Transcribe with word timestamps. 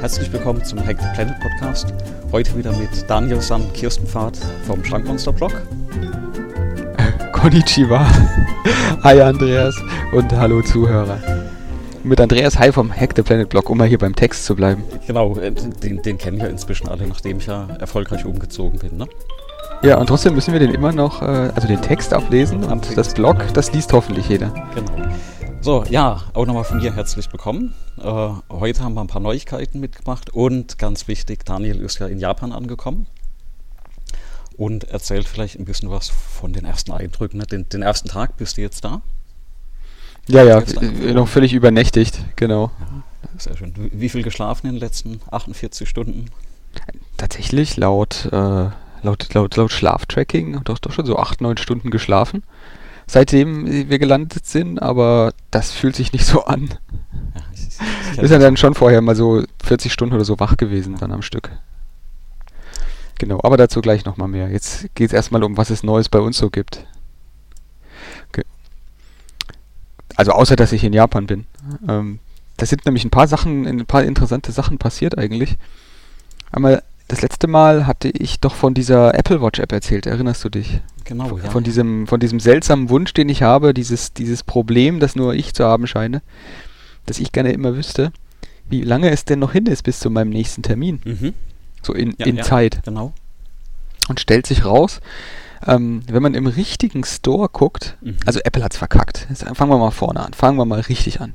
Herzlich 0.00 0.32
willkommen 0.32 0.64
zum 0.64 0.78
Hack 0.78 1.00
the 1.00 1.08
Planet 1.12 1.40
Podcast. 1.40 1.92
Heute 2.30 2.56
wieder 2.56 2.70
mit 2.70 2.88
Daniel 3.08 3.40
San 3.40 3.72
Kirstenpfad 3.72 4.38
vom 4.64 4.84
Schrankmonster 4.84 5.32
Blog. 5.32 5.50
Konnichiwa. 7.32 8.06
Hi 9.02 9.20
Andreas 9.20 9.74
und 10.12 10.30
hallo 10.32 10.62
Zuhörer. 10.62 11.18
Mit 12.04 12.20
Andreas 12.20 12.56
Hi 12.60 12.70
vom 12.70 12.94
Hack 12.94 13.14
the 13.16 13.22
Planet 13.22 13.48
Blog, 13.48 13.68
um 13.70 13.78
mal 13.78 13.88
hier 13.88 13.98
beim 13.98 14.14
Text 14.14 14.44
zu 14.44 14.54
bleiben. 14.54 14.84
Genau, 15.08 15.36
äh, 15.36 15.50
den, 15.50 16.00
den 16.00 16.16
kennen 16.16 16.40
wir 16.40 16.48
inzwischen 16.48 16.88
alle, 16.88 17.04
nachdem 17.08 17.38
ich 17.38 17.46
ja 17.46 17.66
erfolgreich 17.80 18.24
umgezogen 18.24 18.78
bin. 18.78 18.98
Ne? 18.98 19.08
Ja, 19.82 19.98
und 19.98 20.06
trotzdem 20.06 20.36
müssen 20.36 20.52
wir 20.52 20.60
den 20.60 20.74
immer 20.74 20.92
noch, 20.92 21.22
äh, 21.22 21.24
also 21.24 21.66
den 21.66 21.82
Text 21.82 22.14
ablesen 22.14 22.62
und 22.62 22.96
das 22.96 23.14
Blog, 23.14 23.38
das 23.52 23.72
liest 23.72 23.92
hoffentlich 23.92 24.28
jeder. 24.28 24.54
Genau. 24.76 25.08
So, 25.60 25.84
ja, 25.90 26.22
auch 26.34 26.46
nochmal 26.46 26.62
von 26.62 26.78
mir 26.78 26.94
herzlich 26.94 27.30
willkommen. 27.32 27.74
Äh, 27.98 28.28
heute 28.48 28.80
haben 28.80 28.94
wir 28.94 29.00
ein 29.00 29.08
paar 29.08 29.20
Neuigkeiten 29.20 29.80
mitgemacht 29.80 30.30
und 30.30 30.78
ganz 30.78 31.08
wichtig, 31.08 31.44
Daniel 31.44 31.80
ist 31.80 31.98
ja 31.98 32.06
in 32.06 32.20
Japan 32.20 32.52
angekommen 32.52 33.06
und 34.56 34.84
erzählt 34.84 35.26
vielleicht 35.26 35.58
ein 35.58 35.64
bisschen 35.64 35.90
was 35.90 36.10
von 36.10 36.52
den 36.52 36.64
ersten 36.64 36.92
Eindrücken. 36.92 37.38
Ne? 37.38 37.46
Den, 37.46 37.68
den 37.68 37.82
ersten 37.82 38.08
Tag 38.08 38.36
bist 38.36 38.56
du 38.56 38.60
jetzt 38.60 38.84
da? 38.84 39.02
Ja, 40.28 40.44
ja, 40.44 40.60
äh, 40.60 41.12
noch 41.12 41.26
völlig 41.26 41.52
übernächtigt, 41.52 42.20
genau. 42.36 42.70
Ja, 42.78 43.28
sehr 43.38 43.56
schön. 43.56 43.74
Wie 43.76 44.08
viel 44.08 44.22
geschlafen 44.22 44.68
in 44.68 44.74
den 44.74 44.80
letzten 44.80 45.20
48 45.30 45.88
Stunden? 45.88 46.26
Tatsächlich 47.16 47.76
laut, 47.76 48.28
äh, 48.30 48.70
laut, 49.02 49.34
laut, 49.34 49.56
laut 49.56 49.72
Schlaftracking 49.72 50.60
doch, 50.64 50.78
doch 50.78 50.92
schon 50.92 51.04
so 51.04 51.18
8, 51.18 51.40
9 51.40 51.56
Stunden 51.56 51.90
geschlafen 51.90 52.44
seitdem 53.08 53.88
wir 53.88 53.98
gelandet 53.98 54.46
sind, 54.46 54.80
aber 54.80 55.32
das 55.50 55.72
fühlt 55.72 55.96
sich 55.96 56.12
nicht 56.12 56.26
so 56.26 56.44
an. 56.44 56.68
Ja, 57.34 57.42
ich, 57.52 57.68
ich 58.12 58.20
wir 58.20 58.28
sind 58.28 58.40
dann 58.40 58.56
schon 58.56 58.74
vorher 58.74 59.00
mal 59.00 59.16
so 59.16 59.42
40 59.64 59.92
Stunden 59.92 60.14
oder 60.14 60.24
so 60.24 60.38
wach 60.38 60.56
gewesen 60.56 60.96
dann 61.00 61.10
am 61.10 61.22
Stück. 61.22 61.50
Genau, 63.18 63.40
aber 63.42 63.56
dazu 63.56 63.80
gleich 63.80 64.04
nochmal 64.04 64.28
mehr. 64.28 64.48
Jetzt 64.48 64.94
geht 64.94 65.08
es 65.08 65.12
erstmal 65.12 65.42
um, 65.42 65.56
was 65.56 65.70
es 65.70 65.82
Neues 65.82 66.08
bei 66.08 66.20
uns 66.20 66.38
so 66.38 66.50
gibt. 66.50 66.86
Okay. 68.28 68.44
Also 70.14 70.32
außer, 70.32 70.54
dass 70.54 70.72
ich 70.72 70.84
in 70.84 70.92
Japan 70.92 71.26
bin. 71.26 71.46
Ähm, 71.88 72.20
da 72.58 72.66
sind 72.66 72.84
nämlich 72.84 73.04
ein 73.04 73.10
paar 73.10 73.26
Sachen, 73.26 73.66
ein 73.66 73.86
paar 73.86 74.04
interessante 74.04 74.52
Sachen 74.52 74.78
passiert 74.78 75.18
eigentlich. 75.18 75.58
Einmal 76.52 76.82
das 77.08 77.22
letzte 77.22 77.48
Mal 77.48 77.86
hatte 77.86 78.08
ich 78.08 78.40
doch 78.40 78.54
von 78.54 78.74
dieser 78.74 79.14
Apple 79.14 79.40
Watch 79.42 79.58
App 79.58 79.72
erzählt, 79.72 80.06
erinnerst 80.06 80.44
du 80.44 80.50
dich? 80.50 80.80
Genau, 81.04 81.28
von, 81.28 81.42
ja. 81.42 81.50
Von 81.50 81.64
diesem, 81.64 82.06
von 82.06 82.20
diesem 82.20 82.38
seltsamen 82.38 82.90
Wunsch, 82.90 83.14
den 83.14 83.30
ich 83.30 83.42
habe, 83.42 83.72
dieses, 83.72 84.12
dieses 84.12 84.42
Problem, 84.42 85.00
das 85.00 85.16
nur 85.16 85.34
ich 85.34 85.54
zu 85.54 85.64
haben 85.64 85.86
scheine, 85.86 86.22
dass 87.06 87.18
ich 87.18 87.32
gerne 87.32 87.52
immer 87.52 87.74
wüsste, 87.74 88.12
wie 88.68 88.82
lange 88.82 89.10
es 89.10 89.24
denn 89.24 89.38
noch 89.38 89.52
hin 89.52 89.66
ist 89.66 89.82
bis 89.82 90.00
zu 90.00 90.10
meinem 90.10 90.28
nächsten 90.28 90.62
Termin. 90.62 91.00
Mhm. 91.04 91.34
So 91.82 91.94
in, 91.94 92.14
ja, 92.18 92.26
in 92.26 92.36
ja, 92.36 92.42
Zeit. 92.42 92.82
Genau. 92.84 93.14
Und 94.08 94.20
stellt 94.20 94.46
sich 94.46 94.66
raus, 94.66 95.00
ähm, 95.66 96.02
wenn 96.08 96.22
man 96.22 96.34
im 96.34 96.46
richtigen 96.46 97.04
Store 97.04 97.48
guckt, 97.48 97.96
mhm. 98.02 98.18
also 98.26 98.40
Apple 98.44 98.62
hat 98.62 98.72
es 98.72 98.78
verkackt. 98.78 99.26
Jetzt 99.30 99.44
fangen 99.44 99.70
wir 99.70 99.78
mal 99.78 99.90
vorne 99.90 100.20
an. 100.20 100.34
Fangen 100.34 100.58
wir 100.58 100.66
mal 100.66 100.80
richtig 100.80 101.22
an. 101.22 101.32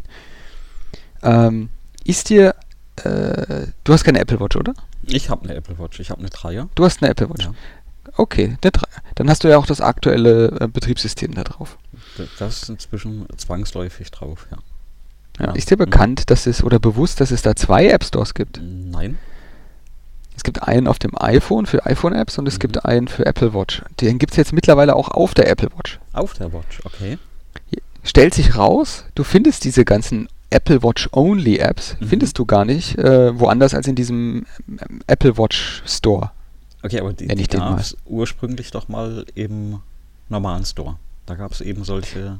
Ähm, 1.23 1.69
ist 2.03 2.29
dir, 2.29 2.55
äh, 2.97 3.67
du 3.83 3.93
hast 3.93 4.03
keine 4.03 4.19
Apple 4.19 4.39
Watch, 4.39 4.55
oder? 4.55 4.73
Ich 5.03 5.29
habe 5.29 5.43
eine 5.43 5.55
Apple 5.55 5.77
Watch. 5.79 5.99
Ich 5.99 6.09
habe 6.09 6.19
eine 6.19 6.29
Dreier. 6.29 6.69
Du 6.75 6.85
hast 6.85 7.01
eine 7.01 7.11
Apple 7.11 7.29
Watch. 7.29 7.45
Ja. 7.45 7.53
Okay, 8.15 8.57
der 8.63 8.71
Dreier. 8.71 9.01
Dann 9.15 9.29
hast 9.29 9.43
du 9.43 9.49
ja 9.49 9.57
auch 9.57 9.65
das 9.65 9.81
aktuelle 9.81 10.59
äh, 10.59 10.67
Betriebssystem 10.67 11.33
da 11.33 11.43
drauf. 11.43 11.77
Das 12.37 12.63
ist 12.63 12.69
inzwischen 12.69 13.25
zwangsläufig 13.37 14.11
drauf, 14.11 14.47
ja. 14.51 15.45
ja. 15.45 15.51
Ist 15.53 15.71
dir 15.71 15.77
bekannt, 15.77 16.29
dass 16.29 16.45
es 16.45 16.63
oder 16.63 16.79
bewusst, 16.79 17.21
dass 17.21 17.31
es 17.31 17.41
da 17.41 17.55
zwei 17.55 17.87
App 17.87 18.03
Stores 18.03 18.33
gibt? 18.33 18.59
Nein. 18.61 19.17
Es 20.35 20.43
gibt 20.43 20.63
einen 20.63 20.87
auf 20.87 20.99
dem 20.99 21.11
iPhone 21.15 21.65
für 21.65 21.85
iPhone-Apps 21.85 22.37
und 22.37 22.47
es 22.47 22.55
mhm. 22.55 22.59
gibt 22.59 22.85
einen 22.85 23.07
für 23.07 23.25
Apple 23.25 23.53
Watch. 23.53 23.83
Den 24.01 24.19
gibt 24.19 24.33
es 24.33 24.37
jetzt 24.37 24.53
mittlerweile 24.53 24.95
auch 24.95 25.09
auf 25.09 25.33
der 25.33 25.49
Apple 25.49 25.69
Watch. 25.75 25.99
Auf 26.11 26.33
der 26.33 26.51
Watch, 26.53 26.81
okay. 26.85 27.17
Stellt 28.03 28.33
sich 28.33 28.57
raus, 28.57 29.05
du 29.15 29.23
findest 29.23 29.63
diese 29.63 29.85
ganzen 29.85 30.27
Apple 30.53 30.83
Watch 30.83 31.09
Only 31.11 31.57
Apps 31.57 31.97
mhm. 31.99 32.07
findest 32.07 32.39
du 32.39 32.45
gar 32.45 32.65
nicht 32.65 32.97
äh, 32.97 33.37
woanders 33.37 33.73
als 33.73 33.87
in 33.87 33.95
diesem 33.95 34.45
ähm, 34.67 35.01
Apple 35.07 35.37
Watch 35.37 35.83
Store. 35.85 36.31
Okay, 36.83 36.99
aber 36.99 37.13
die, 37.13 37.27
die 37.27 37.47
gab 37.47 37.79
es 37.79 37.97
ursprünglich 38.05 38.71
doch 38.71 38.87
mal 38.87 39.25
im 39.35 39.79
normalen 40.29 40.65
Store. 40.65 40.97
Da 41.25 41.35
gab 41.35 41.51
es 41.53 41.61
eben 41.61 41.83
solche 41.83 42.39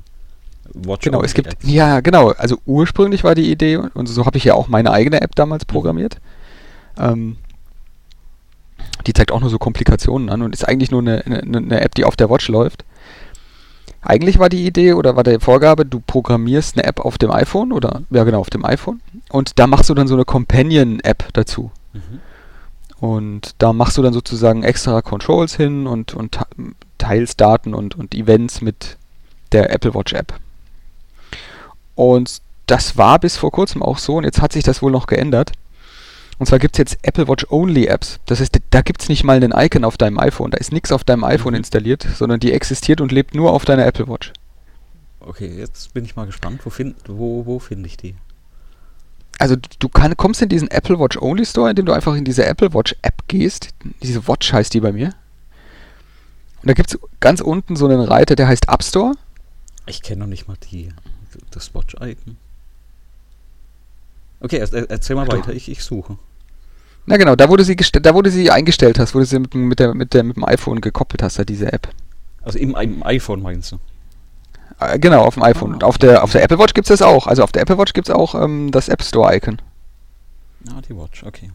Watch 0.73 1.06
Genau, 1.06 1.23
es 1.23 1.34
gibt, 1.34 1.47
Apps. 1.47 1.66
ja, 1.68 2.02
genau. 2.02 2.31
Also 2.31 2.57
ursprünglich 2.66 3.23
war 3.23 3.35
die 3.35 3.50
Idee, 3.52 3.78
und 3.78 4.07
so 4.07 4.25
habe 4.25 4.38
ich 4.38 4.44
ja 4.44 4.53
auch 4.53 4.68
meine 4.68 4.91
eigene 4.91 5.22
App 5.22 5.35
damals 5.35 5.63
mhm. 5.63 5.72
programmiert. 5.72 6.18
Ähm, 6.97 7.38
die 9.07 9.13
zeigt 9.13 9.31
auch 9.31 9.41
nur 9.41 9.50
so 9.50 9.57
Komplikationen 9.57 10.29
an 10.29 10.41
und 10.41 10.53
ist 10.53 10.68
eigentlich 10.68 10.91
nur 10.91 11.02
eine, 11.02 11.25
eine, 11.25 11.57
eine 11.57 11.81
App, 11.81 11.96
die 11.96 12.06
auf 12.06 12.16
der 12.16 12.29
Watch 12.29 12.47
läuft. 12.47 12.85
Eigentlich 14.03 14.38
war 14.38 14.50
die 14.50 14.66
Idee 14.66 14.94
oder 14.94 15.16
war 15.16 15.24
die 15.24 15.40
Vorgabe, 15.40 15.86
du 15.86 16.02
programmierst 16.06 16.78
eine 16.78 16.86
App 16.86 17.00
auf 17.00 17.18
dem 17.18 17.31
iPhone 17.31 17.72
oder, 17.72 18.02
ja 18.09 18.24
genau, 18.24 18.40
auf 18.40 18.50
dem 18.50 18.66
iPhone 18.66 19.00
und 19.30 19.59
da 19.59 19.68
machst 19.68 19.90
du 19.90 19.94
dann 19.94 20.08
so 20.08 20.14
eine 20.14 20.25
Companion-App 20.25 21.30
dazu. 21.34 21.72
Mhm. 21.94 22.19
Und 23.00 23.56
da 23.58 23.74
machst 23.74 23.97
du 23.97 24.02
dann 24.02 24.14
sozusagen 24.14 24.64
extra 24.64 25.02
Controls 25.02 25.56
hin 25.56 25.88
und, 25.88 26.14
und 26.14 26.40
teilst 26.97 27.41
Daten 27.41 27.74
und, 27.74 27.96
und 27.96 28.14
Events 28.14 28.62
mit 28.62 28.97
der 29.52 29.74
Apple 29.74 29.94
Watch 29.94 30.14
App. 30.14 30.34
Und 31.96 32.41
das 32.66 32.97
war 32.97 33.20
bis 33.20 33.38
vor 33.38 33.52
kurzem 33.52 33.84
auch 33.84 33.97
so 33.97 34.16
und 34.16 34.24
jetzt 34.24 34.41
hat 34.41 34.53
sich 34.53 34.64
das 34.64 34.81
wohl 34.81 34.91
noch 34.91 35.08
geändert. 35.08 35.52
Und 36.40 36.48
zwar 36.48 36.60
gibt 36.60 36.76
es 36.76 36.80
jetzt 36.80 36.98
Apple 37.04 37.28
Watch 37.28 37.46
Only 37.50 37.86
Apps. 37.86 38.20
Das 38.26 38.40
heißt, 38.40 38.58
da 38.72 38.82
gibt 38.82 39.02
es 39.02 39.10
nicht 39.10 39.24
mal 39.24 39.38
einen 39.38 39.54
Icon 39.56 39.84
auf 39.86 39.98
deinem 39.98 40.20
iPhone. 40.20 40.52
Da 40.52 40.58
ist 40.58 40.72
nichts 40.72 40.92
auf 40.92 41.04
deinem 41.04 41.24
iPhone 41.24 41.54
mhm. 41.54 41.60
installiert, 41.60 42.06
sondern 42.16 42.40
die 42.40 42.52
existiert 42.52 43.02
und 43.02 43.12
lebt 43.12 43.36
nur 43.36 43.52
auf 43.52 43.66
deiner 43.66 43.86
Apple 43.86 44.08
Watch. 44.08 44.34
Okay, 45.20 45.48
jetzt 45.58 45.94
bin 45.94 46.04
ich 46.04 46.16
mal 46.16 46.26
gespannt. 46.26 46.62
Wo 46.66 46.70
finde 46.70 46.96
wo, 47.08 47.46
wo 47.46 47.60
find 47.60 47.86
ich 47.86 47.98
die? 47.98 48.16
Also 49.40 49.56
du 49.80 49.90
kann, 49.90 50.16
kommst 50.18 50.42
in 50.42 50.50
diesen 50.50 50.70
Apple 50.70 51.00
Watch 51.00 51.18
Only 51.18 51.46
Store, 51.46 51.70
indem 51.70 51.86
du 51.86 51.94
einfach 51.94 52.16
in 52.16 52.26
diese 52.26 52.46
Apple 52.46 52.74
Watch 52.74 52.96
App 53.02 53.28
gehst. 53.28 53.70
Diese 54.02 54.28
Watch 54.28 54.52
heißt 54.54 54.74
die 54.74 54.80
bei 54.80 54.92
mir. 54.92 55.14
Und 56.62 56.70
da 56.70 56.74
gibt 56.74 56.94
es 56.94 57.00
ganz 57.20 57.42
unten 57.42 57.76
so 57.76 57.86
einen 57.86 58.02
Reiter, 58.02 58.36
der 58.36 58.48
heißt 58.48 58.70
App 58.70 58.84
Store. 58.84 59.14
Ich 59.86 60.02
kenne 60.02 60.22
noch 60.22 60.28
nicht 60.28 60.48
mal 60.48 60.58
die, 60.72 60.90
das 61.52 61.76
Watch-Icon. 61.76 62.38
Okay, 64.44 64.58
erzähl 64.58 65.16
mal 65.16 65.28
weiter, 65.28 65.54
ich, 65.54 65.72
ich 65.72 65.84
suche. 65.84 66.18
Na 67.06 67.16
genau, 67.16 67.36
da 67.36 67.48
du 67.48 67.64
sie, 67.64 67.76
da, 67.76 68.12
du 68.12 68.30
sie 68.30 68.52
eingestellt 68.52 69.00
hast, 69.00 69.16
wo 69.16 69.20
du 69.20 69.26
sie 69.26 69.40
mit, 69.40 69.56
mit, 69.56 69.80
der, 69.80 69.94
mit, 69.94 70.14
der, 70.14 70.24
mit 70.24 70.36
dem 70.36 70.44
iPhone 70.44 70.81
gekoppelt 70.81 71.24
hast, 71.24 71.40
da 71.40 71.46
diese 71.46 71.72
App. 71.72 71.88
Also 72.42 72.59
im, 72.59 72.76
im 72.76 73.03
iPhone 73.03 73.42
meinst 73.42 73.72
du? 73.72 73.80
Äh, 74.80 75.00
genau, 75.00 75.24
auf 75.24 75.36
dem 75.36 75.44
iPhone. 75.44 75.82
Ah, 75.82 75.86
auf, 75.86 75.98
der, 75.98 76.24
auf 76.24 76.34
der 76.34 76.44
Apple 76.44 76.59
Watch 76.59 76.74
gibt 76.74 76.90
es 76.90 77.00
das 77.00 77.08
auch. 77.08 77.26
Also 77.26 77.42
auf 77.42 77.53
der 77.53 77.62
Apple 77.62 77.78
Watch 77.78 77.94
gibt 77.94 78.09
es 78.09 78.16
auch 78.16 78.36
ähm, 78.36 78.70
das 78.72 78.90
App 78.90 79.02
Store-Icon. 79.02 79.62
Ah, 80.70 80.82
die 80.88 80.96
Watch, 80.96 81.24
okay. 81.24 81.52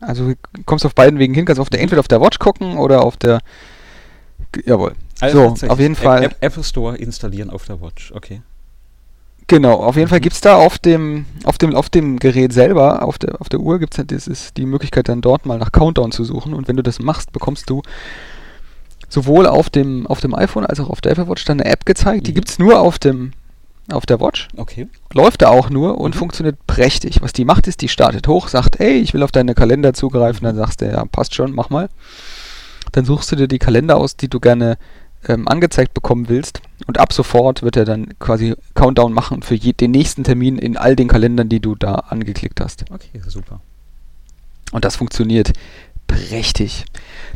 Also 0.00 0.28
du 0.28 0.34
kommst 0.66 0.84
auf 0.84 0.94
beiden 0.94 1.18
Wegen 1.18 1.32
hin, 1.32 1.46
kannst 1.46 1.60
auf 1.60 1.70
der, 1.70 1.80
entweder 1.80 2.00
auf 2.00 2.08
der 2.08 2.20
Watch 2.20 2.38
gucken 2.38 2.76
oder 2.76 3.02
auf 3.02 3.16
der. 3.16 3.40
Jawohl. 4.66 4.94
Also 5.20 5.54
so, 5.56 5.68
auf 5.68 5.78
jeden 5.78 5.94
Fall. 5.94 6.34
Apple 6.40 6.64
Store 6.64 6.96
installieren 6.98 7.48
auf 7.48 7.64
der 7.64 7.80
Watch, 7.80 8.12
okay. 8.12 8.42
Genau, 9.46 9.74
auf 9.74 9.96
jeden 9.96 10.08
Fall 10.08 10.20
gibt 10.20 10.34
es 10.34 10.40
da 10.40 10.56
auf 10.56 10.78
dem, 10.78 11.26
auf, 11.44 11.58
dem, 11.58 11.74
auf 11.74 11.90
dem 11.90 12.18
Gerät 12.18 12.52
selber, 12.52 13.02
auf 13.02 13.18
der, 13.18 13.40
auf 13.40 13.48
der 13.48 13.60
Uhr 13.60 13.78
gibt 13.78 13.98
es 13.98 14.54
die 14.54 14.66
Möglichkeit 14.66 15.08
dann 15.08 15.20
dort 15.20 15.46
mal 15.46 15.58
nach 15.58 15.72
Countdown 15.72 16.12
zu 16.12 16.24
suchen 16.24 16.54
und 16.54 16.68
wenn 16.68 16.76
du 16.76 16.82
das 16.82 17.00
machst, 17.00 17.32
bekommst 17.32 17.68
du 17.68 17.82
sowohl 19.08 19.46
auf 19.46 19.68
dem, 19.68 20.06
auf 20.06 20.20
dem 20.20 20.34
iPhone 20.34 20.64
als 20.64 20.80
auch 20.80 20.88
auf 20.88 21.00
der 21.00 21.12
Apple 21.12 21.28
Watch 21.28 21.44
dann 21.44 21.60
eine 21.60 21.70
App 21.70 21.84
gezeigt, 21.84 22.26
die 22.26 22.30
mhm. 22.30 22.36
gibt 22.36 22.50
es 22.50 22.58
nur 22.58 22.80
auf 22.80 22.98
dem 22.98 23.32
auf 23.90 24.06
der 24.06 24.20
Watch. 24.20 24.48
Okay. 24.56 24.88
Läuft 25.12 25.42
da 25.42 25.48
auch 25.48 25.68
nur 25.68 25.98
und 25.98 26.14
mhm. 26.14 26.18
funktioniert 26.18 26.66
prächtig. 26.66 27.20
Was 27.20 27.32
die 27.32 27.44
macht, 27.44 27.66
ist, 27.66 27.82
die 27.82 27.88
startet 27.88 28.28
hoch, 28.28 28.48
sagt, 28.48 28.78
hey, 28.78 28.98
ich 28.98 29.12
will 29.12 29.22
auf 29.22 29.32
deine 29.32 29.54
Kalender 29.54 29.92
zugreifen, 29.92 30.44
dann 30.44 30.56
sagst 30.56 30.80
du, 30.80 30.86
ja, 30.86 31.04
passt 31.04 31.34
schon, 31.34 31.52
mach 31.52 31.68
mal. 31.68 31.88
Dann 32.92 33.04
suchst 33.04 33.32
du 33.32 33.36
dir 33.36 33.48
die 33.48 33.58
Kalender 33.58 33.96
aus, 33.96 34.16
die 34.16 34.28
du 34.28 34.38
gerne 34.38 34.78
ähm, 35.28 35.48
angezeigt 35.48 35.94
bekommen 35.94 36.28
willst. 36.28 36.60
Und 36.86 36.98
ab 36.98 37.12
sofort 37.12 37.62
wird 37.62 37.76
er 37.76 37.84
dann 37.84 38.18
quasi 38.18 38.54
Countdown 38.74 39.12
machen 39.12 39.42
für 39.42 39.54
je, 39.54 39.72
den 39.72 39.92
nächsten 39.92 40.24
Termin 40.24 40.58
in 40.58 40.76
all 40.76 40.96
den 40.96 41.08
Kalendern, 41.08 41.48
die 41.48 41.60
du 41.60 41.74
da 41.74 41.94
angeklickt 41.94 42.60
hast. 42.60 42.84
Okay, 42.90 43.20
super. 43.26 43.60
Und 44.72 44.84
das 44.84 44.96
funktioniert 44.96 45.52
prächtig. 46.08 46.84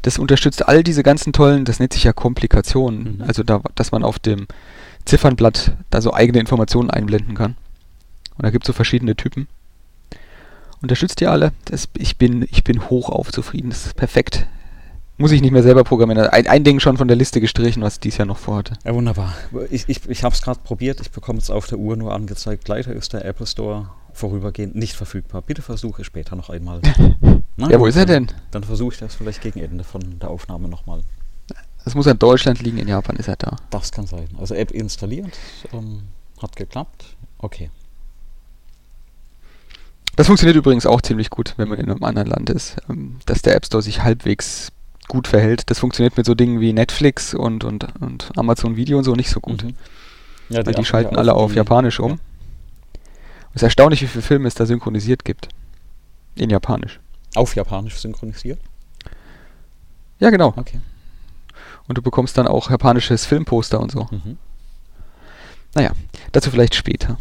Das 0.02 0.18
unterstützt 0.18 0.66
all 0.68 0.82
diese 0.82 1.02
ganzen 1.02 1.32
tollen, 1.32 1.64
das 1.64 1.78
nennt 1.78 1.92
sich 1.92 2.04
ja 2.04 2.12
Komplikationen. 2.12 3.16
Mhm. 3.16 3.22
Also 3.22 3.42
da, 3.42 3.60
dass 3.74 3.92
man 3.92 4.02
auf 4.02 4.18
dem 4.18 4.46
Ziffernblatt 5.04 5.76
da 5.90 6.00
so 6.00 6.12
eigene 6.12 6.40
Informationen 6.40 6.90
einblenden 6.90 7.34
kann. 7.34 7.56
Und 8.36 8.44
da 8.44 8.50
gibt 8.50 8.64
es 8.64 8.66
so 8.66 8.72
verschiedene 8.72 9.16
Typen. 9.16 9.46
Unterstützt 10.82 11.20
ihr 11.20 11.30
alle. 11.30 11.52
Das, 11.64 11.88
ich, 11.96 12.18
bin, 12.18 12.46
ich 12.50 12.64
bin 12.64 12.90
hochauf 12.90 13.32
zufrieden. 13.32 13.70
Das 13.70 13.86
ist 13.86 13.96
perfekt. 13.96 14.46
Muss 15.18 15.32
ich 15.32 15.40
nicht 15.40 15.52
mehr 15.52 15.62
selber 15.62 15.84
programmieren. 15.84 16.28
Ein, 16.28 16.46
ein 16.46 16.64
Ding 16.64 16.80
schon 16.80 16.96
von 16.96 17.08
der 17.08 17.16
Liste 17.16 17.40
gestrichen, 17.40 17.82
was 17.82 17.94
ich 17.94 18.00
dieses 18.00 18.18
Jahr 18.18 18.26
noch 18.26 18.38
vorhatte. 18.38 18.74
Ja, 18.84 18.94
wunderbar. 18.94 19.34
Ich, 19.70 19.88
ich, 19.88 20.08
ich 20.08 20.24
habe 20.24 20.34
es 20.34 20.42
gerade 20.42 20.60
probiert. 20.62 21.00
Ich 21.00 21.10
bekomme 21.10 21.38
es 21.38 21.50
auf 21.50 21.66
der 21.66 21.78
Uhr 21.78 21.96
nur 21.96 22.14
angezeigt. 22.14 22.68
Leider 22.68 22.92
ist 22.92 23.12
der 23.12 23.24
Apple 23.24 23.46
Store 23.46 23.90
vorübergehend 24.12 24.74
nicht 24.74 24.94
verfügbar. 24.94 25.42
Bitte 25.42 25.62
versuche 25.62 26.04
später 26.04 26.36
noch 26.36 26.50
einmal. 26.50 26.80
Na, 27.56 27.70
ja, 27.70 27.80
wo 27.80 27.86
ist 27.86 27.96
er 27.96 28.06
denn? 28.06 28.28
Dann 28.50 28.64
versuche 28.64 28.94
ich 28.94 29.00
das 29.00 29.14
vielleicht 29.14 29.40
gegen 29.40 29.60
Ende 29.60 29.84
von 29.84 30.18
der 30.18 30.30
Aufnahme 30.30 30.68
nochmal. 30.68 31.00
Das 31.84 31.94
muss 31.94 32.06
in 32.06 32.18
Deutschland 32.18 32.60
liegen, 32.62 32.78
in 32.78 32.88
Japan 32.88 33.16
ist 33.16 33.28
er 33.28 33.36
da. 33.36 33.56
Das 33.70 33.92
kann 33.92 34.06
sein. 34.06 34.28
Also 34.38 34.54
App 34.54 34.72
installiert, 34.72 35.38
ähm, 35.72 36.02
hat 36.42 36.56
geklappt. 36.56 37.16
Okay. 37.38 37.70
Das 40.16 40.26
funktioniert 40.26 40.56
übrigens 40.56 40.84
auch 40.84 41.00
ziemlich 41.00 41.30
gut, 41.30 41.54
wenn 41.58 41.68
man 41.68 41.78
in 41.78 41.90
einem 41.90 42.02
anderen 42.02 42.28
Land 42.28 42.50
ist, 42.50 42.76
ähm, 42.88 43.18
dass 43.26 43.42
der 43.42 43.54
App 43.54 43.66
Store 43.66 43.82
sich 43.82 44.02
halbwegs 44.02 44.72
gut 45.08 45.28
verhält. 45.28 45.70
Das 45.70 45.78
funktioniert 45.78 46.16
mit 46.16 46.26
so 46.26 46.34
Dingen 46.34 46.60
wie 46.60 46.72
Netflix 46.72 47.34
und, 47.34 47.64
und, 47.64 47.86
und 48.00 48.30
Amazon 48.36 48.76
Video 48.76 48.98
und 48.98 49.04
so 49.04 49.14
nicht 49.14 49.30
so 49.30 49.40
gut. 49.40 49.64
Mhm. 49.64 49.74
Ja, 50.48 50.62
die, 50.62 50.66
Weil 50.66 50.74
die 50.74 50.84
schalten 50.84 51.16
alle 51.16 51.34
auf 51.34 51.54
Japanisch 51.54 52.00
um. 52.00 52.12
Ja. 52.12 52.18
Es 53.50 53.56
ist 53.56 53.62
erstaunlich, 53.62 54.02
wie 54.02 54.06
viele 54.06 54.22
Filme 54.22 54.48
es 54.48 54.54
da 54.54 54.66
synchronisiert 54.66 55.24
gibt. 55.24 55.48
In 56.34 56.50
Japanisch. 56.50 57.00
Auf 57.34 57.56
Japanisch 57.56 57.96
synchronisiert? 57.98 58.60
Ja, 60.18 60.30
genau. 60.30 60.52
Okay. 60.56 60.80
Und 61.88 61.96
du 61.98 62.02
bekommst 62.02 62.36
dann 62.36 62.46
auch 62.46 62.70
japanisches 62.70 63.26
Filmposter 63.26 63.80
und 63.80 63.90
so. 63.90 64.08
Mhm. 64.10 64.36
Naja, 65.74 65.92
dazu 66.32 66.50
vielleicht 66.50 66.74
später. 66.74 67.18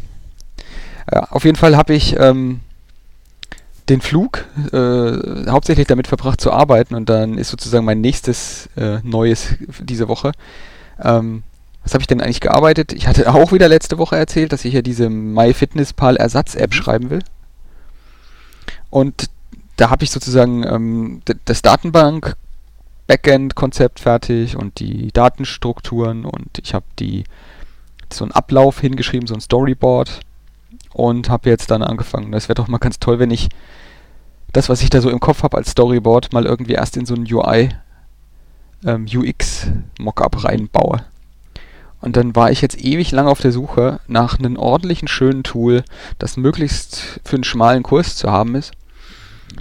Äh, 1.07 1.19
auf 1.29 1.45
jeden 1.45 1.55
Fall 1.55 1.77
habe 1.77 1.93
ich 1.93 2.17
ähm, 2.17 2.61
den 3.89 4.01
Flug 4.01 4.45
äh, 4.71 5.49
hauptsächlich 5.49 5.87
damit 5.87 6.07
verbracht 6.07 6.41
zu 6.41 6.51
arbeiten 6.51 6.95
und 6.95 7.07
dann 7.07 7.37
ist 7.37 7.49
sozusagen 7.49 7.85
mein 7.85 8.01
nächstes 8.01 8.67
äh, 8.77 8.99
Neues 9.03 9.55
diese 9.81 10.07
Woche. 10.07 10.31
Ähm, 11.01 11.43
was 11.83 11.93
habe 11.93 12.01
ich 12.01 12.07
denn 12.07 12.19
eigentlich 12.19 12.41
gearbeitet? 12.41 12.93
Ich 12.93 13.07
hatte 13.07 13.31
auch 13.33 13.51
wieder 13.51 13.67
letzte 13.67 13.97
Woche 13.97 14.17
erzählt, 14.17 14.53
dass 14.53 14.65
ich 14.65 14.73
ja 14.73 14.81
diese 14.81 15.09
MyFitnessPal 15.09 16.15
Ersatz-App 16.17 16.71
mhm. 16.71 16.75
schreiben 16.75 17.09
will. 17.09 17.23
Und 18.89 19.29
da 19.77 19.89
habe 19.89 20.03
ich 20.03 20.11
sozusagen 20.11 20.63
ähm, 20.63 21.21
das 21.45 21.61
Datenbank 21.61 22.35
Backend-Konzept 23.07 23.99
fertig 23.99 24.55
und 24.57 24.79
die 24.79 25.11
Datenstrukturen 25.11 26.25
und 26.25 26.57
ich 26.63 26.73
habe 26.73 26.85
die 26.97 27.23
so 28.11 28.23
einen 28.23 28.31
Ablauf 28.31 28.79
hingeschrieben, 28.79 29.27
so 29.27 29.35
ein 29.35 29.41
Storyboard 29.41 30.21
und 30.95 31.29
habe 31.29 31.49
jetzt 31.49 31.71
dann 31.71 31.83
angefangen. 31.83 32.31
Das 32.31 32.47
wäre 32.47 32.55
doch 32.55 32.69
mal 32.69 32.77
ganz 32.77 32.99
toll, 32.99 33.19
wenn 33.19 33.29
ich 33.29 33.49
das, 34.53 34.69
was 34.69 34.81
ich 34.81 34.89
da 34.89 35.01
so 35.01 35.09
im 35.09 35.19
Kopf 35.19 35.43
habe 35.43 35.57
als 35.57 35.71
Storyboard, 35.71 36.31
mal 36.31 36.45
irgendwie 36.45 36.71
erst 36.71 36.95
in 36.95 37.05
so 37.05 37.15
ein 37.15 37.27
UI, 37.29 37.69
ähm, 38.85 39.05
UX 39.13 39.67
Mockup 39.99 40.45
reinbaue. 40.45 41.03
Und 41.99 42.15
dann 42.15 42.33
war 42.33 42.49
ich 42.49 42.61
jetzt 42.61 42.81
ewig 42.81 43.11
lang 43.11 43.27
auf 43.27 43.41
der 43.41 43.51
Suche 43.51 43.99
nach 44.07 44.39
einem 44.39 44.55
ordentlichen, 44.55 45.09
schönen 45.09 45.43
Tool, 45.43 45.83
das 46.17 46.37
möglichst 46.37 47.19
für 47.25 47.35
einen 47.35 47.43
schmalen 47.43 47.83
Kurs 47.83 48.15
zu 48.15 48.31
haben 48.31 48.55
ist, 48.55 48.71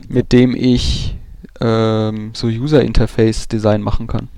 mit 0.09 0.31
dem 0.31 0.55
ich 0.55 1.17
ähm, 1.61 2.31
so 2.33 2.47
User 2.47 2.83
Interface 2.83 3.49
Design 3.49 3.83
machen 3.83 4.07
kann. 4.07 4.29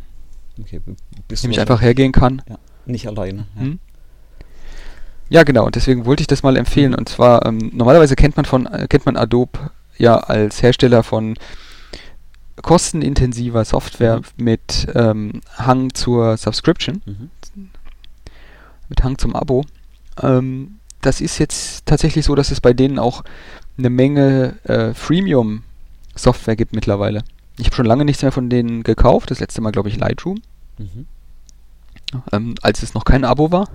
Okay, 0.58 0.80
bist 1.28 1.42
Nämlich 1.42 1.60
einfach 1.60 1.82
hergehen 1.82 2.12
kann. 2.12 2.40
Ja, 2.48 2.56
nicht 2.86 3.06
alleine. 3.06 3.46
Ja. 3.56 3.60
Hm? 3.60 3.80
Ja. 5.28 5.42
genau. 5.42 5.66
Und 5.66 5.76
deswegen 5.76 6.04
wollte 6.06 6.22
ich 6.22 6.26
das 6.26 6.42
mal 6.42 6.56
empfehlen. 6.56 6.94
Und 6.94 7.08
zwar 7.08 7.44
ähm, 7.46 7.70
normalerweise 7.72 8.16
kennt 8.16 8.36
man 8.36 8.44
von 8.44 8.66
äh, 8.66 8.86
kennt 8.88 9.06
man 9.06 9.16
Adobe 9.16 9.70
ja 9.98 10.16
als 10.16 10.62
Hersteller 10.62 11.02
von 11.02 11.36
kostenintensiver 12.62 13.64
Software 13.64 14.18
mhm. 14.18 14.44
mit 14.44 14.86
ähm, 14.94 15.40
Hang 15.56 15.94
zur 15.94 16.36
Subscription, 16.36 17.02
mhm. 17.04 17.30
mit 18.88 19.02
Hang 19.04 19.18
zum 19.18 19.36
Abo. 19.36 19.64
Ähm, 20.22 20.78
das 21.02 21.20
ist 21.20 21.38
jetzt 21.38 21.86
tatsächlich 21.86 22.24
so, 22.24 22.34
dass 22.34 22.50
es 22.50 22.60
bei 22.60 22.72
denen 22.72 22.98
auch 22.98 23.22
eine 23.78 23.90
Menge 23.90 24.56
äh, 24.64 24.94
Freemium 24.94 25.62
Software 26.14 26.56
gibt 26.56 26.74
mittlerweile. 26.74 27.22
Ich 27.58 27.66
habe 27.66 27.76
schon 27.76 27.86
lange 27.86 28.04
nichts 28.04 28.22
mehr 28.22 28.32
von 28.32 28.50
denen 28.50 28.82
gekauft. 28.82 29.30
Das 29.30 29.40
letzte 29.40 29.60
Mal, 29.60 29.72
glaube 29.72 29.88
ich, 29.88 29.98
Lightroom. 29.98 30.40
Mhm. 30.78 31.06
Ähm, 32.32 32.54
als 32.62 32.82
es 32.82 32.94
noch 32.94 33.04
kein 33.04 33.24
Abo 33.24 33.50
war. 33.50 33.68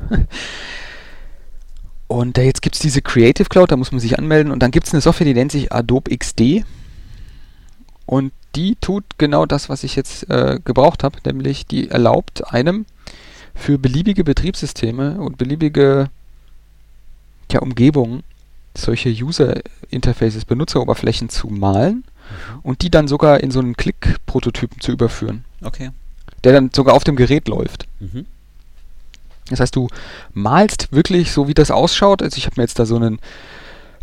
Und 2.11 2.37
äh, 2.37 2.43
jetzt 2.43 2.61
gibt 2.61 2.75
es 2.75 2.81
diese 2.81 3.01
Creative 3.01 3.47
Cloud, 3.47 3.71
da 3.71 3.77
muss 3.77 3.93
man 3.93 4.01
sich 4.01 4.19
anmelden. 4.19 4.51
Und 4.51 4.59
dann 4.59 4.71
gibt 4.71 4.85
es 4.85 4.93
eine 4.93 4.99
Software, 4.99 5.25
die 5.25 5.33
nennt 5.33 5.53
sich 5.53 5.71
Adobe 5.71 6.13
XD. 6.15 6.65
Und 8.05 8.33
die 8.53 8.75
tut 8.75 9.05
genau 9.17 9.45
das, 9.45 9.69
was 9.69 9.85
ich 9.85 9.95
jetzt 9.95 10.29
äh, 10.29 10.59
gebraucht 10.65 11.05
habe. 11.05 11.19
Nämlich 11.25 11.67
die 11.67 11.89
erlaubt 11.89 12.53
einem 12.53 12.85
für 13.55 13.77
beliebige 13.77 14.25
Betriebssysteme 14.25 15.21
und 15.21 15.37
beliebige 15.37 16.09
ja, 17.49 17.61
Umgebungen 17.61 18.23
solche 18.75 19.09
User-Interfaces, 19.09 20.43
Benutzeroberflächen 20.43 21.29
zu 21.29 21.47
malen 21.47 21.93
mhm. 21.93 22.59
und 22.63 22.81
die 22.81 22.91
dann 22.91 23.07
sogar 23.07 23.39
in 23.39 23.51
so 23.51 23.59
einen 23.59 23.77
Klick-Prototypen 23.77 24.81
zu 24.81 24.91
überführen. 24.91 25.45
Okay. 25.61 25.91
Der 26.43 26.51
dann 26.51 26.71
sogar 26.73 26.93
auf 26.93 27.05
dem 27.05 27.15
Gerät 27.15 27.47
läuft. 27.47 27.87
Mhm. 28.01 28.25
Das 29.51 29.59
heißt, 29.59 29.75
du 29.75 29.87
malst 30.33 30.91
wirklich 30.91 31.31
so, 31.31 31.47
wie 31.47 31.53
das 31.53 31.71
ausschaut. 31.71 32.21
Also 32.21 32.37
ich 32.37 32.45
habe 32.45 32.55
mir 32.57 32.63
jetzt 32.63 32.79
da 32.79 32.85
so 32.85 32.95
einen 32.95 33.19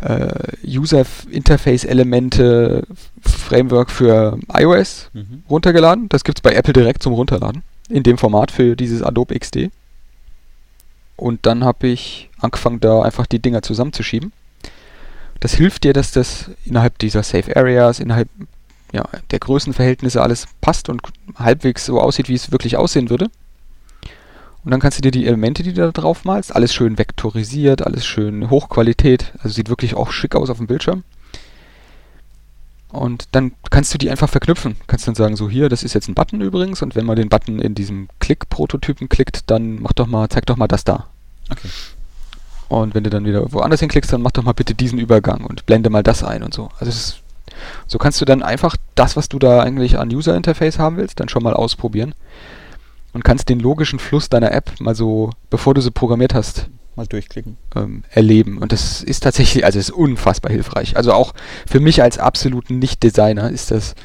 äh, 0.01 0.29
User-Interface-Elemente 0.65 2.85
Framework 3.21 3.91
für 3.91 4.39
iOS 4.53 5.09
mhm. 5.13 5.43
runtergeladen. 5.49 6.09
Das 6.09 6.23
gibt 6.23 6.39
es 6.39 6.41
bei 6.41 6.53
Apple 6.53 6.73
direkt 6.73 7.03
zum 7.03 7.13
Runterladen. 7.13 7.63
In 7.89 8.03
dem 8.03 8.17
Format 8.17 8.51
für 8.51 8.75
dieses 8.75 9.01
Adobe 9.01 9.37
XD. 9.37 9.71
Und 11.15 11.45
dann 11.45 11.63
habe 11.63 11.87
ich 11.87 12.29
angefangen, 12.39 12.79
da 12.79 13.01
einfach 13.01 13.25
die 13.25 13.39
Dinger 13.39 13.61
zusammenzuschieben. 13.61 14.31
Das 15.41 15.53
hilft 15.53 15.83
dir, 15.83 15.93
dass 15.93 16.11
das 16.11 16.51
innerhalb 16.65 16.97
dieser 16.99 17.23
Safe 17.23 17.55
Areas, 17.55 17.99
innerhalb 17.99 18.29
ja, 18.91 19.07
der 19.31 19.39
Größenverhältnisse 19.39 20.21
alles 20.21 20.47
passt 20.61 20.89
und 20.89 21.01
halbwegs 21.35 21.85
so 21.85 21.99
aussieht, 21.99 22.29
wie 22.29 22.35
es 22.35 22.51
wirklich 22.51 22.77
aussehen 22.77 23.09
würde. 23.09 23.29
Und 24.63 24.71
dann 24.71 24.79
kannst 24.79 24.97
du 24.97 25.01
dir 25.01 25.11
die 25.11 25.25
Elemente, 25.25 25.63
die 25.63 25.73
du 25.73 25.81
da 25.81 25.91
drauf 25.91 26.25
malst, 26.25 26.53
alles 26.53 26.73
schön 26.73 26.97
vektorisiert, 26.97 27.85
alles 27.85 28.05
schön 28.05 28.49
Hochqualität, 28.49 29.33
also 29.37 29.49
sieht 29.49 29.69
wirklich 29.69 29.95
auch 29.95 30.11
schick 30.11 30.35
aus 30.35 30.49
auf 30.49 30.57
dem 30.57 30.67
Bildschirm. 30.67 31.03
Und 32.91 33.29
dann 33.33 33.53
kannst 33.69 33.93
du 33.93 33.97
die 33.97 34.09
einfach 34.09 34.29
verknüpfen. 34.29 34.75
Kannst 34.87 35.07
dann 35.07 35.15
sagen, 35.15 35.35
so 35.35 35.49
hier, 35.49 35.69
das 35.69 35.83
ist 35.83 35.93
jetzt 35.93 36.09
ein 36.09 36.15
Button 36.15 36.41
übrigens, 36.41 36.81
und 36.81 36.95
wenn 36.95 37.05
man 37.05 37.15
den 37.15 37.29
Button 37.29 37.59
in 37.59 37.75
diesem 37.75 38.09
Klick-Prototypen 38.19 39.07
klickt, 39.07 39.49
dann 39.49 39.81
mach 39.81 39.93
doch 39.93 40.07
mal, 40.07 40.27
zeig 40.27 40.45
doch 40.47 40.57
mal 40.57 40.67
das 40.67 40.83
da. 40.83 41.07
Okay. 41.49 41.69
Und 42.67 42.95
wenn 42.95 43.03
du 43.03 43.09
dann 43.09 43.25
wieder 43.25 43.51
woanders 43.51 43.79
hinklickst, 43.79 44.11
dann 44.11 44.21
mach 44.21 44.31
doch 44.31 44.43
mal 44.43 44.53
bitte 44.53 44.75
diesen 44.75 44.99
Übergang 44.99 45.45
und 45.45 45.65
blende 45.65 45.89
mal 45.89 46.03
das 46.03 46.23
ein 46.23 46.43
und 46.43 46.53
so. 46.53 46.69
Also 46.79 46.89
ist, 46.89 47.21
so 47.87 47.97
kannst 47.97 48.19
du 48.21 48.25
dann 48.25 48.43
einfach 48.43 48.75
das, 48.95 49.15
was 49.15 49.29
du 49.29 49.39
da 49.39 49.61
eigentlich 49.61 49.97
an 49.97 50.13
User 50.13 50.35
Interface 50.35 50.79
haben 50.79 50.97
willst, 50.97 51.19
dann 51.19 51.29
schon 51.29 51.43
mal 51.43 51.53
ausprobieren 51.53 52.13
und 53.13 53.23
kannst 53.23 53.49
den 53.49 53.59
logischen 53.59 53.99
Fluss 53.99 54.29
deiner 54.29 54.51
App 54.51 54.79
mal 54.79 54.95
so, 54.95 55.31
bevor 55.49 55.73
du 55.73 55.81
sie 55.81 55.91
programmiert 55.91 56.33
hast, 56.33 56.69
mal 56.95 57.07
durchklicken, 57.07 57.57
ähm, 57.75 58.03
erleben. 58.11 58.57
Und 58.57 58.71
das 58.71 59.01
ist 59.01 59.23
tatsächlich, 59.23 59.65
also 59.65 59.79
ist 59.79 59.91
unfassbar 59.91 60.51
hilfreich. 60.51 60.97
Also 60.97 61.13
auch 61.13 61.33
für 61.65 61.79
mich 61.79 62.03
als 62.03 62.19
absoluten 62.19 62.79
Nicht-Designer 62.79 63.49
ist 63.49 63.71
das 63.71 63.95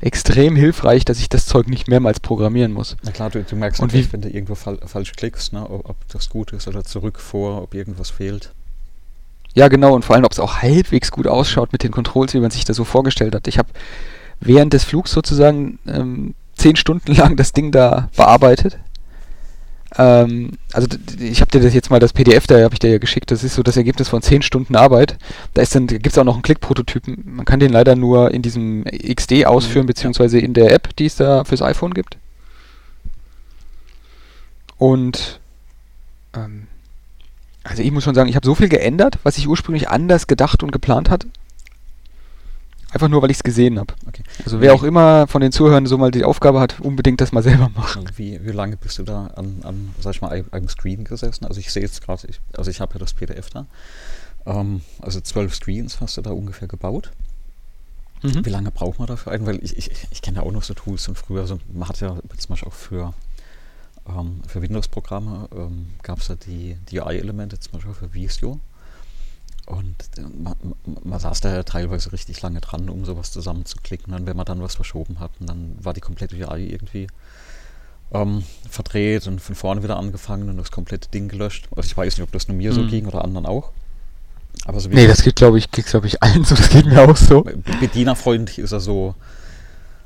extrem 0.00 0.56
hilfreich, 0.56 1.04
dass 1.04 1.20
ich 1.20 1.28
das 1.28 1.46
Zeug 1.46 1.68
nicht 1.68 1.88
mehrmals 1.88 2.20
programmieren 2.20 2.72
muss. 2.72 2.96
Na 3.04 3.12
klar, 3.12 3.30
du, 3.30 3.44
du 3.44 3.54
merkst 3.54 3.80
und 3.80 3.88
natürlich, 3.88 4.12
wenn 4.12 4.22
du 4.22 4.28
irgendwo 4.28 4.56
fal 4.56 4.78
falsch 4.84 5.12
klickst, 5.12 5.52
ne, 5.52 5.62
ob, 5.68 5.88
ob, 5.88 5.96
das 6.08 6.28
gut 6.28 6.52
ist 6.52 6.66
oder 6.66 6.82
zurück 6.82 7.20
vor, 7.20 7.62
ob 7.62 7.74
irgendwas 7.74 8.10
fehlt. 8.10 8.50
Ja, 9.54 9.68
genau, 9.68 9.94
und 9.94 10.04
vor 10.04 10.16
allem, 10.16 10.24
ob 10.24 10.32
es 10.32 10.40
auch 10.40 10.56
halbwegs 10.62 11.10
gut 11.10 11.26
ausschaut 11.26 11.72
mit 11.72 11.84
den 11.84 11.92
Controls, 11.92 12.34
wie 12.34 12.40
man 12.40 12.50
sich 12.50 12.64
das 12.64 12.76
so 12.76 12.84
vorgestellt 12.84 13.34
hat. 13.34 13.46
Ich 13.46 13.58
habe 13.58 13.68
während 14.40 14.72
des 14.72 14.82
Flugs 14.82 15.12
sozusagen 15.12 15.78
ähm, 15.86 16.34
zehn 16.54 16.76
Stunden 16.76 17.14
lang 17.14 17.36
das 17.36 17.52
Ding 17.52 17.72
da 17.72 18.08
bearbeitet 18.16 18.78
ähm, 19.96 20.52
also 20.72 20.88
ich 21.20 21.40
habe 21.40 21.50
dir 21.50 21.60
das 21.60 21.74
jetzt 21.74 21.90
mal 21.90 21.98
das 21.98 22.12
PDF, 22.12 22.46
da 22.46 22.62
habe 22.62 22.74
ich 22.74 22.78
dir 22.78 22.90
ja 22.90 22.98
geschickt, 22.98 23.30
das 23.30 23.44
ist 23.44 23.54
so 23.54 23.62
das 23.62 23.76
Ergebnis 23.76 24.08
von 24.08 24.22
10 24.22 24.42
Stunden 24.42 24.76
Arbeit. 24.76 25.18
Da 25.54 25.62
ist 25.62 25.74
dann, 25.74 25.86
gibt 25.86 26.06
es 26.06 26.18
auch 26.18 26.24
noch 26.24 26.34
einen 26.34 26.42
Klickprototypen. 26.42 27.22
Man 27.24 27.44
kann 27.44 27.60
den 27.60 27.72
leider 27.72 27.94
nur 27.94 28.32
in 28.32 28.42
diesem 28.42 28.84
XD 28.84 29.46
ausführen, 29.46 29.84
mhm, 29.84 29.88
beziehungsweise 29.88 30.38
in 30.38 30.54
der 30.54 30.72
App, 30.72 30.96
die 30.96 31.06
es 31.06 31.16
da 31.16 31.44
fürs 31.44 31.62
iPhone 31.62 31.94
gibt. 31.94 32.16
Und 34.78 35.40
ähm, 36.34 36.66
also 37.64 37.82
ich 37.82 37.92
muss 37.92 38.04
schon 38.04 38.14
sagen, 38.14 38.28
ich 38.28 38.36
habe 38.36 38.46
so 38.46 38.54
viel 38.54 38.68
geändert, 38.68 39.18
was 39.22 39.38
ich 39.38 39.46
ursprünglich 39.46 39.88
anders 39.88 40.26
gedacht 40.26 40.62
und 40.62 40.72
geplant 40.72 41.10
hatte. 41.10 41.28
Einfach 42.92 43.08
nur, 43.08 43.22
weil 43.22 43.30
ich 43.30 43.38
es 43.38 43.42
gesehen 43.42 43.78
habe. 43.78 43.94
Okay. 44.06 44.22
Also 44.44 44.60
wer 44.60 44.74
auch 44.74 44.82
immer 44.82 45.26
von 45.26 45.40
den 45.40 45.50
Zuhörern 45.50 45.86
so 45.86 45.96
mal 45.96 46.10
die 46.10 46.24
Aufgabe 46.24 46.60
hat, 46.60 46.78
unbedingt 46.80 47.20
das 47.22 47.32
mal 47.32 47.42
selber 47.42 47.70
machen. 47.74 48.04
Wie, 48.16 48.44
wie 48.44 48.50
lange 48.50 48.76
bist 48.76 48.98
du 48.98 49.02
da 49.02 49.28
an, 49.28 49.60
an 49.62 49.94
sag 49.98 50.14
ich 50.14 50.20
mal, 50.20 50.44
einem 50.50 50.68
Screen 50.68 51.04
gesessen? 51.04 51.46
Also 51.46 51.58
ich 51.58 51.72
sehe 51.72 51.82
jetzt 51.82 52.04
gerade, 52.04 52.28
also 52.56 52.70
ich 52.70 52.80
habe 52.80 52.92
ja 52.94 52.98
das 52.98 53.14
PDF 53.14 53.48
da. 53.48 53.66
Ähm, 54.44 54.82
also 55.00 55.20
zwölf 55.20 55.54
Screens 55.54 56.00
hast 56.00 56.18
du 56.18 56.20
da 56.22 56.30
ungefähr 56.30 56.68
gebaut. 56.68 57.10
Mhm. 58.22 58.44
Wie 58.44 58.50
lange 58.50 58.70
braucht 58.70 58.98
man 58.98 59.08
dafür 59.08 59.32
einen? 59.32 59.46
Weil 59.46 59.64
ich, 59.64 59.76
ich, 59.76 59.90
ich 60.10 60.22
kenne 60.22 60.38
ja 60.38 60.42
auch 60.42 60.52
noch 60.52 60.62
so 60.62 60.74
Tools 60.74 61.06
von 61.06 61.14
früher. 61.14 61.40
Also 61.40 61.58
man 61.72 61.88
hat 61.88 62.00
ja 62.00 62.16
zum 62.36 62.48
Beispiel 62.48 62.68
auch 62.68 62.74
für, 62.74 63.14
ähm, 64.06 64.42
für 64.46 64.60
Windows-Programme 64.60 65.48
ähm, 65.54 65.92
gab 66.02 66.18
es 66.18 66.28
ja 66.28 66.36
die, 66.36 66.76
die 66.90 67.00
UI-Elemente, 67.00 67.58
zum 67.58 67.72
Beispiel 67.72 67.94
für 67.94 68.12
Visio. 68.12 68.60
Und 69.72 69.96
äh, 70.18 70.20
man, 70.20 70.54
man, 71.02 71.18
saß 71.18 71.40
da 71.40 71.54
ja 71.54 71.62
teilweise 71.62 72.12
richtig 72.12 72.42
lange 72.42 72.60
dran, 72.60 72.90
um 72.90 73.06
sowas 73.06 73.32
zusammenzuklicken. 73.32 74.12
Und 74.12 74.26
wenn 74.26 74.36
man 74.36 74.44
dann 74.44 74.60
was 74.60 74.74
verschoben 74.74 75.18
hat, 75.18 75.30
dann 75.40 75.76
war 75.80 75.94
die 75.94 76.00
komplette 76.00 76.36
UI 76.36 76.66
irgendwie 76.66 77.06
ähm, 78.12 78.44
verdreht 78.68 79.26
und 79.26 79.40
von 79.40 79.54
vorne 79.54 79.82
wieder 79.82 79.96
angefangen 79.96 80.50
und 80.50 80.58
das 80.58 80.70
komplette 80.70 81.08
Ding 81.08 81.28
gelöscht. 81.28 81.68
Also 81.74 81.86
ich 81.86 81.96
weiß 81.96 82.18
nicht, 82.18 82.22
ob 82.22 82.32
das 82.32 82.48
nur 82.48 82.56
mir 82.56 82.70
mhm. 82.70 82.74
so 82.74 82.86
ging 82.86 83.06
oder 83.06 83.24
anderen 83.24 83.46
auch. 83.46 83.70
Aber 84.66 84.78
so 84.78 84.90
nee, 84.90 85.06
das 85.06 85.22
geht, 85.22 85.36
glaube 85.36 85.56
ich, 85.56 85.70
geht, 85.70 85.86
glaube 85.86 86.06
ich, 86.06 86.22
allen 86.22 86.44
so. 86.44 86.54
Das 86.54 86.68
geht 86.68 86.84
mir 86.84 87.08
auch 87.08 87.16
so. 87.16 87.42
Bedienerfreundlich 87.80 88.58
ist 88.58 88.72
er 88.72 88.80
so. 88.80 89.14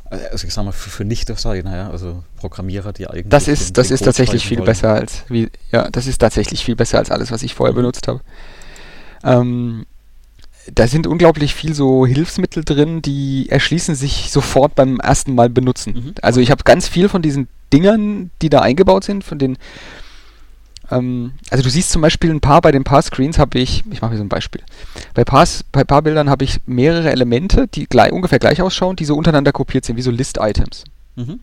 Also 0.08 0.46
ich 0.46 0.54
sag 0.54 0.64
mal, 0.64 0.70
für, 0.70 0.88
für 0.88 1.04
Nicht-Designer, 1.04 1.76
ja, 1.76 1.90
also 1.90 2.22
Programmierer, 2.36 2.92
die 2.92 3.08
eigentlich. 3.08 3.28
Das 3.28 3.48
ist, 3.48 3.76
das 3.76 3.90
ist 3.90 4.04
tatsächlich 4.04 4.46
viel 4.46 4.58
wollen. 4.58 4.66
besser 4.66 4.92
als 4.92 5.24
wie, 5.28 5.50
ja, 5.72 5.90
das 5.90 6.06
ist 6.06 6.18
tatsächlich 6.18 6.64
viel 6.64 6.76
besser 6.76 6.98
als 6.98 7.10
alles, 7.10 7.32
was 7.32 7.42
ich 7.42 7.56
vorher 7.56 7.72
mhm. 7.72 7.78
benutzt 7.78 8.06
habe. 8.06 8.20
Ähm, 9.26 9.86
da 10.72 10.88
sind 10.88 11.06
unglaublich 11.06 11.54
viel 11.54 11.74
so 11.74 12.06
Hilfsmittel 12.06 12.64
drin, 12.64 13.02
die 13.02 13.48
erschließen 13.48 13.94
sich 13.94 14.30
sofort 14.30 14.74
beim 14.74 14.98
ersten 15.00 15.34
Mal 15.34 15.48
benutzen. 15.48 15.94
Mhm. 15.94 16.14
Also 16.22 16.40
ich 16.40 16.50
habe 16.50 16.64
ganz 16.64 16.88
viel 16.88 17.08
von 17.08 17.22
diesen 17.22 17.48
Dingern, 17.72 18.30
die 18.42 18.48
da 18.48 18.60
eingebaut 18.60 19.04
sind, 19.04 19.22
von 19.22 19.38
den 19.38 19.58
ähm, 20.90 21.32
also 21.50 21.64
du 21.64 21.70
siehst 21.70 21.90
zum 21.90 22.02
Beispiel 22.02 22.30
ein 22.30 22.40
paar, 22.40 22.60
bei 22.60 22.72
den 22.72 22.84
paar 22.84 23.02
Screens 23.02 23.38
habe 23.38 23.58
ich, 23.58 23.84
ich 23.90 24.00
mache 24.00 24.12
mir 24.12 24.18
so 24.18 24.24
ein 24.24 24.28
Beispiel, 24.28 24.62
bei 25.14 25.24
paar, 25.24 25.46
bei 25.72 25.84
paar 25.84 26.02
Bildern 26.02 26.30
habe 26.30 26.44
ich 26.44 26.60
mehrere 26.66 27.10
Elemente, 27.10 27.66
die 27.68 27.86
gleich, 27.86 28.12
ungefähr 28.12 28.38
gleich 28.38 28.62
ausschauen, 28.62 28.96
die 28.96 29.04
so 29.04 29.16
untereinander 29.16 29.52
kopiert 29.52 29.84
sind, 29.84 29.96
wie 29.96 30.02
so 30.02 30.10
List-Items. 30.10 30.84
Mhm. 31.16 31.40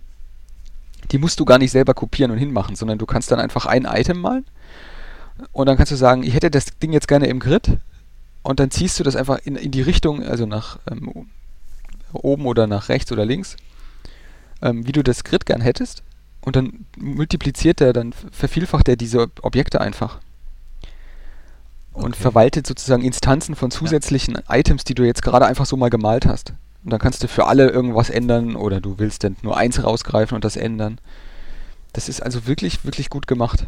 Die 1.11 1.17
musst 1.17 1.39
du 1.39 1.45
gar 1.45 1.57
nicht 1.57 1.71
selber 1.71 1.93
kopieren 1.93 2.31
und 2.31 2.37
hinmachen, 2.37 2.75
sondern 2.75 2.97
du 2.97 3.05
kannst 3.05 3.31
dann 3.31 3.39
einfach 3.39 3.65
ein 3.65 3.85
Item 3.85 4.21
malen 4.21 4.45
und 5.51 5.67
dann 5.67 5.77
kannst 5.77 5.91
du 5.91 5.95
sagen, 5.95 6.23
ich 6.23 6.33
hätte 6.33 6.51
das 6.51 6.65
Ding 6.81 6.93
jetzt 6.93 7.07
gerne 7.07 7.27
im 7.27 7.39
Grid 7.39 7.77
und 8.43 8.59
dann 8.59 8.71
ziehst 8.71 8.99
du 8.99 9.03
das 9.03 9.15
einfach 9.15 9.39
in, 9.43 9.55
in 9.55 9.71
die 9.71 9.81
Richtung, 9.81 10.23
also 10.23 10.45
nach 10.45 10.79
ähm, 10.89 11.27
oben 12.11 12.45
oder 12.45 12.67
nach 12.67 12.89
rechts 12.89 13.11
oder 13.11 13.25
links, 13.25 13.57
ähm, 14.61 14.85
wie 14.85 14.91
du 14.91 15.03
das 15.03 15.23
Grid 15.23 15.45
gern 15.45 15.61
hättest 15.61 16.03
und 16.41 16.55
dann 16.55 16.85
multipliziert 16.97 17.79
er, 17.81 17.93
dann 17.93 18.13
vervielfacht 18.31 18.87
er 18.89 18.95
diese 18.95 19.29
Objekte 19.41 19.79
einfach. 19.79 20.19
Und 21.93 22.13
okay. 22.13 22.21
verwaltet 22.21 22.67
sozusagen 22.67 23.03
Instanzen 23.03 23.55
von 23.55 23.71
zusätzlichen 23.71 24.35
ja. 24.35 24.55
Items, 24.57 24.83
die 24.83 24.95
du 24.95 25.03
jetzt 25.03 25.21
gerade 25.21 25.45
einfach 25.45 25.65
so 25.65 25.77
mal 25.77 25.89
gemalt 25.89 26.25
hast. 26.25 26.53
Und 26.83 26.91
dann 26.91 26.99
kannst 26.99 27.23
du 27.23 27.27
für 27.27 27.45
alle 27.45 27.69
irgendwas 27.69 28.09
ändern 28.09 28.55
oder 28.55 28.81
du 28.81 28.97
willst 28.97 29.23
dann 29.23 29.37
nur 29.41 29.55
eins 29.55 29.81
rausgreifen 29.83 30.35
und 30.35 30.43
das 30.43 30.57
ändern. 30.57 30.99
Das 31.93 32.09
ist 32.09 32.21
also 32.21 32.45
wirklich, 32.47 32.83
wirklich 32.83 33.09
gut 33.09 33.27
gemacht. 33.27 33.67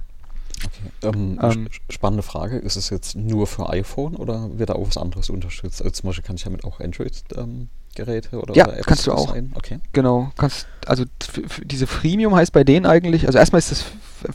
Okay. 0.63 0.91
Ähm, 1.15 1.39
ähm, 1.41 1.67
spannende 1.89 2.24
Frage. 2.24 2.57
Ist 2.57 2.75
es 2.75 2.89
jetzt 2.89 3.15
nur 3.15 3.47
für 3.47 3.69
iPhone 3.69 4.15
oder 4.15 4.57
wird 4.57 4.69
da 4.69 4.74
auch 4.74 4.88
was 4.88 4.97
anderes 4.97 5.29
unterstützt? 5.29 5.81
Also 5.81 5.91
zum 5.91 6.07
Beispiel 6.07 6.24
kann 6.24 6.38
ich 6.38 6.43
damit 6.43 6.63
auch 6.63 6.79
Android 6.79 7.24
ähm, 7.35 7.69
oder, 7.97 8.55
ja, 8.55 8.65
oder 8.65 8.77
Apps 8.77 8.88
kannst 8.88 9.07
du 9.07 9.13
auch. 9.13 9.35
Okay. 9.53 9.79
Genau, 9.93 10.31
kannst 10.38 10.67
also 10.85 11.05
diese 11.63 11.88
Freemium 11.88 12.35
heißt 12.35 12.51
bei 12.51 12.65
denen 12.65 12.85
eigentlich, 12.85 13.25
also 13.25 13.39
erstmal 13.39 13.59
ist 13.59 13.71
das 13.71 13.85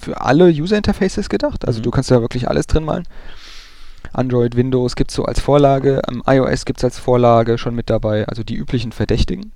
für 0.01 0.21
alle 0.21 0.49
User 0.49 0.79
Interfaces 0.79 1.29
gedacht, 1.29 1.67
also 1.67 1.81
mhm. 1.81 1.85
du 1.85 1.91
kannst 1.91 2.11
da 2.11 2.23
wirklich 2.23 2.49
alles 2.49 2.67
drin 2.67 2.85
malen. 2.85 3.05
Android, 4.13 4.57
Windows 4.57 4.97
gibt 4.97 5.11
es 5.11 5.15
so 5.15 5.25
als 5.25 5.41
Vorlage, 5.41 6.01
am 6.09 6.23
iOS 6.27 6.65
gibt 6.65 6.81
es 6.81 6.85
als 6.85 6.99
Vorlage 6.99 7.59
schon 7.59 7.75
mit 7.75 7.91
dabei, 7.91 8.27
also 8.27 8.43
die 8.43 8.57
üblichen 8.57 8.93
Verdächtigen. 8.93 9.53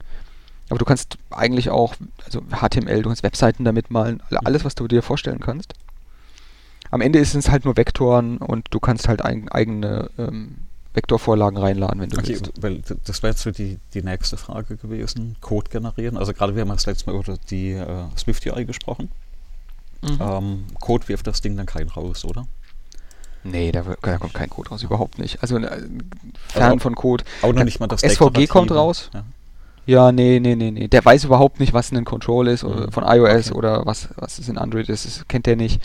Aber 0.69 0.79
du 0.79 0.85
kannst 0.85 1.19
eigentlich 1.31 1.71
auch, 1.71 1.95
also 2.25 2.41
HTML, 2.41 3.03
du 3.03 3.09
kannst 3.09 3.23
Webseiten 3.23 3.65
damit 3.65 3.91
malen, 3.91 4.23
alles, 4.45 4.65
was 4.65 4.75
du 4.75 4.87
dir 4.87 5.03
vorstellen 5.03 5.41
kannst. 5.41 5.75
Am 6.91 7.01
Ende 7.01 7.19
ist 7.19 7.35
es 7.35 7.51
halt 7.51 7.65
nur 7.65 7.77
Vektoren 7.77 8.39
und 8.39 8.67
du 8.71 8.81
kannst 8.81 9.09
halt 9.09 9.23
ein, 9.23 9.49
eigene 9.49 10.11
ähm, 10.19 10.57
Vektorvorlagen 10.95 11.59
reinladen, 11.59 12.01
wenn 12.01 12.11
du 12.11 12.19
okay, 12.19 12.29
willst. 12.41 12.53
Weil 12.63 12.83
das 13.05 13.23
wäre 13.23 13.33
jetzt 13.33 13.43
so 13.43 13.51
die, 13.51 13.79
die 13.95 14.03
nächste 14.03 14.37
Frage 14.37 14.77
gewesen. 14.77 15.37
Code 15.41 15.71
generieren. 15.71 16.17
Also 16.17 16.33
gerade 16.33 16.55
wir 16.55 16.63
haben 16.63 16.69
das 16.69 16.87
letzte 16.87 17.11
Mal 17.11 17.19
über 17.19 17.37
die 17.51 17.73
äh, 17.73 18.05
Swift 18.17 18.47
UI 18.47 18.65
gesprochen. 18.65 19.11
Mhm. 20.03 20.19
Ähm, 20.21 20.65
Code 20.81 21.09
wirft 21.09 21.27
das 21.27 21.41
Ding 21.41 21.57
dann 21.57 21.67
kein 21.67 21.89
raus, 21.89 22.25
oder? 22.25 22.47
Nee, 23.43 23.73
da, 23.73 23.83
da, 24.01 24.19
kommt 24.19 24.33
kein 24.33 24.49
Code 24.49 24.71
raus, 24.71 24.83
überhaupt 24.83 25.19
nicht. 25.19 25.43
Also 25.43 25.59
äh, 25.59 25.83
fern 26.49 26.63
also, 26.63 26.79
von 26.79 26.95
Code. 26.95 27.25
Auch 27.43 27.53
noch 27.53 27.65
nicht 27.65 27.81
mal 27.81 27.89
das 27.89 28.01
SVG 28.01 28.47
kommt 28.47 28.71
raus. 28.71 29.11
Ja. 29.13 29.25
Ja. 29.87 30.13
nee, 30.13 30.41
nee, 30.41 30.55
nee, 30.55 30.71
nee. 30.71 30.89
Der 30.89 31.05
weiß 31.05 31.25
überhaupt 31.25 31.61
nicht, 31.61 31.73
was 31.73 31.93
ein 31.93 32.05
Control 32.05 32.49
ist 32.49 32.65
mhm. 32.65 32.91
von 32.91 33.05
iOS 33.05 33.51
okay. 33.51 33.59
oder 33.59 33.87
was, 33.87 34.09
was 34.17 34.39
es 34.39 34.49
in 34.49 34.59
Android 34.59 34.89
ist. 34.89 35.07
Das 35.07 35.29
kennt 35.29 35.47
der 35.47 35.57
nicht. 35.57 35.83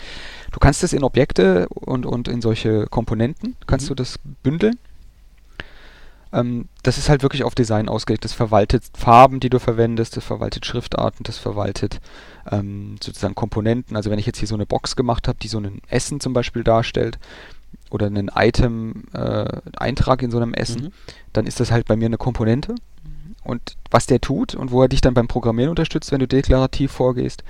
Du 0.52 0.58
kannst 0.58 0.82
es 0.82 0.92
in 0.92 1.04
Objekte 1.04 1.68
und, 1.68 2.06
und 2.06 2.28
in 2.28 2.40
solche 2.40 2.86
Komponenten, 2.86 3.56
kannst 3.66 3.86
mhm. 3.86 3.88
du 3.88 3.94
das 3.96 4.18
bündeln. 4.42 4.78
Ähm, 6.32 6.68
das 6.82 6.98
ist 6.98 7.08
halt 7.08 7.22
wirklich 7.22 7.44
auf 7.44 7.54
Design 7.54 7.88
ausgelegt. 7.88 8.24
Das 8.24 8.32
verwaltet 8.32 8.84
Farben, 8.94 9.40
die 9.40 9.50
du 9.50 9.58
verwendest, 9.58 10.16
das 10.16 10.24
verwaltet 10.24 10.64
Schriftarten, 10.66 11.24
das 11.24 11.38
verwaltet 11.38 12.00
ähm, 12.50 12.96
sozusagen 13.02 13.34
Komponenten. 13.34 13.96
Also 13.96 14.10
wenn 14.10 14.18
ich 14.18 14.26
jetzt 14.26 14.38
hier 14.38 14.48
so 14.48 14.54
eine 14.54 14.66
Box 14.66 14.96
gemacht 14.96 15.28
habe, 15.28 15.38
die 15.40 15.48
so 15.48 15.58
ein 15.58 15.80
Essen 15.88 16.20
zum 16.20 16.32
Beispiel 16.32 16.64
darstellt 16.64 17.18
oder 17.90 18.06
einen 18.06 18.30
Item-Eintrag 18.34 20.22
äh, 20.22 20.24
in 20.24 20.30
so 20.30 20.38
einem 20.38 20.54
Essen, 20.54 20.84
mhm. 20.84 20.92
dann 21.32 21.46
ist 21.46 21.60
das 21.60 21.72
halt 21.72 21.86
bei 21.86 21.96
mir 21.96 22.06
eine 22.06 22.18
Komponente. 22.18 22.74
Und 23.42 23.76
was 23.90 24.06
der 24.06 24.20
tut 24.20 24.54
und 24.54 24.70
wo 24.70 24.82
er 24.82 24.88
dich 24.88 25.00
dann 25.00 25.14
beim 25.14 25.28
Programmieren 25.28 25.70
unterstützt, 25.70 26.12
wenn 26.12 26.20
du 26.20 26.28
deklarativ 26.28 26.92
vorgehst, 26.92 27.42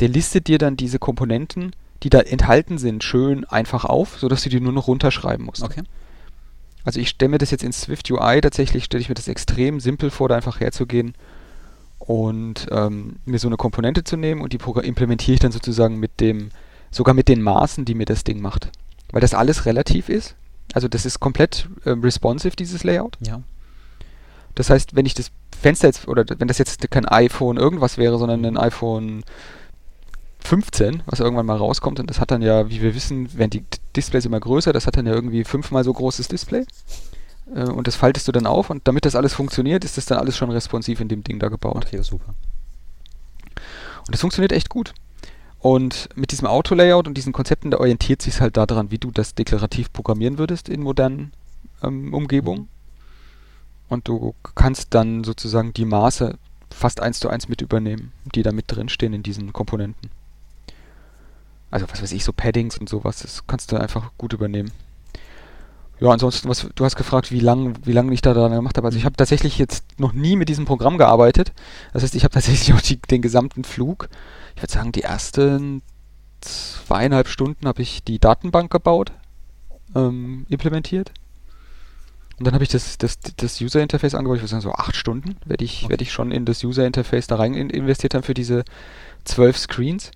der 0.00 0.08
listet 0.08 0.48
dir 0.48 0.58
dann 0.58 0.76
diese 0.76 0.98
Komponenten, 0.98 1.72
die 2.02 2.10
da 2.10 2.20
enthalten 2.20 2.78
sind, 2.78 3.04
schön 3.04 3.44
einfach 3.44 3.84
auf, 3.84 4.18
sodass 4.18 4.42
du 4.42 4.50
die 4.50 4.60
nur 4.60 4.72
noch 4.72 4.88
runterschreiben 4.88 5.46
musst. 5.46 5.62
Okay. 5.62 5.82
Also 6.84 6.98
ich 6.98 7.10
stelle 7.10 7.30
mir 7.30 7.38
das 7.38 7.50
jetzt 7.50 7.62
in 7.62 7.72
Swift 7.72 8.10
UI 8.10 8.40
tatsächlich, 8.40 8.84
stelle 8.84 9.00
ich 9.00 9.08
mir 9.08 9.14
das 9.14 9.28
extrem 9.28 9.78
simpel 9.78 10.10
vor, 10.10 10.28
da 10.28 10.34
einfach 10.34 10.58
herzugehen 10.58 11.14
und 11.98 12.66
ähm, 12.72 13.16
mir 13.24 13.38
so 13.38 13.46
eine 13.46 13.56
Komponente 13.56 14.02
zu 14.02 14.16
nehmen 14.16 14.40
und 14.40 14.52
die 14.52 14.58
implementiere 14.82 15.34
ich 15.34 15.40
dann 15.40 15.52
sozusagen 15.52 16.00
mit 16.00 16.20
dem, 16.20 16.50
sogar 16.90 17.14
mit 17.14 17.28
den 17.28 17.40
Maßen, 17.40 17.84
die 17.84 17.94
mir 17.94 18.06
das 18.06 18.24
Ding 18.24 18.40
macht. 18.40 18.70
Weil 19.12 19.20
das 19.20 19.34
alles 19.34 19.66
relativ 19.66 20.08
ist. 20.08 20.34
Also 20.72 20.88
das 20.88 21.06
ist 21.06 21.20
komplett 21.20 21.68
äh, 21.84 21.90
responsive, 21.90 22.56
dieses 22.56 22.82
Layout. 22.82 23.16
Ja. 23.20 23.42
Das 24.54 24.70
heißt, 24.70 24.94
wenn 24.94 25.06
ich 25.06 25.14
das 25.14 25.30
Fenster 25.60 25.88
jetzt, 25.88 26.08
oder 26.08 26.24
wenn 26.38 26.48
das 26.48 26.58
jetzt 26.58 26.90
kein 26.90 27.06
iPhone 27.06 27.56
irgendwas 27.56 27.98
wäre, 27.98 28.18
sondern 28.18 28.44
ein 28.44 28.56
iPhone 28.56 29.22
15, 30.40 31.02
was 31.06 31.20
irgendwann 31.20 31.46
mal 31.46 31.56
rauskommt. 31.56 32.00
Und 32.00 32.10
das 32.10 32.20
hat 32.20 32.30
dann 32.30 32.42
ja, 32.42 32.68
wie 32.68 32.82
wir 32.82 32.94
wissen, 32.94 33.36
werden 33.36 33.50
die 33.50 33.64
Displays 33.96 34.24
immer 34.24 34.40
größer. 34.40 34.72
Das 34.72 34.86
hat 34.86 34.96
dann 34.96 35.06
ja 35.06 35.12
irgendwie 35.12 35.44
fünfmal 35.44 35.84
so 35.84 35.92
großes 35.92 36.28
Display. 36.28 36.64
Äh, 37.54 37.64
und 37.64 37.86
das 37.86 37.96
faltest 37.96 38.28
du 38.28 38.32
dann 38.32 38.46
auf. 38.46 38.70
Und 38.70 38.86
damit 38.88 39.04
das 39.04 39.14
alles 39.14 39.34
funktioniert, 39.34 39.84
ist 39.84 39.96
das 39.96 40.06
dann 40.06 40.18
alles 40.18 40.36
schon 40.36 40.50
responsiv 40.50 41.00
in 41.00 41.08
dem 41.08 41.24
Ding 41.24 41.38
da 41.38 41.48
gebaut. 41.48 41.84
Okay, 41.86 42.02
super. 42.02 42.34
Und 44.06 44.12
das 44.12 44.20
funktioniert 44.20 44.52
echt 44.52 44.68
gut. 44.68 44.94
Und 45.58 46.08
mit 46.16 46.32
diesem 46.32 46.48
Auto-Layout 46.48 47.06
und 47.06 47.14
diesen 47.14 47.32
Konzepten, 47.32 47.70
da 47.70 47.78
orientiert 47.78 48.20
sich 48.20 48.40
halt 48.40 48.56
daran, 48.56 48.90
wie 48.90 48.98
du 48.98 49.12
das 49.12 49.36
deklarativ 49.36 49.92
programmieren 49.92 50.38
würdest 50.38 50.68
in 50.68 50.82
modernen 50.82 51.32
ähm, 51.84 52.12
Umgebungen. 52.12 52.62
Mhm. 52.62 52.68
Und 53.88 54.08
du 54.08 54.34
kannst 54.54 54.94
dann 54.94 55.24
sozusagen 55.24 55.72
die 55.72 55.84
Maße 55.84 56.38
fast 56.70 57.00
eins 57.00 57.20
zu 57.20 57.28
eins 57.28 57.48
mit 57.48 57.60
übernehmen, 57.60 58.12
die 58.34 58.42
da 58.42 58.52
mit 58.52 58.64
drin 58.68 58.88
stehen 58.88 59.12
in 59.12 59.22
diesen 59.22 59.52
Komponenten. 59.52 60.10
Also 61.70 61.86
was 61.90 62.02
weiß 62.02 62.12
ich, 62.12 62.24
so 62.24 62.32
Paddings 62.32 62.76
und 62.78 62.88
sowas, 62.88 63.20
das 63.20 63.46
kannst 63.46 63.72
du 63.72 63.76
einfach 63.76 64.10
gut 64.18 64.32
übernehmen. 64.32 64.70
Ja, 66.00 66.10
ansonsten, 66.10 66.48
was 66.48 66.68
du 66.74 66.84
hast 66.84 66.96
gefragt, 66.96 67.30
wie 67.30 67.38
lange 67.38 67.74
wie 67.84 67.92
lang 67.92 68.10
ich 68.10 68.22
da 68.22 68.34
dran 68.34 68.50
gemacht 68.50 68.76
habe. 68.76 68.88
Also 68.88 68.98
ich 68.98 69.04
habe 69.04 69.16
tatsächlich 69.16 69.56
jetzt 69.56 70.00
noch 70.00 70.12
nie 70.12 70.34
mit 70.34 70.48
diesem 70.48 70.64
Programm 70.64 70.98
gearbeitet. 70.98 71.52
Das 71.92 72.02
heißt, 72.02 72.16
ich 72.16 72.24
habe 72.24 72.34
tatsächlich 72.34 72.74
auch 72.74 72.80
die, 72.80 72.96
den 72.96 73.22
gesamten 73.22 73.62
Flug. 73.62 74.08
Ich 74.56 74.62
würde 74.62 74.72
sagen, 74.72 74.92
die 74.92 75.02
ersten 75.02 75.80
zweieinhalb 76.40 77.28
Stunden 77.28 77.68
habe 77.68 77.82
ich 77.82 78.02
die 78.02 78.18
Datenbank 78.18 78.72
gebaut, 78.72 79.12
ähm, 79.94 80.44
implementiert. 80.48 81.12
Und 82.42 82.46
dann 82.46 82.54
habe 82.54 82.64
ich 82.64 82.70
das, 82.70 82.98
das, 82.98 83.20
das 83.20 83.60
User 83.60 83.80
Interface 83.80 84.16
angebaut. 84.16 84.38
Ich 84.38 84.42
würde 84.42 84.50
sagen, 84.50 84.62
so 84.62 84.72
acht 84.72 84.96
Stunden 84.96 85.36
werde 85.44 85.64
ich, 85.64 85.84
okay. 85.84 85.90
werd 85.90 86.02
ich 86.02 86.10
schon 86.10 86.32
in 86.32 86.44
das 86.44 86.64
User 86.64 86.84
Interface 86.84 87.28
da 87.28 87.36
rein 87.36 87.54
investiert 87.54 88.14
haben 88.14 88.24
für 88.24 88.34
diese 88.34 88.64
zwölf 89.22 89.56
Screens. 89.56 90.10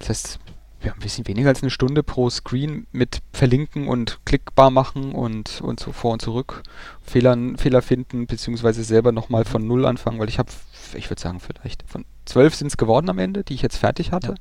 Das 0.00 0.08
heißt, 0.08 0.38
wir 0.80 0.90
haben 0.90 0.98
ein 0.98 1.02
bisschen 1.04 1.28
weniger 1.28 1.48
als 1.48 1.62
eine 1.62 1.70
Stunde 1.70 2.02
pro 2.02 2.28
Screen 2.28 2.88
mit 2.90 3.22
verlinken 3.32 3.86
und 3.86 4.18
klickbar 4.24 4.72
machen 4.72 5.12
und, 5.12 5.60
und 5.60 5.78
so 5.78 5.92
vor 5.92 6.14
und 6.14 6.22
zurück 6.22 6.64
Fehlern, 7.02 7.56
Fehler 7.56 7.82
finden, 7.82 8.26
beziehungsweise 8.26 8.82
selber 8.82 9.12
nochmal 9.12 9.44
von 9.44 9.64
Null 9.64 9.86
anfangen, 9.86 10.18
weil 10.18 10.28
ich 10.28 10.40
habe, 10.40 10.50
ich 10.94 11.08
würde 11.08 11.22
sagen, 11.22 11.38
vielleicht 11.38 11.84
von 11.86 12.04
zwölf 12.24 12.56
sind 12.56 12.66
es 12.66 12.76
geworden 12.76 13.08
am 13.08 13.20
Ende, 13.20 13.44
die 13.44 13.54
ich 13.54 13.62
jetzt 13.62 13.76
fertig 13.76 14.10
hatte. 14.10 14.30
Ja. 14.30 14.34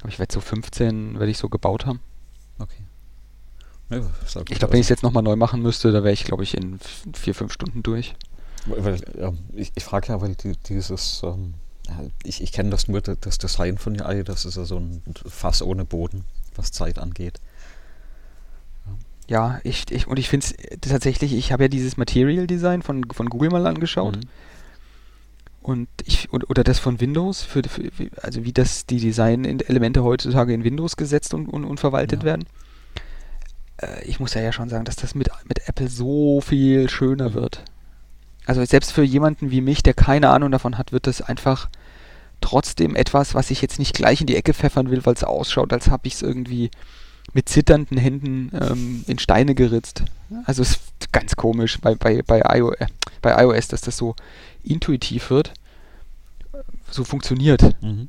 Aber 0.00 0.10
ich 0.10 0.18
werde 0.18 0.34
so 0.34 0.42
15 0.42 1.14
werde 1.18 1.30
ich 1.30 1.38
so 1.38 1.48
gebaut 1.48 1.86
haben. 1.86 2.00
Okay. 2.58 2.84
Ja, 3.90 4.02
ich 4.50 4.58
glaube, 4.58 4.72
wenn 4.72 4.80
ich 4.80 4.86
es 4.86 4.90
jetzt 4.90 5.02
nochmal 5.02 5.22
neu 5.22 5.36
machen 5.36 5.62
müsste, 5.62 5.92
da 5.92 6.04
wäre 6.04 6.12
ich, 6.12 6.24
glaube 6.24 6.42
ich, 6.42 6.54
in 6.54 6.78
vier, 7.14 7.34
fünf 7.34 7.52
Stunden 7.52 7.82
durch. 7.82 8.14
Weil, 8.66 9.00
ich, 9.54 9.72
ich 9.74 9.84
frage 9.84 10.08
ja, 10.08 10.20
weil 10.20 10.34
die, 10.34 10.52
dieses, 10.68 11.22
ähm, 11.24 11.54
ich, 12.22 12.42
ich 12.42 12.52
kenne 12.52 12.70
das 12.70 12.88
nur, 12.88 13.00
das 13.00 13.38
Design 13.38 13.78
von 13.78 13.98
UI, 13.98 14.24
das 14.24 14.44
ist 14.44 14.56
ja 14.56 14.64
so 14.64 14.76
ein 14.76 15.02
Fass 15.26 15.62
ohne 15.62 15.84
Boden, 15.84 16.24
was 16.54 16.70
Zeit 16.70 16.98
angeht. 16.98 17.40
Ja, 19.26 19.60
ich, 19.62 19.90
ich 19.90 20.06
und 20.06 20.18
ich 20.18 20.28
finde 20.28 20.46
es 20.46 20.80
tatsächlich, 20.80 21.34
ich 21.34 21.52
habe 21.52 21.64
ja 21.64 21.68
dieses 21.68 21.96
Material 21.98 22.46
Design 22.46 22.82
von, 22.82 23.04
von 23.10 23.28
Google 23.28 23.50
mal 23.50 23.66
angeschaut. 23.66 24.16
Mhm. 24.16 24.28
Und 25.60 25.88
ich, 26.04 26.32
und, 26.32 26.48
oder 26.48 26.64
das 26.64 26.78
von 26.78 26.98
Windows, 27.00 27.42
für, 27.42 27.62
für, 27.62 27.90
also 28.22 28.44
wie 28.44 28.52
das 28.52 28.86
die 28.86 29.00
Design-Elemente 29.00 30.02
heutzutage 30.02 30.54
in 30.54 30.64
Windows 30.64 30.96
gesetzt 30.96 31.34
und, 31.34 31.46
und, 31.46 31.64
und 31.64 31.78
verwaltet 31.78 32.20
ja. 32.20 32.26
werden. 32.26 32.46
Äh, 33.78 34.04
ich 34.04 34.20
muss 34.20 34.34
ja, 34.34 34.40
ja 34.40 34.52
schon 34.52 34.68
sagen, 34.68 34.84
dass 34.84 34.96
das 34.96 35.14
mit, 35.14 35.30
mit 35.44 35.68
Apple 35.68 35.88
so 35.88 36.40
viel 36.40 36.88
schöner 36.88 37.34
wird. 37.34 37.62
Also 38.46 38.64
selbst 38.64 38.92
für 38.92 39.02
jemanden 39.02 39.50
wie 39.50 39.60
mich, 39.60 39.82
der 39.82 39.94
keine 39.94 40.30
Ahnung 40.30 40.50
davon 40.50 40.78
hat, 40.78 40.92
wird 40.92 41.06
das 41.06 41.20
einfach 41.20 41.68
trotzdem 42.40 42.96
etwas, 42.96 43.34
was 43.34 43.50
ich 43.50 43.60
jetzt 43.62 43.78
nicht 43.78 43.94
gleich 43.94 44.20
in 44.20 44.26
die 44.26 44.36
Ecke 44.36 44.54
pfeffern 44.54 44.90
will, 44.90 45.04
weil 45.04 45.14
es 45.14 45.24
ausschaut, 45.24 45.72
als 45.72 45.88
habe 45.90 46.06
ich 46.06 46.14
es 46.14 46.22
irgendwie 46.22 46.70
mit 47.32 47.48
zitternden 47.48 47.98
Händen 47.98 48.50
ähm, 48.58 49.04
in 49.06 49.18
Steine 49.18 49.54
geritzt. 49.54 50.04
Also 50.44 50.62
es 50.62 50.70
ist 50.70 51.12
ganz 51.12 51.36
komisch 51.36 51.78
bei, 51.80 51.94
bei, 51.94 52.22
bei, 52.22 52.40
iOS, 52.56 52.76
äh, 52.78 52.86
bei 53.20 53.42
iOS, 53.42 53.68
dass 53.68 53.82
das 53.82 53.96
so 53.96 54.14
intuitiv 54.62 55.30
wird, 55.30 55.52
so 56.90 57.04
funktioniert. 57.04 57.76
Mhm. 57.82 58.08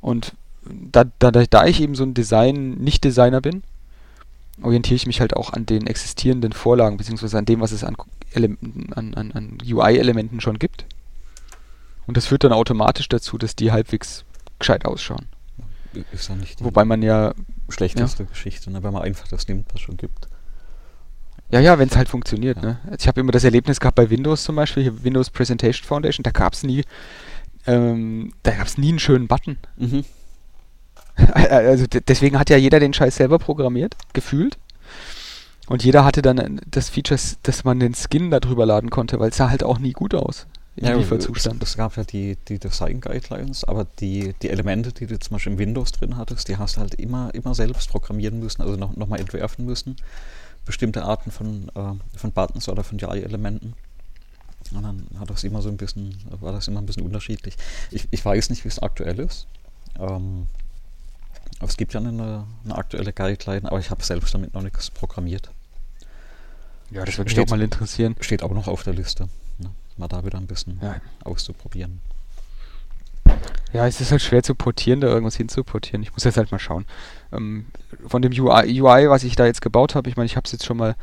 Und 0.00 0.34
da, 0.62 1.04
da, 1.18 1.30
da 1.30 1.66
ich 1.66 1.80
eben 1.80 1.94
so 1.94 2.04
ein 2.04 2.14
Design, 2.14 2.74
Nicht-Designer 2.74 3.40
bin, 3.40 3.64
orientiere 4.62 4.96
ich 4.96 5.06
mich 5.06 5.20
halt 5.20 5.34
auch 5.34 5.52
an 5.52 5.66
den 5.66 5.86
existierenden 5.86 6.52
Vorlagen, 6.52 6.96
beziehungsweise 6.96 7.38
an 7.38 7.44
dem, 7.44 7.60
was 7.60 7.72
es 7.72 7.84
an, 7.84 7.96
an, 8.34 9.14
an, 9.14 9.32
an 9.32 9.58
UI-Elementen 9.64 10.40
schon 10.40 10.58
gibt. 10.58 10.86
Und 12.06 12.16
das 12.16 12.26
führt 12.26 12.44
dann 12.44 12.52
automatisch 12.52 13.08
dazu, 13.08 13.38
dass 13.38 13.56
die 13.56 13.72
halbwegs 13.72 14.24
gescheit 14.58 14.84
ausschauen. 14.84 15.26
Ist 16.12 16.28
ja 16.28 16.34
nicht 16.34 16.62
Wobei 16.62 16.84
man 16.84 17.02
ja. 17.02 17.34
Schlechteste 17.68 18.24
ja. 18.24 18.28
Geschichte, 18.28 18.70
ne? 18.70 18.82
wenn 18.82 18.92
man 18.92 19.02
einfach 19.02 19.28
das 19.28 19.48
nimmt, 19.48 19.72
was 19.72 19.80
schon 19.80 19.96
gibt. 19.96 20.28
Ja, 21.50 21.60
ja, 21.60 21.78
wenn 21.78 21.88
es 21.88 21.96
halt 21.96 22.08
funktioniert. 22.08 22.58
Ja. 22.58 22.62
Ne? 22.62 22.78
Ich 22.98 23.06
habe 23.06 23.20
immer 23.20 23.32
das 23.32 23.44
Erlebnis 23.44 23.80
gehabt 23.80 23.94
bei 23.94 24.10
Windows 24.10 24.44
zum 24.44 24.56
Beispiel, 24.56 24.82
hier 24.82 25.04
Windows 25.04 25.30
Presentation 25.30 25.86
Foundation, 25.86 26.22
da 26.22 26.30
gab 26.30 26.52
es 26.52 26.62
nie, 26.62 26.84
ähm, 27.66 28.32
da 28.42 28.52
gab 28.52 28.66
es 28.66 28.76
nie 28.76 28.88
einen 28.88 28.98
schönen 28.98 29.28
Button. 29.28 29.56
Mhm. 29.76 30.04
Also 31.34 31.86
deswegen 31.86 32.38
hat 32.38 32.50
ja 32.50 32.56
jeder 32.56 32.80
den 32.80 32.92
Scheiß 32.92 33.16
selber 33.16 33.38
programmiert, 33.38 33.94
gefühlt. 34.12 34.58
Und 35.66 35.84
jeder 35.84 36.04
hatte 36.04 36.22
dann 36.22 36.60
das 36.66 36.90
Feature, 36.90 37.20
dass 37.42 37.64
man 37.64 37.80
den 37.80 37.94
Skin 37.94 38.30
da 38.30 38.40
drüber 38.40 38.66
laden 38.66 38.90
konnte, 38.90 39.18
weil 39.18 39.30
es 39.30 39.36
sah 39.36 39.48
halt 39.48 39.62
auch 39.62 39.78
nie 39.78 39.92
gut 39.92 40.14
aus 40.14 40.46
im 40.76 40.86
ja, 40.86 40.96
Lieferzustand. 40.96 41.62
Es, 41.62 41.70
es, 41.70 41.76
gab 41.76 41.96
ja 41.96 42.04
die, 42.04 42.36
die 42.48 42.58
Design 42.58 43.00
Guidelines, 43.00 43.64
aber 43.64 43.86
die, 44.00 44.34
die 44.42 44.50
Elemente, 44.50 44.92
die 44.92 45.06
du 45.06 45.18
zum 45.18 45.36
Beispiel 45.36 45.52
im 45.52 45.58
Windows 45.58 45.92
drin 45.92 46.16
hattest, 46.16 46.48
die 46.48 46.58
hast 46.58 46.76
du 46.76 46.80
halt 46.80 46.94
immer, 46.96 47.32
immer 47.32 47.54
selbst 47.54 47.88
programmieren 47.88 48.40
müssen, 48.40 48.60
also 48.60 48.76
noch, 48.76 48.96
noch 48.96 49.06
mal 49.06 49.20
entwerfen 49.20 49.64
müssen 49.64 49.96
bestimmte 50.64 51.04
Arten 51.04 51.30
von, 51.30 51.68
äh, 51.74 52.18
von 52.18 52.32
Buttons 52.32 52.68
oder 52.68 52.84
von 52.84 52.98
UI-Elementen. 53.00 53.74
Und 54.74 54.82
dann 54.82 55.06
hat 55.18 55.30
das 55.30 55.44
immer 55.44 55.60
so 55.60 55.68
ein 55.68 55.76
bisschen, 55.76 56.16
war 56.40 56.52
das 56.52 56.68
immer 56.68 56.80
ein 56.80 56.86
bisschen 56.86 57.04
unterschiedlich. 57.04 57.56
Ich, 57.90 58.08
ich 58.10 58.24
weiß 58.24 58.50
nicht, 58.50 58.64
wie 58.64 58.68
es 58.68 58.78
aktuell 58.78 59.20
ist. 59.20 59.46
Ähm, 59.98 60.46
aber 61.64 61.70
es 61.70 61.78
gibt 61.78 61.94
ja 61.94 62.00
eine, 62.00 62.44
eine 62.62 62.74
aktuelle 62.76 63.14
Guideline, 63.14 63.66
aber 63.66 63.78
ich 63.78 63.90
habe 63.90 64.04
selbst 64.04 64.34
damit 64.34 64.52
noch 64.52 64.60
nichts 64.60 64.90
programmiert. 64.90 65.50
Ja, 66.90 67.06
das 67.06 67.16
würde 67.16 67.30
mich 67.30 67.40
auch 67.40 67.48
mal 67.48 67.62
interessieren. 67.62 68.16
Steht 68.20 68.42
auch 68.42 68.52
noch 68.52 68.68
auf 68.68 68.82
der 68.82 68.92
Liste. 68.92 69.30
Ne? 69.56 69.70
Mal 69.96 70.08
da 70.08 70.26
wieder 70.26 70.36
ein 70.36 70.46
bisschen 70.46 70.78
ja. 70.82 71.00
auszuprobieren. 71.24 72.00
Ja, 73.72 73.86
es 73.86 73.98
ist 74.02 74.10
halt 74.10 74.20
schwer 74.20 74.42
zu 74.42 74.54
portieren, 74.54 75.00
da 75.00 75.06
irgendwas 75.06 75.36
hinzuportieren. 75.36 76.02
Ich 76.02 76.12
muss 76.12 76.24
jetzt 76.24 76.36
halt 76.36 76.52
mal 76.52 76.58
schauen. 76.58 76.84
Ähm, 77.32 77.64
von 78.06 78.20
dem 78.20 78.32
UI, 78.32 78.82
UI, 78.82 79.08
was 79.08 79.24
ich 79.24 79.34
da 79.34 79.46
jetzt 79.46 79.62
gebaut 79.62 79.94
habe, 79.94 80.10
ich 80.10 80.18
meine, 80.18 80.26
ich 80.26 80.36
habe 80.36 80.44
es 80.44 80.52
jetzt 80.52 80.66
schon 80.66 80.76
mal 80.76 80.96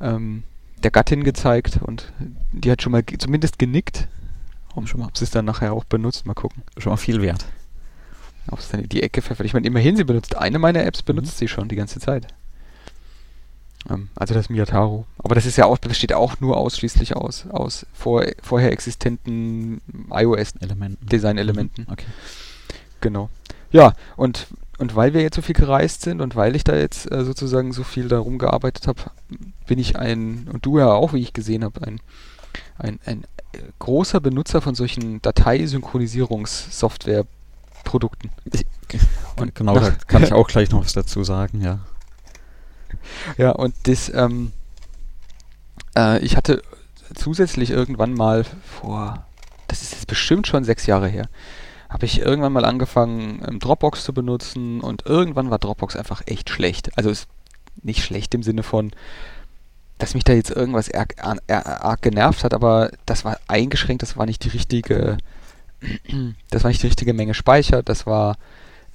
ähm, 0.00 0.42
der 0.82 0.90
Gattin 0.90 1.22
gezeigt 1.22 1.78
und 1.80 2.12
die 2.50 2.72
hat 2.72 2.82
schon 2.82 2.90
mal 2.90 3.04
zumindest 3.06 3.60
genickt. 3.60 4.08
Ob, 4.74 4.88
schon 4.88 4.98
mal, 4.98 5.06
ob 5.06 5.16
sie 5.16 5.22
es 5.22 5.30
dann 5.30 5.44
nachher 5.44 5.72
auch 5.72 5.84
benutzt, 5.84 6.26
mal 6.26 6.34
gucken. 6.34 6.64
Schon 6.76 6.90
mal 6.90 6.96
viel 6.96 7.22
wert. 7.22 7.46
In 8.72 8.88
die 8.88 9.02
Ecke 9.02 9.22
pfeffert. 9.22 9.46
Ich 9.46 9.54
meine, 9.54 9.66
immerhin, 9.66 9.96
sie 9.96 10.04
benutzt 10.04 10.36
eine 10.36 10.58
meiner 10.58 10.84
Apps, 10.84 11.02
benutzt 11.02 11.34
mhm. 11.34 11.38
sie 11.38 11.48
schon 11.48 11.68
die 11.68 11.76
ganze 11.76 12.00
Zeit. 12.00 12.26
Ähm, 13.88 14.08
also 14.14 14.34
das 14.34 14.48
Miyataro. 14.48 15.06
Aber 15.18 15.34
das 15.34 15.46
ist 15.46 15.56
ja 15.56 15.66
auch, 15.66 15.78
besteht 15.78 16.12
auch 16.12 16.40
nur 16.40 16.56
ausschließlich 16.56 17.16
aus, 17.16 17.46
aus 17.50 17.86
vor, 17.92 18.24
vorher 18.42 18.72
existenten 18.72 19.80
iOS-Design-Elementen. 20.10 21.82
Mhm. 21.82 21.92
Okay. 21.92 22.06
Genau. 23.00 23.30
Ja, 23.70 23.92
und, 24.16 24.48
und 24.78 24.96
weil 24.96 25.14
wir 25.14 25.20
jetzt 25.20 25.36
so 25.36 25.42
viel 25.42 25.54
gereist 25.54 26.02
sind 26.02 26.20
und 26.20 26.36
weil 26.36 26.56
ich 26.56 26.64
da 26.64 26.74
jetzt 26.76 27.10
äh, 27.10 27.24
sozusagen 27.24 27.72
so 27.72 27.84
viel 27.84 28.08
darum 28.08 28.38
gearbeitet 28.38 28.86
habe, 28.86 29.02
bin 29.66 29.78
ich 29.78 29.96
ein, 29.96 30.48
und 30.52 30.64
du 30.64 30.78
ja 30.78 30.90
auch, 30.92 31.12
wie 31.12 31.20
ich 31.20 31.32
gesehen 31.32 31.64
habe, 31.64 31.86
ein, 31.86 32.00
ein, 32.78 32.98
ein 33.04 33.24
äh, 33.52 33.58
großer 33.78 34.20
Benutzer 34.20 34.62
von 34.62 34.74
solchen 34.74 35.20
Dateisynchronisierungssoftware-Produkten. 37.88 38.30
Und 39.36 39.54
genau, 39.54 39.78
da 39.78 39.90
kann 40.06 40.22
ich 40.22 40.32
auch 40.34 40.46
gleich 40.46 40.70
noch 40.70 40.84
was 40.84 40.92
dazu 40.92 41.24
sagen, 41.24 41.60
ja. 41.60 41.80
Ja, 43.36 43.52
und 43.52 43.74
das, 43.84 44.12
ähm, 44.14 44.52
äh, 45.96 46.18
ich 46.20 46.36
hatte 46.36 46.62
zusätzlich 47.14 47.70
irgendwann 47.70 48.14
mal 48.14 48.44
vor, 48.62 49.26
das 49.66 49.82
ist 49.82 49.92
jetzt 49.92 50.06
bestimmt 50.06 50.46
schon 50.46 50.64
sechs 50.64 50.86
Jahre 50.86 51.08
her, 51.08 51.28
habe 51.88 52.06
ich 52.06 52.20
irgendwann 52.20 52.52
mal 52.52 52.64
angefangen, 52.64 53.42
ähm, 53.46 53.58
Dropbox 53.58 54.04
zu 54.04 54.12
benutzen 54.12 54.80
und 54.80 55.06
irgendwann 55.06 55.50
war 55.50 55.58
Dropbox 55.58 55.96
einfach 55.96 56.22
echt 56.26 56.50
schlecht. 56.50 56.96
Also 56.96 57.10
ist 57.10 57.28
nicht 57.82 58.04
schlecht 58.04 58.34
im 58.34 58.42
Sinne 58.42 58.62
von, 58.62 58.92
dass 59.98 60.14
mich 60.14 60.24
da 60.24 60.32
jetzt 60.32 60.50
irgendwas 60.50 60.92
arg, 60.92 61.14
arg 61.48 62.02
genervt 62.02 62.44
hat, 62.44 62.54
aber 62.54 62.90
das 63.06 63.24
war 63.24 63.38
eingeschränkt, 63.48 64.02
das 64.02 64.16
war 64.16 64.26
nicht 64.26 64.44
die 64.44 64.48
richtige, 64.48 65.18
das 66.50 66.64
war 66.64 66.70
nicht 66.70 66.82
die 66.82 66.86
richtige 66.88 67.12
Menge 67.12 67.34
Speicher, 67.34 67.82
das 67.82 68.06
war 68.06 68.36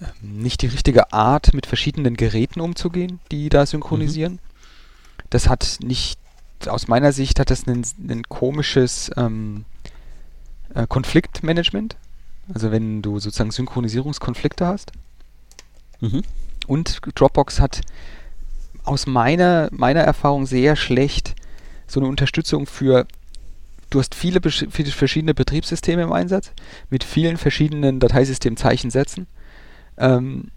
ähm, 0.01 0.39
nicht 0.39 0.61
die 0.61 0.67
richtige 0.67 1.13
Art, 1.13 1.53
mit 1.53 1.65
verschiedenen 1.65 2.15
Geräten 2.15 2.59
umzugehen, 2.59 3.19
die 3.31 3.49
da 3.49 3.65
synchronisieren. 3.65 4.33
Mhm. 4.33 4.39
Das 5.29 5.49
hat 5.49 5.77
nicht, 5.81 6.19
aus 6.67 6.87
meiner 6.87 7.11
Sicht 7.11 7.39
hat 7.39 7.49
das 7.49 7.67
ein, 7.67 7.85
ein 8.07 8.23
komisches 8.23 9.11
ähm, 9.17 9.65
äh, 10.73 10.85
Konfliktmanagement. 10.87 11.95
Also 12.53 12.71
wenn 12.71 13.01
du 13.01 13.19
sozusagen 13.19 13.51
Synchronisierungskonflikte 13.51 14.67
hast. 14.67 14.91
Mhm. 16.01 16.23
Und 16.67 16.99
Dropbox 17.15 17.59
hat 17.59 17.81
aus 18.83 19.07
meiner, 19.07 19.69
meiner 19.71 20.01
Erfahrung 20.01 20.45
sehr 20.45 20.75
schlecht 20.75 21.35
so 21.87 21.99
eine 21.99 22.09
Unterstützung 22.09 22.65
für 22.65 23.07
du 23.93 23.99
hast 23.99 24.15
viele, 24.15 24.39
viele 24.49 24.91
verschiedene 24.91 25.33
Betriebssysteme 25.33 26.03
im 26.03 26.13
Einsatz 26.13 26.51
mit 26.89 27.03
vielen 27.03 27.37
verschiedenen 27.37 27.99
Dateisystemzeichensätzen 27.99 29.27
ähm, 29.97 30.51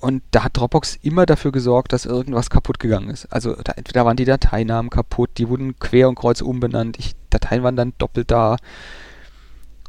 und 0.00 0.22
da 0.30 0.44
hat 0.44 0.56
Dropbox 0.56 0.96
immer 1.02 1.26
dafür 1.26 1.50
gesorgt, 1.50 1.92
dass 1.92 2.06
irgendwas 2.06 2.50
kaputt 2.50 2.78
gegangen 2.78 3.10
ist. 3.10 3.26
Also 3.32 3.54
da, 3.54 3.72
entweder 3.72 4.04
waren 4.04 4.16
die 4.16 4.24
Dateinamen 4.24 4.90
kaputt, 4.90 5.30
die 5.38 5.48
wurden 5.48 5.78
quer 5.78 6.08
und 6.08 6.14
kreuz 6.14 6.40
umbenannt, 6.40 6.98
ich, 6.98 7.14
Dateien 7.30 7.64
waren 7.64 7.76
dann 7.76 7.94
doppelt 7.98 8.30
da. 8.30 8.56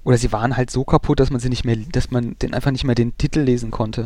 Oder 0.03 0.17
sie 0.17 0.31
waren 0.31 0.57
halt 0.57 0.71
so 0.71 0.83
kaputt, 0.83 1.19
dass 1.19 1.29
man 1.29 1.39
sie 1.39 1.49
nicht 1.49 1.63
mehr, 1.63 1.77
dass 1.91 2.09
man 2.09 2.35
den 2.41 2.55
einfach 2.55 2.71
nicht 2.71 2.85
mehr 2.85 2.95
den 2.95 3.17
Titel 3.17 3.41
lesen 3.41 3.69
konnte. 3.69 4.05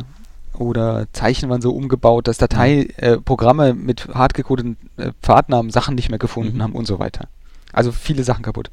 Oder 0.52 1.06
Zeichen 1.12 1.48
waren 1.48 1.62
so 1.62 1.72
umgebaut, 1.72 2.28
dass 2.28 2.38
Dateiprogramme 2.38 3.68
äh, 3.70 3.74
mit 3.74 4.08
hardgecodeten 4.08 4.76
äh, 4.98 5.12
Pfadnamen 5.22 5.70
Sachen 5.70 5.94
nicht 5.94 6.10
mehr 6.10 6.18
gefunden 6.18 6.58
mhm. 6.58 6.62
haben 6.62 6.72
und 6.74 6.86
so 6.86 6.98
weiter. 6.98 7.28
Also 7.74 7.92
viele 7.92 8.24
Sachen 8.24 8.42
kaputt. 8.42 8.70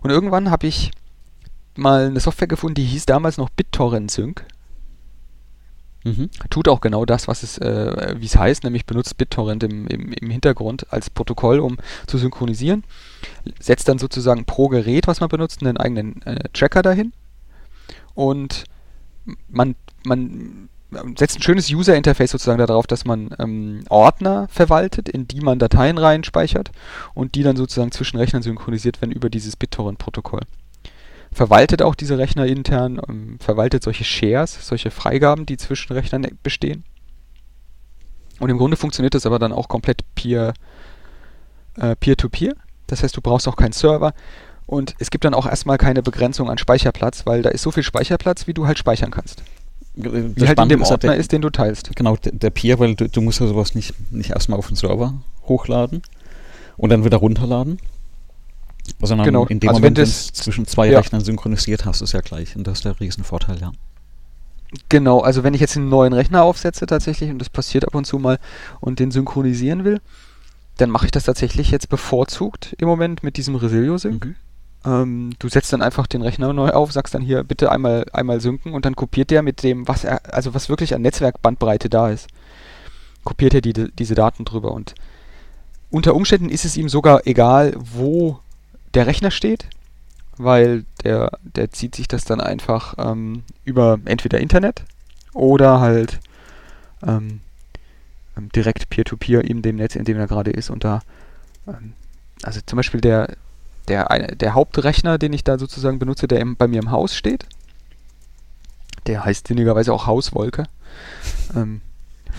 Und 0.00 0.10
irgendwann 0.10 0.50
habe 0.50 0.66
ich 0.66 0.90
mal 1.76 2.06
eine 2.06 2.20
Software 2.20 2.48
gefunden, 2.48 2.74
die 2.74 2.84
hieß 2.84 3.06
damals 3.06 3.38
noch 3.38 3.50
BitTorrent 3.50 4.10
Sync. 4.10 4.44
Mhm. 6.04 6.28
Tut 6.50 6.68
auch 6.68 6.82
genau 6.82 7.06
das, 7.06 7.28
was 7.28 7.42
es, 7.42 7.56
äh, 7.58 8.14
wie 8.18 8.26
es 8.26 8.36
heißt, 8.36 8.62
nämlich 8.62 8.84
benutzt 8.84 9.16
BitTorrent 9.16 9.62
im, 9.62 9.86
im, 9.86 10.12
im 10.12 10.30
Hintergrund 10.30 10.92
als 10.92 11.08
Protokoll, 11.08 11.60
um 11.60 11.78
zu 12.06 12.18
synchronisieren. 12.18 12.84
Setzt 13.58 13.88
dann 13.88 13.98
sozusagen 13.98 14.44
pro 14.44 14.68
Gerät, 14.68 15.06
was 15.06 15.20
man 15.20 15.30
benutzt, 15.30 15.62
einen 15.62 15.78
eigenen 15.78 16.20
äh, 16.22 16.48
Tracker 16.52 16.82
dahin. 16.82 17.12
Und 18.14 18.64
man, 19.48 19.74
man 20.04 20.68
setzt 21.16 21.38
ein 21.38 21.42
schönes 21.42 21.70
User-Interface 21.70 22.30
sozusagen 22.30 22.58
darauf, 22.58 22.86
dass 22.86 23.04
man 23.04 23.34
ähm, 23.38 23.84
Ordner 23.88 24.48
verwaltet, 24.48 25.08
in 25.08 25.28
die 25.28 25.40
man 25.40 25.58
Dateien 25.58 25.98
reinspeichert 25.98 26.70
und 27.14 27.34
die 27.34 27.42
dann 27.42 27.56
sozusagen 27.56 27.92
zwischen 27.92 28.18
Rechnern 28.18 28.42
synchronisiert 28.42 29.00
werden 29.00 29.12
über 29.12 29.30
dieses 29.30 29.56
BitTorrent-Protokoll 29.56 30.40
verwaltet 31.34 31.82
auch 31.82 31.94
diese 31.94 32.16
Rechner 32.16 32.46
intern, 32.46 33.00
ähm, 33.08 33.38
verwaltet 33.40 33.82
solche 33.82 34.04
Shares, 34.04 34.66
solche 34.66 34.90
Freigaben, 34.90 35.46
die 35.46 35.56
zwischen 35.56 35.92
Rechnern 35.92 36.26
bestehen. 36.42 36.84
Und 38.38 38.50
im 38.50 38.58
Grunde 38.58 38.76
funktioniert 38.76 39.14
das 39.14 39.26
aber 39.26 39.38
dann 39.38 39.52
auch 39.52 39.68
komplett 39.68 40.02
peer, 40.14 40.54
äh, 41.76 41.96
peer-to-peer. 41.96 42.54
Das 42.86 43.02
heißt, 43.02 43.16
du 43.16 43.20
brauchst 43.20 43.48
auch 43.48 43.56
keinen 43.56 43.72
Server. 43.72 44.14
Und 44.66 44.94
es 44.98 45.10
gibt 45.10 45.24
dann 45.24 45.34
auch 45.34 45.46
erstmal 45.46 45.76
keine 45.76 46.02
Begrenzung 46.02 46.48
an 46.48 46.58
Speicherplatz, 46.58 47.26
weil 47.26 47.42
da 47.42 47.50
ist 47.50 47.62
so 47.62 47.70
viel 47.70 47.82
Speicherplatz, 47.82 48.46
wie 48.46 48.54
du 48.54 48.66
halt 48.66 48.78
speichern 48.78 49.10
kannst. 49.10 49.42
Wie 49.96 50.36
Wie 50.36 50.46
halt 50.48 50.58
in 50.58 50.68
dem 50.68 50.82
ist 50.82 50.88
ja 50.88 50.94
Ordner 50.94 51.10
der, 51.12 51.20
ist, 51.20 51.32
den 51.32 51.42
du 51.42 51.50
teilst. 51.50 51.94
Genau, 51.94 52.16
der, 52.16 52.32
der 52.32 52.50
Peer, 52.50 52.78
weil 52.78 52.94
du, 52.94 53.08
du 53.08 53.20
musst 53.20 53.40
ja 53.40 53.46
sowas 53.46 53.74
nicht, 53.74 53.94
nicht 54.12 54.30
erstmal 54.30 54.58
auf 54.58 54.66
den 54.66 54.76
Server 54.76 55.14
hochladen 55.46 56.02
und 56.76 56.90
dann 56.90 57.04
wieder 57.04 57.18
runterladen. 57.18 57.78
Sondern 59.00 59.24
Genau, 59.24 59.46
in 59.46 59.60
dem 59.60 59.68
also 59.68 59.80
Moment, 59.80 59.96
wenn 59.96 60.04
das- 60.04 60.26
es 60.26 60.32
zwischen 60.32 60.66
zwei 60.66 60.88
ja. 60.90 60.98
Rechnern 60.98 61.22
synchronisiert 61.24 61.84
hast, 61.84 62.02
ist 62.02 62.12
ja 62.12 62.20
gleich. 62.20 62.54
Und 62.56 62.66
das 62.66 62.78
ist 62.78 62.84
der 62.84 62.98
Riesenvorteil, 63.00 63.58
ja. 63.60 63.72
Genau, 64.88 65.20
also 65.20 65.44
wenn 65.44 65.54
ich 65.54 65.60
jetzt 65.60 65.76
einen 65.76 65.88
neuen 65.88 66.12
Rechner 66.12 66.42
aufsetze 66.42 66.86
tatsächlich, 66.86 67.30
und 67.30 67.38
das 67.38 67.48
passiert 67.48 67.86
ab 67.86 67.94
und 67.94 68.06
zu 68.06 68.18
mal, 68.18 68.38
und 68.80 68.98
den 68.98 69.10
synchronisieren 69.12 69.84
will, 69.84 70.00
dann 70.76 70.90
mache 70.90 71.06
ich 71.06 71.12
das 71.12 71.24
tatsächlich 71.24 71.70
jetzt 71.70 71.88
bevorzugt 71.88 72.74
im 72.78 72.88
Moment 72.88 73.22
mit 73.22 73.36
diesem 73.36 73.54
Resilio-Sync. 73.54 74.24
Mhm. 74.24 74.34
Ähm, 74.84 75.34
du 75.38 75.48
setzt 75.48 75.72
dann 75.72 75.82
einfach 75.82 76.06
den 76.06 76.22
Rechner 76.22 76.52
neu 76.52 76.70
auf, 76.70 76.92
sagst 76.92 77.14
dann 77.14 77.22
hier 77.22 77.42
bitte 77.44 77.70
einmal, 77.70 78.06
einmal 78.12 78.40
synken 78.40 78.74
und 78.74 78.84
dann 78.84 78.96
kopiert 78.96 79.30
der 79.30 79.42
mit 79.42 79.62
dem, 79.62 79.88
was 79.88 80.04
er, 80.04 80.34
also 80.34 80.54
was 80.54 80.68
wirklich 80.68 80.94
an 80.94 81.02
Netzwerkbandbreite 81.02 81.88
da 81.88 82.10
ist, 82.10 82.28
kopiert 83.24 83.54
er 83.54 83.60
die, 83.60 83.72
diese 83.72 84.14
Daten 84.14 84.44
drüber. 84.44 84.72
Und 84.72 84.94
unter 85.90 86.14
Umständen 86.14 86.50
ist 86.50 86.64
es 86.64 86.76
ihm 86.76 86.88
sogar 86.88 87.26
egal, 87.26 87.74
wo 87.76 88.40
der 88.94 89.06
Rechner 89.06 89.30
steht, 89.30 89.68
weil 90.36 90.84
der, 91.02 91.38
der 91.42 91.70
zieht 91.70 91.94
sich 91.94 92.08
das 92.08 92.24
dann 92.24 92.40
einfach 92.40 92.94
ähm, 92.98 93.44
über 93.64 93.98
entweder 94.04 94.40
Internet 94.40 94.84
oder 95.32 95.80
halt 95.80 96.20
ähm, 97.06 97.40
ähm, 98.36 98.48
direkt 98.50 98.90
Peer-to-Peer 98.90 99.44
in 99.44 99.62
dem 99.62 99.76
Netz, 99.76 99.96
in 99.96 100.04
dem 100.04 100.18
er 100.18 100.26
gerade 100.26 100.50
ist 100.50 100.70
und 100.70 100.84
da, 100.84 101.00
ähm, 101.66 101.92
also 102.42 102.60
zum 102.64 102.76
Beispiel 102.76 103.00
der, 103.00 103.36
der, 103.88 104.06
der 104.36 104.54
Hauptrechner, 104.54 105.18
den 105.18 105.32
ich 105.32 105.44
da 105.44 105.58
sozusagen 105.58 105.98
benutze, 105.98 106.28
der 106.28 106.40
im, 106.40 106.56
bei 106.56 106.66
mir 106.68 106.80
im 106.80 106.90
Haus 106.90 107.14
steht, 107.14 107.46
der 109.06 109.24
heißt 109.24 109.48
sinnigerweise 109.48 109.92
auch 109.92 110.06
Hauswolke, 110.06 110.64
ähm, 111.54 111.80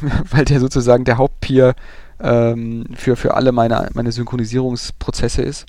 weil 0.32 0.46
der 0.46 0.60
sozusagen 0.60 1.06
der 1.06 1.18
Hauptpeer 1.18 1.76
ähm, 2.20 2.86
für, 2.96 3.16
für 3.16 3.36
alle 3.36 3.52
meine, 3.52 3.90
meine 3.94 4.12
Synchronisierungsprozesse 4.12 5.42
ist. 5.42 5.66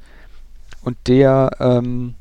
Und 0.82 0.96
der, 1.08 1.50
ähm, 1.58 2.14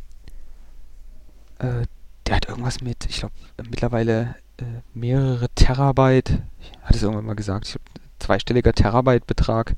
äh, 1.59 1.85
der 2.25 2.35
hat 2.35 2.49
irgendwas 2.49 2.81
mit, 2.81 3.05
ich 3.07 3.19
glaube, 3.19 3.33
mittlerweile 3.69 4.35
äh, 4.57 4.63
mehrere 4.93 5.49
Terabyte, 5.49 6.41
ich 6.59 6.71
hatte 6.81 6.95
es 6.95 7.03
irgendwann 7.03 7.25
mal 7.25 7.35
gesagt, 7.35 7.67
ich 7.67 7.73
glaube, 7.73 7.85
zweistelliger 8.19 8.73
Terabyte-Betrag, 8.73 9.75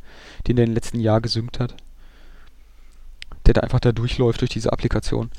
den 0.47 0.55
der 0.55 0.65
den 0.65 0.73
letzten 0.73 0.99
Jahr 0.99 1.21
gesynkt 1.21 1.59
hat. 1.59 1.75
Der 3.47 3.53
da 3.53 3.62
einfach 3.62 3.79
da 3.79 3.91
durchläuft 3.91 4.41
durch 4.41 4.51
diese 4.51 4.71
Applikation. 4.71 5.31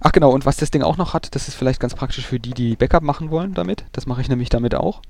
Ach 0.00 0.12
genau, 0.12 0.30
und 0.30 0.46
was 0.46 0.56
das 0.56 0.70
Ding 0.70 0.82
auch 0.82 0.96
noch 0.96 1.14
hat, 1.14 1.34
das 1.34 1.48
ist 1.48 1.54
vielleicht 1.54 1.80
ganz 1.80 1.94
praktisch 1.94 2.26
für 2.26 2.38
die, 2.38 2.50
die 2.52 2.76
Backup 2.76 3.02
machen 3.02 3.30
wollen 3.30 3.54
damit. 3.54 3.84
Das 3.92 4.06
mache 4.06 4.20
ich 4.20 4.28
nämlich 4.28 4.48
damit 4.48 4.74
auch. 4.74 5.00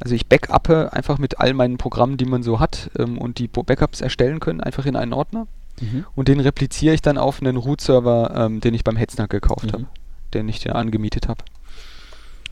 Also 0.00 0.14
ich 0.14 0.26
backuppe 0.26 0.92
einfach 0.92 1.18
mit 1.18 1.40
all 1.40 1.54
meinen 1.54 1.78
Programmen, 1.78 2.16
die 2.16 2.26
man 2.26 2.42
so 2.42 2.60
hat 2.60 2.90
ähm, 2.98 3.18
und 3.18 3.38
die 3.38 3.48
Backups 3.48 4.00
erstellen 4.00 4.40
können, 4.40 4.60
einfach 4.60 4.86
in 4.86 4.96
einen 4.96 5.12
Ordner. 5.12 5.46
Mhm. 5.80 6.04
Und 6.14 6.28
den 6.28 6.40
repliziere 6.40 6.94
ich 6.94 7.02
dann 7.02 7.16
auf 7.18 7.40
einen 7.40 7.56
Root-Server, 7.56 8.32
ähm, 8.36 8.60
den 8.60 8.74
ich 8.74 8.84
beim 8.84 8.96
Hetzner 8.96 9.28
gekauft 9.28 9.66
Mhm. 9.66 9.72
habe, 9.72 9.86
den 10.34 10.48
ich 10.48 10.58
dir 10.58 10.74
angemietet 10.74 11.28
habe. 11.28 11.44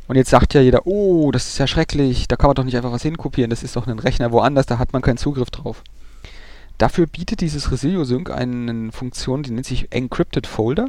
Und 0.07 0.17
jetzt 0.17 0.31
sagt 0.31 0.55
ja 0.55 0.61
jeder, 0.61 0.87
oh, 0.87 1.31
das 1.33 1.49
ist 1.49 1.59
ja 1.59 1.67
schrecklich, 1.67 2.29
da 2.29 2.37
kann 2.37 2.49
man 2.49 2.55
doch 2.55 2.65
nicht 2.65 2.77
einfach 2.77 2.93
was 2.93 3.03
hinkopieren, 3.03 3.51
das 3.51 3.63
ist 3.63 3.77
doch 3.77 3.87
ein 3.87 3.99
Rechner 3.99 4.33
woanders, 4.33 4.67
da 4.67 4.79
hat 4.79 4.93
man 4.93 5.01
keinen 5.03 5.17
Zugriff 5.17 5.51
drauf. 5.51 5.83
Dafür 6.79 7.07
bietet 7.07 7.41
dieses 7.41 7.71
Resilio 7.71 8.05
Sync 8.05 8.31
eine 8.31 8.91
Funktion, 8.93 9.43
die 9.43 9.53
nennt 9.53 9.67
sich 9.67 9.93
Encrypted 9.93 10.47
Folder. 10.47 10.89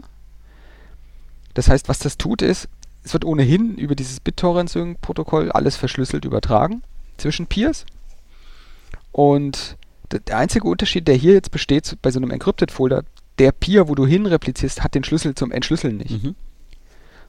Das 1.54 1.70
heißt, 1.70 1.88
was 1.88 2.00
das 2.00 2.18
tut 2.18 2.42
ist, 2.42 2.68
es 3.04 3.14
wird 3.14 3.24
ohnehin 3.24 3.76
über 3.78 3.96
dieses 3.96 4.20
BitTorrent 4.20 4.70
Sync 4.70 5.00
Protokoll 5.02 5.52
alles 5.52 5.76
verschlüsselt 5.78 6.26
übertragen 6.26 6.82
zwischen 7.18 7.46
Peers. 7.46 7.86
Und 9.12 9.78
der 10.12 10.38
einzige 10.38 10.68
Unterschied, 10.68 11.08
der 11.08 11.16
hier 11.16 11.34
jetzt 11.34 11.52
besteht 11.52 11.98
bei 12.02 12.12
so 12.12 12.20
einem 12.20 12.32
Encrypted 12.32 12.72
Folder, 12.72 13.04
der 13.38 13.52
Peer, 13.52 13.88
wo 13.88 13.96
du 13.96 14.06
hin 14.06 14.26
replizierst, 14.26 14.84
hat 14.84 14.96
den 14.96 15.04
Schlüssel 15.04 15.36
zum 15.36 15.52
Entschlüsseln 15.52 15.98
nicht. 15.98 16.24
Mhm. 16.24 16.36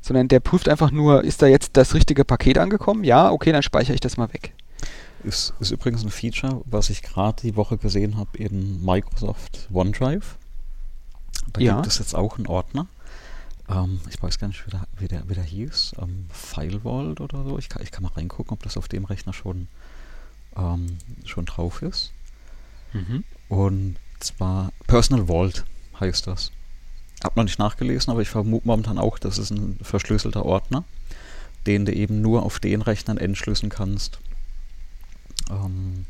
Sondern 0.01 0.29
der 0.29 0.40
prüft 0.40 0.69
einfach 0.69 0.90
nur, 0.90 1.25
ist 1.25 1.42
da 1.42 1.47
jetzt 1.47 1.77
das 1.77 1.95
richtige 1.95 2.25
Paket 2.25 2.59
angekommen? 2.59 3.05
Ja, 3.05 3.31
okay, 3.31 3.53
dann 3.53 3.62
speichere 3.62 3.95
ich 3.95 4.01
das 4.01 4.16
mal 4.16 4.33
weg. 4.33 4.53
Ist, 5.27 5.55
ist 5.59 5.73
übrigens 5.73 6.05
ein 6.05 6.11
Feature, 6.11 6.62
was 6.67 6.89
ich 6.89 7.03
gerade 7.03 7.43
die 7.43 7.57
Woche 7.57 7.79
gesehen 7.79 8.17
habe 8.17 8.39
in 8.39 8.85
Microsoft 8.85 9.69
OneDrive. 9.73 10.37
Da 11.53 11.61
Ja. 11.61 11.75
gibt 11.77 11.89
es 11.89 11.99
jetzt 11.99 12.15
auch 12.15 12.37
einen 12.37 12.47
Ordner. 12.47 12.87
Ähm, 13.69 14.01
ich 14.09 14.23
weiß 14.23 14.39
gar 14.39 14.47
nicht, 14.49 14.65
wie 14.67 14.71
der, 14.71 14.87
wie 14.99 15.09
der, 15.09 15.29
wie 15.29 15.35
der 15.35 15.43
hieß. 15.43 15.95
Ähm, 16.01 16.27
FileVault 16.31 17.21
oder 17.21 17.43
so. 17.45 17.59
Ich 17.59 17.69
kann, 17.69 17.83
ich 17.83 17.91
kann 17.91 18.05
mal 18.05 18.12
reingucken, 18.12 18.53
ob 18.53 18.62
das 18.62 18.77
auf 18.77 18.87
dem 18.87 19.05
Rechner 19.05 19.33
schon, 19.33 19.67
ähm, 20.57 20.99
schon 21.25 21.45
drauf 21.45 21.83
ist. 21.83 22.12
Und 23.49 23.97
zwar 24.21 24.71
Personal 24.87 25.27
Vault 25.27 25.65
heißt 26.01 26.27
das. 26.29 26.53
Hab 27.23 27.37
noch 27.37 27.45
nicht 27.45 27.59
nachgelesen, 27.59 28.11
aber 28.12 28.23
ich 28.23 28.29
vermute 28.29 28.67
momentan 28.67 28.99
auch, 28.99 29.19
das 29.19 29.39
ist 29.39 29.51
ein 29.51 29.79
verschlüsselter 29.83 30.45
Ordner, 30.47 30.85
den 31.67 31.85
du 31.85 31.93
eben 31.93 32.21
nur 32.23 32.45
auf 32.45 32.59
den 32.61 32.81
Rechnern 32.81 33.19
entschlüsseln 33.19 33.71
kannst, 33.71 34.19
ähm, 35.51 36.07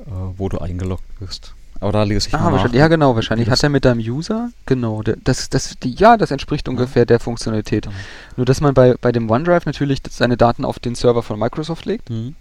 äh, 0.00 0.04
wo 0.36 0.48
du 0.48 0.58
eingeloggt 0.58 1.04
bist. 1.20 1.54
Aber 1.80 1.92
da 1.92 2.02
lese 2.02 2.28
ich 2.28 2.34
Ah, 2.34 2.50
mal 2.50 2.74
ja 2.74 2.88
genau, 2.88 3.14
wahrscheinlich 3.14 3.48
hat 3.48 3.62
er 3.62 3.68
mit 3.68 3.84
deinem 3.84 4.00
User, 4.00 4.50
genau, 4.66 5.02
das, 5.02 5.48
das, 5.48 5.76
die, 5.80 5.92
ja, 5.94 6.16
das 6.16 6.32
entspricht 6.32 6.68
ungefähr 6.68 7.06
der 7.06 7.20
Funktionalität. 7.20 7.84
Genau. 7.84 7.94
Nur, 8.36 8.46
dass 8.46 8.60
man 8.60 8.74
bei, 8.74 8.94
bei 9.00 9.12
dem 9.12 9.30
OneDrive 9.30 9.64
natürlich 9.66 10.00
seine 10.10 10.36
Daten 10.36 10.64
auf 10.64 10.80
den 10.80 10.96
Server 10.96 11.22
von 11.22 11.38
Microsoft 11.38 11.84
legt 11.84 12.10
Mhm. 12.10 12.34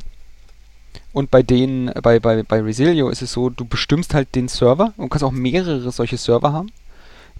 und 1.13 1.29
bei 1.29 1.43
denen, 1.43 1.91
bei, 2.01 2.19
bei, 2.19 2.41
bei 2.41 2.61
Resilio 2.61 3.09
ist 3.09 3.21
es 3.21 3.31
so, 3.31 3.51
du 3.51 3.63
bestimmst 3.65 4.15
halt 4.15 4.33
den 4.33 4.47
Server 4.47 4.93
und 4.97 5.09
kannst 5.09 5.23
auch 5.23 5.31
mehrere 5.31 5.91
solche 5.91 6.17
Server 6.17 6.51
haben. 6.51 6.71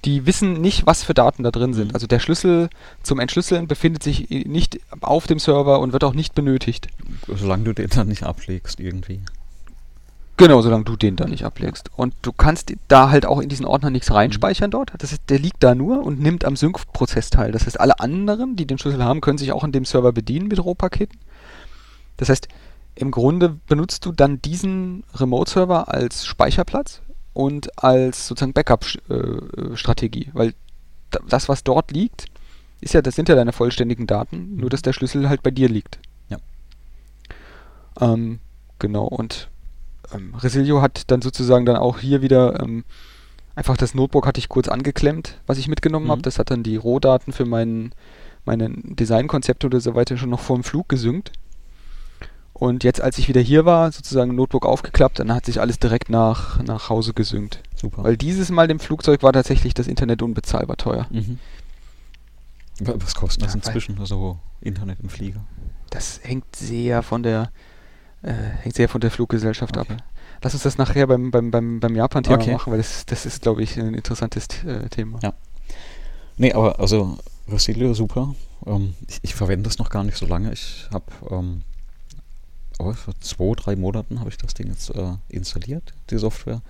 Die 0.05 0.25
wissen 0.25 0.53
nicht, 0.61 0.85
was 0.85 1.03
für 1.03 1.13
Daten 1.13 1.43
da 1.43 1.51
drin 1.51 1.73
sind. 1.73 1.89
Mhm. 1.89 1.93
Also 1.93 2.07
der 2.07 2.19
Schlüssel 2.19 2.69
zum 3.03 3.19
Entschlüsseln 3.19 3.67
befindet 3.67 4.03
sich 4.03 4.29
nicht 4.29 4.79
auf 5.01 5.27
dem 5.27 5.39
Server 5.39 5.79
und 5.79 5.93
wird 5.93 6.03
auch 6.03 6.13
nicht 6.13 6.35
benötigt. 6.35 6.87
Solange 7.27 7.63
du 7.63 7.73
den 7.73 7.89
dann 7.89 8.07
nicht 8.07 8.23
ablegst 8.23 8.79
irgendwie. 8.79 9.21
Genau, 10.37 10.61
solange 10.61 10.83
du 10.83 10.95
den 10.95 11.15
da 11.15 11.25
nicht 11.25 11.45
ablegst. 11.45 11.89
Und 11.95 12.13
du 12.21 12.31
kannst 12.31 12.71
da 12.87 13.09
halt 13.09 13.25
auch 13.25 13.39
in 13.39 13.49
diesen 13.49 13.65
Ordner 13.65 13.89
nichts 13.89 14.13
reinspeichern 14.13 14.69
dort. 14.69 14.91
Das 14.99 15.11
ist, 15.11 15.23
der 15.29 15.39
liegt 15.39 15.63
da 15.63 15.73
nur 15.73 16.03
und 16.03 16.19
nimmt 16.19 16.45
am 16.45 16.55
Sync-Prozess 16.55 17.31
teil. 17.31 17.51
Das 17.51 17.65
heißt, 17.65 17.79
alle 17.79 17.99
anderen, 17.99 18.55
die 18.55 18.67
den 18.67 18.77
Schlüssel 18.77 19.03
haben, 19.03 19.19
können 19.19 19.39
sich 19.39 19.51
auch 19.51 19.63
an 19.63 19.71
dem 19.71 19.83
Server 19.83 20.11
bedienen 20.11 20.47
mit 20.47 20.63
Rohpaketen. 20.63 21.17
Das 22.17 22.29
heißt, 22.29 22.47
im 22.93 23.09
Grunde 23.09 23.57
benutzt 23.67 24.05
du 24.05 24.11
dann 24.11 24.39
diesen 24.39 25.03
Remote-Server 25.15 25.91
als 25.91 26.25
Speicherplatz 26.25 27.01
und 27.37 27.83
als 27.83 28.27
sozusagen 28.27 28.53
Backup-Strategie. 28.53 30.29
Weil 30.33 30.53
da- 31.11 31.19
das, 31.29 31.47
was 31.47 31.63
dort 31.63 31.91
liegt, 31.91 32.25
ist 32.81 32.93
ja, 32.93 33.01
das 33.01 33.15
sind 33.15 33.29
ja 33.29 33.35
deine 33.35 33.53
vollständigen 33.53 34.07
Daten, 34.07 34.57
nur 34.57 34.69
dass 34.69 34.81
der 34.81 34.93
Schlüssel 34.93 35.29
halt 35.29 35.43
bei 35.43 35.51
dir 35.51 35.69
liegt. 35.69 35.99
Ja. 36.29 36.37
Ähm, 37.99 38.39
genau, 38.79 39.05
und 39.05 39.49
ähm, 40.13 40.35
Resilio 40.35 40.81
hat 40.81 41.03
dann 41.11 41.21
sozusagen 41.21 41.65
dann 41.65 41.75
auch 41.77 41.99
hier 41.99 42.21
wieder 42.21 42.61
ähm, 42.61 42.83
einfach 43.55 43.77
das 43.77 43.93
Notebook 43.95 44.27
hatte 44.27 44.39
ich 44.39 44.49
kurz 44.49 44.67
angeklemmt, 44.67 45.39
was 45.47 45.57
ich 45.57 45.67
mitgenommen 45.67 46.05
Mhm. 46.07 46.11
habe. 46.11 46.21
Das 46.21 46.39
hat 46.39 46.51
dann 46.51 46.63
die 46.63 46.75
Rohdaten 46.75 47.33
für 47.33 47.45
mein, 47.45 47.93
meine 48.45 48.69
Designkonzepte 48.71 49.67
oder 49.67 49.79
so 49.79 49.95
weiter 49.95 50.17
schon 50.17 50.29
noch 50.29 50.39
vor 50.39 50.57
dem 50.57 50.63
Flug 50.63 50.87
gesynkt. 50.89 51.31
Und 52.59 52.83
jetzt, 52.83 53.01
als 53.01 53.19
ich 53.19 53.27
wieder 53.27 53.39
hier 53.41 53.65
war, 53.65 53.91
sozusagen 53.91 54.33
Notebook 54.33 54.65
aufgeklappt, 54.65 55.19
dann 55.19 55.31
hat 55.31 55.45
sich 55.45 55.61
alles 55.61 55.77
direkt 55.77 56.09
nach, 56.09 56.59
nach 56.63 56.89
Hause 56.89 57.13
gesynkt. 57.13 57.61
Super. 57.75 58.03
Weil 58.03 58.17
dieses 58.17 58.49
Mal 58.49 58.67
dem 58.67 58.79
Flugzeug 58.79 59.21
war 59.21 59.31
tatsächlich 59.31 59.75
das 59.75 59.85
Internet 59.87 60.23
unbezahlbar 60.23 60.75
teuer. 60.77 61.05
mhm. 61.11 61.37
Wa- 62.79 62.95
Was 62.97 63.13
kostet 63.15 63.43
das 63.43 63.53
Ja, 63.53 63.55
inzwischen? 63.57 63.99
Also 63.99 64.39
Internet 64.61 64.99
im 65.01 65.09
Flieger. 65.09 65.41
Das 65.91 66.19
hängt 66.23 66.55
sehr 66.55 67.03
von 67.03 67.21
der 67.23 67.51
äh, 68.23 68.33
hängt 68.33 68.75
sehr 68.75 68.89
von 68.89 69.01
der 69.01 69.11
Fluggesellschaft 69.11 69.77
Okay. 69.77 69.93
ab. 69.93 70.03
Lass 70.41 70.53
uns 70.53 70.63
das 70.63 70.77
nachher 70.77 71.05
beim, 71.07 71.29
beim, 71.31 71.51
beim, 71.51 71.79
beim 71.79 71.95
Japan-Thema 71.95 72.37
Okay. 72.41 72.53
machen, 72.53 72.71
weil 72.71 72.77
das, 72.79 73.05
das 73.05 73.25
ist, 73.27 73.41
glaube 73.43 73.61
ich, 73.63 73.77
ein 73.77 73.93
interessantes 73.93 74.47
äh, 74.65 74.89
Thema. 74.89 75.19
Ja. 75.21 75.33
Nee, 76.37 76.53
aber 76.53 76.79
also 76.79 77.17
Resilio 77.47 77.93
super. 77.93 78.33
Ähm, 78.65 78.93
ich, 79.07 79.19
ich 79.21 79.35
verwende 79.35 79.67
das 79.69 79.77
noch 79.79 79.89
gar 79.89 80.03
nicht 80.03 80.17
so 80.17 80.25
lange. 80.25 80.51
Ich 80.53 80.87
habe 80.91 81.05
ähm, 81.29 81.61
oh, 82.79 82.93
vor 82.93 83.13
zwei, 83.19 83.53
drei 83.55 83.75
Monaten 83.75 84.19
habe 84.19 84.29
ich 84.29 84.37
das 84.37 84.53
Ding 84.53 84.67
jetzt 84.67 84.89
äh, 84.91 85.13
installiert, 85.29 85.93
die 86.09 86.17
Software, 86.17 86.61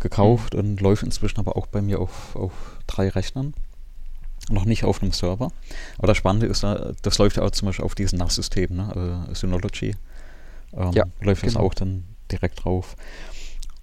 gekauft 0.00 0.54
und 0.54 0.80
läuft 0.80 1.02
inzwischen 1.02 1.40
aber 1.40 1.56
auch 1.56 1.66
bei 1.66 1.82
mir 1.82 2.00
auf, 2.00 2.36
auf 2.36 2.52
drei 2.86 3.08
Rechnern. 3.08 3.54
Noch 4.50 4.64
nicht 4.64 4.84
auf 4.84 5.02
einem 5.02 5.12
Server. 5.12 5.52
Aber 5.98 6.06
das 6.08 6.16
Spannende 6.16 6.46
ist, 6.46 6.64
äh, 6.64 6.94
das 7.02 7.18
läuft 7.18 7.36
ja 7.36 7.44
auch 7.44 7.50
zum 7.50 7.66
Beispiel 7.66 7.84
auf 7.84 7.94
diesen 7.94 8.18
NAS-System, 8.18 8.74
ne? 8.74 9.26
äh, 9.30 9.34
Synology. 9.34 9.94
Ähm, 10.72 10.92
Ja, 10.92 11.04
läuft 11.20 11.44
das 11.44 11.54
genau. 11.54 11.66
auch 11.66 11.74
dann 11.74 12.04
direkt 12.30 12.64
drauf. 12.64 12.96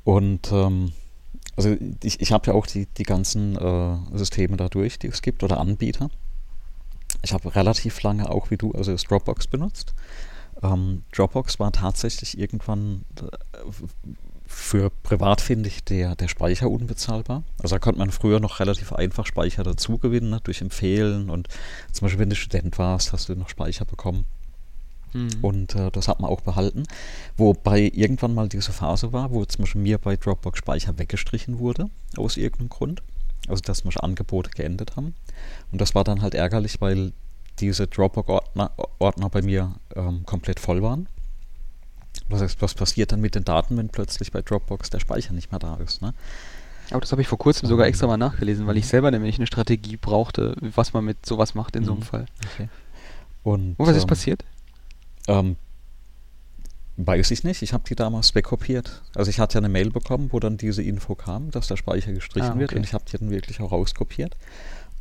Und 0.04 0.52
ähm, 0.52 0.92
also 1.56 1.76
ich, 2.04 2.20
ich 2.22 2.32
habe 2.32 2.48
ja 2.48 2.54
auch 2.54 2.68
die, 2.68 2.88
die 2.98 3.04
ganzen 3.04 3.56
äh, 3.56 4.18
Systeme 4.18 4.58
dadurch, 4.58 5.00
die 5.00 5.08
es 5.08 5.22
gibt 5.22 5.44
oder 5.44 5.60
Anbieter. 5.60 6.10
Ich 7.22 7.34
habe 7.34 7.54
relativ 7.56 8.02
lange 8.02 8.30
auch 8.30 8.50
wie 8.50 8.58
du, 8.58 8.72
also 8.72 8.92
das 8.92 9.04
Dropbox 9.04 9.48
benutzt. 9.48 9.94
Ähm, 10.62 11.04
Dropbox 11.14 11.60
war 11.60 11.72
tatsächlich 11.72 12.38
irgendwann 12.38 13.06
äh, 13.22 13.26
für 14.50 14.90
privat 14.90 15.42
finde 15.42 15.70
ich 15.70 15.84
der, 15.84 16.16
der 16.16 16.28
Speicher 16.28 16.70
unbezahlbar. 16.70 17.44
Also 17.62 17.76
da 17.76 17.80
konnte 17.80 18.00
man 18.00 18.10
früher 18.10 18.40
noch 18.40 18.60
relativ 18.60 18.92
einfach 18.92 19.28
Speicher 19.28 19.64
dazu 19.64 20.00
gewinnen, 20.00 20.32
ne, 20.32 20.40
durch 20.44 20.62
Empfehlen 20.62 21.30
und 21.30 21.48
zum 21.92 22.06
Beispiel 22.06 22.20
wenn 22.20 22.32
du 22.32 22.36
Student 22.36 22.78
warst, 22.80 23.14
hast 23.14 23.30
du 23.30 23.36
noch 23.36 23.50
Speicher 23.50 23.86
bekommen. 23.86 24.26
Mhm. 25.14 25.30
Und 25.42 25.76
äh, 25.76 25.92
das 25.92 26.08
hat 26.08 26.20
man 26.20 26.30
auch 26.30 26.42
behalten. 26.42 26.84
Wobei 27.38 27.92
irgendwann 27.94 28.34
mal 28.34 28.50
diese 28.50 28.72
Phase 28.72 29.14
war, 29.14 29.32
wo 29.32 29.46
zum 29.46 29.64
Beispiel 29.64 29.82
mir 29.82 29.98
bei 30.00 30.18
Dropbox 30.18 30.58
Speicher 30.58 30.98
weggestrichen 30.98 31.60
wurde, 31.60 31.90
aus 32.18 32.36
irgendeinem 32.38 32.70
Grund. 32.70 33.04
Also 33.48 33.62
dass 33.62 33.84
manche 33.84 34.04
Angebote 34.04 34.50
geendet 34.52 34.96
haben. 34.96 35.14
Und 35.72 35.80
das 35.80 35.96
war 35.96 36.04
dann 36.04 36.22
halt 36.22 36.36
ärgerlich, 36.36 36.82
weil 36.82 37.14
diese 37.60 37.88
Dropbox-Ordner 37.88 38.72
Ordner 39.00 39.30
bei 39.30 39.42
mir 39.42 39.76
ähm, 39.96 40.26
komplett 40.26 40.60
voll 40.60 40.82
waren. 40.82 41.08
Das 42.30 42.42
heißt, 42.42 42.62
was 42.62 42.74
passiert 42.74 43.12
dann 43.12 43.22
mit 43.22 43.36
den 43.36 43.44
Daten, 43.44 43.78
wenn 43.78 43.90
plötzlich 43.90 44.32
bei 44.32 44.42
Dropbox 44.42 44.90
der 44.90 45.00
Speicher 45.00 45.34
nicht 45.34 45.52
mehr 45.52 45.60
da 45.60 45.76
ist? 45.76 46.02
Ne? 46.02 46.14
Aber 46.92 47.02
das 47.02 47.12
habe 47.12 47.22
ich 47.22 47.28
vor 47.28 47.38
kurzem 47.38 47.68
sogar 47.68 47.88
extra 47.88 48.08
mal 48.08 48.18
nachgelesen, 48.18 48.68
weil 48.68 48.78
ich 48.78 48.86
mhm. 48.86 48.90
selber 48.90 49.12
nämlich 49.12 49.38
eine 49.38 49.48
Strategie 49.48 49.98
brauchte, 49.98 50.56
was 50.76 50.94
man 50.94 51.06
mit 51.06 51.26
sowas 51.26 51.56
macht 51.56 51.76
in 51.76 51.84
mhm. 51.84 51.86
so 51.86 51.92
einem 51.94 52.02
mhm. 52.02 52.06
Fall. 52.06 52.26
Okay. 52.54 52.70
Und, 53.44 53.76
Und 53.78 53.88
was 53.88 53.96
ist 53.96 54.04
ähm, 54.04 54.10
passiert? 54.10 54.46
Ähm, 55.28 55.56
weiß 56.98 57.32
ich 57.32 57.44
nicht. 57.44 57.62
Ich 57.62 57.74
habe 57.74 57.84
die 57.88 57.96
damals 57.96 58.36
wegkopiert. 58.36 59.02
Also 59.16 59.30
ich 59.30 59.40
hatte 59.40 59.56
ja 59.56 59.60
eine 59.60 59.70
Mail 59.70 59.90
bekommen, 59.90 60.30
wo 60.32 60.40
dann 60.40 60.58
diese 60.58 60.84
Info 60.84 61.16
kam, 61.16 61.52
dass 61.52 61.68
der 61.68 61.78
Speicher 61.78 62.12
gestrichen 62.12 62.50
ah, 62.50 62.52
okay. 62.52 62.60
wird 62.60 62.74
und 62.74 62.84
ich 62.84 62.94
habe 62.94 63.06
die 63.10 63.18
dann 63.18 63.30
wirklich 63.30 63.62
auch 63.62 63.72
rauskopiert. 63.72 64.36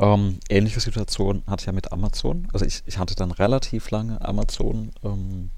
Ähm, 0.00 0.38
ähnliche 0.48 0.80
Situation 0.80 1.42
hatte 1.46 1.62
ich 1.62 1.66
ja 1.66 1.72
mit 1.72 1.92
Amazon. 1.92 2.48
Also 2.52 2.64
ich, 2.64 2.82
ich 2.86 2.98
hatte 2.98 3.16
dann 3.16 3.32
relativ 3.32 3.90
lange 3.90 4.24
Amazon 4.24 4.92
ähm, 5.02 5.50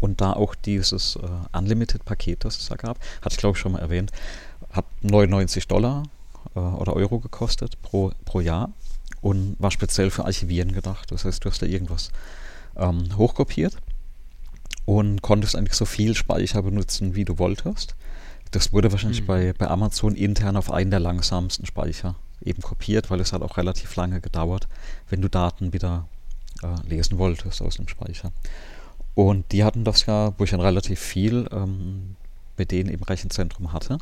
und 0.00 0.20
da 0.20 0.32
auch 0.32 0.54
dieses 0.54 1.16
äh, 1.16 1.56
Unlimited-Paket, 1.56 2.44
das 2.44 2.58
es 2.58 2.68
da 2.68 2.76
gab, 2.76 2.98
hatte 3.22 3.34
ich 3.34 3.38
glaube 3.38 3.56
ich 3.56 3.60
schon 3.60 3.72
mal 3.72 3.80
erwähnt, 3.80 4.10
hat 4.72 4.84
99 5.02 5.68
Dollar 5.68 6.02
äh, 6.54 6.58
oder 6.58 6.94
Euro 6.94 7.20
gekostet 7.20 7.80
pro, 7.82 8.12
pro 8.24 8.40
Jahr 8.40 8.72
und 9.20 9.56
war 9.60 9.70
speziell 9.70 10.10
für 10.10 10.24
Archivieren 10.24 10.72
gedacht. 10.72 11.12
Das 11.12 11.24
heißt, 11.24 11.44
du 11.44 11.50
hast 11.50 11.62
da 11.62 11.66
irgendwas 11.66 12.10
ähm, 12.76 13.16
hochkopiert 13.16 13.76
und 14.86 15.22
konntest 15.22 15.54
eigentlich 15.54 15.74
so 15.74 15.84
viel 15.84 16.16
Speicher 16.16 16.62
benutzen, 16.62 17.14
wie 17.14 17.24
du 17.24 17.38
wolltest. 17.38 17.94
Das 18.50 18.72
wurde 18.72 18.90
wahrscheinlich 18.90 19.22
mhm. 19.22 19.26
bei, 19.26 19.52
bei 19.52 19.68
Amazon 19.68 20.16
intern 20.16 20.56
auf 20.56 20.70
einen 20.72 20.90
der 20.90 21.00
langsamsten 21.00 21.64
Speicher 21.64 22.16
eben 22.42 22.62
kopiert, 22.62 23.10
weil 23.10 23.20
es 23.20 23.32
hat 23.32 23.42
auch 23.42 23.56
relativ 23.56 23.94
lange 23.96 24.20
gedauert, 24.20 24.68
wenn 25.08 25.20
du 25.20 25.28
Daten 25.28 25.72
wieder 25.72 26.06
äh, 26.62 26.88
lesen 26.88 27.18
wolltest 27.18 27.62
aus 27.62 27.76
dem 27.76 27.88
Speicher. 27.88 28.32
Und 29.14 29.52
die 29.52 29.64
hatten 29.64 29.84
das 29.84 30.06
ja, 30.06 30.34
wo 30.38 30.44
ich 30.44 30.50
dann 30.50 30.60
relativ 30.60 31.00
viel 31.00 31.48
ähm, 31.50 32.16
mit 32.56 32.70
denen 32.70 32.90
im 32.90 33.02
Rechenzentrum 33.02 33.72
hatte, 33.72 33.98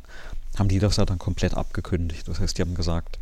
haben 0.59 0.69
die 0.69 0.79
das 0.79 0.97
ja 0.97 1.05
dann 1.05 1.19
komplett 1.19 1.55
abgekündigt. 1.55 2.29
Das 2.29 2.41
heißt, 2.41 2.57
die 2.59 2.63
haben 2.63 2.75
gesagt, 2.75 3.19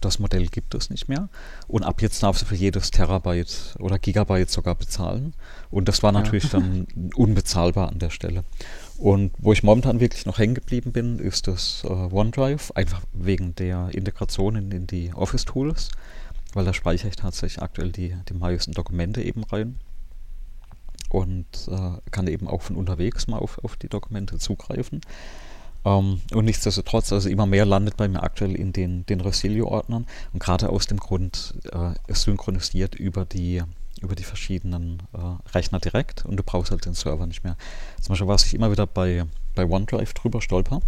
das 0.00 0.18
Modell 0.18 0.46
gibt 0.46 0.74
es 0.74 0.90
nicht 0.90 1.08
mehr. 1.08 1.28
Und 1.68 1.82
ab 1.82 2.00
jetzt 2.02 2.22
darfst 2.22 2.42
du 2.42 2.46
für 2.46 2.54
jedes 2.54 2.90
Terabyte 2.90 3.76
oder 3.78 3.98
Gigabyte 3.98 4.50
sogar 4.50 4.74
bezahlen. 4.74 5.34
Und 5.70 5.88
das 5.88 6.02
war 6.02 6.12
natürlich 6.12 6.52
ja. 6.52 6.60
dann 6.60 6.86
unbezahlbar 7.14 7.88
an 7.88 7.98
der 7.98 8.10
Stelle. 8.10 8.44
Und 8.96 9.32
wo 9.38 9.52
ich 9.52 9.62
momentan 9.62 10.00
wirklich 10.00 10.26
noch 10.26 10.38
hängen 10.38 10.54
geblieben 10.54 10.92
bin, 10.92 11.18
ist 11.18 11.46
das 11.48 11.82
äh, 11.84 11.88
OneDrive, 11.88 12.72
einfach 12.74 13.02
wegen 13.12 13.54
der 13.54 13.90
Integration 13.92 14.56
in, 14.56 14.70
in 14.72 14.86
die 14.86 15.12
Office-Tools, 15.14 15.90
weil 16.52 16.64
da 16.64 16.74
speichere 16.74 17.08
ich 17.08 17.16
tatsächlich 17.16 17.62
aktuell 17.62 17.92
die, 17.92 18.16
die 18.28 18.34
meisten 18.34 18.72
Dokumente 18.72 19.22
eben 19.22 19.44
rein 19.44 19.78
und 21.10 21.46
äh, 21.68 22.10
kann 22.10 22.26
eben 22.26 22.46
auch 22.46 22.62
von 22.62 22.76
unterwegs 22.76 23.26
mal 23.26 23.38
auf, 23.38 23.58
auf 23.64 23.76
die 23.76 23.88
Dokumente 23.88 24.38
zugreifen. 24.38 25.00
Ähm, 25.84 26.20
und 26.32 26.44
nichtsdestotrotz, 26.44 27.12
also 27.12 27.28
immer 27.28 27.46
mehr 27.46 27.64
landet 27.64 27.96
bei 27.96 28.08
mir 28.08 28.22
aktuell 28.22 28.54
in 28.54 28.72
den, 28.72 29.06
den 29.06 29.20
Resilio-Ordnern 29.20 30.06
und 30.32 30.38
gerade 30.38 30.68
aus 30.68 30.86
dem 30.86 30.98
Grund, 30.98 31.54
äh, 31.72 31.94
synchronisiert 32.12 32.94
über 32.94 33.24
die, 33.24 33.62
über 34.00 34.14
die 34.14 34.24
verschiedenen 34.24 35.02
äh, 35.12 35.50
Rechner 35.54 35.80
direkt 35.80 36.24
und 36.26 36.36
du 36.36 36.42
brauchst 36.42 36.70
halt 36.70 36.84
den 36.84 36.94
Server 36.94 37.26
nicht 37.26 37.44
mehr. 37.44 37.56
Zum 38.00 38.12
Beispiel, 38.12 38.28
was 38.28 38.44
ich 38.44 38.54
immer 38.54 38.70
wieder 38.70 38.86
bei, 38.86 39.24
bei 39.54 39.64
OneDrive 39.64 40.12
drüber 40.12 40.42
stolper, 40.42 40.80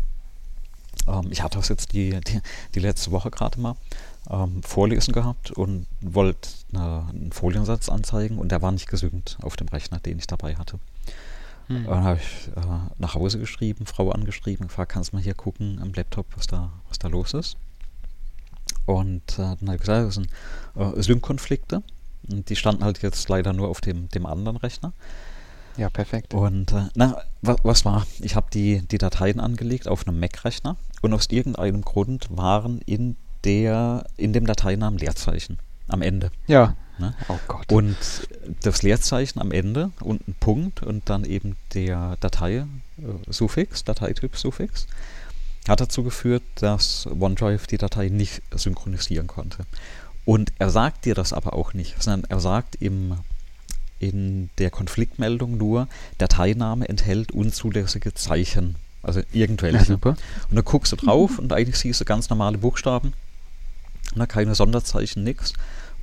ähm, 1.07 1.28
ich 1.31 1.42
hatte 1.42 1.59
das 1.59 1.68
jetzt 1.68 1.92
die, 1.92 2.20
die, 2.20 2.40
die 2.74 2.81
letzte 2.81 3.11
Woche 3.11 3.31
gerade 3.31 3.61
mal 3.61 3.76
ähm, 4.31 4.62
vorlesen 4.62 5.12
gehabt 5.12 5.50
und 5.50 5.87
wollte 6.00 6.48
einen 6.74 7.33
Foliensatz 7.33 7.88
anzeigen 7.88 8.38
und 8.38 8.50
der 8.50 8.62
war 8.62 8.72
nicht 8.72 8.88
gesynkt 8.88 9.38
auf 9.42 9.57
dem 9.57 9.68
Rechner, 9.68 9.98
den 10.00 10.18
ich 10.18 10.26
dabei 10.26 10.57
hatte. 10.57 10.78
Hm. 11.68 11.85
Dann 11.85 12.05
habe 12.05 12.20
ich 12.20 12.48
äh, 12.57 12.61
nach 12.98 13.14
Hause 13.14 13.38
geschrieben, 13.38 13.87
Frau 13.87 14.11
angeschrieben, 14.11 14.68
gefragt, 14.68 14.92
kannst 14.92 15.12
du 15.12 15.16
mal 15.16 15.22
hier 15.22 15.35
gucken 15.35 15.79
am 15.81 15.92
Laptop, 15.92 16.27
was 16.37 16.46
da, 16.46 16.72
was 16.88 16.98
da 16.98 17.09
los 17.09 17.35
ist. 17.35 17.57
Und 18.87 19.33
äh, 19.35 19.57
dann 19.59 19.68
habe 19.68 19.75
ich 19.75 19.81
gesagt, 19.81 20.07
das 20.07 20.14
sind 20.14 20.29
äh, 20.77 21.03
Sync-Konflikte. 21.03 21.83
Und 22.31 22.48
die 22.48 22.57
standen 22.57 22.85
halt 22.85 23.03
jetzt 23.03 23.29
leider 23.29 23.53
nur 23.53 23.68
auf 23.68 23.81
dem, 23.81 24.09
dem 24.09 24.27
anderen 24.27 24.57
Rechner. 24.57 24.92
Ja, 25.77 25.88
perfekt. 25.88 26.35
Und 26.35 26.72
äh, 26.72 26.88
na, 26.94 27.16
was, 27.40 27.57
was 27.62 27.85
war? 27.85 28.07
Ich 28.20 28.37
habe 28.37 28.48
die, 28.53 28.87
die 28.87 28.98
Dateien 28.98 29.40
angelegt 29.40 29.88
auf 29.88 30.07
einem 30.07 30.20
Mac-Rechner 30.20 30.77
und 31.01 31.12
aus 31.12 31.27
irgendeinem 31.31 31.83
Grund 31.83 32.29
waren 32.31 32.81
in 32.83 33.16
der 33.44 34.05
in 34.16 34.33
dem 34.33 34.46
Dateinamen 34.46 34.98
Leerzeichen 34.98 35.59
am 35.88 36.03
Ende. 36.03 36.31
Ja. 36.46 36.77
Ne? 36.98 37.14
Oh 37.28 37.38
Gott. 37.48 37.70
Und 37.72 37.96
das 38.62 38.83
Leerzeichen 38.83 39.40
am 39.40 39.52
Ende 39.52 39.90
und 40.00 40.26
ein 40.28 40.35
Punkt 40.38 40.83
und 40.83 41.09
dann 41.09 41.24
eben 41.24 41.57
der 41.74 42.16
Datei-Suffix, 42.20 43.81
äh, 43.81 43.85
Dateityp-Suffix, 43.85 44.87
hat 45.68 45.81
dazu 45.81 46.02
geführt, 46.02 46.42
dass 46.57 47.07
OneDrive 47.07 47.66
die 47.66 47.78
Datei 47.78 48.09
nicht 48.09 48.42
synchronisieren 48.52 49.26
konnte. 49.26 49.64
Und 50.24 50.52
er 50.59 50.70
sagt 50.70 51.05
dir 51.05 51.14
das 51.14 51.33
aber 51.33 51.55
auch 51.55 51.72
nicht, 51.72 52.02
sondern 52.02 52.31
er 52.31 52.40
sagt 52.40 52.76
im, 52.81 53.16
in 53.98 54.50
der 54.59 54.70
Konfliktmeldung 54.70 55.57
nur, 55.57 55.88
Dateiname 56.18 56.88
enthält 56.88 57.33
unzulässige 57.33 58.14
Zeichen. 58.14 58.76
Also 59.02 59.20
irgendwelche. 59.33 59.98
Ja. 60.05 60.11
Und 60.11 60.18
dann 60.50 60.64
guckst 60.64 60.92
du 60.92 60.96
drauf 60.96 61.38
und 61.38 61.52
eigentlich 61.52 61.76
siehst 61.76 62.00
du 62.00 62.05
ganz 62.05 62.31
normale 62.31 62.59
Buchstaben. 62.59 63.14
Na, 64.14 64.26
keine 64.26 64.55
Sonderzeichen, 64.55 65.24
nichts 65.24 65.55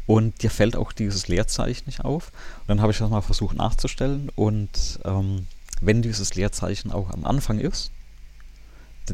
und 0.09 0.41
dir 0.41 0.49
fällt 0.49 0.75
auch 0.75 0.91
dieses 0.91 1.27
Leerzeichen 1.27 1.83
nicht 1.85 2.03
auf. 2.03 2.31
Und 2.61 2.69
dann 2.69 2.81
habe 2.81 2.91
ich 2.91 2.97
das 2.97 3.11
mal 3.11 3.21
versucht 3.21 3.55
nachzustellen 3.55 4.31
und 4.35 4.99
ähm, 5.05 5.45
wenn 5.81 6.01
dieses 6.01 6.33
Leerzeichen 6.33 6.91
auch 6.91 7.11
am 7.11 7.25
Anfang 7.25 7.59
ist, 7.59 7.91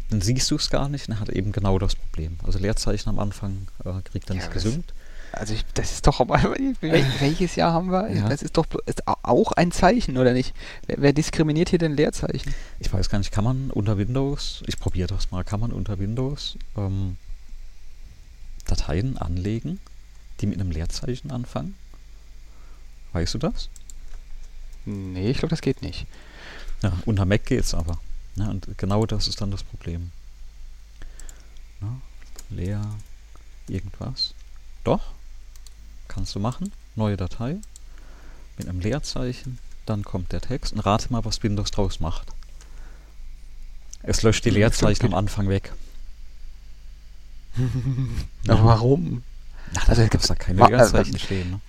dann 0.09 0.21
siehst 0.21 0.49
du 0.49 0.55
es 0.55 0.69
gar 0.69 0.87
nicht 0.87 1.09
und 1.09 1.19
hat 1.19 1.27
eben 1.27 1.51
genau 1.51 1.79
das 1.79 1.95
Problem. 1.95 2.37
Also 2.45 2.59
Leerzeichen 2.59 3.09
am 3.09 3.19
Anfang 3.19 3.67
äh, 3.83 4.01
kriegt 4.09 4.29
er 4.29 4.37
ja, 4.37 4.41
nicht 4.41 4.53
gesynkt. 4.53 4.93
Also 5.33 5.53
ich, 5.53 5.65
das 5.73 5.91
ist 5.91 6.07
doch, 6.07 6.19
welches 6.79 7.57
Jahr 7.57 7.73
haben 7.73 7.91
wir? 7.91 8.09
Ja. 8.13 8.29
Das 8.29 8.41
ist 8.41 8.55
doch 8.55 8.65
ist 8.85 9.05
auch 9.05 9.51
ein 9.51 9.73
Zeichen, 9.73 10.17
oder 10.17 10.31
nicht? 10.31 10.55
Wer, 10.87 11.01
wer, 11.01 11.11
diskriminiert 11.11 11.71
hier 11.71 11.79
denn 11.79 11.97
Leerzeichen? 11.97 12.55
Ich 12.79 12.93
weiß 12.93 13.09
gar 13.09 13.17
nicht, 13.17 13.33
kann 13.33 13.43
man 13.43 13.69
unter 13.69 13.97
Windows, 13.97 14.63
ich 14.65 14.79
probiere 14.79 15.09
das 15.09 15.29
mal, 15.29 15.43
kann 15.43 15.59
man 15.59 15.73
unter 15.73 15.99
Windows 15.99 16.57
ähm, 16.77 17.17
Dateien 18.65 19.17
anlegen 19.17 19.81
die 20.41 20.47
mit 20.47 20.59
einem 20.59 20.71
Leerzeichen 20.71 21.31
anfangen? 21.31 21.75
Weißt 23.13 23.33
du 23.33 23.37
das? 23.37 23.69
Nee, 24.85 25.31
ich 25.31 25.37
glaube, 25.37 25.51
das 25.51 25.61
geht 25.61 25.81
nicht. 25.81 26.05
Ja, 26.81 26.93
unter 27.05 27.25
Mac 27.25 27.45
geht 27.45 27.61
es 27.61 27.73
aber. 27.73 27.99
Ja, 28.35 28.49
und 28.49 28.77
genau 28.77 29.05
das 29.05 29.27
ist 29.27 29.41
dann 29.41 29.51
das 29.51 29.63
Problem. 29.63 30.11
Na, 31.79 32.01
leer, 32.49 32.85
irgendwas. 33.67 34.33
Doch, 34.83 35.13
kannst 36.07 36.35
du 36.35 36.39
machen. 36.39 36.71
Neue 36.95 37.17
Datei 37.17 37.57
mit 38.57 38.67
einem 38.67 38.79
Leerzeichen. 38.79 39.59
Dann 39.85 40.03
kommt 40.03 40.31
der 40.31 40.41
Text 40.41 40.73
und 40.73 40.79
rate 40.79 41.11
mal, 41.11 41.25
was 41.25 41.43
Windows 41.43 41.71
draus 41.71 41.99
macht. 41.99 42.27
Es 44.03 44.21
löscht 44.23 44.45
die 44.45 44.49
hm, 44.49 44.57
Leerzeichen 44.57 45.07
am 45.07 45.13
Anfang 45.13 45.49
weg. 45.49 45.73
Aber 48.47 48.65
warum? 48.65 49.23
Ach, 49.77 49.89
also 49.89 50.01
gibt 50.03 50.23
es 50.23 50.27
da 50.27 50.35
keine 50.35 50.65
Leerzeichen 50.67 51.17
stehen. 51.17 51.51
Ne? 51.51 51.59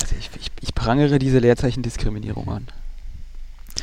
Also 0.00 0.14
ich, 0.18 0.30
ich, 0.38 0.50
ich, 0.60 0.74
prangere 0.74 1.18
diese 1.18 1.38
Leerzeichen-Diskriminierung 1.38 2.48
an. 2.48 2.68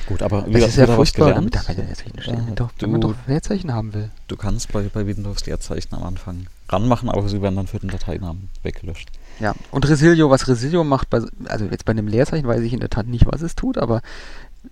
Gut, 0.07 0.21
aber 0.21 0.41
das 0.41 0.69
ist 0.69 0.77
ja 0.77 0.87
furchtbar, 0.87 1.33
damit 1.33 1.55
da 1.55 1.61
keine 1.61 1.83
Leerzeichen 1.83 2.21
stehen. 2.21 2.47
Äh, 2.49 2.55
doch, 2.55 2.71
du, 2.77 2.85
wenn 2.85 2.91
man 2.91 3.01
doch 3.01 3.15
Leerzeichen 3.27 3.73
haben 3.73 3.93
will. 3.93 4.09
Du 4.27 4.35
kannst 4.35 4.71
bei, 4.71 4.83
bei 4.83 5.05
Windows 5.05 5.45
Leerzeichen 5.45 5.95
am 5.95 6.03
Anfang 6.03 6.47
ranmachen, 6.69 7.09
aber 7.09 7.27
sie 7.29 7.41
werden 7.41 7.55
dann 7.55 7.67
für 7.67 7.79
den 7.79 7.89
Dateinamen 7.89 8.49
weggelöscht. 8.63 9.09
Ja, 9.39 9.55
und 9.71 9.87
Resilio, 9.87 10.29
was 10.29 10.47
Resilio 10.47 10.83
macht, 10.83 11.09
bei, 11.09 11.21
also 11.45 11.65
jetzt 11.65 11.85
bei 11.85 11.91
einem 11.91 12.07
Leerzeichen 12.07 12.47
weiß 12.47 12.61
ich 12.61 12.73
in 12.73 12.79
der 12.79 12.89
Tat 12.89 13.07
nicht, 13.07 13.25
was 13.25 13.41
es 13.41 13.55
tut, 13.55 13.77
aber 13.77 14.01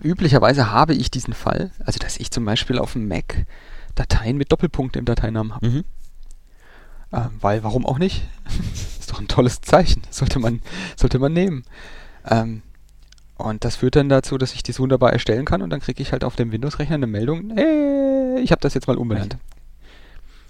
üblicherweise 0.02 0.72
habe 0.72 0.94
ich 0.94 1.12
diesen 1.12 1.34
Fall, 1.34 1.72
also 1.86 2.00
dass 2.00 2.18
ich 2.18 2.32
zum 2.32 2.46
Beispiel 2.46 2.78
auf 2.78 2.94
dem 2.94 3.08
Mac 3.08 3.46
Dateien 3.96 4.38
mit 4.38 4.52
Doppelpunkten 4.52 5.00
im 5.00 5.06
Dateinamen 5.06 5.56
habe. 5.56 5.68
Mhm. 5.68 5.84
Ähm, 7.14 7.30
weil, 7.42 7.64
warum 7.64 7.86
auch 7.86 8.00
nicht? 8.00 8.24
ist 9.00 9.12
doch 9.12 9.20
ein 9.20 9.28
tolles 9.28 9.62
Zeichen. 9.62 10.02
Sollte 10.10 10.40
man, 10.40 10.62
sollte 10.96 11.20
man 11.20 11.34
nehmen. 11.34 11.64
Ähm, 12.30 12.62
und 13.38 13.66
das 13.66 13.78
führt 13.78 13.96
dann 13.96 14.10
dazu, 14.10 14.38
dass 14.38 14.54
ich 14.54 14.64
das 14.64 14.80
wunderbar 14.80 15.12
erstellen 15.14 15.46
kann 15.46 15.62
und 15.62 15.72
dann 15.72 15.80
kriege 15.80 16.02
ich 16.02 16.12
halt 16.12 16.24
auf 16.24 16.36
dem 16.36 16.52
Windows-Rechner 16.52 16.96
eine 16.96 17.08
Meldung, 17.08 17.52
hey, 17.56 18.40
ich 18.40 18.52
habe 18.52 18.62
das 18.62 18.74
jetzt 18.74 18.88
mal 18.88 18.98
umbenannt. 18.98 19.38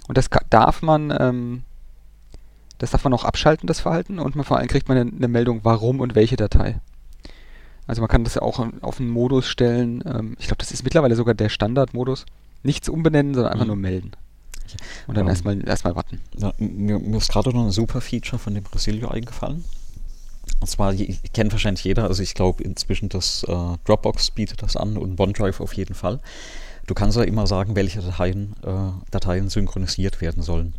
Und 0.08 0.18
das 0.18 0.30
darf 0.50 0.82
man, 0.82 1.16
ähm, 1.18 1.64
das 2.80 2.92
darf 2.92 3.04
man 3.04 3.14
auch 3.14 3.24
abschalten, 3.24 3.68
das 3.68 3.80
Verhalten, 3.80 4.20
und 4.20 4.36
man 4.36 4.44
vor 4.44 4.58
allem 4.58 4.68
kriegt 4.68 4.90
man 4.90 4.98
eine, 4.98 5.10
eine, 5.10 5.28
Meldung, 5.30 5.62
warum 5.64 6.02
und 6.02 6.16
welche 6.16 6.36
Datei. 6.36 6.80
Also 7.88 8.02
man 8.02 8.10
kann 8.10 8.26
das 8.26 8.36
ja 8.36 8.42
auch 8.42 8.66
auf 8.82 9.00
einen 9.00 9.10
Modus 9.10 9.48
stellen, 9.48 10.04
ähm, 10.06 10.36
ich 10.40 10.48
glaube, 10.48 10.58
das 10.58 10.72
ist 10.72 10.84
mittlerweile 10.84 11.16
sogar 11.16 11.34
der 11.34 11.50
Standardmodus. 11.50 12.26
Nichts 12.64 12.90
umbenennen, 12.90 13.34
sondern 13.34 13.54
einfach 13.54 13.66
mhm. 13.66 13.70
nur 13.70 13.78
melden. 13.78 14.12
Und 15.08 15.16
dann 15.16 15.26
ähm, 15.26 15.30
erstmal 15.30 15.68
erstmal 15.68 15.96
warten. 15.96 16.20
Ja, 16.38 16.54
mir, 16.58 17.00
mir 17.00 17.18
ist 17.18 17.32
gerade 17.32 17.52
noch 17.52 17.66
ein 17.66 17.72
super 17.72 18.02
Feature 18.02 18.40
von 18.40 18.54
dem 18.54 18.64
Brasilio 18.64 19.10
eingefallen. 19.10 19.64
Und 20.60 20.68
zwar, 20.68 20.94
kennt 21.34 21.52
wahrscheinlich 21.52 21.84
jeder, 21.84 22.06
also 22.06 22.22
ich 22.22 22.34
glaube 22.34 22.64
inzwischen 22.64 23.10
das 23.10 23.44
äh, 23.44 23.78
Dropbox 23.86 24.32
bietet 24.32 24.62
das 24.62 24.76
an 24.76 24.98
und 24.98 25.20
OneDrive 25.20 25.60
auf 25.60 25.74
jeden 25.74 25.96
Fall. 25.96 26.20
Du 26.88 26.94
kannst 26.94 27.18
ja 27.18 27.24
immer 27.24 27.48
sagen, 27.48 27.76
welche 27.76 28.02
Dateien, 28.02 28.56
äh, 28.64 28.92
Dateien 29.12 29.50
synchronisiert 29.50 30.22
werden 30.22 30.44
sollen. 30.44 30.76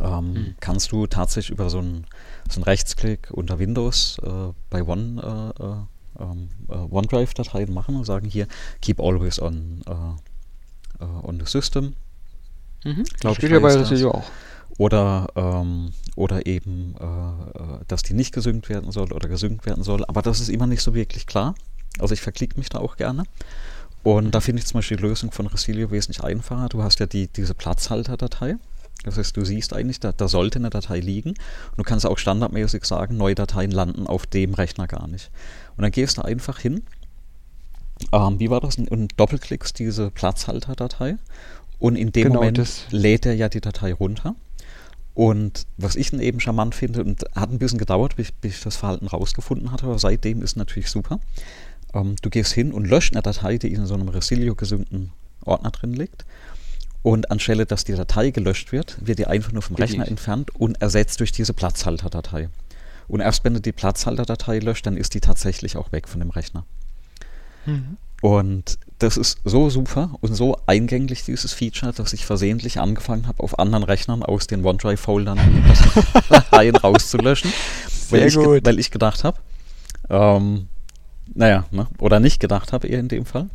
Ähm, 0.00 0.32
mhm. 0.32 0.54
Kannst 0.60 0.92
du 0.92 1.06
tatsächlich 1.06 1.50
über 1.50 1.70
so 1.70 1.78
einen, 1.78 2.06
so 2.48 2.56
einen 2.56 2.64
Rechtsklick 2.64 3.30
unter 3.30 3.58
Windows 3.58 4.18
äh, 4.22 4.52
bei 4.70 4.82
One, 4.82 5.52
äh, 5.58 5.62
äh, 5.62 6.22
ähm, 6.24 6.48
äh, 6.68 6.74
OneDrive-Dateien 6.74 7.72
machen 7.72 7.96
und 7.96 8.04
sagen 8.04 8.28
hier, 8.28 8.46
keep 8.80 9.00
always 9.00 9.40
on, 9.40 9.82
on 11.00 11.40
the 11.40 11.46
system. 11.46 11.94
Mhm. 12.84 13.04
Glaube 13.20 13.38
ich, 13.40 13.50
ja 13.50 13.58
bei 13.60 13.74
Resilio 13.74 14.10
auch. 14.12 14.30
Oder, 14.78 15.28
ähm, 15.36 15.92
oder 16.16 16.46
eben, 16.46 16.94
äh, 16.98 17.84
dass 17.88 18.02
die 18.02 18.14
nicht 18.14 18.32
gesynkt 18.32 18.68
werden 18.68 18.90
soll 18.90 19.12
oder 19.12 19.28
gesynkt 19.28 19.66
werden 19.66 19.84
soll. 19.84 20.04
Aber 20.06 20.22
das 20.22 20.40
ist 20.40 20.48
immer 20.48 20.66
nicht 20.66 20.82
so 20.82 20.94
wirklich 20.94 21.26
klar. 21.26 21.54
Also 21.98 22.14
ich 22.14 22.20
verklicke 22.20 22.58
mich 22.58 22.70
da 22.70 22.78
auch 22.78 22.96
gerne. 22.96 23.24
Und 24.02 24.34
da 24.34 24.40
finde 24.40 24.60
ich 24.60 24.66
zum 24.66 24.78
Beispiel 24.78 24.96
die 24.96 25.04
Lösung 25.04 25.30
von 25.30 25.46
Resilio 25.46 25.90
wesentlich 25.90 26.24
einfacher. 26.24 26.68
Du 26.68 26.82
hast 26.82 26.98
ja 27.00 27.06
die, 27.06 27.28
diese 27.28 27.54
Platzhalter-Datei. 27.54 28.56
Das 29.04 29.16
heißt, 29.16 29.36
du 29.36 29.44
siehst 29.44 29.72
eigentlich, 29.74 30.00
da, 30.00 30.12
da 30.12 30.28
sollte 30.28 30.58
eine 30.58 30.70
Datei 30.70 31.00
liegen. 31.00 31.30
Und 31.30 31.78
du 31.78 31.82
kannst 31.82 32.06
auch 32.06 32.18
standardmäßig 32.18 32.84
sagen, 32.84 33.16
neue 33.16 33.34
Dateien 33.34 33.70
landen 33.70 34.06
auf 34.06 34.26
dem 34.26 34.54
Rechner 34.54 34.86
gar 34.86 35.06
nicht. 35.06 35.30
Und 35.76 35.82
dann 35.82 35.92
gehst 35.92 36.18
du 36.18 36.22
einfach 36.22 36.58
hin, 36.58 36.82
ähm, 38.12 38.40
wie 38.40 38.50
war 38.50 38.60
das, 38.60 38.76
und 38.76 39.20
doppelklickst 39.20 39.78
diese 39.78 40.10
Platzhalter-Datei. 40.10 41.16
Und 41.82 41.96
in 41.96 42.12
dem 42.12 42.28
genau, 42.28 42.34
Moment 42.36 42.86
lädt 42.90 43.26
er 43.26 43.34
ja 43.34 43.48
die 43.48 43.60
Datei 43.60 43.92
runter. 43.92 44.36
Und 45.14 45.66
was 45.78 45.96
ich 45.96 46.12
dann 46.12 46.20
eben 46.20 46.38
charmant 46.38 46.76
finde, 46.76 47.02
und 47.02 47.24
hat 47.34 47.50
ein 47.50 47.58
bisschen 47.58 47.80
gedauert, 47.80 48.14
bis, 48.14 48.30
bis 48.30 48.58
ich 48.58 48.62
das 48.62 48.76
Verhalten 48.76 49.08
rausgefunden 49.08 49.72
hatte, 49.72 49.86
aber 49.86 49.98
seitdem 49.98 50.42
ist 50.42 50.56
natürlich 50.56 50.90
super. 50.90 51.18
Ähm, 51.92 52.14
du 52.22 52.30
gehst 52.30 52.52
hin 52.52 52.72
und 52.72 52.84
löscht 52.84 53.14
eine 53.14 53.22
Datei, 53.22 53.58
die 53.58 53.72
in 53.72 53.84
so 53.86 53.94
einem 53.94 54.06
Resilio 54.06 54.54
gesündeten 54.54 55.10
Ordner 55.44 55.72
drin 55.72 55.92
liegt. 55.92 56.24
Und 57.02 57.32
anstelle, 57.32 57.66
dass 57.66 57.82
die 57.82 57.94
Datei 57.94 58.30
gelöscht 58.30 58.70
wird, 58.70 59.04
wird 59.04 59.18
die 59.18 59.26
einfach 59.26 59.50
nur 59.50 59.62
vom 59.62 59.74
Rechner 59.74 60.06
entfernt 60.06 60.54
und 60.54 60.80
ersetzt 60.80 61.18
durch 61.18 61.32
diese 61.32 61.52
Platzhalterdatei. 61.52 62.48
Und 63.08 63.18
erst 63.18 63.42
wenn 63.42 63.54
du 63.54 63.60
die 63.60 63.72
Platzhalterdatei 63.72 64.60
löscht, 64.60 64.86
dann 64.86 64.96
ist 64.96 65.14
die 65.14 65.20
tatsächlich 65.20 65.76
auch 65.76 65.90
weg 65.90 66.06
von 66.06 66.20
dem 66.20 66.30
Rechner. 66.30 66.64
Mhm. 67.66 67.96
Und 68.20 68.78
das 69.02 69.16
ist 69.16 69.38
so 69.44 69.68
super 69.68 70.10
und 70.20 70.34
so 70.34 70.56
eingänglich, 70.66 71.24
dieses 71.24 71.52
Feature, 71.52 71.92
dass 71.92 72.12
ich 72.12 72.24
versehentlich 72.24 72.78
angefangen 72.78 73.26
habe, 73.26 73.42
auf 73.42 73.58
anderen 73.58 73.84
Rechnern 73.84 74.22
aus 74.22 74.46
den 74.46 74.64
OneDrive-Foldern 74.64 75.38
Dateien 76.28 76.76
rauszulöschen. 76.76 77.52
Sehr 77.88 78.20
weil, 78.20 78.28
ich 78.28 78.34
gut. 78.34 78.66
weil 78.66 78.78
ich 78.78 78.90
gedacht 78.90 79.24
habe, 79.24 79.38
ähm, 80.08 80.68
naja, 81.34 81.64
ne, 81.70 81.86
oder 81.98 82.20
nicht 82.20 82.40
gedacht 82.40 82.72
habe 82.72 82.86
eher 82.86 83.00
in 83.00 83.08
dem 83.08 83.26
Fall. 83.26 83.48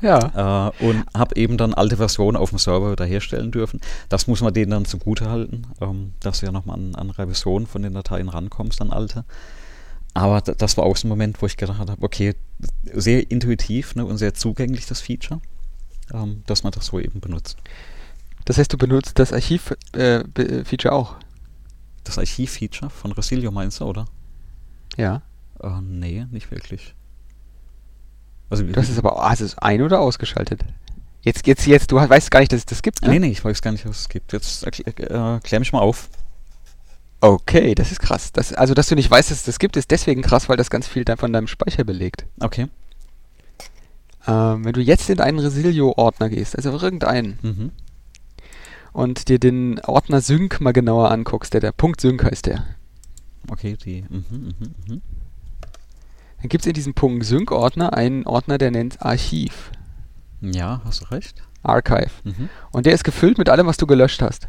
Ja. 0.00 0.70
Äh, 0.80 0.84
und 0.84 1.04
habe 1.14 1.36
eben 1.36 1.56
dann 1.56 1.74
alte 1.74 1.98
Versionen 1.98 2.36
auf 2.36 2.50
dem 2.50 2.58
Server 2.58 2.90
wieder 2.90 3.04
herstellen 3.04 3.50
dürfen. 3.50 3.80
Das 4.08 4.26
muss 4.26 4.40
man 4.40 4.54
denen 4.54 4.70
dann 4.70 4.84
zugute 4.86 5.30
halten, 5.30 5.66
ähm, 5.80 6.14
dass 6.20 6.40
du 6.40 6.46
ja 6.46 6.52
nochmal 6.52 6.76
an, 6.76 6.94
an 6.94 7.10
Revisionen 7.10 7.66
von 7.66 7.82
den 7.82 7.94
Dateien 7.94 8.28
rankommst, 8.28 8.80
an 8.80 8.90
alte. 8.90 9.24
Aber 10.14 10.40
das 10.40 10.76
war 10.76 10.84
auch 10.84 10.96
so 10.96 11.06
ein 11.06 11.10
Moment, 11.10 11.40
wo 11.40 11.46
ich 11.46 11.56
gedacht 11.56 11.78
habe, 11.78 11.96
okay, 12.00 12.34
sehr 12.92 13.30
intuitiv 13.30 13.94
ne, 13.94 14.04
und 14.04 14.18
sehr 14.18 14.34
zugänglich 14.34 14.86
das 14.86 15.00
Feature, 15.00 15.40
ähm, 16.12 16.42
dass 16.46 16.64
man 16.64 16.72
das 16.72 16.86
so 16.86 16.98
eben 16.98 17.20
benutzt. 17.20 17.56
Das 18.44 18.58
heißt, 18.58 18.72
du 18.72 18.78
benutzt 18.78 19.18
das 19.18 19.32
Archiv-Feature 19.32 20.88
äh, 20.92 20.96
auch? 20.96 21.16
Das 22.02 22.18
Archiv-Feature 22.18 22.90
von 22.90 23.12
Resilio 23.12 23.52
meinst 23.52 23.80
du, 23.80 23.84
oder? 23.84 24.06
Ja. 24.96 25.22
Äh, 25.62 25.80
nee, 25.82 26.26
nicht 26.30 26.50
wirklich. 26.50 26.94
Also, 28.48 28.64
das 28.64 28.88
ist 28.88 28.98
aber, 28.98 29.16
hast 29.22 29.40
du 29.40 29.44
es 29.44 29.58
ein- 29.58 29.82
oder 29.82 30.00
ausgeschaltet? 30.00 30.64
Jetzt, 31.22 31.46
jetzt, 31.46 31.66
jetzt, 31.66 31.92
du 31.92 31.96
weißt 31.96 32.30
gar 32.30 32.40
nicht, 32.40 32.50
dass 32.50 32.60
es 32.60 32.66
das 32.66 32.82
gibt, 32.82 33.02
ne? 33.02 33.10
Nee, 33.10 33.18
nee, 33.20 33.28
ich 33.30 33.44
weiß 33.44 33.60
gar 33.62 33.70
nicht, 33.72 33.86
was 33.86 34.00
es 34.00 34.08
gibt. 34.08 34.32
Jetzt 34.32 34.64
erklär, 34.64 35.36
äh, 35.36 35.40
klär 35.40 35.60
mich 35.60 35.72
mal 35.72 35.80
auf. 35.80 36.08
Okay, 37.20 37.74
das 37.74 37.92
ist 37.92 38.00
krass. 38.00 38.32
Das, 38.32 38.52
also, 38.52 38.72
dass 38.74 38.88
du 38.88 38.94
nicht 38.94 39.10
weißt, 39.10 39.30
dass 39.30 39.38
es 39.38 39.44
das 39.44 39.58
gibt, 39.58 39.76
ist 39.76 39.90
deswegen 39.90 40.22
krass, 40.22 40.48
weil 40.48 40.56
das 40.56 40.70
ganz 40.70 40.88
viel 40.88 41.04
von 41.18 41.32
deinem 41.32 41.46
Speicher 41.46 41.84
belegt. 41.84 42.24
Okay. 42.40 42.68
Ähm, 44.26 44.64
wenn 44.64 44.72
du 44.72 44.80
jetzt 44.80 45.10
in 45.10 45.20
einen 45.20 45.38
Resilio-Ordner 45.38 46.28
gehst, 46.28 46.56
also 46.56 46.70
irgendeinen, 46.70 47.38
mhm. 47.42 47.72
und 48.92 49.28
dir 49.28 49.38
den 49.38 49.80
Ordner 49.80 50.20
Sync 50.20 50.60
mal 50.60 50.72
genauer 50.72 51.10
anguckst, 51.10 51.52
der, 51.52 51.60
der 51.60 51.72
Punkt 51.72 52.00
Sync 52.00 52.24
heißt 52.24 52.46
der. 52.46 52.64
Okay, 53.50 53.76
die. 53.76 54.02
Mhm, 54.08 54.24
mh, 54.30 54.66
mh. 54.88 55.00
Dann 56.40 56.48
gibt 56.48 56.62
es 56.62 56.66
in 56.66 56.72
diesem 56.72 56.94
Punkt 56.94 57.24
Sync-Ordner 57.24 57.92
einen 57.92 58.26
Ordner, 58.26 58.56
der 58.56 58.70
nennt 58.70 59.02
Archiv. 59.02 59.72
Ja, 60.40 60.80
hast 60.84 61.02
du 61.02 61.04
recht. 61.10 61.42
Archive. 61.62 62.10
Mhm. 62.24 62.48
Und 62.70 62.86
der 62.86 62.94
ist 62.94 63.04
gefüllt 63.04 63.36
mit 63.36 63.50
allem, 63.50 63.66
was 63.66 63.76
du 63.76 63.86
gelöscht 63.86 64.22
hast. 64.22 64.48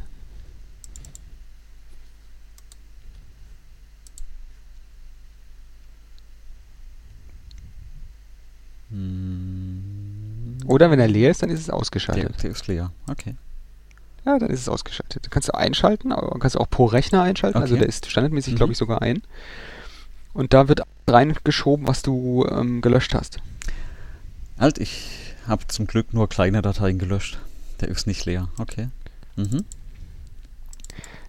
Oder 10.65 10.91
wenn 10.91 10.99
er 10.99 11.07
leer 11.07 11.31
ist, 11.31 11.41
dann 11.43 11.49
ist 11.49 11.59
es 11.59 11.69
ausgeschaltet. 11.69 12.29
Der, 12.29 12.41
der 12.41 12.51
ist 12.51 12.67
leer, 12.67 12.91
okay. 13.09 13.35
Ja, 14.25 14.37
dann 14.37 14.49
ist 14.49 14.59
es 14.61 14.69
ausgeschaltet. 14.69 15.27
Kannst 15.31 15.49
du 15.49 15.55
einschalten, 15.55 16.11
aber 16.11 16.37
kannst 16.39 16.55
du 16.55 16.59
auch 16.59 16.69
pro 16.69 16.85
Rechner 16.85 17.23
einschalten. 17.23 17.57
Also 17.57 17.73
okay. 17.73 17.79
Also 17.79 17.85
der 17.85 17.89
ist 17.89 18.05
standardmäßig, 18.09 18.53
mhm. 18.53 18.57
glaube 18.57 18.71
ich, 18.73 18.77
sogar 18.77 19.01
ein. 19.01 19.23
Und 20.33 20.53
da 20.53 20.67
wird 20.67 20.81
reingeschoben, 21.07 21.87
was 21.87 22.03
du 22.03 22.45
ähm, 22.49 22.81
gelöscht 22.81 23.13
hast. 23.13 23.39
Halt, 24.59 24.77
ich 24.77 25.09
habe 25.47 25.67
zum 25.67 25.87
Glück 25.87 26.13
nur 26.13 26.29
kleine 26.29 26.61
Dateien 26.61 26.99
gelöscht. 26.99 27.39
Der 27.81 27.89
ist 27.89 28.05
nicht 28.05 28.25
leer. 28.25 28.47
Okay. 28.57 28.89
Mhm. 29.35 29.65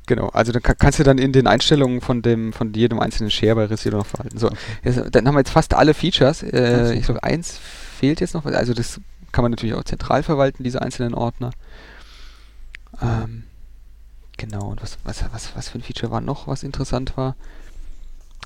Genau, 0.06 0.28
also 0.28 0.50
dann 0.50 0.62
kannst 0.62 0.98
du 0.98 1.04
dann 1.04 1.18
in 1.18 1.32
den 1.32 1.46
Einstellungen 1.46 2.00
von 2.00 2.22
dem 2.22 2.52
von 2.52 2.74
jedem 2.74 2.98
einzelnen 2.98 3.30
Share 3.30 3.54
bei 3.54 3.64
Receiver 3.66 3.98
noch 3.98 4.06
verhalten. 4.06 4.36
So, 4.36 4.48
okay. 4.48 4.56
jetzt, 4.82 5.00
dann 5.12 5.26
haben 5.26 5.34
wir 5.34 5.40
jetzt 5.40 5.50
fast 5.50 5.74
alle 5.74 5.94
Features. 5.94 6.42
Äh, 6.42 6.94
ich 6.94 7.04
glaube, 7.04 7.22
eins 7.22 7.58
fehlt 7.58 8.20
jetzt 8.20 8.34
noch. 8.34 8.44
Also 8.44 8.74
das 8.74 9.00
kann 9.30 9.42
man 9.42 9.52
natürlich 9.52 9.74
auch 9.74 9.84
zentral 9.84 10.22
verwalten, 10.22 10.64
diese 10.64 10.82
einzelnen 10.82 11.14
Ordner. 11.14 11.50
Ähm, 13.00 13.44
genau, 14.36 14.70
und 14.70 14.82
was, 14.82 14.98
was, 15.04 15.24
was, 15.32 15.56
was 15.56 15.68
für 15.68 15.78
ein 15.78 15.82
Feature 15.82 16.10
war 16.10 16.20
noch, 16.20 16.48
was 16.48 16.64
interessant 16.64 17.16
war? 17.16 17.36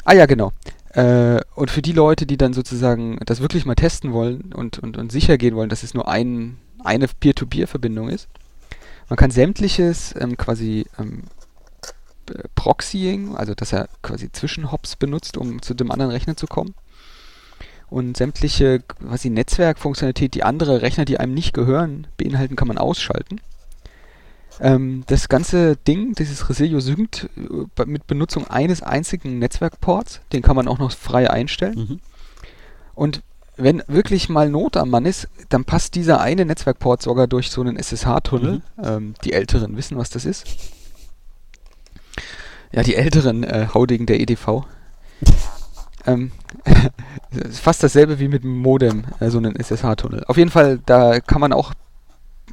Ah 0.05 0.13
ja, 0.13 0.27
genau. 0.27 0.53
Äh, 0.91 1.41
und 1.55 1.71
für 1.71 1.83
die 1.83 1.93
Leute, 1.93 2.27
die 2.27 2.37
dann 2.37 2.53
sozusagen 2.53 3.19
das 3.25 3.41
wirklich 3.41 3.67
mal 3.67 3.75
testen 3.75 4.13
wollen 4.13 4.53
und, 4.55 4.79
und, 4.79 4.97
und 4.97 5.11
sicher 5.11 5.37
gehen 5.39 5.57
wollen, 5.57 5.69
dass 5.69 5.83
es 5.83 5.95
nur 5.95 6.07
ein, 6.07 6.59
eine 6.85 7.09
Peer-to-Peer-Verbindung 7.09 8.09
ist, 8.09 8.29
man 9.09 9.17
kann 9.17 9.31
sämtliches 9.31 10.15
ähm, 10.19 10.37
quasi 10.37 10.87
ähm, 10.99 11.25
Proxying, 12.55 13.37
also 13.37 13.55
dass 13.55 13.73
er 13.73 13.89
quasi 14.03 14.31
Zwischenhops 14.31 14.97
benutzt, 14.97 15.37
um 15.37 15.63
zu 15.63 15.75
dem 15.75 15.91
anderen 15.91 16.13
Rechner 16.13 16.37
zu 16.37 16.47
kommen 16.47 16.75
und 17.89 18.17
sämtliche 18.17 18.81
quasi 18.81 19.31
Netzwerkfunktionalität, 19.31 20.35
die 20.35 20.43
andere 20.43 20.83
Rechner, 20.83 21.05
die 21.05 21.19
einem 21.19 21.35
nicht 21.35 21.55
gehören, 21.55 22.07
beinhalten, 22.17 22.57
kann 22.57 22.69
man 22.69 22.79
ausschalten. 22.79 23.41
Ähm, 24.59 25.05
das 25.07 25.29
ganze 25.29 25.77
Ding, 25.77 26.15
dieses 26.15 26.49
Resilio 26.49 26.81
synkt 26.81 27.29
äh, 27.37 27.85
mit 27.85 28.07
Benutzung 28.07 28.47
eines 28.49 28.83
einzigen 28.83 29.39
Netzwerkports, 29.39 30.21
den 30.33 30.43
kann 30.43 30.57
man 30.57 30.67
auch 30.67 30.79
noch 30.79 30.93
frei 30.93 31.31
einstellen. 31.31 31.79
Mhm. 31.79 32.01
Und 32.95 33.23
wenn 33.57 33.83
wirklich 33.87 34.29
mal 34.29 34.51
Not 34.51 34.77
am 34.77 34.91
Mann 34.91 35.07
ist, 35.07 35.29
dann 35.49 35.65
passt 35.65 35.95
dieser 35.95 36.21
eine 36.21 36.45
Netzwerkport 36.45 37.03
sogar 37.03 37.27
durch 37.27 37.51
so 37.51 37.61
einen 37.61 37.77
SSH-Tunnel. 37.77 38.63
Mhm. 38.77 38.85
Ähm, 38.85 39.15
die 39.25 39.33
Älteren 39.33 39.77
wissen, 39.77 39.97
was 39.97 40.11
das 40.11 40.25
ist. 40.25 40.47
Ja, 42.77 42.83
die 42.83 42.95
Älteren 42.95 43.43
äh, 43.43 43.69
Haudigen 43.75 44.07
der 44.07 44.21
EDV. 44.21 44.65
Ähm, 46.09 46.31
fast 47.51 47.83
dasselbe 47.83 48.21
wie 48.21 48.29
mit 48.29 48.45
dem 48.45 48.59
Modem, 48.59 49.07
äh, 49.19 49.29
so 49.29 49.39
einen 49.39 49.57
SSH-Tunnel. 49.57 50.23
Auf 50.29 50.37
jeden 50.37 50.53
Fall, 50.53 50.79
da 50.87 51.19
kann 51.19 51.41
man 51.41 51.53
auch 51.53 51.73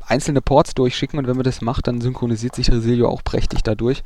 einzelne 0.08 0.42
Ports 0.42 0.74
durchschicken 0.74 1.20
und 1.20 1.28
wenn 1.28 1.36
man 1.36 1.44
das 1.44 1.62
macht, 1.62 1.86
dann 1.86 2.02
synchronisiert 2.02 2.56
sich 2.56 2.72
Resilio 2.72 3.08
auch 3.10 3.24
prächtig 3.24 3.62
dadurch. 3.62 4.04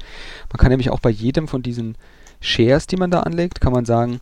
Man 0.52 0.58
kann 0.58 0.68
nämlich 0.68 0.90
auch 0.90 1.00
bei 1.00 1.10
jedem 1.10 1.48
von 1.48 1.62
diesen 1.64 1.96
Shares, 2.42 2.88
die 2.88 2.98
man 2.98 3.10
da 3.10 3.22
anlegt, 3.22 3.62
kann 3.62 3.72
man 3.72 3.86
sagen, 3.86 4.20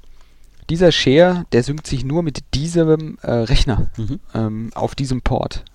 dieser 0.70 0.92
Share, 0.92 1.46
der 1.54 1.64
synkt 1.64 1.88
sich 1.88 2.06
nur 2.06 2.22
mit 2.22 2.44
diesem 2.54 3.18
äh, 3.24 3.32
Rechner 3.32 3.90
mhm. 3.98 4.20
ähm, 4.36 4.70
auf 4.76 4.94
diesem 4.94 5.24
Port. 5.24 5.66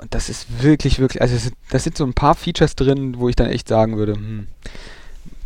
Und 0.00 0.14
das 0.14 0.28
ist 0.28 0.62
wirklich, 0.62 0.98
wirklich, 0.98 1.20
also 1.20 1.34
das, 1.34 1.50
das 1.70 1.84
sind 1.84 1.96
so 1.96 2.04
ein 2.04 2.14
paar 2.14 2.34
Features 2.34 2.76
drin, 2.76 3.18
wo 3.18 3.28
ich 3.28 3.36
dann 3.36 3.48
echt 3.48 3.68
sagen 3.68 3.96
würde, 3.96 4.14
hm, 4.14 4.46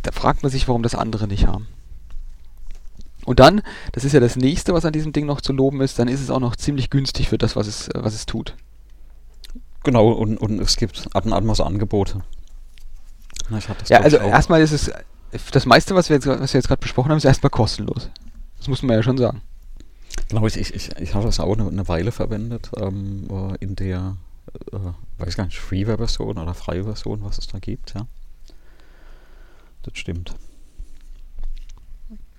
da 0.03 0.11
fragt 0.11 0.43
man 0.43 0.51
sich, 0.51 0.67
warum 0.67 0.83
das 0.83 0.95
andere 0.95 1.27
nicht 1.27 1.47
haben. 1.47 1.67
Und 3.25 3.39
dann, 3.39 3.61
das 3.93 4.03
ist 4.03 4.13
ja 4.13 4.19
das 4.19 4.35
nächste, 4.35 4.73
was 4.73 4.85
an 4.85 4.93
diesem 4.93 5.13
Ding 5.13 5.25
noch 5.25 5.41
zu 5.41 5.53
loben 5.53 5.81
ist, 5.81 5.97
dann 5.97 6.07
ist 6.07 6.21
es 6.21 6.29
auch 6.29 6.39
noch 6.39 6.55
ziemlich 6.55 6.89
günstig 6.89 7.29
für 7.29 7.37
das, 7.37 7.55
was 7.55 7.67
es, 7.67 7.89
was 7.93 8.13
es 8.13 8.25
tut. 8.25 8.55
Genau, 9.83 10.09
und, 10.11 10.37
und 10.37 10.59
es 10.59 10.75
gibt 10.75 10.97
so 10.97 11.09
Angebote. 11.65 12.21
Na, 13.49 13.59
ja, 13.89 14.01
also 14.01 14.17
erstmal 14.17 14.61
ist 14.61 14.71
es, 14.71 14.91
das 15.51 15.65
meiste, 15.65 15.95
was 15.95 16.09
wir 16.09 16.15
jetzt, 16.15 16.27
was 16.27 16.53
wir 16.53 16.59
jetzt 16.59 16.67
gerade 16.67 16.81
besprochen 16.81 17.11
haben, 17.11 17.17
ist 17.17 17.25
erstmal 17.25 17.49
kostenlos. 17.49 18.09
Das 18.57 18.67
muss 18.67 18.81
man 18.81 18.95
ja 18.95 19.03
schon 19.03 19.17
sagen. 19.17 19.41
Genau, 20.29 20.45
ich, 20.45 20.57
ich, 20.57 20.91
ich 20.97 21.13
habe 21.13 21.25
das 21.25 21.39
auch 21.39 21.53
eine, 21.53 21.67
eine 21.67 21.87
Weile 21.87 22.11
verwendet, 22.11 22.71
ähm, 22.77 23.27
äh, 23.29 23.55
in 23.59 23.75
der, 23.75 24.15
äh, 24.71 24.77
weiß 25.17 25.35
gar 25.35 25.45
nicht, 25.45 25.59
Freeware-Version 25.59 26.37
oder 26.37 26.53
freie 26.53 26.83
Version, 26.83 27.23
was 27.23 27.37
es 27.37 27.47
da 27.47 27.59
gibt, 27.59 27.93
ja. 27.93 28.07
Das 29.83 29.97
stimmt. 29.97 30.35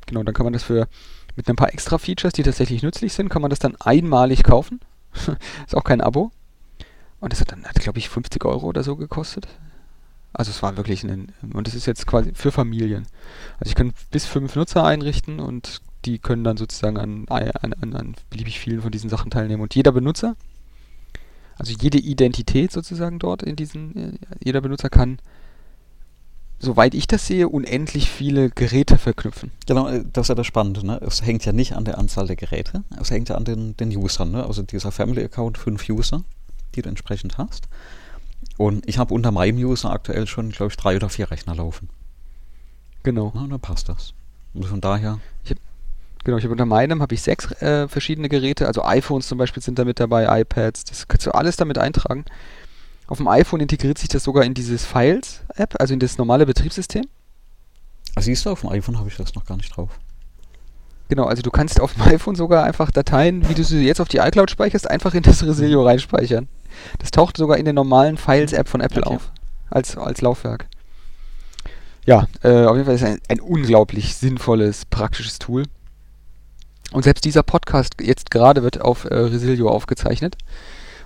Genau, 0.07 0.22
dann 0.22 0.34
kann 0.34 0.44
man 0.44 0.52
das 0.52 0.62
für 0.62 0.88
mit 1.36 1.48
ein 1.48 1.57
paar 1.57 1.72
extra 1.72 1.98
Features, 1.98 2.32
die 2.32 2.42
tatsächlich 2.42 2.82
nützlich 2.82 3.12
sind, 3.12 3.28
kann 3.28 3.42
man 3.42 3.50
das 3.50 3.59
dann 3.59 3.76
einmalig 3.80 4.44
kaufen. 4.44 4.80
ist 5.66 5.76
auch 5.76 5.84
kein 5.84 6.00
Abo. 6.00 6.30
Und 7.20 7.32
das 7.32 7.40
hat 7.40 7.52
dann, 7.52 7.64
glaube 7.74 7.98
ich, 7.98 8.09
50 8.09 8.44
Euro 8.44 8.66
oder 8.66 8.82
so 8.82 8.96
gekostet. 8.96 9.48
Also 10.32 10.50
es 10.50 10.62
war 10.62 10.76
wirklich 10.76 11.05
ein, 11.05 11.32
und 11.52 11.68
es 11.68 11.74
ist 11.74 11.86
jetzt 11.86 12.07
quasi 12.07 12.32
für 12.34 12.52
Familien. 12.52 13.07
Also 13.59 13.70
ich 13.70 13.74
kann 13.74 13.92
bis 14.11 14.26
fünf 14.26 14.57
Nutzer 14.57 14.84
einrichten 14.84 15.40
und 15.40 15.80
die 16.05 16.18
können 16.18 16.44
dann 16.44 16.57
sozusagen 16.57 16.98
an, 16.98 17.26
an, 17.28 17.72
an, 17.72 17.94
an 17.94 18.14
beliebig 18.30 18.59
vielen 18.59 18.82
von 18.82 18.90
diesen 18.90 19.09
Sachen 19.09 19.30
teilnehmen. 19.30 19.62
Und 19.62 19.74
jeder 19.74 19.92
Benutzer, 19.92 20.36
also 21.57 21.72
jede 21.80 21.98
Identität 21.98 22.72
sozusagen 22.72 23.18
dort 23.18 23.42
in 23.42 23.57
diesen, 23.57 23.96
äh, 23.96 24.18
jeder 24.42 24.61
Benutzer 24.61 24.90
kann 24.90 25.18
soweit 26.59 26.94
ich 26.94 27.07
das 27.07 27.26
sehe, 27.26 27.48
unendlich 27.48 28.11
viele 28.11 28.50
Geräte 28.50 28.98
verknüpfen. 28.98 29.52
Genau, 29.66 29.88
äh, 29.88 30.05
das 30.12 30.24
ist 30.24 30.28
ja 30.30 30.34
das 30.34 30.46
Spannende. 30.46 30.84
Ne? 30.84 31.00
Es 31.07 31.22
hängt 31.22 31.44
ja 31.44 31.52
nicht 31.52 31.74
an 31.74 31.84
der 31.84 31.98
Anzahl 31.98 32.26
der 32.26 32.36
Geräte, 32.36 32.84
es 33.00 33.11
hängt 33.11 33.28
ja 33.28 33.36
an 33.36 33.44
den, 33.44 33.76
den 33.76 33.94
Usern. 33.96 34.32
Ne? 34.32 34.44
Also 34.44 34.62
dieser 34.62 34.90
Family-Account, 34.90 35.59
fünf 35.59 35.88
User, 35.88 36.24
die 36.74 36.82
du 36.82 36.88
entsprechend 36.88 37.38
hast. 37.38 37.68
Und 38.57 38.88
ich 38.88 38.98
habe 38.98 39.14
unter 39.14 39.30
meinem 39.30 39.59
User 39.59 39.90
aktuell 39.90 40.26
schon, 40.26 40.50
glaube 40.50 40.70
ich, 40.70 40.76
drei 40.76 40.96
oder 40.96 41.09
vier 41.09 41.30
Rechner 41.30 41.55
laufen. 41.55 41.88
Genau. 43.02 43.32
Na, 43.34 43.46
dann 43.46 43.61
passt 43.61 43.88
das. 43.88 44.14
Und 44.55 44.64
von 44.64 44.80
daher. 44.80 45.20
Ich 45.44 45.50
hab, 45.50 45.59
genau, 46.25 46.39
ich 46.39 46.45
habe 46.45 46.53
unter 46.53 46.66
meinem 46.66 47.01
habe 47.03 47.14
ich 47.14 47.22
sechs 47.22 47.51
äh, 47.62 47.89
verschiedene 47.89 48.29
Geräte, 48.29 48.66
also 48.66 48.85
iPhones 48.85 49.29
zum 49.29 49.39
Beispiel 49.39 49.62
sind 49.62 49.79
da 49.79 49.85
mit 49.85 50.01
dabei, 50.01 50.41
iPads, 50.41 50.85
das 50.85 51.09
kannst 51.09 51.27
du 51.27 51.31
alles 51.33 51.57
damit 51.57 51.79
eintragen. 51.79 52.25
Auf 53.07 53.18
dem 53.18 53.29
iPhone 53.29 53.61
integriert 53.61 53.99
sich 53.99 54.09
das 54.09 54.25
sogar 54.25 54.45
in 54.45 54.55
dieses 54.55 54.85
Files-App, 54.85 55.75
also 55.79 55.93
in 55.93 56.01
das 56.01 56.16
normale 56.16 56.47
Betriebssystem. 56.47 57.05
Ach, 58.16 58.22
siehst 58.22 58.47
du, 58.47 58.51
auf 58.51 58.62
dem 58.62 58.70
iPhone 58.70 58.99
habe 58.99 59.09
ich 59.09 59.16
das 59.16 59.35
noch 59.35 59.45
gar 59.45 59.57
nicht 59.57 59.77
drauf. 59.77 59.91
Genau, 61.09 61.25
also 61.25 61.43
du 61.43 61.51
kannst 61.51 61.81
auf 61.81 61.93
dem 61.93 62.03
iPhone 62.14 62.35
sogar 62.35 62.64
einfach 62.64 62.91
Dateien, 62.91 63.49
wie 63.49 63.55
du 63.55 63.62
sie 63.62 63.85
jetzt 63.87 64.01
auf 64.01 64.09
die 64.09 64.18
iCloud 64.18 64.51
speicherst, 64.51 64.91
einfach 64.91 65.14
in 65.14 65.22
das 65.22 65.45
Resilio 65.45 65.85
reinspeichern. 65.85 66.49
Das 66.99 67.11
taucht 67.11 67.37
sogar 67.37 67.59
in 67.59 67.64
der 67.64 67.75
normalen 67.75 68.16
Files-App 68.16 68.68
von 68.68 68.81
Apple 68.81 69.03
okay. 69.05 69.16
auf, 69.16 69.31
als, 69.70 69.97
als 69.97 70.22
Laufwerk. 70.22 70.66
Ja, 72.07 72.27
äh, 72.43 72.64
auf 72.64 72.77
jeden 72.77 72.85
Fall 72.85 72.95
ist 72.95 73.03
es 73.03 73.09
ein, 73.09 73.18
ein 73.29 73.41
unglaublich 73.41 74.16
sinnvolles, 74.16 74.85
praktisches 74.87 75.39
Tool. 75.39 75.64
Und 76.95 77.03
selbst 77.03 77.24
dieser 77.24 77.42
Podcast 77.42 77.95
jetzt 78.01 78.30
gerade 78.30 78.62
wird 78.62 78.80
auf 78.80 79.05
äh, 79.05 79.14
Resilio 79.16 79.68
aufgezeichnet 79.68 80.36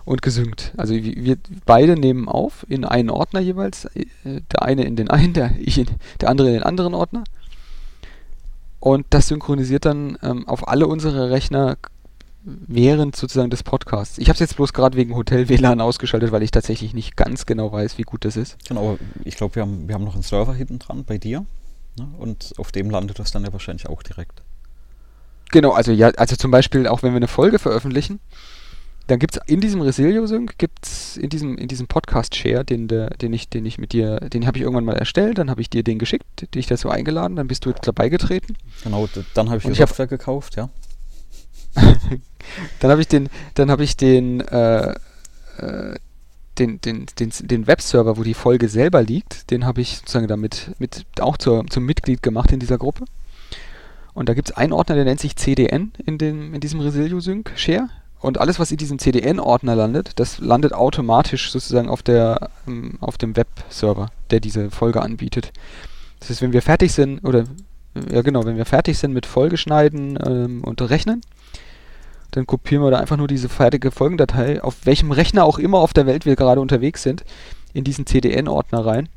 und 0.05 0.21
gesynkt. 0.21 0.73
Also 0.77 0.93
wir 0.93 1.39
beide 1.65 1.99
nehmen 1.99 2.29
auf 2.29 2.67
in 2.69 2.85
einen 2.85 3.09
Ordner 3.09 3.41
jeweils, 3.41 3.87
äh, 3.87 4.05
der 4.53 4.63
eine 4.63 4.85
in 4.85 4.97
den 4.97 5.09
einen, 5.09 5.33
der, 5.35 5.51
in, 5.57 5.87
der 6.21 6.29
andere 6.29 6.49
in 6.49 6.55
den 6.55 6.63
anderen 6.63 6.93
Ordner. 6.93 7.25
Und 8.81 9.07
das 9.11 9.29
synchronisiert 9.29 9.87
dann 9.87 10.19
ähm, 10.23 10.47
auf 10.47 10.69
alle 10.69 10.87
unsere 10.87 11.31
Rechner 11.31 11.79
während 12.43 13.17
sozusagen 13.17 13.49
des 13.49 13.63
Podcasts. 13.63 14.19
Ich 14.19 14.29
habe 14.29 14.35
es 14.35 14.41
jetzt 14.41 14.57
bloß 14.57 14.75
gerade 14.75 14.95
wegen 14.99 15.17
Hotel 15.17 15.49
WLAN 15.49 15.81
ausgeschaltet, 15.81 16.33
weil 16.33 16.43
ich 16.43 16.51
tatsächlich 16.51 16.93
nicht 16.93 17.17
ganz 17.17 17.47
genau 17.47 17.73
weiß, 17.73 17.97
wie 17.97 18.03
gut 18.03 18.27
das 18.27 18.37
ist. 18.37 18.59
Genau, 18.69 18.99
ich 19.25 19.37
glaube, 19.37 19.55
wir 19.55 19.63
haben, 19.63 19.89
wir 19.89 19.95
haben 19.95 20.05
noch 20.05 20.15
einen 20.15 20.23
Server 20.23 20.53
hinten 20.53 20.81
dran 20.81 21.05
bei 21.05 21.17
dir. 21.17 21.47
Ne? 21.99 22.09
Und 22.19 22.53
auf 22.59 22.73
dem 22.73 22.91
landet 22.91 23.19
das 23.19 23.31
dann 23.31 23.45
ja 23.45 23.55
wahrscheinlich 23.55 23.89
auch 23.89 24.03
direkt. 24.03 24.43
Genau, 25.51 25.71
also 25.71 25.93
ja, 25.93 26.09
also 26.17 26.37
zum 26.37 26.51
Beispiel 26.51 26.87
auch 26.87 27.03
wenn 27.03 27.13
wir 27.13 27.17
eine 27.17 27.29
Folge 27.29 27.59
veröffentlichen, 27.59 28.21
dann 29.09 29.19
gibt 29.19 29.37
es 29.37 29.43
in 29.47 29.63
diesem 29.63 29.81
Resilio-Sync, 29.81 30.59
gibt 30.59 30.85
es 30.85 31.17
in 31.17 31.31
diesem, 31.31 31.57
in 31.57 31.67
diesem 31.67 31.87
Podcast-Share, 31.87 32.63
den, 32.65 32.89
den, 32.89 33.33
ich, 33.33 33.49
den 33.49 33.65
ich 33.65 33.79
mit 33.79 33.93
dir, 33.95 34.21
den 34.21 34.47
habe 34.47 34.59
ich 34.59 34.63
irgendwann 34.63 34.85
mal 34.85 34.97
erstellt, 34.97 35.39
dann 35.39 35.49
habe 35.49 35.63
ich 35.63 35.71
dir 35.71 35.83
den 35.83 35.99
geschickt, 35.99 36.55
dich 36.55 36.67
dazu 36.67 36.91
eingeladen, 36.91 37.35
dann 37.37 37.49
bist 37.49 37.65
du 37.65 37.71
jetzt 37.71 37.87
dabei 37.89 38.11
getreten. 38.11 38.57
Genau, 38.85 39.09
dann 39.33 39.49
habe 39.49 39.59
ich 39.59 39.65
die 39.65 39.75
Software 39.75 40.05
hab, 40.05 40.11
gekauft, 40.11 40.57
ja. 40.57 40.69
dann 42.81 42.91
habe 42.91 43.01
ich 43.01 43.09
den, 43.09 43.31
dann 43.55 43.71
habe 43.71 43.83
ich 43.83 43.97
den, 43.97 44.41
äh, 44.41 44.91
äh, 44.91 45.95
den, 46.59 46.81
den, 46.83 47.07
den, 47.19 47.33
den 47.41 47.67
Webserver, 47.67 48.19
wo 48.19 48.23
die 48.23 48.35
Folge 48.35 48.69
selber 48.69 49.03
liegt, 49.03 49.51
den 49.51 49.65
habe 49.65 49.81
ich 49.81 49.99
sozusagen 49.99 50.29
damit 50.29 50.73
mit, 50.79 51.07
auch 51.21 51.39
zur, 51.39 51.67
zum 51.69 51.87
Mitglied 51.87 52.23
gemacht 52.23 52.53
in 52.53 52.61
dieser 52.61 52.77
Gruppe. 52.77 53.05
Und 54.19 54.29
da 54.29 54.35
gibt 54.35 54.51
es 54.51 54.57
einen 54.57 54.73
Ordner, 54.73 54.97
der 54.97 55.05
nennt 55.05 55.21
sich 55.21 55.37
CDN 55.37 55.93
in, 56.05 56.19
dem, 56.19 56.53
in 56.53 56.61
diesem 56.61 56.81
Resilio 56.81 57.21
Sync 57.21 57.53
Share. 57.55 57.89
Und 58.19 58.41
alles, 58.41 58.59
was 58.59 58.73
in 58.73 58.77
diesem 58.77 58.99
CDN-Ordner 58.99 59.77
landet, 59.77 60.11
das 60.17 60.41
landet 60.41 60.73
automatisch 60.73 61.53
sozusagen 61.53 61.89
auf, 61.89 62.03
der, 62.03 62.51
ähm, 62.67 62.99
auf 63.01 63.17
dem 63.17 63.37
Webserver, 63.37 64.11
der 64.31 64.41
diese 64.41 64.73
Folge 64.73 65.03
anbietet. 65.03 65.53
Das 66.19 66.31
heißt, 66.31 66.43
wenn 66.43 66.53
wir 66.53 66.63
fertig 66.63 66.93
sind, 66.93 67.25
oder 67.25 67.45
ja 68.11 68.23
genau, 68.23 68.45
wenn 68.45 68.57
wir 68.57 68.65
fertig 68.65 68.99
sind 68.99 69.13
mit 69.13 69.25
Folgeschneiden 69.25 70.19
ähm, 70.27 70.65
und 70.65 70.83
Rechnen, 70.83 71.21
dann 72.33 72.45
kopieren 72.45 72.83
wir 72.83 72.91
da 72.91 72.99
einfach 72.99 73.19
nur 73.19 73.29
diese 73.29 73.49
fertige 73.49 73.93
Folgendatei, 73.93 74.61
auf 74.65 74.85
welchem 74.85 75.13
Rechner 75.13 75.45
auch 75.45 75.61
immer 75.61 75.79
auf 75.79 75.93
der 75.93 76.07
Welt 76.07 76.27
wir 76.27 76.35
gerade 76.35 76.61
unterwegs 76.61 77.05
sind, 77.05 77.23
in 77.73 77.85
diesen 77.85 78.05
CDN-Ordner 78.05 78.85
rein. 78.85 79.09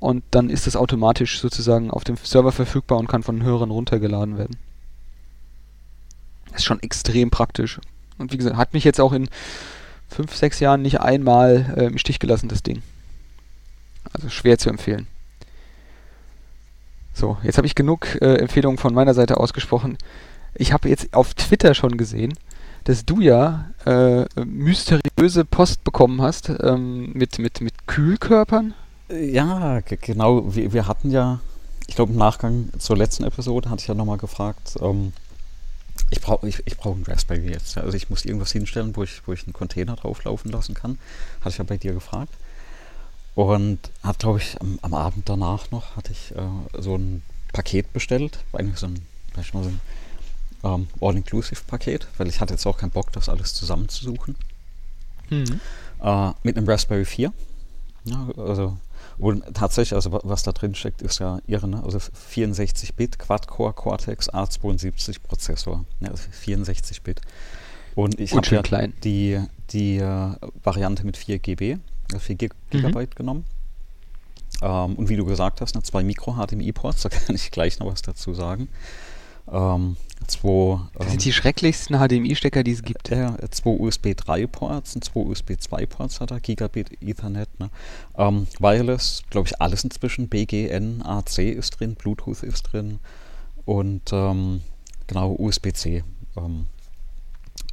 Und 0.00 0.22
dann 0.30 0.48
ist 0.48 0.66
das 0.66 0.76
automatisch 0.76 1.40
sozusagen 1.40 1.90
auf 1.90 2.04
dem 2.04 2.16
Server 2.16 2.52
verfügbar 2.52 2.98
und 2.98 3.08
kann 3.08 3.22
von 3.22 3.42
Hörern 3.42 3.70
runtergeladen 3.70 4.38
werden. 4.38 4.56
Das 6.46 6.58
ist 6.58 6.64
schon 6.64 6.82
extrem 6.82 7.30
praktisch. 7.30 7.80
Und 8.16 8.32
wie 8.32 8.36
gesagt, 8.36 8.56
hat 8.56 8.74
mich 8.74 8.84
jetzt 8.84 9.00
auch 9.00 9.12
in 9.12 9.28
fünf, 10.08 10.34
sechs 10.34 10.60
Jahren 10.60 10.82
nicht 10.82 11.00
einmal 11.00 11.74
äh, 11.76 11.86
im 11.86 11.98
Stich 11.98 12.18
gelassen, 12.18 12.48
das 12.48 12.62
Ding. 12.62 12.82
Also 14.12 14.28
schwer 14.28 14.58
zu 14.58 14.70
empfehlen. 14.70 15.06
So, 17.12 17.36
jetzt 17.42 17.58
habe 17.58 17.66
ich 17.66 17.74
genug 17.74 18.16
äh, 18.22 18.36
Empfehlungen 18.36 18.78
von 18.78 18.94
meiner 18.94 19.14
Seite 19.14 19.38
ausgesprochen. 19.38 19.98
Ich 20.54 20.72
habe 20.72 20.88
jetzt 20.88 21.14
auf 21.14 21.34
Twitter 21.34 21.74
schon 21.74 21.96
gesehen, 21.96 22.34
dass 22.84 23.04
du 23.04 23.20
ja 23.20 23.70
äh, 23.84 24.24
mysteriöse 24.44 25.44
Post 25.44 25.84
bekommen 25.84 26.22
hast 26.22 26.48
ähm, 26.48 27.12
mit, 27.12 27.38
mit, 27.38 27.60
mit 27.60 27.86
Kühlkörpern. 27.86 28.74
Ja, 29.10 29.80
genau. 29.80 30.54
Wir, 30.54 30.72
wir 30.72 30.86
hatten 30.86 31.10
ja, 31.10 31.40
ich 31.86 31.94
glaube 31.94 32.12
im 32.12 32.18
Nachgang 32.18 32.68
zur 32.78 32.96
letzten 32.96 33.24
Episode 33.24 33.70
hatte 33.70 33.80
ich 33.80 33.88
ja 33.88 33.94
nochmal 33.94 34.18
gefragt, 34.18 34.76
ähm, 34.80 35.12
ich 36.10 36.20
brauche 36.20 36.48
ich, 36.48 36.62
ich 36.64 36.76
brauch 36.76 36.94
einen 36.94 37.04
Raspberry 37.04 37.50
jetzt. 37.50 37.76
Also 37.78 37.96
ich 37.96 38.10
muss 38.10 38.24
irgendwas 38.24 38.52
hinstellen, 38.52 38.94
wo 38.96 39.02
ich, 39.02 39.26
wo 39.26 39.32
ich 39.32 39.44
einen 39.44 39.52
Container 39.52 39.96
drauflaufen 39.96 40.50
lassen 40.50 40.74
kann. 40.74 40.98
Hatte 41.40 41.50
ich 41.50 41.58
ja 41.58 41.64
bei 41.64 41.76
dir 41.76 41.92
gefragt. 41.92 42.32
Und 43.34 43.78
hat, 44.02 44.18
glaube 44.18 44.38
ich, 44.38 44.60
am, 44.60 44.78
am, 44.82 44.94
Abend 44.94 45.28
danach 45.28 45.70
noch, 45.70 45.96
hatte 45.96 46.12
ich 46.12 46.34
äh, 46.34 46.80
so 46.80 46.96
ein 46.96 47.22
Paket 47.52 47.92
bestellt. 47.92 48.38
Eigentlich 48.52 48.78
so 48.78 48.86
ein, 48.86 49.06
vielleicht 49.32 49.54
mal 49.54 49.62
so 49.62 49.70
ein 49.70 49.80
ähm, 50.64 50.88
All-Inclusive-Paket, 51.00 52.08
weil 52.16 52.28
ich 52.28 52.40
hatte 52.40 52.54
jetzt 52.54 52.66
auch 52.66 52.78
keinen 52.78 52.90
Bock, 52.90 53.12
das 53.12 53.28
alles 53.28 53.54
zusammenzusuchen. 53.54 54.34
Mhm. 55.30 55.60
Äh, 56.02 56.32
mit 56.42 56.56
einem 56.56 56.68
Raspberry 56.68 57.04
4. 57.04 57.32
Ja, 58.04 58.28
also 58.36 58.76
und 59.18 59.42
tatsächlich, 59.54 59.94
also 59.94 60.20
was 60.22 60.44
da 60.44 60.52
drin 60.52 60.74
steckt, 60.74 61.02
ist 61.02 61.18
ja 61.18 61.40
irre, 61.46 61.66
ne? 61.66 61.82
Also 61.82 61.98
64-Bit 61.98 63.18
Quad-Core 63.18 63.72
Cortex 63.72 64.30
A72 64.30 65.16
Prozessor. 65.22 65.84
Ja, 66.00 66.10
also 66.10 66.24
64-Bit. 66.44 67.20
Und 67.94 68.20
ich 68.20 68.32
habe 68.32 68.46
ja 68.46 68.62
klein. 68.62 68.92
die, 69.02 69.40
die 69.70 69.96
äh, 69.96 70.30
Variante 70.62 71.04
mit 71.04 71.16
4 71.16 71.40
GB, 71.40 71.78
also 72.12 72.20
4 72.20 72.36
Gig 72.36 72.50
mhm. 72.52 72.76
Gigabyte 72.76 73.16
genommen. 73.16 73.44
Ähm, 74.62 74.94
und 74.94 75.08
wie 75.08 75.16
du 75.16 75.24
gesagt 75.24 75.60
hast, 75.60 75.74
ne, 75.74 75.82
zwei 75.82 76.04
Micro-HDMI-Ports, 76.04 77.02
da 77.02 77.08
kann 77.08 77.34
ich 77.34 77.50
gleich 77.50 77.80
noch 77.80 77.86
was 77.86 78.02
dazu 78.02 78.34
sagen. 78.34 78.68
Ähm, 79.50 79.96
zwei, 80.26 80.80
das 80.94 81.10
sind 81.10 81.24
die 81.24 81.32
schrecklichsten 81.32 81.96
HDMI-Stecker, 81.96 82.62
die 82.62 82.72
es 82.72 82.82
gibt. 82.82 83.08
Ja, 83.08 83.36
zwei 83.50 83.70
USB 83.70 84.14
3 84.16 84.46
Ports 84.46 84.94
und 84.94 85.04
zwei 85.04 85.20
USB 85.20 85.52
2 85.58 85.86
Ports 85.86 86.20
hat 86.20 86.30
er, 86.30 86.40
Gigabit 86.40 87.02
Ethernet. 87.02 87.48
Ne? 87.58 87.70
Ähm, 88.16 88.46
Wireless, 88.58 89.22
glaube 89.30 89.48
ich, 89.48 89.60
alles 89.60 89.84
inzwischen. 89.84 90.28
BGN, 90.28 91.02
AC 91.02 91.38
ist 91.38 91.80
drin, 91.80 91.94
Bluetooth 91.94 92.42
ist 92.42 92.62
drin 92.64 92.98
und 93.64 94.12
ähm, 94.12 94.62
genau 95.06 95.34
USB-C. 95.38 96.04
Ähm, 96.36 96.66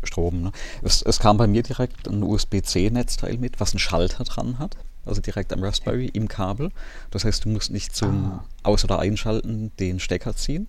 Strom. 0.04 0.44
Ne? 0.44 0.52
Es, 0.82 1.02
es, 1.02 1.20
kam 1.20 1.38
bei 1.38 1.48
mir 1.48 1.64
direkt 1.64 2.08
ein 2.08 2.24
USB-C-Netzteil 2.24 3.38
mit, 3.38 3.60
was 3.60 3.72
einen 3.72 3.80
Schalter 3.80 4.24
dran 4.24 4.60
hat, 4.60 4.78
also 5.06 5.22
direkt 5.22 5.52
am 5.54 5.64
Raspberry 5.64 6.08
im 6.08 6.28
Kabel. 6.28 6.70
Das 7.12 7.26
heißt, 7.26 7.46
du 7.46 7.50
musst 7.50 7.72
nicht 7.72 7.96
zum 7.96 8.26
ah. 8.26 8.46
Aus- 8.64 8.84
oder 8.84 9.00
Einschalten 9.00 9.72
den 9.80 10.00
Stecker 10.00 10.36
ziehen. 10.36 10.68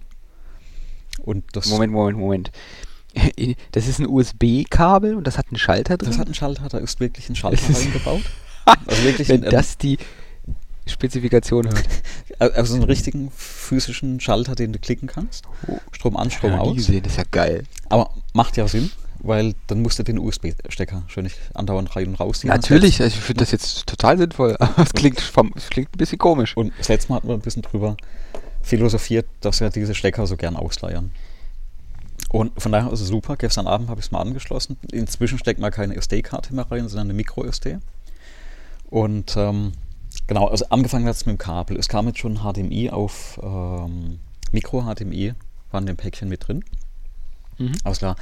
Und 1.23 1.45
das 1.53 1.67
Moment, 1.67 1.93
Moment, 1.93 2.19
Moment. 2.19 2.51
Das 3.73 3.89
ist 3.89 3.99
ein 3.99 4.07
USB-Kabel 4.07 5.15
und 5.15 5.27
das 5.27 5.39
hat 5.39 5.47
einen 5.49 5.59
Schalter 5.59 5.97
drin? 5.97 6.11
Das 6.11 6.19
hat 6.19 6.27
einen 6.27 6.35
Schalter, 6.35 6.69
da 6.69 6.77
ist 6.77 7.01
wirklich 7.01 7.31
ein 7.31 7.35
Schalter 7.35 7.75
reingebaut. 7.75 8.21
also 8.87 9.03
wirklich 9.05 9.29
Wenn 9.31 9.43
ein, 9.43 9.51
das 9.51 9.79
die 9.79 9.97
Spezifikation 10.87 11.67
hört. 11.67 11.89
Also 12.39 12.75
einen 12.75 12.83
richtigen 12.83 13.31
physischen 13.31 14.21
Schalter, 14.21 14.55
den 14.55 14.75
du 14.75 14.79
klicken 14.79 15.09
kannst. 15.09 15.47
Oh. 15.67 15.79
Strom 15.93 16.19
an, 16.19 16.31
Strom 16.31 16.53
aus. 16.53 16.77
Gesehen, 16.77 17.03
das 17.03 17.13
ist 17.13 17.19
ja 17.19 17.25
geil. 17.31 17.63
Aber 17.89 18.11
macht 18.35 18.59
ja 18.59 18.69
Sinn, 18.69 18.91
weil 19.21 19.55
dann 19.69 19.81
musst 19.81 19.99
du 19.99 20.03
den 20.03 20.19
USB-Stecker 20.19 21.05
schon 21.07 21.25
nicht 21.25 21.39
andauernd 21.55 21.97
rein 21.97 22.09
und 22.09 22.17
rausziehen. 22.17 22.53
Natürlich, 22.53 23.01
also 23.01 23.17
ich 23.17 23.23
finde 23.23 23.41
das 23.41 23.53
jetzt 23.53 23.87
total 23.87 24.19
sinnvoll. 24.19 24.55
Aber 24.59 24.83
es 24.83 24.93
klingt, 24.93 25.19
es 25.19 25.71
klingt 25.71 25.95
ein 25.95 25.99
bisschen 25.99 26.19
komisch. 26.19 26.59
Und 26.59 26.75
das 26.77 26.89
letzte 26.89 27.11
Mal 27.11 27.17
hatten 27.17 27.29
wir 27.29 27.35
ein 27.35 27.41
bisschen 27.41 27.63
drüber 27.63 27.97
philosophiert, 28.67 29.27
dass 29.41 29.61
wir 29.61 29.71
diese 29.71 29.95
Stecker 29.95 30.27
so 30.27 30.37
gern 30.37 30.57
ausleiern. 30.57 31.13
Und 32.31 32.61
von 32.61 32.73
daher 32.73 32.93
ist 32.93 33.01
es 33.01 33.07
super. 33.07 33.37
Gestern 33.37 33.69
Abend 33.69 33.89
habe 33.89 34.01
ich 34.01 34.07
es 34.07 34.13
mal 34.13 34.21
angeschlossen. 34.21 34.77
Inzwischen 34.91 35.39
steckt 35.39 35.61
man 35.61 35.71
keine 35.71 35.95
SD-Karte 35.95 36.53
mehr 36.53 36.69
rein, 36.69 36.89
sondern 36.89 37.07
eine 37.07 37.15
Micro-SD. 37.15 37.79
Und 38.91 39.37
ähm, 39.37 39.73
genau, 40.27 40.49
also 40.49 40.67
angefangen 40.71 41.07
hat 41.07 41.15
es 41.15 41.27
mit 41.27 41.37
dem 41.37 41.39
Kabel. 41.39 41.79
Es 41.79 41.89
kam 41.89 42.09
jetzt 42.09 42.19
schon 42.19 42.39
HDMI 42.39 42.91
auf 42.91 43.39
ähm, 43.41 44.19
Micro-HDMI, 44.51 45.35
war 45.71 45.81
in 45.81 45.87
dem 45.87 45.97
Päckchen 45.97 46.29
mit 46.29 46.49
drin. 46.49 46.65
Mhm. 47.59 47.73
Alles 47.85 47.99
klar. 47.99 48.17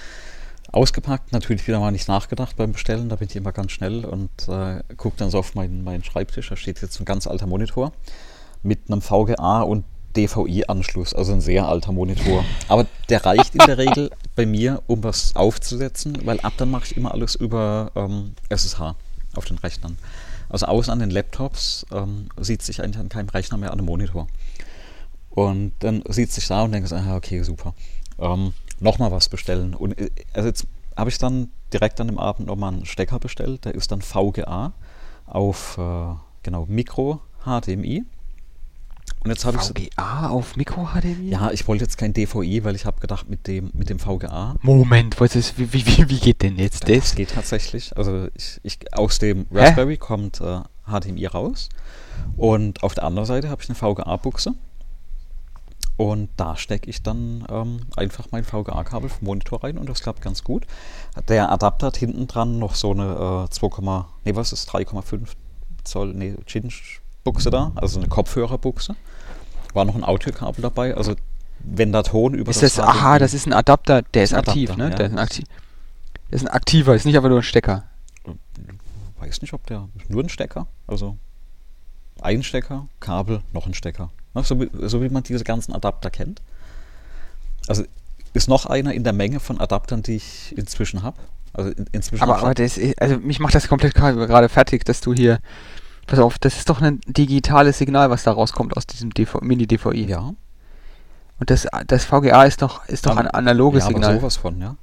Ausgepackt, 0.72 1.32
natürlich 1.32 1.66
wieder 1.66 1.80
mal 1.80 1.90
nicht 1.90 2.08
nachgedacht 2.08 2.56
beim 2.56 2.72
Bestellen, 2.72 3.08
da 3.08 3.16
bin 3.16 3.28
ich 3.28 3.36
immer 3.36 3.52
ganz 3.52 3.72
schnell 3.72 4.04
und 4.04 4.30
äh, 4.48 4.82
gucke 4.96 5.16
dann 5.16 5.30
so 5.30 5.38
auf 5.38 5.54
meinen, 5.54 5.84
meinen 5.84 6.02
Schreibtisch, 6.02 6.48
da 6.48 6.56
steht 6.56 6.82
jetzt 6.82 7.00
ein 7.00 7.04
ganz 7.04 7.28
alter 7.28 7.46
Monitor 7.46 7.92
mit 8.62 8.90
einem 8.90 9.00
VGA 9.00 9.60
und 9.62 9.84
DVI-Anschluss, 10.16 11.14
also 11.14 11.32
ein 11.32 11.40
sehr 11.40 11.66
alter 11.66 11.92
Monitor. 11.92 12.44
Aber 12.68 12.86
der 13.08 13.24
reicht 13.24 13.54
in 13.54 13.66
der 13.66 13.78
Regel 13.78 14.10
bei 14.36 14.46
mir, 14.46 14.82
um 14.86 15.02
was 15.04 15.36
aufzusetzen, 15.36 16.18
weil 16.24 16.40
ab 16.40 16.54
dann 16.56 16.70
mache 16.70 16.84
ich 16.86 16.96
immer 16.96 17.12
alles 17.12 17.34
über 17.34 17.92
ähm, 17.94 18.34
SSH 18.48 18.94
auf 19.34 19.44
den 19.44 19.58
Rechnern. 19.58 19.98
Also 20.48 20.66
außen 20.66 20.92
an 20.92 21.00
den 21.00 21.10
Laptops 21.10 21.86
ähm, 21.92 22.28
sieht 22.38 22.62
sich 22.62 22.82
eigentlich 22.82 22.98
an 22.98 23.08
keinem 23.08 23.28
Rechner 23.28 23.58
mehr 23.58 23.72
an 23.72 23.78
einem 23.78 23.86
Monitor. 23.86 24.26
Und 25.30 25.72
dann 25.80 26.02
sieht 26.08 26.30
sich 26.30 26.46
da 26.46 26.62
und 26.62 26.72
denkt, 26.72 26.92
ah, 26.92 27.16
okay, 27.16 27.42
super. 27.42 27.74
Ähm, 28.18 28.52
nochmal 28.78 29.10
was 29.10 29.28
bestellen. 29.28 29.74
Und 29.74 29.98
äh, 29.98 30.10
also 30.32 30.48
jetzt 30.48 30.66
habe 30.96 31.10
ich 31.10 31.18
dann 31.18 31.48
direkt 31.72 32.00
an 32.00 32.06
dem 32.06 32.18
Abend 32.18 32.46
nochmal 32.46 32.72
einen 32.72 32.86
Stecker 32.86 33.18
bestellt, 33.18 33.64
der 33.64 33.74
ist 33.74 33.90
dann 33.90 34.00
VGA 34.00 34.72
auf 35.26 35.76
äh, 35.78 36.14
genau 36.42 36.66
Micro 36.66 37.20
HDMI 37.44 38.04
und 39.24 39.30
jetzt 39.30 39.46
habe 39.46 39.56
ich 39.56 39.62
VGA 39.62 40.28
auf 40.28 40.56
Mikro 40.56 40.86
HDMI? 40.92 41.30
Ja, 41.30 41.50
ich 41.50 41.66
wollte 41.66 41.84
jetzt 41.84 41.96
kein 41.96 42.12
DVI, 42.12 42.62
weil 42.62 42.74
ich 42.74 42.84
habe 42.84 43.00
gedacht 43.00 43.28
mit 43.28 43.46
dem 43.46 43.70
mit 43.72 43.88
dem 43.88 43.98
VGA. 43.98 44.56
Moment, 44.60 45.18
was 45.18 45.34
ist, 45.34 45.58
wie, 45.58 45.72
wie, 45.72 45.86
wie 45.86 46.18
geht 46.18 46.42
denn 46.42 46.58
jetzt 46.58 46.88
das? 46.88 46.98
Das 46.98 47.14
geht 47.14 47.30
tatsächlich. 47.30 47.96
Also 47.96 48.28
ich, 48.34 48.60
ich 48.62 48.78
aus 48.94 49.18
dem 49.18 49.46
Raspberry 49.50 49.94
Hä? 49.94 49.98
kommt 49.98 50.42
äh, 50.42 50.60
HDMI 50.86 51.26
raus 51.26 51.70
und 52.36 52.82
auf 52.82 52.94
der 52.94 53.04
anderen 53.04 53.26
Seite 53.26 53.48
habe 53.48 53.62
ich 53.62 53.68
eine 53.70 53.76
VGA-Buchse 53.76 54.54
und 55.96 56.28
da 56.36 56.56
stecke 56.56 56.90
ich 56.90 57.02
dann 57.02 57.46
ähm, 57.48 57.80
einfach 57.96 58.26
mein 58.30 58.44
VGA-Kabel 58.44 59.08
vom 59.08 59.26
Monitor 59.26 59.64
rein 59.64 59.78
und 59.78 59.88
das 59.88 60.02
klappt 60.02 60.20
ganz 60.20 60.44
gut. 60.44 60.66
Der 61.28 61.50
Adapter 61.50 61.86
hat 61.86 61.96
hinten 61.96 62.26
dran 62.26 62.58
noch 62.58 62.74
so 62.74 62.90
eine 62.90 63.46
äh, 63.46 63.50
2, 63.50 64.04
nee, 64.24 64.34
was 64.34 64.52
ist 64.52 64.68
3,5 64.70 65.28
Zoll, 65.84 66.12
nee, 66.14 66.34
Chinch 66.46 67.00
Buchse 67.24 67.50
da, 67.50 67.72
also 67.74 67.98
eine 67.98 68.08
Kopfhörerbuchse. 68.08 68.96
War 69.72 69.84
noch 69.84 69.94
ein 69.94 70.04
Audiokabel 70.04 70.62
dabei, 70.62 70.94
also 70.94 71.14
wenn 71.58 71.90
der 71.92 72.04
Ton 72.04 72.34
über 72.34 72.50
ist 72.50 72.62
das, 72.62 72.74
das 72.74 72.86
aha, 72.86 73.18
das 73.18 73.34
ist 73.34 73.46
ein 73.46 73.52
Adapter, 73.52 74.02
der 74.02 74.24
ist, 74.24 74.32
ist 74.32 74.38
aktiv, 74.38 74.70
Adapter, 74.70 74.84
ne? 74.84 74.90
Ja. 74.90 74.96
Der, 74.96 75.06
ist 75.06 75.12
ein 75.12 75.18
aktiv, 75.18 75.44
ist 76.30 76.42
ein 76.42 76.48
aktiver, 76.48 76.94
ist 76.94 77.06
nicht 77.06 77.16
einfach 77.16 77.30
nur 77.30 77.40
ein 77.40 77.42
Stecker. 77.42 77.84
Weiß 79.18 79.40
nicht, 79.40 79.54
ob 79.54 79.66
der 79.66 79.88
nur 80.08 80.22
ein 80.22 80.28
Stecker, 80.28 80.66
also 80.86 81.16
ein 82.20 82.42
Stecker, 82.42 82.88
Kabel, 83.00 83.40
noch 83.52 83.66
ein 83.66 83.74
Stecker. 83.74 84.10
So 84.42 84.60
wie, 84.60 84.70
so 84.86 85.02
wie 85.02 85.08
man 85.08 85.22
diese 85.22 85.44
ganzen 85.44 85.72
Adapter 85.72 86.10
kennt. 86.10 86.42
Also 87.68 87.84
ist 88.32 88.48
noch 88.48 88.66
einer 88.66 88.92
in 88.92 89.04
der 89.04 89.12
Menge 89.12 89.40
von 89.40 89.60
Adaptern, 89.60 90.02
die 90.02 90.16
ich 90.16 90.56
inzwischen 90.58 91.02
habe. 91.02 91.16
Also 91.52 91.70
in, 91.70 91.86
inzwischen 91.92 92.22
aber, 92.22 92.38
aber 92.38 92.54
das, 92.54 92.78
also 92.98 93.18
mich 93.18 93.38
macht 93.38 93.54
das 93.54 93.68
komplett 93.68 93.94
gerade 93.94 94.48
fertig, 94.48 94.84
dass 94.84 95.00
du 95.00 95.14
hier 95.14 95.38
Pass 96.06 96.18
auf, 96.18 96.38
das 96.38 96.56
ist 96.56 96.68
doch 96.68 96.80
ein 96.80 97.00
digitales 97.06 97.78
Signal, 97.78 98.10
was 98.10 98.24
da 98.24 98.32
rauskommt 98.32 98.76
aus 98.76 98.86
diesem 98.86 99.10
Mini-DVI. 99.40 100.04
Ja. 100.06 100.34
Und 101.40 101.50
das, 101.50 101.66
das 101.86 102.04
VGA 102.04 102.44
ist 102.44 102.62
doch, 102.62 102.86
ist 102.86 103.06
doch 103.06 103.16
ein 103.16 103.28
analoges 103.28 103.84
ja, 103.84 103.88
Signal. 103.88 104.10
Aber 104.10 104.20
sowas 104.20 104.36
von, 104.36 104.60
ja. 104.60 104.76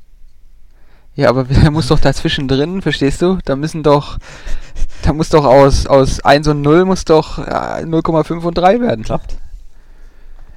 Ja, 1.16 1.30
aber 1.30 1.44
da 1.64 1.72
muss 1.72 1.88
doch 1.88 2.00
dazwischen 2.00 2.48
drin, 2.48 2.82
verstehst 2.82 3.22
du? 3.22 3.38
Da 3.46 3.56
müssen 3.56 3.84
doch, 3.84 4.18
da 5.04 5.14
muss 5.14 5.30
doch 5.30 5.46
aus, 5.46 5.88
aus 5.88 6.22
1 6.22 6.48
und 6.48 6.62
0 6.62 6.86
muss 6.86 7.06
doch 7.06 7.38
ja, 7.38 7.78
0,5 7.78 8.42
und 8.42 8.58
3 8.58 8.82
werden. 8.82 9.04
Klappt. 9.04 9.38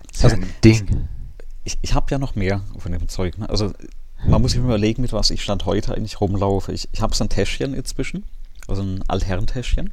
Das 0.09 0.19
ist 0.19 0.25
also, 0.25 0.37
ein 0.37 0.55
Ding. 0.63 1.09
Ich, 1.65 1.79
ich 1.83 1.95
habe 1.95 2.07
ja 2.11 2.19
noch 2.19 2.35
mehr 2.35 2.61
von 2.79 2.93
dem 2.93 3.09
Zeug. 3.09 3.39
Ne? 3.39 3.49
Also 3.49 3.73
man 4.27 4.41
muss 4.41 4.53
sich 4.53 4.61
überlegen, 4.61 5.03
mit 5.03 5.13
was 5.13 5.31
ich 5.31 5.43
Stand 5.43 5.67
heute 5.67 5.95
eigentlich 5.95 6.21
rumlaufe. 6.21 6.73
Ich, 6.73 6.89
ich 6.93 7.03
habe 7.03 7.15
so 7.15 7.25
ein 7.25 7.29
Täschchen 7.29 7.75
inzwischen, 7.75 8.25
also 8.69 8.83
ein 8.83 9.03
Altherrentäschchen. 9.09 9.93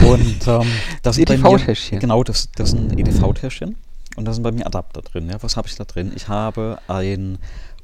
Und 0.00 0.46
ähm, 0.46 0.66
das 1.02 1.18
EDV-Täschchen. 1.18 2.00
Genau, 2.00 2.22
das, 2.22 2.50
das 2.56 2.70
ist 2.70 2.78
ein 2.78 2.98
EDV-Täschchen. 2.98 3.76
Und 4.16 4.24
da 4.24 4.32
sind 4.32 4.42
bei 4.42 4.52
mir 4.52 4.66
Adapter 4.66 5.02
drin. 5.02 5.28
Ja. 5.28 5.42
Was 5.42 5.56
habe 5.56 5.68
ich 5.68 5.76
da 5.76 5.84
drin? 5.84 6.12
Ich 6.16 6.28
habe 6.28 6.78
ein 6.88 7.38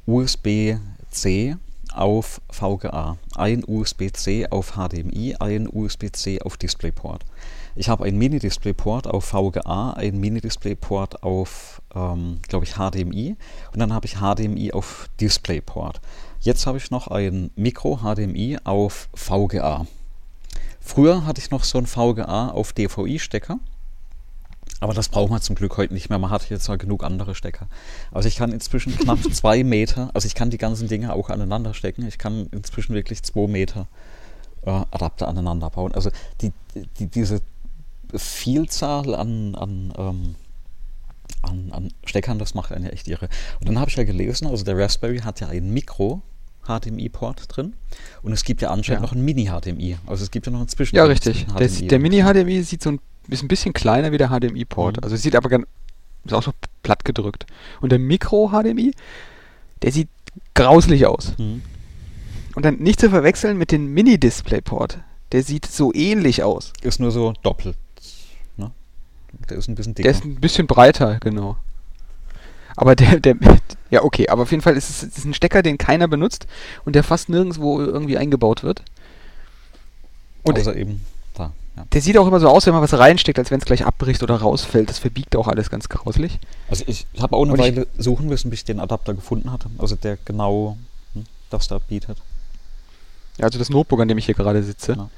USB-C 0.05 1.55
auf 1.93 2.41
VGA, 2.51 3.17
ein 3.35 3.63
USB-C 3.65 4.47
auf 4.49 4.73
HDMI, 4.73 5.35
ein 5.39 5.69
USB-C 5.71 6.41
auf 6.41 6.57
DisplayPort. 6.57 7.23
Ich 7.77 7.89
habe 7.89 8.05
ein 8.05 8.17
Mini-DisplayPort 8.17 9.07
auf 9.07 9.25
VGA, 9.25 9.91
ein 9.91 10.19
Mini-DisplayPort 10.19 11.23
auf, 11.23 11.81
ähm, 11.93 12.39
glaube 12.47 12.65
ich, 12.65 12.75
HDMI 12.75 13.35
und 13.73 13.79
dann 13.79 13.93
habe 13.93 14.05
ich 14.05 14.15
HDMI 14.15 14.71
auf 14.73 15.09
DisplayPort. 15.19 16.01
Jetzt 16.41 16.67
habe 16.67 16.77
ich 16.77 16.91
noch 16.91 17.07
ein 17.07 17.51
Micro-HDMI 17.55 18.59
auf 18.63 19.09
VGA. 19.13 19.87
Früher 20.85 21.25
hatte 21.25 21.41
ich 21.41 21.49
noch 21.49 21.63
so 21.63 21.79
einen 21.79 21.87
VGA 21.87 22.49
auf 22.49 22.71
DVI-Stecker. 22.71 23.59
Aber 24.81 24.93
das 24.93 25.09
braucht 25.09 25.31
man 25.31 25.41
zum 25.41 25.55
Glück 25.55 25.77
heute 25.77 25.95
nicht 25.95 26.09
mehr. 26.09 26.19
Man 26.19 26.29
hat 26.29 26.47
jetzt 26.51 26.67
mal 26.67 26.77
genug 26.77 27.03
andere 27.03 27.33
Stecker. 27.33 27.67
Also 28.11 28.27
ich 28.27 28.35
kann 28.35 28.51
inzwischen 28.51 28.95
knapp 28.95 29.17
zwei 29.33 29.63
Meter, 29.63 30.11
also 30.13 30.27
ich 30.27 30.35
kann 30.35 30.51
die 30.51 30.59
ganzen 30.59 30.87
Dinge 30.87 31.11
auch 31.13 31.31
aneinander 31.31 31.73
stecken. 31.73 32.05
Ich 32.07 32.19
kann 32.19 32.47
inzwischen 32.51 32.93
wirklich 32.93 33.23
zwei 33.23 33.47
Meter 33.47 33.87
äh, 34.61 34.69
Adapter 34.69 35.27
aneinander 35.27 35.71
bauen. 35.71 35.91
Also 35.91 36.11
die, 36.41 36.51
die, 36.99 37.07
diese 37.07 37.41
Vielzahl 38.13 39.15
an, 39.15 39.55
an, 39.55 39.91
ähm, 39.97 40.35
an, 41.41 41.71
an 41.71 41.93
Steckern, 42.05 42.37
das 42.37 42.53
macht 42.53 42.71
einen 42.71 42.85
ja 42.85 42.91
echt 42.91 43.07
irre. 43.07 43.27
Und 43.59 43.67
dann 43.67 43.79
habe 43.79 43.89
ich 43.89 43.95
ja 43.95 44.03
gelesen, 44.03 44.45
also 44.45 44.63
der 44.63 44.77
Raspberry 44.77 45.19
hat 45.19 45.39
ja 45.39 45.47
ein 45.47 45.73
Mikro, 45.73 46.21
HDMI-Port 46.65 47.55
drin. 47.55 47.73
Und 48.21 48.33
es 48.33 48.43
gibt 48.43 48.61
ja 48.61 48.69
anscheinend 48.71 49.01
ja. 49.01 49.07
noch 49.07 49.13
ein 49.13 49.23
Mini-HDMI. 49.23 49.97
Also 50.05 50.23
es 50.23 50.31
gibt 50.31 50.45
ja 50.45 50.51
noch 50.51 50.59
einen 50.59 50.67
Zwischen. 50.67 50.95
Ja, 50.95 51.05
richtig. 51.05 51.45
Das, 51.57 51.79
der 51.79 51.99
Mini-HDMI 51.99 52.63
sieht 52.63 52.83
so 52.83 52.91
ein, 52.91 52.99
ist 53.27 53.43
ein 53.43 53.47
bisschen 53.47 53.73
kleiner 53.73 54.11
wie 54.11 54.17
der 54.17 54.29
HDMI-Port. 54.29 54.97
Mhm. 54.97 55.03
Also 55.03 55.15
es 55.15 55.21
sieht 55.21 55.35
aber 55.35 55.49
ganz, 55.49 55.65
ist 56.25 56.33
auch 56.33 56.43
so 56.43 56.51
platt 56.83 57.05
gedrückt. 57.05 57.45
Und 57.81 57.91
der 57.91 57.99
Micro-HDMI, 57.99 58.93
der 59.81 59.91
sieht 59.91 60.09
grauselig 60.53 61.05
aus. 61.05 61.33
Mhm. 61.37 61.61
Und 62.55 62.63
dann 62.63 62.77
nicht 62.77 62.99
zu 62.99 63.09
verwechseln 63.09 63.57
mit 63.57 63.71
dem 63.71 63.93
Mini-Display-Port. 63.93 64.99
Der 65.31 65.43
sieht 65.43 65.65
so 65.65 65.93
ähnlich 65.93 66.43
aus. 66.43 66.71
Ist 66.81 66.99
nur 66.99 67.11
so 67.11 67.33
doppelt. 67.43 67.75
Ne? 68.55 68.71
Der 69.49 69.57
ist 69.57 69.67
ein 69.67 69.75
bisschen 69.75 69.93
dicker. 69.93 70.09
Der 70.09 70.17
ist 70.17 70.23
ein 70.23 70.35
bisschen 70.35 70.65
breiter, 70.65 71.19
genau. 71.19 71.57
Aber 72.75 72.95
der, 72.95 73.19
der, 73.19 73.35
ja 73.89 74.03
okay, 74.03 74.27
aber 74.27 74.43
auf 74.43 74.51
jeden 74.51 74.61
Fall 74.61 74.75
ist 74.75 74.89
es 74.89 75.03
ist 75.03 75.25
ein 75.25 75.33
Stecker, 75.33 75.61
den 75.61 75.77
keiner 75.77 76.07
benutzt 76.07 76.47
und 76.83 76.95
der 76.95 77.03
fast 77.03 77.29
nirgendwo 77.29 77.79
irgendwie 77.79 78.17
eingebaut 78.17 78.63
wird. 78.63 78.83
Und 80.43 80.59
Außer 80.59 80.75
eben 80.75 81.05
Da, 81.35 81.51
ja. 81.75 81.85
Der 81.91 82.01
sieht 82.01 82.17
auch 82.17 82.27
immer 82.27 82.39
so 82.39 82.49
aus, 82.49 82.65
wenn 82.65 82.73
man 82.73 82.83
was 82.83 82.97
reinsteckt, 82.97 83.39
als 83.39 83.51
wenn 83.51 83.59
es 83.59 83.65
gleich 83.65 83.85
abbricht 83.85 84.21
oder 84.23 84.35
rausfällt. 84.35 84.89
Das 84.89 84.99
verbiegt 84.99 85.35
auch 85.35 85.47
alles 85.47 85.69
ganz 85.69 85.89
grauslich. 85.89 86.39
Also 86.69 86.83
ich 86.87 87.07
habe 87.19 87.35
auch 87.35 87.43
eine 87.43 87.53
Und 87.53 87.59
Weile 87.59 87.87
suchen 87.97 88.27
müssen, 88.27 88.49
bis 88.49 88.59
ich 88.59 88.65
den 88.65 88.79
Adapter 88.79 89.13
gefunden 89.13 89.51
hatte. 89.51 89.69
Also 89.77 89.95
der 89.95 90.17
genau 90.23 90.77
hm, 91.13 91.25
das 91.49 91.67
da 91.67 91.79
bietet. 91.79 92.17
Ja, 93.37 93.45
also 93.45 93.59
das 93.59 93.69
Notebook, 93.69 93.99
an 93.99 94.07
dem 94.07 94.17
ich 94.17 94.25
hier 94.25 94.35
gerade 94.35 94.63
sitze, 94.63 94.93
ja. 94.93 95.09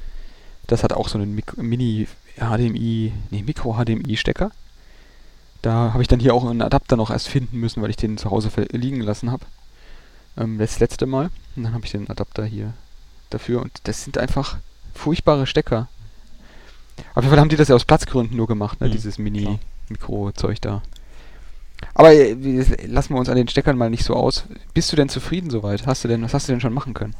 das 0.68 0.84
hat 0.84 0.93
auch 0.93 1.08
so 1.10 1.18
einen 1.18 1.36
Mik 1.36 1.58
Mini 1.58 2.08
HDMI, 2.38 3.14
nee, 3.32 3.43
Micro-HDMI-Stecker. 3.43 4.51
Da 5.68 5.91
habe 5.91 6.01
ich 6.01 6.07
dann 6.07 6.22
hier 6.22 6.34
auch 6.34 6.45
einen 6.49 6.61
Adapter 6.61 6.95
noch 6.95 7.11
erst 7.11 7.28
finden 7.28 7.59
müssen, 7.59 7.82
weil 7.82 7.89
ich 7.89 7.97
den 7.97 8.18
zu 8.18 8.32
Hause 8.32 8.49
liegen 8.72 9.01
lassen 9.01 9.32
habe. 9.34 9.45
Ähm, 10.38 10.59
das 10.59 10.80
letzte 10.80 11.05
Mal. 11.05 11.30
Und 11.57 11.63
dann 11.63 11.74
habe 11.74 11.84
ich 11.84 11.91
den 11.91 12.09
Adapter 12.09 12.45
hier 12.45 12.74
dafür. 13.32 13.61
Und 13.61 13.74
das 13.84 14.05
sind 14.05 14.18
einfach 14.18 14.59
furchtbare 14.93 15.45
Stecker. 15.45 15.89
Auf 17.15 17.24
jeden 17.24 17.32
Fall 17.32 17.41
haben 17.41 17.49
die 17.49 17.57
das 17.57 17.68
ja 17.68 17.76
aus 17.76 17.84
Platzgründen 17.84 18.38
nur 18.38 18.47
gemacht, 18.47 18.80
ne? 18.80 18.88
Mhm, 18.88 18.93
dieses 18.93 19.18
Mini-Mikro-Zeug 19.18 20.61
da. 20.61 20.84
Aber 21.93 22.13
äh, 22.13 22.32
lassen 22.86 23.13
wir 23.13 23.20
uns 23.20 23.28
an 23.28 23.36
den 23.36 23.49
Steckern 23.49 23.78
mal 23.78 23.89
nicht 23.89 24.05
so 24.05 24.13
aus. 24.13 24.45
Bist 24.74 24.89
du 24.93 24.95
denn 24.95 25.09
zufrieden 25.09 25.49
soweit? 25.49 25.86
Hast 25.86 26.01
du 26.01 26.07
denn, 26.07 26.22
was 26.22 26.34
hast 26.34 26.47
du 26.47 26.53
denn 26.53 26.61
schon 26.61 26.74
machen 26.74 26.93
können? 26.93 27.13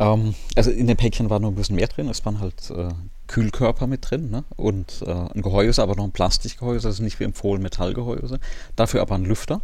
Ähm, 0.00 0.34
also 0.56 0.72
in 0.72 0.88
dem 0.88 0.96
Päckchen 0.96 1.30
war 1.30 1.38
nur 1.38 1.52
ein 1.52 1.54
bisschen 1.54 1.76
mehr 1.76 1.86
drin. 1.86 2.08
Es 2.08 2.26
waren 2.26 2.40
halt 2.40 2.68
äh, 2.70 2.88
Kühlkörper 3.26 3.86
mit 3.86 4.10
drin 4.10 4.30
ne? 4.30 4.44
und 4.56 5.02
äh, 5.06 5.10
ein 5.10 5.42
Gehäuse, 5.42 5.82
aber 5.82 5.96
noch 5.96 6.04
ein 6.04 6.12
Plastikgehäuse, 6.12 6.88
also 6.88 7.02
nicht 7.02 7.20
wie 7.20 7.24
empfohlen 7.24 7.62
Metallgehäuse. 7.62 8.38
Dafür 8.76 9.02
aber 9.02 9.14
ein 9.14 9.24
Lüfter. 9.24 9.60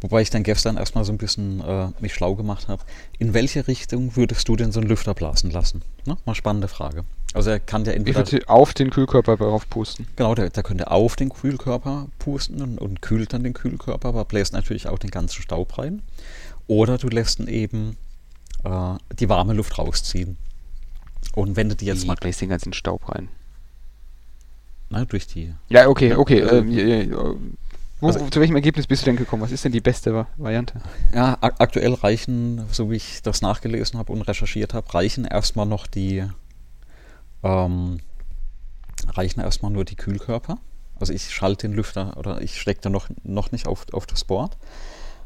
Wobei 0.00 0.22
ich 0.22 0.30
dann 0.30 0.44
gestern 0.44 0.76
erstmal 0.76 1.04
so 1.04 1.10
ein 1.10 1.18
bisschen 1.18 1.60
äh, 1.60 1.88
mich 1.98 2.14
schlau 2.14 2.36
gemacht 2.36 2.68
habe. 2.68 2.82
In 3.18 3.34
welche 3.34 3.66
Richtung 3.66 4.14
würdest 4.14 4.48
du 4.48 4.54
denn 4.54 4.70
so 4.70 4.78
einen 4.78 4.88
Lüfter 4.88 5.12
blasen 5.12 5.50
lassen? 5.50 5.82
Ne? 6.06 6.16
Mal 6.24 6.36
spannende 6.36 6.68
Frage. 6.68 7.04
Also 7.34 7.50
er 7.50 7.58
kann 7.58 7.84
ja 7.84 7.92
entweder... 7.92 8.22
Ich 8.22 8.32
würde 8.32 8.48
auf 8.48 8.74
den 8.74 8.90
Kühlkörper 8.90 9.36
drauf 9.36 9.68
pusten. 9.68 10.06
Genau, 10.14 10.36
der, 10.36 10.50
der 10.50 10.62
könnte 10.62 10.90
auf 10.90 11.16
den 11.16 11.30
Kühlkörper 11.30 12.06
pusten 12.20 12.62
und, 12.62 12.78
und, 12.78 13.02
kühlt 13.02 13.32
dann 13.32 13.42
den 13.42 13.54
Kühlkörper, 13.54 14.08
aber 14.08 14.24
bläst 14.24 14.52
natürlich 14.52 14.88
auch 14.88 15.00
den 15.00 15.10
ganzen 15.10 15.42
Staub 15.42 15.76
rein. 15.78 16.02
Oder 16.68 16.96
du 16.96 17.08
lässt 17.08 17.40
ihn 17.40 17.48
eben 17.48 17.96
äh, 18.64 18.94
die 19.18 19.28
warme 19.28 19.52
Luft 19.52 19.78
rausziehen. 19.78 20.36
Und 21.38 21.54
wenn 21.54 21.68
du 21.68 21.76
die 21.76 21.86
jetzt 21.86 22.02
Wie, 22.02 22.08
mal... 22.08 22.16
bläst 22.16 22.40
den 22.40 22.48
ganzen 22.48 22.72
Staub 22.72 23.08
rein? 23.08 23.28
Na, 24.90 25.04
durch 25.04 25.28
die... 25.28 25.54
Ja, 25.68 25.86
okay, 25.86 26.14
okay. 26.14 26.40
Äh, 26.40 27.04
äh, 27.04 27.36
wo, 28.00 28.08
also, 28.08 28.28
zu 28.28 28.40
welchem 28.40 28.56
Ergebnis 28.56 28.88
bist 28.88 29.02
du 29.02 29.06
denn 29.06 29.16
gekommen? 29.16 29.42
Was 29.42 29.52
ist 29.52 29.64
denn 29.64 29.70
die 29.70 29.80
beste 29.80 30.26
Variante? 30.36 30.80
Ja, 31.14 31.38
aktuell 31.40 31.94
reichen, 31.94 32.64
so 32.72 32.90
wie 32.90 32.96
ich 32.96 33.22
das 33.22 33.40
nachgelesen 33.40 34.00
habe 34.00 34.12
und 34.12 34.22
recherchiert 34.22 34.74
habe, 34.74 34.92
reichen 34.92 35.24
erstmal 35.24 35.66
noch 35.66 35.86
die 35.86 36.24
ähm, 37.44 38.00
reichen 39.08 39.40
erstmal 39.40 39.70
nur 39.70 39.84
die 39.84 39.96
Kühlkörper. 39.96 40.58
Also 40.98 41.12
ich 41.12 41.32
schalte 41.32 41.68
den 41.68 41.76
Lüfter 41.76 42.16
oder 42.16 42.40
ich 42.40 42.60
stecke 42.60 42.80
da 42.80 42.90
noch, 42.90 43.08
noch 43.22 43.52
nicht 43.52 43.68
auf, 43.68 43.86
auf 43.92 44.06
das 44.06 44.24
Board. 44.24 44.56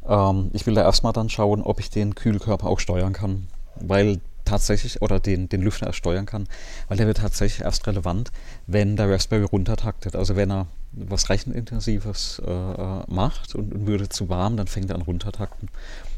Ähm, 0.07 0.51
ich 0.53 0.67
will 0.67 0.75
da 0.75 0.83
erstmal 0.83 1.15
dann 1.15 1.31
schauen, 1.31 1.63
ob 1.63 1.81
ich 1.81 1.89
den 1.89 2.15
Kühlkörper 2.15 2.67
auch 2.67 2.81
steuern 2.81 3.15
kann. 3.15 3.49
Weil 3.77 4.21
tatsächlich, 4.45 5.03
oder 5.03 5.21
den, 5.21 5.49
den 5.49 5.63
Lüfter 5.63 5.87
erst 5.87 5.99
steuern 5.99 6.27
kann, 6.27 6.49
weil 6.89 6.97
der 6.97 7.07
wird 7.07 7.19
tatsächlich 7.19 7.65
erst 7.65 7.87
relevant, 7.87 8.31
wenn 8.67 8.97
der 8.97 9.11
Raspberry 9.11 9.45
runtertaktet. 9.45 10.17
Also 10.17 10.37
wenn 10.37 10.51
er 10.51 10.67
was 10.93 11.31
Rechenintensives 11.31 12.43
äh, 12.45 12.51
äh, 12.51 13.03
macht 13.09 13.55
und, 13.55 13.73
und, 13.73 13.87
würde 13.87 14.09
zu 14.09 14.29
warm, 14.29 14.57
dann 14.57 14.67
fängt 14.67 14.91
er 14.91 14.97
an 14.97 15.03
runtertakten. 15.03 15.69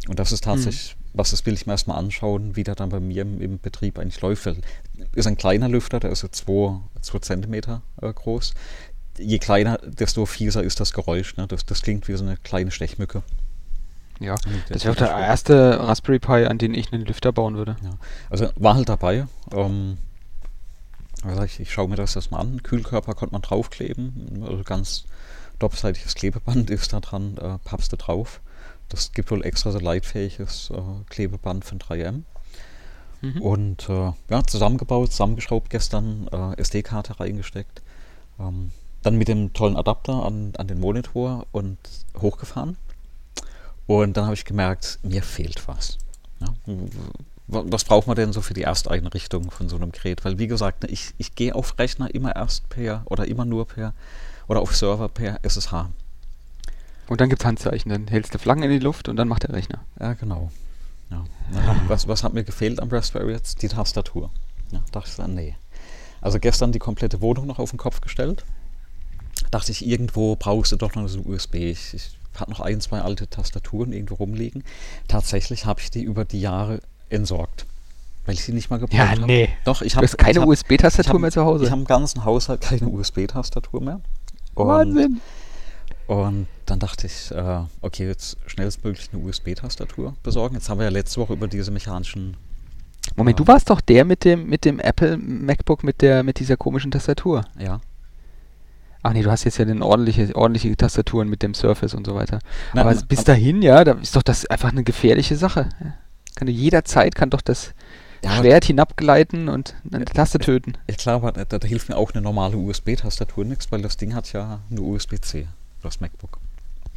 Und 0.08 0.18
das 0.18 0.32
ist 0.32 0.44
tatsächlich, 0.44 0.96
mhm. 0.96 1.18
was 1.18 1.30
das 1.30 1.46
will 1.46 1.54
ich 1.54 1.66
mir 1.66 1.72
erstmal 1.72 1.98
anschauen, 1.98 2.56
wie 2.56 2.64
der 2.64 2.74
dann 2.74 2.88
bei 2.88 3.00
mir 3.00 3.22
im, 3.22 3.40
im 3.40 3.58
Betrieb 3.58 3.98
eigentlich 3.98 4.20
läuft. 4.20 4.48
Ist 5.14 5.26
ein 5.26 5.36
kleiner 5.36 5.68
Lüfter, 5.68 6.00
der 6.00 6.10
ist 6.10 6.20
so 6.20 6.28
2 7.00 7.18
cm 7.20 7.54
äh, 7.54 7.70
groß. 8.00 8.54
Je 9.18 9.38
kleiner, 9.38 9.78
desto 9.78 10.26
fieser 10.26 10.64
ist 10.64 10.80
das 10.80 10.92
Geräusch. 10.92 11.36
Ne? 11.36 11.46
Das, 11.46 11.64
das 11.64 11.82
klingt 11.82 12.08
wie 12.08 12.14
so 12.14 12.24
eine 12.24 12.36
kleine 12.38 12.72
Stechmücke. 12.72 13.22
Ja, 14.20 14.36
das 14.68 14.84
wäre 14.84 14.92
auch 14.92 14.98
der 14.98 15.10
erste 15.10 15.80
Raspberry 15.80 16.18
Pi, 16.18 16.46
an 16.46 16.58
den 16.58 16.74
ich 16.74 16.92
einen 16.92 17.04
Lüfter 17.04 17.32
bauen 17.32 17.56
würde. 17.56 17.76
Ja. 17.82 17.90
Also 18.30 18.48
war 18.56 18.74
halt 18.74 18.88
dabei. 18.88 19.26
Ähm, 19.52 19.98
ich, 21.44 21.60
ich 21.60 21.72
schaue 21.72 21.88
mir 21.88 21.96
das 21.96 22.16
erstmal 22.16 22.40
an. 22.40 22.62
Kühlkörper 22.62 23.14
konnte 23.14 23.32
man 23.32 23.42
draufkleben. 23.42 24.44
Also 24.48 24.62
ganz 24.62 25.04
doppelseitiges 25.58 26.14
Klebeband 26.14 26.70
ist 26.70 26.92
da 26.92 27.00
dran, 27.00 27.36
äh, 27.38 27.58
pappst 27.64 27.92
du 27.92 27.96
drauf. 27.96 28.40
Das 28.88 29.12
gibt 29.12 29.30
wohl 29.30 29.44
extra 29.44 29.70
so 29.72 29.78
leitfähiges 29.78 30.70
äh, 30.70 30.80
Klebeband 31.08 31.64
von 31.64 31.78
3M. 31.78 32.22
Mhm. 33.22 33.40
Und 33.40 33.88
äh, 33.88 34.12
ja, 34.28 34.44
zusammengebaut, 34.46 35.12
zusammengeschraubt 35.12 35.70
gestern, 35.70 36.28
äh, 36.30 36.60
SD-Karte 36.60 37.18
reingesteckt. 37.18 37.82
Ähm, 38.38 38.70
dann 39.02 39.16
mit 39.16 39.28
dem 39.28 39.52
tollen 39.52 39.76
Adapter 39.76 40.24
an, 40.24 40.52
an 40.56 40.68
den 40.68 40.80
Monitor 40.80 41.46
und 41.52 41.78
hochgefahren. 42.20 42.76
Und 43.86 44.16
dann 44.16 44.24
habe 44.24 44.34
ich 44.34 44.44
gemerkt, 44.44 44.98
mir 45.02 45.22
fehlt 45.22 45.66
was. 45.68 45.98
Ja, 46.40 46.48
was 47.46 47.84
braucht 47.84 48.06
man 48.06 48.16
denn 48.16 48.32
so 48.32 48.40
für 48.40 48.54
die 48.54 48.62
Ersteinrichtung 48.62 49.50
von 49.50 49.68
so 49.68 49.76
einem 49.76 49.92
Gerät? 49.92 50.24
Weil 50.24 50.38
wie 50.38 50.46
gesagt, 50.46 50.82
ne, 50.82 50.88
ich, 50.88 51.14
ich 51.18 51.34
gehe 51.34 51.54
auf 51.54 51.78
Rechner 51.78 52.14
immer 52.14 52.34
erst 52.34 52.68
per 52.70 53.02
oder 53.06 53.26
immer 53.26 53.44
nur 53.44 53.66
per 53.66 53.92
oder 54.48 54.60
auf 54.60 54.74
Server 54.74 55.08
per 55.08 55.40
SSH. 55.42 55.90
Und 57.06 57.20
dann 57.20 57.28
gibt 57.28 57.42
es 57.42 57.46
Handzeichen, 57.46 57.90
dann 57.90 58.06
hältst 58.08 58.34
du 58.34 58.38
Flaggen 58.38 58.62
in 58.62 58.70
die 58.70 58.78
Luft 58.78 59.08
und 59.08 59.16
dann 59.16 59.28
macht 59.28 59.42
der 59.42 59.52
Rechner. 59.52 59.80
Ja, 60.00 60.14
genau. 60.14 60.50
Ja. 61.10 61.24
Was, 61.86 62.08
was 62.08 62.24
hat 62.24 62.32
mir 62.32 62.44
gefehlt 62.44 62.80
am 62.80 62.88
Raspberry 62.88 63.32
jetzt? 63.32 63.60
Die 63.62 63.68
Tastatur. 63.68 64.30
Ja, 64.72 64.80
dachte 64.90 65.10
ich 65.10 65.16
dann, 65.16 65.34
nee. 65.34 65.54
Also 66.22 66.38
gestern 66.38 66.72
die 66.72 66.78
komplette 66.78 67.20
Wohnung 67.20 67.46
noch 67.46 67.58
auf 67.58 67.70
den 67.70 67.78
Kopf 67.78 68.00
gestellt. 68.00 68.44
Dachte 69.50 69.70
ich, 69.70 69.86
irgendwo 69.86 70.36
brauchst 70.36 70.72
du 70.72 70.76
doch 70.76 70.94
noch 70.94 71.06
so 71.08 71.20
USB. 71.20 71.56
Ich, 71.56 71.92
ich 71.92 72.18
hatte 72.40 72.50
noch 72.50 72.60
ein, 72.60 72.80
zwei 72.80 73.00
alte 73.00 73.28
Tastaturen 73.28 73.92
irgendwo 73.92 74.14
rumliegen. 74.14 74.64
Tatsächlich 75.08 75.66
habe 75.66 75.80
ich 75.80 75.90
die 75.90 76.02
über 76.02 76.24
die 76.24 76.40
Jahre 76.40 76.80
entsorgt. 77.08 77.66
Weil 78.26 78.34
ich 78.34 78.44
sie 78.44 78.52
nicht 78.52 78.70
mal 78.70 78.78
gebraucht 78.78 78.98
habe. 78.98 79.20
Ja, 79.20 79.26
nee. 79.26 79.48
Doch, 79.64 79.82
ich 79.82 79.96
habe 79.96 80.06
keine 80.06 80.46
USB-Tastatur 80.46 81.20
mehr 81.20 81.30
zu 81.30 81.44
Hause. 81.44 81.64
Ich 81.64 81.70
habe 81.70 81.82
im 81.82 81.86
ganzen 81.86 82.24
Haushalt 82.24 82.62
keine 82.62 82.88
USB-Tastatur 82.88 83.82
mehr. 83.82 84.00
Und, 84.54 84.66
Wahnsinn. 84.66 85.20
Und 86.06 86.46
dann 86.66 86.78
dachte 86.78 87.06
ich, 87.06 87.30
äh, 87.30 87.60
okay, 87.82 88.06
jetzt 88.06 88.38
schnellstmöglich 88.46 89.10
eine 89.12 89.22
USB-Tastatur 89.22 90.14
besorgen. 90.22 90.54
Jetzt 90.54 90.68
haben 90.68 90.78
wir 90.78 90.84
ja 90.84 90.90
letzte 90.90 91.20
Woche 91.20 91.34
über 91.34 91.48
diese 91.48 91.70
mechanischen. 91.70 92.36
Moment, 93.16 93.38
äh, 93.38 93.42
du 93.42 93.46
warst 93.46 93.68
doch 93.68 93.80
der 93.80 94.04
mit 94.04 94.24
dem, 94.24 94.46
mit 94.48 94.64
dem 94.64 94.80
Apple 94.80 95.18
MacBook 95.18 95.82
mit 95.82 96.00
der, 96.00 96.22
mit 96.22 96.38
dieser 96.38 96.56
komischen 96.56 96.90
Tastatur. 96.90 97.44
Ja. 97.58 97.80
Ach 99.06 99.12
nee, 99.12 99.22
du 99.22 99.30
hast 99.30 99.44
jetzt 99.44 99.58
ja 99.58 99.66
eine 99.66 99.84
ordentliche, 99.84 100.34
ordentliche 100.34 100.74
Tastaturen 100.74 101.28
mit 101.28 101.42
dem 101.42 101.52
Surface 101.52 101.92
und 101.92 102.06
so 102.06 102.14
weiter. 102.14 102.38
Na, 102.72 102.80
aber 102.80 102.94
bis 102.94 103.22
dahin, 103.22 103.60
ja, 103.60 103.84
da 103.84 103.92
ist 103.92 104.16
doch 104.16 104.22
das 104.22 104.46
einfach 104.46 104.70
eine 104.70 104.82
gefährliche 104.82 105.36
Sache. 105.36 105.68
Kann 106.34 106.48
jederzeit 106.48 107.14
kann 107.14 107.28
doch 107.28 107.42
das 107.42 107.74
ja, 108.24 108.30
Schwert 108.30 108.64
hinabgleiten 108.64 109.50
und 109.50 109.74
eine 109.92 110.06
Taste 110.06 110.38
töten. 110.38 110.78
Ja 110.88 110.96
klar, 110.96 111.16
aber 111.16 111.32
da, 111.32 111.44
da 111.44 111.68
hilft 111.68 111.90
mir 111.90 111.98
auch 111.98 112.12
eine 112.12 112.22
normale 112.22 112.56
USB-Tastatur 112.56 113.44
nichts, 113.44 113.70
weil 113.70 113.82
das 113.82 113.98
Ding 113.98 114.14
hat 114.14 114.32
ja 114.32 114.60
eine 114.70 114.80
USB-C, 114.80 115.48
das 115.82 116.00
MacBook. 116.00 116.38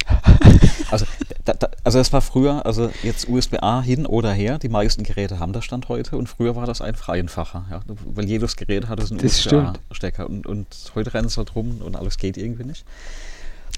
also, 0.91 1.05
da, 1.45 1.53
da, 1.53 1.69
also 1.83 1.97
das 1.97 2.13
war 2.13 2.21
früher, 2.21 2.65
also 2.65 2.89
jetzt 3.03 3.27
USB-A 3.27 3.81
hin 3.81 4.05
oder 4.05 4.31
her, 4.31 4.57
die 4.57 4.69
meisten 4.69 5.03
Geräte 5.03 5.39
haben 5.39 5.53
das 5.53 5.65
Stand 5.65 5.89
heute 5.89 6.17
und 6.17 6.27
früher 6.27 6.55
war 6.55 6.65
das 6.65 6.81
einfach 6.81 7.09
einfacher, 7.09 7.65
ja, 7.69 7.81
weil 7.87 8.25
jedes 8.25 8.55
Gerät 8.55 8.87
hatte 8.87 9.05
so 9.05 9.15
einen 9.15 9.25
USB-A-Stecker 9.25 10.29
und, 10.29 10.47
und 10.47 10.67
heute 10.95 11.13
rennen 11.13 11.27
es 11.27 11.37
halt 11.37 11.55
rum 11.55 11.81
und 11.83 11.95
alles 11.95 12.17
geht 12.17 12.37
irgendwie 12.37 12.63
nicht. 12.63 12.85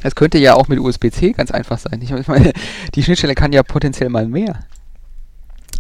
Es 0.02 0.16
könnte 0.16 0.38
ja 0.38 0.54
auch 0.54 0.68
mit 0.68 0.80
USB-C 0.80 1.34
ganz 1.34 1.52
einfach 1.52 1.78
sein. 1.78 2.02
Ich 2.02 2.12
meine, 2.28 2.54
die 2.96 3.04
Schnittstelle 3.04 3.36
kann 3.36 3.52
ja 3.52 3.64
potenziell 3.64 4.10
mal 4.10 4.28
mehr. 4.28 4.60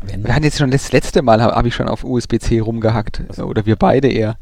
Wenn 0.01 0.23
wir 0.23 0.33
hatten 0.33 0.43
jetzt 0.43 0.57
schon 0.57 0.71
das 0.71 0.91
letzte 0.91 1.21
Mal, 1.21 1.41
habe 1.41 1.55
hab 1.55 1.65
ich 1.65 1.75
schon 1.75 1.87
auf 1.87 2.03
USB-C 2.03 2.59
rumgehackt. 2.59 3.23
Also, 3.27 3.45
oder 3.45 3.65
wir 3.65 3.75
beide 3.75 4.09
eher. 4.09 4.37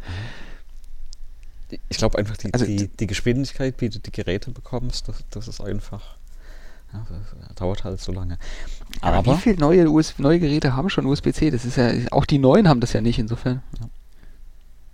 Ich 1.89 1.97
glaube 1.97 2.17
einfach, 2.17 2.37
die, 2.37 2.53
also, 2.53 2.65
die, 2.65 2.87
die, 2.87 3.07
Geschwindigkeit, 3.07 3.75
wie 3.79 3.89
du 3.89 3.99
die 3.99 4.11
Geräte 4.11 4.51
bekommst, 4.51 5.07
das, 5.07 5.23
das 5.29 5.47
ist 5.47 5.61
einfach. 5.61 6.15
Ja, 6.93 7.05
das 7.09 7.55
dauert 7.55 7.83
halt 7.83 7.99
so 7.99 8.13
lange. 8.13 8.37
Aber, 9.01 9.17
aber 9.17 9.35
wie 9.35 9.41
viele 9.41 9.57
neue, 9.57 9.89
US 9.89 10.17
neue 10.17 10.39
Geräte 10.39 10.75
haben 10.75 10.89
schon 10.89 11.05
USB-C? 11.05 11.51
Das 11.51 11.65
ist 11.65 11.75
ja, 11.75 11.91
auch 12.11 12.25
die 12.25 12.37
neuen 12.37 12.69
haben 12.69 12.79
das 12.79 12.93
ja 12.93 13.01
nicht, 13.01 13.19
insofern. 13.19 13.61
Ja. 13.79 13.89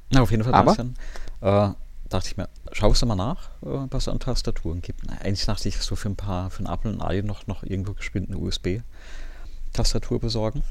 Na, 0.09 0.21
auf 0.21 0.31
jeden 0.31 0.43
Fall. 0.43 0.53
Aber, 0.53 0.75
dann, 0.75 0.95
äh, 1.41 1.73
dachte 2.09 2.27
ich 2.27 2.37
mir, 2.37 2.49
schaust 2.71 3.01
du 3.01 3.05
mal 3.05 3.15
nach, 3.15 3.49
äh, 3.61 3.87
was 3.89 4.03
es 4.03 4.07
an 4.07 4.19
Tastaturen 4.19 4.81
gibt. 4.81 5.07
Eigentlich 5.09 5.45
dachte 5.45 5.67
ich 5.67 5.77
so 5.77 5.95
für 5.95 6.09
ein 6.09 6.15
paar, 6.15 6.49
für 6.49 6.63
ein 6.63 6.71
Apple 6.71 6.91
und 6.91 7.01
ein 7.01 7.07
Ei 7.07 7.21
noch, 7.21 7.47
noch 7.47 7.63
irgendwo 7.63 7.93
geschwind 7.93 8.29
eine 8.29 8.37
USB. 8.37 8.81
Tastatur 9.73 10.19
besorgen. 10.19 10.63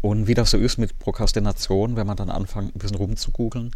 Und 0.00 0.26
wie 0.26 0.34
das 0.34 0.50
so 0.50 0.58
ist 0.58 0.78
mit 0.78 0.98
Prokrastination, 0.98 1.96
wenn 1.96 2.06
man 2.06 2.16
dann 2.16 2.30
anfängt, 2.30 2.74
ein 2.74 2.78
bisschen 2.78 2.96
rumzugoogeln, 2.96 3.72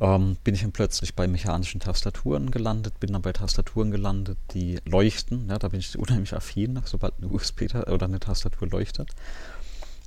ähm, 0.00 0.36
bin 0.44 0.54
ich 0.54 0.62
dann 0.62 0.72
plötzlich 0.72 1.14
bei 1.14 1.28
mechanischen 1.28 1.80
Tastaturen 1.80 2.50
gelandet, 2.50 2.98
bin 3.00 3.12
dann 3.12 3.22
bei 3.22 3.32
Tastaturen 3.32 3.90
gelandet, 3.90 4.38
die 4.52 4.78
leuchten. 4.86 5.48
Ja, 5.48 5.58
da 5.58 5.68
bin 5.68 5.80
ich 5.80 5.98
unheimlich 5.98 6.34
affin, 6.34 6.80
sobald 6.84 7.14
eine 7.18 7.28
USB 7.28 7.62
oder 7.74 8.06
eine 8.06 8.20
Tastatur 8.20 8.68
leuchtet. 8.68 9.10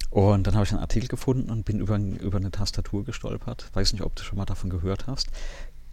Und 0.09 0.47
dann 0.47 0.55
habe 0.55 0.65
ich 0.65 0.71
einen 0.71 0.81
Artikel 0.81 1.07
gefunden 1.07 1.49
und 1.49 1.65
bin 1.65 1.79
über, 1.79 1.97
über 1.97 2.37
eine 2.37 2.51
Tastatur 2.51 3.03
gestolpert. 3.03 3.69
Weiß 3.73 3.93
nicht, 3.93 4.01
ob 4.01 4.15
du 4.15 4.23
schon 4.23 4.37
mal 4.37 4.45
davon 4.45 4.69
gehört 4.69 5.07
hast. 5.07 5.27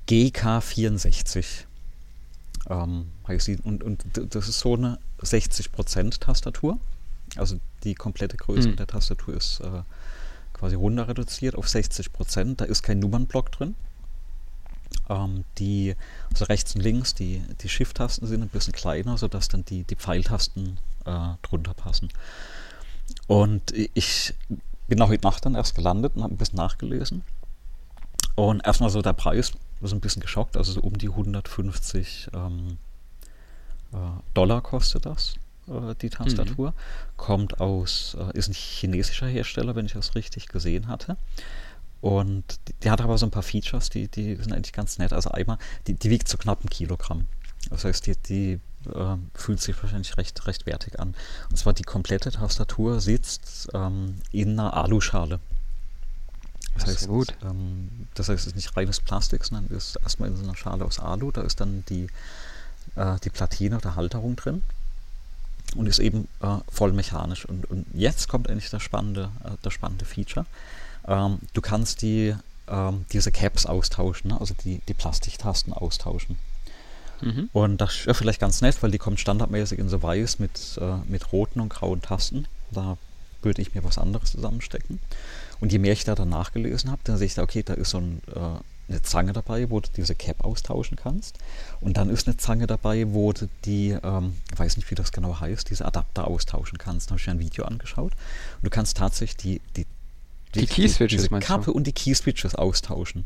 GK64 0.09 1.65
ähm. 2.69 3.07
Und, 3.65 3.83
und 3.83 4.05
das 4.15 4.49
ist 4.49 4.61
so 4.61 4.75
eine 4.75 4.99
60% 5.21 6.21
Tastatur. 6.21 6.79
Also 7.37 7.59
die 7.85 7.95
komplette 7.95 8.37
Größe 8.37 8.69
mhm. 8.69 8.77
der 8.77 8.87
Tastatur 8.87 9.35
ist 9.35 9.61
äh, 9.61 9.83
quasi 10.63 10.77
runter 10.77 11.09
reduziert 11.09 11.57
auf 11.57 11.67
60%. 11.67 12.55
Da 12.55 12.65
ist 12.65 12.85
kein 12.85 13.01
Nummernblock 13.01 13.51
drin. 13.51 13.75
Ähm, 15.09 15.43
die, 15.59 15.97
also 16.31 16.45
rechts 16.45 16.77
und 16.77 16.83
links, 16.83 17.17
die, 17.17 17.43
die 17.61 17.69
Shift-Tasten 17.69 18.29
sind 18.29 18.43
ein 18.43 18.49
bisschen 18.49 18.73
kleiner, 18.73 19.19
sodass 19.19 19.49
dann 19.49 19.65
die, 19.65 19.83
die 19.83 19.97
Pfeiltasten 19.97 20.79
äh, 21.05 21.31
drunter 21.43 21.75
passen. 21.75 22.11
Und 23.27 23.73
ich 23.73 24.35
bin 24.87 25.03
auch 25.03 25.09
heute 25.09 25.27
Nacht 25.27 25.45
dann 25.45 25.57
erst 25.57 25.75
gelandet 25.75 26.15
und 26.15 26.23
habe 26.23 26.33
ein 26.33 26.39
bisschen 26.39 26.59
nachgelesen. 26.59 27.23
Und 28.37 28.65
erstmal 28.65 28.91
so 28.91 29.03
der 29.03 29.15
Preis, 29.15 29.51
so 29.81 29.97
ein 29.97 30.01
bisschen 30.01 30.23
geschockt, 30.23 30.57
also 30.57 30.71
so 30.71 30.81
um 30.81 30.97
die 30.97 31.09
150 31.09 32.29
ähm, 32.35 32.79
äh, 33.93 33.97
Dollar 34.33 34.61
kostet 34.63 35.07
das, 35.07 35.35
äh, 35.91 35.95
die 35.95 36.11
Tastatur. 36.11 36.71
Mhm. 36.71 36.75
Kommt 37.17 37.61
aus, 37.61 38.17
äh, 38.19 38.37
ist 38.37 38.49
ein 38.49 38.55
chinesischer 38.55 39.27
Hersteller, 39.27 39.75
wenn 39.75 39.87
ich 39.87 39.93
das 39.93 40.15
richtig 40.15 40.49
gesehen 40.49 40.89
hatte. 40.89 41.17
Und 42.01 42.45
die, 42.67 42.75
die, 42.83 42.91
hat 42.91 43.01
aber 43.01 43.17
so 43.17 43.27
ein 43.27 43.31
paar 43.31 43.45
Features, 43.45 43.89
die, 43.89 44.09
die 44.09 44.35
sind 44.37 44.53
eigentlich 44.53 44.73
ganz 44.73 44.99
nett. 44.99 45.13
Also 45.13 45.31
einmal, 45.31 45.59
die, 45.87 45.95
die 45.95 46.11
wiegt 46.11 46.29
so 46.29 46.37
knapp 46.37 46.65
ein 46.65 46.69
Kilogramm. 46.69 47.27
Das 47.71 47.85
heißt, 47.85 48.07
die, 48.07 48.17
die 48.17 48.61
äh, 48.93 49.17
fühlt 49.35 49.61
sich 49.61 49.81
wahrscheinlich 49.81 50.17
recht, 50.17 50.47
recht 50.47 50.67
wertig 50.67 50.99
an. 50.99 51.15
Und 51.49 51.57
zwar 51.57 51.73
die 51.73 51.85
komplette 51.85 52.33
Tastatur 52.33 53.01
sitzt 53.01 53.69
ähm, 53.73 54.17
in 54.33 54.59
einer 54.59 54.75
Aluschale. 54.75 55.39
Das, 56.75 56.87
heißt, 56.87 57.09
gut. 57.09 57.35
Ähm, 57.43 58.09
das 58.15 58.29
heißt, 58.29 58.41
es 58.41 58.47
ist 58.49 58.57
nicht 58.57 58.77
reines 58.77 59.01
Plastik, 59.01 59.45
sondern 59.45 59.67
ist 59.77 59.97
erstmal 60.03 60.29
in 60.29 60.37
so 60.37 60.43
einer 60.43 60.57
Schale 60.57 60.85
aus 60.85 60.99
Alu. 60.99 61.31
Da 61.31 61.43
ist 61.43 61.61
dann 61.61 61.85
die, 61.89 62.09
äh, 62.97 63.17
die 63.23 63.31
Platine 63.31 63.77
oder 63.77 63.95
Halterung 63.95 64.37
drin 64.37 64.65
und 65.75 65.87
ist 65.87 65.99
eben 65.99 66.29
äh, 66.41 66.59
voll 66.71 66.93
mechanisch. 66.93 67.45
Und, 67.45 67.71
und 67.71 67.87
jetzt 67.93 68.29
kommt 68.29 68.49
eigentlich 68.49 68.71
das 68.71 68.83
spannende, 68.83 69.31
äh, 69.45 69.51
das 69.63 69.73
spannende 69.73 70.05
Feature. 70.05 70.47
Ähm, 71.07 71.39
du 71.53 71.61
kannst 71.61 72.03
die, 72.03 72.35
ähm, 72.69 73.05
diese 73.13 73.33
Caps 73.33 73.67
austauschen, 73.67 74.31
ne? 74.31 74.41
also 74.41 74.55
die, 74.65 74.81
die 74.89 74.95
Plastiktasten 74.95 75.73
austauschen. 75.73 76.37
Mhm. 77.21 77.51
Und 77.53 77.81
das 77.81 77.95
ist 77.95 78.07
ja 78.07 78.15
vielleicht 78.15 78.41
ganz 78.41 78.61
nett, 78.61 78.83
weil 78.83 78.91
die 78.91 78.99
kommt 78.99 79.21
standardmäßig 79.21 79.79
in 79.79 79.89
so 79.89 80.03
weiß 80.03 80.39
mit, 80.39 80.79
äh, 80.81 80.97
mit 81.07 81.33
roten 81.33 81.61
und 81.61 81.69
grauen 81.69 82.03
Tasten. 82.03 82.47
Da 82.71 82.97
würde 83.43 83.63
ich 83.63 83.75
mir 83.75 83.85
was 83.85 83.99
anderes 83.99 84.33
zusammenstecken. 84.33 85.01
Und 85.61 85.73
je 85.73 85.79
mehr 85.79 85.93
ich 85.93 86.05
da 86.05 86.15
dann 86.15 86.29
nachgelesen 86.29 86.91
habe, 86.91 87.01
dann 87.05 87.17
sehe 87.17 87.27
ich 87.27 87.35
da, 87.35 87.43
okay, 87.43 87.63
da 87.63 87.75
ist 87.75 87.91
so 87.91 87.99
ein, 87.99 88.21
äh, 88.35 88.59
eine 88.89 89.03
Zange 89.03 89.33
dabei, 89.33 89.71
wo 89.71 89.81
du 89.81 89.89
diese 89.97 90.15
Cap 90.15 90.45
austauschen 90.45 90.97
kannst. 90.97 91.39
Und 91.81 91.97
dann 91.97 92.11
ist 92.11 92.27
eine 92.27 92.37
Zange 92.37 92.67
dabei, 92.67 93.13
wo 93.13 93.33
du 93.33 93.49
die, 93.65 93.97
ähm, 94.03 94.37
ich 94.53 94.59
weiß 94.59 94.77
nicht, 94.77 94.91
wie 94.91 94.95
das 94.95 95.13
genau 95.13 95.41
heißt, 95.41 95.71
diese 95.71 95.85
Adapter 95.85 96.27
austauschen 96.27 96.79
kannst. 96.79 97.09
Da 97.09 97.13
habe 97.13 97.21
ich 97.21 97.27
mir 97.27 97.33
ein 97.33 97.39
Video 97.39 97.65
angeschaut. 97.65 98.13
Und 98.57 98.65
du 98.65 98.71
kannst 98.71 98.97
tatsächlich 98.97 99.37
die, 99.37 99.61
die 99.77 99.87
die, 100.55 100.61
die 100.61 100.67
Key-Switches, 100.67 101.29
diese 101.29 101.41
Kappe 101.41 101.73
und 101.73 101.87
die 101.87 101.93
Key-Switches 101.93 102.55
austauschen. 102.55 103.25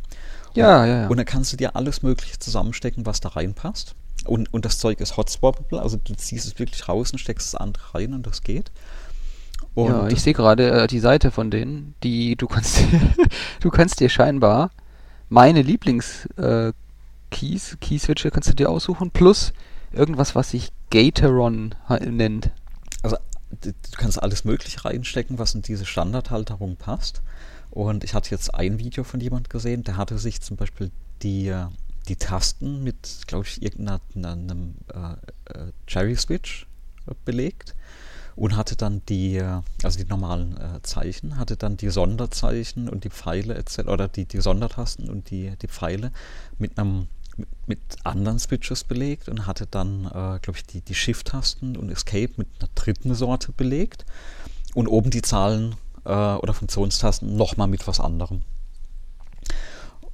Ja, 0.55 0.83
und, 0.83 0.89
ja, 0.89 1.01
ja. 1.03 1.09
Und 1.09 1.17
dann 1.17 1.27
kannst 1.27 1.53
du 1.53 1.57
dir 1.57 1.75
alles 1.75 2.03
Mögliche 2.03 2.39
zusammenstecken, 2.39 3.05
was 3.05 3.19
da 3.19 3.31
reinpasst. 3.31 3.97
Und, 4.25 4.53
und 4.53 4.65
das 4.65 4.79
Zeug 4.79 5.01
ist 5.01 5.17
hotswappable, 5.17 5.81
also 5.81 5.99
du 6.03 6.15
ziehst 6.15 6.47
es 6.47 6.59
wirklich 6.59 6.89
raus 6.89 7.13
und 7.13 7.19
steckst 7.19 7.53
das 7.53 7.61
andere 7.61 7.95
rein 7.95 8.15
und 8.15 8.27
das 8.27 8.43
geht. 8.43 8.71
Und 9.75 9.91
ja, 9.91 10.09
ich 10.09 10.23
sehe 10.23 10.33
gerade 10.33 10.71
äh, 10.71 10.87
die 10.87 11.01
Seite 11.01 11.31
von 11.31 11.51
denen, 11.51 11.95
die 12.03 12.37
du 12.37 12.47
kannst, 12.47 12.79
du 13.61 13.71
kannst 13.71 14.01
dir 14.01 14.09
scheinbar 14.09 14.71
meine 15.29 15.63
Lieblings 15.63 16.27
äh, 16.37 16.73
Keys, 17.31 17.77
Key-Switche 17.81 18.31
kannst 18.31 18.49
du 18.49 18.55
dir 18.55 18.71
aussuchen, 18.71 19.11
plus 19.11 19.53
irgendwas, 19.93 20.35
was 20.35 20.51
sich 20.51 20.73
Gatoron 20.91 21.75
nennt. 22.01 22.51
Also 23.03 23.17
du 23.61 23.73
kannst 23.97 24.23
alles 24.23 24.45
Mögliche 24.45 24.85
reinstecken, 24.85 25.39
was 25.39 25.55
in 25.55 25.63
diese 25.63 25.87
Standardhalterung 25.87 26.77
passt. 26.77 27.23
Und 27.71 28.05
ich 28.05 28.15
hatte 28.15 28.31
jetzt 28.31 28.55
ein 28.55 28.79
Video 28.79 29.05
von 29.05 29.21
jemand 29.21 29.51
gesehen, 29.51 29.85
der 29.85 29.97
hatte 29.97 30.19
sich 30.19 30.41
zum 30.41 30.57
Beispiel 30.57 30.91
die, 31.23 31.55
die 32.09 32.17
Tasten 32.17 32.83
mit, 32.85 33.23
glaube 33.27 33.45
ich, 33.47 33.63
irgendeinem 33.63 34.77
äh, 34.95 35.53
äh, 35.53 35.73
Cherry 35.87 36.17
Switch 36.17 36.67
belegt 37.25 37.75
und 38.37 38.57
hatte 38.57 38.77
dann 38.77 39.03
die, 39.09 39.43
also 39.83 39.99
die 39.99 40.05
normalen 40.05 40.57
äh, 40.59 40.83
Zeichen, 40.83 41.39
hatte 41.39 41.57
dann 41.57 41.79
die 41.79 41.89
Sonderzeichen 41.89 42.89
und 42.89 43.05
die 43.05 43.11
Pfeile 43.11 43.55
etc. 43.55 43.81
oder 43.89 44.09
die, 44.09 44.27
die 44.27 44.41
Sondertasten 44.41 45.09
und 45.09 45.31
die, 45.31 45.55
die 45.61 45.69
Pfeile 45.69 46.13
mit 46.59 46.79
einem 46.79 47.09
mit, 47.39 47.49
mit 47.67 47.81
anderen 48.05 48.39
Switches 48.39 48.85
belegt 48.85 49.29
und 49.29 49.47
hatte 49.47 49.67
dann, 49.67 50.07
äh, 50.07 50.39
glaube 50.41 50.55
ich, 50.57 50.67
die, 50.67 50.81
die 50.81 50.95
Shift-Tasten 50.95 51.77
und 51.77 51.91
Escape 51.91 52.33
mit 52.37 52.49
einer 52.59 52.71
dritten 52.75 53.15
Sorte 53.15 53.53
belegt 53.53 54.07
und 54.75 54.89
oben 54.89 55.11
die 55.11 55.23
Zahlen 55.23 55.75
äh, 56.05 56.11
oder 56.11 56.55
Funktionstasten 56.55 57.37
nochmal 57.37 57.69
mit 57.69 57.87
was 57.87 58.01
anderem. 58.01 58.43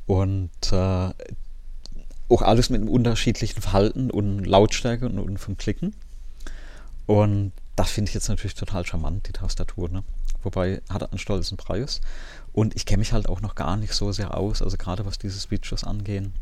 Und 0.06 0.50
äh, 0.72 1.10
auch 2.28 2.42
alles 2.42 2.70
mit 2.70 2.80
einem 2.80 2.90
unterschiedlichen 2.90 3.60
Verhalten 3.60 4.10
und 4.10 4.44
Lautstärke 4.44 5.06
und, 5.06 5.18
und 5.18 5.38
vom 5.38 5.56
Klicken. 5.56 5.94
Und 7.06 7.52
das 7.76 7.90
finde 7.90 8.10
ich 8.10 8.14
jetzt 8.14 8.28
natürlich 8.28 8.54
total 8.54 8.84
charmant, 8.84 9.28
die 9.28 9.32
Tastatur. 9.32 9.88
Ne? 9.88 10.04
Wobei 10.42 10.82
hat 10.88 11.10
einen 11.10 11.18
stolzen 11.18 11.56
Preis. 11.56 12.00
Und 12.52 12.76
ich 12.76 12.84
kenne 12.84 12.98
mich 12.98 13.12
halt 13.12 13.28
auch 13.28 13.40
noch 13.40 13.54
gar 13.54 13.76
nicht 13.76 13.94
so 13.94 14.12
sehr 14.12 14.36
aus, 14.36 14.62
also 14.62 14.76
gerade 14.76 15.06
was 15.06 15.18
diese 15.18 15.40
Switches 15.40 15.84
angehen. 15.84 16.34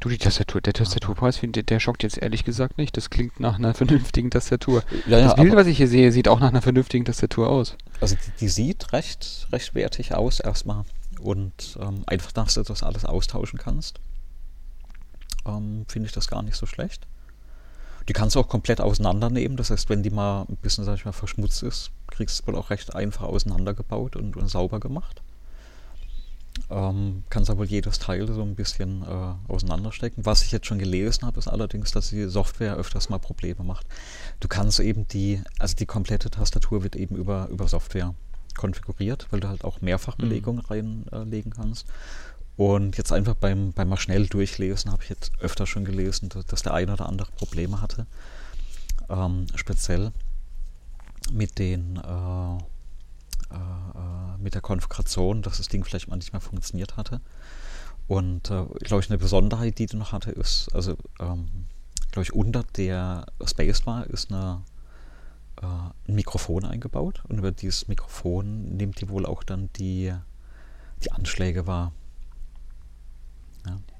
Du, 0.00 0.08
die 0.08 0.18
Tastatur, 0.18 0.60
der 0.60 0.74
Tastaturpreis, 0.74 1.40
der, 1.42 1.64
der 1.64 1.80
schockt 1.80 2.04
jetzt 2.04 2.18
ehrlich 2.18 2.44
gesagt 2.44 2.78
nicht. 2.78 2.96
Das 2.96 3.10
klingt 3.10 3.40
nach 3.40 3.56
einer 3.56 3.74
vernünftigen 3.74 4.30
Tastatur. 4.30 4.84
Ja, 5.06 5.18
ja, 5.18 5.24
das 5.24 5.34
Bild, 5.34 5.56
was 5.56 5.66
ich 5.66 5.76
hier 5.76 5.88
sehe, 5.88 6.12
sieht 6.12 6.28
auch 6.28 6.38
nach 6.38 6.50
einer 6.50 6.62
vernünftigen 6.62 7.04
Tastatur 7.04 7.50
aus. 7.50 7.76
Also 8.00 8.14
die, 8.14 8.30
die 8.40 8.48
sieht 8.48 8.92
recht, 8.92 9.48
recht 9.50 9.74
wertig 9.74 10.14
aus 10.14 10.38
erstmal. 10.38 10.84
Und 11.20 11.76
ähm, 11.80 12.04
einfach, 12.06 12.30
dass 12.30 12.54
du 12.54 12.62
das 12.62 12.84
alles 12.84 13.04
austauschen 13.04 13.58
kannst, 13.58 13.98
ähm, 15.44 15.84
finde 15.88 16.06
ich 16.06 16.12
das 16.12 16.28
gar 16.28 16.42
nicht 16.44 16.56
so 16.56 16.66
schlecht. 16.66 17.08
Die 18.08 18.12
kannst 18.14 18.36
du 18.36 18.40
auch 18.40 18.48
komplett 18.48 18.80
auseinandernehmen. 18.80 19.56
Das 19.56 19.70
heißt, 19.70 19.88
wenn 19.90 20.02
die 20.02 20.10
mal 20.10 20.46
ein 20.48 20.56
bisschen, 20.56 20.84
sag 20.84 20.96
ich 20.96 21.04
mal, 21.04 21.12
verschmutzt 21.12 21.62
ist, 21.62 21.90
kriegst 22.06 22.38
du 22.38 22.42
es 22.42 22.46
wohl 22.46 22.56
auch 22.56 22.70
recht 22.70 22.94
einfach 22.94 23.24
auseinandergebaut 23.24 24.16
und, 24.16 24.36
und 24.36 24.48
sauber 24.48 24.80
gemacht. 24.80 25.22
Ähm, 26.70 27.22
kannst 27.30 27.50
aber 27.50 27.64
jedes 27.64 27.98
Teil 27.98 28.26
so 28.26 28.42
ein 28.42 28.54
bisschen 28.54 29.02
äh, 29.02 29.52
auseinanderstecken. 29.52 30.26
Was 30.26 30.42
ich 30.42 30.52
jetzt 30.52 30.66
schon 30.66 30.78
gelesen 30.78 31.26
habe, 31.26 31.38
ist 31.38 31.48
allerdings, 31.48 31.92
dass 31.92 32.10
die 32.10 32.24
Software 32.24 32.76
öfters 32.76 33.08
mal 33.10 33.18
Probleme 33.18 33.62
macht. 33.62 33.86
Du 34.40 34.48
kannst 34.48 34.80
eben 34.80 35.06
die, 35.08 35.40
also 35.58 35.76
die 35.76 35.86
komplette 35.86 36.30
Tastatur 36.30 36.82
wird 36.82 36.96
eben 36.96 37.14
über, 37.14 37.48
über 37.48 37.68
Software 37.68 38.14
konfiguriert, 38.56 39.28
weil 39.30 39.40
du 39.40 39.48
halt 39.48 39.64
auch 39.64 39.80
Mehrfachbelegung 39.80 40.56
mhm. 40.56 41.08
reinlegen 41.10 41.52
äh, 41.52 41.54
kannst. 41.54 41.86
Und 42.58 42.98
jetzt 42.98 43.12
einfach 43.12 43.34
beim, 43.34 43.72
beim 43.72 43.88
mal 43.88 43.96
schnell 43.96 44.26
durchlesen 44.26 44.90
habe 44.90 45.04
ich 45.04 45.10
jetzt 45.10 45.30
öfter 45.38 45.64
schon 45.64 45.84
gelesen, 45.84 46.28
dass, 46.48 46.62
der 46.62 46.74
eine 46.74 46.92
oder 46.92 47.08
andere 47.08 47.30
Probleme 47.30 47.80
hatte. 47.80 48.06
Ähm, 49.08 49.46
speziell 49.54 50.10
mit 51.32 51.60
den 51.60 51.96
äh, 51.96 52.58
äh, 53.50 53.54
äh, 53.54 54.38
mit 54.42 54.54
der 54.54 54.60
Konfiguration, 54.60 55.40
dass 55.42 55.58
das 55.58 55.68
Ding 55.68 55.84
vielleicht 55.84 56.08
mal 56.08 56.16
nicht 56.16 56.32
mehr 56.32 56.40
funktioniert 56.40 56.96
hatte. 56.96 57.20
Und 58.08 58.50
äh, 58.50 58.64
glaube 58.80 59.04
ich, 59.04 59.08
eine 59.08 59.18
Besonderheit, 59.18 59.78
die 59.78 59.86
du 59.86 59.96
noch 59.96 60.10
hatte, 60.10 60.32
ist, 60.32 60.68
also 60.74 60.96
ähm, 61.20 61.46
glaube 62.10 62.24
ich, 62.24 62.32
unter 62.32 62.64
der 62.76 63.26
Spacebar 63.44 64.08
ist 64.08 64.32
eine, 64.32 64.62
äh, 65.62 65.64
ein 65.64 66.14
Mikrofon 66.14 66.64
eingebaut 66.64 67.22
und 67.28 67.38
über 67.38 67.52
dieses 67.52 67.86
Mikrofon 67.86 68.76
nimmt 68.76 69.00
die 69.00 69.08
wohl 69.08 69.26
auch 69.26 69.44
dann 69.44 69.70
die, 69.76 70.12
die 71.04 71.12
Anschläge 71.12 71.68
wahr. 71.68 71.92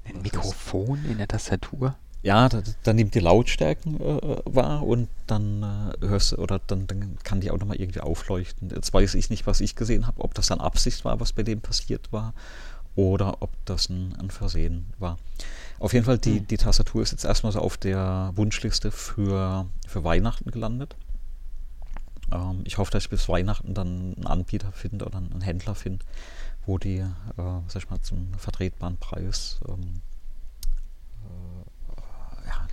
Ein 0.09 0.21
Mikrofon 0.21 1.03
in 1.05 1.17
der 1.17 1.27
Tastatur? 1.27 1.95
ja, 2.21 2.49
da, 2.49 2.61
dann 2.83 2.95
nimmt 2.97 3.15
die 3.15 3.19
Lautstärken 3.19 3.99
äh, 3.99 4.41
wahr 4.45 4.83
und 4.83 5.07
dann 5.27 5.63
äh, 5.63 6.05
hörst 6.05 6.33
du, 6.33 6.37
oder 6.37 6.59
dann, 6.67 6.85
dann 6.85 7.17
kann 7.23 7.39
die 7.39 7.49
auch 7.49 7.57
nochmal 7.57 7.77
irgendwie 7.77 8.01
aufleuchten. 8.01 8.69
Jetzt 8.69 8.93
weiß 8.93 9.15
ich 9.15 9.29
nicht, 9.29 9.47
was 9.47 9.61
ich 9.61 9.75
gesehen 9.75 10.05
habe, 10.05 10.21
ob 10.21 10.33
das 10.33 10.47
dann 10.47 10.59
Absicht 10.59 11.05
war, 11.05 11.19
was 11.19 11.31
bei 11.31 11.43
dem 11.43 11.61
passiert 11.61 12.11
war, 12.11 12.33
oder 12.95 13.41
ob 13.41 13.51
das 13.65 13.87
ein, 13.89 14.15
ein 14.19 14.31
Versehen 14.31 14.87
war. 14.97 15.17
Auf 15.79 15.93
jeden 15.93 16.05
Fall, 16.05 16.17
die, 16.17 16.41
mhm. 16.41 16.47
die 16.47 16.57
Tastatur 16.57 17.01
ist 17.01 17.11
jetzt 17.11 17.23
erstmal 17.23 17.53
so 17.53 17.59
auf 17.59 17.77
der 17.77 18.33
Wunschliste 18.35 18.91
für, 18.91 19.67
für 19.87 20.03
Weihnachten 20.03 20.51
gelandet. 20.51 20.97
Ähm, 22.33 22.61
ich 22.65 22.77
hoffe, 22.77 22.91
dass 22.91 23.03
ich 23.03 23.09
bis 23.09 23.29
Weihnachten 23.29 23.73
dann 23.73 24.15
einen 24.17 24.27
Anbieter 24.27 24.73
finde 24.73 25.05
oder 25.05 25.19
einen 25.19 25.39
Händler 25.39 25.75
finde, 25.75 26.03
wo 26.69 26.77
die, 26.77 26.99
äh, 26.99 27.05
sag 27.35 27.83
ich 27.83 27.89
mal, 27.89 27.99
zum 28.01 28.31
vertretbaren 28.35 28.97
Preis 28.97 29.59
ähm, 29.67 30.01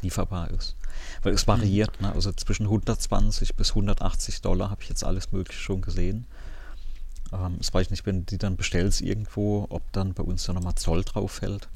lieferbar 0.03 0.51
ist. 0.51 0.77
Weil 1.23 1.33
es 1.33 1.49
variiert, 1.49 1.99
mhm. 2.01 2.09
ne? 2.09 2.13
also 2.13 2.31
zwischen 2.33 2.65
120 2.65 3.57
bis 3.57 3.71
180 3.71 4.43
Dollar 4.43 4.71
habe 4.71 4.83
ich 4.83 4.91
jetzt 4.91 5.03
alles 5.03 5.33
Mögliche 5.33 5.61
schon 5.61 5.81
gesehen. 5.81 6.27
Ähm, 7.33 7.57
das 7.57 7.73
weiß 7.73 7.87
ich 7.87 7.91
nicht, 7.91 8.07
wenn 8.07 8.21
du 8.21 8.27
die 8.27 8.39
dann 8.39 8.57
bestellst 8.57 9.01
irgendwo, 9.01 9.67
ob 9.71 9.91
dann 9.93 10.13
bei 10.13 10.23
uns 10.23 10.45
dann 10.45 10.57
nochmal 10.57 10.75
Zoll 10.75 11.03
drauf 11.03 11.33
fällt. 11.33 11.69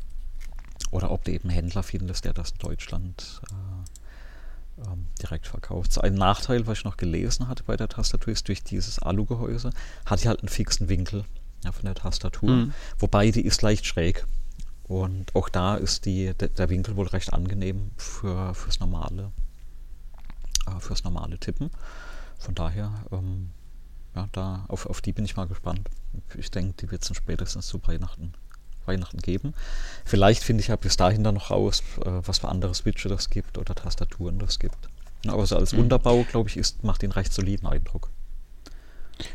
Oder 0.90 1.10
ob 1.10 1.24
du 1.24 1.32
eben 1.32 1.48
einen 1.48 1.54
Händler 1.54 1.82
findest, 1.82 2.26
der 2.26 2.34
das 2.34 2.50
in 2.50 2.58
Deutschland 2.58 3.40
äh, 3.50 4.90
ähm, 4.90 5.06
direkt 5.22 5.46
verkauft. 5.46 5.92
So 5.92 6.02
ein 6.02 6.14
Nachteil, 6.14 6.66
was 6.66 6.78
ich 6.78 6.84
noch 6.84 6.98
gelesen 6.98 7.48
hatte 7.48 7.64
bei 7.64 7.78
der 7.78 7.88
Tastatur, 7.88 8.32
ist 8.32 8.46
durch 8.48 8.62
dieses 8.62 8.98
Alugehäuse, 8.98 9.70
hat 10.04 10.22
die 10.22 10.28
halt 10.28 10.40
einen 10.40 10.48
fixen 10.48 10.90
Winkel 10.90 11.24
ja, 11.64 11.72
von 11.72 11.84
der 11.84 11.94
Tastatur. 11.94 12.50
Mhm. 12.50 12.72
Wobei 12.98 13.30
die 13.30 13.44
ist 13.44 13.62
leicht 13.62 13.86
schräg. 13.86 14.24
Und 14.84 15.36
auch 15.36 15.48
da 15.48 15.76
ist 15.76 16.04
die, 16.04 16.34
der, 16.34 16.48
der 16.48 16.68
Winkel 16.68 16.96
wohl 16.96 17.06
recht 17.06 17.32
angenehm 17.32 17.92
für, 17.96 18.54
fürs 18.54 18.80
normale, 18.80 19.30
äh, 20.66 20.80
fürs 20.80 21.04
normale 21.04 21.38
Tippen. 21.38 21.70
Von 22.38 22.54
daher, 22.56 22.92
ähm, 23.12 23.50
ja, 24.16 24.28
da 24.32 24.64
auf, 24.66 24.86
auf 24.86 25.00
die 25.00 25.12
bin 25.12 25.24
ich 25.24 25.36
mal 25.36 25.46
gespannt. 25.46 25.88
Ich 26.36 26.50
denke, 26.50 26.74
die 26.80 26.90
wird 26.90 27.08
es 27.08 27.16
spätestens 27.16 27.68
zu 27.68 27.80
Weihnachten, 27.86 28.32
Weihnachten 28.84 29.18
geben. 29.18 29.54
Vielleicht 30.04 30.42
finde 30.42 30.62
ich 30.62 30.68
ja 30.68 30.76
bis 30.76 30.96
dahin 30.96 31.22
dann 31.22 31.36
noch 31.36 31.50
raus, 31.50 31.84
äh, 32.04 32.10
was 32.24 32.38
für 32.38 32.48
andere 32.48 32.74
Switche 32.74 33.08
das 33.08 33.30
gibt 33.30 33.58
oder 33.58 33.76
Tastaturen 33.76 34.40
das 34.40 34.58
gibt. 34.58 34.88
aber 35.28 35.46
so 35.46 35.56
als 35.56 35.72
mhm. 35.72 35.80
Unterbau, 35.80 36.24
glaube 36.24 36.48
ich, 36.48 36.56
ist, 36.56 36.82
macht 36.82 37.02
den 37.02 37.12
recht 37.12 37.32
soliden 37.32 37.68
Eindruck. 37.68 38.10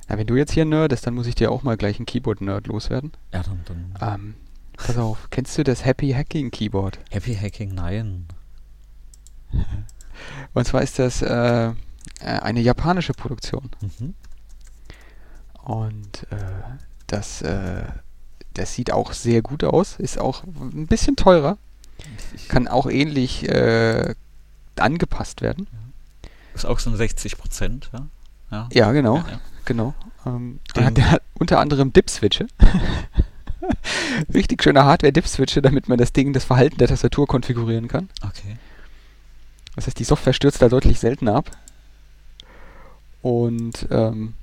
Na, 0.07 0.17
wenn 0.17 0.27
du 0.27 0.35
jetzt 0.35 0.51
hier 0.51 0.65
nerdest, 0.65 1.05
dann 1.07 1.13
muss 1.13 1.27
ich 1.27 1.35
dir 1.35 1.51
auch 1.51 1.63
mal 1.63 1.77
gleich 1.77 1.99
ein 1.99 2.05
Keyboard-Nerd 2.05 2.67
loswerden. 2.67 3.11
Ja, 3.33 3.43
dann. 3.43 3.93
dann 3.99 4.13
ähm, 4.13 4.35
pass 4.77 4.97
auf, 4.97 5.29
kennst 5.29 5.57
du 5.57 5.63
das 5.63 5.85
Happy 5.85 6.11
Hacking 6.11 6.51
Keyboard? 6.51 6.99
Happy 7.11 7.35
Hacking, 7.35 7.73
nein. 7.73 8.27
Und 10.53 10.65
zwar 10.65 10.81
ist 10.81 10.99
das 10.99 11.21
äh, 11.21 11.67
äh, 11.67 11.73
eine 12.21 12.61
japanische 12.61 13.13
Produktion. 13.13 13.69
Mhm. 13.81 14.13
Und 15.63 16.27
äh, 16.31 16.37
das, 17.07 17.41
äh, 17.41 17.83
das 18.53 18.73
sieht 18.73 18.91
auch 18.91 19.13
sehr 19.13 19.41
gut 19.41 19.63
aus, 19.63 19.97
ist 19.97 20.19
auch 20.19 20.43
ein 20.43 20.87
bisschen 20.87 21.15
teurer, 21.15 21.57
kann 22.47 22.67
auch 22.67 22.87
ähnlich 22.87 23.47
äh, 23.49 24.13
angepasst 24.77 25.41
werden. 25.41 25.67
Ist 26.53 26.65
auch 26.65 26.79
so 26.79 26.89
ein 26.89 26.95
60 26.95 27.37
Prozent, 27.37 27.89
ja? 27.91 28.07
Ja, 28.51 28.69
ja 28.71 28.91
genau. 28.91 29.17
Ja, 29.17 29.25
ja 29.31 29.39
genau. 29.65 29.93
Ähm, 30.25 30.59
der, 30.75 30.91
der, 30.91 31.11
hat 31.11 31.21
unter 31.39 31.59
anderem 31.59 31.93
Dip-Switche. 31.93 32.47
Richtig 34.33 34.63
schöne 34.63 34.85
Hardware-Dip-Switche, 34.85 35.61
damit 35.61 35.89
man 35.89 35.97
das 35.97 36.13
Ding, 36.13 36.33
das 36.33 36.45
Verhalten 36.45 36.77
der 36.77 36.87
Tastatur 36.87 37.27
konfigurieren 37.27 37.87
kann. 37.87 38.09
Okay. 38.21 38.57
Das 39.75 39.87
heißt, 39.87 39.99
die 39.99 40.03
Software 40.03 40.33
stürzt 40.33 40.61
da 40.61 40.69
deutlich 40.69 40.99
seltener 40.99 41.35
ab. 41.35 41.51
Und 43.21 43.87
ähm, 43.91 44.33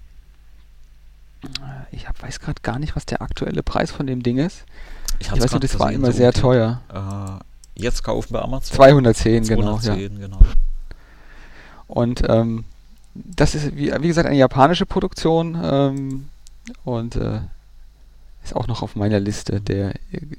ich 1.91 2.09
hab, 2.09 2.23
weiß 2.23 2.41
gerade 2.41 2.61
gar 2.63 2.79
nicht, 2.79 2.97
was 2.97 3.07
der 3.07 3.23
aktuelle 3.23 3.63
Preis 3.63 3.91
von 3.91 4.07
dem 4.07 4.23
Ding 4.23 4.39
ist. 4.39 4.65
Ich, 5.19 5.27
ich 5.27 5.41
weiß 5.41 5.53
nur, 5.53 5.61
das 5.61 5.79
war 5.79 5.93
immer 5.93 6.11
so 6.11 6.19
sehr 6.19 6.33
teuer. 6.33 6.83
Äh, 6.93 7.81
jetzt 7.81 8.03
kaufen 8.03 8.35
wir 8.35 8.43
Amazon. 8.43 8.77
210, 8.77 9.45
210 9.45 9.57
genau. 9.57 9.79
Ja. 9.79 10.27
genau. 10.27 10.41
Und 11.87 12.23
ähm, 12.29 12.65
das 13.15 13.55
ist, 13.55 13.77
wie, 13.77 13.93
wie, 13.93 14.09
gesagt, 14.09 14.27
eine 14.27 14.39
japanische 14.39 14.87
Produktion 14.87 15.59
ähm, 15.63 16.29
und 16.85 17.17
äh, 17.17 17.41
ist 18.43 18.57
auch 18.57 18.67
noch 18.67 18.83
auf 18.83 18.97
meiner 18.97 19.21
Liste 19.21 19.61
der 19.61 19.95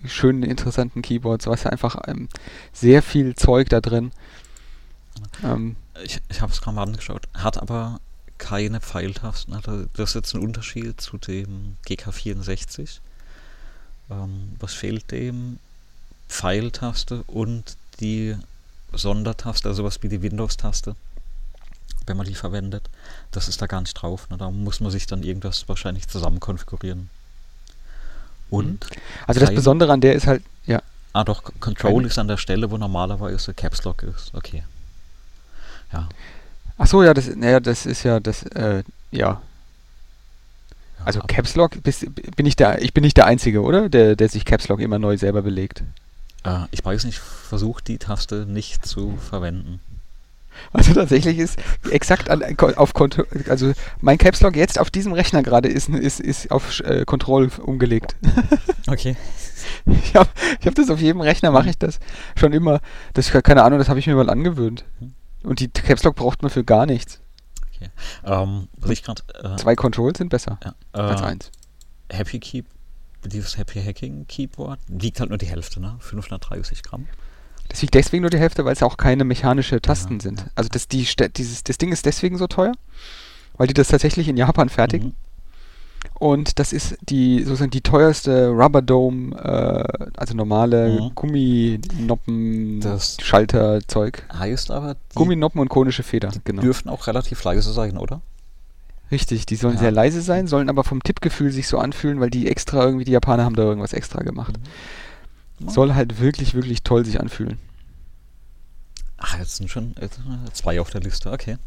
schönen, 0.05 0.43
interessanten 0.43 1.01
Keyboards. 1.01 1.45
Ja 1.45 1.53
einfach 1.69 1.97
ähm, 2.07 2.29
sehr 2.73 3.01
viel 3.01 3.35
Zeug 3.35 3.69
da 3.69 3.79
drin. 3.79 4.11
Ähm, 5.43 5.75
ich 6.03 6.19
ich 6.29 6.41
habe 6.41 6.51
es 6.51 6.61
gerade 6.61 6.75
mal 6.75 6.83
angeschaut. 6.83 7.27
Hat 7.33 7.61
aber 7.61 7.99
keine 8.37 8.81
Pfeiltasten. 8.81 9.55
Das 9.93 10.09
ist 10.09 10.15
jetzt 10.15 10.33
ein 10.33 10.41
Unterschied 10.41 10.99
zu 10.99 11.17
dem 11.17 11.77
GK64. 11.87 12.99
Ähm, 14.09 14.55
was 14.59 14.73
fehlt 14.73 15.11
dem? 15.11 15.59
Pfeiltaste 16.27 17.23
und 17.27 17.77
die 17.99 18.35
Sondertaste, 18.91 19.69
also 19.69 19.83
was 19.83 20.01
wie 20.01 20.09
die 20.09 20.21
Windows-Taste 20.21 20.95
wenn 22.05 22.17
man 22.17 22.25
die 22.25 22.35
verwendet. 22.35 22.89
Das 23.31 23.47
ist 23.47 23.61
da 23.61 23.67
gar 23.67 23.81
nicht 23.81 23.93
drauf. 23.93 24.29
Ne? 24.29 24.37
Da 24.37 24.49
muss 24.51 24.79
man 24.79 24.91
sich 24.91 25.07
dann 25.07 25.23
irgendwas 25.23 25.67
wahrscheinlich 25.67 26.07
zusammen 26.07 26.39
konfigurieren. 26.39 27.09
Und? 28.49 28.89
Mhm. 28.89 29.01
Also 29.27 29.39
das 29.39 29.53
Besondere 29.53 29.91
an 29.91 30.01
der 30.01 30.13
ist 30.13 30.27
halt, 30.27 30.43
ja. 30.65 30.81
Ah 31.13 31.23
doch, 31.23 31.43
Control 31.59 31.93
Keine. 31.93 32.07
ist 32.07 32.17
an 32.17 32.27
der 32.27 32.37
Stelle, 32.37 32.71
wo 32.71 32.77
normalerweise 32.77 33.53
Caps 33.53 33.83
Lock 33.83 34.03
ist. 34.03 34.33
Okay. 34.33 34.63
Ja. 35.91 36.09
Ach 36.77 36.87
so, 36.87 37.03
ja, 37.03 37.13
das, 37.13 37.33
naja, 37.35 37.59
das 37.59 37.85
ist 37.85 38.03
ja, 38.03 38.19
das, 38.19 38.43
äh, 38.43 38.83
ja. 39.11 39.41
Also 41.05 41.19
Caps 41.21 41.55
Lock, 41.55 41.83
bist, 41.83 42.05
bin 42.35 42.45
ich 42.45 42.55
der, 42.55 42.81
ich 42.81 42.93
bin 42.93 43.03
nicht 43.03 43.17
der 43.17 43.25
Einzige, 43.25 43.61
oder? 43.61 43.89
Der, 43.89 44.15
der 44.15 44.29
sich 44.29 44.45
Caps 44.45 44.67
Lock 44.69 44.79
immer 44.79 44.99
neu 44.99 45.17
selber 45.17 45.41
belegt. 45.41 45.83
Äh, 46.43 46.65
ich 46.71 46.83
weiß 46.83 47.03
nicht, 47.05 47.19
versucht 47.19 47.87
die 47.87 47.97
Taste 47.97 48.45
nicht 48.47 48.85
zu 48.85 49.17
verwenden. 49.17 49.79
Also 50.71 50.93
tatsächlich 50.93 51.37
ist 51.37 51.59
exakt 51.89 52.29
an, 52.29 52.43
auf 52.75 52.93
Konto, 52.93 53.23
also 53.47 53.73
mein 54.01 54.17
Caps 54.17 54.41
Lock 54.41 54.55
jetzt 54.55 54.79
auf 54.79 54.89
diesem 54.89 55.13
Rechner 55.13 55.43
gerade 55.43 55.69
ist, 55.69 55.89
ist, 55.89 56.19
ist 56.19 56.51
auf 56.51 56.79
äh, 56.81 57.05
Control 57.05 57.49
umgelegt. 57.61 58.15
Okay. 58.85 59.15
Ich 59.85 60.13
habe 60.13 60.29
ich 60.59 60.67
hab 60.67 60.75
das 60.75 60.89
auf 60.89 60.99
jedem 60.99 61.21
Rechner, 61.21 61.51
mache 61.51 61.69
ich 61.69 61.77
das 61.77 62.01
schon 62.35 62.51
immer. 62.51 62.81
Das 63.13 63.31
keine 63.31 63.63
Ahnung, 63.63 63.79
das 63.79 63.87
habe 63.87 63.97
ich 63.97 64.07
mir 64.07 64.15
mal 64.15 64.29
angewöhnt. 64.29 64.83
Und 65.43 65.61
die 65.61 65.69
Caps 65.69 66.03
Lock 66.03 66.15
braucht 66.15 66.41
man 66.41 66.51
für 66.51 66.65
gar 66.65 66.85
nichts. 66.85 67.21
Okay. 67.73 67.89
Ähm, 68.25 68.67
was 68.77 68.91
ich 68.91 69.03
grad, 69.03 69.23
äh, 69.41 69.55
Zwei 69.55 69.75
Controls 69.75 70.17
sind 70.17 70.29
besser 70.29 70.59
ja, 70.63 70.75
äh, 70.93 70.99
als 70.99 71.21
eins. 71.21 71.51
Happy 72.11 72.39
Keep, 72.39 72.65
dieses 73.25 73.57
Happy 73.57 73.81
Hacking 73.81 74.27
Keyboard, 74.27 74.79
wiegt 74.87 75.19
halt 75.19 75.29
nur 75.29 75.37
die 75.37 75.47
Hälfte, 75.47 75.79
ne? 75.79 75.95
530 75.99 76.83
Gramm. 76.83 77.07
Das 77.69 77.81
wiegt 77.81 77.93
deswegen 77.95 78.21
nur 78.21 78.29
die 78.29 78.37
Hälfte, 78.37 78.65
weil 78.65 78.73
es 78.73 78.83
auch 78.83 78.97
keine 78.97 79.23
mechanische 79.23 79.81
Tasten 79.81 80.15
ja, 80.15 80.21
sind. 80.21 80.41
Ja. 80.41 80.45
Also 80.55 80.69
das, 80.71 80.87
die, 80.87 81.07
dieses, 81.35 81.63
das 81.63 81.77
Ding 81.77 81.91
ist 81.91 82.05
deswegen 82.05 82.37
so 82.37 82.47
teuer, 82.47 82.73
weil 83.57 83.67
die 83.67 83.73
das 83.73 83.87
tatsächlich 83.87 84.27
in 84.27 84.37
Japan 84.37 84.69
fertigen. 84.69 85.09
Mhm. 85.09 85.13
Und 86.19 86.59
das 86.59 86.73
ist 86.73 86.97
die 87.01 87.43
sozusagen 87.43 87.71
die 87.71 87.81
teuerste 87.81 88.49
Rubber 88.49 88.81
Dome, 88.81 89.35
äh, 89.35 90.09
also 90.15 90.35
normale 90.35 91.01
mhm. 91.01 91.15
Gumminoppen, 91.15 92.81
das 92.81 93.17
Schalterzeug. 93.21 94.23
Heißt 94.33 94.71
aber, 94.71 94.95
Gumminoppen 95.15 95.59
und 95.59 95.69
konische 95.69 96.03
Feder. 96.03 96.29
Die 96.29 96.39
genau. 96.43 96.61
dürfen 96.61 96.89
auch 96.89 97.07
relativ 97.07 97.43
leise 97.43 97.73
sein, 97.73 97.97
oder? 97.97 98.21
Richtig, 99.11 99.45
die 99.45 99.55
sollen 99.55 99.75
ja. 99.75 99.81
sehr 99.81 99.91
leise 99.91 100.21
sein, 100.21 100.47
sollen 100.47 100.69
aber 100.69 100.83
vom 100.83 101.03
Tippgefühl 101.03 101.51
sich 101.51 101.67
so 101.67 101.77
anfühlen, 101.77 102.19
weil 102.19 102.29
die 102.29 102.47
extra 102.47 102.83
irgendwie, 102.83 103.05
die 103.05 103.11
Japaner 103.11 103.43
haben 103.43 103.55
da 103.55 103.63
irgendwas 103.63 103.93
extra 103.93 104.23
gemacht. 104.23 104.57
Mhm. 104.57 104.63
Soll 105.67 105.93
halt 105.93 106.19
wirklich, 106.19 106.53
wirklich 106.53 106.83
toll 106.83 107.05
sich 107.05 107.19
anfühlen. 107.19 107.59
Ach, 109.17 109.37
jetzt 109.39 109.55
sind 109.55 109.69
schon 109.69 109.95
zwei 110.53 110.81
auf 110.81 110.89
der 110.89 111.01
Liste, 111.01 111.31
okay. 111.31 111.57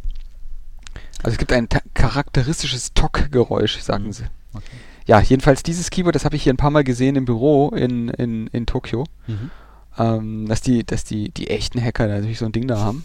Also 1.23 1.35
es 1.35 1.39
gibt 1.39 1.53
ein 1.53 1.69
charakteristisches 1.95 2.93
Tock-Geräusch, 2.95 3.79
sagen 3.81 4.07
mhm. 4.07 4.13
sie. 4.13 4.25
Okay. 4.53 4.77
Ja, 5.07 5.21
jedenfalls 5.21 5.63
dieses 5.63 5.91
Keyboard, 5.91 6.15
das 6.15 6.25
habe 6.25 6.37
ich 6.37 6.43
hier 6.43 6.53
ein 6.53 6.59
paar 6.59 6.71
Mal 6.71 6.85
gesehen 6.85 7.17
im 7.17 7.25
Büro 7.25 7.71
in, 7.71 8.09
in, 8.09 8.49
in 8.49 8.67
Tokio. 8.67 9.05
Mhm. 9.27 9.51
Ähm, 9.99 10.49
dass 10.49 10.61
die, 10.61 10.85
dass 10.85 11.05
die, 11.05 11.31
die 11.31 11.49
echten 11.49 11.83
Hacker 11.83 12.07
natürlich 12.07 12.39
so 12.39 12.45
ein 12.45 12.53
Ding 12.53 12.69
da 12.69 12.79
haben. 12.79 13.05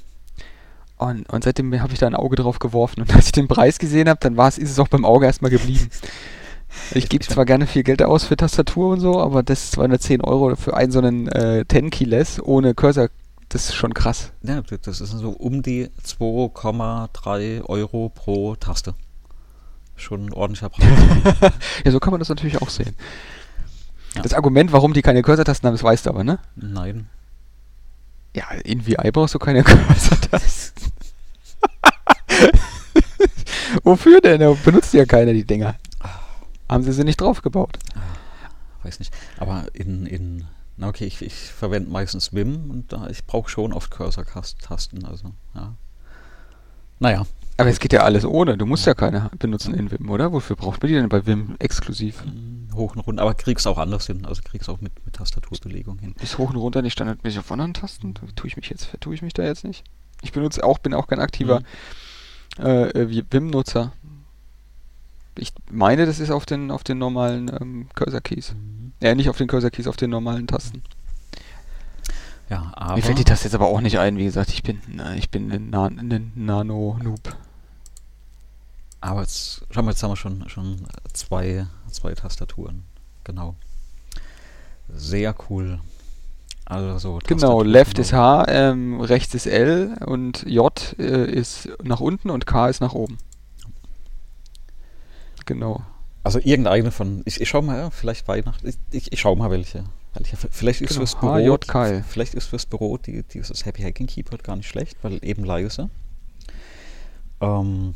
Und, 0.97 1.27
und 1.29 1.43
seitdem 1.43 1.79
habe 1.81 1.93
ich 1.93 1.99
da 1.99 2.07
ein 2.07 2.15
Auge 2.15 2.35
drauf 2.35 2.59
geworfen. 2.59 3.01
Und 3.01 3.11
als 3.15 3.27
ich 3.27 3.31
den 3.31 3.47
Preis 3.47 3.79
gesehen 3.79 4.09
habe, 4.09 4.19
dann 4.19 4.35
war 4.37 4.47
es, 4.47 4.57
ist 4.57 4.71
es 4.71 4.79
auch 4.79 4.87
beim 4.87 5.05
Auge 5.05 5.25
erstmal 5.25 5.51
geblieben. 5.51 5.89
Ich 6.93 7.09
gebe 7.09 7.25
zwar 7.25 7.45
gerne 7.45 7.67
viel 7.67 7.83
Geld 7.83 8.01
aus 8.01 8.23
für 8.25 8.35
Tastatur 8.35 8.93
und 8.93 8.99
so, 8.99 9.19
aber 9.19 9.43
das 9.43 9.65
ist 9.65 9.71
210 9.73 10.21
Euro 10.21 10.55
für 10.55 10.75
einen 10.75 10.91
so 10.91 10.99
einen 10.99 11.27
äh, 11.27 11.65
10 11.69 11.89
Keyless 11.89 12.41
ohne 12.41 12.73
Cursor, 12.73 13.09
das 13.49 13.65
ist 13.65 13.75
schon 13.75 13.93
krass. 13.93 14.31
Ja, 14.43 14.61
das 14.61 15.01
ist 15.01 15.11
so 15.11 15.29
um 15.31 15.61
die 15.61 15.89
2,3 16.05 17.63
Euro 17.65 18.09
pro 18.09 18.55
Taste. 18.55 18.93
Schon 19.95 20.27
ein 20.27 20.33
ordentlicher 20.33 20.69
Preis. 20.69 20.87
ja, 21.85 21.91
so 21.91 21.99
kann 21.99 22.11
man 22.11 22.19
das 22.19 22.29
natürlich 22.29 22.61
auch 22.61 22.69
sehen. 22.69 22.95
Ja. 24.15 24.21
Das 24.21 24.33
Argument, 24.33 24.71
warum 24.71 24.93
die 24.93 25.01
keine 25.01 25.21
Cursor-Tasten 25.21 25.67
haben, 25.67 25.73
das 25.73 25.83
weißt 25.83 26.05
du 26.05 26.09
aber, 26.09 26.23
ne? 26.23 26.39
Nein. 26.55 27.09
Ja, 28.35 28.45
in 28.63 28.85
VI 28.85 29.11
brauchst 29.11 29.35
du 29.35 29.39
keine 29.39 29.63
Cursor-Tasten. 29.65 30.91
Wofür 33.83 34.21
denn? 34.21 34.39
Da 34.39 34.53
benutzt 34.65 34.93
ja 34.93 35.05
keiner 35.05 35.33
die 35.33 35.45
Dinger 35.45 35.75
haben 36.71 36.83
sie 36.83 36.93
sie 36.93 37.03
nicht 37.03 37.21
draufgebaut. 37.21 37.77
Ah, 37.95 38.85
weiß 38.85 38.99
nicht. 38.99 39.13
Aber 39.37 39.65
in, 39.73 40.05
in 40.05 40.45
na 40.77 40.87
okay, 40.87 41.05
ich, 41.05 41.21
ich 41.21 41.33
verwende 41.33 41.91
meistens 41.91 42.33
Vim 42.33 42.71
und 42.71 42.91
da, 42.91 43.07
ich 43.07 43.25
brauche 43.25 43.49
schon 43.49 43.73
oft 43.73 43.91
Cursor-Tasten, 43.91 45.05
also 45.05 45.31
ja. 45.53 45.75
Naja. 46.99 47.25
Aber 47.57 47.69
es 47.69 47.79
geht 47.79 47.93
ja 47.93 48.01
alles 48.01 48.25
ohne. 48.25 48.57
Du 48.57 48.65
musst 48.65 48.85
ja, 48.85 48.91
ja 48.91 48.95
keine 48.95 49.29
benutzen 49.37 49.75
in 49.75 49.91
Vim, 49.91 50.09
oder? 50.09 50.31
Wofür 50.31 50.55
braucht 50.55 50.81
man 50.81 50.87
die 50.87 50.95
denn 50.95 51.09
bei 51.09 51.25
Vim 51.27 51.55
exklusiv? 51.59 52.23
Hm, 52.23 52.69
hoch 52.73 52.95
und 52.95 53.01
runter, 53.01 53.21
aber 53.21 53.33
kriegst 53.35 53.67
auch 53.67 53.77
anders 53.77 54.07
hin. 54.07 54.25
Also 54.25 54.41
kriegst 54.43 54.69
auch 54.69 54.81
mit, 54.81 55.05
mit 55.05 55.15
Tastaturbelegung 55.15 55.99
hin. 55.99 56.15
Ist 56.21 56.37
hoch 56.37 56.49
und 56.49 56.55
runter 56.55 56.81
nicht 56.81 56.93
standardmäßig 56.93 57.39
auf 57.39 57.51
anderen 57.51 57.73
Tasten? 57.73 58.15
Tue 58.15 58.47
ich 58.47 58.55
mich 58.55 58.69
jetzt, 58.69 58.89
tue 58.99 59.13
ich 59.13 59.21
mich 59.21 59.33
da 59.33 59.43
jetzt 59.43 59.63
nicht? 59.63 59.83
Ich 60.23 60.31
benutze 60.31 60.63
auch, 60.63 60.79
bin 60.79 60.93
auch 60.93 61.07
kein 61.07 61.19
aktiver 61.19 61.61
mhm. 62.57 62.65
äh, 62.65 63.23
Vim-Nutzer. 63.31 63.91
Ich 65.37 65.53
meine, 65.69 66.05
das 66.05 66.19
ist 66.19 66.31
auf 66.31 66.45
den, 66.45 66.71
auf 66.71 66.83
den 66.83 66.97
normalen 66.97 67.51
ähm, 67.59 67.87
Cursor-Keys. 67.95 68.53
Mhm. 68.53 68.93
Ja, 69.01 69.15
nicht 69.15 69.29
auf 69.29 69.37
den 69.37 69.47
Cursor-Keys, 69.47 69.87
auf 69.87 69.97
den 69.97 70.09
normalen 70.09 70.47
Tasten. 70.47 70.83
Ja, 72.49 72.71
aber 72.75 72.95
Mir 72.95 73.01
fällt 73.01 73.17
die 73.17 73.23
Taste 73.23 73.45
jetzt 73.45 73.55
aber 73.55 73.67
auch 73.67 73.79
nicht 73.79 73.97
ein, 73.97 74.17
wie 74.17 74.25
gesagt, 74.25 74.49
ich 74.49 74.61
bin, 74.61 74.81
ich 75.15 75.29
bin 75.29 75.51
ein, 75.51 75.69
Na 75.71 75.85
ein 75.85 76.33
Nano-Noob. 76.35 77.37
Aber 78.99 79.21
jetzt, 79.21 79.65
schau 79.71 79.81
mal, 79.81 79.91
jetzt 79.91 80.03
haben 80.03 80.11
wir 80.11 80.17
schon, 80.17 80.47
schon 80.49 80.85
zwei, 81.13 81.65
zwei 81.89 82.13
Tastaturen. 82.13 82.83
Genau. 83.23 83.55
Sehr 84.93 85.33
cool. 85.49 85.79
Also 86.65 87.19
genau, 87.25 87.63
Left 87.63 87.99
ist 87.99 88.13
H, 88.13 88.45
ähm, 88.47 89.01
rechts 89.01 89.33
ist 89.33 89.45
L 89.45 89.97
und 90.05 90.43
J 90.43 90.95
äh, 90.99 91.25
ist 91.29 91.69
nach 91.83 91.99
unten 91.99 92.29
und 92.29 92.45
K 92.45 92.69
ist 92.69 92.79
nach 92.79 92.93
oben. 92.93 93.17
Genau. 95.53 95.81
Also 96.23 96.39
irgendeine 96.39 96.91
von, 96.91 97.23
ich, 97.25 97.41
ich 97.41 97.49
schau 97.49 97.61
mal, 97.61 97.77
ja, 97.77 97.89
vielleicht 97.89 98.27
Weihnachten, 98.27 98.67
ich, 98.67 98.77
ich, 98.91 99.11
ich 99.11 99.19
schau 99.19 99.35
mal 99.35 99.49
welche. 99.51 99.83
welche 100.13 100.37
vielleicht 100.37 100.81
ist 100.81 100.89
genau, 100.89 100.99
fürs 100.99 101.15
Büro, 101.19 101.57
HJK. 101.57 102.05
vielleicht 102.07 102.35
ist 102.35 102.45
fürs 102.45 102.65
Büro 102.65 102.97
die, 102.97 103.23
dieses 103.23 103.65
Happy 103.65 103.81
Hacking 103.81 104.07
Keyboard 104.07 104.43
gar 104.43 104.55
nicht 104.55 104.69
schlecht, 104.69 104.97
weil 105.01 105.19
eben 105.23 105.43
leise. 105.43 105.89
Ähm, 107.41 107.95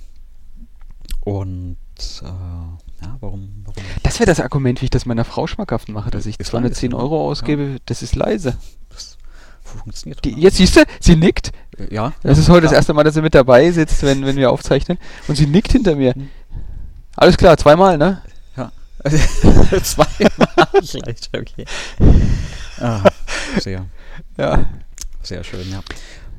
und 1.21 1.77
äh, 2.23 2.25
ja, 2.25 3.17
warum, 3.21 3.63
warum 3.63 3.83
Das 4.03 4.19
wäre 4.19 4.27
das 4.27 4.39
Argument, 4.41 4.81
wie 4.81 4.85
ich 4.85 4.91
das 4.91 5.05
meiner 5.05 5.23
Frau 5.23 5.47
schmackhaft 5.47 5.87
mache, 5.87 6.11
dass 6.11 6.25
ich 6.25 6.37
210 6.37 6.93
Euro 6.93 7.29
ausgebe, 7.29 7.63
ja. 7.63 7.77
das 7.85 8.01
ist 8.01 8.15
leise. 8.15 8.57
Das 8.89 9.17
funktioniert. 9.63 10.25
Die, 10.25 10.31
jetzt 10.31 10.57
siehst 10.57 10.77
du, 10.77 10.83
sie 10.99 11.15
nickt. 11.15 11.51
Ja. 11.91 12.13
Das 12.23 12.37
ist 12.37 12.49
heute 12.49 12.65
ja. 12.65 12.71
das 12.71 12.73
erste 12.73 12.93
Mal, 12.93 13.03
dass 13.03 13.13
sie 13.13 13.21
mit 13.21 13.35
dabei 13.35 13.69
sitzt, 13.71 14.01
wenn, 14.03 14.25
wenn 14.25 14.35
wir 14.35 14.51
aufzeichnen. 14.51 14.97
Und 15.27 15.35
sie 15.35 15.45
nickt 15.45 15.71
hinter 15.71 15.95
mir. 15.95 16.13
Hm. 16.13 16.29
Alles 17.15 17.37
klar, 17.37 17.57
zweimal, 17.57 17.97
ne? 17.97 18.21
Ja. 18.57 18.71
zweimal 19.83 20.67
vielleicht, 20.83 21.29
okay. 21.37 21.65
Ah, 22.79 23.03
sehr. 23.59 23.85
Ja. 24.37 24.65
Sehr 25.23 25.43
schön, 25.43 25.69
ja. 25.71 25.81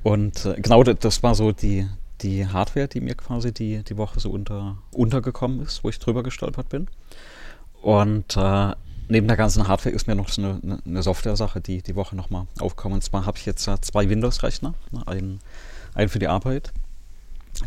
Und 0.02 0.44
äh, 0.44 0.60
genau 0.60 0.84
das 0.84 1.22
war 1.22 1.34
so 1.34 1.52
die, 1.52 1.88
die 2.20 2.46
Hardware, 2.46 2.88
die 2.88 3.00
mir 3.00 3.14
quasi 3.14 3.52
die, 3.52 3.82
die 3.82 3.96
Woche 3.96 4.20
so 4.20 4.30
unter, 4.30 4.76
untergekommen 4.92 5.62
ist, 5.62 5.82
wo 5.82 5.88
ich 5.88 5.98
drüber 5.98 6.22
gestolpert 6.22 6.68
bin. 6.68 6.88
Und 7.82 8.36
äh, 8.36 8.72
neben 9.08 9.26
der 9.26 9.36
ganzen 9.36 9.66
Hardware 9.66 9.94
ist 9.94 10.06
mir 10.06 10.14
noch 10.14 10.28
so 10.28 10.42
eine, 10.42 10.78
eine 10.84 11.02
Software-Sache, 11.02 11.60
die 11.60 11.82
die 11.82 11.96
Woche 11.96 12.14
nochmal 12.14 12.46
aufkommt. 12.60 12.94
Und 12.94 13.02
zwar 13.02 13.26
habe 13.26 13.38
ich 13.38 13.46
jetzt 13.46 13.66
äh, 13.66 13.80
zwei 13.80 14.08
Windows-Rechner, 14.08 14.74
ne, 14.92 15.02
einen, 15.06 15.40
einen 15.94 16.08
für 16.08 16.18
die 16.18 16.28
Arbeit, 16.28 16.72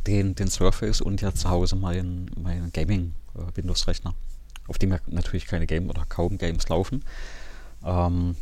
den, 0.07 0.35
den 0.35 0.47
Surface 0.47 1.01
und 1.01 1.21
ja 1.21 1.33
zu 1.33 1.49
Hause 1.49 1.75
meinen 1.75 2.31
mein 2.41 2.71
Gaming-Windows-Rechner, 2.71 4.13
auf 4.67 4.77
dem 4.77 4.91
ja 4.91 4.99
natürlich 5.07 5.45
keine 5.45 5.67
Game 5.67 5.89
oder 5.89 6.05
kaum 6.07 6.37
Games 6.37 6.67
laufen. 6.69 7.03
Ähm, 7.83 8.35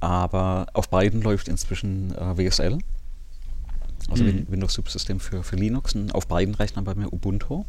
aber 0.00 0.66
auf 0.74 0.88
beiden 0.88 1.22
läuft 1.22 1.48
inzwischen 1.48 2.14
äh, 2.14 2.36
WSL 2.36 2.78
also 4.08 4.24
mhm. 4.24 4.46
Windows-Subsystem 4.48 5.20
für, 5.20 5.42
für 5.42 5.56
Linux 5.56 5.94
und 5.94 6.14
auf 6.14 6.26
beiden 6.26 6.54
Rechnern 6.54 6.84
bei 6.84 6.94
mir 6.94 7.12
Ubuntu. 7.12 7.64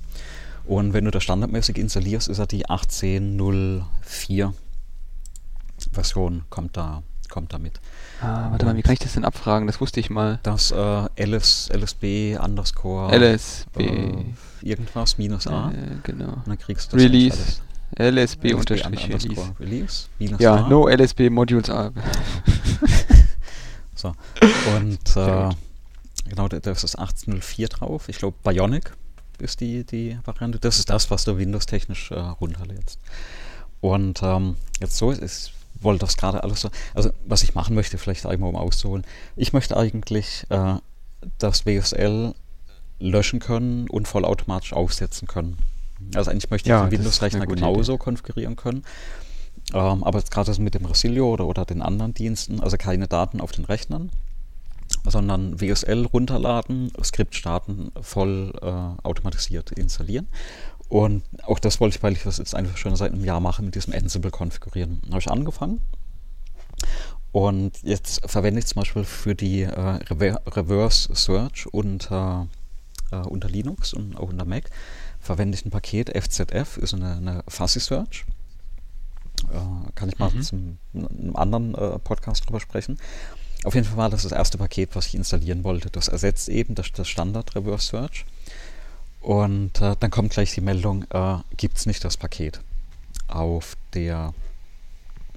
Und 0.65 0.93
wenn 0.93 1.05
du 1.05 1.11
das 1.11 1.23
standardmäßig 1.23 1.77
installierst, 1.77 2.27
ist 2.27 2.39
er 2.39 2.47
die 2.47 2.67
18.04 2.67 4.53
Version, 5.91 6.43
kommt 6.49 6.77
da, 6.77 7.03
kommt 7.29 7.53
da 7.53 7.57
mit. 7.57 7.79
Ah, 8.21 8.51
warte 8.51 8.65
mal, 8.65 8.75
wie 8.75 8.81
kann 8.81 8.93
ich 8.93 8.99
das 8.99 9.13
denn 9.13 9.25
abfragen? 9.25 9.67
Das 9.67 9.79
wusste 9.79 9.99
ich 9.99 10.09
mal. 10.09 10.39
Das 10.43 10.71
äh, 10.71 11.07
LS, 11.23 11.69
LSB 11.73 12.37
underscore 12.37 13.15
LSB 13.17 13.79
äh, 13.79 14.25
irgendwas 14.61 15.17
minus 15.17 15.47
A. 15.47 15.71
Äh, 15.71 15.97
genau. 16.03 16.33
Und 16.33 16.47
dann 16.47 16.57
kriegst 16.57 16.91
du 16.91 16.97
das 16.97 17.05
Release. 17.05 17.61
LSB, 17.97 18.49
LSB 18.49 18.53
unterstrich 18.53 19.09
Release. 19.59 20.07
Release 20.19 20.43
ja, 20.43 20.55
A. 20.55 20.69
no 20.69 20.87
LSB 20.87 21.29
Modules 21.29 21.69
A. 21.69 21.91
so. 23.95 24.13
Und 24.75 25.15
äh, 25.15 25.49
Genau, 26.29 26.47
da 26.47 26.57
ist 26.57 26.83
das 26.83 26.95
1804 26.95 27.67
drauf. 27.67 28.07
Ich 28.07 28.19
glaube, 28.19 28.37
Bionic 28.43 28.93
ist 29.39 29.61
die, 29.61 29.83
die 29.83 30.17
Variante. 30.25 30.59
Das 30.59 30.77
ist 30.77 30.89
das, 30.89 31.09
was 31.09 31.23
du 31.23 31.37
Windows-technisch 31.37 32.11
äh, 32.11 32.19
runterlädst. 32.19 32.99
Und 33.81 34.21
ähm, 34.21 34.55
jetzt 34.79 34.97
so, 34.97 35.11
ich 35.11 35.53
wollte 35.81 36.05
das 36.05 36.17
gerade 36.17 36.43
alles 36.43 36.61
so. 36.61 36.69
Also, 36.93 37.11
was 37.25 37.43
ich 37.43 37.55
machen 37.55 37.75
möchte, 37.75 37.97
vielleicht 37.97 38.25
einmal 38.25 38.49
um 38.49 38.55
auszuholen. 38.55 39.05
Ich 39.35 39.53
möchte 39.53 39.77
eigentlich 39.77 40.45
äh, 40.49 40.75
das 41.37 41.65
WSL 41.65 42.33
löschen 42.99 43.39
können 43.39 43.89
und 43.89 44.07
vollautomatisch 44.07 44.73
aufsetzen 44.73 45.27
können. 45.27 45.57
Also, 46.15 46.31
eigentlich 46.31 46.49
möchte 46.49 46.69
ich 46.69 46.71
ja, 46.71 46.85
den 46.85 46.91
Windows-Rechner 46.91 47.45
genauso 47.45 47.93
Idee. 47.93 47.99
konfigurieren 47.99 48.55
können. 48.55 48.83
Ähm, 49.73 50.03
aber 50.03 50.19
jetzt 50.19 50.31
gerade 50.31 50.59
mit 50.61 50.73
dem 50.73 50.85
Resilio 50.85 51.31
oder, 51.31 51.45
oder 51.45 51.65
den 51.65 51.81
anderen 51.81 52.13
Diensten, 52.13 52.59
also 52.59 52.77
keine 52.77 53.07
Daten 53.07 53.41
auf 53.41 53.51
den 53.51 53.65
Rechnern, 53.65 54.09
sondern 55.05 55.61
WSL 55.61 56.05
runterladen, 56.05 56.91
Skript 57.03 57.35
starten, 57.35 57.91
voll 58.01 58.53
äh, 58.61 59.05
automatisiert 59.05 59.71
installieren. 59.71 60.27
Und 60.89 61.23
auch 61.43 61.59
das 61.59 61.79
wollte 61.79 61.97
ich, 61.97 62.03
weil 62.03 62.13
ich 62.13 62.23
das 62.23 62.39
jetzt 62.39 62.55
einfach 62.55 62.75
schon 62.77 62.95
seit 62.95 63.13
einem 63.13 63.23
Jahr 63.23 63.39
mache, 63.39 63.61
mit 63.61 63.75
diesem 63.75 63.93
Ansible 63.93 64.31
konfigurieren. 64.31 65.01
Habe 65.09 65.19
ich 65.19 65.29
angefangen. 65.29 65.81
Und 67.31 67.83
jetzt 67.83 68.27
verwende 68.27 68.59
ich 68.59 68.65
zum 68.65 68.81
Beispiel 68.81 69.03
für 69.03 69.35
die 69.35 69.61
äh, 69.61 69.99
Reverse 70.09 71.13
Search 71.13 71.67
unter, 71.71 72.47
äh, 73.11 73.17
unter 73.17 73.47
Linux 73.47 73.93
und 73.93 74.17
auch 74.17 74.29
unter 74.29 74.45
Mac, 74.45 74.71
verwende 75.19 75.55
ich 75.55 75.63
ein 75.63 75.69
Paket 75.69 76.09
FZF, 76.09 76.77
ist 76.77 76.95
eine, 76.95 77.17
eine 77.17 77.43
Fuzzy 77.47 77.79
Search. 77.79 78.25
Äh, 79.51 79.91
kann 79.93 80.09
ich 80.09 80.17
mal 80.17 80.31
mhm. 80.31 80.41
zum 80.41 80.77
einem 80.93 81.35
anderen 81.35 81.75
äh, 81.75 81.99
Podcast 81.99 82.47
drüber 82.47 82.59
sprechen. 82.59 82.97
Auf 83.63 83.75
jeden 83.75 83.85
Fall 83.85 83.97
war 83.97 84.09
das 84.09 84.23
das 84.23 84.31
erste 84.31 84.57
Paket, 84.57 84.95
was 84.95 85.07
ich 85.07 85.15
installieren 85.15 85.63
wollte. 85.63 85.91
Das 85.91 86.07
ersetzt 86.07 86.49
eben 86.49 86.75
das, 86.75 86.91
das 86.93 87.07
Standard 87.07 87.55
Reverse 87.55 87.87
Search. 87.87 88.25
Und 89.21 89.81
äh, 89.81 89.95
dann 89.99 90.11
kommt 90.11 90.31
gleich 90.31 90.53
die 90.53 90.61
Meldung, 90.61 91.05
äh, 91.11 91.37
gibt 91.57 91.77
es 91.77 91.85
nicht 91.85 92.03
das 92.03 92.17
Paket 92.17 92.61
auf 93.27 93.75
der 93.93 94.33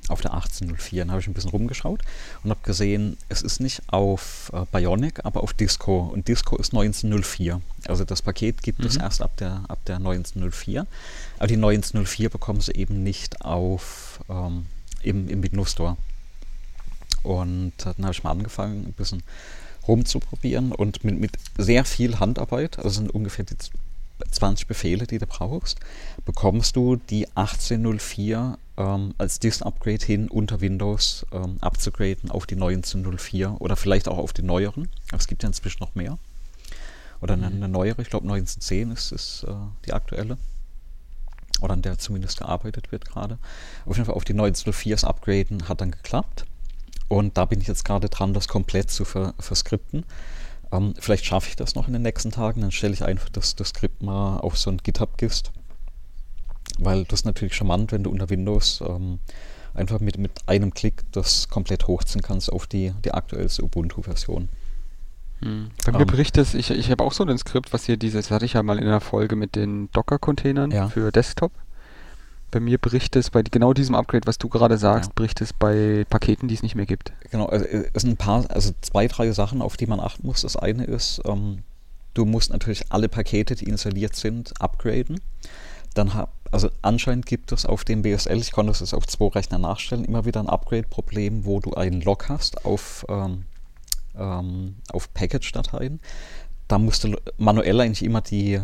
auf 0.09 0.21
der 0.21 0.35
1804. 0.35 1.03
Dann 1.03 1.11
habe 1.13 1.21
ich 1.21 1.29
ein 1.29 1.33
bisschen 1.33 1.51
rumgeschaut 1.51 2.01
und 2.43 2.51
habe 2.51 2.61
gesehen, 2.65 3.17
es 3.29 3.43
ist 3.43 3.61
nicht 3.61 3.83
auf 3.89 4.51
äh, 4.53 4.65
Bionic, 4.73 5.25
aber 5.25 5.43
auf 5.43 5.55
Disco. 5.55 6.11
Und 6.13 6.29
Disco 6.29 6.57
ist 6.57 6.73
1904. 6.73 7.61
Also 7.87 8.05
das 8.05 8.21
Paket 8.21 8.63
gibt 8.63 8.81
mhm. 8.81 8.87
es 8.87 8.97
erst 8.97 9.23
ab 9.23 9.37
der, 9.37 9.63
ab 9.69 9.79
der 9.87 9.97
1904. 9.97 10.87
Aber 11.39 11.47
die 11.47 11.55
1904 11.55 12.31
bekommen 12.31 12.61
sie 12.61 12.73
eben 12.73 13.03
nicht 13.03 13.43
auf, 13.43 14.21
ähm, 14.29 14.67
im, 15.03 15.29
im 15.29 15.43
Windows 15.43 15.73
Store. 15.73 15.97
Und 17.23 17.73
dann 17.79 17.95
habe 18.03 18.13
ich 18.13 18.25
mal 18.25 18.33
angefangen, 18.33 18.87
ein 18.87 18.93
bisschen 18.95 19.23
rumzuprobieren 19.87 20.73
und 20.73 21.05
mit, 21.05 21.19
mit 21.19 21.33
sehr 21.59 21.85
viel 21.85 22.21
Handarbeit, 22.21 22.79
also 22.79 22.91
sind 22.91 23.11
ungefähr 23.11 23.45
die 23.45 23.57
20 24.31 24.67
Befehle, 24.67 25.07
die 25.07 25.19
du 25.19 25.27
brauchst, 25.27 25.81
bekommst 26.25 26.77
du 26.77 26.97
die 26.97 27.27
1804 27.35 28.59
ähm, 28.77 29.15
als 29.19 29.41
Disk-Upgrade 29.41 30.05
hin 30.05 30.29
unter 30.29 30.61
Windows 30.61 31.27
ähm, 31.33 31.57
abzugraden 31.61 32.31
auf 32.31 32.47
die 32.47 32.55
1904 32.55 33.57
oder 33.61 33.77
vielleicht 33.77 34.09
auch 34.09 34.19
auf 34.19 34.33
die 34.33 34.43
neueren. 34.43 34.89
Es 35.13 35.27
gibt 35.27 35.43
ja 35.43 35.49
inzwischen 35.49 35.83
noch 35.83 35.95
mehr. 35.95 36.19
Oder 37.21 37.35
eine, 37.35 37.47
eine 37.47 37.69
neuere, 37.69 38.03
ich 38.03 38.11
glaube 38.11 38.25
1910 38.25 38.91
ist, 38.91 39.13
ist 39.13 39.45
äh, 39.45 39.53
die 39.87 39.93
aktuelle. 39.93 40.39
Oder 41.61 41.75
an 41.75 41.83
der 41.83 41.99
zumindest 41.99 42.39
gearbeitet 42.39 42.91
wird 42.91 43.05
gerade. 43.05 43.39
Auf 43.87 43.97
jeden 43.97 44.07
Fall 44.07 44.17
auf 44.17 44.25
die 44.25 44.35
1904s 44.35 45.05
upgraden 45.05 45.69
hat 45.69 45.81
dann 45.81 45.93
geklappt. 45.93 46.45
Und 47.13 47.37
da 47.37 47.45
bin 47.45 47.61
ich 47.61 47.67
jetzt 47.67 47.85
gerade 47.85 48.09
dran, 48.09 48.33
das 48.33 48.49
komplett 48.49 48.91
zu 48.91 49.05
ver 49.05 49.35
verskripten. 49.39 50.07
Ähm, 50.73 50.95
vielleicht 50.99 51.27
schaffe 51.27 51.49
ich 51.51 51.57
das 51.57 51.75
noch 51.75 51.87
in 51.87 51.93
den 51.93 52.01
nächsten 52.01 52.31
Tagen. 52.31 52.63
Dann 52.63 52.71
stelle 52.71 52.95
ich 52.95 53.05
einfach 53.05 53.29
das, 53.29 53.55
das 53.55 53.69
Skript 53.69 54.03
mal 54.03 54.39
auf 54.39 54.57
so 54.57 54.71
ein 54.71 54.79
GitHub-Gist. 54.79 55.53
Weil 56.79 57.05
das 57.05 57.21
ist 57.21 57.27
natürlich 57.27 57.55
charmant, 57.55 57.93
wenn 57.93 58.03
du 58.03 58.09
unter 58.09 58.31
Windows 58.31 58.83
ähm, 58.89 59.19
einfach 59.75 60.01
mit, 60.01 60.17
mit 60.17 60.33
einem 60.47 60.73
Klick 60.73 61.03
das 61.13 61.51
komplett 61.51 61.87
hochziehen 61.87 62.23
kannst 62.23 62.51
auf 62.51 62.67
die, 62.67 62.95
die 63.05 63.13
aktuellste 63.13 63.63
Ubuntu-Version. 63.63 64.49
Hm. 65.43 65.71
Bei 65.85 65.93
mir 65.93 65.99
um, 65.99 66.03
ähm. 66.05 66.07
berichtet 66.07 66.47
es, 66.47 66.55
ich, 66.55 66.71
ich 66.71 66.91
habe 66.91 67.05
auch 67.05 67.13
so 67.13 67.27
ein 67.27 67.37
Skript, 67.37 67.75
was 67.75 67.85
hier 67.85 67.99
dieses, 67.99 68.31
hatte 68.31 68.47
ich 68.47 68.55
ja 68.55 68.63
mal 68.63 68.79
in 68.79 68.87
der 68.87 69.03
Folge 69.03 69.37
mit 69.37 69.55
den 69.55 69.91
Docker-Containern 69.93 70.71
ja. 70.71 70.89
für 70.89 71.13
Desktop 71.13 71.53
bei 72.53 72.61
mir 72.61 72.79
bricht 72.79 73.17
es 73.17 73.31
bei 73.31 73.43
genau 73.43 73.73
diesem 73.73 73.95
Upgrade, 73.97 74.27
was 74.27 74.39
du 74.39 74.49
gerade 74.49 74.79
sagst, 74.79 75.09
ja. 75.11 75.13
bricht 75.17 75.41
es 75.41 75.53
bei 75.53 76.05
Paketen, 76.09 76.49
die 76.49 76.55
es 76.55 76.63
nicht 76.63 76.75
mehr 76.77 76.87
gibt. 76.87 77.13
Genau, 77.31 77.47
also 77.47 77.65
äh, 77.65 77.91
es 77.93 78.03
sind 78.03 78.13
ein 78.13 78.17
paar, 78.17 78.49
also 78.51 78.73
zwei, 78.83 79.09
drei 79.09 79.33
Sachen, 79.33 79.63
auf 79.63 79.77
die 79.77 79.87
man 79.87 79.99
achten 79.99 80.27
muss. 80.27 80.43
Das 80.43 80.57
eine 80.57 80.85
ist, 80.85 81.21
ähm, 81.25 81.65
du 82.15 82.27
musst 82.27 82.53
natürlich 82.53 82.93
alle 82.93 83.09
Pakete, 83.09 83.57
die 83.57 83.65
installiert 83.65 84.15
sind, 84.15 84.53
upgraden. 84.61 85.21
Dann 85.95 86.15
hab, 86.15 86.31
also 86.51 86.69
anscheinend 86.83 87.27
gibt 87.27 87.53
es 87.53 87.65
auf 87.65 87.85
dem 87.85 88.03
BSL, 88.03 88.39
ich 88.39 88.53
konnte 88.53 88.71
es 88.71 88.81
jetzt 88.81 88.95
auf 88.95 89.07
zwei 89.07 89.29
Rechner 89.29 89.59
nachstellen, 89.59 90.05
immer 90.05 90.27
wieder 90.27 90.41
ein 90.41 90.49
Upgrade-Problem, 90.49 91.47
wo 91.47 91.59
du 91.59 91.73
einen 91.73 92.03
Log 92.03 92.29
hast 92.29 92.67
auf, 92.67 93.07
ähm, 93.09 93.47
ähm, 94.15 94.77
auf 94.93 95.13
Package-Dateien. 95.15 96.01
Da 96.69 96.79
musst 96.79 97.05
du 97.05 97.17
manuell 97.39 97.81
eigentlich 97.81 98.05
immer 98.05 98.21
die, 98.21 98.61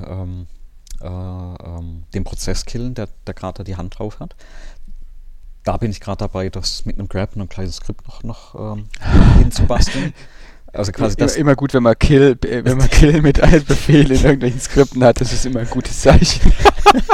ähm, 1.02 1.56
äh, 1.60 1.64
ähm, 1.64 2.04
den 2.14 2.24
Prozess 2.24 2.64
killen, 2.64 2.94
der, 2.94 3.08
der 3.26 3.34
gerade 3.34 3.64
die 3.64 3.76
Hand 3.76 3.98
drauf 3.98 4.20
hat. 4.20 4.34
Da 5.64 5.76
bin 5.76 5.90
ich 5.90 6.00
gerade 6.00 6.18
dabei, 6.18 6.48
das 6.48 6.86
mit 6.86 6.98
einem 6.98 7.08
Grab 7.08 7.34
und 7.34 7.42
einem 7.42 7.48
kleinen 7.48 7.72
Skript 7.72 8.06
noch, 8.06 8.22
noch 8.22 8.76
ähm, 8.76 8.88
hinzubasteln. 9.38 10.14
Also 10.72 10.92
quasi 10.92 11.16
das 11.16 11.36
immer 11.36 11.56
gut, 11.56 11.72
wenn 11.72 11.82
man 11.82 11.98
Kill, 11.98 12.36
wenn 12.42 12.76
man 12.76 12.90
Kill 12.90 13.22
mit 13.22 13.40
als 13.40 13.64
Befehl 13.64 14.10
in 14.10 14.22
irgendwelchen 14.22 14.60
Skripten 14.60 15.02
hat, 15.02 15.20
das 15.20 15.32
ist 15.32 15.46
immer 15.46 15.60
ein 15.60 15.70
gutes 15.70 16.00
Zeichen. 16.00 16.52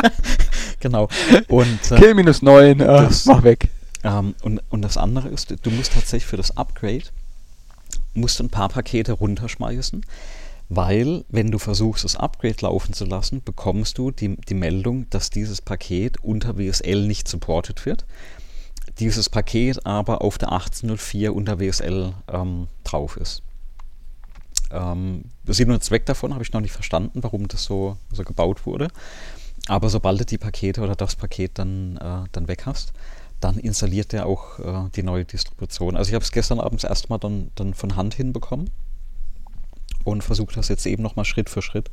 genau. 0.80 1.08
Und, 1.48 1.92
äh, 1.92 1.96
Kill 1.96 2.14
minus 2.14 2.42
9, 2.42 2.80
äh, 2.80 2.84
das, 2.84 3.26
mach 3.26 3.44
weg. 3.44 3.68
Ähm, 4.02 4.34
und, 4.42 4.60
und 4.70 4.82
das 4.82 4.96
andere 4.96 5.28
ist, 5.28 5.54
du 5.62 5.70
musst 5.70 5.92
tatsächlich 5.92 6.26
für 6.26 6.36
das 6.36 6.56
Upgrade 6.56 7.04
musst 8.14 8.40
ein 8.40 8.48
paar 8.48 8.68
Pakete 8.68 9.12
runterschmeißen, 9.12 10.04
weil 10.68 11.24
wenn 11.28 11.50
du 11.50 11.58
versuchst, 11.58 12.04
das 12.04 12.16
Upgrade 12.16 12.56
laufen 12.60 12.94
zu 12.94 13.04
lassen, 13.04 13.42
bekommst 13.42 13.98
du 13.98 14.10
die, 14.10 14.36
die 14.36 14.54
Meldung, 14.54 15.08
dass 15.10 15.30
dieses 15.30 15.60
Paket 15.60 16.22
unter 16.22 16.56
WSL 16.58 17.06
nicht 17.06 17.28
supported 17.28 17.84
wird. 17.84 18.06
Dieses 18.98 19.28
Paket 19.28 19.84
aber 19.86 20.22
auf 20.22 20.38
der 20.38 20.52
1804 20.52 21.34
unter 21.34 21.60
WSL 21.60 22.14
ähm, 22.32 22.68
drauf 22.84 23.16
ist. 23.16 23.42
Ähm, 24.70 25.24
Sinn 25.46 25.70
und 25.70 25.84
Zweck 25.84 26.06
davon 26.06 26.32
habe 26.32 26.42
ich 26.42 26.52
noch 26.52 26.60
nicht 26.60 26.72
verstanden, 26.72 27.22
warum 27.22 27.48
das 27.48 27.64
so, 27.64 27.96
so 28.10 28.22
gebaut 28.22 28.66
wurde. 28.66 28.88
Aber 29.66 29.88
sobald 29.88 30.20
du 30.20 30.24
die 30.24 30.38
Pakete 30.38 30.82
oder 30.82 30.94
das 30.94 31.16
Paket 31.16 31.58
dann, 31.58 31.96
äh, 31.96 32.28
dann 32.32 32.48
weg 32.48 32.66
hast, 32.66 32.92
dann 33.40 33.58
installiert 33.58 34.14
er 34.14 34.26
auch 34.26 34.58
äh, 34.58 34.90
die 34.94 35.02
neue 35.02 35.24
Distribution. 35.24 35.96
Also 35.96 36.08
ich 36.08 36.14
habe 36.14 36.24
es 36.24 36.32
gestern 36.32 36.60
abends 36.60 36.84
erstmal 36.84 37.18
dann, 37.18 37.50
dann 37.54 37.74
von 37.74 37.96
Hand 37.96 38.14
hinbekommen 38.14 38.70
und 40.04 40.22
versuche 40.22 40.54
das 40.54 40.68
jetzt 40.68 40.86
eben 40.86 41.02
nochmal 41.02 41.24
Schritt 41.24 41.50
für 41.50 41.62
Schritt 41.62 41.90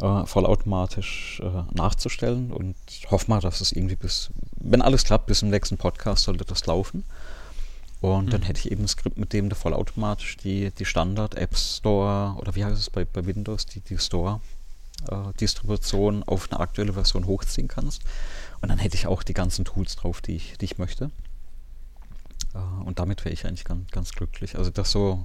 äh, 0.00 0.26
vollautomatisch 0.26 1.40
äh, 1.40 1.62
nachzustellen 1.72 2.52
und 2.52 2.76
hoffe 3.10 3.30
mal, 3.30 3.40
dass 3.40 3.60
es 3.60 3.72
irgendwie 3.72 3.96
bis, 3.96 4.30
wenn 4.56 4.82
alles 4.82 5.04
klappt, 5.04 5.26
bis 5.26 5.40
zum 5.40 5.50
nächsten 5.50 5.76
Podcast 5.76 6.24
sollte 6.24 6.44
das 6.44 6.66
laufen. 6.66 7.04
Und 8.00 8.26
mhm. 8.26 8.30
dann 8.30 8.42
hätte 8.42 8.60
ich 8.60 8.70
eben 8.70 8.84
ein 8.84 8.88
Skript, 8.88 9.18
mit 9.18 9.32
dem 9.32 9.48
du 9.48 9.56
vollautomatisch 9.56 10.36
die, 10.36 10.70
die 10.72 10.84
Standard 10.84 11.36
App 11.36 11.56
Store 11.56 12.34
oder 12.38 12.54
wie 12.54 12.64
heißt 12.64 12.78
es 12.78 12.90
bei, 12.90 13.04
bei 13.04 13.24
Windows, 13.24 13.66
die, 13.66 13.80
die 13.80 13.98
Store 13.98 14.40
äh, 15.10 15.32
Distribution 15.40 16.22
auf 16.22 16.50
eine 16.50 16.60
aktuelle 16.60 16.92
Version 16.94 17.26
hochziehen 17.26 17.68
kannst. 17.68 18.02
Und 18.60 18.68
dann 18.68 18.78
hätte 18.78 18.96
ich 18.96 19.06
auch 19.06 19.22
die 19.22 19.34
ganzen 19.34 19.64
Tools 19.64 19.96
drauf, 19.96 20.20
die 20.20 20.36
ich, 20.36 20.58
die 20.58 20.66
ich 20.66 20.78
möchte. 20.78 21.10
Äh, 22.54 22.84
und 22.84 22.98
damit 22.98 23.24
wäre 23.24 23.32
ich 23.32 23.46
eigentlich 23.46 23.64
ganz, 23.64 23.90
ganz 23.90 24.12
glücklich. 24.12 24.56
Also 24.56 24.70
das 24.70 24.90
so 24.90 25.24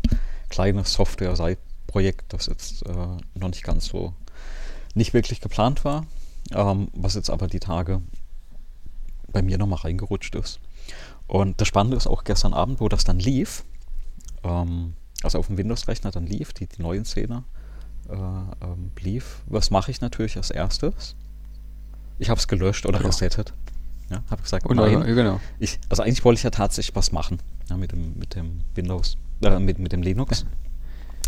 kleines 0.49 0.93
Software-Side-Projekt, 1.90 2.34
das 2.34 2.48
jetzt 2.48 2.86
äh, 2.86 3.40
noch 3.40 3.50
nicht 3.50 3.64
ganz 3.64 3.86
so 3.86 4.14
nicht 4.96 5.14
wirklich 5.14 5.42
geplant 5.42 5.86
war, 5.86 6.06
ähm, 6.52 6.90
was 6.94 7.16
jetzt 7.16 7.30
aber 7.30 7.48
die 7.48 7.60
Tage 7.60 8.02
bei 9.32 9.42
mir 9.42 9.58
nochmal 9.58 9.80
reingerutscht 9.80 10.36
ist. 10.36 10.60
Und 11.28 11.62
das 11.62 11.68
Spannende 11.68 11.98
ist 11.98 12.08
auch 12.08 12.24
gestern 12.24 12.54
Abend, 12.54 12.80
wo 12.80 12.90
das 12.90 13.04
dann 13.04 13.20
lief, 13.20 13.64
ähm, 14.44 14.94
also 15.22 15.38
auf 15.38 15.48
dem 15.48 15.58
Windows-Rechner 15.58 16.12
dann 16.12 16.26
lief, 16.26 16.54
die, 16.54 16.66
die 16.66 16.82
neuen 16.82 17.06
Szene 17.06 17.44
äh, 18.10 18.16
ähm, 18.16 18.92
lief. 19.00 19.42
Was 19.46 19.70
mache 19.70 19.92
ich 19.92 20.02
natürlich 20.02 20.38
als 20.38 20.50
erstes? 20.50 21.16
Ich 22.18 22.30
habe 22.30 22.40
es 22.40 22.48
gelöscht 22.48 22.86
oder 22.86 22.98
genau. 22.98 23.10
resettet. 23.10 23.54
Ja, 24.10 24.24
habe 24.32 24.42
gesagt, 24.42 24.66
und, 24.66 24.78
nein, 24.78 24.94
ja, 24.94 25.04
genau. 25.04 25.40
ich, 25.60 25.80
also 25.88 26.02
eigentlich 26.02 26.26
wollte 26.26 26.40
ich 26.40 26.44
ja 26.44 26.50
tatsächlich 26.50 26.96
was 26.96 27.12
machen 27.12 27.38
ja, 27.70 27.78
mit, 27.78 27.92
dem, 27.92 28.18
mit 28.18 28.34
dem 28.34 28.62
Windows, 28.74 29.18
äh, 29.44 29.60
mit, 29.60 29.78
mit 29.78 29.92
dem 29.92 30.02
Linux. 30.02 30.46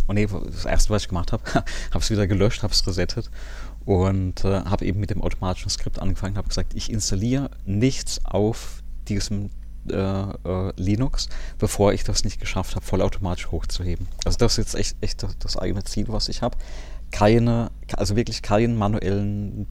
Und 0.07 0.15
nee, 0.15 0.27
das 0.27 0.65
erste, 0.65 0.89
was 0.89 1.03
ich 1.03 1.09
gemacht 1.09 1.31
habe, 1.31 1.43
habe 1.53 1.65
es 1.93 2.09
wieder 2.09 2.27
gelöscht, 2.27 2.63
habe 2.63 2.73
es 2.73 2.85
resettet 2.85 3.29
und 3.85 4.43
äh, 4.45 4.61
habe 4.61 4.85
eben 4.85 4.99
mit 4.99 5.09
dem 5.09 5.21
automatischen 5.21 5.69
Skript 5.69 5.99
angefangen, 5.99 6.37
habe 6.37 6.47
gesagt, 6.47 6.73
ich 6.75 6.91
installiere 6.91 7.49
nichts 7.65 8.23
auf 8.25 8.83
diesem 9.07 9.49
äh, 9.89 9.95
äh, 9.95 10.73
Linux, 10.75 11.27
bevor 11.57 11.93
ich 11.93 12.03
das 12.03 12.23
nicht 12.23 12.39
geschafft 12.39 12.75
habe, 12.75 12.85
vollautomatisch 12.85 13.49
hochzuheben. 13.49 14.07
Also 14.25 14.37
das 14.37 14.53
ist 14.53 14.57
jetzt 14.57 14.75
echt, 14.75 14.97
echt 15.01 15.23
das, 15.23 15.37
das 15.39 15.57
eigene 15.57 15.83
Ziel, 15.83 16.05
was 16.09 16.29
ich 16.29 16.41
habe. 16.41 16.57
Keine, 17.09 17.71
also 17.97 18.15
wirklich 18.15 18.41
keinen 18.41 18.77
manuellen 18.77 19.65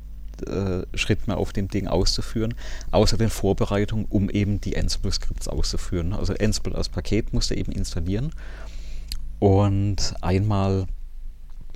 äh, 0.47 0.83
Schritt 0.97 1.29
mehr 1.29 1.37
auf 1.37 1.53
dem 1.53 1.69
Ding 1.69 1.87
auszuführen, 1.87 2.55
außer 2.91 3.17
den 3.17 3.31
Vorbereitungen, 3.31 4.07
um 4.09 4.29
eben 4.31 4.61
die 4.61 4.77
Ansible-Skripts 4.77 5.49
auszuführen. 5.49 6.13
Also 6.13 6.35
Ansible 6.35 6.75
als 6.75 6.89
Paket 6.89 7.33
musste 7.33 7.55
eben 7.55 7.73
installieren 7.73 8.33
und 9.41 10.15
einmal 10.21 10.87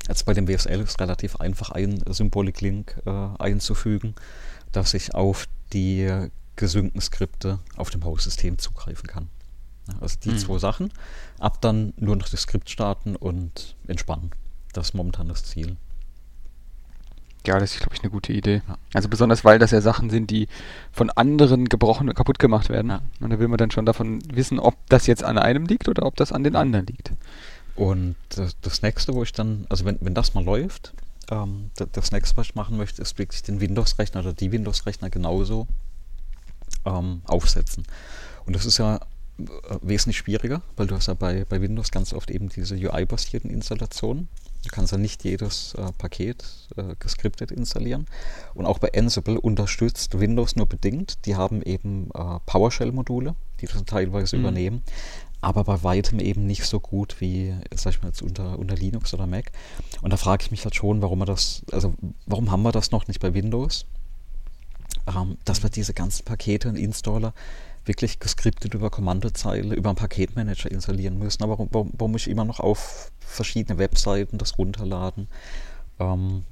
Jetzt 0.09 0.27
bei 0.27 0.35
dem 0.35 0.47
WSL 0.47 0.81
ist 0.81 0.91
es 0.91 1.01
relativ 1.01 1.37
einfach, 1.37 1.71
einen 1.71 2.03
Symbolik-Link 2.07 3.03
äh, 3.07 3.11
einzufügen, 3.39 4.15
dass 4.71 4.93
ich 4.93 5.15
auf 5.15 5.47
die 5.73 6.29
gesynkten 6.57 7.01
Skripte 7.01 7.59
auf 7.77 7.91
dem 7.91 8.05
Host-System 8.05 8.59
zugreifen 8.59 9.07
kann. 9.07 9.29
Also 10.01 10.17
die 10.23 10.31
mhm. 10.31 10.39
zwei 10.39 10.59
Sachen. 10.59 10.93
Ab 11.39 11.61
dann 11.61 11.93
nur 11.97 12.17
noch 12.17 12.29
das 12.29 12.43
Skript 12.43 12.71
starten 12.71 13.17
und 13.17 13.77
entspannen. 13.87 14.31
Das 14.73 14.89
ist 14.89 14.95
momentan 14.95 15.29
das 15.29 15.45
Ziel. 15.45 15.77
Ja, 17.47 17.59
das 17.59 17.75
ist, 17.75 17.81
glaube 17.81 17.95
ich, 17.95 18.03
eine 18.03 18.11
gute 18.11 18.33
Idee. 18.33 18.63
Ja. 18.67 18.79
Also 18.95 19.09
besonders, 19.09 19.45
weil 19.45 19.59
das 19.59 19.71
ja 19.71 19.83
Sachen 19.83 20.09
sind, 20.09 20.31
die 20.31 20.49
von 20.93 21.11
anderen 21.11 21.69
gebrochen 21.69 22.09
und 22.09 22.15
kaputt 22.15 22.39
gemacht 22.39 22.71
werden. 22.71 22.91
Ja. 22.91 23.03
Und 23.21 23.31
da 23.31 23.39
will 23.39 23.49
man 23.49 23.59
dann 23.59 23.71
schon 23.71 23.85
davon 23.85 24.21
wissen, 24.33 24.59
ob 24.59 24.75
das 24.89 25.07
jetzt 25.07 25.23
an 25.23 25.37
einem 25.37 25.67
liegt 25.67 25.89
oder 25.89 26.07
ob 26.07 26.17
das 26.17 26.33
an 26.33 26.45
den 26.45 26.57
anderen 26.57 26.87
liegt. 26.87 27.13
Und 27.77 28.17
das, 28.31 28.57
das 28.61 28.83
nächste, 28.83 29.15
wo 29.15 29.23
ich 29.23 29.33
dann, 29.33 29.67
also 29.69 29.85
wenn, 29.85 29.99
wenn 30.01 30.15
das 30.15 30.35
mal 30.35 30.45
läuft, 30.45 30.93
ähm, 31.31 31.71
das, 31.77 31.89
das 31.93 32.13
nächste, 32.13 32.37
was 32.37 32.49
ich 32.49 32.55
machen 32.55 32.77
möchte, 32.77 33.03
ist 33.03 33.19
wirklich 33.19 33.43
den 33.43 33.61
Windows-Rechner 33.61 34.21
oder 34.21 34.33
die 34.33 34.53
Windows-Rechner 34.53 35.11
genauso 35.11 35.67
ähm, 36.85 37.23
aufsetzen. 37.25 37.85
Und 38.47 38.55
das 38.55 38.67
ist 38.67 38.79
ja 38.79 38.97
äh, 39.39 39.43
wesentlich 39.83 40.19
schwieriger, 40.19 40.63
weil 40.77 40.87
du 40.87 40.95
hast 40.95 41.09
ja 41.09 41.15
bei, 41.15 41.45
bei 41.45 41.61
Windows 41.61 41.91
ganz 41.91 42.13
oft 42.13 42.31
eben 42.31 42.49
diese 42.49 42.77
UI-basierten 42.77 43.51
Installationen. 43.51 44.29
Du 44.63 44.71
kannst 44.71 44.93
ja 44.93 44.99
nicht 44.99 45.25
jedes 45.25 45.75
äh, 45.75 45.93
Paket 45.99 46.45
äh, 46.77 46.95
geskriptet 46.99 47.51
installieren. 47.51 48.07
Und 48.55 48.65
auch 48.65 48.79
bei 48.79 48.93
Ansible 48.95 49.39
unterstützt 49.39 50.19
Windows 50.19 50.57
nur 50.57 50.67
bedingt. 50.67 51.27
Die 51.27 51.37
haben 51.37 51.63
eben 51.63 52.11
äh, 52.15 52.39
PowerShell-Module, 52.47 53.35
die 53.61 53.67
das 53.67 53.85
teilweise 53.85 54.37
mhm. 54.37 54.43
übernehmen, 54.43 54.83
aber 55.45 55.65
bei 55.65 55.83
weitem 55.83 56.19
eben 56.19 56.47
nicht 56.47 56.65
so 56.65 56.81
gut 56.81 57.21
wie, 57.21 57.55
sag 57.75 57.95
ich 57.95 58.03
mal, 58.03 58.09
jetzt 58.09 58.23
unter, 58.23 58.59
unter 58.59 58.75
Linux 58.75 59.15
oder 59.15 59.27
Mac. 59.27 59.53
Und 60.03 60.13
da 60.13 60.17
frage 60.17 60.43
ich 60.45 60.51
mich 60.51 60.65
halt 60.65 60.75
schon, 60.75 61.03
warum 61.03 61.21
wir 61.21 61.27
das, 61.27 61.63
also 61.71 61.95
warum 62.27 62.51
haben 62.51 62.63
wir 62.63 62.73
das 62.73 62.91
noch 62.91 63.07
nicht 63.07 63.21
bei 63.21 63.35
Windows? 63.35 63.87
ähm, 65.07 65.39
dass 65.45 65.63
wir 65.63 65.71
diese 65.71 65.95
ganzen 65.95 66.25
Pakete 66.25 66.69
und 66.69 66.77
Installer 66.77 67.35
wirklich 67.85 68.19
geskriptet 68.19 68.73
über 68.75 68.91
Kommandozeile, 68.91 69.75
über 69.75 69.91
einen 69.91 69.97
Paketmanager 69.97 70.71
installieren 70.71 71.19
müssen. 71.19 71.43
Aber 71.43 71.59
warum, 71.59 71.91
warum 71.93 72.13
muss 72.13 72.23
ich 72.23 72.31
immer 72.31 72.45
noch 72.45 72.61
auf 72.61 73.13
verschiedene 73.19 73.79
Webseiten 73.79 74.39
das 74.39 74.59
runterladen? 74.59 75.29
Ähm, 75.99 76.45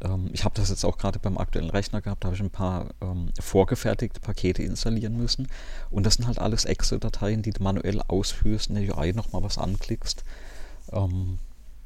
ähm, 0.00 0.30
ich 0.32 0.44
habe 0.44 0.54
das 0.54 0.70
jetzt 0.70 0.84
auch 0.84 0.98
gerade 0.98 1.18
beim 1.18 1.38
aktuellen 1.38 1.70
Rechner 1.70 2.00
gehabt, 2.00 2.24
da 2.24 2.26
habe 2.26 2.36
ich 2.36 2.42
ein 2.42 2.50
paar 2.50 2.90
ähm, 3.00 3.30
vorgefertigte 3.40 4.20
Pakete 4.20 4.62
installieren 4.62 5.16
müssen. 5.16 5.48
Und 5.90 6.06
das 6.06 6.14
sind 6.14 6.26
halt 6.26 6.38
alles 6.38 6.64
Excel-Dateien, 6.64 7.42
die 7.42 7.50
du 7.50 7.62
manuell 7.62 8.00
ausführst, 8.00 8.70
in 8.70 8.76
der 8.76 8.96
UI 8.96 9.12
nochmal 9.12 9.42
was 9.42 9.58
anklickst. 9.58 10.24
Ähm, 10.92 11.38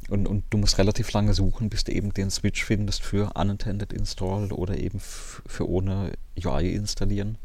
und, 0.08 0.28
und 0.28 0.44
du 0.50 0.58
musst 0.58 0.78
relativ 0.78 1.12
lange 1.12 1.34
suchen, 1.34 1.68
bis 1.68 1.84
du 1.84 1.92
eben 1.92 2.14
den 2.14 2.30
Switch 2.30 2.64
findest 2.64 3.02
für 3.02 3.32
Unintended 3.34 3.92
Install 3.92 4.52
oder 4.52 4.78
eben 4.78 5.00
für 5.00 5.68
ohne 5.68 6.12
UI 6.42 6.74
installieren. 6.74 7.38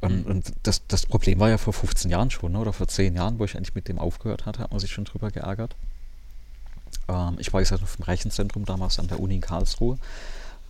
Und, 0.00 0.24
mhm. 0.24 0.30
und 0.30 0.52
das, 0.62 0.86
das 0.88 1.06
Problem 1.06 1.38
war 1.38 1.50
ja 1.50 1.58
vor 1.58 1.72
15 1.72 2.10
Jahren 2.10 2.30
schon, 2.30 2.52
ne, 2.52 2.58
oder 2.58 2.72
vor 2.72 2.88
10 2.88 3.14
Jahren, 3.14 3.38
wo 3.38 3.44
ich 3.44 3.56
eigentlich 3.56 3.74
mit 3.74 3.86
dem 3.86 3.98
aufgehört 3.98 4.46
hatte, 4.46 4.60
hat 4.60 4.70
man 4.70 4.80
sich 4.80 4.90
schon 4.90 5.04
drüber 5.04 5.30
geärgert. 5.30 5.76
Ähm, 7.10 7.36
ich 7.38 7.52
weiß 7.52 7.70
ja 7.70 7.78
noch 7.78 7.88
vom 7.88 8.04
Rechenzentrum 8.04 8.64
damals 8.64 8.98
an 8.98 9.08
der 9.08 9.20
Uni 9.20 9.36
in 9.36 9.40
Karlsruhe, 9.40 9.98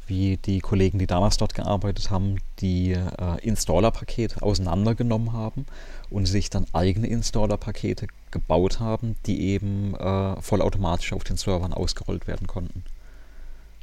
wie 0.06 0.38
die 0.38 0.60
Kollegen, 0.60 0.98
die 0.98 1.06
damals 1.06 1.36
dort 1.36 1.54
gearbeitet 1.54 2.10
haben, 2.10 2.36
die 2.60 2.92
äh, 2.92 3.40
Installer-Pakete 3.42 4.42
auseinandergenommen 4.42 5.32
haben 5.32 5.66
und 6.08 6.26
sich 6.26 6.50
dann 6.50 6.66
eigene 6.72 7.06
Installer-Pakete 7.06 8.08
gebaut 8.30 8.80
haben, 8.80 9.16
die 9.26 9.40
eben 9.50 9.94
äh, 9.94 10.40
vollautomatisch 10.40 11.12
auf 11.12 11.24
den 11.24 11.36
Servern 11.36 11.72
ausgerollt 11.72 12.26
werden 12.26 12.46
konnten. 12.46 12.84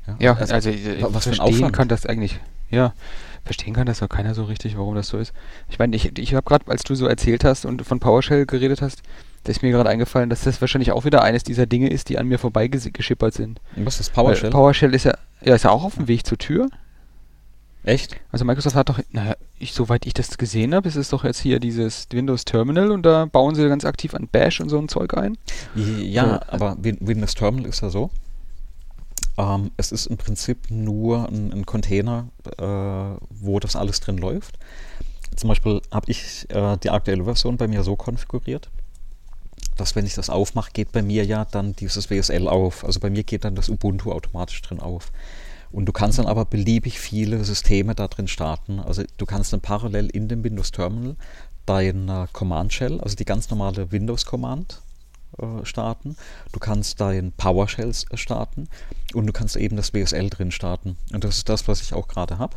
Ja, 0.05 0.15
ja 0.19 0.33
also, 0.33 0.53
also 0.53 1.13
was 1.13 1.23
verstehen 1.23 1.71
kann 1.71 1.87
das 1.87 2.05
eigentlich. 2.05 2.39
Ja, 2.69 2.93
verstehen 3.45 3.73
kann 3.73 3.85
das 3.85 4.03
auch 4.03 4.09
keiner 4.09 4.35
so 4.35 4.43
richtig, 4.43 4.77
warum 4.77 4.95
das 4.95 5.07
so 5.07 5.17
ist. 5.17 5.33
Ich 5.69 5.79
meine, 5.79 5.95
ich, 5.95 6.17
ich 6.17 6.33
habe 6.33 6.43
gerade, 6.43 6.69
als 6.69 6.83
du 6.83 6.95
so 6.95 7.07
erzählt 7.07 7.45
hast 7.45 7.65
und 7.65 7.85
von 7.85 7.99
PowerShell 7.99 8.45
geredet 8.45 8.81
hast, 8.81 9.01
da 9.47 9.51
ist 9.51 9.61
mir 9.61 9.71
gerade 9.71 9.89
eingefallen, 9.89 10.29
dass 10.29 10.41
das 10.41 10.59
wahrscheinlich 10.59 10.91
auch 10.91 11.05
wieder 11.05 11.21
eines 11.21 11.41
dieser 11.41 11.65
Dinge 11.65 11.89
ist, 11.89 12.09
die 12.09 12.17
an 12.17 12.27
mir 12.27 12.37
vorbeigeschippert 12.37 13.33
sind. 13.33 13.61
Was 13.77 14.01
ist 14.01 14.11
PowerShell? 14.11 14.43
Weil 14.43 14.51
PowerShell 14.51 14.93
ist 14.93 15.05
ja, 15.05 15.17
ja, 15.41 15.55
ist 15.55 15.63
ja 15.63 15.69
auch 15.69 15.85
auf 15.85 15.95
dem 15.95 16.09
Weg 16.09 16.25
zur 16.27 16.37
Tür. 16.37 16.69
Echt? 17.83 18.17
Also 18.29 18.43
Microsoft 18.43 18.75
hat 18.75 18.89
doch, 18.89 18.99
naja, 19.11 19.37
ich, 19.57 19.71
soweit 19.71 20.05
ich 20.05 20.13
das 20.13 20.37
gesehen 20.37 20.75
habe, 20.75 20.89
ist 20.89 20.97
es 20.97 21.07
doch 21.07 21.23
jetzt 21.23 21.39
hier 21.39 21.61
dieses 21.61 22.07
Windows 22.11 22.43
Terminal 22.43 22.91
und 22.91 23.03
da 23.03 23.25
bauen 23.25 23.55
sie 23.55 23.65
ganz 23.69 23.85
aktiv 23.85 24.13
an 24.13 24.27
Bash 24.27 24.59
und 24.59 24.67
so 24.67 24.77
ein 24.79 24.89
Zeug 24.89 25.13
ein. 25.13 25.37
Ja, 25.75 26.25
ja. 26.25 26.41
aber 26.49 26.75
Windows 26.81 27.33
Terminal 27.33 27.69
ist 27.69 27.81
ja 27.81 27.89
so. 27.89 28.09
Ähm, 29.37 29.71
es 29.77 29.93
ist 29.93 30.07
im 30.07 30.17
Prinzip 30.17 30.69
nur 30.69 31.29
ein, 31.29 31.53
ein 31.53 31.65
Container, 31.65 32.27
äh, 32.57 33.17
wo 33.29 33.61
das 33.61 33.77
alles 33.77 34.01
drin 34.01 34.17
läuft. 34.17 34.59
Zum 35.37 35.47
Beispiel 35.47 35.81
habe 35.89 36.11
ich 36.11 36.47
äh, 36.49 36.75
die 36.83 36.89
aktuelle 36.89 37.23
Version 37.23 37.55
bei 37.55 37.69
mir 37.69 37.83
so 37.83 37.95
konfiguriert, 37.95 38.69
dass 39.77 39.95
wenn 39.95 40.05
ich 40.05 40.15
das 40.15 40.29
aufmache, 40.29 40.71
geht 40.73 40.91
bei 40.91 41.01
mir 41.01 41.25
ja 41.25 41.45
dann 41.45 41.75
dieses 41.75 42.09
WSL 42.09 42.47
auf. 42.47 42.83
Also 42.83 42.99
bei 42.99 43.09
mir 43.09 43.23
geht 43.23 43.45
dann 43.45 43.55
das 43.55 43.69
Ubuntu 43.69 44.11
automatisch 44.11 44.61
drin 44.61 44.79
auf. 44.79 45.11
Und 45.71 45.85
du 45.85 45.91
kannst 45.91 46.17
dann 46.17 46.27
aber 46.27 46.45
beliebig 46.45 46.99
viele 46.99 47.43
Systeme 47.43 47.93
da 47.93 48.07
drin 48.07 48.27
starten. 48.27 48.79
Also 48.79 49.03
du 49.17 49.25
kannst 49.25 49.53
dann 49.53 49.61
parallel 49.61 50.09
in 50.09 50.27
dem 50.27 50.43
Windows 50.43 50.71
Terminal 50.71 51.15
dein 51.65 52.27
Command 52.31 52.71
Shell, 52.73 53.01
also 53.01 53.15
die 53.15 53.25
ganz 53.25 53.49
normale 53.49 53.91
Windows 53.91 54.25
Command, 54.25 54.81
äh, 55.37 55.65
starten. 55.65 56.15
Du 56.51 56.59
kannst 56.59 56.99
dein 57.01 57.31
PowerShell 57.31 57.91
äh, 58.09 58.17
starten 58.17 58.69
und 59.13 59.27
du 59.27 59.33
kannst 59.33 59.55
eben 59.55 59.75
das 59.75 59.93
WSL 59.93 60.29
drin 60.29 60.51
starten. 60.51 60.97
Und 61.13 61.23
das 61.23 61.37
ist 61.37 61.49
das, 61.49 61.67
was 61.67 61.81
ich 61.81 61.93
auch 61.93 62.07
gerade 62.07 62.39
habe. 62.39 62.55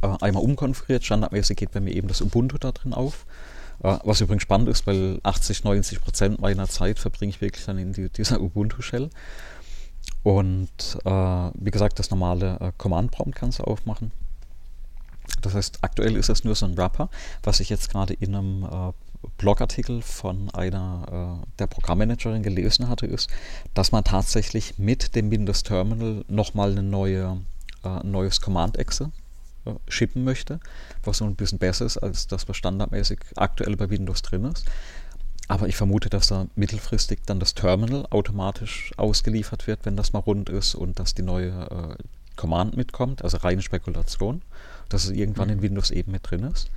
Äh, 0.00 0.16
einmal 0.20 0.42
umkonfiguriert, 0.42 1.04
standardmäßig 1.04 1.56
geht 1.56 1.72
bei 1.72 1.80
mir 1.80 1.92
eben 1.94 2.08
das 2.08 2.22
Ubuntu 2.22 2.56
da 2.56 2.72
drin 2.72 2.94
auf. 2.94 3.26
Äh, 3.82 3.98
was 4.04 4.20
übrigens 4.20 4.42
spannend 4.42 4.68
ist, 4.68 4.86
weil 4.86 5.20
80, 5.22 5.64
90 5.64 6.00
Prozent 6.00 6.40
meiner 6.40 6.68
Zeit 6.68 6.98
verbringe 6.98 7.30
ich 7.30 7.40
wirklich 7.40 7.64
dann 7.64 7.78
in 7.78 7.92
die, 7.92 8.08
dieser 8.08 8.40
Ubuntu-Shell. 8.40 9.10
Und 10.22 10.98
äh, 11.04 11.10
wie 11.10 11.70
gesagt, 11.70 11.98
das 11.98 12.10
normale 12.10 12.58
äh, 12.60 12.72
Command-Prompt 12.76 13.34
kannst 13.34 13.58
du 13.58 13.64
aufmachen. 13.64 14.12
Das 15.42 15.54
heißt, 15.54 15.78
aktuell 15.82 16.16
ist 16.16 16.28
es 16.28 16.44
nur 16.44 16.54
so 16.54 16.66
ein 16.66 16.76
Wrapper, 16.76 17.08
was 17.42 17.60
ich 17.60 17.70
jetzt 17.70 17.90
gerade 17.90 18.14
in 18.14 18.34
einem 18.34 18.64
äh, 18.64 18.92
Blogartikel 19.38 20.02
von 20.02 20.50
einer 20.50 21.40
äh, 21.42 21.46
der 21.58 21.66
Programmmanagerin 21.66 22.42
gelesen 22.42 22.88
hatte, 22.88 23.06
ist, 23.06 23.30
dass 23.74 23.92
man 23.92 24.04
tatsächlich 24.04 24.78
mit 24.78 25.14
dem 25.14 25.30
Windows 25.30 25.62
Terminal 25.62 26.24
nochmal 26.28 26.72
eine 26.72 26.82
neue, 26.82 27.40
äh, 27.84 27.88
ein 27.88 28.10
neues 28.10 28.40
Command-Exe 28.40 29.10
äh, 29.64 29.74
shippen 29.88 30.24
möchte, 30.24 30.60
was 31.04 31.18
so 31.18 31.24
ein 31.24 31.36
bisschen 31.36 31.58
besser 31.58 31.86
ist 31.86 31.98
als 31.98 32.26
das, 32.26 32.48
was 32.48 32.56
standardmäßig 32.56 33.20
aktuell 33.36 33.76
bei 33.76 33.90
Windows 33.90 34.22
drin 34.22 34.44
ist. 34.44 34.64
Aber 35.48 35.66
ich 35.66 35.76
vermute, 35.76 36.08
dass 36.08 36.28
da 36.28 36.46
mittelfristig 36.54 37.20
dann 37.26 37.40
das 37.40 37.54
Terminal 37.54 38.06
automatisch 38.10 38.92
ausgeliefert 38.96 39.66
wird, 39.66 39.84
wenn 39.84 39.96
das 39.96 40.12
mal 40.12 40.20
rund 40.20 40.48
ist 40.48 40.76
und 40.76 41.00
dass 41.00 41.14
die 41.14 41.22
neue 41.22 41.48
äh, 41.98 42.02
Command 42.36 42.76
mitkommt, 42.76 43.24
also 43.24 43.38
reine 43.38 43.60
Spekulation, 43.60 44.42
dass 44.88 45.04
es 45.04 45.10
irgendwann 45.10 45.48
mhm. 45.48 45.54
in 45.54 45.62
Windows 45.62 45.90
eben 45.90 46.12
mit 46.12 46.30
drin 46.30 46.44
ist. 46.44 46.70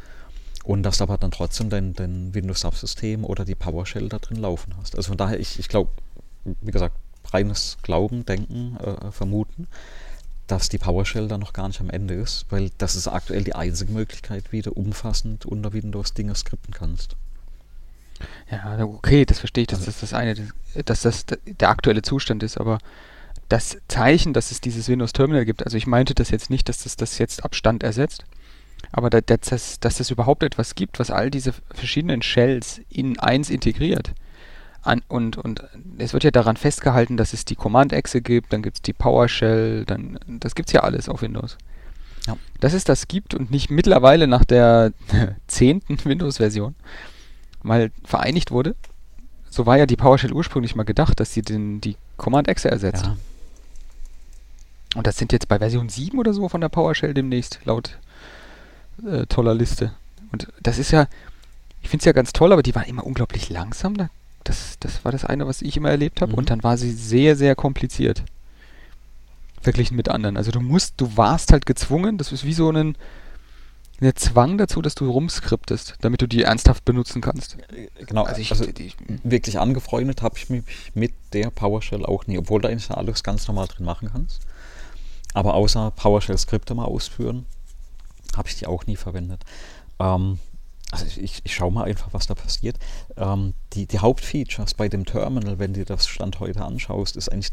Und 0.63 0.83
dass 0.83 0.97
du 0.97 1.03
aber 1.03 1.17
dann 1.17 1.31
trotzdem 1.31 1.69
dein, 1.69 1.93
dein 1.93 2.33
Windows-Subsystem 2.33 3.25
oder 3.25 3.45
die 3.45 3.55
PowerShell 3.55 4.09
da 4.09 4.17
drin 4.17 4.37
laufen 4.37 4.73
hast. 4.77 4.95
Also 4.95 5.09
von 5.09 5.17
daher, 5.17 5.39
ich, 5.39 5.59
ich 5.59 5.67
glaube, 5.67 5.91
wie 6.43 6.71
gesagt, 6.71 6.95
reines 7.31 7.77
Glauben, 7.83 8.25
Denken, 8.25 8.77
äh, 8.77 9.11
Vermuten, 9.11 9.67
dass 10.53 10.69
die 10.69 10.77
PowerShell 10.77 11.27
da 11.27 11.39
noch 11.39 11.53
gar 11.53 11.67
nicht 11.67 11.81
am 11.81 11.89
Ende 11.89 12.13
ist, 12.13 12.45
weil 12.49 12.69
das 12.77 12.95
ist 12.95 13.07
aktuell 13.07 13.43
die 13.43 13.55
einzige 13.55 13.91
Möglichkeit, 13.91 14.51
wie 14.51 14.61
du 14.61 14.71
umfassend 14.71 15.47
unter 15.47 15.73
Windows 15.73 16.13
Dinge 16.13 16.35
skripten 16.35 16.73
kannst. 16.73 17.15
Ja, 18.51 18.79
okay, 18.83 19.25
das 19.25 19.39
verstehe 19.39 19.63
ich, 19.63 19.67
dass 19.67 19.79
also, 19.79 19.91
das 19.91 20.01
das 20.01 20.13
eine, 20.13 20.35
dass 20.85 21.01
das 21.01 21.25
der 21.25 21.69
aktuelle 21.69 22.03
Zustand 22.03 22.43
ist, 22.43 22.59
aber 22.59 22.77
das 23.49 23.77
Zeichen, 23.87 24.33
dass 24.33 24.51
es 24.51 24.61
dieses 24.61 24.87
Windows 24.87 25.11
Terminal 25.11 25.43
gibt, 25.43 25.63
also 25.63 25.75
ich 25.75 25.87
meinte 25.87 26.13
das 26.13 26.29
jetzt 26.29 26.51
nicht, 26.51 26.69
dass 26.69 26.83
das 26.83 26.97
das 26.97 27.17
jetzt 27.17 27.43
Abstand 27.43 27.81
ersetzt, 27.81 28.23
aber 28.91 29.09
da, 29.09 29.21
dass, 29.21 29.79
dass 29.79 29.99
es 29.99 30.11
überhaupt 30.11 30.43
etwas 30.43 30.75
gibt, 30.75 30.99
was 30.99 31.09
all 31.09 31.31
diese 31.31 31.53
verschiedenen 31.73 32.21
Shells 32.21 32.79
in 32.89 33.17
eins 33.17 33.49
integriert. 33.49 34.13
An, 34.83 35.01
und, 35.07 35.37
und 35.37 35.63
es 35.97 36.11
wird 36.11 36.25
ja 36.25 36.31
daran 36.31 36.57
festgehalten, 36.57 37.15
dass 37.15 37.31
es 37.31 37.45
die 37.45 37.55
Command-Exe 37.55 38.21
gibt, 38.21 38.51
dann 38.51 38.61
gibt 38.61 38.77
es 38.77 38.81
die 38.81 38.91
PowerShell, 38.91 39.85
dann 39.85 40.19
das 40.27 40.55
gibt 40.55 40.69
es 40.69 40.73
ja 40.73 40.81
alles 40.81 41.07
auf 41.07 41.21
Windows. 41.21 41.57
Ja. 42.27 42.35
Dass 42.59 42.73
es 42.73 42.83
das 42.83 43.07
gibt 43.07 43.33
und 43.33 43.49
nicht 43.49 43.71
mittlerweile 43.71 44.27
nach 44.27 44.43
der 44.43 44.91
zehnten 45.47 45.97
Windows-Version, 46.03 46.75
mal 47.61 47.91
vereinigt 48.03 48.51
wurde. 48.51 48.75
So 49.49 49.65
war 49.65 49.77
ja 49.77 49.85
die 49.85 49.95
PowerShell 49.95 50.33
ursprünglich 50.33 50.75
mal 50.75 50.83
gedacht, 50.83 51.19
dass 51.19 51.33
sie 51.33 51.41
den, 51.41 51.79
die 51.79 51.95
Command-Exe 52.17 52.69
ersetzt. 52.69 53.05
Ja. 53.05 53.17
Und 54.95 55.07
das 55.07 55.17
sind 55.17 55.31
jetzt 55.31 55.47
bei 55.47 55.59
Version 55.59 55.89
7 55.89 56.19
oder 56.19 56.33
so 56.33 56.49
von 56.49 56.61
der 56.61 56.69
PowerShell 56.69 57.13
demnächst, 57.13 57.59
laut 57.63 57.97
äh, 59.05 59.25
toller 59.27 59.55
Liste. 59.55 59.93
Und 60.31 60.47
das 60.61 60.77
ist 60.77 60.91
ja, 60.91 61.07
ich 61.81 61.89
finde 61.89 62.01
es 62.01 62.05
ja 62.05 62.11
ganz 62.11 62.33
toll, 62.33 62.51
aber 62.51 62.63
die 62.63 62.75
waren 62.75 62.85
immer 62.85 63.05
unglaublich 63.05 63.49
langsam. 63.49 63.95
Das, 64.43 64.77
das 64.79 65.05
war 65.05 65.11
das 65.11 65.25
eine, 65.25 65.47
was 65.47 65.61
ich 65.61 65.77
immer 65.77 65.89
erlebt 65.89 66.21
habe. 66.21 66.33
Mhm. 66.33 66.37
Und 66.37 66.49
dann 66.49 66.63
war 66.63 66.77
sie 66.77 66.91
sehr, 66.91 67.35
sehr 67.35 67.55
kompliziert. 67.55 68.23
Verglichen 69.61 69.95
mit 69.95 70.09
anderen. 70.09 70.37
Also 70.37 70.51
du 70.51 70.59
musst, 70.59 70.95
du 70.97 71.15
warst 71.15 71.51
halt 71.51 71.65
gezwungen, 71.65 72.17
das 72.17 72.31
ist 72.31 72.43
wie 72.43 72.53
so 72.53 72.69
ein, 72.69 72.97
der 74.01 74.15
Zwang 74.15 74.57
dazu, 74.57 74.81
dass 74.81 74.95
du 74.95 75.09
rumskriptest, 75.09 75.95
damit 76.01 76.21
du 76.21 76.27
die 76.27 76.43
ernsthaft 76.43 76.83
benutzen 76.83 77.21
kannst. 77.21 77.57
Genau, 78.05 78.23
also, 78.23 78.41
ich, 78.41 78.51
also 78.51 78.65
die, 78.65 78.91
wirklich 79.23 79.59
angefreundet 79.59 80.21
habe 80.21 80.37
ich 80.37 80.49
mich 80.49 80.63
mit 80.93 81.13
der 81.31 81.49
PowerShell 81.49 82.05
auch 82.05 82.27
nie, 82.27 82.37
obwohl 82.37 82.61
du 82.61 82.67
eigentlich 82.67 82.91
alles 82.91 83.23
ganz 83.23 83.47
normal 83.47 83.67
drin 83.67 83.85
machen 83.85 84.09
kannst. 84.11 84.41
Aber 85.33 85.53
außer 85.53 85.91
PowerShell-Skripte 85.91 86.75
mal 86.75 86.85
ausführen, 86.85 87.45
habe 88.35 88.47
ich 88.49 88.57
die 88.57 88.67
auch 88.67 88.85
nie 88.85 88.97
verwendet. 88.97 89.41
Ähm, 89.99 90.39
also 90.93 91.19
ich, 91.19 91.41
ich 91.43 91.55
schaue 91.55 91.71
mal 91.71 91.85
einfach, 91.85 92.09
was 92.11 92.27
da 92.27 92.35
passiert. 92.35 92.77
Ähm, 93.17 93.53
die, 93.73 93.87
die 93.87 93.99
Hauptfeatures 93.99 94.75
bei 94.75 94.89
dem 94.89 95.05
Terminal, 95.05 95.59
wenn 95.59 95.73
du 95.73 95.83
das 95.85 96.07
Stand 96.07 96.39
heute 96.39 96.63
anschaust, 96.63 97.17
ist 97.17 97.29
eigentlich 97.29 97.51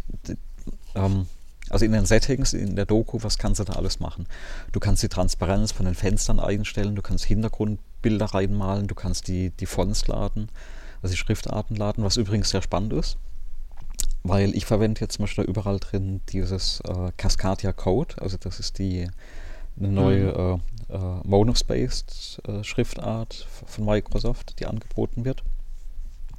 ähm, 0.95 1.27
also 1.71 1.85
in 1.85 1.93
den 1.93 2.05
Settings, 2.05 2.53
in 2.53 2.77
der 2.77 2.85
Doku, 2.85 3.19
was 3.23 3.39
kannst 3.39 3.61
du 3.61 3.65
da 3.65 3.75
alles 3.75 4.01
machen? 4.01 4.27
Du 4.73 4.81
kannst 4.81 5.03
die 5.03 5.09
Transparenz 5.09 5.73
von 5.73 5.87
den 5.87 5.95
Fenstern 5.95 6.41
einstellen, 6.41 6.97
du 6.97 7.03
kannst 7.03 7.25
Hintergrundbilder 7.25 8.27
reinmalen, 8.27 8.89
du 8.89 8.95
kannst 8.95 9.29
die, 9.29 9.51
die 9.51 9.67
Fonts 9.67 10.07
laden, 10.09 10.49
also 11.01 11.13
die 11.13 11.19
Schriftarten 11.19 11.77
laden, 11.77 12.05
was 12.05 12.17
übrigens 12.17 12.51
sehr 12.51 12.63
spannend 12.63 12.93
ist, 12.93 13.17
weil 14.25 14.55
ich 14.57 14.67
verwende 14.67 15.01
jetzt 15.01 15.15
zum 15.15 15.25
Beispiel 15.25 15.45
überall 15.45 15.79
drin 15.79 16.21
dieses 16.31 16.81
äh, 16.81 17.13
Cascadia 17.17 17.73
Code, 17.73 18.17
also 18.21 18.37
das 18.37 18.59
ist 18.59 18.79
die 18.79 19.09
eine 19.79 19.89
neue 19.89 20.33
mhm. 20.33 20.61
äh, 20.61 20.80
äh, 20.93 21.29
Monospaced 21.29 22.41
äh, 22.47 22.65
Schriftart 22.65 23.47
von 23.67 23.85
Microsoft, 23.85 24.61
die 24.61 24.67
angeboten 24.67 25.25
wird 25.25 25.43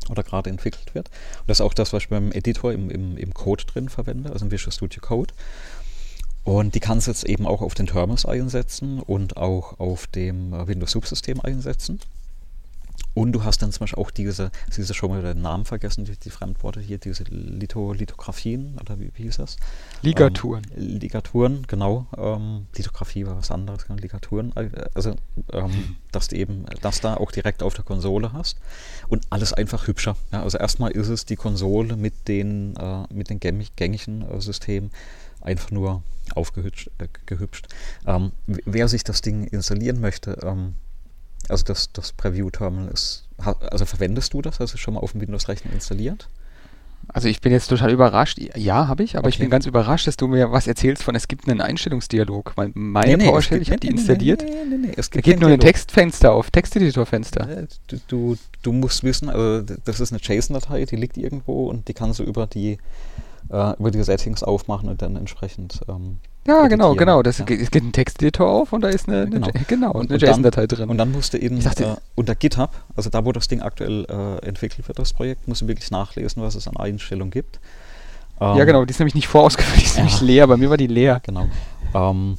oder 0.09 0.23
gerade 0.23 0.49
entwickelt 0.49 0.93
wird. 0.95 1.09
Und 1.41 1.49
das 1.49 1.57
ist 1.57 1.61
auch 1.61 1.73
das, 1.73 1.93
was 1.93 2.03
ich 2.03 2.09
beim 2.09 2.31
Editor 2.31 2.73
im, 2.73 2.89
im, 2.89 3.17
im 3.17 3.33
Code 3.33 3.65
drin 3.65 3.89
verwende, 3.89 4.31
also 4.31 4.45
im 4.45 4.51
Visual 4.51 4.71
Studio 4.71 5.01
Code. 5.01 5.33
Und 6.43 6.73
die 6.73 6.79
kannst 6.79 7.07
du 7.07 7.11
jetzt 7.11 7.23
eben 7.23 7.45
auch 7.45 7.61
auf 7.61 7.75
den 7.75 7.85
Terminals 7.85 8.25
einsetzen 8.25 8.99
und 8.99 9.37
auch 9.37 9.79
auf 9.79 10.07
dem 10.07 10.53
äh, 10.53 10.67
Windows 10.67 10.91
Subsystem 10.91 11.39
einsetzen. 11.39 11.99
Und 13.13 13.33
du 13.33 13.43
hast 13.43 13.61
dann 13.61 13.71
zum 13.71 13.81
Beispiel 13.81 14.01
auch 14.01 14.11
diese, 14.11 14.51
diese 14.75 14.93
schon 14.93 15.09
mal 15.09 15.21
den 15.21 15.41
Namen 15.41 15.65
vergessen, 15.65 16.05
die, 16.05 16.15
die 16.15 16.29
Fremdworte 16.29 16.79
hier, 16.79 16.97
diese 16.97 17.23
Litho, 17.25 17.91
Lithografien, 17.91 18.77
oder 18.79 18.99
wie, 18.99 19.11
wie 19.15 19.23
hieß 19.23 19.37
das? 19.37 19.57
Ligaturen. 20.01 20.65
Ähm, 20.75 20.99
Ligaturen, 20.99 21.67
genau. 21.67 22.07
Ähm, 22.17 22.67
Lithografie 22.75 23.25
war 23.25 23.35
was 23.35 23.51
anderes, 23.51 23.85
genau, 23.85 23.99
Ligaturen. 23.99 24.55
Äh, 24.55 24.69
also, 24.93 25.15
ähm, 25.51 25.97
dass 26.11 26.29
du 26.29 26.37
eben 26.37 26.65
das 26.81 27.01
da 27.01 27.15
auch 27.15 27.31
direkt 27.31 27.63
auf 27.63 27.73
der 27.73 27.83
Konsole 27.83 28.31
hast. 28.31 28.57
Und 29.09 29.25
alles 29.29 29.51
einfach 29.51 29.87
hübscher. 29.87 30.15
Ja, 30.31 30.43
also 30.43 30.57
erstmal 30.57 30.91
ist 30.91 31.09
es 31.09 31.25
die 31.25 31.35
Konsole 31.35 31.97
mit 31.97 32.27
den, 32.29 32.75
äh, 32.77 33.03
mit 33.13 33.29
den 33.29 33.39
gängigen 33.39 34.21
äh, 34.21 34.39
Systemen 34.39 34.91
einfach 35.41 35.71
nur 35.71 36.03
aufgehübscht. 36.33 36.89
Äh, 36.97 37.07
gehübscht. 37.25 37.67
Ähm, 38.05 38.31
wer 38.45 38.87
sich 38.87 39.03
das 39.03 39.21
Ding 39.21 39.43
installieren 39.43 39.99
möchte, 39.99 40.37
ähm, 40.43 40.75
also 41.51 41.63
das, 41.65 41.91
das 41.91 42.13
Preview-Terminal 42.13 42.89
ist, 42.89 43.27
also 43.37 43.85
verwendest 43.85 44.33
du 44.33 44.41
das? 44.41 44.59
Hast 44.59 44.73
du 44.73 44.77
schon 44.77 44.95
mal 44.95 45.01
auf 45.01 45.11
dem 45.11 45.21
Windows-Rechner 45.21 45.71
installiert? 45.73 46.27
Also 47.07 47.27
ich 47.27 47.41
bin 47.41 47.51
jetzt 47.51 47.67
total 47.67 47.91
überrascht. 47.91 48.39
Ja, 48.55 48.87
habe 48.87 49.03
ich, 49.03 49.17
aber 49.17 49.25
okay. 49.25 49.33
ich 49.33 49.39
bin 49.39 49.49
ganz 49.49 49.65
überrascht, 49.65 50.07
dass 50.07 50.17
du 50.17 50.27
mir 50.27 50.51
was 50.51 50.67
erzählst 50.67 51.03
von, 51.03 51.15
es 51.15 51.27
gibt 51.27 51.49
einen 51.49 51.59
Einstellungsdialog. 51.59 52.53
Weil 52.55 52.71
meine 52.73 53.17
nee, 53.17 53.23
nee, 53.23 53.29
PowerShell, 53.29 53.59
gibt, 53.59 53.67
ich 53.67 53.71
habe 53.71 53.79
die 53.79 53.87
nee, 53.87 53.93
installiert. 53.93 54.43
Nee, 54.43 54.51
nee, 54.69 54.77
nee, 54.77 54.93
es 54.95 55.09
gibt 55.09 55.25
da 55.25 55.31
geht 55.31 55.41
nur 55.41 55.49
ein 55.49 55.59
Textfenster 55.59 56.31
auf, 56.31 56.51
Texteditorfenster. 56.51 57.67
Du, 57.87 57.97
du, 58.07 58.37
du 58.61 58.71
musst 58.71 59.03
wissen, 59.03 59.29
also 59.29 59.65
das 59.83 59.99
ist 59.99 60.13
eine 60.13 60.21
JSON-Datei, 60.21 60.85
die 60.85 60.95
liegt 60.95 61.17
irgendwo 61.17 61.69
und 61.69 61.87
die 61.87 61.93
kannst 61.93 62.19
du 62.19 62.23
über 62.23 62.47
die, 62.47 62.77
äh, 63.49 63.77
über 63.77 63.91
die 63.91 64.01
Settings 64.03 64.43
aufmachen 64.43 64.87
und 64.87 65.01
dann 65.01 65.15
entsprechend 65.15 65.81
ähm, 65.89 66.19
ja, 66.47 66.67
genau, 66.67 66.95
genau. 66.95 67.21
Das, 67.21 67.37
ja. 67.37 67.45
Es 67.47 67.71
geht 67.71 67.83
ein 67.83 67.91
Texteditor 67.91 68.49
auf 68.49 68.73
und 68.73 68.81
da 68.81 68.89
ist 68.89 69.07
eine, 69.07 69.29
genau. 69.29 69.47
eine, 69.47 69.63
genau, 69.65 69.91
und, 69.91 70.11
eine 70.11 70.19
JSON-Datei 70.19 70.67
drin. 70.67 70.89
Und 70.89 70.97
dann 70.97 71.11
musst 71.11 71.33
du 71.33 71.37
eben 71.37 71.61
dachte, 71.61 71.83
äh, 71.83 71.95
unter 72.15 72.35
GitHub, 72.35 72.71
also 72.95 73.09
da, 73.09 73.25
wo 73.25 73.31
das 73.31 73.47
Ding 73.47 73.61
aktuell 73.61 74.05
äh, 74.09 74.45
entwickelt 74.45 74.87
wird, 74.87 74.97
das 74.97 75.13
Projekt, 75.13 75.47
musst 75.47 75.61
du 75.61 75.67
wirklich 75.67 75.91
nachlesen, 75.91 76.41
was 76.41 76.55
es 76.55 76.67
an 76.67 76.77
Einstellungen 76.77 77.31
gibt. 77.31 77.59
Ähm, 78.39 78.57
ja, 78.57 78.65
genau, 78.65 78.85
die 78.85 78.91
ist 78.91 78.99
nämlich 78.99 79.15
nicht 79.15 79.27
vorausgefüllt, 79.27 79.79
die 79.79 79.85
ist 79.85 79.95
ja. 79.97 80.03
nämlich 80.03 80.21
leer. 80.21 80.47
Bei 80.47 80.57
mir 80.57 80.69
war 80.69 80.77
die 80.77 80.87
leer. 80.87 81.21
Genau. 81.23 81.47
Ähm, 81.93 82.37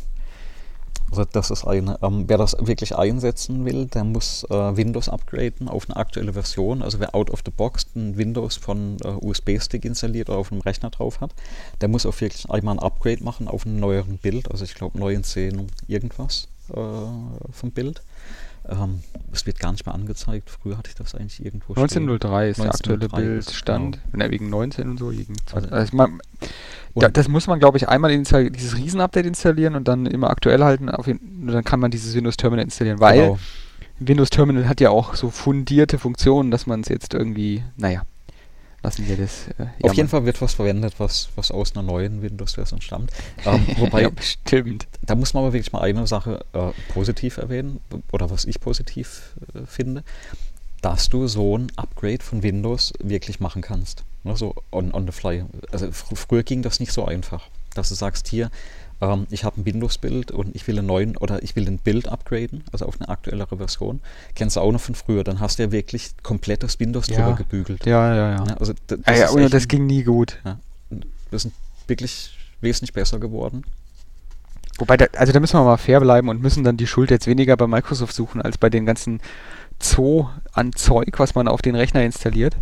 Also 1.12 1.26
das 1.30 1.51
ist 1.51 1.66
eine. 1.66 1.98
Ähm, 2.02 2.24
wer 2.26 2.39
das 2.39 2.56
wirklich 2.59 2.97
einsetzen 2.97 3.66
will, 3.66 3.84
der 3.84 4.02
muss 4.02 4.44
äh, 4.44 4.76
Windows 4.76 5.10
upgraden 5.10 5.68
auf 5.68 5.84
eine 5.86 5.97
aktuelle 5.97 6.32
Version. 6.32 6.82
Also 6.82 7.01
wer 7.01 7.14
out 7.14 7.30
of 7.30 7.43
the 7.44 7.51
box 7.51 7.86
ein 7.94 8.16
Windows 8.16 8.56
von 8.56 8.97
äh, 9.05 9.09
USB-Stick 9.09 9.84
installiert 9.84 10.30
oder 10.30 10.39
auf 10.39 10.51
einem 10.51 10.62
Rechner 10.62 10.89
drauf 10.89 11.20
hat, 11.20 11.34
der 11.82 11.89
muss 11.89 12.06
auch 12.06 12.18
wirklich 12.18 12.48
einmal 12.48 12.76
ein 12.76 12.78
Upgrade 12.78 13.22
machen 13.22 13.47
auf 13.47 13.66
einen 13.66 13.78
neueren 13.78 14.16
Bild. 14.16 14.51
Also 14.51 14.64
ich 14.64 14.74
glaube 14.74 14.98
9.10 14.98 15.66
irgendwas 15.86 16.48
äh, 16.70 16.76
vom 17.52 17.70
Bild. 17.72 18.02
Ähm, 18.68 19.01
es 19.32 19.44
wird 19.47 19.59
gar 19.59 19.72
nicht 19.72 19.84
mehr 19.86 19.94
angezeigt. 19.94 20.51
Früher 20.51 20.78
hatte 20.78 20.89
ich 20.90 20.94
das 20.94 21.14
eigentlich 21.14 21.44
irgendwo 21.44 21.72
1903 21.72 22.51
ist 22.51 22.60
1903 22.60 22.97
der 22.97 23.05
aktuelle 23.06 23.32
Bildstand. 23.32 23.97
Genau. 23.97 24.12
Wenn 24.12 24.20
er 24.20 24.30
wegen 24.30 24.51
19 24.51 24.89
und 24.89 24.98
so, 24.98 25.09
gegen 25.09 25.34
20. 25.47 25.55
Also, 25.55 25.74
also 25.74 25.97
man, 25.97 26.20
da, 26.94 27.09
das 27.09 27.28
muss 27.28 27.47
man, 27.47 27.59
glaube 27.59 27.78
ich, 27.78 27.89
einmal 27.89 28.16
dieses 28.16 28.76
Riesen-Update 28.76 29.26
installieren 29.26 29.74
und 29.74 29.89
dann 29.89 30.06
immer 30.06 30.30
aktuell 30.30 30.62
halten. 30.62 30.90
Jeden, 31.06 31.47
dann 31.48 31.64
kann 31.64 31.80
man 31.80 31.90
dieses 31.90 32.14
Windows 32.14 32.36
Terminal 32.36 32.64
installieren, 32.64 33.01
weil 33.01 33.20
genau. 33.20 33.39
Windows 33.98 34.30
Terminal 34.30 34.68
hat 34.68 34.80
ja 34.80 34.90
auch 34.90 35.14
so 35.14 35.30
fundierte 35.30 35.98
Funktionen, 35.98 36.51
dass 36.51 36.66
man 36.66 36.80
es 36.80 36.89
jetzt 36.89 37.14
irgendwie, 37.14 37.64
naja, 37.76 38.02
lassen 38.83 39.07
wir 39.09 39.17
das. 39.17 39.49
Äh, 39.59 39.67
Auf 39.83 39.95
jeden 39.95 40.09
Fall 40.09 40.25
wird 40.25 40.41
was 40.41 40.55
verwendet, 40.55 40.95
was, 40.99 41.29
was 41.37 41.51
aus 41.51 41.75
einer 41.75 41.83
neuen 41.83 42.23
Windows-Version 42.23 42.81
stammt. 42.81 43.11
Ähm, 43.45 43.67
wobei, 43.79 44.03
ja, 44.03 44.11
bestimmt. 44.11 44.87
Da 45.03 45.15
muss 45.15 45.35
man 45.35 45.45
aber 45.45 45.53
wirklich 45.53 45.73
mal 45.73 45.83
eine 45.83 46.07
Sache 46.07 46.45
äh, 46.53 46.71
positiv 46.93 47.37
erwähnen, 47.37 47.81
oder 48.11 48.31
was 48.31 48.45
ich 48.45 48.61
positiv 48.61 49.35
äh, 49.55 49.67
finde, 49.67 50.05
dass 50.81 51.09
du 51.09 51.29
so 51.29 51.57
ein 51.57 51.71
Upgrade 51.77 52.23
von 52.23 52.43
Windows 52.43 52.93
wirklich 53.01 53.41
machen 53.41 53.63
kannst. 53.63 54.05
Ne, 54.25 54.37
so 54.37 54.55
on, 54.71 54.93
on 54.93 55.07
the 55.07 55.13
fly. 55.13 55.45
Also 55.71 55.91
fr 55.93 56.17
früher 56.17 56.43
ging 56.43 56.63
das 56.63 56.81
nicht 56.81 56.93
so 56.93 57.05
einfach, 57.05 57.49
dass 57.75 57.89
du 57.89 57.95
sagst, 57.95 58.29
hier, 58.29 58.51
ähm, 59.03 59.27
ich 59.31 59.45
habe 59.45 59.61
ein 59.61 59.66
Windows-Bild 59.66 60.31
und 60.31 60.55
ich 60.55 60.66
will 60.69 60.79
einen 60.79 60.87
neuen 60.87 61.16
oder 61.16 61.43
ich 61.43 61.57
will 61.57 61.66
ein 61.66 61.79
Bild 61.79 62.09
upgraden, 62.09 62.62
also 62.70 62.87
auf 62.87 63.01
eine 63.01 63.09
aktuellere 63.09 63.57
Version. 63.57 64.01
Kennst 64.37 64.57
du 64.57 64.61
auch 64.61 64.70
noch 64.70 64.81
von 64.81 64.95
früher, 64.95 65.24
dann 65.24 65.41
hast 65.41 65.59
du 65.59 65.65
ja 65.65 65.73
wirklich 65.73 66.12
komplettes 66.23 66.79
Windows 66.79 67.09
ja. 67.09 67.16
drüber 67.16 67.37
gebügelt. 67.37 67.85
Ja, 67.85 68.15
ja, 68.15 68.31
ja. 68.31 68.45
ja 68.47 68.55
also 68.55 68.73
das, 68.87 69.01
ah, 69.05 69.12
ja, 69.12 69.39
ja 69.39 69.49
das 69.49 69.66
ging 69.66 69.87
nie 69.87 70.05
gut. 70.05 70.39
Ja, 70.45 70.59
das 71.33 71.47
ist 71.47 71.53
wirklich 71.89 72.39
wesentlich 72.61 72.93
besser 72.93 73.19
geworden. 73.19 73.65
Wobei, 74.79 74.97
da, 74.97 75.07
also 75.16 75.33
da 75.33 75.41
müssen 75.41 75.59
wir 75.59 75.65
mal 75.65 75.77
fair 75.77 76.01
bleiben 76.01 76.29
und 76.29 76.41
müssen 76.41 76.65
dann 76.65 76.77
die 76.77 76.87
Schuld 76.87 77.11
jetzt 77.11 77.27
weniger 77.27 77.57
bei 77.57 77.66
Microsoft 77.66 78.15
suchen, 78.15 78.41
als 78.41 78.57
bei 78.57 78.70
den 78.70 78.87
ganzen 78.87 79.20
Zoo 79.81 80.29
an 80.53 80.73
Zeug, 80.73 81.19
was 81.19 81.35
man 81.35 81.49
auf 81.49 81.61
den 81.61 81.74
Rechner 81.74 82.05
installiert 82.05 82.57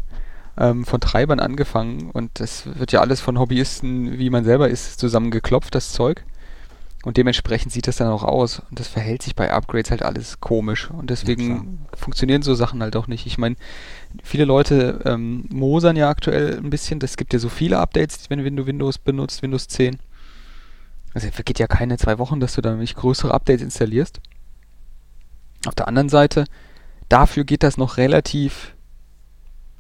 ähm, 0.61 0.85
von 0.85 1.01
Treibern 1.01 1.41
angefangen 1.41 2.11
und 2.11 2.39
das 2.39 2.79
wird 2.79 2.93
ja 2.93 3.01
alles 3.01 3.21
von 3.21 3.39
Hobbyisten, 3.39 4.19
wie 4.19 4.31
man 4.31 4.45
selber 4.45 4.69
ist, 4.69 5.01
zusammengeklopft, 5.01 5.75
das 5.75 5.93
Zeug. 5.93 6.25
Und 7.03 7.17
dementsprechend 7.17 7.73
sieht 7.73 7.87
das 7.87 7.97
dann 7.97 8.09
auch 8.09 8.25
aus. 8.25 8.61
Und 8.69 8.79
das 8.79 8.87
verhält 8.87 9.23
sich 9.23 9.35
bei 9.35 9.51
Upgrades 9.51 9.91
halt 9.91 10.03
alles 10.03 10.39
komisch. 10.41 10.91
Und 10.91 11.09
deswegen 11.09 11.49
ja, 11.91 11.97
funktionieren 11.97 12.43
so 12.43 12.55
Sachen 12.55 12.83
halt 12.83 12.95
auch 12.95 13.07
nicht. 13.07 13.25
Ich 13.25 13.39
meine, 13.39 13.57
viele 14.23 14.45
Leute 14.45 15.01
ähm, 15.07 15.47
mosern 15.51 15.97
ja 15.97 16.11
aktuell 16.11 16.59
ein 16.59 16.69
bisschen. 16.69 17.01
Es 17.03 17.17
gibt 17.17 17.33
ja 17.33 17.39
so 17.39 17.49
viele 17.49 17.79
Updates, 17.79 18.29
wenn 18.29 18.55
du 18.55 18.67
Windows 18.67 18.99
benutzt, 18.99 19.41
Windows 19.41 19.67
10. 19.69 19.99
Also 21.15 21.27
es 21.27 21.35
vergeht 21.35 21.59
ja 21.59 21.67
keine 21.67 21.97
zwei 21.97 22.19
Wochen, 22.19 22.39
dass 22.39 22.55
du 22.55 22.61
da 22.61 22.75
nicht 22.75 22.97
größere 22.97 23.33
Updates 23.33 23.63
installierst. 23.63 24.21
Auf 25.67 25.75
der 25.75 25.89
anderen 25.89 26.11
Seite, 26.11 26.45
dafür 27.09 27.45
geht 27.45 27.63
das 27.63 27.79
noch 27.79 27.97
relativ 27.97 28.75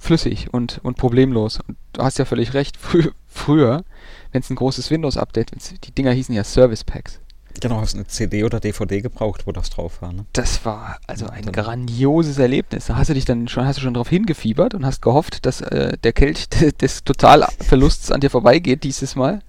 flüssig 0.00 0.52
und, 0.52 0.80
und 0.82 0.96
problemlos. 0.96 1.60
Und 1.66 1.76
du 1.92 2.02
hast 2.02 2.18
ja 2.18 2.24
völlig 2.24 2.54
recht, 2.54 2.76
frü 2.80 3.10
früher, 3.28 3.84
wenn 4.32 4.40
es 4.40 4.50
ein 4.50 4.56
großes 4.56 4.90
Windows-Update, 4.90 5.52
die 5.84 5.92
Dinger 5.92 6.10
hießen 6.10 6.34
ja 6.34 6.42
Service 6.42 6.82
Packs. 6.82 7.20
Genau, 7.60 7.80
hast 7.80 7.94
eine 7.94 8.06
CD 8.06 8.44
oder 8.44 8.58
DVD 8.58 9.00
gebraucht, 9.00 9.46
wo 9.46 9.52
das 9.52 9.70
drauf 9.70 10.02
war. 10.02 10.12
Ne? 10.12 10.24
Das 10.32 10.64
war 10.64 10.98
also 11.06 11.26
ein 11.26 11.44
dann 11.44 11.52
grandioses 11.52 12.38
Erlebnis. 12.38 12.86
Da 12.86 12.96
hast 12.96 13.10
du 13.10 13.14
dich 13.14 13.24
dann 13.24 13.48
schon, 13.48 13.66
hast 13.66 13.76
du 13.76 13.82
schon 13.82 13.94
drauf 13.94 14.08
hingefiebert 14.08 14.74
und 14.74 14.86
hast 14.86 15.02
gehofft, 15.02 15.46
dass 15.46 15.60
äh, 15.60 15.96
der 15.98 16.12
Kelch 16.12 16.48
des 16.80 17.04
Totalverlusts 17.04 18.10
an 18.10 18.20
dir 18.20 18.30
vorbeigeht 18.30 18.84
dieses 18.84 19.14
Mal. 19.14 19.40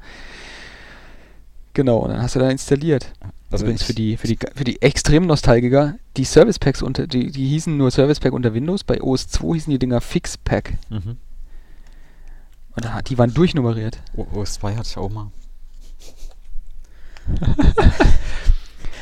Genau, 1.74 2.00
und 2.00 2.10
dann 2.10 2.22
hast 2.22 2.36
du 2.36 2.40
da 2.40 2.50
installiert. 2.50 3.14
Also 3.52 3.66
Übrigens 3.66 3.84
für 3.84 3.94
die, 3.94 4.16
für 4.16 4.28
die, 4.28 4.38
für 4.56 4.64
die 4.64 4.82
extrem 4.82 5.28
Nostalgiker, 5.28 5.96
die 6.16 6.24
Service 6.24 6.58
Packs 6.58 6.82
unter, 6.82 7.06
die, 7.06 7.32
die 7.32 7.48
hießen 7.50 7.76
nur 7.76 7.92
Service 7.92 8.22
Pack 8.22 8.32
unter 8.32 8.54
Windows, 8.54 8.86
bei 8.86 9.02
OS 9.02 9.28
2 9.28 9.56
hießen 9.56 9.72
die 9.72 9.80
Dinger 9.80 10.00
Fix 10.00 10.38
Pack. 10.38 10.78
Mhm. 10.90 11.18
Und 12.74 12.86
da, 12.86 13.02
die 13.02 13.18
waren 13.18 13.34
durchnummeriert. 13.34 14.00
OS 14.16 14.54
2 14.54 14.76
hatte 14.76 14.88
ich 14.90 14.98
auch 14.98 15.10
mal. 15.10 15.32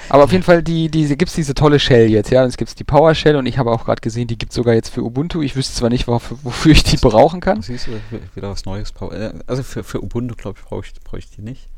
Aber 0.09 0.23
auf 0.23 0.31
jeden 0.31 0.43
Fall, 0.43 0.63
die, 0.63 0.89
die, 0.89 1.05
gibt 1.09 1.29
es 1.29 1.35
diese 1.35 1.53
tolle 1.53 1.79
Shell 1.79 2.09
jetzt, 2.09 2.31
ja. 2.31 2.43
Es 2.43 2.57
gibt 2.57 2.79
die 2.79 2.83
PowerShell 2.83 3.35
und 3.35 3.45
ich 3.45 3.59
habe 3.59 3.69
auch 3.69 3.85
gerade 3.85 4.01
gesehen, 4.01 4.27
die 4.27 4.39
gibt 4.39 4.51
es 4.51 4.55
sogar 4.55 4.73
jetzt 4.73 4.89
für 4.89 5.03
Ubuntu. 5.03 5.43
Ich 5.43 5.55
wüsste 5.55 5.75
zwar 5.75 5.91
nicht, 5.91 6.07
wofür, 6.07 6.39
wofür 6.41 6.71
ich 6.71 6.83
die 6.83 6.97
brauchen 6.97 7.39
kann. 7.39 7.61
Siehst 7.61 7.85
du, 7.85 7.91
wieder 8.33 8.49
was 8.49 8.65
Neues. 8.65 8.91
Äh, 9.11 9.33
also 9.45 9.61
für, 9.61 9.83
für 9.83 10.01
Ubuntu, 10.03 10.33
glaube 10.33 10.57
ich, 10.57 10.65
brauche 10.65 10.83
ich, 10.83 10.93
brauch 11.03 11.19
ich 11.19 11.29
die 11.29 11.43
nicht. 11.43 11.69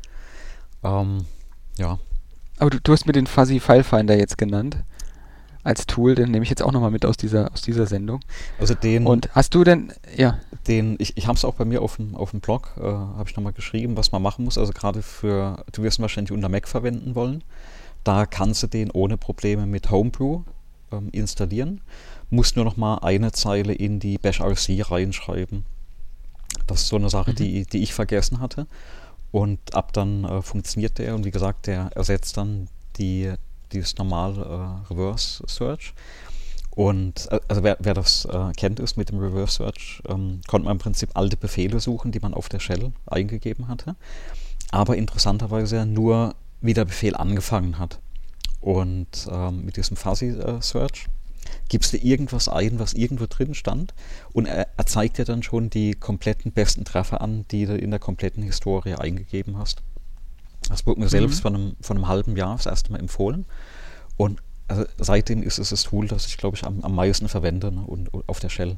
Ähm, 0.82 1.26
ja, 1.76 1.98
aber 2.62 2.70
du, 2.70 2.80
du 2.80 2.92
hast 2.92 3.06
mir 3.06 3.12
den 3.12 3.26
Fuzzy 3.26 3.58
File 3.60 3.84
Finder 3.84 4.16
jetzt 4.16 4.38
genannt 4.38 4.78
als 5.64 5.86
Tool, 5.86 6.14
den 6.14 6.30
nehme 6.30 6.42
ich 6.42 6.50
jetzt 6.50 6.62
auch 6.62 6.72
nochmal 6.72 6.90
mit 6.90 7.04
aus 7.04 7.16
dieser, 7.16 7.52
aus 7.52 7.62
dieser 7.62 7.86
Sendung. 7.86 8.20
Also 8.58 8.74
den. 8.74 9.06
Und 9.06 9.30
hast 9.32 9.54
du 9.54 9.64
denn, 9.64 9.92
ja. 10.16 10.38
Den, 10.66 10.96
ich, 10.98 11.16
ich 11.16 11.26
habe 11.26 11.36
es 11.36 11.44
auch 11.44 11.54
bei 11.54 11.64
mir 11.64 11.82
auf 11.82 11.96
dem, 11.96 12.16
auf 12.16 12.30
dem 12.30 12.40
Blog, 12.40 12.72
äh, 12.78 12.82
habe 12.82 13.24
ich 13.28 13.36
nochmal 13.36 13.52
geschrieben, 13.52 13.96
was 13.96 14.12
man 14.12 14.22
machen 14.22 14.44
muss. 14.44 14.58
Also 14.58 14.72
gerade 14.72 15.02
für, 15.02 15.64
du 15.72 15.82
wirst 15.82 15.98
ihn 15.98 16.02
wahrscheinlich 16.02 16.32
unter 16.32 16.48
Mac 16.48 16.68
verwenden 16.68 17.14
wollen. 17.14 17.42
Da 18.04 18.26
kannst 18.26 18.62
du 18.62 18.66
den 18.66 18.90
ohne 18.90 19.16
Probleme 19.16 19.66
mit 19.66 19.90
Homebrew 19.90 20.42
ähm, 20.90 21.08
installieren. 21.12 21.80
Musst 22.30 22.56
nur 22.56 22.64
nochmal 22.64 22.98
eine 23.02 23.32
Zeile 23.32 23.72
in 23.72 24.00
die 24.00 24.18
Bash 24.18 24.40
RC 24.40 24.90
reinschreiben. 24.90 25.64
Das 26.66 26.82
ist 26.82 26.88
so 26.88 26.96
eine 26.96 27.10
Sache, 27.10 27.32
mhm. 27.32 27.36
die, 27.36 27.66
die 27.66 27.82
ich 27.82 27.94
vergessen 27.94 28.40
hatte. 28.40 28.66
Und 29.32 29.74
ab 29.74 29.92
dann 29.94 30.24
äh, 30.24 30.42
funktioniert 30.42 30.98
der 30.98 31.14
und 31.14 31.24
wie 31.24 31.30
gesagt, 31.30 31.66
der 31.66 31.90
ersetzt 31.94 32.36
dann 32.36 32.68
die, 32.98 33.32
dieses 33.72 33.96
normale 33.96 34.42
äh, 34.42 34.92
Reverse 34.92 35.42
Search. 35.48 35.94
Und 36.70 37.30
äh, 37.32 37.40
also 37.48 37.62
wer, 37.62 37.78
wer 37.80 37.94
das 37.94 38.26
äh, 38.26 38.52
kennt 38.52 38.78
ist 38.78 38.96
mit 38.96 39.08
dem 39.08 39.18
Reverse 39.18 39.54
Search, 39.54 40.02
ähm, 40.06 40.42
konnte 40.46 40.66
man 40.66 40.76
im 40.76 40.78
Prinzip 40.78 41.10
alte 41.14 41.38
Befehle 41.38 41.80
suchen, 41.80 42.12
die 42.12 42.20
man 42.20 42.34
auf 42.34 42.50
der 42.50 42.60
Shell 42.60 42.92
eingegeben 43.06 43.68
hatte. 43.68 43.96
Aber 44.70 44.96
interessanterweise 44.96 45.86
nur, 45.86 46.34
wie 46.60 46.74
der 46.74 46.84
Befehl 46.84 47.16
angefangen 47.16 47.78
hat. 47.78 48.00
Und 48.60 49.28
ähm, 49.30 49.64
mit 49.64 49.76
diesem 49.76 49.96
Fuzzy 49.96 50.28
äh, 50.28 50.60
Search 50.60 51.06
gibst 51.68 51.92
du 51.92 51.96
irgendwas 51.96 52.48
ein, 52.48 52.78
was 52.78 52.94
irgendwo 52.94 53.26
drin 53.28 53.54
stand 53.54 53.94
und 54.32 54.46
er, 54.46 54.68
er, 54.76 54.86
zeigt 54.86 55.18
dir 55.18 55.24
dann 55.24 55.42
schon 55.42 55.70
die 55.70 55.94
kompletten 55.94 56.52
besten 56.52 56.84
Treffer 56.84 57.20
an, 57.20 57.44
die 57.50 57.66
du 57.66 57.76
in 57.76 57.90
der 57.90 58.00
kompletten 58.00 58.42
Historie 58.42 58.94
eingegeben 58.94 59.58
hast. 59.58 59.82
Das 60.68 60.86
wurde 60.86 61.00
mir 61.00 61.06
mhm. 61.06 61.10
selbst 61.10 61.40
von 61.40 61.54
einem, 61.54 61.76
von 61.80 61.96
einem 61.96 62.08
halben 62.08 62.36
Jahr 62.36 62.56
das 62.56 62.66
erste 62.66 62.92
Mal 62.92 62.98
empfohlen 62.98 63.46
und 64.16 64.42
also 64.68 64.84
seitdem 64.96 65.42
ist 65.42 65.58
es 65.58 65.70
das 65.70 65.82
Tool, 65.82 66.08
das 66.08 66.26
ich 66.26 66.36
glaube 66.36 66.56
ich 66.56 66.64
am, 66.64 66.80
am 66.82 66.94
meisten 66.94 67.28
verwende 67.28 67.72
ne, 67.72 67.82
und, 67.82 68.12
und 68.12 68.28
auf 68.28 68.40
der 68.40 68.48
Shell. 68.48 68.76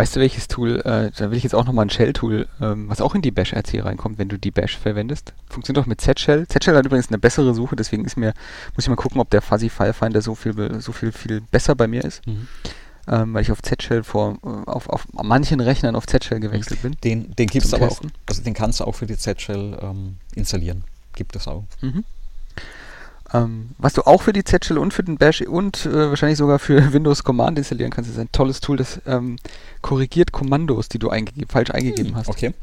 Weißt 0.00 0.16
du, 0.16 0.20
welches 0.20 0.48
Tool, 0.48 0.80
äh, 0.80 1.10
da 1.14 1.30
will 1.30 1.36
ich 1.36 1.42
jetzt 1.42 1.54
auch 1.54 1.66
nochmal 1.66 1.84
ein 1.84 1.90
Shell-Tool, 1.90 2.48
ähm, 2.62 2.88
was 2.88 3.02
auch 3.02 3.14
in 3.14 3.20
die 3.20 3.30
Bash-RC 3.30 3.84
reinkommt, 3.84 4.16
wenn 4.16 4.30
du 4.30 4.38
die 4.38 4.50
Bash 4.50 4.78
verwendest. 4.78 5.34
Funktioniert 5.50 5.84
auch 5.84 5.86
mit 5.86 6.00
Z-Shell. 6.00 6.48
Z-Shell 6.48 6.74
hat 6.74 6.86
übrigens 6.86 7.08
eine 7.08 7.18
bessere 7.18 7.52
Suche, 7.52 7.76
deswegen 7.76 8.06
ist 8.06 8.16
mir, 8.16 8.32
muss 8.74 8.84
ich 8.84 8.88
mal 8.88 8.96
gucken, 8.96 9.20
ob 9.20 9.28
der 9.28 9.42
Fuzzy 9.42 9.68
File 9.68 9.92
Finder 9.92 10.22
so 10.22 10.34
viel, 10.34 10.80
so 10.80 10.92
viel, 10.92 11.12
viel 11.12 11.42
besser 11.42 11.74
bei 11.74 11.86
mir 11.86 12.02
ist. 12.02 12.26
Mhm. 12.26 12.48
Ähm, 13.08 13.34
weil 13.34 13.42
ich 13.42 13.52
auf 13.52 13.60
Z-Shell 13.60 14.02
vor, 14.02 14.38
äh, 14.42 14.70
auf, 14.70 14.88
auf 14.88 15.06
manchen 15.12 15.60
Rechnern 15.60 15.94
auf 15.94 16.06
Z-Shell 16.06 16.40
gewechselt 16.40 16.80
bin. 16.80 16.96
Den, 17.04 17.36
den 17.36 17.48
gibt 17.48 17.66
es 17.66 17.74
aber 17.74 17.88
auch, 17.88 18.00
also 18.24 18.42
den 18.42 18.54
kannst 18.54 18.80
du 18.80 18.84
auch 18.84 18.94
für 18.94 19.06
die 19.06 19.18
Z-Shell 19.18 19.80
ähm, 19.82 20.16
installieren. 20.34 20.84
Gibt 21.14 21.36
es 21.36 21.46
auch. 21.46 21.64
Mhm. 21.82 22.04
Ähm, 23.32 23.70
was 23.78 23.92
du 23.92 24.02
auch 24.02 24.22
für 24.22 24.32
die 24.32 24.44
Z-Shell 24.44 24.78
und 24.78 24.92
für 24.92 25.04
den 25.04 25.16
Bash 25.16 25.40
und 25.42 25.86
äh, 25.86 26.08
wahrscheinlich 26.08 26.38
sogar 26.38 26.58
für 26.58 26.92
Windows 26.92 27.22
Command 27.22 27.58
installieren 27.58 27.90
kannst, 27.90 28.10
ist 28.10 28.18
ein 28.18 28.32
tolles 28.32 28.60
Tool, 28.60 28.76
das 28.76 29.00
ähm, 29.06 29.36
korrigiert 29.82 30.32
Kommandos, 30.32 30.88
die 30.88 30.98
du 30.98 31.10
eingege 31.10 31.46
falsch 31.46 31.70
eingegeben 31.70 32.16
hast. 32.16 32.28
Okay. 32.28 32.54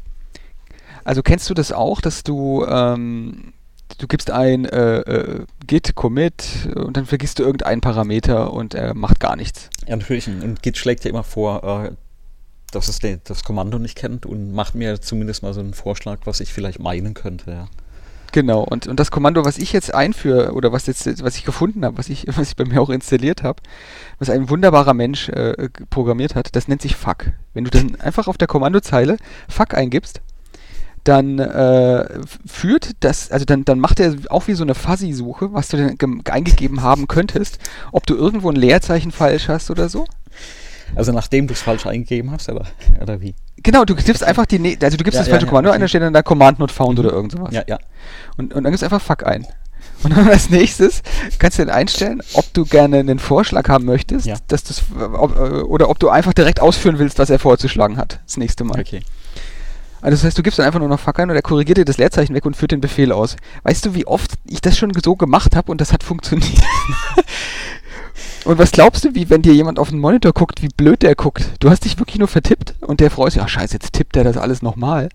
Also 1.04 1.22
kennst 1.22 1.48
du 1.48 1.54
das 1.54 1.72
auch, 1.72 2.00
dass 2.02 2.22
du 2.22 2.66
ähm, 2.68 3.54
du 3.96 4.06
gibst 4.06 4.30
ein 4.30 4.66
äh, 4.66 4.98
äh, 4.98 5.46
Git 5.66 5.94
Commit 5.94 6.68
und 6.74 6.96
dann 6.96 7.06
vergisst 7.06 7.38
du 7.38 7.44
irgendeinen 7.44 7.80
Parameter 7.80 8.52
und 8.52 8.74
er 8.74 8.94
macht 8.94 9.20
gar 9.20 9.36
nichts. 9.36 9.70
Ja, 9.86 9.96
natürlich. 9.96 10.28
Und 10.28 10.62
Git 10.62 10.76
schlägt 10.76 11.04
ja 11.04 11.10
immer 11.10 11.24
vor, 11.24 11.86
äh, 11.86 11.92
dass 12.70 12.88
es 12.88 13.00
das 13.24 13.44
Kommando 13.44 13.78
nicht 13.78 13.96
kennt 13.96 14.26
und 14.26 14.52
macht 14.52 14.74
mir 14.74 15.00
zumindest 15.00 15.42
mal 15.42 15.54
so 15.54 15.60
einen 15.60 15.72
Vorschlag, 15.72 16.20
was 16.24 16.40
ich 16.40 16.52
vielleicht 16.52 16.78
meinen 16.78 17.14
könnte. 17.14 17.50
Ja. 17.50 17.68
Genau, 18.32 18.62
und, 18.62 18.86
und 18.86 19.00
das 19.00 19.10
Kommando, 19.10 19.44
was 19.44 19.58
ich 19.58 19.72
jetzt 19.72 19.94
einführe, 19.94 20.52
oder 20.52 20.70
was 20.70 20.86
jetzt, 20.86 21.22
was 21.22 21.36
ich 21.36 21.44
gefunden 21.44 21.84
habe, 21.84 21.96
was 21.96 22.08
ich, 22.08 22.26
was 22.36 22.48
ich 22.48 22.56
bei 22.56 22.64
mir 22.64 22.80
auch 22.80 22.90
installiert 22.90 23.42
habe, 23.42 23.62
was 24.18 24.30
ein 24.30 24.50
wunderbarer 24.50 24.94
Mensch 24.94 25.28
äh, 25.30 25.68
programmiert 25.90 26.34
hat, 26.34 26.54
das 26.54 26.68
nennt 26.68 26.82
sich 26.82 26.96
fuck. 26.96 27.32
Wenn 27.54 27.64
du 27.64 27.70
dann 27.70 27.96
einfach 28.00 28.28
auf 28.28 28.38
der 28.38 28.48
Kommandozeile 28.48 29.16
fuck 29.48 29.74
eingibst, 29.74 30.20
dann 31.04 31.38
äh, 31.38 32.20
führt 32.44 32.90
das, 33.00 33.30
also 33.30 33.46
dann, 33.46 33.64
dann 33.64 33.80
macht 33.80 33.98
er 33.98 34.14
auch 34.28 34.46
wie 34.46 34.52
so 34.52 34.64
eine 34.64 34.74
Fuzzy-Suche, 34.74 35.54
was 35.54 35.68
du 35.68 35.76
denn 35.78 36.22
eingegeben 36.28 36.82
haben 36.82 37.08
könntest, 37.08 37.58
ob 37.92 38.06
du 38.06 38.14
irgendwo 38.14 38.50
ein 38.50 38.56
Leerzeichen 38.56 39.10
falsch 39.10 39.48
hast 39.48 39.70
oder 39.70 39.88
so. 39.88 40.06
Also 40.94 41.12
nachdem 41.12 41.46
du 41.46 41.54
es 41.54 41.62
falsch 41.62 41.86
eingegeben 41.86 42.30
hast, 42.30 42.50
oder, 42.50 42.66
oder 43.00 43.22
wie? 43.22 43.34
Genau, 43.62 43.84
du 43.84 43.94
gibst 43.94 44.22
einfach 44.22 44.46
die, 44.46 44.58
ne 44.58 44.78
also 44.82 44.96
du 44.96 45.04
gibst 45.04 45.16
ja, 45.16 45.20
das 45.20 45.28
falsche 45.28 45.46
ja, 45.46 45.50
Kommando 45.50 45.70
ein, 45.70 45.80
dann 45.80 45.88
steht 45.88 46.02
dann 46.02 46.12
da 46.12 46.22
Command 46.22 46.58
not 46.58 46.70
found 46.70 46.98
mhm. 46.98 47.04
oder 47.04 47.14
irgend 47.14 47.32
sowas. 47.32 47.52
Ja, 47.52 47.62
ja. 47.66 47.78
Und, 48.36 48.54
und 48.54 48.64
dann 48.64 48.72
gibst 48.72 48.82
du 48.82 48.86
einfach 48.86 49.02
Fuck 49.02 49.26
ein. 49.26 49.46
Und 50.02 50.16
dann 50.16 50.28
als 50.30 50.50
nächstes 50.50 51.02
kannst 51.38 51.58
du 51.58 51.64
dann 51.64 51.74
einstellen, 51.74 52.22
ob 52.34 52.52
du 52.54 52.64
gerne 52.64 52.98
einen 52.98 53.18
Vorschlag 53.18 53.68
haben 53.68 53.84
möchtest, 53.84 54.26
ja. 54.26 54.36
dass 54.48 54.64
das, 54.64 54.82
ob, 54.98 55.36
äh, 55.36 55.40
oder 55.62 55.90
ob 55.90 55.98
du 55.98 56.08
einfach 56.08 56.32
direkt 56.32 56.60
ausführen 56.60 56.98
willst, 56.98 57.18
was 57.18 57.30
er 57.30 57.38
vorzuschlagen 57.38 57.96
hat, 57.96 58.20
das 58.26 58.36
nächste 58.36 58.64
Mal. 58.64 58.80
Okay. 58.80 59.02
Also 60.00 60.16
das 60.16 60.24
heißt, 60.24 60.38
du 60.38 60.42
gibst 60.42 60.58
dann 60.60 60.66
einfach 60.66 60.78
nur 60.78 60.88
noch 60.88 61.00
Fuck 61.00 61.18
ein 61.18 61.28
und 61.28 61.34
er 61.34 61.42
korrigiert 61.42 61.78
dir 61.78 61.84
das 61.84 61.98
Leerzeichen 61.98 62.34
weg 62.34 62.46
und 62.46 62.56
führt 62.56 62.70
den 62.70 62.80
Befehl 62.80 63.10
aus. 63.10 63.34
Weißt 63.64 63.84
du, 63.84 63.94
wie 63.94 64.06
oft 64.06 64.34
ich 64.46 64.60
das 64.60 64.78
schon 64.78 64.92
so 65.02 65.16
gemacht 65.16 65.56
habe 65.56 65.72
und 65.72 65.80
das 65.80 65.92
hat 65.92 66.04
funktioniert? 66.04 66.52
und 68.44 68.58
was 68.58 68.72
glaubst 68.72 69.04
du, 69.04 69.14
wie 69.14 69.30
wenn 69.30 69.42
dir 69.42 69.54
jemand 69.54 69.78
auf 69.78 69.90
den 69.90 69.98
Monitor 69.98 70.32
guckt, 70.32 70.62
wie 70.62 70.68
blöd 70.68 71.02
der 71.02 71.14
guckt? 71.14 71.44
Du 71.60 71.70
hast 71.70 71.84
dich 71.84 71.98
wirklich 71.98 72.18
nur 72.18 72.28
vertippt 72.28 72.74
und 72.80 73.00
der 73.00 73.10
freut 73.10 73.32
sich, 73.32 73.42
ach 73.42 73.48
scheiße, 73.48 73.74
jetzt 73.74 73.92
tippt 73.92 74.14
der 74.14 74.24
das 74.24 74.36
alles 74.36 74.62
nochmal. 74.62 75.08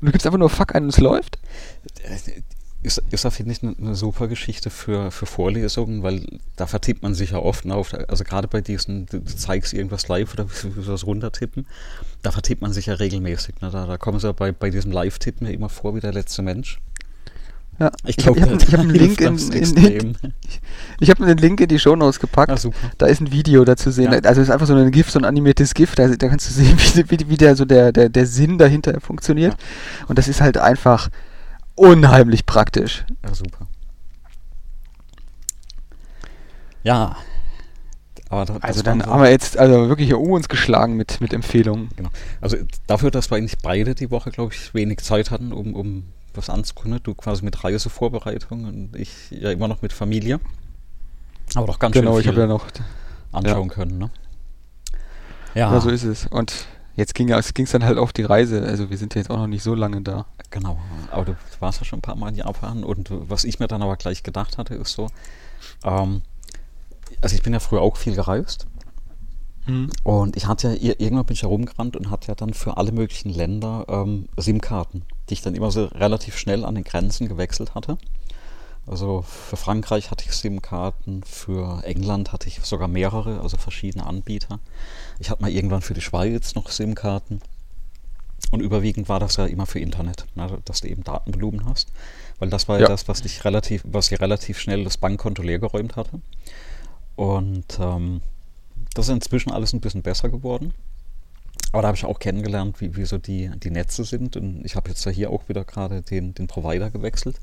Und 0.00 0.06
du 0.06 0.12
gibst 0.12 0.26
einfach 0.26 0.38
nur 0.38 0.50
Fuck 0.50 0.74
ein 0.74 0.84
und 0.84 0.88
es 0.90 0.98
läuft? 0.98 1.38
ist, 2.82 3.02
ist 3.10 3.26
auf 3.26 3.38
jeden 3.38 3.54
Fall 3.54 3.74
eine, 3.80 3.94
super 3.94 4.28
Geschichte 4.28 4.70
für, 4.70 5.10
für 5.10 5.26
Vorlesungen, 5.26 6.02
weil 6.02 6.26
da 6.56 6.66
vertippt 6.66 7.02
man 7.02 7.14
sich 7.14 7.30
ja 7.30 7.38
oft. 7.38 7.64
Ne, 7.64 7.80
der, 7.92 8.10
also 8.10 8.24
gerade 8.24 8.48
bei 8.48 8.60
diesen, 8.60 9.06
du, 9.06 9.20
du, 9.20 9.36
zeigst 9.36 9.72
irgendwas 9.72 10.08
live 10.08 10.32
oder 10.34 10.46
willst 10.48 10.88
was 10.88 11.06
runtertippen, 11.06 11.66
da 12.22 12.32
vertippt 12.32 12.62
man 12.62 12.72
sich 12.72 12.86
ja 12.86 12.94
regelmäßig. 12.94 13.60
Ne, 13.60 13.70
da, 13.70 13.86
da 13.86 13.98
kommen 13.98 14.18
sie 14.18 14.26
ja 14.26 14.32
bei, 14.32 14.52
bei 14.52 14.70
diesem 14.70 14.90
Live-Tippen 14.90 15.46
ja 15.46 15.52
immer 15.52 15.68
vor 15.68 15.94
wie 15.94 16.00
der 16.00 16.12
letzte 16.12 16.42
Mensch. 16.42 16.80
Ja, 17.82 17.90
ich 18.04 18.16
glaube, 18.16 18.38
ich 18.38 18.46
habe 18.46 18.56
hab, 18.58 18.78
einen 18.78 18.90
Link 18.94 19.20
in, 19.20 19.36
in, 19.36 19.76
in 19.76 20.16
ich 21.00 21.10
habe 21.10 21.24
einen 21.24 21.36
Link 21.36 21.60
in 21.60 21.66
die 21.66 21.80
Show 21.80 21.96
Notes 21.96 22.20
gepackt. 22.20 22.52
Ah, 22.52 22.70
da 22.96 23.06
ist 23.06 23.20
ein 23.20 23.32
Video 23.32 23.64
dazu 23.64 23.90
sehen. 23.90 24.12
Ja. 24.12 24.20
Also 24.20 24.40
es 24.40 24.46
ist 24.46 24.50
einfach 24.50 24.68
so 24.68 24.74
ein 24.76 24.92
GIF, 24.92 25.10
so 25.10 25.18
ein 25.18 25.24
animiertes 25.24 25.74
GIF. 25.74 25.96
Da, 25.96 26.06
da 26.06 26.28
kannst 26.28 26.48
du 26.48 26.52
sehen, 26.54 26.78
wie, 26.78 27.10
wie, 27.10 27.28
wie 27.28 27.36
der 27.36 27.56
so 27.56 27.64
der, 27.64 27.90
der, 27.90 28.08
der 28.08 28.26
Sinn 28.26 28.56
dahinter 28.56 29.00
funktioniert. 29.00 29.54
Ja. 29.54 30.06
Und 30.06 30.16
das 30.16 30.28
ist 30.28 30.40
halt 30.40 30.58
einfach 30.58 31.08
unheimlich 31.74 32.46
praktisch. 32.46 33.04
Ja, 33.24 33.34
super. 33.34 33.66
Ja. 36.84 37.16
Da, 38.30 38.44
also 38.60 38.82
dann 38.82 39.00
so 39.00 39.06
haben 39.06 39.22
wir 39.22 39.30
jetzt 39.30 39.58
also 39.58 39.88
wirklich 39.88 40.14
um 40.14 40.30
uns 40.30 40.48
geschlagen 40.48 40.96
mit, 40.96 41.20
mit 41.20 41.32
Empfehlungen. 41.32 41.88
Genau. 41.96 42.10
Also 42.40 42.58
dafür, 42.86 43.10
dass 43.10 43.28
wir 43.32 43.38
eigentlich 43.38 43.58
beide 43.58 43.96
die 43.96 44.12
Woche, 44.12 44.30
glaube 44.30 44.54
ich, 44.54 44.72
wenig 44.72 45.00
Zeit 45.00 45.32
hatten, 45.32 45.52
um, 45.52 45.74
um 45.74 46.04
was 46.36 46.50
anzugucken. 46.50 47.00
Du 47.02 47.14
quasi 47.14 47.44
mit 47.44 47.62
Reisevorbereitung 47.62 48.64
und 48.64 48.96
ich 48.96 49.30
ja 49.30 49.50
immer 49.50 49.68
noch 49.68 49.82
mit 49.82 49.92
Familie. 49.92 50.40
Aber 51.54 51.66
doch 51.66 51.78
ganz 51.78 51.94
genau, 51.94 52.14
schön 52.14 52.22
viel 52.22 52.32
ich 52.32 52.38
ja 52.38 52.46
noch 52.46 52.66
anschauen 53.32 53.68
ja. 53.68 53.74
können. 53.74 53.98
Ne? 53.98 54.10
Ja. 55.54 55.72
ja, 55.72 55.80
so 55.80 55.90
ist 55.90 56.04
es. 56.04 56.26
Und 56.26 56.66
jetzt 56.96 57.14
ging 57.14 57.30
es 57.30 57.70
dann 57.70 57.84
halt 57.84 57.98
auf 57.98 58.12
die 58.12 58.22
Reise. 58.22 58.62
Also 58.62 58.90
wir 58.90 58.98
sind 58.98 59.14
ja 59.14 59.20
jetzt 59.20 59.30
auch 59.30 59.36
noch 59.36 59.46
nicht 59.46 59.62
so 59.62 59.74
lange 59.74 60.00
da. 60.02 60.26
Genau, 60.52 60.78
aber 61.10 61.24
du 61.24 61.36
warst 61.60 61.80
ja 61.80 61.86
schon 61.86 62.00
ein 62.00 62.02
paar 62.02 62.14
Mal 62.14 62.28
in 62.28 62.34
Japan 62.34 62.84
und 62.84 63.08
was 63.10 63.44
ich 63.44 63.58
mir 63.58 63.68
dann 63.68 63.80
aber 63.80 63.96
gleich 63.96 64.22
gedacht 64.22 64.58
hatte, 64.58 64.74
ist 64.74 64.92
so, 64.92 65.08
ähm, 65.82 66.20
also 67.22 67.34
ich 67.34 67.42
bin 67.42 67.54
ja 67.54 67.58
früher 67.58 67.80
auch 67.80 67.96
viel 67.96 68.14
gereist 68.14 68.66
mhm. 69.66 69.88
und 70.04 70.36
ich 70.36 70.46
hatte 70.46 70.76
ja, 70.78 70.92
irgendwann 70.98 71.24
bin 71.24 71.32
ich 71.34 71.42
herumgerannt 71.42 71.96
und 71.96 72.10
hatte 72.10 72.28
ja 72.28 72.34
dann 72.34 72.52
für 72.52 72.76
alle 72.76 72.92
möglichen 72.92 73.30
Länder 73.30 73.86
ähm, 73.88 74.28
SIM-Karten, 74.36 75.04
die 75.32 75.34
ich 75.34 75.40
dann 75.40 75.54
immer 75.54 75.70
so 75.70 75.86
relativ 75.86 76.36
schnell 76.36 76.62
an 76.62 76.74
den 76.74 76.84
Grenzen 76.84 77.26
gewechselt 77.26 77.74
hatte. 77.74 77.96
Also 78.86 79.22
für 79.22 79.56
Frankreich 79.56 80.10
hatte 80.10 80.26
ich 80.26 80.32
SIM-Karten, 80.32 81.22
für 81.22 81.82
England 81.84 82.32
hatte 82.32 82.48
ich 82.48 82.60
sogar 82.60 82.86
mehrere, 82.86 83.40
also 83.40 83.56
verschiedene 83.56 84.04
Anbieter. 84.04 84.60
Ich 85.20 85.30
hatte 85.30 85.40
mal 85.40 85.50
irgendwann 85.50 85.80
für 85.80 85.94
die 85.94 86.02
Schweiz 86.02 86.54
noch 86.54 86.68
SIM-Karten. 86.68 87.40
Und 88.50 88.60
überwiegend 88.60 89.08
war 89.08 89.20
das 89.20 89.36
ja 89.36 89.46
immer 89.46 89.64
für 89.64 89.78
Internet, 89.78 90.26
ne, 90.34 90.58
dass 90.66 90.82
du 90.82 90.88
eben 90.88 91.02
Datenvolumen 91.02 91.64
hast. 91.64 91.88
Weil 92.38 92.50
das 92.50 92.68
war 92.68 92.78
ja, 92.78 92.88
das, 92.88 93.08
was 93.08 93.22
dich 93.22 93.42
relativ, 93.46 93.82
was 93.86 94.08
dir 94.10 94.20
relativ 94.20 94.58
schnell 94.58 94.84
das 94.84 94.98
Bankkonto 94.98 95.42
leergeräumt 95.42 95.96
hatte. 95.96 96.20
Und 97.16 97.78
ähm, 97.80 98.20
das 98.92 99.06
ist 99.08 99.14
inzwischen 99.14 99.50
alles 99.50 99.72
ein 99.72 99.80
bisschen 99.80 100.02
besser 100.02 100.28
geworden. 100.28 100.74
Aber 101.72 101.82
da 101.82 101.88
habe 101.88 101.96
ich 101.96 102.04
auch 102.04 102.18
kennengelernt, 102.18 102.80
wie, 102.80 102.96
wie 102.96 103.04
so 103.04 103.18
die, 103.18 103.50
die 103.56 103.70
Netze 103.70 104.04
sind. 104.04 104.36
Und 104.36 104.64
ich 104.64 104.76
habe 104.76 104.90
jetzt 104.90 105.04
ja 105.04 105.10
hier 105.10 105.30
auch 105.30 105.48
wieder 105.48 105.64
gerade 105.64 106.02
den, 106.02 106.34
den 106.34 106.46
Provider 106.46 106.90
gewechselt, 106.90 107.40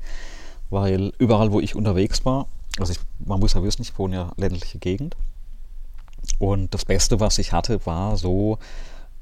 weil 0.70 1.12
überall, 1.18 1.52
wo 1.52 1.60
ich 1.60 1.74
unterwegs 1.74 2.24
war, 2.24 2.46
also 2.78 2.92
ich, 2.92 3.00
man 3.18 3.40
muss 3.40 3.54
ja 3.54 3.62
wissen, 3.62 3.82
ich 3.82 3.98
wohne 3.98 4.16
ja 4.16 4.32
ländliche 4.36 4.78
Gegend. 4.78 5.16
Und 6.38 6.72
das 6.72 6.84
Beste, 6.84 7.18
was 7.18 7.38
ich 7.38 7.52
hatte, 7.52 7.84
war 7.86 8.16
so 8.16 8.58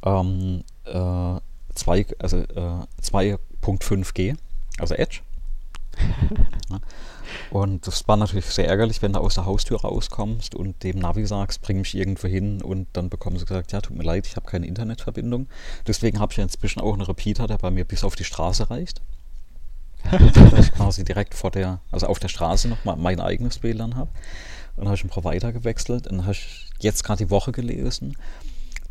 ähm, 0.05 0.63
äh, 0.85 1.41
zwei, 1.75 2.07
also, 2.19 2.39
äh, 2.39 2.87
2.5G, 3.03 4.37
also 4.79 4.95
Edge. 4.95 5.21
Und 7.51 7.87
das 7.87 8.07
war 8.09 8.17
natürlich 8.17 8.47
sehr 8.47 8.69
ärgerlich, 8.69 9.03
wenn 9.03 9.13
du 9.13 9.21
aus 9.21 9.35
der 9.35 9.47
Haustür 9.47 9.81
rauskommst 9.81 10.55
und 10.55 10.83
dem 10.83 10.99
Navi 10.99 11.27
sagst, 11.27 11.63
bring 11.63 11.79
mich 11.79 11.95
irgendwo 11.95 12.29
hin 12.29 12.63
und 12.63 12.87
dann 12.93 13.11
bekommen 13.11 13.39
sie 13.39 13.45
gesagt, 13.45 13.73
ja, 13.73 13.81
tut 13.81 13.97
mir 13.97 14.05
leid, 14.05 14.27
ich 14.27 14.37
habe 14.37 14.47
keine 14.47 14.67
Internetverbindung. 14.67 15.49
Deswegen 15.87 16.21
habe 16.21 16.33
ich 16.33 16.39
ja 16.39 16.45
inzwischen 16.45 16.81
auch 16.81 16.93
einen 16.93 17.03
Repeater, 17.03 17.47
der 17.47 17.59
bei 17.59 17.71
mir 17.71 17.85
bis 17.85 18.05
auf 18.05 18.17
die 18.17 18.25
Straße 18.25 18.71
reicht. 18.71 19.01
dass 20.11 20.67
ich 20.67 20.73
quasi 20.73 21.05
direkt 21.05 21.35
vor 21.35 21.51
der, 21.51 21.81
also 21.91 22.07
auf 22.07 22.19
der 22.19 22.29
Straße 22.29 22.69
noch 22.69 22.85
mal 22.85 22.97
mein 22.97 23.21
eigenes 23.21 23.63
WLAN 23.63 23.97
habe. 23.97 24.11
Und 24.77 24.85
dann 24.85 24.87
habe 24.87 24.97
ich 24.97 25.03
einen 25.03 25.11
Provider 25.11 25.53
gewechselt 25.53 26.07
und 26.07 26.23
habe 26.23 26.33
ich 26.33 26.67
jetzt 26.81 27.03
gerade 27.03 27.25
die 27.25 27.31
Woche 27.31 27.53
gelesen, 27.53 28.17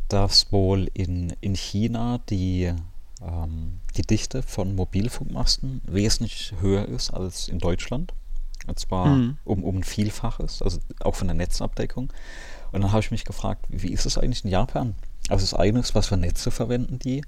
dass 0.10 0.52
wohl 0.52 0.90
in, 0.94 1.34
in 1.42 1.56
China 1.56 2.20
die, 2.30 2.74
ähm, 3.22 3.80
die 3.96 4.02
Dichte 4.02 4.44
von 4.44 4.76
Mobilfunkmasten 4.76 5.82
wesentlich 5.86 6.54
höher 6.60 6.88
ist 6.88 7.12
als 7.12 7.48
in 7.48 7.60
Deutschland. 7.60 8.14
Und 8.68 8.80
zwar 8.80 9.08
mhm. 9.08 9.38
um, 9.46 9.64
um 9.64 9.78
ein 9.78 9.84
Vielfaches, 9.84 10.62
also 10.62 10.80
auch 11.00 11.16
von 11.16 11.28
der 11.28 11.36
Netzabdeckung. 11.36 12.12
Und 12.72 12.82
dann 12.82 12.92
habe 12.92 13.02
ich 13.02 13.12
mich 13.12 13.26
gefragt, 13.26 13.66
wie 13.70 13.92
ist 13.92 14.06
es 14.06 14.18
eigentlich 14.18 14.44
in 14.44 14.52
Japan? 14.52 14.96
Also 15.30 15.44
das 15.44 15.54
eine 15.54 15.80
ist, 15.80 15.96
was 15.96 16.08
für 16.08 16.18
Netze 16.18 16.52
verwenden 16.52 17.00
die? 17.00 17.24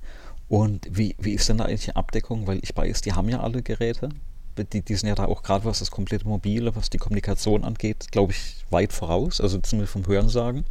Und 0.47 0.87
wie, 0.89 1.15
wie 1.19 1.33
ist 1.33 1.47
denn 1.47 1.57
da 1.57 1.65
eigentlich 1.65 1.85
die 1.85 1.95
Abdeckung? 1.95 2.47
Weil 2.47 2.59
ich 2.61 2.75
weiß, 2.75 3.01
die 3.01 3.13
haben 3.13 3.29
ja 3.29 3.39
alle 3.39 3.61
Geräte. 3.61 4.09
Die, 4.57 4.81
die 4.81 4.95
sind 4.95 5.07
ja 5.07 5.15
da 5.15 5.25
auch 5.25 5.43
gerade, 5.43 5.63
was 5.63 5.79
das 5.79 5.91
komplette 5.91 6.27
Mobile, 6.27 6.75
was 6.75 6.89
die 6.89 6.97
Kommunikation 6.97 7.63
angeht, 7.63 8.11
glaube 8.11 8.33
ich, 8.33 8.65
weit 8.69 8.91
voraus. 8.91 9.39
Also 9.39 9.59
zumindest 9.59 9.93
vom 9.93 10.05
Hörensagen. 10.05 10.65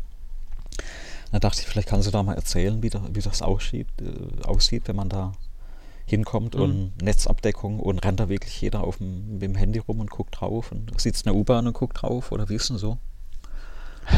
Da 1.32 1.38
dachte 1.38 1.60
ich, 1.60 1.66
vielleicht 1.66 1.88
kannst 1.88 2.06
du 2.06 2.10
da 2.10 2.22
mal 2.22 2.34
erzählen, 2.34 2.82
wie, 2.82 2.90
da, 2.90 3.02
wie 3.12 3.20
das 3.20 3.42
aussieht, 3.42 3.88
äh, 4.00 4.44
aussieht, 4.44 4.88
wenn 4.88 4.96
man 4.96 5.08
da 5.08 5.32
hinkommt 6.08 6.54
mhm. 6.54 6.62
und 6.62 7.02
Netzabdeckung 7.02 7.80
und 7.80 8.04
rennt 8.04 8.18
da 8.18 8.28
wirklich 8.28 8.60
jeder 8.60 8.82
auf 8.82 8.96
dem, 8.96 9.34
mit 9.34 9.42
dem 9.42 9.54
Handy 9.54 9.78
rum 9.78 10.00
und 10.00 10.10
guckt 10.10 10.40
drauf 10.40 10.72
und 10.72 10.98
sitzt 11.00 11.26
in 11.26 11.32
der 11.32 11.38
U-Bahn 11.38 11.66
und 11.66 11.74
guckt 11.74 12.02
drauf 12.02 12.32
oder 12.32 12.48
wie 12.48 12.54
ist 12.54 12.70
denn 12.70 12.78
so? 12.78 12.98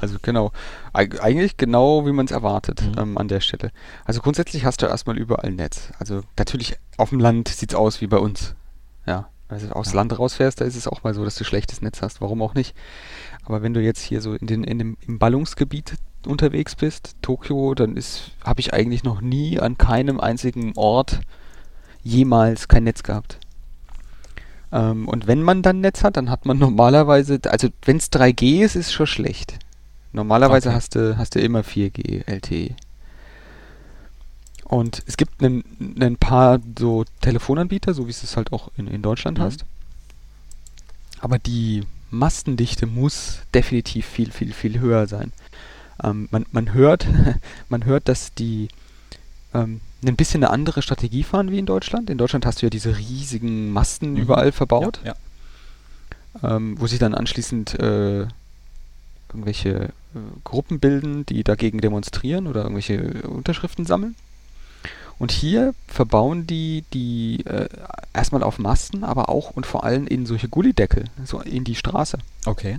Also 0.00 0.18
genau, 0.20 0.52
Eig 0.92 1.22
eigentlich 1.22 1.56
genau 1.56 2.06
wie 2.06 2.12
man 2.12 2.26
es 2.26 2.32
erwartet 2.32 2.82
mhm. 2.82 2.98
ähm, 2.98 3.18
an 3.18 3.28
der 3.28 3.40
Stelle. 3.40 3.72
Also 4.04 4.20
grundsätzlich 4.20 4.64
hast 4.64 4.82
du 4.82 4.86
erstmal 4.86 5.18
überall 5.18 5.50
Netz. 5.50 5.90
Also 5.98 6.22
natürlich 6.38 6.76
auf 6.96 7.10
dem 7.10 7.20
Land 7.20 7.48
sieht 7.48 7.72
es 7.72 7.76
aus 7.76 8.00
wie 8.00 8.06
bei 8.06 8.18
uns. 8.18 8.54
Ja, 9.06 9.28
also 9.48 9.70
aufs 9.70 9.90
ja. 9.90 9.96
Land 9.96 10.18
rausfährst, 10.18 10.60
da 10.60 10.64
ist 10.64 10.76
es 10.76 10.86
auch 10.86 11.02
mal 11.02 11.14
so, 11.14 11.24
dass 11.24 11.34
du 11.34 11.44
schlechtes 11.44 11.82
Netz 11.82 12.02
hast. 12.02 12.20
Warum 12.20 12.40
auch 12.42 12.54
nicht? 12.54 12.74
Aber 13.44 13.62
wenn 13.62 13.74
du 13.74 13.80
jetzt 13.80 14.00
hier 14.00 14.20
so 14.20 14.34
in 14.34 14.46
den, 14.46 14.64
in 14.64 14.78
dem, 14.78 14.96
im 15.06 15.18
Ballungsgebiet 15.18 15.94
unterwegs 16.26 16.74
bist, 16.74 17.16
Tokio, 17.22 17.74
dann 17.74 17.98
habe 18.44 18.60
ich 18.60 18.72
eigentlich 18.72 19.04
noch 19.04 19.20
nie 19.20 19.60
an 19.60 19.78
keinem 19.78 20.20
einzigen 20.20 20.72
Ort 20.76 21.20
jemals 22.02 22.68
kein 22.68 22.84
Netz 22.84 23.02
gehabt. 23.02 23.38
Ähm, 24.72 25.06
und 25.08 25.26
wenn 25.26 25.42
man 25.42 25.62
dann 25.62 25.80
Netz 25.80 26.02
hat, 26.02 26.16
dann 26.16 26.30
hat 26.30 26.46
man 26.46 26.58
normalerweise, 26.60 27.40
also 27.48 27.68
wenn 27.84 27.98
es 27.98 28.10
3G 28.10 28.62
ist, 28.62 28.76
ist 28.76 28.92
schon 28.92 29.06
schlecht. 29.06 29.58
Normalerweise 30.12 30.68
okay. 30.68 30.76
hast, 30.76 30.94
du, 30.94 31.16
hast 31.16 31.34
du 31.34 31.40
immer 31.40 31.60
4G 31.60 32.26
LTE. 32.26 32.74
Und 34.64 35.02
es 35.06 35.16
gibt 35.16 35.42
ein 35.42 36.16
paar 36.18 36.58
so 36.78 37.04
Telefonanbieter, 37.20 37.92
so 37.92 38.06
wie 38.06 38.10
es 38.10 38.22
es 38.22 38.36
halt 38.36 38.52
auch 38.52 38.70
in, 38.76 38.86
in 38.86 39.02
Deutschland 39.02 39.38
mhm. 39.38 39.42
hast. 39.42 39.64
Aber 41.20 41.38
die 41.38 41.82
Mastendichte 42.10 42.86
muss 42.86 43.40
definitiv 43.54 44.06
viel, 44.06 44.30
viel, 44.30 44.52
viel 44.52 44.80
höher 44.80 45.06
sein. 45.06 45.32
Ähm, 46.02 46.28
man, 46.30 46.46
man, 46.52 46.72
hört, 46.72 47.06
man 47.68 47.84
hört, 47.84 48.08
dass 48.08 48.34
die 48.34 48.68
ähm, 49.54 49.80
ein 50.04 50.16
bisschen 50.16 50.42
eine 50.42 50.52
andere 50.52 50.82
Strategie 50.82 51.22
fahren 51.22 51.50
wie 51.50 51.58
in 51.58 51.66
Deutschland. 51.66 52.10
In 52.10 52.18
Deutschland 52.18 52.46
hast 52.46 52.62
du 52.62 52.66
ja 52.66 52.70
diese 52.70 52.96
riesigen 52.96 53.70
Masten 53.70 54.12
mhm. 54.12 54.16
überall 54.16 54.52
verbaut, 54.52 55.00
ja, 55.04 55.14
ja. 56.42 56.56
Ähm, 56.56 56.76
wo 56.78 56.86
sich 56.86 56.98
dann 56.98 57.14
anschließend 57.14 57.78
äh, 57.78 58.26
irgendwelche 59.28 59.70
äh, 59.70 59.90
Gruppen 60.44 60.80
bilden, 60.80 61.26
die 61.26 61.44
dagegen 61.44 61.80
demonstrieren 61.80 62.46
oder 62.46 62.62
irgendwelche 62.62 63.22
Unterschriften 63.28 63.86
sammeln. 63.86 64.14
Und 65.18 65.30
hier 65.30 65.74
verbauen 65.86 66.46
die 66.46 66.84
die 66.92 67.44
äh, 67.46 67.68
erstmal 68.12 68.42
auf 68.42 68.58
Masten, 68.58 69.04
aber 69.04 69.28
auch 69.28 69.50
und 69.50 69.66
vor 69.66 69.84
allem 69.84 70.06
in 70.06 70.26
solche 70.26 70.48
Gullideckel, 70.48 71.04
so 71.24 71.40
in 71.40 71.64
die 71.64 71.76
Straße. 71.76 72.18
Okay. 72.44 72.78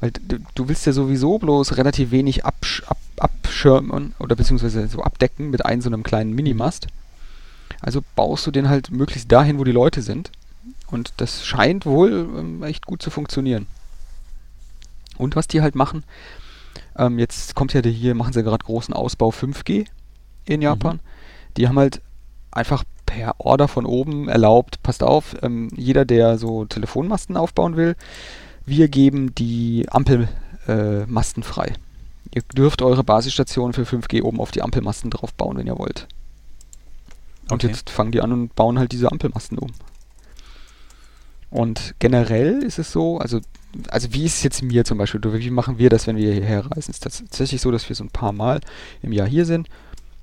Weil 0.00 0.12
du, 0.12 0.38
du 0.54 0.68
willst 0.68 0.86
ja 0.86 0.92
sowieso 0.92 1.38
bloß 1.38 1.76
relativ 1.76 2.10
wenig 2.10 2.44
absch 2.44 2.82
ab, 2.86 2.98
abschirmen 3.18 4.14
oder 4.18 4.36
beziehungsweise 4.36 4.86
so 4.88 5.02
abdecken 5.02 5.50
mit 5.50 5.64
einem 5.64 5.80
so 5.80 5.88
einem 5.88 6.02
kleinen 6.02 6.34
Minimast. 6.34 6.86
Also 7.80 8.02
baust 8.16 8.46
du 8.46 8.50
den 8.50 8.68
halt 8.68 8.90
möglichst 8.90 9.30
dahin, 9.30 9.58
wo 9.58 9.64
die 9.64 9.72
Leute 9.72 10.02
sind. 10.02 10.30
Und 10.90 11.12
das 11.18 11.44
scheint 11.44 11.84
wohl 11.86 12.28
ähm, 12.36 12.62
echt 12.62 12.86
gut 12.86 13.02
zu 13.02 13.10
funktionieren. 13.10 13.66
Und 15.16 15.36
was 15.36 15.48
die 15.48 15.60
halt 15.60 15.74
machen, 15.74 16.04
ähm, 16.96 17.18
jetzt 17.18 17.54
kommt 17.54 17.74
ja 17.74 17.82
der 17.82 17.92
hier, 17.92 18.14
machen 18.14 18.32
sie 18.32 18.42
gerade 18.42 18.64
großen 18.64 18.94
Ausbau 18.94 19.30
5G 19.30 19.86
in 20.46 20.62
Japan. 20.62 20.96
Mhm. 20.96 21.00
Die 21.56 21.68
haben 21.68 21.78
halt 21.78 22.00
einfach 22.50 22.84
per 23.04 23.34
Order 23.38 23.68
von 23.68 23.86
oben 23.86 24.28
erlaubt, 24.28 24.82
passt 24.82 25.02
auf, 25.02 25.36
ähm, 25.42 25.70
jeder, 25.74 26.04
der 26.04 26.38
so 26.38 26.64
Telefonmasten 26.66 27.36
aufbauen 27.36 27.76
will, 27.76 27.96
wir 28.68 28.88
geben 28.88 29.34
die 29.34 29.86
Ampelmasten 29.88 31.42
äh, 31.42 31.46
frei. 31.46 31.72
Ihr 32.34 32.42
dürft 32.54 32.82
eure 32.82 33.04
Basisstation 33.04 33.72
für 33.72 33.82
5G 33.82 34.22
oben 34.22 34.40
auf 34.40 34.50
die 34.50 34.62
Ampelmasten 34.62 35.10
drauf 35.10 35.32
bauen, 35.34 35.56
wenn 35.56 35.66
ihr 35.66 35.78
wollt. 35.78 36.06
Und 37.50 37.64
okay. 37.64 37.68
jetzt 37.68 37.90
fangen 37.90 38.12
die 38.12 38.20
an 38.20 38.32
und 38.32 38.54
bauen 38.54 38.78
halt 38.78 38.92
diese 38.92 39.10
Ampelmasten 39.10 39.58
um. 39.58 39.72
Und 41.50 41.94
generell 41.98 42.62
ist 42.62 42.78
es 42.78 42.92
so, 42.92 43.18
also, 43.18 43.40
also 43.88 44.12
wie 44.12 44.24
ist 44.24 44.36
es 44.36 44.42
jetzt 44.42 44.62
mir 44.62 44.84
zum 44.84 44.98
Beispiel, 44.98 45.20
wie 45.24 45.50
machen 45.50 45.78
wir 45.78 45.88
das, 45.88 46.06
wenn 46.06 46.16
wir 46.16 46.32
hierher 46.32 46.66
reisen? 46.66 46.90
Es 46.90 46.96
ist 46.96 47.02
tatsächlich 47.04 47.60
so, 47.62 47.70
dass 47.70 47.88
wir 47.88 47.96
so 47.96 48.04
ein 48.04 48.10
paar 48.10 48.32
Mal 48.32 48.60
im 49.02 49.12
Jahr 49.12 49.26
hier 49.26 49.46
sind. 49.46 49.68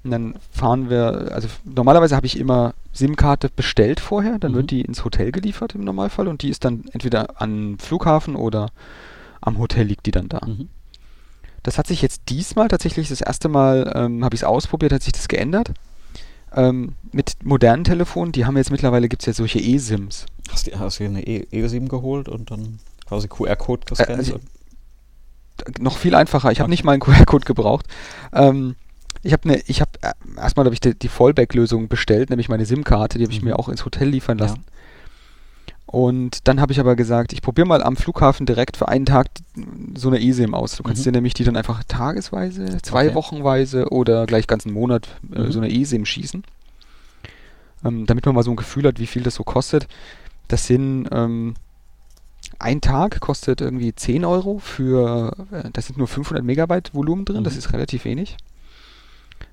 Und 0.05 0.11
dann 0.11 0.35
fahren 0.51 0.91
wir, 0.91 1.31
also 1.31 1.47
normalerweise 1.63 2.15
habe 2.15 2.27
ich 2.27 2.39
immer 2.39 2.75
SIM-Karte 2.93 3.49
bestellt 3.49 3.99
vorher, 3.99 4.37
dann 4.37 4.51
mhm. 4.51 4.57
wird 4.57 4.71
die 4.71 4.81
ins 4.81 5.03
Hotel 5.03 5.31
geliefert 5.31 5.73
im 5.73 5.83
Normalfall 5.83 6.27
und 6.27 6.43
die 6.43 6.49
ist 6.49 6.63
dann 6.63 6.85
entweder 6.91 7.41
am 7.41 7.79
Flughafen 7.79 8.35
oder 8.35 8.69
am 9.41 9.57
Hotel 9.57 9.87
liegt 9.87 10.05
die 10.05 10.11
dann 10.11 10.29
da. 10.29 10.45
Mhm. 10.45 10.69
Das 11.63 11.79
hat 11.79 11.87
sich 11.87 12.03
jetzt 12.03 12.21
diesmal 12.29 12.67
tatsächlich 12.67 13.09
das 13.09 13.21
erste 13.21 13.49
Mal, 13.49 13.91
ähm, 13.95 14.23
habe 14.23 14.35
ich 14.35 14.41
es 14.41 14.45
ausprobiert, 14.45 14.93
hat 14.93 15.01
sich 15.01 15.13
das 15.13 15.27
geändert. 15.27 15.71
Ähm, 16.53 16.93
mit 17.11 17.43
modernen 17.43 17.83
Telefonen, 17.83 18.31
die 18.31 18.45
haben 18.45 18.57
jetzt 18.57 18.69
mittlerweile, 18.69 19.09
gibt 19.09 19.23
es 19.23 19.25
ja 19.25 19.33
solche 19.33 19.57
E-SIMs. 19.57 20.27
Hast 20.51 20.67
du, 20.67 20.79
hast 20.79 20.99
du 20.99 21.05
eine 21.05 21.23
E-SIM 21.25 21.87
geholt 21.87 22.29
und 22.29 22.51
dann 22.51 22.77
quasi 23.07 23.27
QR-Code 23.27 23.87
gescannt? 23.87 24.09
Äh, 24.09 24.13
also, 24.13 24.39
noch 25.79 25.97
viel 25.97 26.13
einfacher. 26.13 26.51
Ich 26.51 26.57
okay. 26.57 26.61
habe 26.61 26.69
nicht 26.69 26.83
mal 26.83 26.91
einen 26.91 27.01
QR-Code 27.01 27.45
gebraucht. 27.45 27.87
Ähm, 28.33 28.75
ich 29.25 29.33
habe 29.33 29.49
eine, 29.49 29.61
ich 29.65 29.81
habe 29.81 29.91
äh, 30.01 30.13
erstmal 30.37 30.65
habe 30.65 30.73
ich 30.73 30.79
die, 30.79 30.93
die 30.93 31.07
Fallback-Lösung 31.07 31.87
bestellt, 31.87 32.29
nämlich 32.29 32.47
meine 32.47 32.65
SIM-Karte, 32.65 33.17
die 33.17 33.25
habe 33.25 33.33
ich 33.33 33.41
mhm. 33.41 33.49
mir 33.49 33.59
auch 33.59 33.69
ins 33.69 33.83
Hotel 33.83 34.07
liefern 34.07 34.37
lassen. 34.37 34.63
Ja. 34.65 34.73
Und 35.87 36.47
dann 36.47 36.61
habe 36.61 36.73
ich 36.73 36.79
aber 36.79 36.95
gesagt, 36.95 37.33
ich 37.33 37.41
probiere 37.41 37.67
mal 37.67 37.81
am 37.81 37.95
Flughafen 37.95 38.45
direkt 38.45 38.77
für 38.77 38.87
einen 38.87 39.05
Tag 39.05 39.27
so 39.95 40.09
eine 40.09 40.21
eSIM 40.21 40.53
aus. 40.53 40.75
Du 40.75 40.83
kannst 40.83 41.01
mhm. 41.01 41.05
dir 41.05 41.11
nämlich 41.13 41.33
die 41.33 41.43
dann 41.43 41.57
einfach 41.57 41.83
tagesweise, 41.87 42.77
zwei 42.81 43.07
okay. 43.07 43.15
Wochenweise 43.15 43.89
oder 43.89 44.25
gleich 44.25 44.45
ganzen 44.45 44.73
Monat 44.73 45.07
äh, 45.33 45.39
mhm. 45.39 45.51
so 45.51 45.59
eine 45.59 45.73
eSIM 45.73 46.05
schießen. 46.05 46.43
Ähm, 47.83 48.05
damit 48.05 48.25
man 48.25 48.35
mal 48.35 48.43
so 48.43 48.51
ein 48.51 48.57
Gefühl 48.57 48.85
hat, 48.85 48.99
wie 48.99 49.07
viel 49.07 49.23
das 49.23 49.35
so 49.35 49.43
kostet. 49.43 49.87
Das 50.47 50.67
sind 50.67 51.07
ähm, 51.11 51.55
ein 52.59 52.81
Tag 52.81 53.19
kostet 53.21 53.61
irgendwie 53.61 53.93
10 53.93 54.23
Euro 54.23 54.59
für, 54.59 55.35
äh, 55.51 55.69
da 55.71 55.81
sind 55.81 55.97
nur 55.97 56.07
500 56.07 56.43
Megabyte 56.43 56.93
Volumen 56.93 57.25
drin, 57.25 57.39
mhm. 57.39 57.43
das 57.43 57.55
ist 57.55 57.73
relativ 57.73 58.05
wenig. 58.05 58.37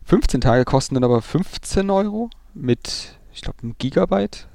15 0.04 0.40
Tage 0.40 0.64
kosten 0.64 0.94
dann 0.94 1.04
aber 1.04 1.22
15 1.22 1.88
Euro 1.90 2.30
mit, 2.54 3.18
ich 3.32 3.42
glaube, 3.42 3.58
einem 3.62 3.76
Gigabyte. 3.78 4.48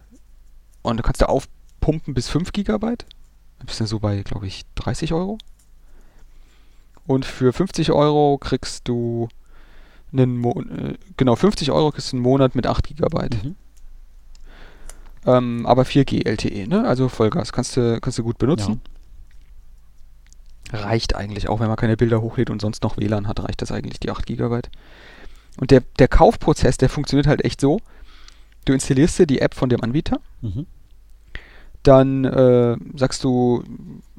Und 0.82 0.98
du 0.98 1.04
kannst 1.04 1.22
da 1.22 1.26
aufpumpen 1.26 2.14
bis 2.14 2.30
5 2.30 2.52
Gigabyte. 2.52 3.06
Dann 3.58 3.66
bist 3.66 3.80
du 3.80 3.86
so 3.86 4.00
bei, 4.00 4.22
glaube 4.24 4.48
ich, 4.48 4.64
30 4.76 5.14
Euro. 5.14 5.38
Und 7.06 7.26
für 7.26 7.54
50 7.54 7.92
Euro 7.92 8.38
kriegst 8.38 8.88
du 8.88 9.30
einen 10.12 10.38
Mo 10.38 10.62
äh, 10.62 10.96
genau 11.16 11.36
50 11.36 11.72
Euro 11.72 11.92
kriegst 11.92 12.12
du 12.12 12.18
einen 12.18 12.24
Monat 12.24 12.56
mit 12.56 12.68
8 12.68 12.88
Gigabyte. 12.88 13.44
Mhm. 13.44 13.56
Ähm, 15.26 15.66
aber 15.66 15.84
4G 15.84 16.26
LTE, 16.26 16.68
ne? 16.68 16.88
Also 16.88 17.10
Vollgas 17.10 17.52
kannst 17.52 17.76
du 17.76 18.00
kannst 18.00 18.18
du 18.18 18.24
gut 18.24 18.38
benutzen. 18.38 18.82
Ja. 20.72 20.80
Reicht 20.80 21.16
eigentlich 21.16 21.48
auch, 21.48 21.60
wenn 21.60 21.68
man 21.68 21.78
keine 21.78 21.98
Bilder 21.98 22.22
hochlädt 22.22 22.50
und 22.50 22.62
sonst 22.62 22.84
noch 22.84 22.98
WLAN 22.98 23.28
hat, 23.28 23.42
reicht 23.42 23.62
das 23.62 23.72
eigentlich 23.72 24.00
die 24.00 24.12
8 24.12 24.26
Gigabyte. 24.26 24.70
Und 25.58 25.72
der, 25.72 25.82
der 26.00 26.08
Kaufprozess, 26.08 26.78
der 26.78 26.90
funktioniert 26.90 27.28
halt 27.28 27.44
echt 27.44 27.60
so. 27.60 27.80
Du 28.66 28.74
installierst 28.74 29.20
dir 29.20 29.28
die 29.28 29.42
App 29.42 29.54
von 29.54 29.70
dem 29.70 29.82
Anbieter. 29.82 30.20
Mhm. 30.42 30.66
Dann 31.84 32.26
äh, 32.26 32.76
sagst 32.96 33.24
du, 33.24 33.64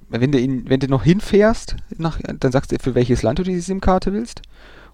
wenn 0.09 0.33
du, 0.33 0.41
ihn, 0.41 0.69
wenn 0.69 0.81
du 0.81 0.89
noch 0.89 1.05
hinfährst, 1.05 1.77
nach, 1.97 2.19
dann 2.23 2.53
sagst 2.53 2.73
du, 2.73 2.77
für 2.81 2.95
welches 2.95 3.23
Land 3.23 3.39
du 3.39 3.43
die 3.43 3.61
SIM-Karte 3.61 4.13
willst. 4.13 4.43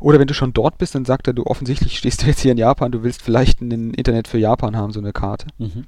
Oder 0.00 0.18
wenn 0.18 0.26
du 0.26 0.34
schon 0.34 0.52
dort 0.52 0.78
bist, 0.78 0.94
dann 0.94 1.04
sagt 1.04 1.28
er, 1.28 1.32
du 1.32 1.46
offensichtlich 1.46 1.98
stehst 1.98 2.22
du 2.22 2.26
jetzt 2.26 2.40
hier 2.40 2.52
in 2.52 2.58
Japan, 2.58 2.92
du 2.92 3.02
willst 3.02 3.22
vielleicht 3.22 3.60
ein 3.60 3.94
Internet 3.94 4.28
für 4.28 4.38
Japan 4.38 4.76
haben, 4.76 4.92
so 4.92 5.00
eine 5.00 5.12
Karte. 5.12 5.46
Mhm. 5.58 5.84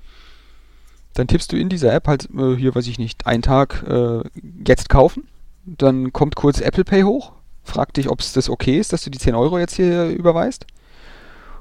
Dann 1.14 1.26
tippst 1.26 1.50
du 1.52 1.56
in 1.56 1.68
dieser 1.68 1.92
App 1.92 2.08
halt, 2.08 2.28
äh, 2.36 2.56
hier 2.56 2.74
weiß 2.74 2.86
ich 2.86 2.98
nicht, 2.98 3.26
einen 3.26 3.42
Tag 3.42 3.84
äh, 3.88 4.22
jetzt 4.66 4.88
kaufen. 4.88 5.28
Dann 5.64 6.12
kommt 6.12 6.36
kurz 6.36 6.60
Apple 6.60 6.84
Pay 6.84 7.02
hoch 7.02 7.32
fragt 7.66 7.96
dich, 7.96 8.08
ob 8.08 8.20
es 8.20 8.32
das 8.32 8.48
okay 8.48 8.78
ist, 8.78 8.92
dass 8.92 9.02
du 9.02 9.10
die 9.10 9.18
10 9.18 9.34
Euro 9.34 9.58
jetzt 9.58 9.74
hier 9.76 10.06
überweist. 10.08 10.66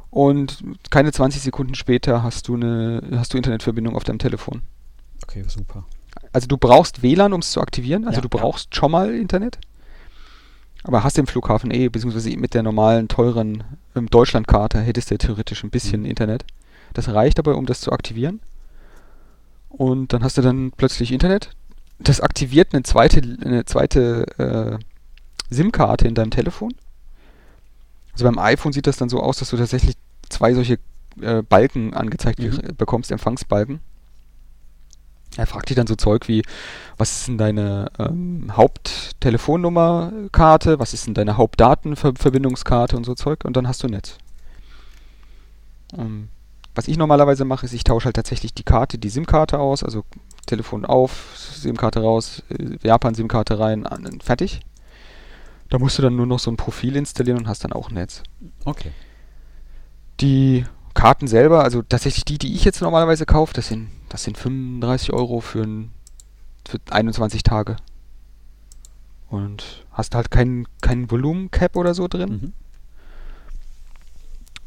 Und 0.09 0.63
keine 0.91 1.11
20 1.11 1.41
Sekunden 1.41 1.75
später 1.75 2.23
hast 2.23 2.47
du 2.47 2.55
eine 2.55 3.01
hast 3.17 3.33
du 3.33 3.37
Internetverbindung 3.37 3.95
auf 3.95 4.05
deinem 4.05 4.19
Telefon. 4.19 4.61
Okay, 5.23 5.43
super. 5.47 5.83
Also 6.31 6.47
du 6.47 6.57
brauchst 6.57 7.03
WLAN, 7.03 7.33
um 7.33 7.41
es 7.41 7.51
zu 7.51 7.59
aktivieren. 7.59 8.05
Also 8.05 8.17
ja, 8.17 8.21
du 8.21 8.29
brauchst 8.29 8.73
ja. 8.73 8.79
schon 8.79 8.91
mal 8.91 9.13
Internet. 9.13 9.57
Aber 10.83 11.03
hast 11.03 11.17
im 11.17 11.27
Flughafen 11.27 11.71
eh, 11.71 11.89
beziehungsweise 11.89 12.29
mit 12.37 12.53
der 12.53 12.61
normalen, 12.61 13.07
teuren 13.07 13.63
ähm, 13.95 14.07
Deutschlandkarte 14.07 14.79
hättest 14.79 15.11
du 15.11 15.17
theoretisch 15.17 15.63
ein 15.63 15.71
bisschen 15.71 16.01
mhm. 16.01 16.07
Internet. 16.07 16.45
Das 16.93 17.09
reicht 17.09 17.39
aber, 17.39 17.57
um 17.57 17.65
das 17.65 17.81
zu 17.81 17.91
aktivieren. 17.91 18.39
Und 19.69 20.13
dann 20.13 20.23
hast 20.23 20.37
du 20.37 20.41
dann 20.41 20.71
plötzlich 20.77 21.11
Internet. 21.11 21.49
Das 21.99 22.21
aktiviert 22.21 22.73
eine 22.73 22.83
zweite, 22.83 23.21
eine 23.43 23.65
zweite 23.65 24.25
äh, 24.37 24.77
SIM-Karte 25.55 26.07
in 26.07 26.15
deinem 26.15 26.31
Telefon. 26.31 26.73
Also 28.13 28.25
beim 28.25 28.39
iPhone 28.39 28.73
sieht 28.73 28.87
das 28.87 28.97
dann 28.97 29.09
so 29.09 29.21
aus, 29.21 29.37
dass 29.37 29.49
du 29.49 29.57
tatsächlich 29.57 29.95
zwei 30.29 30.53
solche 30.53 30.79
äh, 31.21 31.41
Balken 31.41 31.93
angezeigt 31.93 32.39
mhm. 32.39 32.75
bekommst, 32.77 33.11
Empfangsbalken. 33.11 33.79
Er 35.37 35.47
fragt 35.47 35.69
dich 35.69 35.75
dann 35.75 35.87
so 35.87 35.95
Zeug 35.95 36.29
wie, 36.29 36.43
was 36.97 37.19
ist 37.19 37.27
denn 37.27 37.37
deine 37.37 37.91
ähm, 37.99 38.55
Haupttelefonnumerkarte, 38.55 40.79
was 40.79 40.93
ist 40.93 41.07
denn 41.07 41.13
deine 41.13 41.35
Hauptdatenverbindungskarte 41.35 42.95
und 42.95 43.03
so 43.03 43.15
Zeug 43.15 43.43
und 43.43 43.57
dann 43.57 43.67
hast 43.67 43.83
du 43.83 43.87
Netz. 43.87 44.17
Ähm, 45.97 46.29
was 46.73 46.87
ich 46.87 46.95
normalerweise 46.97 47.43
mache, 47.45 47.65
ist, 47.65 47.73
ich 47.73 47.83
tausche 47.83 48.05
halt 48.05 48.15
tatsächlich 48.15 48.53
die 48.53 48.63
Karte, 48.63 48.97
die 48.97 49.09
SIM-Karte 49.09 49.59
aus, 49.59 49.83
also 49.83 50.05
Telefon 50.45 50.85
auf, 50.85 51.33
SIM-Karte 51.35 51.99
raus, 52.01 52.43
äh, 52.49 52.77
Japan-SIM-Karte 52.83 53.59
rein, 53.59 53.85
an, 53.85 54.21
fertig. 54.21 54.61
Da 55.69 55.79
musst 55.79 55.97
du 55.97 56.01
dann 56.01 56.15
nur 56.15 56.25
noch 56.25 56.39
so 56.39 56.51
ein 56.51 56.57
Profil 56.57 56.95
installieren 56.95 57.39
und 57.39 57.47
hast 57.47 57.63
dann 57.63 57.73
auch 57.73 57.89
Netz. 57.89 58.23
Okay. 58.65 58.91
Die 60.19 60.65
Karten 60.93 61.27
selber, 61.27 61.63
also 61.63 61.81
tatsächlich 61.81 62.25
die, 62.25 62.37
die 62.37 62.53
ich 62.55 62.63
jetzt 62.63 62.81
normalerweise 62.81 63.25
kaufe, 63.25 63.53
das 63.53 63.67
sind, 63.67 63.89
das 64.09 64.23
sind 64.23 64.37
35 64.37 65.11
Euro 65.13 65.41
für, 65.41 65.63
ein, 65.63 65.91
für 66.67 66.79
21 66.89 67.43
Tage. 67.43 67.75
Und 69.29 69.85
hast 69.91 70.15
halt 70.15 70.31
kein, 70.31 70.67
kein 70.81 71.09
Volumen-Cap 71.09 71.75
oder 71.75 71.93
so 71.93 72.07
drin. 72.07 72.29
Mhm. 72.29 72.53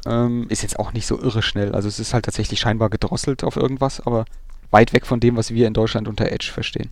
Ähm, 0.05 0.45
ist 0.49 0.61
jetzt 0.61 0.79
auch 0.79 0.93
nicht 0.93 1.07
so 1.07 1.19
irre 1.19 1.41
schnell. 1.41 1.73
Also 1.73 1.87
es 1.87 1.99
ist 1.99 2.13
halt 2.13 2.25
tatsächlich 2.25 2.59
scheinbar 2.59 2.89
gedrosselt 2.89 3.43
auf 3.43 3.55
irgendwas, 3.55 3.99
aber 3.99 4.25
weit 4.71 4.93
weg 4.93 5.05
von 5.05 5.19
dem, 5.19 5.35
was 5.35 5.51
wir 5.51 5.67
in 5.67 5.73
Deutschland 5.73 6.07
unter 6.07 6.31
Edge 6.31 6.51
verstehen. 6.53 6.91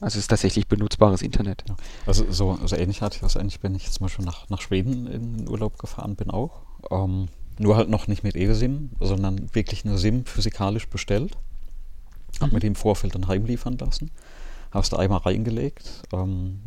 Also 0.00 0.18
es 0.18 0.24
ist 0.24 0.28
tatsächlich 0.28 0.68
benutzbares 0.68 1.22
Internet. 1.22 1.64
Ja. 1.68 1.76
Also 2.06 2.30
so 2.30 2.52
also 2.62 2.76
ähnlich 2.76 3.02
hatte 3.02 3.16
ich 3.16 3.20
das 3.20 3.36
eigentlich, 3.36 3.62
wenn 3.62 3.74
ich 3.74 3.84
jetzt 3.84 4.00
mal 4.00 4.08
schon 4.08 4.24
nach, 4.24 4.48
nach 4.48 4.60
Schweden 4.60 5.06
in 5.06 5.38
den 5.38 5.48
Urlaub 5.48 5.78
gefahren 5.78 6.14
bin 6.14 6.30
auch. 6.30 6.62
Ähm, 6.90 7.26
nur 7.58 7.76
halt 7.76 7.88
noch 7.88 8.06
nicht 8.06 8.22
mit 8.22 8.36
eSIM, 8.36 8.90
sondern 9.00 9.52
wirklich 9.54 9.84
eine 9.84 9.98
SIM 9.98 10.24
physikalisch 10.24 10.88
bestellt. 10.88 11.36
Hab 12.40 12.48
mhm. 12.48 12.54
mir 12.54 12.60
die 12.60 12.68
im 12.68 12.76
Vorfeld 12.76 13.16
dann 13.16 13.26
heimliefern 13.26 13.76
lassen. 13.78 14.12
Hast 14.70 14.92
du 14.92 14.96
einmal 14.96 15.20
reingelegt, 15.20 16.02
ähm, 16.12 16.60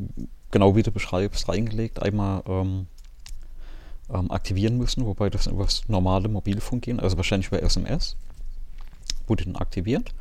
genau 0.50 0.76
wie 0.76 0.84
du 0.84 0.92
beschreibst, 0.92 1.48
reingelegt, 1.48 2.02
einmal 2.02 2.44
ähm, 2.48 2.88
ähm, 4.12 4.32
aktivieren 4.32 4.78
müssen, 4.78 5.06
wobei 5.06 5.30
das 5.30 5.48
über 5.48 5.64
das 5.64 5.88
normale 5.88 6.28
Mobilfunk 6.28 6.84
gehen, 6.84 7.00
also 7.00 7.16
wahrscheinlich 7.16 7.48
über 7.48 7.62
SMS. 7.62 8.18
Wurde 9.28 9.46
dann 9.46 9.56
aktiviert 9.56 10.14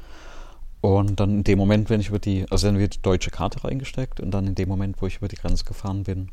und 0.81 1.21
dann 1.21 1.31
in 1.31 1.45
dem 1.45 1.59
Moment, 1.59 1.91
wenn 1.91 2.01
ich 2.01 2.09
über 2.09 2.19
die, 2.19 2.47
also 2.51 2.67
dann 2.67 2.79
wird 2.79 2.97
die 2.97 3.03
deutsche 3.03 3.31
Karte 3.31 3.65
reingesteckt 3.65 4.21
und 4.21 4.31
dann 4.31 4.47
in 4.47 4.55
dem 4.55 4.69
Moment, 4.69 5.01
wo 5.01 5.07
ich 5.07 5.17
über 5.17 5.29
die 5.29 5.37
Grenze 5.37 5.65
gefahren 5.65 6.05
bin, 6.05 6.31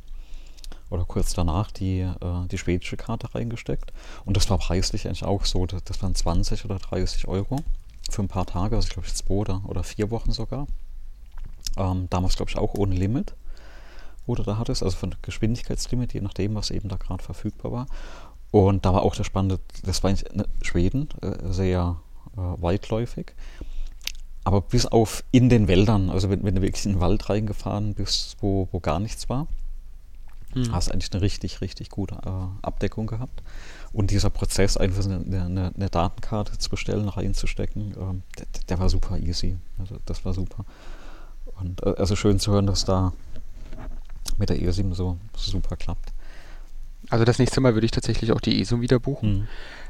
oder 0.90 1.06
kurz 1.06 1.34
danach 1.34 1.72
die, 1.72 1.99
äh, 1.99 2.48
die 2.49 2.57
schwedische 2.57 2.98
Karte 2.98 3.34
reingesteckt. 3.36 3.91
Und 4.26 4.38
das 4.38 4.49
war 4.49 4.57
preislich 4.57 5.06
eigentlich 5.06 5.26
auch 5.26 5.45
so. 5.45 5.65
Das, 5.65 6.02
waren 6.02 6.15
20 6.15 6.65
oder 6.65 6.78
30 6.78 7.28
Euro 7.28 7.57
für 8.10 8.22
ein 8.22 8.28
paar 8.28 8.45
Tage, 8.45 8.76
also 8.76 8.88
ich 8.88 8.94
glaube 8.94 9.07
zwei 9.07 9.34
oder, 9.34 9.61
oder 9.68 9.84
vier 9.84 10.11
Wochen 10.11 10.32
sogar. 10.32 10.68
Ähm, 11.78 12.07
damals 12.10 12.38
glaube 12.38 12.49
ich 12.49 12.57
auch 12.57 12.74
ohne 12.76 12.95
Limit, 12.95 13.36
wo 14.26 14.36
du 14.36 14.44
da 14.44 14.57
hattest, 14.57 14.82
also 14.82 14.95
von 14.95 15.15
Geschwindigkeitslimit, 15.22 16.14
je 16.14 16.22
nachdem, 16.22 16.56
was 16.56 16.72
eben 16.72 16.90
da 16.90 16.95
gerade 16.95 17.24
verfügbar 17.24 17.72
war. 17.72 17.88
Und 18.52 18.86
da 18.86 18.94
war 18.94 19.03
auch 19.03 19.15
der 19.15 19.26
spannende, 19.26 19.60
das 19.84 20.03
war 20.03 20.11
in 20.11 20.18
Schweden 20.61 21.10
äh, 21.22 21.52
sehr 21.52 21.98
äh, 22.38 22.40
weitläufig. 22.61 23.34
Aber 24.48 24.61
bis 24.61 24.86
auf 24.86 25.26
in 25.32 25.49
den 25.49 25.68
Wäldern, 25.68 26.10
also 26.10 26.30
wenn, 26.30 26.41
wenn 26.45 26.56
du 26.56 26.61
wirklich 26.61 26.86
in 26.86 26.94
den 26.94 27.02
Wald 27.02 27.30
reingefahren 27.30 27.95
bist, 27.95 28.38
wo, 28.40 28.69
wo 28.72 28.80
gar 28.80 28.98
nichts 28.98 29.28
war, 29.28 29.45
hm. 30.53 30.72
hast 30.72 30.90
eigentlich 30.90 31.11
eine 31.11 31.22
richtig, 31.22 31.60
richtig 31.60 31.90
gute 31.90 32.15
äh, 32.15 32.65
Abdeckung 32.65 33.07
gehabt. 33.07 33.44
Und 33.91 34.10
dieser 34.10 34.30
Prozess, 34.30 34.78
einfach 34.78 35.03
eine, 35.03 35.18
eine, 35.18 35.74
eine 35.76 35.90
Datenkarte 35.90 36.57
zu 36.57 36.69
bestellen, 36.69 37.10
reinzustecken, 37.10 37.94
ähm, 37.99 38.24
der, 38.40 38.45
der, 38.69 38.80
war 38.80 38.88
super 38.88 39.18
easy. 39.18 39.57
Also 39.80 39.98
das 40.06 40.24
war 40.24 40.34
super. 40.34 40.64
Und 41.60 41.84
äh, 41.84 41.95
also 41.98 42.15
schön 42.15 42.40
zu 42.40 42.53
hören, 42.53 42.68
dass 42.68 42.86
da 42.86 43.11
mit 44.38 44.48
der 44.48 44.61
ESIM 44.61 44.94
so, 44.94 45.18
super 45.36 45.76
klappt. 45.76 46.14
Also 47.10 47.26
das 47.26 47.38
nächste 47.38 47.60
Mal 47.60 47.74
würde 47.74 47.86
ich 47.86 47.91
tatsächlich 47.91 48.32
auch 48.32 48.40
die 48.40 48.61
ESIM 48.61 48.80
wieder 48.80 48.99
buchen. 48.99 49.40
Mhm. 49.40 49.48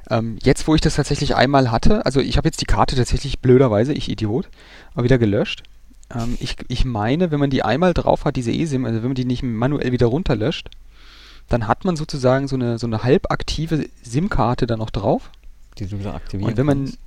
Ähm, 0.09 0.37
jetzt, 0.41 0.67
wo 0.67 0.75
ich 0.75 0.81
das 0.81 0.95
tatsächlich 0.95 1.35
einmal 1.35 1.71
hatte, 1.71 2.05
also 2.05 2.19
ich 2.19 2.37
habe 2.37 2.47
jetzt 2.47 2.61
die 2.61 2.65
Karte 2.65 2.95
tatsächlich 2.95 3.39
blöderweise, 3.39 3.93
ich 3.93 4.09
Idiot, 4.09 4.49
mal 4.95 5.03
wieder 5.03 5.17
gelöscht. 5.17 5.63
Ähm, 6.13 6.37
ich, 6.39 6.55
ich 6.67 6.85
meine, 6.85 7.31
wenn 7.31 7.39
man 7.39 7.49
die 7.49 7.63
einmal 7.63 7.93
drauf 7.93 8.25
hat, 8.25 8.35
diese 8.35 8.51
ESIM, 8.51 8.85
also 8.85 9.01
wenn 9.01 9.09
man 9.09 9.15
die 9.15 9.25
nicht 9.25 9.43
manuell 9.43 9.91
wieder 9.91 10.07
runterlöscht, 10.07 10.69
dann 11.49 11.67
hat 11.67 11.85
man 11.85 11.95
sozusagen 11.95 12.47
so 12.47 12.55
eine, 12.55 12.77
so 12.77 12.87
eine 12.87 13.03
halbaktive 13.03 13.87
SIM-Karte 14.03 14.67
da 14.67 14.77
noch 14.77 14.89
drauf. 14.89 15.31
Die 15.77 15.87
du 15.87 15.99
wieder 15.99 16.13
aktivieren 16.13 16.51
Und 16.51 16.57
wenn 16.57 16.65
man, 16.65 16.85
kannst. 16.85 16.99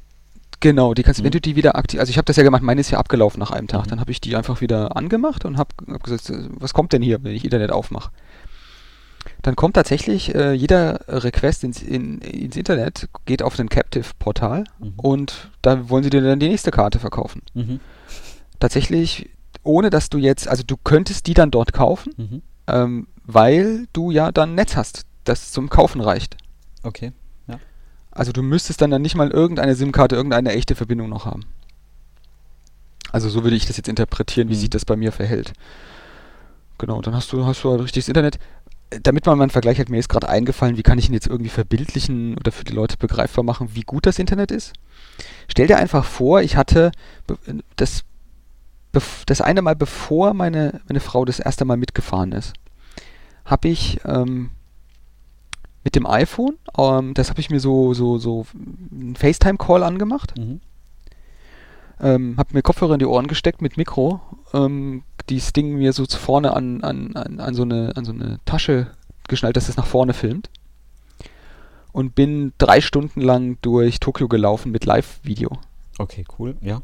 genau, 0.60 0.94
die 0.94 1.02
kannst, 1.02 1.20
mhm. 1.20 1.24
wenn 1.24 1.32
du 1.32 1.40
die 1.40 1.56
wieder 1.56 1.76
aktiv, 1.76 2.00
also 2.00 2.10
ich 2.10 2.18
habe 2.18 2.26
das 2.26 2.36
ja 2.36 2.42
gemacht, 2.42 2.62
meine 2.62 2.80
ist 2.80 2.90
ja 2.90 2.98
abgelaufen 2.98 3.38
nach 3.38 3.50
einem 3.50 3.68
Tag, 3.68 3.86
mhm. 3.86 3.90
dann 3.90 4.00
habe 4.00 4.10
ich 4.10 4.20
die 4.20 4.36
einfach 4.36 4.60
wieder 4.60 4.96
angemacht 4.96 5.44
und 5.44 5.56
habe 5.56 5.70
hab 5.90 6.02
gesagt, 6.02 6.32
was 6.50 6.74
kommt 6.74 6.92
denn 6.92 7.02
hier, 7.02 7.22
wenn 7.22 7.34
ich 7.34 7.44
Internet 7.44 7.72
aufmache? 7.72 8.10
Dann 9.42 9.56
kommt 9.56 9.74
tatsächlich 9.74 10.34
äh, 10.34 10.52
jeder 10.52 11.00
Request 11.08 11.64
ins, 11.64 11.82
in, 11.82 12.18
ins 12.18 12.56
Internet, 12.56 13.08
geht 13.24 13.42
auf 13.42 13.58
ein 13.58 13.68
Captive-Portal 13.68 14.64
mhm. 14.78 14.92
und 14.96 15.50
da 15.62 15.88
wollen 15.88 16.04
sie 16.04 16.10
dir 16.10 16.20
dann 16.20 16.40
die 16.40 16.48
nächste 16.48 16.70
Karte 16.70 16.98
verkaufen. 16.98 17.42
Mhm. 17.54 17.80
Tatsächlich, 18.58 19.30
ohne 19.62 19.90
dass 19.90 20.10
du 20.10 20.18
jetzt, 20.18 20.48
also 20.48 20.62
du 20.66 20.76
könntest 20.76 21.26
die 21.26 21.34
dann 21.34 21.50
dort 21.50 21.72
kaufen, 21.72 22.12
mhm. 22.16 22.42
ähm, 22.66 23.06
weil 23.24 23.86
du 23.92 24.10
ja 24.10 24.32
dann 24.32 24.54
Netz 24.54 24.76
hast, 24.76 25.04
das 25.24 25.52
zum 25.52 25.68
Kaufen 25.68 26.00
reicht. 26.00 26.36
Okay, 26.82 27.12
ja. 27.46 27.58
Also 28.10 28.32
du 28.32 28.42
müsstest 28.42 28.80
dann, 28.80 28.90
dann 28.90 29.02
nicht 29.02 29.14
mal 29.14 29.30
irgendeine 29.30 29.74
SIM-Karte, 29.74 30.16
irgendeine 30.16 30.52
echte 30.52 30.74
Verbindung 30.74 31.08
noch 31.08 31.26
haben. 31.26 31.44
Also 33.12 33.28
so 33.28 33.42
würde 33.42 33.56
ich 33.56 33.66
das 33.66 33.76
jetzt 33.76 33.88
interpretieren, 33.88 34.48
wie 34.48 34.54
mhm. 34.54 34.58
sich 34.58 34.70
das 34.70 34.84
bei 34.84 34.96
mir 34.96 35.12
verhält. 35.12 35.52
Genau, 36.78 37.02
dann 37.02 37.14
hast 37.14 37.32
du, 37.32 37.44
hast 37.44 37.62
du 37.62 37.70
halt 37.70 37.82
richtiges 37.82 38.08
Internet. 38.08 38.38
Damit 39.02 39.26
man 39.26 39.38
mal 39.38 39.44
einen 39.44 39.50
Vergleich 39.50 39.78
hat, 39.78 39.88
mir 39.88 39.98
ist 39.98 40.08
gerade 40.08 40.28
eingefallen, 40.28 40.76
wie 40.76 40.82
kann 40.82 40.98
ich 40.98 41.08
ihn 41.08 41.14
jetzt 41.14 41.28
irgendwie 41.28 41.50
verbildlichen 41.50 42.36
oder 42.36 42.50
für 42.50 42.64
die 42.64 42.72
Leute 42.72 42.96
begreifbar 42.96 43.44
machen, 43.44 43.70
wie 43.74 43.82
gut 43.82 44.06
das 44.06 44.18
Internet 44.18 44.50
ist. 44.50 44.72
Stell 45.48 45.68
dir 45.68 45.78
einfach 45.78 46.04
vor, 46.04 46.42
ich 46.42 46.56
hatte 46.56 46.90
das, 47.76 48.04
das 49.26 49.40
eine 49.40 49.62
Mal, 49.62 49.76
bevor 49.76 50.34
meine, 50.34 50.80
meine 50.88 51.00
Frau 51.00 51.24
das 51.24 51.38
erste 51.38 51.64
Mal 51.64 51.76
mitgefahren 51.76 52.32
ist, 52.32 52.54
habe 53.44 53.68
ich 53.68 54.00
ähm, 54.04 54.50
mit 55.84 55.94
dem 55.94 56.06
iPhone, 56.06 56.56
ähm, 56.76 57.14
das 57.14 57.30
habe 57.30 57.40
ich 57.40 57.50
mir 57.50 57.60
so, 57.60 57.94
so, 57.94 58.18
so 58.18 58.46
einen 58.54 59.16
FaceTime-Call 59.16 59.82
angemacht. 59.82 60.36
Mhm. 60.36 60.60
Ähm, 62.02 62.36
habe 62.38 62.54
mir 62.54 62.62
Kopfhörer 62.62 62.94
in 62.94 62.98
die 62.98 63.06
Ohren 63.06 63.26
gesteckt 63.26 63.60
mit 63.60 63.76
Mikro, 63.76 64.20
ähm, 64.54 65.02
dieses 65.30 65.52
Ding 65.52 65.76
mir 65.76 65.92
so 65.92 66.04
vorne 66.04 66.54
an, 66.54 66.82
an, 66.82 67.16
an, 67.16 67.40
an, 67.40 67.54
so 67.54 67.62
eine, 67.62 67.96
an 67.96 68.04
so 68.04 68.12
eine 68.12 68.38
Tasche 68.44 68.88
geschnallt, 69.28 69.56
dass 69.56 69.68
es 69.68 69.76
nach 69.76 69.86
vorne 69.86 70.12
filmt. 70.12 70.50
Und 71.92 72.14
bin 72.14 72.52
drei 72.58 72.80
Stunden 72.80 73.20
lang 73.20 73.58
durch 73.62 73.98
Tokio 73.98 74.28
gelaufen 74.28 74.70
mit 74.70 74.84
Live-Video. 74.84 75.58
Okay, 75.98 76.24
cool, 76.38 76.56
ja. 76.60 76.80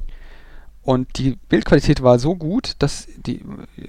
Und 0.83 1.19
die 1.19 1.37
Bildqualität 1.49 2.03
war 2.03 2.19
so 2.19 2.37
gut, 2.37 2.77
dass 2.79 3.09
die, 3.17 3.43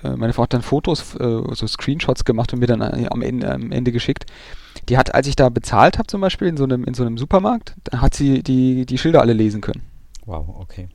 äh, 0.04 0.16
meine 0.16 0.34
Frau 0.34 0.44
hat 0.44 0.54
dann 0.54 0.64
Fotos, 0.64 1.16
äh, 1.16 1.42
so 1.54 1.68
Screenshots 1.68 2.26
gemacht 2.26 2.54
und 2.54 2.60
mir 2.60 2.66
dann 2.66 2.82
äh, 2.82 3.08
am, 3.12 3.22
Ende, 3.22 3.52
am 3.52 3.72
Ende 3.72 3.92
geschickt. 3.92 4.26
Die 4.90 4.98
hat, 4.98 5.14
als 5.14 5.28
ich 5.28 5.36
da 5.36 5.50
bezahlt 5.50 6.00
habe, 6.00 6.08
zum 6.08 6.22
Beispiel 6.22 6.48
in 6.48 6.58
so 6.58 6.64
einem, 6.64 6.84
in 6.86 6.96
so 6.96 7.04
einem 7.04 7.20
Supermarkt, 7.20 7.76
hat 7.96 8.16
sie 8.16 8.42
die, 8.42 8.88
die 8.88 8.98
Schilder 8.98 9.22
alle 9.22 9.34
lesen 9.34 9.62
können. 9.62 9.84
Wow, 10.26 10.48
okay. 10.60 10.90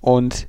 Und 0.00 0.46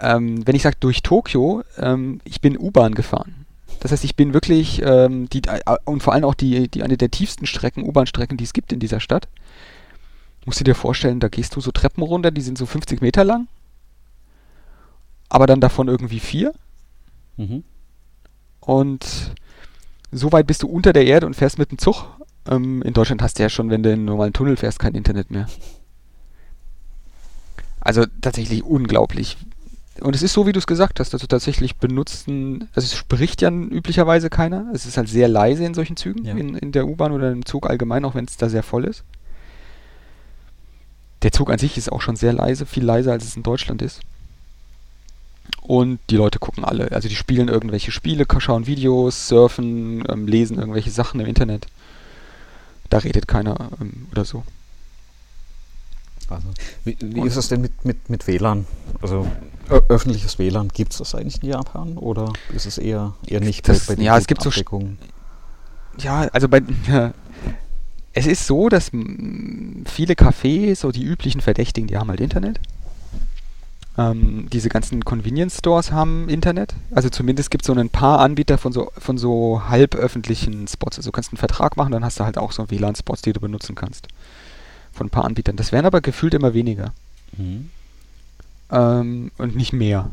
ähm, 0.00 0.46
wenn 0.46 0.56
ich 0.56 0.62
sage 0.62 0.76
durch 0.80 1.02
Tokio, 1.02 1.62
ähm, 1.78 2.20
ich 2.24 2.40
bin 2.40 2.58
U-Bahn 2.58 2.94
gefahren. 2.94 3.46
Das 3.80 3.92
heißt, 3.92 4.04
ich 4.04 4.16
bin 4.16 4.32
wirklich 4.32 4.82
ähm, 4.82 5.28
die 5.28 5.42
äh, 5.46 5.60
und 5.84 6.02
vor 6.02 6.12
allem 6.14 6.24
auch 6.24 6.34
die, 6.34 6.68
die 6.68 6.82
eine 6.82 6.96
der 6.96 7.10
tiefsten 7.10 7.46
Strecken, 7.46 7.84
U-Bahn-Strecken, 7.84 8.36
die 8.36 8.44
es 8.44 8.52
gibt 8.52 8.72
in 8.72 8.80
dieser 8.80 9.00
Stadt. 9.00 9.28
Musst 10.46 10.60
du 10.60 10.64
dir 10.64 10.74
vorstellen, 10.74 11.20
da 11.20 11.28
gehst 11.28 11.56
du 11.56 11.60
so 11.60 11.70
Treppen 11.70 12.02
runter, 12.02 12.30
die 12.30 12.42
sind 12.42 12.58
so 12.58 12.66
50 12.66 13.00
Meter 13.00 13.24
lang 13.24 13.48
aber 15.34 15.48
dann 15.48 15.60
davon 15.60 15.88
irgendwie 15.88 16.20
vier. 16.20 16.54
Mhm. 17.36 17.64
Und 18.60 19.34
so 20.12 20.30
weit 20.30 20.46
bist 20.46 20.62
du 20.62 20.68
unter 20.68 20.92
der 20.92 21.06
Erde 21.06 21.26
und 21.26 21.34
fährst 21.34 21.58
mit 21.58 21.72
dem 21.72 21.78
Zug. 21.78 22.06
Ähm, 22.48 22.82
in 22.82 22.94
Deutschland 22.94 23.20
hast 23.20 23.38
du 23.38 23.42
ja 23.42 23.48
schon, 23.48 23.68
wenn 23.68 23.82
du 23.82 23.90
in 23.90 23.96
einen 23.96 24.04
normalen 24.04 24.32
Tunnel 24.32 24.56
fährst, 24.56 24.78
kein 24.78 24.94
Internet 24.94 25.32
mehr. 25.32 25.48
Also 27.80 28.06
tatsächlich 28.20 28.62
unglaublich. 28.62 29.36
Und 30.00 30.16
es 30.16 30.22
ist 30.22 30.32
so, 30.32 30.46
wie 30.46 30.52
du 30.52 30.58
es 30.58 30.66
gesagt 30.66 30.98
hast, 30.98 31.14
also 31.14 31.26
tatsächlich 31.26 31.76
benutzen, 31.76 32.68
also 32.74 32.86
es 32.86 32.96
spricht 32.96 33.42
ja 33.42 33.50
üblicherweise 33.50 34.28
keiner. 34.28 34.66
Es 34.74 34.86
ist 34.86 34.96
halt 34.96 35.08
sehr 35.08 35.28
leise 35.28 35.64
in 35.64 35.74
solchen 35.74 35.96
Zügen, 35.96 36.24
ja. 36.24 36.34
in, 36.34 36.56
in 36.56 36.72
der 36.72 36.86
U-Bahn 36.86 37.12
oder 37.12 37.30
im 37.30 37.46
Zug 37.46 37.68
allgemein, 37.68 38.04
auch 38.04 38.14
wenn 38.14 38.24
es 38.24 38.36
da 38.36 38.48
sehr 38.48 38.64
voll 38.64 38.84
ist. 38.84 39.04
Der 41.22 41.32
Zug 41.32 41.50
an 41.50 41.58
sich 41.58 41.78
ist 41.78 41.92
auch 41.92 42.02
schon 42.02 42.16
sehr 42.16 42.32
leise, 42.32 42.66
viel 42.66 42.84
leiser 42.84 43.12
als 43.12 43.24
es 43.24 43.36
in 43.36 43.44
Deutschland 43.44 43.82
ist. 43.82 44.00
Und 45.62 46.00
die 46.10 46.16
Leute 46.16 46.38
gucken 46.38 46.64
alle. 46.64 46.90
Also 46.92 47.08
die 47.08 47.14
spielen 47.14 47.48
irgendwelche 47.48 47.92
Spiele, 47.92 48.26
schauen 48.38 48.66
Videos, 48.66 49.28
surfen, 49.28 50.04
ähm, 50.08 50.26
lesen 50.26 50.58
irgendwelche 50.58 50.90
Sachen 50.90 51.20
im 51.20 51.26
Internet. 51.26 51.66
Da 52.90 52.98
redet 52.98 53.28
keiner 53.28 53.70
ähm, 53.80 54.08
oder 54.10 54.24
so. 54.24 54.44
Also, 56.28 56.48
wie, 56.84 56.96
wie 57.00 57.26
ist 57.26 57.36
es 57.36 57.48
denn 57.48 57.60
mit, 57.60 57.84
mit, 57.84 58.10
mit 58.10 58.26
WLAN? 58.26 58.66
Also 59.00 59.26
öffentliches 59.68 60.38
WLAN, 60.38 60.68
gibt 60.68 60.92
es 60.92 60.98
das 60.98 61.14
eigentlich 61.14 61.42
in 61.42 61.48
Japan 61.50 61.96
oder 61.96 62.32
ist 62.54 62.66
es 62.66 62.78
eher, 62.78 63.14
eher 63.26 63.40
nicht 63.40 63.68
das, 63.68 63.86
bei, 63.86 63.96
bei 63.96 64.02
Ja, 64.02 64.18
es 64.18 64.26
gibt 64.26 64.42
so. 64.42 64.50
Ja, 65.98 66.28
also 66.32 66.48
bei. 66.48 66.62
Es 68.16 68.26
ist 68.26 68.46
so, 68.46 68.68
dass 68.68 68.92
viele 68.92 70.14
Cafés, 70.14 70.76
so 70.76 70.92
die 70.92 71.02
üblichen 71.02 71.40
Verdächtigen, 71.40 71.88
die 71.88 71.96
haben 71.96 72.08
halt 72.10 72.20
Internet. 72.20 72.60
Ähm, 73.96 74.48
diese 74.52 74.68
ganzen 74.68 75.04
Convenience 75.04 75.58
Stores 75.58 75.92
haben 75.92 76.28
Internet. 76.28 76.74
Also 76.92 77.08
zumindest 77.08 77.50
gibt 77.50 77.62
es 77.62 77.66
so 77.66 77.74
ein 77.74 77.90
paar 77.90 78.20
Anbieter 78.20 78.58
von 78.58 78.72
so, 78.72 78.90
von 78.98 79.18
so 79.18 79.62
halböffentlichen 79.68 80.66
Spots. 80.68 80.98
Also 80.98 81.08
du 81.08 81.12
kannst 81.12 81.32
einen 81.32 81.38
Vertrag 81.38 81.76
machen, 81.76 81.92
dann 81.92 82.04
hast 82.04 82.20
du 82.20 82.24
halt 82.24 82.38
auch 82.38 82.52
so 82.52 82.70
WLAN-Spots, 82.70 83.22
die 83.22 83.32
du 83.32 83.40
benutzen 83.40 83.74
kannst. 83.74 84.08
Von 84.92 85.08
ein 85.08 85.10
paar 85.10 85.24
Anbietern. 85.24 85.56
Das 85.56 85.72
wären 85.72 85.86
aber 85.86 86.00
gefühlt 86.00 86.34
immer 86.34 86.54
weniger. 86.54 86.92
Mhm. 87.36 87.70
Ähm, 88.74 89.30
und 89.38 89.54
nicht 89.56 89.72
mehr. 89.72 90.10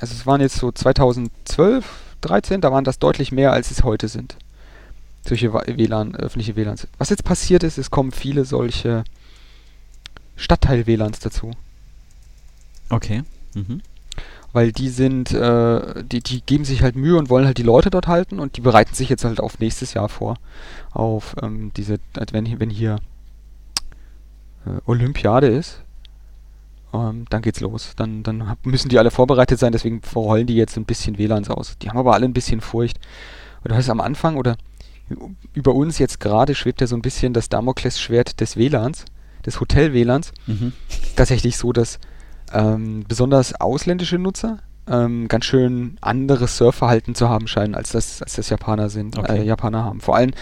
Also 0.00 0.14
es 0.14 0.26
waren 0.26 0.40
jetzt 0.40 0.56
so 0.56 0.72
2012, 0.72 1.84
13, 2.22 2.60
da 2.60 2.72
waren 2.72 2.84
das 2.84 2.98
deutlich 2.98 3.30
mehr, 3.30 3.52
als 3.52 3.70
es 3.70 3.84
heute 3.84 4.08
sind. 4.08 4.36
Solche 5.26 5.52
WLAN, 5.52 6.16
öffentliche 6.16 6.56
WLANs. 6.56 6.88
Was 6.98 7.10
jetzt 7.10 7.24
passiert 7.24 7.62
ist, 7.62 7.78
es 7.78 7.90
kommen 7.90 8.10
viele 8.10 8.44
solche 8.44 9.04
Stadtteil-WLANs 10.36 11.20
dazu. 11.20 11.52
Okay. 12.88 13.22
Mhm. 13.54 13.82
Weil 14.52 14.72
die 14.72 14.88
sind, 14.88 15.32
äh, 15.32 16.04
die, 16.04 16.20
die 16.20 16.40
geben 16.42 16.64
sich 16.64 16.82
halt 16.82 16.96
Mühe 16.96 17.16
und 17.16 17.28
wollen 17.28 17.46
halt 17.46 17.58
die 17.58 17.62
Leute 17.62 17.90
dort 17.90 18.06
halten 18.06 18.38
und 18.38 18.56
die 18.56 18.60
bereiten 18.60 18.94
sich 18.94 19.08
jetzt 19.08 19.24
halt 19.24 19.40
auf 19.40 19.58
nächstes 19.58 19.94
Jahr 19.94 20.08
vor. 20.08 20.36
Auf 20.92 21.36
ähm, 21.42 21.72
diese, 21.76 21.98
wenn, 22.30 22.60
wenn 22.60 22.70
hier 22.70 22.96
äh, 24.66 24.80
Olympiade 24.86 25.48
ist, 25.48 25.83
ähm, 26.94 27.26
dann 27.30 27.42
geht's 27.42 27.60
los. 27.60 27.92
Dann, 27.96 28.22
dann 28.22 28.56
müssen 28.64 28.88
die 28.88 28.98
alle 28.98 29.10
vorbereitet 29.10 29.58
sein, 29.58 29.72
deswegen 29.72 30.00
rollen 30.14 30.46
die 30.46 30.56
jetzt 30.56 30.76
ein 30.76 30.84
bisschen 30.84 31.18
WLANs 31.18 31.50
aus. 31.50 31.76
Die 31.78 31.88
haben 31.88 31.98
aber 31.98 32.14
alle 32.14 32.26
ein 32.26 32.32
bisschen 32.32 32.60
Furcht. 32.60 32.98
Und 33.62 33.72
du 33.72 33.76
hast 33.76 33.90
am 33.90 34.00
Anfang 34.00 34.36
oder 34.36 34.56
über 35.52 35.74
uns 35.74 35.98
jetzt 35.98 36.20
gerade 36.20 36.54
schwebt 36.54 36.80
ja 36.80 36.86
so 36.86 36.96
ein 36.96 37.02
bisschen 37.02 37.32
das 37.32 37.48
Damoklesschwert 37.48 38.40
des 38.40 38.56
WLANs, 38.56 39.04
des 39.44 39.60
Hotel-WLANs. 39.60 40.32
Mhm. 40.46 40.72
Tatsächlich 41.16 41.56
so, 41.56 41.72
dass 41.72 41.98
ähm, 42.52 43.04
besonders 43.06 43.60
ausländische 43.60 44.18
Nutzer 44.18 44.58
ähm, 44.86 45.28
ganz 45.28 45.44
schön 45.44 45.96
anderes 46.00 46.56
Surfverhalten 46.56 47.14
zu 47.14 47.28
haben 47.28 47.46
scheinen, 47.46 47.74
als 47.74 47.92
das, 47.92 48.22
als 48.22 48.34
das 48.36 48.50
Japaner 48.50 48.90
sind, 48.90 49.18
okay. 49.18 49.38
äh, 49.38 49.44
Japaner 49.44 49.84
haben. 49.84 50.00
Vor 50.00 50.16
allem, 50.16 50.32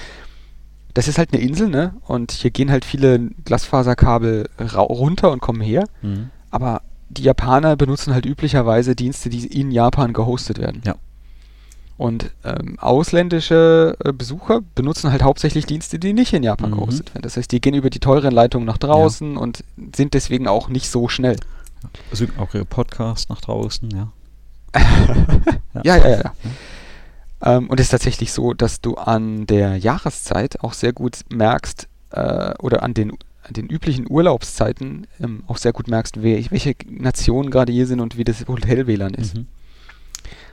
das 0.94 1.08
ist 1.08 1.18
halt 1.18 1.32
eine 1.32 1.42
Insel, 1.42 1.68
ne? 1.68 1.94
Und 2.06 2.32
hier 2.32 2.50
gehen 2.50 2.70
halt 2.70 2.84
viele 2.84 3.30
Glasfaserkabel 3.44 4.48
runter 4.74 5.30
und 5.30 5.40
kommen 5.40 5.60
her. 5.60 5.86
Mhm. 6.02 6.30
Aber 6.52 6.82
die 7.08 7.22
Japaner 7.22 7.74
benutzen 7.76 8.14
halt 8.14 8.24
üblicherweise 8.24 8.94
Dienste, 8.94 9.28
die 9.28 9.44
in 9.46 9.72
Japan 9.72 10.12
gehostet 10.12 10.58
werden. 10.58 10.82
Ja. 10.86 10.94
Und 11.96 12.30
ähm, 12.44 12.78
ausländische 12.78 13.96
äh, 14.04 14.12
Besucher 14.12 14.60
benutzen 14.74 15.10
halt 15.10 15.22
hauptsächlich 15.22 15.66
Dienste, 15.66 15.98
die 15.98 16.12
nicht 16.12 16.32
in 16.32 16.42
Japan 16.42 16.70
mhm. 16.70 16.76
gehostet 16.76 17.14
werden. 17.14 17.22
Das 17.22 17.36
heißt, 17.36 17.50
die 17.50 17.60
gehen 17.60 17.74
über 17.74 17.90
die 17.90 18.00
teuren 18.00 18.32
Leitungen 18.32 18.66
nach 18.66 18.78
draußen 18.78 19.34
ja. 19.34 19.38
und 19.38 19.64
sind 19.94 20.14
deswegen 20.14 20.46
auch 20.46 20.68
nicht 20.68 20.88
so 20.88 21.08
schnell. 21.08 21.36
Also 22.10 22.26
auch 22.38 22.54
ihre 22.54 22.64
Podcasts 22.64 23.28
nach 23.28 23.40
draußen, 23.40 23.90
ja. 23.90 24.12
ja, 25.84 25.96
ja, 25.96 26.08
ja. 26.08 26.22
ja. 26.22 26.32
Ähm, 27.42 27.68
und 27.68 27.78
es 27.78 27.86
ist 27.86 27.90
tatsächlich 27.90 28.32
so, 28.32 28.54
dass 28.54 28.80
du 28.80 28.94
an 28.94 29.46
der 29.46 29.76
Jahreszeit 29.76 30.60
auch 30.60 30.72
sehr 30.72 30.92
gut 30.92 31.20
merkst, 31.28 31.88
äh, 32.12 32.54
oder 32.58 32.82
an 32.82 32.94
den, 32.94 33.12
den 33.52 33.68
üblichen 33.68 34.06
Urlaubszeiten 34.08 35.06
ähm, 35.20 35.44
auch 35.46 35.56
sehr 35.56 35.72
gut 35.72 35.88
merkst, 35.88 36.22
wer, 36.22 36.42
welche 36.50 36.74
Nationen 36.88 37.50
gerade 37.50 37.72
hier 37.72 37.86
sind 37.86 38.00
und 38.00 38.16
wie 38.16 38.24
das 38.24 38.46
Hotel-WLAN 38.46 39.14
ist. 39.14 39.36
Mhm. 39.36 39.46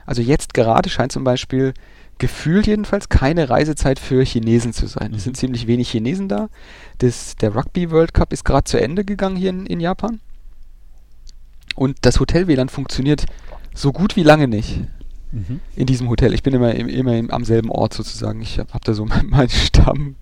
Also 0.06 0.22
jetzt 0.22 0.54
gerade 0.54 0.88
scheint 0.88 1.12
zum 1.12 1.24
Beispiel 1.24 1.74
gefühlt 2.18 2.66
jedenfalls 2.66 3.08
keine 3.08 3.48
Reisezeit 3.48 3.98
für 3.98 4.22
Chinesen 4.24 4.72
zu 4.72 4.86
sein. 4.86 5.10
Mhm. 5.10 5.16
Es 5.16 5.24
sind 5.24 5.36
ziemlich 5.36 5.66
wenig 5.66 5.90
Chinesen 5.90 6.28
da. 6.28 6.48
Das, 6.98 7.36
der 7.36 7.54
Rugby 7.54 7.90
World 7.90 8.14
Cup 8.14 8.32
ist 8.32 8.44
gerade 8.44 8.64
zu 8.64 8.80
Ende 8.80 9.04
gegangen 9.04 9.36
hier 9.36 9.50
in, 9.50 9.66
in 9.66 9.80
Japan. 9.80 10.20
Und 11.74 11.98
das 12.02 12.20
Hotel-WLAN 12.20 12.68
funktioniert 12.68 13.26
so 13.74 13.92
gut 13.92 14.16
wie 14.16 14.22
lange 14.22 14.48
nicht 14.48 14.80
mhm. 15.32 15.60
in 15.76 15.86
diesem 15.86 16.08
Hotel. 16.08 16.34
Ich 16.34 16.42
bin 16.42 16.54
immer, 16.54 16.74
immer 16.74 17.32
am 17.32 17.44
selben 17.44 17.70
Ort 17.70 17.94
sozusagen. 17.94 18.40
Ich 18.40 18.58
habe 18.58 18.72
hab 18.72 18.84
da 18.84 18.94
so 18.94 19.04
meinen 19.24 19.48
Stamm, 19.48 20.16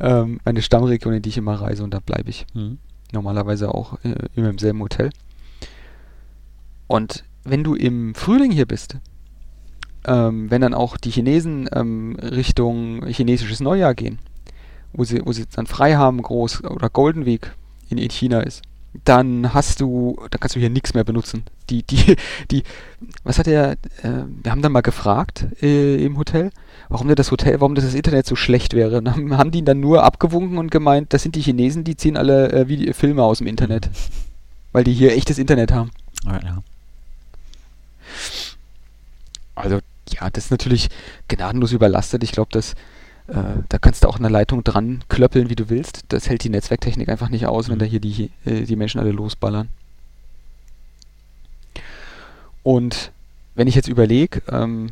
ähm, 0.00 0.40
meine 0.44 0.62
Stammregion, 0.62 1.14
in 1.14 1.22
die 1.22 1.28
ich 1.28 1.38
immer 1.38 1.54
reise 1.54 1.84
und 1.84 1.92
da 1.92 2.00
bleibe 2.00 2.30
ich. 2.30 2.46
Mhm. 2.54 2.78
Normalerweise 3.12 3.74
auch 3.74 3.98
äh, 4.04 4.14
immer 4.34 4.50
im 4.50 4.58
selben 4.58 4.80
Hotel. 4.80 5.10
Und 6.86 7.24
wenn 7.44 7.64
du 7.64 7.74
im 7.74 8.14
Frühling 8.14 8.50
hier 8.50 8.66
bist, 8.66 8.98
ähm, 10.06 10.50
wenn 10.50 10.62
dann 10.62 10.74
auch 10.74 10.96
die 10.96 11.10
Chinesen 11.10 11.68
ähm, 11.72 12.16
Richtung 12.20 13.04
chinesisches 13.06 13.60
Neujahr 13.60 13.94
gehen, 13.94 14.18
wo 14.92 15.04
sie, 15.04 15.20
wo 15.24 15.32
sie 15.32 15.46
dann 15.46 15.66
frei 15.66 15.96
haben, 15.96 16.22
groß 16.22 16.64
oder 16.64 16.88
Golden 16.88 17.26
Week 17.26 17.52
in, 17.88 17.98
in 17.98 18.10
China 18.10 18.40
ist, 18.40 18.62
dann 19.04 19.54
hast 19.54 19.80
du, 19.80 20.16
dann 20.30 20.40
kannst 20.40 20.56
du 20.56 20.60
hier 20.60 20.70
nichts 20.70 20.94
mehr 20.94 21.04
benutzen. 21.04 21.44
Die, 21.68 21.82
die, 21.84 22.16
die, 22.50 22.64
was 23.22 23.38
hat 23.38 23.46
er, 23.46 23.72
äh, 24.02 24.24
wir 24.42 24.50
haben 24.50 24.62
dann 24.62 24.72
mal 24.72 24.80
gefragt 24.80 25.46
äh, 25.62 26.04
im 26.04 26.18
Hotel, 26.18 26.50
warum 26.88 27.06
denn 27.06 27.16
das 27.16 27.30
Hotel, 27.30 27.60
warum 27.60 27.74
das 27.74 27.94
Internet 27.94 28.26
so 28.26 28.34
schlecht 28.34 28.74
wäre. 28.74 29.02
Dann 29.02 29.36
haben 29.38 29.50
die 29.50 29.58
ihn 29.60 29.64
dann 29.64 29.80
nur 29.80 30.02
abgewunken 30.02 30.58
und 30.58 30.70
gemeint, 30.70 31.12
das 31.12 31.22
sind 31.22 31.36
die 31.36 31.42
Chinesen, 31.42 31.84
die 31.84 31.96
ziehen 31.96 32.16
alle 32.16 32.52
äh, 32.52 32.68
Video 32.68 32.92
Filme 32.92 33.22
aus 33.22 33.38
dem 33.38 33.46
Internet. 33.46 33.90
Weil 34.72 34.84
die 34.84 34.92
hier 34.92 35.12
echtes 35.16 35.38
Internet 35.38 35.72
haben. 35.72 35.90
Ah, 36.26 36.40
ja. 36.42 36.62
Also, 39.54 39.80
ja, 40.08 40.30
das 40.30 40.46
ist 40.46 40.50
natürlich 40.50 40.88
gnadenlos 41.28 41.72
überlastet. 41.72 42.22
Ich 42.24 42.32
glaube, 42.32 42.50
dass 42.52 42.74
äh, 43.30 43.62
da 43.68 43.78
kannst 43.78 44.04
du 44.04 44.08
auch 44.08 44.18
eine 44.18 44.28
Leitung 44.28 44.64
dran 44.64 45.04
klöppeln, 45.08 45.50
wie 45.50 45.56
du 45.56 45.68
willst. 45.68 46.04
Das 46.08 46.28
hält 46.28 46.44
die 46.44 46.48
Netzwerktechnik 46.48 47.08
einfach 47.08 47.28
nicht 47.28 47.46
aus, 47.46 47.68
mhm. 47.68 47.72
wenn 47.72 47.78
da 47.78 47.84
hier 47.86 48.00
die, 48.00 48.30
äh, 48.44 48.62
die 48.62 48.76
Menschen 48.76 49.00
alle 49.00 49.12
losballern. 49.12 49.68
Und 52.62 53.12
wenn 53.54 53.68
ich 53.68 53.74
jetzt 53.74 53.88
überlege, 53.88 54.42
ähm, 54.50 54.90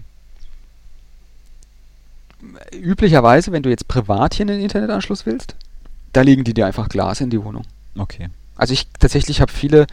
üblicherweise, 2.73 3.53
wenn 3.53 3.63
du 3.63 3.71
jetzt 3.71 3.89
privat 3.89 4.35
hier 4.35 4.47
einen 4.47 4.61
Internetanschluss 4.61 5.27
willst, 5.27 5.55
da 6.13 6.23
legen 6.23 6.45
die 6.45 6.55
dir 6.55 6.67
einfach 6.67 6.89
Glas 6.89 7.21
in 7.21 7.31
die 7.31 7.43
Wohnung. 7.43 7.65
Okay. 7.97 8.29
Also 8.57 8.73
ich 8.73 8.89
tatsächlich 8.99 9.41
habe 9.41 9.53
viele 9.53 9.87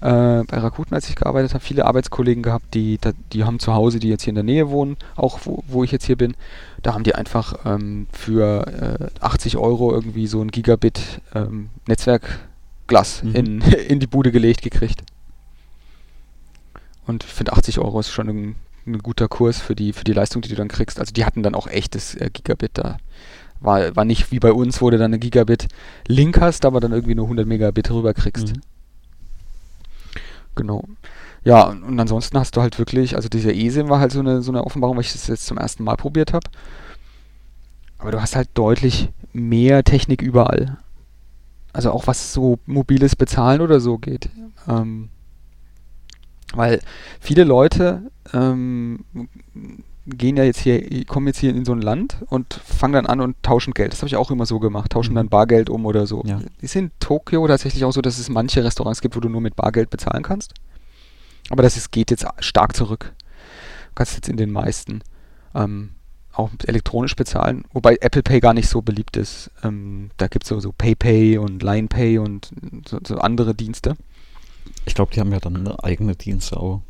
äh, 0.00 0.44
bei 0.44 0.58
Rakuten, 0.58 0.94
als 0.94 1.08
ich 1.08 1.16
gearbeitet 1.16 1.54
habe, 1.54 1.64
viele 1.64 1.84
Arbeitskollegen 1.84 2.42
gehabt, 2.42 2.74
die, 2.74 2.98
die 3.32 3.44
haben 3.44 3.58
zu 3.58 3.74
Hause, 3.74 3.98
die 3.98 4.08
jetzt 4.08 4.22
hier 4.22 4.30
in 4.30 4.36
der 4.36 4.44
Nähe 4.44 4.70
wohnen, 4.70 4.96
auch 5.16 5.40
wo, 5.44 5.64
wo 5.66 5.82
ich 5.82 5.90
jetzt 5.90 6.04
hier 6.04 6.16
bin. 6.16 6.36
Da 6.82 6.94
haben 6.94 7.04
die 7.04 7.14
einfach 7.14 7.64
ähm, 7.64 8.06
für 8.12 9.10
äh, 9.20 9.24
80 9.24 9.56
Euro 9.56 9.92
irgendwie 9.92 10.26
so 10.26 10.40
ein 10.40 10.50
Gigabit 10.50 11.00
ähm, 11.34 11.70
Netzwerkglas 11.86 13.22
mhm. 13.24 13.34
in, 13.34 13.60
in 13.88 14.00
die 14.00 14.06
Bude 14.06 14.30
gelegt 14.30 14.62
gekriegt. 14.62 15.02
Und 17.06 17.24
ich 17.24 17.32
finde 17.32 17.54
80 17.54 17.78
Euro 17.78 17.98
ist 18.00 18.10
schon 18.10 18.28
ein, 18.28 18.54
ein, 18.86 18.98
guter 18.98 19.28
Kurs 19.28 19.58
für 19.58 19.74
die, 19.74 19.92
für 19.92 20.04
die 20.04 20.12
Leistung, 20.12 20.42
die 20.42 20.48
du 20.50 20.56
dann 20.56 20.68
kriegst. 20.68 21.00
Also 21.00 21.12
die 21.12 21.24
hatten 21.24 21.42
dann 21.42 21.54
auch 21.54 21.66
echtes 21.66 22.14
äh, 22.14 22.30
Gigabit 22.32 22.72
da. 22.74 22.98
War, 23.60 23.96
war 23.96 24.04
nicht 24.04 24.30
wie 24.30 24.38
bei 24.38 24.52
uns, 24.52 24.80
wo 24.80 24.90
du 24.90 24.98
dann 24.98 25.06
eine 25.06 25.18
Gigabit-Link 25.18 26.40
hast, 26.40 26.64
aber 26.64 26.78
dann 26.78 26.92
irgendwie 26.92 27.16
nur 27.16 27.24
100 27.24 27.46
Megabit 27.46 27.90
rüber 27.90 28.14
kriegst. 28.14 28.54
Mhm. 28.54 28.60
Genau. 30.58 30.84
Ja, 31.44 31.68
und 31.68 31.98
ansonsten 32.00 32.36
hast 32.36 32.56
du 32.56 32.60
halt 32.60 32.78
wirklich, 32.80 33.14
also 33.14 33.28
dieser 33.28 33.54
eSIM 33.54 33.88
war 33.88 34.00
halt 34.00 34.10
so 34.10 34.18
eine, 34.18 34.42
so 34.42 34.50
eine 34.50 34.64
Offenbarung, 34.64 34.96
weil 34.96 35.04
ich 35.04 35.12
das 35.12 35.28
jetzt 35.28 35.46
zum 35.46 35.56
ersten 35.56 35.84
Mal 35.84 35.94
probiert 35.96 36.32
habe. 36.32 36.50
Aber 37.96 38.10
du 38.10 38.20
hast 38.20 38.34
halt 38.34 38.48
deutlich 38.54 39.10
mehr 39.32 39.84
Technik 39.84 40.20
überall. 40.20 40.78
Also 41.72 41.92
auch 41.92 42.08
was 42.08 42.32
so 42.32 42.58
mobiles 42.66 43.14
Bezahlen 43.14 43.60
oder 43.60 43.78
so 43.78 43.98
geht. 43.98 44.30
Ähm, 44.66 45.10
weil 46.54 46.80
viele 47.20 47.44
Leute 47.44 48.10
ähm, 48.32 49.04
gehen 50.08 50.36
ja 50.36 50.44
jetzt 50.44 50.60
hier, 50.60 51.04
kommen 51.04 51.26
jetzt 51.26 51.38
hier 51.38 51.50
in 51.50 51.64
so 51.64 51.72
ein 51.72 51.82
Land 51.82 52.18
und 52.28 52.54
fangen 52.54 52.94
dann 52.94 53.06
an 53.06 53.20
und 53.20 53.42
tauschen 53.42 53.74
Geld. 53.74 53.92
Das 53.92 54.00
habe 54.00 54.08
ich 54.08 54.16
auch 54.16 54.30
immer 54.30 54.46
so 54.46 54.58
gemacht, 54.58 54.92
tauschen 54.92 55.12
mhm. 55.12 55.16
dann 55.16 55.28
Bargeld 55.28 55.70
um 55.70 55.86
oder 55.86 56.06
so. 56.06 56.22
Ja. 56.24 56.40
Ist 56.60 56.76
in 56.76 56.90
Tokio 57.00 57.46
tatsächlich 57.46 57.84
auch 57.84 57.92
so, 57.92 58.00
dass 58.00 58.18
es 58.18 58.28
manche 58.28 58.64
Restaurants 58.64 59.00
gibt, 59.00 59.16
wo 59.16 59.20
du 59.20 59.28
nur 59.28 59.40
mit 59.40 59.56
Bargeld 59.56 59.90
bezahlen 59.90 60.22
kannst. 60.22 60.54
Aber 61.50 61.62
das 61.62 61.76
ist, 61.76 61.92
geht 61.92 62.10
jetzt 62.10 62.26
stark 62.40 62.74
zurück. 62.74 63.12
Du 63.88 63.94
kannst 63.94 64.14
jetzt 64.14 64.28
in 64.28 64.36
den 64.36 64.50
meisten 64.50 65.02
ähm, 65.54 65.90
auch 66.32 66.50
elektronisch 66.66 67.16
bezahlen, 67.16 67.64
wobei 67.72 67.96
Apple 68.00 68.22
Pay 68.22 68.40
gar 68.40 68.54
nicht 68.54 68.68
so 68.68 68.82
beliebt 68.82 69.16
ist. 69.16 69.50
Ähm, 69.64 70.10
da 70.16 70.28
gibt 70.28 70.44
es 70.44 70.48
so, 70.48 70.60
so 70.60 70.72
PayPay 70.72 71.38
und 71.38 71.62
LinePay 71.62 72.18
und 72.18 72.50
so, 72.86 72.98
so 73.04 73.18
andere 73.18 73.54
Dienste. 73.54 73.96
Ich 74.84 74.94
glaube, 74.94 75.12
die 75.12 75.20
haben 75.20 75.32
ja 75.32 75.40
dann 75.40 75.56
eine 75.56 75.82
eigene 75.82 76.14
Dienste 76.14 76.58
auch. 76.58 76.82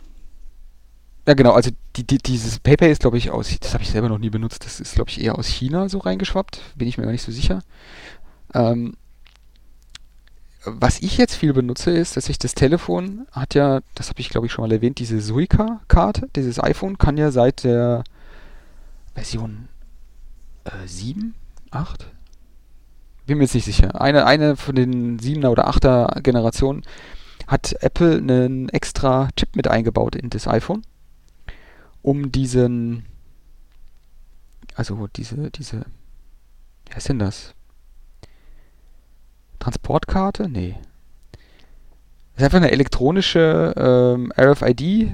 Ja, 1.28 1.34
genau, 1.34 1.52
also 1.52 1.70
die, 1.94 2.06
die, 2.06 2.16
dieses 2.16 2.58
PayPay 2.58 2.90
ist, 2.90 3.02
glaube 3.02 3.18
ich, 3.18 3.30
aus, 3.30 3.54
das 3.60 3.74
habe 3.74 3.84
ich 3.84 3.90
selber 3.90 4.08
noch 4.08 4.16
nie 4.16 4.30
benutzt, 4.30 4.64
das 4.64 4.80
ist, 4.80 4.94
glaube 4.94 5.10
ich, 5.10 5.20
eher 5.22 5.36
aus 5.36 5.46
China 5.46 5.90
so 5.90 5.98
reingeschwappt, 5.98 6.58
bin 6.74 6.88
ich 6.88 6.96
mir 6.96 7.04
gar 7.04 7.12
nicht 7.12 7.22
so 7.22 7.30
sicher. 7.30 7.60
Ähm, 8.54 8.96
was 10.64 11.00
ich 11.00 11.18
jetzt 11.18 11.34
viel 11.34 11.52
benutze, 11.52 11.90
ist, 11.90 12.16
dass 12.16 12.30
ich 12.30 12.38
das 12.38 12.54
Telefon 12.54 13.26
hat 13.30 13.54
ja, 13.54 13.80
das 13.94 14.08
habe 14.08 14.20
ich 14.20 14.30
glaube 14.30 14.46
ich 14.46 14.52
schon 14.52 14.66
mal 14.66 14.72
erwähnt, 14.72 15.00
diese 15.00 15.20
Suica-Karte, 15.20 16.30
dieses 16.34 16.64
iPhone 16.64 16.96
kann 16.96 17.18
ja 17.18 17.30
seit 17.30 17.62
der 17.64 18.04
Version 19.12 19.68
äh, 20.64 20.86
7, 20.86 21.34
8? 21.72 22.06
Bin 23.26 23.36
mir 23.36 23.44
jetzt 23.44 23.54
nicht 23.54 23.66
sicher. 23.66 24.00
Eine, 24.00 24.24
eine 24.24 24.56
von 24.56 24.74
den 24.74 25.20
7er 25.20 25.48
oder 25.48 25.68
8er 25.68 26.22
Generationen 26.22 26.84
hat 27.46 27.74
Apple 27.82 28.16
einen 28.16 28.70
extra 28.70 29.28
Chip 29.36 29.56
mit 29.56 29.68
eingebaut 29.68 30.16
in 30.16 30.30
das 30.30 30.48
iPhone 30.48 30.84
um 32.02 32.32
diesen, 32.32 33.06
also 34.74 35.06
diese, 35.08 35.50
diese, 35.50 35.84
wie 36.86 36.94
heißt 36.94 37.08
denn 37.08 37.18
das? 37.18 37.54
Transportkarte? 39.58 40.48
Nee. 40.48 40.76
Das 42.34 42.42
ist 42.42 42.44
einfach 42.44 42.58
eine 42.58 42.70
elektronische 42.70 43.74
ähm, 43.76 44.32
RFID 44.38 45.10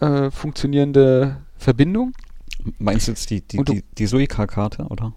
äh, 0.00 0.30
funktionierende 0.30 1.42
Verbindung. 1.56 2.12
Meinst 2.78 3.06
du 3.06 3.12
jetzt 3.12 3.30
die, 3.30 3.42
die, 3.42 3.62
die, 3.62 3.84
die 3.96 4.06
Suica-Karte, 4.06 4.84
oder? 4.84 5.12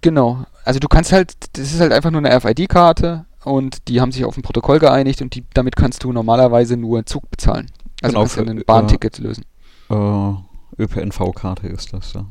Genau. 0.00 0.44
Also 0.64 0.80
du 0.80 0.88
kannst 0.88 1.12
halt, 1.12 1.34
das 1.52 1.72
ist 1.72 1.80
halt 1.80 1.92
einfach 1.92 2.10
nur 2.10 2.24
eine 2.24 2.34
RFID-Karte 2.34 3.26
und 3.44 3.88
die 3.88 4.00
haben 4.00 4.12
sich 4.12 4.24
auf 4.24 4.36
ein 4.36 4.42
Protokoll 4.42 4.78
geeinigt 4.78 5.22
und 5.22 5.34
die, 5.34 5.44
damit 5.54 5.76
kannst 5.76 6.02
du 6.04 6.12
normalerweise 6.12 6.76
nur 6.76 6.98
einen 6.98 7.06
Zug 7.06 7.30
bezahlen. 7.30 7.70
Also 8.02 8.14
genau, 8.14 8.20
kannst 8.20 8.36
du 8.36 8.50
ein 8.50 8.64
Bahnticket 8.64 9.18
äh, 9.18 9.22
lösen. 9.22 9.44
Äh, 9.88 10.82
ÖPNV-Karte 10.82 11.68
ist 11.68 11.92
das, 11.92 12.12
ja. 12.12 12.26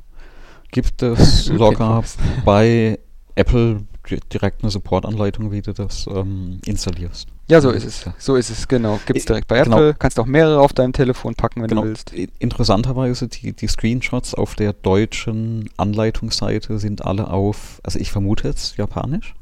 Gibt 0.72 1.02
es 1.02 1.46
sogar 1.46 2.04
bei 2.46 3.00
Apple 3.36 3.86
direkt 4.32 4.64
eine 4.64 4.72
Supportanleitung, 4.72 5.52
wie 5.52 5.62
du 5.62 5.74
das 5.74 6.08
ähm, 6.08 6.60
installierst. 6.66 7.28
Ja, 7.48 7.62
so 7.62 7.70
ist 7.70 7.86
es. 7.86 8.06
So 8.18 8.36
ist 8.36 8.50
es, 8.50 8.68
genau. 8.68 9.00
Gibt 9.06 9.20
es 9.20 9.26
direkt 9.26 9.48
bei 9.48 9.62
genau. 9.62 9.78
Apple. 9.78 9.96
Kannst 9.96 10.20
auch 10.20 10.26
mehrere 10.26 10.60
auf 10.60 10.74
deinem 10.74 10.94
Telefon 10.94 11.36
packen, 11.36 11.62
wenn 11.62 11.70
genau. 11.70 11.84
du 11.84 11.90
willst. 11.90 12.12
Interessanterweise, 12.40 13.28
die, 13.28 13.54
die 13.54 13.68
Screenshots 13.68 14.34
auf 14.34 14.56
der 14.56 14.74
deutschen 14.74 15.70
Anleitungsseite 15.78 16.80
sind 16.80 17.06
alle 17.06 17.30
auf, 17.30 17.80
also 17.84 18.00
ich 18.00 18.12
vermute 18.12 18.48
jetzt 18.48 18.78
japanisch. 18.78 19.36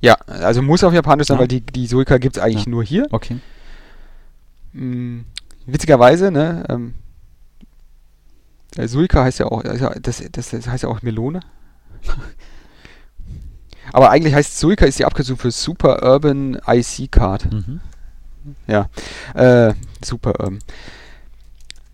Ja, 0.00 0.14
also 0.26 0.62
muss 0.62 0.84
auf 0.84 0.92
japanisch 0.92 1.28
sein, 1.28 1.36
ja. 1.36 1.40
weil 1.40 1.48
die, 1.48 1.60
die 1.60 1.86
Suica 1.86 2.18
gibt 2.18 2.36
es 2.36 2.42
eigentlich 2.42 2.66
ja. 2.66 2.70
nur 2.70 2.84
hier. 2.84 3.06
Okay. 3.10 3.38
Mm, 4.72 5.20
witzigerweise, 5.66 6.30
ne, 6.30 6.64
ähm, 6.68 6.94
Suica 8.78 9.24
heißt 9.24 9.38
ja 9.40 9.46
auch, 9.46 9.62
das, 9.62 10.22
das, 10.30 10.50
das 10.50 10.66
heißt 10.66 10.82
ja 10.84 10.88
auch 10.88 11.02
Melone. 11.02 11.40
Aber 13.92 14.10
eigentlich 14.10 14.34
heißt 14.34 14.58
Suica 14.58 14.86
ist 14.86 14.98
die 14.98 15.04
Abkürzung 15.04 15.36
für 15.36 15.50
Super 15.50 16.02
Urban 16.02 16.58
IC 16.66 17.12
Card. 17.12 17.52
Mhm. 17.52 17.80
Ja, 18.66 18.88
äh, 19.34 19.74
Super 20.02 20.40
Urban. 20.40 20.60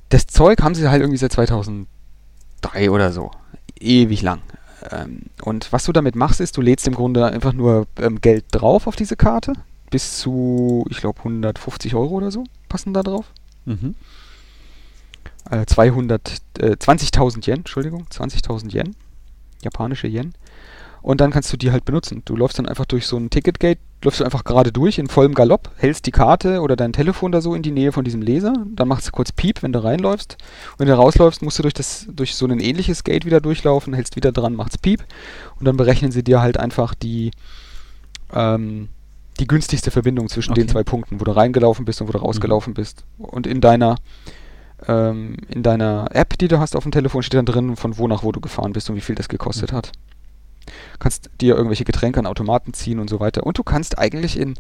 Das 0.08 0.26
Zeug 0.26 0.62
haben 0.62 0.74
sie 0.74 0.88
halt 0.88 1.00
irgendwie 1.00 1.18
seit 1.18 1.32
2003 1.32 1.86
oder 2.90 3.12
so. 3.12 3.30
Ewig 3.78 4.22
lang. 4.22 4.40
Ähm, 4.90 5.24
und 5.42 5.72
was 5.72 5.84
du 5.84 5.92
damit 5.92 6.14
machst, 6.14 6.40
ist, 6.40 6.56
du 6.56 6.60
lädst 6.60 6.86
im 6.86 6.94
Grunde 6.94 7.26
einfach 7.26 7.52
nur 7.52 7.86
ähm, 8.00 8.20
Geld 8.20 8.44
drauf 8.52 8.86
auf 8.86 8.96
diese 8.96 9.16
Karte. 9.16 9.52
Bis 9.90 10.18
zu, 10.18 10.86
ich 10.88 10.98
glaube, 10.98 11.18
150 11.18 11.94
Euro 11.94 12.14
oder 12.14 12.30
so 12.30 12.44
passen 12.68 12.94
da 12.94 13.02
drauf. 13.02 13.32
Mhm. 13.68 13.94
Äh, 15.50 15.66
200, 15.66 16.42
äh, 16.58 16.76
20.000 16.76 17.46
Yen, 17.46 17.58
Entschuldigung, 17.58 18.06
20.000 18.10 18.72
Yen. 18.72 18.96
Japanische 19.62 20.08
Yen. 20.08 20.34
Und 21.00 21.20
dann 21.20 21.30
kannst 21.30 21.52
du 21.52 21.56
die 21.56 21.70
halt 21.70 21.84
benutzen. 21.84 22.22
Du 22.24 22.36
läufst 22.36 22.58
dann 22.58 22.66
einfach 22.66 22.84
durch 22.84 23.06
so 23.06 23.16
ein 23.16 23.30
Ticketgate, 23.30 23.78
läufst 24.02 24.20
du 24.20 24.24
einfach 24.24 24.44
gerade 24.44 24.72
durch 24.72 24.98
in 24.98 25.08
vollem 25.08 25.34
Galopp, 25.34 25.70
hältst 25.76 26.06
die 26.06 26.10
Karte 26.10 26.60
oder 26.60 26.76
dein 26.76 26.92
Telefon 26.92 27.30
da 27.32 27.40
so 27.40 27.54
in 27.54 27.62
die 27.62 27.70
Nähe 27.70 27.92
von 27.92 28.04
diesem 28.04 28.20
Laser, 28.20 28.52
dann 28.74 28.88
machst 28.88 29.08
du 29.08 29.12
kurz 29.12 29.32
Piep, 29.32 29.62
wenn 29.62 29.72
du 29.72 29.82
reinläufst. 29.82 30.36
Und 30.72 30.80
wenn 30.80 30.88
du 30.88 30.94
rausläufst, 30.94 31.42
musst 31.42 31.58
du 31.58 31.62
durch, 31.62 31.74
das, 31.74 32.06
durch 32.10 32.34
so 32.34 32.46
ein 32.46 32.60
ähnliches 32.60 33.04
Gate 33.04 33.24
wieder 33.24 33.40
durchlaufen, 33.40 33.94
hältst 33.94 34.16
wieder 34.16 34.32
dran, 34.32 34.54
machst 34.54 34.82
Piep 34.82 35.04
und 35.58 35.66
dann 35.66 35.76
berechnen 35.76 36.10
sie 36.10 36.24
dir 36.24 36.42
halt 36.42 36.58
einfach 36.58 36.94
die, 36.94 37.30
ähm, 38.32 38.88
die 39.38 39.46
günstigste 39.46 39.90
Verbindung 39.90 40.28
zwischen 40.28 40.52
okay. 40.52 40.62
den 40.62 40.68
zwei 40.68 40.82
Punkten, 40.82 41.20
wo 41.20 41.24
du 41.24 41.32
reingelaufen 41.32 41.84
bist 41.84 42.00
und 42.00 42.08
wo 42.08 42.12
du 42.12 42.18
rausgelaufen 42.18 42.72
mhm. 42.72 42.74
bist. 42.74 43.04
Und 43.18 43.46
in 43.46 43.60
deiner 43.60 43.96
ähm, 44.86 45.36
in 45.48 45.62
deiner 45.62 46.08
App, 46.12 46.38
die 46.38 46.48
du 46.48 46.60
hast 46.60 46.76
auf 46.76 46.84
dem 46.84 46.92
Telefon, 46.92 47.22
steht 47.22 47.38
dann 47.38 47.46
drin, 47.46 47.76
von 47.76 47.98
wo 47.98 48.06
nach 48.06 48.22
wo 48.22 48.32
du 48.32 48.40
gefahren 48.40 48.72
bist 48.72 48.88
und 48.90 48.96
wie 48.96 49.00
viel 49.00 49.16
das 49.16 49.28
gekostet 49.28 49.72
mhm. 49.72 49.76
hat 49.76 49.92
kannst 50.98 51.30
dir 51.40 51.54
irgendwelche 51.54 51.84
Getränke 51.84 52.20
an 52.20 52.26
Automaten 52.26 52.72
ziehen 52.72 52.98
und 52.98 53.08
so 53.08 53.20
weiter. 53.20 53.44
Und 53.44 53.58
du 53.58 53.62
kannst 53.62 53.98
eigentlich 53.98 54.38
in, 54.38 54.54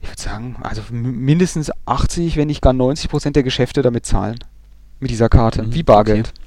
ich 0.00 0.08
würde 0.08 0.20
sagen, 0.20 0.56
also 0.62 0.82
mindestens 0.90 1.70
80, 1.86 2.36
wenn 2.36 2.48
nicht 2.48 2.62
gar 2.62 2.72
90 2.72 3.10
Prozent 3.10 3.36
der 3.36 3.42
Geschäfte 3.42 3.82
damit 3.82 4.06
zahlen. 4.06 4.38
Mit 4.98 5.10
dieser 5.10 5.28
Karte, 5.28 5.62
mhm, 5.62 5.74
wie 5.74 5.82
Bargeld. 5.82 6.28
Okay. 6.28 6.39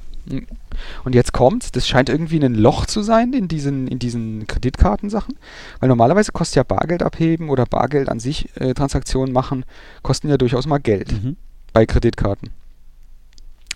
Und 1.04 1.16
jetzt 1.16 1.34
kommt's, 1.34 1.72
das 1.72 1.88
scheint 1.88 2.10
irgendwie 2.10 2.44
ein 2.44 2.56
Loch 2.56 2.86
zu 2.86 3.02
sein 3.02 3.34
in 3.34 3.48
diesen, 3.48 3.88
in 3.88 4.00
diesen 4.00 4.48
Kreditkartensachen, 4.48 5.36
weil 5.80 5.90
normalerweise 5.90 6.32
kostet 6.32 6.56
ja 6.56 6.64
Bargeld 6.64 7.04
abheben 7.04 7.50
oder 7.50 7.66
Bargeld 7.66 8.10
an 8.10 8.20
sich 8.20 8.50
äh, 8.56 8.74
Transaktionen 8.74 9.34
machen, 9.34 9.66
kosten 10.02 10.30
ja 10.30 10.38
durchaus 10.38 10.66
mal 10.66 10.80
Geld 10.80 11.12
mhm. 11.12 11.36
bei 11.74 11.86
Kreditkarten. 11.86 12.50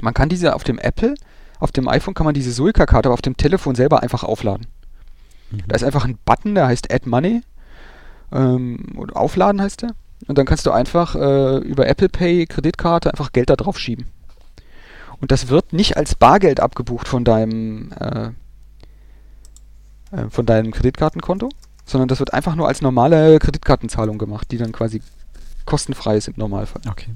Man 0.01 0.13
kann 0.13 0.29
diese 0.29 0.55
auf 0.55 0.63
dem 0.63 0.79
Apple, 0.79 1.15
auf 1.59 1.71
dem 1.71 1.87
iPhone 1.87 2.13
kann 2.13 2.25
man 2.25 2.33
diese 2.33 2.51
Suica-Karte 2.51 3.11
auf 3.11 3.21
dem 3.21 3.35
Telefon 3.35 3.75
selber 3.75 4.03
einfach 4.03 4.23
aufladen. 4.23 4.67
Mhm. 5.51 5.63
Da 5.67 5.75
ist 5.75 5.83
einfach 5.83 6.05
ein 6.05 6.17
Button, 6.23 6.55
der 6.55 6.67
heißt 6.67 6.93
Add 6.93 7.09
Money. 7.09 7.41
Ähm, 8.31 8.93
oder 8.95 9.17
Aufladen 9.17 9.61
heißt 9.61 9.83
der. 9.83 9.91
Und 10.27 10.37
dann 10.37 10.45
kannst 10.45 10.65
du 10.65 10.71
einfach 10.71 11.15
äh, 11.15 11.57
über 11.59 11.87
Apple 11.87 12.09
Pay, 12.09 12.47
Kreditkarte, 12.47 13.11
einfach 13.11 13.31
Geld 13.31 13.49
da 13.49 13.55
drauf 13.55 13.77
schieben. 13.77 14.07
Und 15.19 15.31
das 15.31 15.49
wird 15.49 15.73
nicht 15.73 15.97
als 15.97 16.15
Bargeld 16.15 16.59
abgebucht 16.59 17.07
von 17.07 17.23
deinem, 17.23 17.91
äh, 17.93 18.29
äh, 20.11 20.29
von 20.29 20.45
deinem 20.45 20.71
Kreditkartenkonto, 20.71 21.49
sondern 21.85 22.07
das 22.07 22.19
wird 22.19 22.33
einfach 22.33 22.55
nur 22.55 22.67
als 22.67 22.81
normale 22.81 23.39
Kreditkartenzahlung 23.39 24.17
gemacht, 24.17 24.51
die 24.51 24.57
dann 24.57 24.71
quasi 24.71 25.01
kostenfrei 25.65 26.17
ist 26.17 26.27
im 26.27 26.35
Normalfall. 26.37 26.81
Okay. 26.89 27.09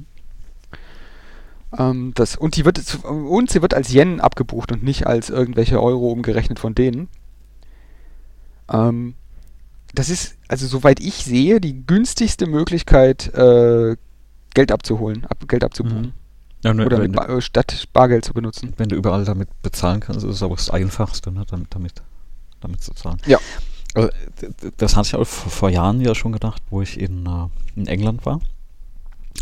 Ähm, 1.78 2.12
das, 2.16 2.36
und, 2.36 2.56
die 2.56 2.66
wird, 2.66 2.80
und 3.06 3.50
sie 3.50 3.62
wird 3.62 3.74
als 3.74 3.94
Yen 3.94 4.20
abgebucht 4.20 4.72
und 4.72 4.84
nicht 4.84 5.08
als 5.08 5.30
irgendwelche 5.30 5.82
Euro 5.82 6.12
umgerechnet 6.12 6.60
von 6.60 6.76
denen. 6.76 7.08
Ähm, 8.72 9.16
das 9.94 10.10
ist, 10.10 10.38
also 10.48 10.68
soweit 10.68 11.00
ich 11.00 11.16
sehe, 11.26 11.60
die 11.60 11.86
günstigste 11.86 12.48
Möglichkeit, 12.48 13.34
äh, 13.34 13.96
Geld 14.54 14.72
abzuholen, 14.72 15.26
ab, 15.26 15.38
Geld 15.48 15.64
abzubuchen. 15.64 16.02
Mhm. 16.02 16.14
Ja, 16.64 16.74
ne, 16.74 16.86
Oder 16.86 17.00
mit 17.00 17.16
äh, 17.18 17.42
statt 17.42 17.88
Bargeld 17.94 18.26
zu 18.26 18.34
benutzen. 18.34 18.74
Wenn 18.78 18.90
du 18.90 18.96
überall 18.96 19.26
damit 19.26 19.50
bezahlen 19.62 20.00
kannst, 20.00 20.24
ist 20.24 20.36
es 20.36 20.44
auch 20.44 20.56
das 20.56 20.70
Einfachste, 20.70 21.32
ne, 21.32 21.44
damit, 21.50 21.68
damit, 21.74 21.94
damit 22.60 22.82
zu 22.82 22.94
zahlen. 22.94 23.18
Ja. 23.26 23.40
Also, 23.94 24.10
das 24.78 24.96
hatte 24.96 25.08
ich 25.08 25.16
auch 25.16 25.26
vor 25.26 25.70
Jahren 25.70 26.00
ja 26.02 26.16
schon 26.16 26.32
gedacht, 26.32 26.62
wo 26.70 26.82
ich 26.82 27.00
in, 27.00 27.28
uh, 27.28 27.50
in 27.76 27.88
England 27.88 28.26
war. 28.26 28.40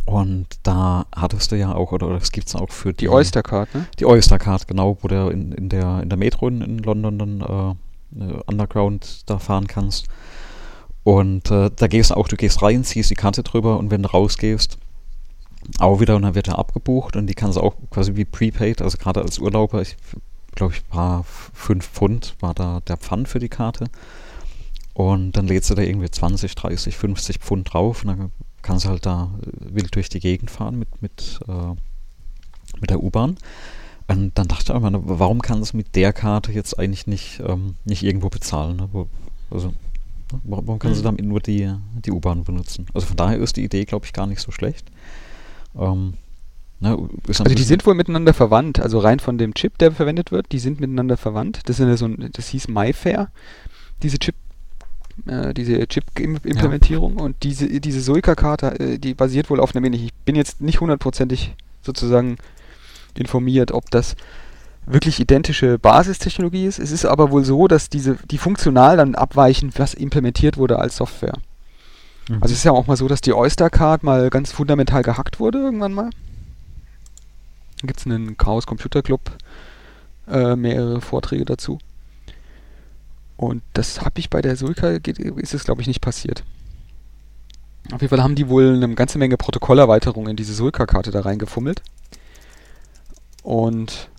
Und 0.05 0.47
da 0.63 1.05
hattest 1.15 1.51
du 1.51 1.57
ja 1.57 1.73
auch, 1.75 1.91
oder 1.91 2.09
es 2.11 2.31
gibt 2.31 2.47
es 2.47 2.55
auch 2.55 2.71
für 2.71 2.93
die, 2.93 3.05
die 3.05 3.09
Oyster 3.09 3.43
Card, 3.43 3.73
ne? 3.75 3.85
Die 3.99 4.05
Oyster 4.05 4.39
Card, 4.39 4.67
genau, 4.67 4.97
wo 5.01 5.07
der 5.07 5.29
in, 5.31 5.51
in, 5.51 5.69
der, 5.69 6.01
in 6.01 6.09
der 6.09 6.17
Metro 6.17 6.47
in, 6.47 6.61
in 6.61 6.77
London 6.79 7.19
dann 7.19 7.41
uh, 7.41 7.75
äh, 8.17 8.41
Underground 8.47 9.29
da 9.29 9.37
fahren 9.39 9.67
kannst. 9.67 10.07
Und 11.03 11.51
äh, 11.51 11.69
da 11.75 11.87
gehst 11.87 12.11
du 12.11 12.15
auch, 12.15 12.27
du 12.27 12.35
gehst 12.35 12.61
rein, 12.61 12.83
ziehst 12.83 13.09
die 13.09 13.15
Karte 13.15 13.43
drüber 13.43 13.77
und 13.77 13.91
wenn 13.91 14.03
du 14.03 14.09
rausgehst, 14.09 14.77
auch 15.77 15.99
wieder 15.99 16.15
und 16.15 16.23
dann 16.23 16.35
wird 16.35 16.47
er 16.47 16.59
abgebucht 16.59 17.15
und 17.15 17.27
die 17.27 17.33
kannst 17.33 17.57
du 17.57 17.61
auch 17.61 17.75
quasi 17.91 18.15
wie 18.15 18.25
prepaid, 18.25 18.81
also 18.81 18.97
gerade 18.97 19.21
als 19.21 19.39
Urlauber, 19.39 19.81
ich 19.81 19.95
glaube 20.55 20.73
ich 20.73 20.83
war 20.93 21.23
5 21.23 21.87
Pfund, 21.87 22.35
war 22.39 22.53
da 22.53 22.81
der 22.81 22.97
Pfand 22.97 23.27
für 23.27 23.39
die 23.39 23.49
Karte. 23.49 23.85
Und 24.93 25.33
dann 25.33 25.47
lädst 25.47 25.69
du 25.69 25.75
da 25.75 25.81
irgendwie 25.81 26.09
20, 26.09 26.55
30, 26.55 26.97
50 26.97 27.37
Pfund 27.37 27.73
drauf 27.73 28.03
und 28.03 28.07
dann 28.07 28.31
kannst 28.61 28.85
du 28.85 28.89
halt 28.89 29.05
da 29.05 29.31
wild 29.41 29.95
durch 29.95 30.09
die 30.09 30.19
Gegend 30.19 30.51
fahren 30.51 30.77
mit, 30.77 31.01
mit, 31.01 31.39
äh, 31.47 31.75
mit 32.81 32.89
der 32.89 33.01
U-Bahn. 33.01 33.37
Und 34.07 34.37
dann 34.37 34.47
dachte 34.47 34.73
ich 34.73 34.77
immer, 34.77 34.91
warum 35.19 35.41
kann 35.41 35.61
es 35.61 35.73
mit 35.73 35.95
der 35.95 36.13
Karte 36.13 36.51
jetzt 36.51 36.77
eigentlich 36.77 37.07
nicht, 37.07 37.41
ähm, 37.45 37.75
nicht 37.85 38.03
irgendwo 38.03 38.29
bezahlen? 38.29 38.77
Ne? 38.77 38.89
Also, 39.51 39.71
warum, 40.43 40.79
kann 40.79 40.91
mhm. 40.91 40.95
sie 40.95 41.03
damit 41.03 41.23
nur 41.23 41.39
die, 41.39 41.71
die 42.03 42.11
U-Bahn 42.11 42.43
benutzen? 42.43 42.87
Also 42.93 43.07
von 43.07 43.17
daher 43.17 43.37
ist 43.37 43.55
die 43.55 43.63
Idee, 43.63 43.85
glaube 43.85 44.05
ich, 44.05 44.13
gar 44.13 44.27
nicht 44.27 44.41
so 44.41 44.51
schlecht. 44.51 44.91
Ähm, 45.77 46.13
ne, 46.79 46.97
also 47.27 47.43
die 47.43 47.63
sind 47.63 47.85
wohl 47.85 47.95
miteinander 47.95 48.33
verwandt, 48.33 48.79
also 48.79 48.99
rein 48.99 49.19
von 49.19 49.37
dem 49.37 49.53
Chip, 49.53 49.77
der 49.77 49.91
verwendet 49.91 50.31
wird, 50.31 50.51
die 50.51 50.59
sind 50.59 50.79
miteinander 50.79 51.17
verwandt. 51.17 51.61
Das, 51.65 51.77
sind 51.77 51.95
so 51.97 52.05
ein, 52.05 52.29
das 52.33 52.47
hieß 52.49 52.67
MyFair, 52.67 53.29
diese 54.01 54.19
Chip 54.19 54.35
äh, 55.25 55.53
diese 55.53 55.85
Chip-Implementierung 55.85 57.17
ja. 57.17 57.23
und 57.25 57.43
diese, 57.43 57.67
diese 57.81 57.99
Suica-Karte, 58.01 58.79
äh, 58.79 58.97
die 58.99 59.13
basiert 59.13 59.49
wohl 59.49 59.59
auf 59.59 59.75
einem 59.75 59.85
ähnlichen. 59.85 60.07
Ich 60.07 60.13
bin 60.13 60.35
jetzt 60.35 60.61
nicht 60.61 60.79
hundertprozentig 60.79 61.55
sozusagen 61.81 62.37
informiert, 63.15 63.71
ob 63.71 63.89
das 63.91 64.15
wirklich 64.85 65.19
identische 65.19 65.77
Basistechnologie 65.77 66.65
ist. 66.65 66.79
Es 66.79 66.91
ist 66.91 67.05
aber 67.05 67.31
wohl 67.31 67.43
so, 67.43 67.67
dass 67.67 67.89
diese, 67.89 68.17
die 68.29 68.37
funktional 68.37 68.97
dann 68.97 69.15
abweichen, 69.15 69.71
was 69.77 69.93
implementiert 69.93 70.57
wurde 70.57 70.79
als 70.79 70.97
Software. 70.97 71.33
Mhm. 72.29 72.35
Also 72.41 72.53
es 72.53 72.59
ist 72.59 72.63
ja 72.63 72.71
auch 72.71 72.87
mal 72.87 72.95
so, 72.95 73.07
dass 73.07 73.21
die 73.21 73.33
Oyster 73.33 73.69
Card 73.69 74.03
mal 74.03 74.29
ganz 74.29 74.51
fundamental 74.51 75.01
gehackt 75.01 75.39
wurde 75.39 75.57
irgendwann 75.57 75.93
mal. 75.93 76.09
Da 77.81 77.87
gibt 77.87 77.99
es 77.99 78.05
einen 78.05 78.37
Chaos 78.37 78.67
Computer 78.67 79.01
Club, 79.01 79.31
äh, 80.27 80.55
mehrere 80.55 81.01
Vorträge 81.01 81.45
dazu. 81.45 81.79
Und 83.35 83.63
das 83.73 84.01
habe 84.01 84.19
ich 84.19 84.29
bei 84.29 84.41
der 84.41 84.55
Sulka, 84.55 84.89
ist 84.89 85.53
es 85.53 85.63
glaube 85.63 85.81
ich 85.81 85.87
nicht 85.87 86.01
passiert. 86.01 86.43
Auf 87.91 88.01
jeden 88.01 88.09
Fall 88.09 88.21
haben 88.21 88.35
die 88.35 88.49
wohl 88.49 88.75
eine 88.75 88.93
ganze 88.93 89.17
Menge 89.17 89.37
Protokollerweiterungen 89.37 90.31
in 90.31 90.35
diese 90.35 90.53
Sulka-Karte 90.53 91.09
da 91.09 91.21
reingefummelt. 91.21 91.81
Und 93.41 94.09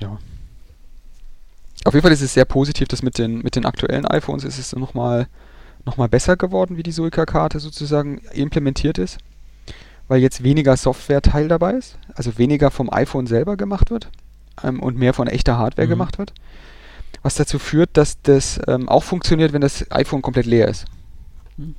ja. 0.00 0.18
Auf 1.84 1.92
jeden 1.92 2.02
Fall 2.02 2.12
ist 2.12 2.22
es 2.22 2.34
sehr 2.34 2.46
positiv, 2.46 2.88
dass 2.88 3.02
mit 3.02 3.18
den, 3.18 3.42
mit 3.42 3.56
den 3.56 3.66
aktuellen 3.66 4.06
iPhones 4.06 4.44
ist 4.44 4.58
es 4.58 4.74
nochmal 4.74 5.22
noch 5.22 5.28
mal 5.94 6.08
besser 6.08 6.36
geworden, 6.36 6.76
wie 6.76 6.82
die 6.82 6.92
Suica-Karte 6.92 7.60
sozusagen 7.60 8.18
implementiert 8.32 8.98
ist. 8.98 9.18
Weil 10.08 10.20
jetzt 10.20 10.42
weniger 10.42 10.76
Software-Teil 10.76 11.48
dabei 11.48 11.74
ist, 11.74 11.98
also 12.14 12.38
weniger 12.38 12.70
vom 12.70 12.92
iPhone 12.92 13.26
selber 13.26 13.56
gemacht 13.56 13.90
wird 13.90 14.08
ähm, 14.62 14.80
und 14.80 14.98
mehr 14.98 15.14
von 15.14 15.28
echter 15.28 15.58
Hardware 15.58 15.86
mhm. 15.86 15.90
gemacht 15.90 16.18
wird. 16.18 16.32
Was 17.22 17.34
dazu 17.36 17.58
führt, 17.58 17.90
dass 17.94 18.20
das 18.22 18.60
ähm, 18.66 18.88
auch 18.88 19.02
funktioniert, 19.02 19.52
wenn 19.52 19.60
das 19.62 19.90
iPhone 19.90 20.22
komplett 20.22 20.46
leer 20.46 20.68
ist. 20.68 20.86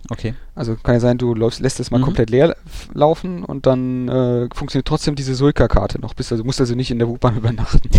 Okay. 0.09 0.33
Also 0.55 0.75
kann 0.75 0.95
ja 0.95 0.99
sein, 0.99 1.17
du 1.17 1.35
läufst, 1.35 1.59
lässt 1.59 1.79
es 1.79 1.91
mal 1.91 1.99
mhm. 1.99 2.05
komplett 2.05 2.29
leer 2.29 2.55
laufen 2.93 3.43
und 3.43 3.65
dann 3.65 4.07
äh, 4.07 4.49
funktioniert 4.53 4.87
trotzdem 4.87 5.15
diese 5.15 5.35
Sulka-Karte 5.35 6.01
noch. 6.01 6.15
Bist 6.15 6.31
also, 6.31 6.43
musst 6.43 6.59
also 6.59 6.73
nicht 6.75 6.91
in 6.91 6.99
der 6.99 7.07
U-Bahn 7.07 7.37
übernachten. 7.37 7.89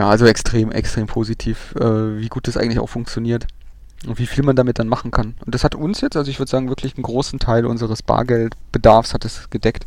Ja, 0.00 0.08
also 0.08 0.24
extrem, 0.24 0.72
extrem 0.72 1.06
positiv, 1.06 1.74
äh, 1.78 2.18
wie 2.18 2.28
gut 2.28 2.48
das 2.48 2.56
eigentlich 2.56 2.78
auch 2.78 2.88
funktioniert. 2.88 3.46
Und 4.06 4.18
wie 4.18 4.26
viel 4.26 4.42
man 4.42 4.56
damit 4.56 4.78
dann 4.78 4.88
machen 4.88 5.10
kann. 5.10 5.34
Und 5.44 5.54
das 5.54 5.62
hat 5.62 5.74
uns 5.74 6.00
jetzt, 6.00 6.16
also 6.16 6.30
ich 6.30 6.38
würde 6.38 6.50
sagen, 6.50 6.70
wirklich 6.70 6.96
einen 6.96 7.02
großen 7.02 7.38
Teil 7.38 7.66
unseres 7.66 8.02
Bargeldbedarfs 8.02 9.12
hat 9.12 9.26
es 9.26 9.50
gedeckt. 9.50 9.84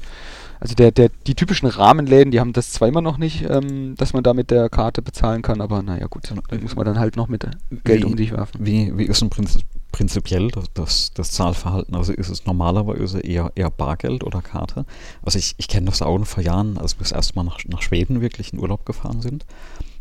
Also 0.60 0.76
der, 0.76 0.92
der, 0.92 1.10
die 1.26 1.34
typischen 1.34 1.68
Rahmenläden, 1.68 2.30
die 2.30 2.40
haben 2.40 2.54
das 2.54 2.74
zwar 2.74 2.88
immer 2.88 3.02
noch 3.02 3.18
nicht, 3.18 3.50
ähm, 3.50 3.96
dass 3.96 4.14
man 4.14 4.22
da 4.22 4.36
mit 4.36 4.52
der 4.52 4.70
Karte 4.70 5.02
bezahlen 5.02 5.42
kann, 5.42 5.62
aber 5.62 5.82
naja 5.82 6.06
gut, 6.06 6.30
dann 6.30 6.62
muss 6.62 6.76
man 6.76 6.86
dann 6.86 7.00
halt 7.00 7.16
noch 7.16 7.28
mit 7.28 7.48
Geld 7.84 8.02
wie, 8.02 8.06
um 8.06 8.16
sich 8.16 8.32
werfen. 8.34 8.64
Wie, 8.64 8.96
wie 8.96 9.06
ist 9.06 9.24
im 9.24 9.32
Prinzip, 9.32 9.64
prinzipiell 9.92 10.50
das, 10.50 10.66
das, 10.76 11.12
das, 11.16 11.32
Zahlverhalten. 11.32 11.96
Also 11.96 12.14
ist 12.14 12.30
es 12.30 12.46
normalerweise 12.46 13.20
eher, 13.20 13.52
eher 13.56 13.72
Bargeld 13.72 14.24
oder 14.24 14.44
Karte. 14.44 14.86
Also 15.24 15.40
ich, 15.40 15.56
ich 15.58 15.68
kenne 15.68 15.88
das 15.88 16.04
auch 16.04 16.24
vor 16.24 16.44
Jahren, 16.44 16.78
als 16.78 17.00
wir 17.00 17.00
das 17.00 17.14
erste 17.14 17.34
Mal 17.34 17.46
nach, 17.46 17.58
nach 17.66 17.82
Schweden 17.82 18.22
wirklich 18.22 18.54
in 18.54 18.60
Urlaub 18.60 18.86
gefahren 18.86 19.22
sind. 19.22 19.48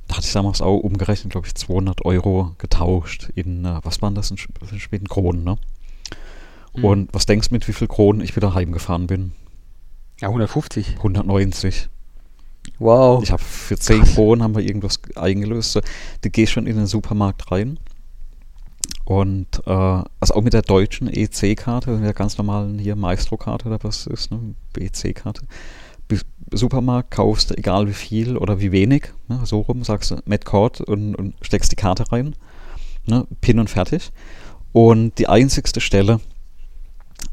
Da 0.09 0.17
hatte 0.17 0.27
ich 0.27 0.33
damals 0.33 0.61
auch 0.61 0.79
umgerechnet, 0.79 1.33
glaube 1.33 1.47
ich, 1.47 1.55
200 1.55 2.05
Euro 2.05 2.55
getauscht 2.59 3.31
in, 3.35 3.65
äh, 3.65 3.81
was 3.83 4.03
waren 4.03 4.15
das 4.15 4.31
in, 4.31 4.39
in 4.71 4.81
Schweden? 4.81 5.09
Kronen, 5.09 5.45
ne? 5.45 5.57
Mhm. 6.75 6.85
Und 6.85 7.15
was 7.15 7.27
denkst 7.27 7.49
du, 7.49 7.55
mit 7.55 7.69
wie 7.69 7.73
viel 7.73 7.89
Kronen 7.89 8.21
ich 8.23 8.37
wieder 8.37 8.55
heimgefahren 8.55 9.07
bin? 9.07 9.33
Ja, 10.21 10.29
150. 10.29 10.97
190. 10.99 11.89
Wow. 12.79 13.23
Ich 13.23 13.31
habe 13.31 13.43
für 13.43 13.77
10 13.77 14.01
Krass. 14.01 14.15
Kronen 14.15 14.43
haben 14.43 14.55
wir 14.55 14.63
irgendwas 14.63 15.01
eingelöst. 15.17 15.81
Du 16.21 16.31
gehst 16.31 16.53
schon 16.53 16.67
in 16.67 16.77
den 16.77 16.87
Supermarkt 16.87 17.51
rein 17.51 17.79
und 19.05 19.63
äh, 19.67 19.71
also 19.71 20.35
auch 20.35 20.43
mit 20.43 20.53
der 20.53 20.63
deutschen 20.63 21.09
EC-Karte, 21.09 21.91
mit 21.91 22.05
der 22.05 22.15
ganz 22.15 22.39
normalen 22.39 22.79
hier 22.79 22.97
Maestro-Karte 22.97 23.67
oder 23.67 23.79
was 23.83 24.07
ist, 24.07 24.31
ne? 24.31 24.55
BEC-Karte. 24.73 25.43
Supermarkt 26.53 27.11
kaufst 27.11 27.57
egal 27.57 27.89
wie 27.89 27.95
viel 27.95 28.37
oder 28.37 28.61
wie 28.61 28.73
wenig, 28.73 29.13
ne? 29.29 29.41
so 29.45 29.61
rum, 29.61 29.85
sagst 29.85 30.11
du 30.11 30.19
Metcord 30.25 30.81
und, 30.81 31.15
und 31.15 31.35
steckst 31.43 31.73
die 31.73 31.77
Karte 31.77 32.11
rein, 32.13 32.37
ne? 33.07 33.27
Pin 33.41 33.59
und 33.59 33.71
fertig. 33.71 34.13
Und 34.73 35.19
die 35.19 35.29
einzigste 35.29 35.81
Stelle, 35.81 36.21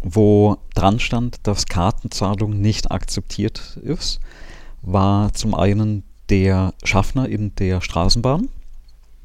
wo 0.01 0.57
dran 0.75 0.99
stand, 0.99 1.37
dass 1.43 1.65
Kartenzahlung 1.65 2.59
nicht 2.59 2.91
akzeptiert 2.91 3.77
ist, 3.83 4.19
war 4.81 5.33
zum 5.33 5.55
einen 5.55 6.03
der 6.29 6.73
Schaffner 6.83 7.27
in 7.27 7.55
der 7.55 7.81
Straßenbahn. 7.81 8.49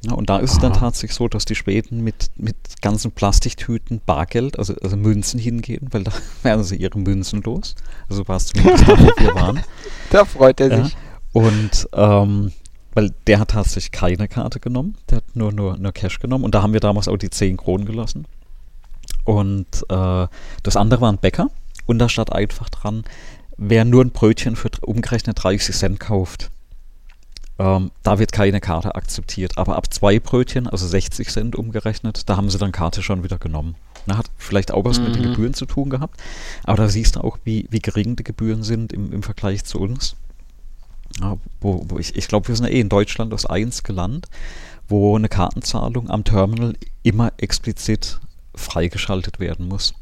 Ja, 0.05 0.13
und 0.13 0.29
da 0.29 0.37
ist 0.37 0.51
Aha. 0.51 0.55
es 0.55 0.61
dann 0.61 0.73
tatsächlich 0.73 1.15
so, 1.15 1.27
dass 1.27 1.45
die 1.45 1.55
Späten 1.55 2.03
mit, 2.03 2.29
mit 2.35 2.55
ganzen 2.81 3.11
Plastiktüten 3.11 4.01
Bargeld, 4.05 4.59
also, 4.59 4.75
also 4.81 4.97
Münzen 4.97 5.39
hingehen, 5.39 5.87
weil 5.91 6.03
da 6.03 6.11
werden 6.43 6.63
sie 6.63 6.75
ihre 6.75 6.99
Münzen 6.99 7.41
los. 7.41 7.75
Also 8.09 8.27
war 8.27 8.37
es 8.37 8.47
zumindest 8.47 8.87
da, 8.87 8.99
wo 8.99 9.05
wir 9.05 9.35
waren. 9.35 9.59
Da 10.11 10.23
freut 10.23 10.59
er 10.61 10.83
sich. 10.83 10.95
Und 11.33 11.89
ähm, 11.93 12.51
weil 12.93 13.11
der 13.27 13.39
hat 13.39 13.49
tatsächlich 13.49 13.91
keine 13.91 14.27
Karte 14.27 14.59
genommen, 14.59 14.95
der 15.09 15.17
hat 15.17 15.35
nur, 15.35 15.51
nur, 15.51 15.77
nur 15.77 15.91
Cash 15.91 16.19
genommen 16.19 16.45
und 16.45 16.55
da 16.55 16.61
haben 16.61 16.73
wir 16.73 16.79
damals 16.79 17.07
auch 17.07 17.17
die 17.17 17.29
10 17.29 17.57
Kronen 17.57 17.85
gelassen. 17.85 18.25
Und 19.25 19.83
äh, 19.89 20.27
das 20.63 20.77
andere 20.77 21.01
war 21.01 21.11
ein 21.11 21.17
Bäcker 21.17 21.47
und 21.85 21.99
da 21.99 22.07
stand 22.07 22.31
einfach 22.31 22.69
dran, 22.69 23.03
wer 23.57 23.83
nur 23.83 24.03
ein 24.03 24.11
Brötchen 24.11 24.55
für 24.55 24.69
umgerechnet 24.81 25.43
30 25.43 25.75
Cent 25.75 25.99
kauft, 25.99 26.51
ähm, 27.57 27.91
da 28.03 28.19
wird 28.19 28.31
keine 28.31 28.59
Karte 28.59 28.95
akzeptiert. 28.95 29.57
Aber 29.57 29.75
ab 29.75 29.93
zwei 29.93 30.19
Brötchen, 30.19 30.67
also 30.67 30.87
60 30.87 31.29
Cent 31.29 31.55
umgerechnet, 31.55 32.29
da 32.29 32.37
haben 32.37 32.49
sie 32.49 32.57
dann 32.57 32.71
Karte 32.71 33.01
schon 33.01 33.23
wieder 33.23 33.37
genommen. 33.37 33.75
Na, 34.05 34.17
hat 34.17 34.29
vielleicht 34.37 34.71
auch 34.71 34.85
was 34.85 34.99
mhm. 34.99 35.05
mit 35.05 35.15
den 35.15 35.21
mhm. 35.23 35.29
Gebühren 35.31 35.53
zu 35.53 35.65
tun 35.65 35.89
gehabt. 35.89 36.21
Aber 36.63 36.77
da 36.77 36.89
siehst 36.89 37.15
du 37.15 37.21
auch, 37.21 37.37
wie, 37.43 37.67
wie 37.69 37.79
gering 37.79 38.15
die 38.15 38.23
Gebühren 38.23 38.63
sind 38.63 38.93
im, 38.93 39.11
im 39.11 39.23
Vergleich 39.23 39.63
zu 39.63 39.79
uns. 39.79 40.15
Ja, 41.21 41.37
wo, 41.61 41.85
wo 41.87 41.97
ich 41.97 42.15
ich 42.15 42.27
glaube, 42.27 42.47
wir 42.49 42.55
sind 42.55 42.65
ja 42.65 42.73
eh 42.73 42.79
in 42.81 42.89
Deutschland 42.89 43.31
das 43.31 43.45
einzige 43.45 43.93
Land, 43.93 44.27
wo 44.89 45.15
eine 45.15 45.29
Kartenzahlung 45.29 46.09
am 46.09 46.23
Terminal 46.23 46.75
immer 47.03 47.31
explizit 47.37 48.19
freigeschaltet 48.53 49.39
werden 49.39 49.67
muss. 49.67 49.93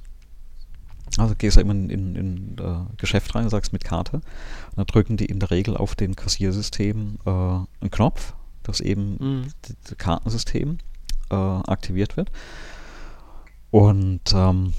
Also 1.18 1.36
gehst 1.36 1.58
du 1.58 1.62
immer 1.62 1.74
in, 1.74 1.90
in, 1.90 2.16
in 2.16 2.58
äh, 2.58 2.96
Geschäft 2.98 3.36
rein, 3.36 3.50
sagst 3.50 3.74
mit 3.74 3.84
Karte. 3.84 4.18
Und 4.18 4.78
dann 4.78 4.86
drücken 4.86 5.18
die 5.18 5.26
in 5.26 5.40
der 5.40 5.52
Regel 5.52 5.78
auf 5.78 5.96
den 5.96 6.16
Kassiersystem 6.16 7.20
äh, 7.26 7.30
einen 7.30 7.92
Knopf, 7.92 8.34
dass 8.64 8.82
eben 8.82 9.18
mhm. 9.20 9.48
das 9.62 9.98
Kartensystem 9.98 10.80
äh, 11.30 11.36
aktiviert 11.36 12.18
wird. 12.18 12.32
Und 13.70 14.34
ähm, 14.34 14.74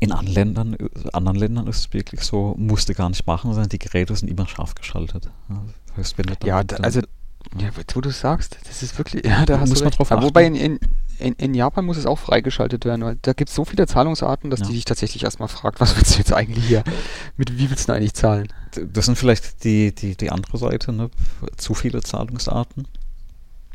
in 0.00 0.12
anderen 0.12 0.34
Ländern, 0.34 0.76
anderen 1.12 1.38
Ländern 1.38 1.66
ist 1.66 1.78
es 1.78 1.92
wirklich 1.92 2.20
so, 2.22 2.54
musste 2.58 2.94
gar 2.94 3.08
nicht 3.08 3.26
machen, 3.26 3.52
sondern 3.52 3.70
die 3.70 3.78
Geräte 3.78 4.14
sind 4.14 4.28
immer 4.28 4.46
scharf 4.46 4.74
geschaltet. 4.74 5.30
Das 5.48 5.96
heißt, 5.96 6.18
wenn 6.18 6.26
ja, 6.44 6.62
also 6.82 7.00
ja, 7.58 7.70
wo 7.94 8.00
du 8.00 8.10
sagst, 8.10 8.58
das 8.66 8.82
ist 8.82 8.98
wirklich, 8.98 9.24
ja, 9.26 9.44
da 9.46 9.60
hast 9.60 9.70
muss 9.70 9.78
du 9.78 9.84
man 9.84 9.92
drauf 9.92 10.12
achten. 10.12 10.24
Wobei 10.24 10.46
in, 10.46 10.54
in, 10.54 10.80
in, 11.18 11.34
in, 11.34 11.54
Japan 11.54 11.84
muss 11.84 11.96
es 11.96 12.06
auch 12.06 12.18
freigeschaltet 12.18 12.84
werden, 12.84 13.04
weil 13.04 13.16
da 13.22 13.32
gibt 13.32 13.50
es 13.50 13.54
so 13.54 13.64
viele 13.64 13.86
Zahlungsarten, 13.86 14.50
dass 14.50 14.60
ja. 14.60 14.66
die 14.66 14.74
sich 14.74 14.84
tatsächlich 14.84 15.24
erstmal 15.24 15.48
fragt, 15.48 15.80
was 15.80 15.96
willst 15.96 16.14
du 16.14 16.18
jetzt 16.18 16.32
eigentlich 16.32 16.64
hier, 16.66 16.84
mit 17.36 17.58
wie 17.58 17.70
willst 17.70 17.88
du 17.88 17.92
eigentlich 17.92 18.14
zahlen? 18.14 18.48
Das 18.92 19.06
sind 19.06 19.16
vielleicht 19.16 19.64
die, 19.64 19.94
die, 19.94 20.16
die 20.16 20.30
andere 20.30 20.58
Seite, 20.58 20.92
ne? 20.92 21.10
zu 21.56 21.74
viele 21.74 22.02
Zahlungsarten, 22.02 22.86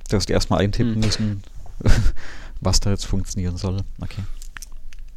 dass 0.10 0.26
die 0.26 0.34
erstmal 0.34 0.61
eintippen 0.61 0.95
hm. 0.95 1.02
müssen, 1.02 1.43
was 2.61 2.80
da 2.80 2.91
jetzt 2.91 3.06
funktionieren 3.06 3.57
soll. 3.57 3.81
Okay. 3.99 4.22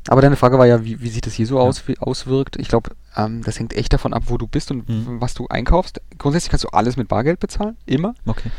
Aber 0.08 0.20
deine 0.20 0.36
Frage 0.36 0.58
war 0.58 0.66
ja, 0.66 0.84
wie, 0.84 1.00
wie 1.00 1.08
sich 1.08 1.22
das 1.22 1.32
hier 1.32 1.46
so 1.46 1.58
aus, 1.58 1.82
auswirkt. 1.98 2.56
Ich 2.56 2.68
glaube, 2.68 2.90
ähm, 3.16 3.42
das 3.42 3.58
hängt 3.58 3.72
echt 3.74 3.92
davon 3.92 4.12
ab, 4.12 4.24
wo 4.26 4.36
du 4.36 4.46
bist 4.46 4.70
und 4.70 4.88
mhm. 4.88 5.20
was 5.20 5.34
du 5.34 5.46
einkaufst. 5.48 6.00
Grundsätzlich 6.18 6.50
kannst 6.50 6.64
du 6.64 6.68
alles 6.68 6.96
mit 6.96 7.08
Bargeld 7.08 7.40
bezahlen, 7.40 7.76
immer. 7.86 8.14
Okay. 8.26 8.50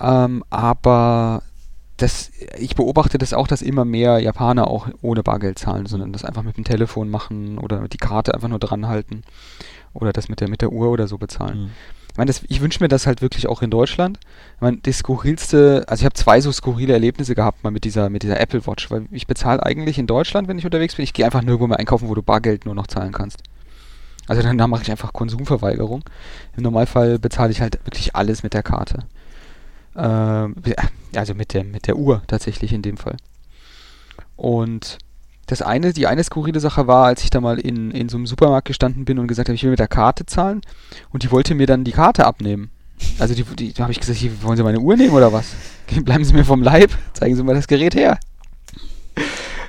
Ähm, 0.00 0.44
aber 0.48 1.42
das, 1.98 2.30
ich 2.58 2.74
beobachte 2.74 3.18
das 3.18 3.32
auch, 3.32 3.46
dass 3.48 3.62
immer 3.62 3.84
mehr 3.84 4.18
Japaner 4.18 4.68
auch 4.68 4.88
ohne 5.02 5.22
Bargeld 5.22 5.58
zahlen, 5.58 5.86
sondern 5.86 6.12
das 6.12 6.24
einfach 6.24 6.42
mit 6.42 6.56
dem 6.56 6.64
Telefon 6.64 7.08
machen 7.08 7.58
oder 7.58 7.88
die 7.88 7.98
Karte 7.98 8.34
einfach 8.34 8.48
nur 8.48 8.58
dran 8.58 8.86
halten 8.86 9.22
oder 9.94 10.12
das 10.12 10.28
mit 10.28 10.40
der, 10.40 10.48
mit 10.48 10.60
der 10.60 10.72
Uhr 10.72 10.90
oder 10.90 11.08
so 11.08 11.18
bezahlen. 11.18 11.64
Mhm. 11.64 11.70
Ich 12.16 12.18
meine, 12.18 12.32
ich 12.48 12.62
wünsche 12.62 12.82
mir 12.82 12.88
das 12.88 13.06
halt 13.06 13.20
wirklich 13.20 13.46
auch 13.46 13.60
in 13.60 13.68
Deutschland. 13.68 14.18
Ich 14.54 14.62
meine, 14.62 14.78
das 14.78 14.96
skurrilste, 14.96 15.84
also 15.86 16.00
ich 16.00 16.06
habe 16.06 16.14
zwei 16.14 16.40
so 16.40 16.50
skurrile 16.50 16.94
Erlebnisse 16.94 17.34
gehabt 17.34 17.62
mal 17.62 17.70
mit 17.70 17.84
dieser, 17.84 18.08
mit 18.08 18.22
dieser 18.22 18.40
Apple 18.40 18.66
Watch, 18.66 18.90
weil 18.90 19.04
ich 19.10 19.26
bezahle 19.26 19.62
eigentlich 19.62 19.98
in 19.98 20.06
Deutschland, 20.06 20.48
wenn 20.48 20.58
ich 20.58 20.64
unterwegs 20.64 20.94
bin, 20.94 21.02
ich 21.02 21.12
gehe 21.12 21.26
einfach 21.26 21.42
nirgendwo 21.42 21.66
mehr 21.66 21.78
einkaufen, 21.78 22.08
wo 22.08 22.14
du 22.14 22.22
Bargeld 22.22 22.64
nur 22.64 22.74
noch 22.74 22.86
zahlen 22.86 23.12
kannst. 23.12 23.42
Also 24.28 24.40
dann, 24.40 24.56
dann 24.56 24.70
mache 24.70 24.80
ich 24.80 24.90
einfach 24.90 25.12
Konsumverweigerung. 25.12 26.04
Im 26.56 26.62
Normalfall 26.62 27.18
bezahle 27.18 27.52
ich 27.52 27.60
halt 27.60 27.84
wirklich 27.84 28.16
alles 28.16 28.42
mit 28.42 28.54
der 28.54 28.62
Karte. 28.62 29.00
Äh, 29.94 30.48
also 31.18 31.34
mit 31.34 31.52
der, 31.52 31.64
mit 31.64 31.86
der 31.86 31.96
Uhr 31.96 32.22
tatsächlich 32.28 32.72
in 32.72 32.80
dem 32.80 32.96
Fall. 32.96 33.18
Und 34.36 34.96
das 35.46 35.62
eine, 35.62 35.92
die 35.92 36.06
eine 36.06 36.24
skurrile 36.24 36.60
Sache 36.60 36.86
war, 36.86 37.06
als 37.06 37.22
ich 37.22 37.30
da 37.30 37.40
mal 37.40 37.58
in, 37.58 37.90
in 37.92 38.08
so 38.08 38.16
einem 38.16 38.26
Supermarkt 38.26 38.66
gestanden 38.66 39.04
bin 39.04 39.18
und 39.18 39.28
gesagt 39.28 39.48
habe, 39.48 39.54
ich 39.54 39.62
will 39.62 39.70
mit 39.70 39.78
der 39.78 39.88
Karte 39.88 40.26
zahlen 40.26 40.60
und 41.10 41.22
die 41.22 41.30
wollte 41.30 41.54
mir 41.54 41.66
dann 41.66 41.84
die 41.84 41.92
Karte 41.92 42.26
abnehmen. 42.26 42.70
Also 43.18 43.34
die, 43.34 43.44
die 43.44 43.72
da 43.72 43.84
habe 43.84 43.92
ich 43.92 44.00
gesagt, 44.00 44.18
hier, 44.18 44.42
wollen 44.42 44.56
Sie 44.56 44.62
meine 44.62 44.80
Uhr 44.80 44.96
nehmen 44.96 45.14
oder 45.14 45.32
was? 45.32 45.54
Bleiben 46.04 46.24
Sie 46.24 46.32
mir 46.32 46.44
vom 46.44 46.62
Leib, 46.62 46.90
zeigen 47.12 47.36
Sie 47.36 47.42
mir 47.42 47.54
das 47.54 47.68
Gerät 47.68 47.94
her. 47.94 48.18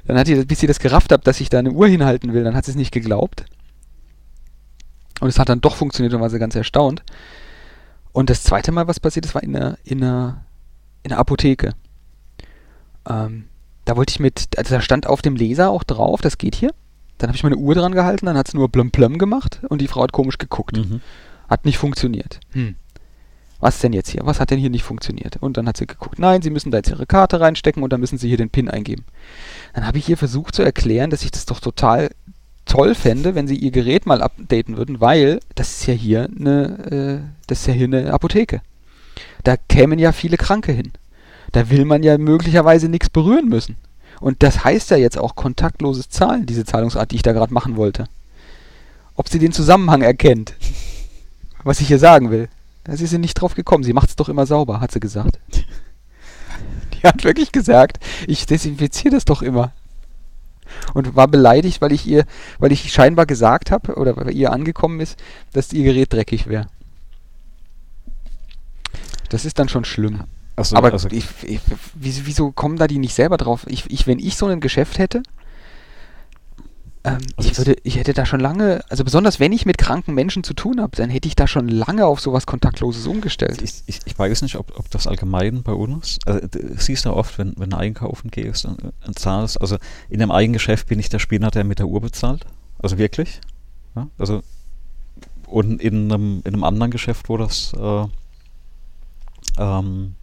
Dann 0.07 0.17
hat 0.17 0.27
die, 0.27 0.35
bis 0.45 0.59
sie 0.59 0.67
das 0.67 0.79
gerafft 0.79 1.11
hat, 1.11 1.27
dass 1.27 1.41
ich 1.41 1.49
da 1.49 1.59
eine 1.59 1.71
Uhr 1.71 1.87
hinhalten 1.87 2.33
will, 2.33 2.43
dann 2.43 2.55
hat 2.55 2.65
sie 2.65 2.71
es 2.71 2.77
nicht 2.77 2.91
geglaubt. 2.91 3.45
Und 5.19 5.27
es 5.27 5.37
hat 5.37 5.49
dann 5.49 5.61
doch 5.61 5.75
funktioniert 5.75 6.13
und 6.13 6.21
war 6.21 6.29
sie 6.29 6.39
ganz 6.39 6.55
erstaunt. 6.55 7.03
Und 8.13 8.29
das 8.29 8.43
zweite 8.43 8.71
Mal, 8.71 8.87
was 8.87 8.99
passiert 8.99 9.25
ist, 9.25 9.35
war 9.35 9.43
in 9.43 9.55
einer, 9.55 9.77
in 9.83 10.03
einer, 10.03 10.45
in 11.03 11.11
einer 11.11 11.19
Apotheke. 11.19 11.73
Ähm, 13.07 13.45
da 13.87 13.95
wollte 13.95 14.11
ich 14.11 14.19
mit, 14.19 14.57
also 14.57 14.75
da 14.75 14.81
stand 14.81 15.07
auf 15.07 15.21
dem 15.21 15.37
Laser 15.37 15.69
auch 15.69 15.83
drauf, 15.83 16.19
das 16.21 16.37
geht 16.37 16.55
hier. 16.55 16.71
Dann 17.17 17.29
habe 17.29 17.37
ich 17.37 17.43
meine 17.43 17.55
Uhr 17.55 17.73
dran 17.73 17.93
gehalten, 17.93 18.25
dann 18.25 18.37
hat 18.37 18.49
es 18.49 18.53
nur 18.53 18.69
blum 18.69 18.91
blum 18.91 19.17
gemacht 19.17 19.61
und 19.69 19.79
die 19.79 19.87
Frau 19.87 20.03
hat 20.03 20.11
komisch 20.11 20.37
geguckt. 20.37 20.77
Mhm. 20.77 21.01
Hat 21.49 21.63
nicht 21.63 21.77
funktioniert. 21.77 22.41
Hm. 22.51 22.75
Was 23.59 23.79
denn 23.79 23.93
jetzt 23.93 24.09
hier? 24.09 24.21
Was 24.25 24.39
hat 24.39 24.51
denn 24.51 24.59
hier 24.59 24.69
nicht 24.69 24.83
funktioniert? 24.83 25.37
Und 25.37 25.55
dann 25.55 25.67
hat 25.67 25.77
sie 25.77 25.87
geguckt, 25.87 26.19
nein, 26.19 26.41
Sie 26.41 26.49
müssen 26.49 26.69
da 26.69 26.77
jetzt 26.77 26.89
Ihre 26.89 27.07
Karte 27.07 27.39
reinstecken 27.39 27.81
und 27.81 27.91
dann 27.91 28.01
müssen 28.01 28.17
Sie 28.17 28.27
hier 28.27 28.37
den 28.37 28.49
PIN 28.49 28.69
eingeben. 28.69 29.05
Dann 29.73 29.87
habe 29.87 29.97
ich 29.97 30.09
ihr 30.09 30.17
versucht 30.17 30.53
zu 30.53 30.61
erklären, 30.61 31.09
dass 31.09 31.23
ich 31.23 31.31
das 31.31 31.45
doch 31.45 31.61
total 31.61 32.09
toll 32.65 32.93
fände, 32.93 33.35
wenn 33.35 33.47
sie 33.47 33.55
ihr 33.55 33.71
Gerät 33.71 34.05
mal 34.05 34.21
updaten 34.21 34.75
würden, 34.75 34.99
weil 34.99 35.39
das 35.55 35.69
ist 35.69 35.87
ja 35.87 35.93
hier 35.93 36.29
eine, 36.37 37.23
äh, 37.23 37.29
das 37.47 37.61
ist 37.61 37.67
ja 37.67 37.73
hier 37.73 37.85
eine 37.85 38.13
Apotheke. 38.13 38.61
Da 39.43 39.55
kämen 39.55 39.97
ja 39.97 40.11
viele 40.11 40.35
Kranke 40.37 40.73
hin. 40.73 40.91
Da 41.51 41.69
will 41.69 41.85
man 41.85 42.03
ja 42.03 42.17
möglicherweise 42.17 42.89
nichts 42.89 43.09
berühren 43.09 43.47
müssen. 43.47 43.77
Und 44.19 44.43
das 44.43 44.63
heißt 44.63 44.89
ja 44.89 44.97
jetzt 44.97 45.17
auch 45.17 45.35
kontaktloses 45.35 46.09
Zahlen, 46.09 46.45
diese 46.45 46.65
Zahlungsart, 46.65 47.11
die 47.11 47.17
ich 47.17 47.21
da 47.21 47.33
gerade 47.33 47.53
machen 47.53 47.75
wollte. 47.75 48.05
Ob 49.15 49.29
sie 49.29 49.39
den 49.39 49.51
Zusammenhang 49.51 50.01
erkennt, 50.01 50.55
was 51.63 51.81
ich 51.81 51.87
hier 51.87 51.99
sagen 51.99 52.31
will. 52.31 52.49
Da 52.83 52.93
ist 52.93 53.05
sie 53.05 53.17
nicht 53.17 53.35
drauf 53.35 53.53
gekommen. 53.53 53.83
Sie 53.83 53.93
macht 53.93 54.09
es 54.09 54.15
doch 54.15 54.29
immer 54.29 54.45
sauber, 54.45 54.79
hat 54.79 54.91
sie 54.91 54.99
gesagt. 54.99 55.39
Die 56.93 57.03
hat 57.03 57.23
wirklich 57.23 57.51
gesagt, 57.51 57.99
ich 58.25 58.45
desinfiziere 58.45 59.13
das 59.13 59.25
doch 59.25 59.41
immer. 59.41 59.71
Und 60.93 61.15
war 61.15 61.27
beleidigt, 61.27 61.81
weil 61.81 61.91
ich 61.91 62.07
ihr, 62.07 62.25
weil 62.59 62.71
ich 62.71 62.91
scheinbar 62.91 63.25
gesagt 63.25 63.71
habe, 63.71 63.95
oder 63.95 64.17
weil 64.17 64.31
ihr 64.31 64.51
angekommen 64.51 64.99
ist, 64.99 65.17
dass 65.53 65.73
ihr 65.73 65.83
Gerät 65.83 66.11
dreckig 66.11 66.47
wäre. 66.47 66.67
Das 69.29 69.45
ist 69.45 69.59
dann 69.59 69.69
schon 69.69 69.85
schlimm. 69.85 70.23
So, 70.59 70.75
aber 70.75 70.91
also 70.91 71.07
ich, 71.11 71.25
ich, 71.43 71.59
wieso 71.95 72.51
kommen 72.51 72.77
da 72.77 72.87
die 72.87 72.97
nicht 72.97 73.13
selber 73.13 73.37
drauf? 73.37 73.65
Ich, 73.67 73.89
ich, 73.89 74.07
wenn 74.07 74.19
ich 74.19 74.37
so 74.37 74.47
ein 74.47 74.59
Geschäft 74.59 74.97
hätte, 74.97 75.21
Ähm, 77.07 77.19
also 77.37 77.49
ich, 77.49 77.57
würde, 77.57 77.75
ich 77.83 77.95
hätte 77.97 78.13
da 78.13 78.25
schon 78.25 78.39
lange, 78.39 78.83
also 78.89 79.03
besonders 79.03 79.39
wenn 79.39 79.53
ich 79.53 79.65
mit 79.65 79.77
kranken 79.77 80.13
Menschen 80.13 80.43
zu 80.43 80.53
tun 80.53 80.81
habe, 80.81 80.95
dann 80.97 81.09
hätte 81.09 81.27
ich 81.27 81.35
da 81.35 81.47
schon 81.47 81.69
lange 81.69 82.05
auf 82.05 82.19
sowas 82.19 82.45
Kontaktloses 82.45 83.07
umgestellt. 83.07 83.61
Ich, 83.61 83.83
ich, 83.85 83.99
ich 84.03 84.19
weiß 84.19 84.41
nicht, 84.41 84.57
ob, 84.57 84.77
ob 84.77 84.89
das 84.89 85.07
allgemein 85.07 85.63
bei 85.63 85.73
uns, 85.73 86.17
also 86.25 86.39
siehst 86.75 87.05
du 87.05 87.13
oft, 87.13 87.37
wenn, 87.37 87.53
wenn 87.57 87.69
du 87.69 87.77
einkaufen 87.77 88.29
gehst 88.31 88.65
und, 88.65 88.79
und 89.05 89.19
zahlst, 89.19 89.61
also 89.61 89.77
in 90.09 90.21
einem 90.21 90.31
Eigengeschäft 90.31 90.87
bin 90.87 90.99
ich 90.99 91.09
der 91.09 91.19
Spinner, 91.19 91.51
der 91.51 91.63
mit 91.63 91.79
der 91.79 91.87
Uhr 91.87 92.01
bezahlt. 92.01 92.45
Also 92.79 92.97
wirklich. 92.97 93.39
Ja? 93.95 94.07
Also 94.17 94.41
und 95.45 95.81
in 95.81 96.11
einem, 96.11 96.41
in 96.43 96.53
einem 96.53 96.63
anderen 96.65 96.91
Geschäft, 96.91 97.29
wo 97.29 97.37
das 97.37 97.71
äh, 97.73 98.05
ähm, 99.57 100.15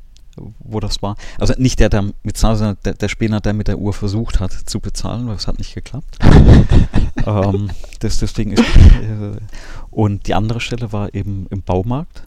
wo 0.59 0.81
das 0.81 1.03
war. 1.03 1.17
Also 1.39 1.55
nicht 1.57 1.81
der, 1.81 1.89
der 1.89 2.13
mit 2.23 2.37
sondern 2.37 2.77
der, 2.85 2.95
der 2.95 3.09
Spinner, 3.09 3.41
der 3.41 3.53
mit 3.53 3.69
der 3.69 3.79
Uhr 3.79 3.93
versucht 3.93 4.41
hat 4.41 4.53
zu 4.53 4.81
bezahlen, 4.81 5.27
weil 5.27 5.37
es 5.37 5.47
hat 5.47 5.59
nicht 5.59 5.75
geklappt. 5.75 6.19
ähm, 7.27 7.71
das, 8.01 8.19
deswegen 8.19 8.53
ist, 8.53 8.63
äh, 8.63 9.37
und 9.91 10.27
die 10.27 10.35
andere 10.35 10.61
Stelle 10.61 10.93
war 10.93 11.15
eben 11.15 11.47
im 11.51 11.63
Baumarkt. 11.63 12.27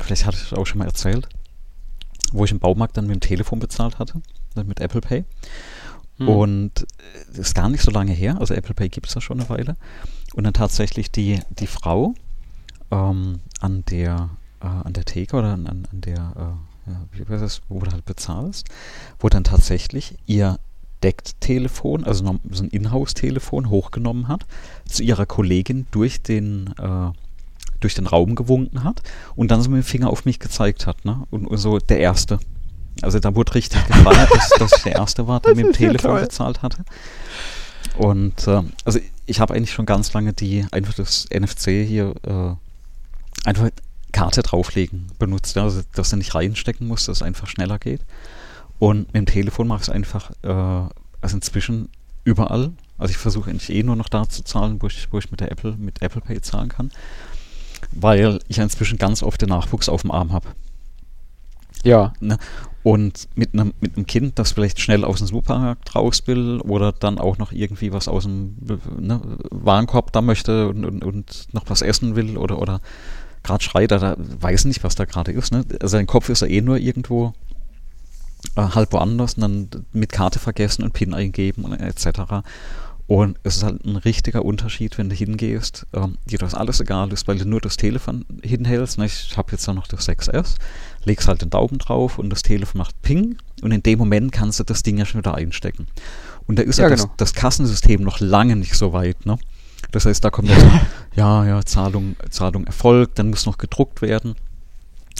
Vielleicht 0.00 0.26
hatte 0.26 0.36
ich 0.36 0.48
das 0.50 0.58
auch 0.58 0.66
schon 0.66 0.78
mal 0.78 0.86
erzählt, 0.86 1.28
wo 2.32 2.44
ich 2.44 2.50
im 2.50 2.58
Baumarkt 2.58 2.96
dann 2.96 3.06
mit 3.06 3.14
dem 3.14 3.20
Telefon 3.20 3.60
bezahlt 3.60 3.98
hatte, 3.98 4.20
mit 4.66 4.80
Apple 4.80 5.00
Pay. 5.00 5.24
Hm. 6.18 6.28
Und 6.28 6.86
das 7.28 7.38
ist 7.38 7.54
gar 7.54 7.68
nicht 7.68 7.82
so 7.82 7.90
lange 7.90 8.12
her, 8.12 8.38
also 8.40 8.54
Apple 8.54 8.74
Pay 8.74 8.88
gibt 8.88 9.06
es 9.06 9.14
da 9.14 9.20
schon 9.20 9.40
eine 9.40 9.48
Weile. 9.48 9.76
Und 10.34 10.44
dann 10.44 10.54
tatsächlich 10.54 11.10
die, 11.10 11.40
die 11.50 11.66
Frau 11.66 12.14
ähm, 12.90 13.40
an 13.60 13.84
der 13.90 14.30
äh, 14.64 14.66
an 14.66 14.92
der 14.92 15.04
Theke 15.04 15.36
oder 15.36 15.52
an, 15.52 15.66
an 15.66 15.86
der 15.92 16.32
äh, 16.36 16.73
wie 17.12 17.24
das, 17.24 17.62
wo 17.68 17.80
du 17.80 17.90
halt 17.90 18.04
bezahlst, 18.04 18.68
wo 19.18 19.28
dann 19.28 19.44
tatsächlich 19.44 20.16
ihr 20.26 20.58
Decktelefon, 21.02 22.04
also 22.04 22.38
so 22.50 22.62
ein 22.62 22.70
Inhouse-Telefon 22.70 23.68
hochgenommen 23.68 24.28
hat, 24.28 24.46
zu 24.88 25.02
ihrer 25.02 25.26
Kollegin 25.26 25.86
durch 25.90 26.22
den, 26.22 26.74
äh, 26.78 27.10
durch 27.80 27.94
den 27.94 28.06
Raum 28.06 28.34
gewunken 28.34 28.84
hat 28.84 29.02
und 29.36 29.50
dann 29.50 29.60
so 29.60 29.68
mit 29.68 29.82
dem 29.82 29.86
Finger 29.86 30.08
auf 30.08 30.24
mich 30.24 30.38
gezeigt 30.38 30.86
hat. 30.86 31.04
Ne? 31.04 31.24
Und, 31.30 31.46
und 31.46 31.58
so 31.58 31.78
der 31.78 31.98
Erste. 31.98 32.38
Also 33.02 33.18
da 33.18 33.34
wurde 33.34 33.54
richtig 33.54 33.84
gefeiert, 33.86 34.30
dass, 34.34 34.48
dass 34.58 34.72
ich 34.78 34.82
der 34.84 34.94
Erste 34.94 35.26
war, 35.26 35.40
der 35.40 35.54
mit 35.54 35.66
dem 35.66 35.72
Telefon 35.72 36.16
ja 36.16 36.20
bezahlt 36.22 36.62
hatte. 36.62 36.84
Und 37.98 38.46
äh, 38.48 38.62
also 38.84 38.98
ich 39.26 39.40
habe 39.40 39.54
eigentlich 39.54 39.72
schon 39.72 39.86
ganz 39.86 40.12
lange 40.14 40.32
die 40.32 40.66
einfach 40.70 40.94
das 40.94 41.26
NFC 41.30 41.86
hier 41.86 42.14
äh, 42.26 43.48
einfach 43.48 43.70
Karte 44.14 44.42
drauflegen 44.42 45.08
benutzt, 45.18 45.58
also 45.58 45.82
dass 45.94 46.10
du 46.10 46.16
nicht 46.16 46.34
reinstecken 46.34 46.86
musst, 46.86 47.08
dass 47.08 47.18
es 47.18 47.22
einfach 47.22 47.48
schneller 47.48 47.78
geht. 47.78 48.00
Und 48.78 49.06
mit 49.08 49.16
dem 49.16 49.26
Telefon 49.26 49.68
mache 49.68 49.82
ich 49.82 49.88
es 49.88 49.94
einfach, 49.94 50.30
äh, 50.42 50.88
also 51.20 51.36
inzwischen 51.36 51.88
überall. 52.22 52.72
Also 52.96 53.10
ich 53.10 53.18
versuche 53.18 53.50
eigentlich 53.50 53.70
eh 53.70 53.82
nur 53.82 53.96
noch 53.96 54.08
da 54.08 54.28
zu 54.28 54.44
zahlen, 54.44 54.80
wo 54.80 54.86
ich, 54.86 55.08
wo 55.12 55.18
ich 55.18 55.30
mit 55.30 55.40
der 55.40 55.50
Apple, 55.50 55.76
mit 55.76 56.00
Apple 56.00 56.20
Pay 56.20 56.40
zahlen 56.40 56.68
kann. 56.68 56.90
Weil 57.90 58.38
ich 58.48 58.58
inzwischen 58.58 58.98
ganz 58.98 59.22
oft 59.22 59.42
den 59.42 59.48
Nachwuchs 59.48 59.88
auf 59.88 60.02
dem 60.02 60.12
Arm 60.12 60.32
habe. 60.32 60.48
Ja. 61.82 62.14
Ne? 62.20 62.38
Und 62.82 63.28
mit 63.34 63.52
einem 63.52 63.74
mit 63.80 63.96
einem 63.96 64.06
Kind, 64.06 64.38
das 64.38 64.52
vielleicht 64.52 64.80
schnell 64.80 65.04
aus 65.04 65.18
dem 65.18 65.26
Supermarkt 65.26 65.94
raus 65.94 66.22
will 66.26 66.60
oder 66.60 66.92
dann 66.92 67.18
auch 67.18 67.38
noch 67.38 67.50
irgendwie 67.50 67.92
was 67.92 68.08
aus 68.08 68.24
dem 68.24 68.56
ne, 68.98 69.20
Warenkorb 69.50 70.12
da 70.12 70.20
möchte 70.20 70.68
und, 70.68 70.84
und, 70.84 71.04
und 71.04 71.48
noch 71.52 71.64
was 71.66 71.82
essen 71.82 72.14
will 72.14 72.36
oder, 72.36 72.58
oder 72.60 72.80
gerade 73.44 73.62
schreit, 73.62 73.92
er 73.92 74.16
weiß 74.18 74.64
nicht, 74.64 74.82
was 74.82 74.96
da 74.96 75.04
gerade 75.04 75.32
ist. 75.32 75.52
Ne? 75.52 75.64
Also 75.80 75.96
sein 75.96 76.06
Kopf 76.06 76.28
ist 76.28 76.40
ja 76.40 76.48
eh 76.48 76.60
nur 76.60 76.78
irgendwo 76.78 77.32
äh, 78.56 78.62
halb 78.62 78.92
woanders 78.92 79.34
und 79.34 79.40
dann 79.42 79.86
mit 79.92 80.10
Karte 80.10 80.38
vergessen 80.38 80.82
und 80.82 80.92
PIN 80.92 81.14
eingeben 81.14 81.64
und 81.64 81.74
etc. 81.74 82.42
Und 83.06 83.38
es 83.42 83.56
ist 83.56 83.62
halt 83.62 83.84
ein 83.84 83.96
richtiger 83.96 84.44
Unterschied, 84.44 84.96
wenn 84.96 85.10
du 85.10 85.14
hingehst, 85.14 85.86
ähm, 85.92 86.16
dir 86.24 86.38
das 86.38 86.54
alles 86.54 86.80
egal 86.80 87.12
ist, 87.12 87.28
weil 87.28 87.36
du 87.36 87.44
nur 87.44 87.60
das 87.60 87.76
Telefon 87.76 88.24
hinhältst. 88.42 88.96
Ne? 88.96 89.04
Ich 89.04 89.36
habe 89.36 89.52
jetzt 89.52 89.68
da 89.68 89.74
noch 89.74 89.86
das 89.86 90.08
6S, 90.08 90.54
legst 91.04 91.28
halt 91.28 91.42
den 91.42 91.50
Daumen 91.50 91.78
drauf 91.78 92.18
und 92.18 92.30
das 92.30 92.42
Telefon 92.42 92.78
macht 92.78 93.00
Ping 93.02 93.36
und 93.60 93.72
in 93.72 93.82
dem 93.82 93.98
Moment 93.98 94.32
kannst 94.32 94.58
du 94.58 94.64
das 94.64 94.82
Ding 94.82 94.96
ja 94.96 95.04
schon 95.04 95.20
wieder 95.20 95.34
einstecken. 95.34 95.86
Und 96.46 96.58
da 96.58 96.62
ist 96.62 96.78
ja, 96.78 96.84
ja 96.88 96.94
genau. 96.94 97.08
das, 97.16 97.32
das, 97.32 97.34
Kassensystem 97.34 98.02
noch 98.02 98.20
lange 98.20 98.56
nicht 98.56 98.74
so 98.74 98.94
weit. 98.94 99.26
Ne? 99.26 99.38
Das 99.94 100.06
heißt, 100.06 100.24
da 100.24 100.30
kommt 100.30 100.48
ja 100.48 100.58
so, 100.60 100.70
ja, 101.14 101.44
ja, 101.46 101.64
Zahlung, 101.64 102.16
Zahlung 102.28 102.66
erfolgt, 102.66 103.18
dann 103.18 103.30
muss 103.30 103.46
noch 103.46 103.58
gedruckt 103.58 104.02
werden. 104.02 104.34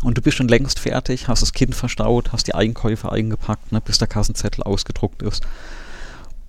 Und 0.02 0.18
du 0.18 0.22
bist 0.22 0.36
schon 0.36 0.48
längst 0.48 0.80
fertig, 0.80 1.28
hast 1.28 1.42
das 1.42 1.52
Kind 1.52 1.74
verstaut, 1.74 2.32
hast 2.32 2.48
die 2.48 2.54
Einkäufe 2.54 3.10
eingepackt, 3.10 3.70
ne, 3.70 3.80
bis 3.80 3.98
der 3.98 4.08
Kassenzettel 4.08 4.64
ausgedruckt 4.64 5.22
ist. 5.22 5.46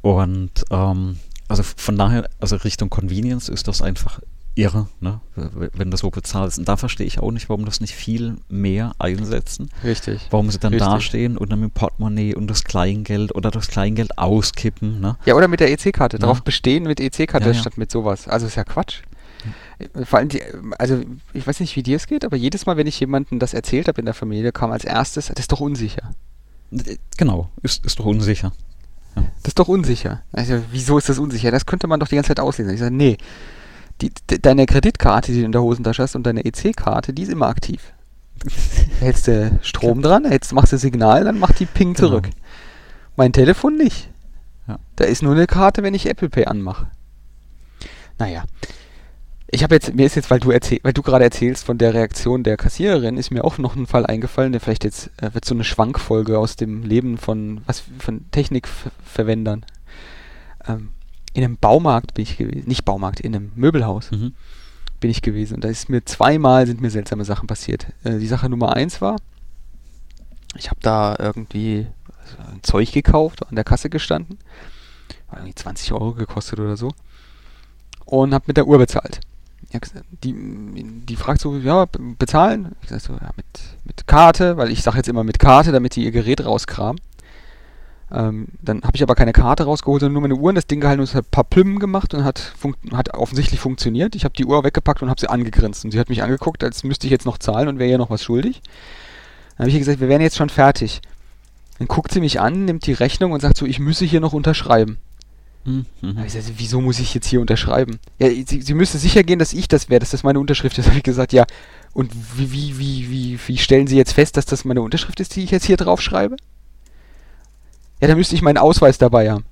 Und 0.01 0.65
ähm, 0.71 1.19
also 1.47 1.61
von 1.63 1.97
daher, 1.97 2.27
also 2.39 2.55
Richtung 2.57 2.89
Convenience 2.89 3.47
ist 3.47 3.67
das 3.67 3.83
einfach 3.83 4.19
irre, 4.55 4.87
ne? 5.01 5.19
wenn 5.35 5.91
du 5.91 5.97
so 5.97 6.09
bezahlst. 6.09 6.57
Und 6.57 6.67
da 6.67 6.77
verstehe 6.77 7.05
ich 7.05 7.19
auch 7.19 7.31
nicht, 7.31 7.49
warum 7.49 7.65
das 7.65 7.81
nicht 7.81 7.93
viel 7.93 8.37
mehr 8.49 8.93
einsetzen. 8.99 9.69
Richtig. 9.83 10.27
Warum 10.31 10.49
sie 10.49 10.59
dann 10.59 10.73
Richtig. 10.73 10.89
dastehen 10.89 11.37
und 11.37 11.51
dann 11.51 11.59
mit 11.59 11.71
dem 11.71 11.73
Portemonnaie 11.73 12.35
und 12.35 12.47
das 12.47 12.63
Kleingeld 12.63 13.35
oder 13.35 13.51
das 13.51 13.67
Kleingeld 13.67 14.17
auskippen. 14.17 15.01
Ne? 15.01 15.17
Ja, 15.25 15.35
oder 15.35 15.47
mit 15.47 15.59
der 15.59 15.71
EC-Karte. 15.71 16.17
Ja. 16.17 16.21
Darauf 16.21 16.41
bestehen 16.41 16.83
mit 16.83 16.99
EC-Karte 16.99 17.47
ja, 17.47 17.53
ja. 17.53 17.59
statt 17.59 17.77
mit 17.77 17.91
sowas. 17.91 18.27
Also 18.27 18.47
ist 18.47 18.55
ja 18.55 18.63
Quatsch. 18.63 19.01
Vor 20.05 20.19
allem, 20.19 20.29
die, 20.29 20.41
also 20.79 21.01
ich 21.33 21.45
weiß 21.45 21.59
nicht, 21.59 21.75
wie 21.75 21.83
dir 21.83 21.97
es 21.97 22.07
geht, 22.07 22.23
aber 22.23 22.37
jedes 22.37 22.65
Mal, 22.65 22.77
wenn 22.77 22.87
ich 22.87 22.99
jemandem 22.99 23.39
das 23.39 23.53
erzählt 23.53 23.87
habe 23.89 23.99
in 23.99 24.05
der 24.05 24.13
Familie, 24.13 24.51
kam 24.51 24.71
als 24.71 24.85
erstes, 24.85 25.27
das 25.27 25.37
ist 25.37 25.51
doch 25.51 25.59
unsicher. 25.59 26.11
Genau, 27.17 27.49
ist, 27.61 27.85
ist 27.85 27.99
doch 27.99 28.05
unsicher. 28.05 28.53
Das 29.15 29.49
ist 29.49 29.59
doch 29.59 29.67
unsicher. 29.67 30.23
Also, 30.31 30.61
wieso 30.71 30.97
ist 30.97 31.07
das 31.07 31.19
unsicher? 31.19 31.51
Das 31.51 31.65
könnte 31.65 31.87
man 31.87 31.99
doch 31.99 32.07
die 32.07 32.15
ganze 32.15 32.29
Zeit 32.29 32.39
auslesen. 32.39 32.73
Ich 32.73 32.79
sage, 32.79 32.93
nee, 32.93 33.17
die, 34.01 34.11
de, 34.29 34.39
deine 34.39 34.65
Kreditkarte, 34.65 35.31
die 35.31 35.39
du 35.39 35.45
in 35.45 35.51
der 35.51 35.61
Hosentasche 35.61 36.03
hast 36.03 36.15
und 36.15 36.25
deine 36.25 36.45
EC-Karte, 36.45 37.13
die 37.13 37.23
ist 37.23 37.31
immer 37.31 37.47
aktiv. 37.47 37.93
hältst 38.99 39.27
du 39.27 39.59
Strom 39.61 40.01
dran, 40.01 40.29
jetzt 40.29 40.53
machst 40.53 40.73
du 40.73 40.77
Signal, 40.77 41.23
dann 41.23 41.39
macht 41.39 41.59
die 41.59 41.65
Ping 41.65 41.93
genau. 41.93 42.09
zurück. 42.09 42.29
Mein 43.15 43.33
Telefon 43.33 43.77
nicht. 43.77 44.09
Ja. 44.67 44.79
Da 44.95 45.05
ist 45.05 45.23
nur 45.23 45.33
eine 45.33 45.47
Karte, 45.47 45.83
wenn 45.83 45.93
ich 45.93 46.09
Apple 46.09 46.29
Pay 46.29 46.45
anmache. 46.45 46.87
Naja. 48.17 48.43
Ich 49.47 49.63
habe 49.63 49.75
jetzt, 49.75 49.93
mir 49.93 50.05
ist 50.05 50.15
jetzt, 50.15 50.31
weil 50.31 50.39
du 50.39 50.51
erzähl, 50.51 50.79
weil 50.83 50.91
du 50.91 51.01
gerade 51.01 51.23
erzählst 51.23 51.63
von 51.63 51.77
der 51.77 51.93
Reaktion 51.93 52.43
der 52.43 52.57
Kassiererin, 52.57 53.15
ist 53.15 53.31
mir 53.31 53.45
auch 53.45 53.57
noch 53.57 53.75
ein 53.75 53.85
Fall 53.85 54.05
eingefallen, 54.05 54.51
der 54.51 54.59
vielleicht 54.59 54.83
jetzt 54.83 55.11
äh, 55.21 55.33
wird 55.33 55.45
so 55.45 55.53
eine 55.53 55.63
Schwankfolge 55.63 56.37
aus 56.37 56.55
dem 56.55 56.83
Leben 56.83 57.17
von 57.17 57.61
was 57.65 57.83
von 57.99 58.29
Technikverwendern. 58.31 59.65
Ähm, 60.67 60.89
in 61.35 61.43
einem 61.43 61.57
Baumarkt 61.57 62.13
bin 62.13 62.23
ich 62.23 62.37
gewesen, 62.37 62.63
nicht 62.65 62.85
Baumarkt, 62.85 63.19
in 63.19 63.35
einem 63.35 63.51
Möbelhaus 63.55 64.09
mhm. 64.09 64.33
bin 65.01 65.11
ich 65.11 65.21
gewesen. 65.21 65.55
Und 65.55 65.65
da 65.65 65.67
ist 65.67 65.89
mir 65.89 66.03
zweimal 66.05 66.65
sind 66.65 66.79
mir 66.79 66.89
seltsame 66.89 67.25
Sachen 67.25 67.45
passiert. 67.45 67.87
Äh, 68.05 68.19
die 68.19 68.27
Sache 68.27 68.49
Nummer 68.49 68.73
eins 68.73 69.01
war, 69.01 69.17
ich 70.57 70.69
habe 70.69 70.79
da 70.81 71.17
irgendwie 71.19 71.87
ein 72.51 72.63
Zeug 72.63 72.93
gekauft, 72.93 73.45
an 73.47 73.55
der 73.55 73.65
Kasse 73.65 73.89
gestanden, 73.89 74.39
hat 75.27 75.39
irgendwie 75.39 75.55
20 75.55 75.91
Euro 75.91 76.13
gekostet 76.13 76.59
oder 76.59 76.77
so, 76.77 76.91
und 78.05 78.33
habe 78.33 78.45
mit 78.47 78.55
der 78.55 78.65
Uhr 78.65 78.77
bezahlt. 78.77 79.19
Die, 80.23 80.33
die 80.33 81.15
fragt 81.17 81.41
so, 81.41 81.57
ja, 81.57 81.85
bezahlen? 82.17 82.77
Ich 82.81 82.89
sag 82.89 83.01
so, 83.01 83.13
ja, 83.13 83.29
mit, 83.35 83.45
mit 83.83 84.07
Karte, 84.07 84.55
weil 84.55 84.71
ich 84.71 84.83
sage 84.83 84.97
jetzt 84.97 85.09
immer 85.09 85.25
mit 85.25 85.37
Karte, 85.37 85.73
damit 85.73 85.97
die 85.97 86.05
ihr 86.05 86.11
Gerät 86.11 86.45
rauskramen. 86.45 87.01
Ähm, 88.15 88.47
dann 88.61 88.81
habe 88.83 88.95
ich 88.95 89.03
aber 89.03 89.13
keine 89.13 89.33
Karte 89.33 89.65
rausgeholt, 89.65 89.99
sondern 89.99 90.13
nur 90.13 90.21
meine 90.21 90.35
Uhr 90.35 90.47
und 90.47 90.55
das 90.55 90.67
Ding 90.67 90.79
gehalten 90.79 91.01
und 91.01 91.13
hat 91.13 91.25
ein 91.25 91.31
paar 91.31 91.43
Plümmen 91.43 91.79
gemacht 91.79 92.13
und 92.13 92.23
hat, 92.23 92.53
hat 92.93 93.13
offensichtlich 93.13 93.59
funktioniert. 93.59 94.15
Ich 94.15 94.23
habe 94.23 94.33
die 94.33 94.45
Uhr 94.45 94.63
weggepackt 94.63 95.01
und 95.01 95.09
habe 95.09 95.19
sie 95.19 95.29
angegrinst. 95.29 95.83
Und 95.83 95.91
sie 95.91 95.99
hat 95.99 96.07
mich 96.07 96.23
angeguckt, 96.23 96.63
als 96.63 96.85
müsste 96.85 97.07
ich 97.07 97.11
jetzt 97.11 97.25
noch 97.25 97.37
zahlen 97.37 97.67
und 97.67 97.77
wäre 97.77 97.91
ja 97.91 97.97
noch 97.97 98.09
was 98.09 98.23
schuldig. 98.23 98.61
Dann 99.57 99.65
habe 99.65 99.69
ich 99.69 99.75
ihr 99.75 99.79
gesagt, 99.79 99.99
wir 99.99 100.07
wären 100.07 100.21
jetzt 100.21 100.37
schon 100.37 100.49
fertig. 100.49 101.01
Dann 101.77 101.89
guckt 101.89 102.13
sie 102.13 102.21
mich 102.21 102.39
an, 102.39 102.63
nimmt 102.63 102.87
die 102.87 102.93
Rechnung 102.93 103.33
und 103.33 103.41
sagt 103.41 103.57
so, 103.57 103.65
ich 103.65 103.79
müsse 103.79 104.05
hier 104.05 104.21
noch 104.21 104.31
unterschreiben. 104.31 104.97
Mhm. 105.65 105.85
Ich 106.01 106.33
gesagt, 106.33 106.53
wieso 106.55 106.79
muss 106.79 106.99
ich 106.99 107.13
jetzt 107.13 107.27
hier 107.27 107.41
unterschreiben? 107.41 107.99
Ja, 108.17 108.29
sie, 108.29 108.61
sie 108.61 108.73
müsste 108.73 108.97
sicher 108.97 109.23
gehen, 109.23 109.39
dass 109.39 109.51
ich 109.51 109.67
das 109.67 109.89
wäre, 109.89 109.99
dass 109.99 110.11
das 110.11 110.23
meine 110.23 110.39
Unterschrift 110.39 110.77
ist. 110.77 110.85
habe 110.87 110.97
ich 110.97 111.03
gesagt, 111.03 111.33
ja, 111.33 111.45
und 111.91 112.11
wie, 112.37 112.53
wie, 112.53 112.79
wie, 112.79 113.09
wie, 113.09 113.39
wie 113.45 113.57
stellen 113.57 113.87
Sie 113.87 113.97
jetzt 113.97 114.13
fest, 114.13 114.37
dass 114.37 114.45
das 114.45 114.63
meine 114.63 114.81
Unterschrift 114.81 115.19
ist, 115.19 115.35
die 115.35 115.43
ich 115.43 115.51
jetzt 115.51 115.65
hier 115.65 115.77
drauf 115.77 116.01
schreibe? 116.01 116.37
Ja, 118.01 118.07
dann 118.07 118.17
müsste 118.17 118.35
ich 118.35 118.41
meinen 118.41 118.57
Ausweis 118.57 118.97
dabei 118.97 119.31
haben. 119.31 119.45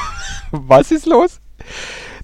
Was 0.50 0.90
ist 0.90 1.06
los? 1.06 1.40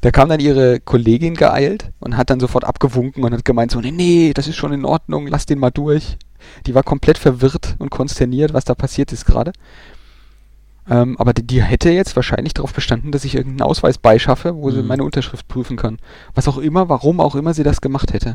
Da 0.02 0.10
kam 0.10 0.28
dann 0.28 0.40
ihre 0.40 0.80
Kollegin 0.80 1.34
geeilt 1.34 1.92
und 2.00 2.16
hat 2.16 2.28
dann 2.28 2.40
sofort 2.40 2.64
abgewunken 2.64 3.22
und 3.22 3.32
hat 3.32 3.44
gemeint 3.44 3.70
so, 3.70 3.80
nee, 3.80 3.92
nee, 3.92 4.32
das 4.34 4.48
ist 4.48 4.56
schon 4.56 4.72
in 4.72 4.84
Ordnung, 4.84 5.28
lass 5.28 5.46
den 5.46 5.60
mal 5.60 5.70
durch. 5.70 6.18
Die 6.66 6.74
war 6.74 6.82
komplett 6.82 7.18
verwirrt 7.18 7.76
und 7.78 7.90
konsterniert, 7.90 8.52
was 8.52 8.64
da 8.64 8.74
passiert 8.74 9.12
ist 9.12 9.24
gerade. 9.24 9.52
Ähm, 10.90 11.16
aber 11.18 11.32
die, 11.32 11.46
die, 11.46 11.62
hätte 11.62 11.90
jetzt 11.90 12.16
wahrscheinlich 12.16 12.54
darauf 12.54 12.72
bestanden, 12.72 13.12
dass 13.12 13.24
ich 13.24 13.36
irgendeinen 13.36 13.68
Ausweis 13.68 13.98
beischaffe, 13.98 14.56
wo 14.56 14.68
mhm. 14.68 14.74
sie 14.74 14.82
meine 14.82 15.04
Unterschrift 15.04 15.46
prüfen 15.46 15.76
kann. 15.76 15.98
Was 16.34 16.48
auch 16.48 16.58
immer, 16.58 16.88
warum 16.88 17.20
auch 17.20 17.36
immer 17.36 17.54
sie 17.54 17.62
das 17.62 17.80
gemacht 17.80 18.12
hätte. 18.12 18.34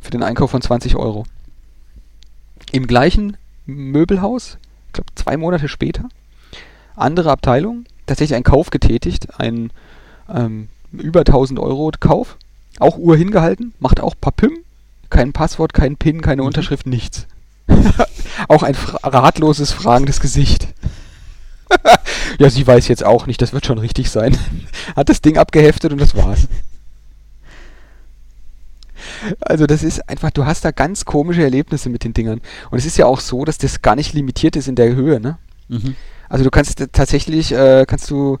Für 0.00 0.10
den 0.10 0.22
Einkauf 0.22 0.50
von 0.50 0.62
20 0.62 0.96
Euro. 0.96 1.24
Im 2.72 2.86
gleichen 2.86 3.36
Möbelhaus, 3.66 4.58
ich 4.86 4.92
glaube 4.94 5.14
zwei 5.14 5.36
Monate 5.36 5.68
später, 5.68 6.08
andere 7.00 7.30
Abteilung, 7.30 7.84
tatsächlich 8.06 8.34
einen 8.34 8.44
Kauf 8.44 8.70
getätigt, 8.70 9.38
ein, 9.38 9.70
ähm, 10.32 10.68
über 10.92 11.20
1000 11.20 11.58
Euro 11.58 11.90
Kauf. 11.98 12.36
Auch 12.78 12.96
Uhr 12.96 13.16
hingehalten, 13.16 13.74
macht 13.80 14.00
auch 14.00 14.14
Papym, 14.20 14.58
kein 15.10 15.32
Passwort, 15.32 15.74
kein 15.74 15.96
PIN, 15.96 16.20
keine 16.20 16.42
mhm. 16.42 16.48
Unterschrift, 16.48 16.86
nichts. 16.86 17.26
auch 18.48 18.62
ein 18.62 18.76
ratloses, 19.02 19.72
fragendes 19.72 20.20
Gesicht. 20.20 20.68
ja, 22.38 22.50
sie 22.50 22.66
weiß 22.66 22.88
jetzt 22.88 23.04
auch 23.04 23.26
nicht, 23.26 23.42
das 23.42 23.52
wird 23.52 23.66
schon 23.66 23.78
richtig 23.78 24.10
sein. 24.10 24.36
Hat 24.96 25.08
das 25.08 25.20
Ding 25.20 25.38
abgeheftet 25.38 25.92
und 25.92 26.00
das 26.00 26.14
war's. 26.14 26.48
Also 29.40 29.66
das 29.66 29.82
ist 29.82 30.08
einfach, 30.08 30.30
du 30.30 30.46
hast 30.46 30.64
da 30.64 30.70
ganz 30.70 31.04
komische 31.04 31.42
Erlebnisse 31.42 31.88
mit 31.88 32.04
den 32.04 32.14
Dingern. 32.14 32.40
Und 32.70 32.78
es 32.78 32.86
ist 32.86 32.98
ja 32.98 33.06
auch 33.06 33.20
so, 33.20 33.44
dass 33.44 33.58
das 33.58 33.82
gar 33.82 33.96
nicht 33.96 34.12
limitiert 34.12 34.56
ist 34.56 34.68
in 34.68 34.76
der 34.76 34.94
Höhe, 34.94 35.20
ne? 35.20 35.38
Mhm. 35.68 35.96
Also 36.28 36.44
du 36.44 36.50
kannst 36.50 36.84
tatsächlich, 36.92 37.52
äh, 37.52 37.84
kannst 37.86 38.10
du 38.10 38.38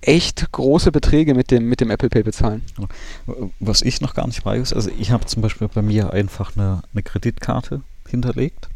echt 0.00 0.50
große 0.52 0.92
Beträge 0.92 1.34
mit 1.34 1.50
dem, 1.50 1.68
mit 1.68 1.80
dem 1.80 1.90
Apple 1.90 2.08
Pay 2.08 2.22
bezahlen. 2.22 2.62
Was 3.60 3.82
ich 3.82 4.00
noch 4.00 4.14
gar 4.14 4.26
nicht 4.26 4.44
weiß, 4.44 4.72
also 4.72 4.90
ich 4.98 5.10
habe 5.10 5.26
zum 5.26 5.42
Beispiel 5.42 5.68
bei 5.68 5.82
mir 5.82 6.12
einfach 6.12 6.56
eine, 6.56 6.82
eine 6.92 7.02
Kreditkarte 7.02 7.82
hinterlegt. 8.08 8.68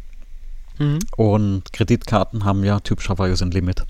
Mhm. 0.78 0.98
Und 1.16 1.72
Kreditkarten 1.72 2.44
haben 2.44 2.64
ja 2.64 2.81
typischerweise 2.81 3.44
ein 3.44 3.51
Limit. 3.51 3.85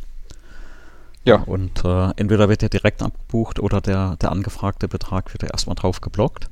Ja. 1.25 1.37
Und 1.37 1.85
äh, 1.85 2.11
entweder 2.17 2.49
wird 2.49 2.63
der 2.63 2.69
direkt 2.69 3.03
abgebucht 3.03 3.61
oder 3.61 3.81
der, 3.81 4.17
der 4.17 4.33
angefragte 4.33 4.89
Betrag 4.89 5.33
wird 5.33 5.43
ja 5.43 5.51
erstmal 5.51 5.77
drauf 5.77 6.01
geblockt. 6.01 6.49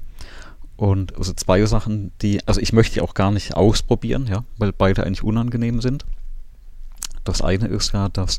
Und 0.76 1.16
also 1.16 1.32
zwei 1.32 1.64
Sachen, 1.66 2.12
die, 2.22 2.40
also 2.47 2.60
ich 2.60 2.72
möchte 2.72 2.94
die 2.94 3.01
auch 3.01 3.14
gar 3.14 3.32
nicht 3.32 3.55
ausprobieren, 3.55 4.26
ja, 4.28 4.44
weil 4.59 4.72
beide 4.72 5.05
eigentlich 5.05 5.24
unangenehm 5.24 5.80
sind. 5.80 6.05
Das 7.29 7.43
eine 7.43 7.67
ist 7.69 7.93
ja, 7.93 8.09
dass 8.09 8.39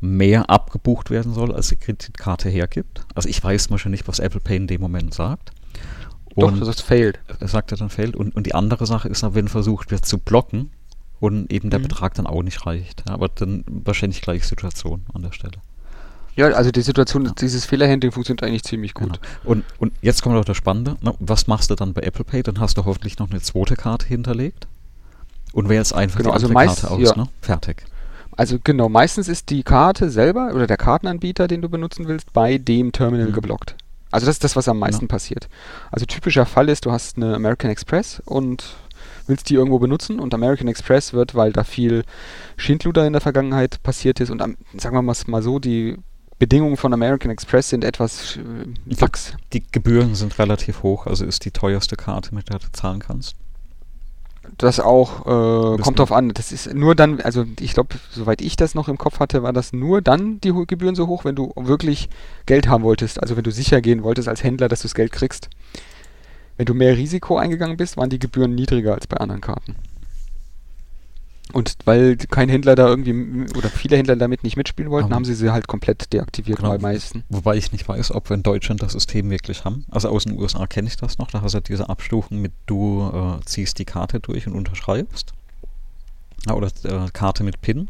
mehr 0.00 0.48
abgebucht 0.48 1.10
werden 1.10 1.34
soll, 1.34 1.52
als 1.52 1.68
die 1.68 1.76
Kreditkarte 1.76 2.48
hergibt. 2.48 3.02
Also 3.14 3.28
ich 3.28 3.42
weiß 3.42 3.70
mal 3.70 3.78
schon 3.78 3.90
nicht, 3.90 4.06
was 4.06 4.20
Apple 4.20 4.40
Pay 4.40 4.56
in 4.56 4.66
dem 4.66 4.80
Moment 4.80 5.12
sagt. 5.12 5.50
Und 6.34 6.52
Doch, 6.52 6.58
das 6.60 6.68
heißt 6.68 6.82
failed. 6.82 7.18
Er 7.40 7.48
sagt 7.48 7.72
er 7.72 7.78
dann 7.78 7.90
failed. 7.90 8.14
Und, 8.14 8.36
und 8.36 8.46
die 8.46 8.54
andere 8.54 8.86
Sache 8.86 9.08
ist, 9.08 9.24
wenn 9.34 9.48
versucht 9.48 9.90
wird 9.90 10.04
zu 10.04 10.18
blocken 10.18 10.70
und 11.18 11.52
eben 11.52 11.70
der 11.70 11.80
mhm. 11.80 11.84
Betrag 11.84 12.14
dann 12.14 12.26
auch 12.26 12.42
nicht 12.42 12.64
reicht. 12.64 13.04
Ja, 13.08 13.14
aber 13.14 13.28
dann 13.28 13.64
wahrscheinlich 13.66 14.22
gleich 14.22 14.46
Situation 14.46 15.04
an 15.12 15.22
der 15.22 15.32
Stelle. 15.32 15.58
Ja, 16.36 16.46
also 16.50 16.70
die 16.70 16.82
Situation, 16.82 17.24
ja. 17.24 17.32
dieses 17.32 17.64
Fehlerhandling 17.64 18.12
funktioniert 18.12 18.44
eigentlich 18.44 18.62
ziemlich 18.62 18.94
gut. 18.94 19.20
Genau. 19.20 19.50
Und, 19.50 19.64
und 19.78 19.92
jetzt 20.02 20.22
kommt 20.22 20.36
auch 20.36 20.44
das 20.44 20.56
Spannende. 20.56 20.96
Na, 21.00 21.14
was 21.18 21.48
machst 21.48 21.70
du 21.70 21.74
dann 21.74 21.94
bei 21.94 22.02
Apple 22.02 22.24
Pay? 22.24 22.44
Dann 22.44 22.60
hast 22.60 22.78
du 22.78 22.84
hoffentlich 22.84 23.18
noch 23.18 23.30
eine 23.30 23.40
zweite 23.40 23.74
Karte 23.74 24.06
hinterlegt. 24.06 24.68
Und 25.52 25.68
wählst 25.68 25.92
einfach 25.94 26.18
genau, 26.18 26.30
die 26.30 26.34
also 26.34 26.48
meist, 26.50 26.82
Karte 26.82 26.94
aus, 26.94 27.00
ja. 27.00 27.16
ne? 27.16 27.28
Fertig. 27.40 27.84
Also 28.38 28.58
genau, 28.62 28.88
meistens 28.88 29.26
ist 29.26 29.50
die 29.50 29.64
Karte 29.64 30.10
selber 30.10 30.52
oder 30.54 30.68
der 30.68 30.76
Kartenanbieter, 30.76 31.48
den 31.48 31.60
du 31.60 31.68
benutzen 31.68 32.06
willst, 32.06 32.32
bei 32.32 32.56
dem 32.56 32.92
Terminal 32.92 33.30
mhm. 33.30 33.32
geblockt. 33.32 33.74
Also 34.12 34.26
das 34.26 34.36
ist 34.36 34.44
das, 34.44 34.54
was 34.54 34.68
am 34.68 34.78
meisten 34.78 35.06
ja. 35.06 35.08
passiert. 35.08 35.48
Also 35.90 36.06
typischer 36.06 36.46
Fall 36.46 36.68
ist, 36.68 36.86
du 36.86 36.92
hast 36.92 37.16
eine 37.16 37.34
American 37.34 37.68
Express 37.68 38.22
und 38.24 38.76
willst 39.26 39.50
die 39.50 39.54
irgendwo 39.54 39.80
benutzen 39.80 40.20
und 40.20 40.32
American 40.34 40.68
Express 40.68 41.12
wird, 41.12 41.34
weil 41.34 41.52
da 41.52 41.64
viel 41.64 42.04
Schindluder 42.56 43.04
in 43.08 43.12
der 43.12 43.20
Vergangenheit 43.20 43.82
passiert 43.82 44.20
ist 44.20 44.30
und 44.30 44.38
sagen 44.38 44.94
wir 44.94 45.02
mal 45.02 45.42
so, 45.42 45.58
die 45.58 45.96
Bedingungen 46.38 46.76
von 46.76 46.92
American 46.92 47.32
Express 47.32 47.70
sind 47.70 47.82
etwas 47.82 48.36
äh, 48.36 48.94
lax. 49.00 49.34
Die 49.52 49.64
Gebühren 49.72 50.14
sind 50.14 50.38
relativ 50.38 50.84
hoch, 50.84 51.08
also 51.08 51.24
ist 51.24 51.44
die 51.44 51.50
teuerste 51.50 51.96
Karte, 51.96 52.32
mit 52.36 52.50
der 52.50 52.60
du 52.60 52.70
zahlen 52.70 53.00
kannst. 53.00 53.34
Das 54.56 54.80
auch, 54.80 55.26
äh, 55.26 55.82
kommt 55.82 55.98
drauf 55.98 56.12
an. 56.12 56.30
Das 56.30 56.52
ist 56.52 56.72
nur 56.74 56.94
dann, 56.94 57.20
also 57.20 57.44
ich 57.60 57.74
glaube, 57.74 57.96
soweit 58.10 58.40
ich 58.40 58.56
das 58.56 58.74
noch 58.74 58.88
im 58.88 58.98
Kopf 58.98 59.20
hatte, 59.20 59.42
war 59.42 59.52
das 59.52 59.72
nur 59.72 60.02
dann 60.02 60.40
die 60.40 60.52
Gebühren 60.66 60.94
so 60.94 61.06
hoch, 61.06 61.24
wenn 61.24 61.34
du 61.34 61.52
wirklich 61.56 62.08
Geld 62.46 62.68
haben 62.68 62.84
wolltest. 62.84 63.20
Also 63.20 63.36
wenn 63.36 63.44
du 63.44 63.50
sicher 63.50 63.80
gehen 63.80 64.02
wolltest 64.02 64.28
als 64.28 64.42
Händler, 64.42 64.68
dass 64.68 64.80
du 64.80 64.88
das 64.88 64.94
Geld 64.94 65.12
kriegst. 65.12 65.50
Wenn 66.56 66.66
du 66.66 66.74
mehr 66.74 66.96
Risiko 66.96 67.36
eingegangen 67.36 67.76
bist, 67.76 67.96
waren 67.96 68.10
die 68.10 68.18
Gebühren 68.18 68.54
niedriger 68.54 68.94
als 68.94 69.06
bei 69.06 69.16
anderen 69.18 69.40
Karten. 69.40 69.76
Und 71.52 71.76
weil 71.86 72.16
kein 72.16 72.50
Händler 72.50 72.74
da 72.74 72.88
irgendwie 72.88 73.46
oder 73.56 73.70
viele 73.70 73.96
Händler 73.96 74.16
damit 74.16 74.44
nicht 74.44 74.56
mitspielen 74.56 74.90
wollten, 74.90 75.06
Aber 75.06 75.14
haben 75.14 75.24
sie 75.24 75.34
sie 75.34 75.50
halt 75.50 75.66
komplett 75.66 76.12
deaktiviert 76.12 76.58
genau. 76.58 76.70
bei 76.70 76.78
meisten. 76.78 77.24
Wobei 77.30 77.56
ich 77.56 77.72
nicht 77.72 77.88
weiß, 77.88 78.12
ob 78.12 78.28
wir 78.28 78.34
in 78.34 78.42
Deutschland 78.42 78.82
das 78.82 78.92
System 78.92 79.30
wirklich 79.30 79.64
haben. 79.64 79.86
Also 79.90 80.10
aus 80.10 80.24
den 80.24 80.38
USA 80.38 80.66
kenne 80.66 80.88
ich 80.88 80.96
das 80.96 81.16
noch. 81.16 81.30
Da 81.30 81.40
hast 81.40 81.54
du 81.54 81.60
diese 81.60 81.88
Abstufung 81.88 82.40
mit 82.40 82.52
du 82.66 83.10
äh, 83.40 83.44
ziehst 83.46 83.78
die 83.78 83.86
Karte 83.86 84.20
durch 84.20 84.46
und 84.46 84.54
unterschreibst. 84.54 85.32
Ja, 86.46 86.54
oder 86.54 86.68
äh, 86.84 87.08
Karte 87.12 87.44
mit 87.44 87.62
PIN. 87.62 87.88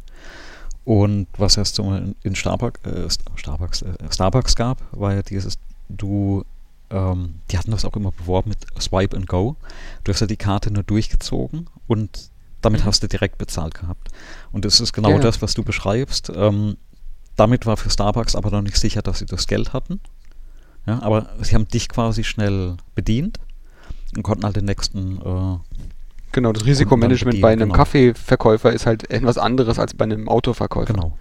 Und 0.85 1.27
was 1.37 1.57
es 1.57 1.73
zum 1.73 2.15
in 2.23 2.35
Starbucks, 2.35 2.81
äh, 2.85 3.09
Starbucks, 3.35 3.83
äh, 3.83 3.95
Starbucks 4.11 4.55
gab, 4.55 4.83
war 4.93 5.15
ja 5.15 5.23
dieses, 5.23 5.59
du 5.89 6.45
ähm, 6.91 7.41
die 7.51 7.59
hatten 7.59 7.71
das 7.71 7.85
auch 7.85 7.95
immer 7.97 8.13
beworben 8.13 8.51
mit 8.51 8.59
Swipe 8.81 9.17
and 9.17 9.27
Go. 9.27 9.57
Du 10.05 10.13
hast 10.13 10.21
ja 10.21 10.27
die 10.27 10.37
Karte 10.37 10.71
nur 10.71 10.83
durchgezogen 10.83 11.69
und 11.87 12.31
damit 12.61 12.83
mhm. 12.83 12.87
hast 12.87 13.03
du 13.03 13.09
direkt 13.09 13.39
bezahlt 13.39 13.75
gehabt. 13.75 14.09
Und 14.53 14.65
das 14.65 14.81
ist 14.81 14.93
genau 14.93 15.11
ja. 15.11 15.19
das, 15.19 15.43
was 15.43 15.55
du 15.55 15.63
beschreibst. 15.63 16.31
Ähm, 16.35 16.77
damit 17.37 17.67
war 17.67 17.77
für 17.77 17.91
Starbucks 17.91 18.35
aber 18.35 18.51
noch 18.51 18.63
nicht 18.63 18.77
sicher, 18.77 19.03
dass 19.03 19.21
sie 19.21 19.27
das 19.27 19.47
Geld 19.47 19.73
hatten. 19.73 20.01
Ja, 20.87 21.03
aber 21.03 21.29
sie 21.41 21.55
haben 21.55 21.69
dich 21.69 21.89
quasi 21.89 22.25
schnell 22.25 22.77
bedient 22.95 23.39
und 24.17 24.23
konnten 24.23 24.45
halt 24.45 24.57
den 24.57 24.65
nächsten. 24.65 25.19
Äh, 25.19 25.59
genau, 26.33 26.53
das 26.53 26.65
Risikomanagement 26.65 27.41
bei 27.41 27.53
einem 27.53 27.69
genau. 27.69 27.75
Kaffeeverkäufer 27.75 28.73
ist 28.73 28.87
halt 28.87 29.11
etwas 29.11 29.39
anderes 29.39 29.79
als 29.79 29.95
bei 29.95 30.05
einem 30.05 30.29
Autoverkäufer. 30.29 30.95
Genau. 30.95 31.17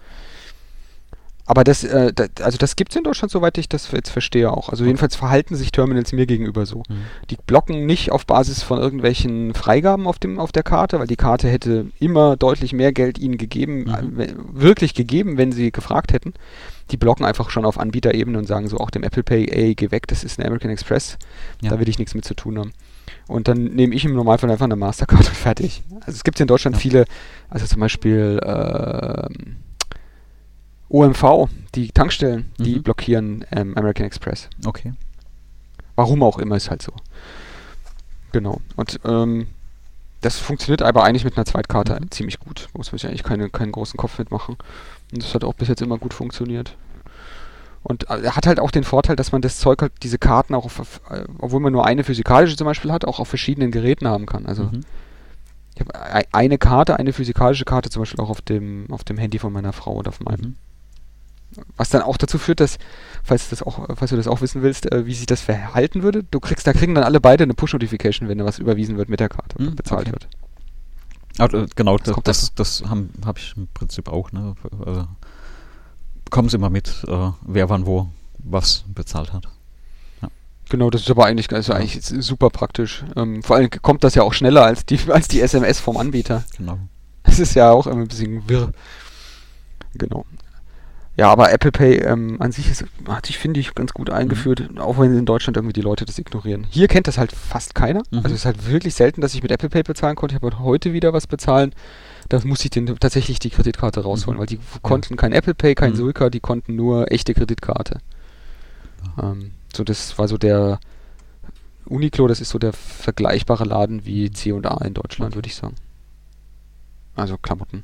Aber 1.48 1.64
das, 1.64 1.82
äh, 1.82 2.12
das 2.12 2.28
also 2.42 2.58
das 2.58 2.76
gibt 2.76 2.92
es 2.92 2.96
in 2.96 3.04
Deutschland, 3.04 3.30
soweit 3.30 3.56
ich 3.56 3.70
das 3.70 3.90
jetzt 3.90 4.10
verstehe 4.10 4.52
auch. 4.52 4.68
Also 4.68 4.84
jedenfalls 4.84 5.16
verhalten 5.16 5.56
sich 5.56 5.72
Terminals 5.72 6.12
mir 6.12 6.26
gegenüber 6.26 6.66
so. 6.66 6.82
Mhm. 6.90 7.06
Die 7.30 7.36
blocken 7.36 7.86
nicht 7.86 8.12
auf 8.12 8.26
Basis 8.26 8.62
von 8.62 8.78
irgendwelchen 8.78 9.54
Freigaben 9.54 10.06
auf, 10.06 10.18
dem, 10.18 10.38
auf 10.38 10.52
der 10.52 10.62
Karte, 10.62 10.98
weil 11.00 11.06
die 11.06 11.16
Karte 11.16 11.48
hätte 11.48 11.86
immer 11.98 12.36
deutlich 12.36 12.74
mehr 12.74 12.92
Geld 12.92 13.18
ihnen 13.18 13.38
gegeben, 13.38 13.84
mhm. 13.84 14.20
äh, 14.20 14.28
wirklich 14.52 14.92
gegeben, 14.92 15.38
wenn 15.38 15.50
sie 15.50 15.72
gefragt 15.72 16.12
hätten. 16.12 16.34
Die 16.90 16.98
blocken 16.98 17.24
einfach 17.24 17.48
schon 17.48 17.64
auf 17.64 17.78
Anbieterebene 17.78 18.36
und 18.36 18.44
sagen 18.44 18.68
so 18.68 18.76
auch 18.76 18.90
dem 18.90 19.02
Apple 19.02 19.22
Pay, 19.22 19.48
ey, 19.48 19.74
geh 19.74 19.90
weg, 19.90 20.06
das 20.06 20.24
ist 20.24 20.38
eine 20.38 20.48
American 20.48 20.70
Express, 20.70 21.16
ja. 21.62 21.70
da 21.70 21.80
will 21.80 21.88
ich 21.88 21.98
nichts 21.98 22.14
mit 22.14 22.26
zu 22.26 22.34
tun 22.34 22.58
haben. 22.58 22.72
Und 23.26 23.48
dann 23.48 23.64
nehme 23.64 23.94
ich 23.94 24.04
im 24.04 24.12
Normalfall 24.12 24.50
einfach 24.50 24.66
eine 24.66 24.76
Mastercard 24.76 25.26
und 25.26 25.34
fertig. 25.34 25.82
Also 26.00 26.12
es 26.12 26.24
gibt 26.24 26.38
in 26.40 26.46
Deutschland 26.46 26.76
ja. 26.76 26.80
viele, 26.80 27.04
also 27.48 27.64
zum 27.64 27.80
Beispiel 27.80 28.38
äh, 28.42 29.28
OMV, 30.90 31.48
die 31.74 31.90
Tankstellen, 31.90 32.50
die 32.58 32.76
mhm. 32.76 32.82
blockieren 32.82 33.44
ähm, 33.50 33.76
American 33.76 34.06
Express. 34.06 34.48
Okay. 34.64 34.94
Warum 35.96 36.22
auch 36.22 36.38
immer, 36.38 36.56
ist 36.56 36.70
halt 36.70 36.82
so. 36.82 36.92
Genau. 38.32 38.60
Und 38.76 39.00
ähm, 39.04 39.48
das 40.20 40.38
funktioniert 40.38 40.82
aber 40.82 41.04
eigentlich 41.04 41.24
mit 41.24 41.36
einer 41.36 41.44
Zweitkarte 41.44 41.98
mhm. 42.00 42.10
ziemlich 42.10 42.38
gut. 42.40 42.68
Muss 42.76 42.90
man 42.90 42.98
sich 42.98 43.08
eigentlich 43.08 43.22
keine, 43.22 43.50
keinen 43.50 43.72
großen 43.72 43.96
Kopf 43.96 44.18
mitmachen. 44.18 44.56
Und 45.12 45.22
das 45.22 45.34
hat 45.34 45.44
auch 45.44 45.54
bis 45.54 45.68
jetzt 45.68 45.82
immer 45.82 45.98
gut 45.98 46.14
funktioniert. 46.14 46.76
Und 47.82 48.10
äh, 48.10 48.20
er 48.22 48.36
hat 48.36 48.46
halt 48.46 48.60
auch 48.60 48.70
den 48.70 48.84
Vorteil, 48.84 49.16
dass 49.16 49.32
man 49.32 49.42
das 49.42 49.58
Zeug 49.58 49.82
halt, 49.82 49.92
diese 50.02 50.18
Karten 50.18 50.54
auch, 50.54 50.64
auf, 50.64 51.00
äh, 51.10 51.24
obwohl 51.38 51.60
man 51.60 51.72
nur 51.72 51.86
eine 51.86 52.04
physikalische 52.04 52.56
zum 52.56 52.66
Beispiel 52.66 52.92
hat, 52.92 53.04
auch 53.04 53.20
auf 53.20 53.28
verschiedenen 53.28 53.70
Geräten 53.70 54.08
haben 54.08 54.26
kann. 54.26 54.46
Also 54.46 54.64
mhm. 54.64 54.80
ich 55.74 55.80
habe 55.80 56.24
eine 56.32 56.58
Karte, 56.58 56.98
eine 56.98 57.12
physikalische 57.12 57.64
Karte 57.64 57.90
zum 57.90 58.02
Beispiel 58.02 58.20
auch 58.20 58.30
auf 58.30 58.42
dem, 58.42 58.86
auf 58.90 59.04
dem 59.04 59.18
Handy 59.18 59.38
von 59.38 59.52
meiner 59.52 59.72
Frau 59.72 59.94
oder 59.94 60.08
auf 60.08 60.20
meinem. 60.20 60.40
Mhm. 60.40 60.56
Was 61.76 61.88
dann 61.88 62.02
auch 62.02 62.18
dazu 62.18 62.38
führt, 62.38 62.60
dass, 62.60 62.78
falls, 63.24 63.48
das 63.48 63.62
auch, 63.62 63.88
falls 63.96 64.10
du 64.10 64.16
das 64.16 64.28
auch 64.28 64.42
wissen 64.42 64.62
willst, 64.62 64.92
äh, 64.92 65.06
wie 65.06 65.14
sich 65.14 65.26
das 65.26 65.40
verhalten 65.40 66.02
würde, 66.02 66.22
du 66.22 66.40
kriegst, 66.40 66.66
da 66.66 66.72
kriegen 66.72 66.94
dann 66.94 67.04
alle 67.04 67.20
beide 67.20 67.44
eine 67.44 67.54
Push-Notification, 67.54 68.28
wenn 68.28 68.38
da 68.38 68.44
was 68.44 68.58
überwiesen 68.58 68.98
wird 68.98 69.08
mit 69.08 69.18
der 69.18 69.30
Karte 69.30 69.58
hm, 69.58 69.74
bezahlt 69.74 70.08
okay. 70.08 70.12
wird. 70.12 70.28
Also, 71.38 71.66
genau, 71.74 71.96
das, 71.96 72.14
das, 72.24 72.54
das, 72.54 72.80
das 72.80 72.90
habe 72.90 73.08
hab 73.24 73.38
ich 73.38 73.54
im 73.56 73.68
Prinzip 73.72 74.08
auch. 74.08 74.32
Ne? 74.32 74.54
Also, 74.84 75.06
bekommen 76.24 76.48
sie 76.48 76.56
immer 76.56 76.70
mit, 76.70 77.04
äh, 77.08 77.30
wer 77.42 77.70
wann 77.70 77.86
wo 77.86 78.08
was 78.38 78.84
bezahlt 78.88 79.32
hat. 79.32 79.48
Ja. 80.22 80.28
Genau, 80.68 80.90
das 80.90 81.02
ist 81.02 81.10
aber 81.10 81.26
eigentlich, 81.26 81.52
also 81.52 81.72
ja. 81.72 81.78
eigentlich 81.78 82.04
super 82.04 82.50
praktisch. 82.50 83.04
Ähm, 83.16 83.42
vor 83.42 83.56
allem 83.56 83.70
kommt 83.82 84.04
das 84.04 84.14
ja 84.14 84.22
auch 84.22 84.32
schneller 84.32 84.64
als 84.64 84.84
die, 84.84 84.98
als 85.08 85.28
die 85.28 85.40
SMS 85.40 85.80
vom 85.80 85.96
Anbieter. 85.96 86.44
Genau. 86.56 86.78
Das 87.22 87.38
ist 87.38 87.54
ja 87.54 87.70
auch 87.70 87.86
immer 87.86 88.02
ein 88.02 88.08
bisschen 88.08 88.48
wirr. 88.48 88.72
Genau. 89.94 90.24
Ja, 91.18 91.32
aber 91.32 91.52
Apple 91.52 91.72
Pay 91.72 91.96
ähm, 91.96 92.40
an 92.40 92.52
sich 92.52 92.70
ist, 92.70 92.84
hat 93.08 93.26
sich, 93.26 93.38
finde 93.38 93.58
ich, 93.58 93.74
ganz 93.74 93.92
gut 93.92 94.08
eingeführt, 94.08 94.70
mhm. 94.70 94.78
auch 94.78 95.00
wenn 95.00 95.18
in 95.18 95.26
Deutschland 95.26 95.56
irgendwie 95.56 95.72
die 95.72 95.80
Leute 95.80 96.04
das 96.04 96.16
ignorieren. 96.16 96.64
Hier 96.70 96.86
kennt 96.86 97.08
das 97.08 97.18
halt 97.18 97.32
fast 97.32 97.74
keiner. 97.74 98.02
Mhm. 98.12 98.18
Also 98.18 98.28
es 98.28 98.42
ist 98.42 98.44
halt 98.44 98.70
wirklich 98.70 98.94
selten, 98.94 99.20
dass 99.20 99.34
ich 99.34 99.42
mit 99.42 99.50
Apple 99.50 99.68
Pay 99.68 99.82
bezahlen 99.82 100.14
konnte. 100.14 100.36
Ich 100.36 100.40
habe 100.40 100.60
heute 100.60 100.92
wieder 100.92 101.12
was 101.12 101.26
bezahlen. 101.26 101.74
Da 102.28 102.38
musste 102.44 102.66
ich 102.66 102.70
den, 102.70 102.86
tatsächlich 102.86 103.40
die 103.40 103.50
Kreditkarte 103.50 104.00
rausholen, 104.00 104.36
mhm. 104.36 104.40
weil 104.40 104.46
die 104.46 104.60
konnten 104.82 105.16
kein 105.16 105.32
Apple 105.32 105.54
Pay, 105.54 105.74
kein 105.74 105.90
mhm. 105.90 105.96
Suica, 105.96 106.30
die 106.30 106.38
konnten 106.38 106.76
nur 106.76 107.10
echte 107.10 107.34
Kreditkarte. 107.34 107.98
Ähm, 109.20 109.50
so, 109.74 109.82
das 109.82 110.16
war 110.18 110.28
so 110.28 110.38
der 110.38 110.78
Uniqlo, 111.86 112.28
das 112.28 112.40
ist 112.40 112.50
so 112.50 112.60
der 112.60 112.72
vergleichbare 112.72 113.64
Laden 113.64 114.06
wie 114.06 114.30
C&A 114.30 114.84
in 114.84 114.94
Deutschland, 114.94 115.34
würde 115.34 115.48
ich 115.48 115.56
sagen. 115.56 115.74
Also 117.16 117.36
Klamotten. 117.38 117.82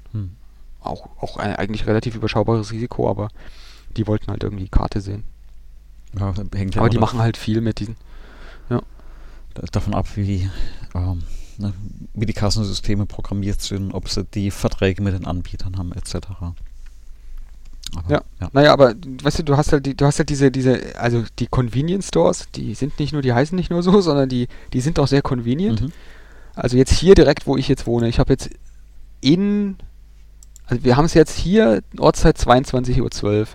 Auch, 0.85 1.09
auch 1.21 1.37
ein 1.39 1.57
eigentlich 1.57 1.87
relativ 1.87 2.15
überschaubares 2.15 2.71
Risiko, 2.73 3.09
aber 3.09 3.29
die 3.97 4.07
wollten 4.07 4.31
halt 4.31 4.43
irgendwie 4.43 4.69
Karte 4.69 5.01
sehen. 5.01 5.25
Ja, 6.19 6.33
Aber 6.77 6.89
die 6.89 6.99
machen 6.99 7.21
halt 7.21 7.37
viel 7.37 7.61
mit 7.61 7.81
diesen. 7.81 7.97
Ja. 8.71 8.81
Davon 9.73 9.95
ab, 9.95 10.07
wie, 10.17 10.49
ähm, 10.95 11.23
ne, 11.59 11.73
wie 12.13 12.27
die 12.27 12.33
Kassensysteme 12.33 13.07
programmiert 13.07 13.61
sind, 13.61 13.93
ob 13.93 14.09
sie 14.09 14.25
die 14.25 14.51
Verträge 14.51 15.03
mit 15.03 15.15
den 15.15 15.27
Anbietern 15.27 15.77
haben, 15.77 15.93
etc. 15.93 16.29
Aber, 17.97 18.11
ja. 18.11 18.23
ja. 18.41 18.49
Naja, 18.53 18.73
aber 18.73 18.95
weißt 19.23 19.41
du, 19.41 19.43
du 19.45 19.57
hast 19.57 19.73
halt 19.73 19.87
die, 19.87 19.97
du 19.97 20.07
hast 20.07 20.19
halt 20.19 20.29
diese, 20.29 20.51
diese, 20.51 20.99
also 20.99 21.25
die 21.39 21.47
Convenience 21.47 22.09
Stores, 22.09 22.49
die 22.55 22.75
sind 22.75 22.99
nicht 22.99 23.13
nur, 23.13 23.23
die 23.23 23.33
heißen 23.33 23.57
nicht 23.57 23.71
nur 23.71 23.83
so, 23.83 24.01
sondern 24.03 24.29
die, 24.29 24.49
die 24.73 24.81
sind 24.81 24.99
auch 24.99 25.09
sehr 25.09 25.23
convenient. 25.23 25.83
Mhm. 25.83 25.93
Also 26.55 26.77
jetzt 26.77 26.93
hier 26.93 27.15
direkt, 27.15 27.47
wo 27.47 27.57
ich 27.57 27.69
jetzt 27.69 27.87
wohne, 27.87 28.09
ich 28.09 28.19
habe 28.19 28.33
jetzt 28.33 28.51
in, 29.21 29.77
also 30.67 30.85
wir 30.85 30.97
haben 30.97 31.05
es 31.05 31.15
jetzt 31.15 31.39
hier, 31.39 31.83
Ortszeit 31.99 32.37
22.12 32.39 33.25
Uhr. 33.25 33.47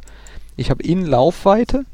Ich 0.56 0.69
habe 0.69 0.84
in 0.84 1.06
Laufweite, 1.06 1.86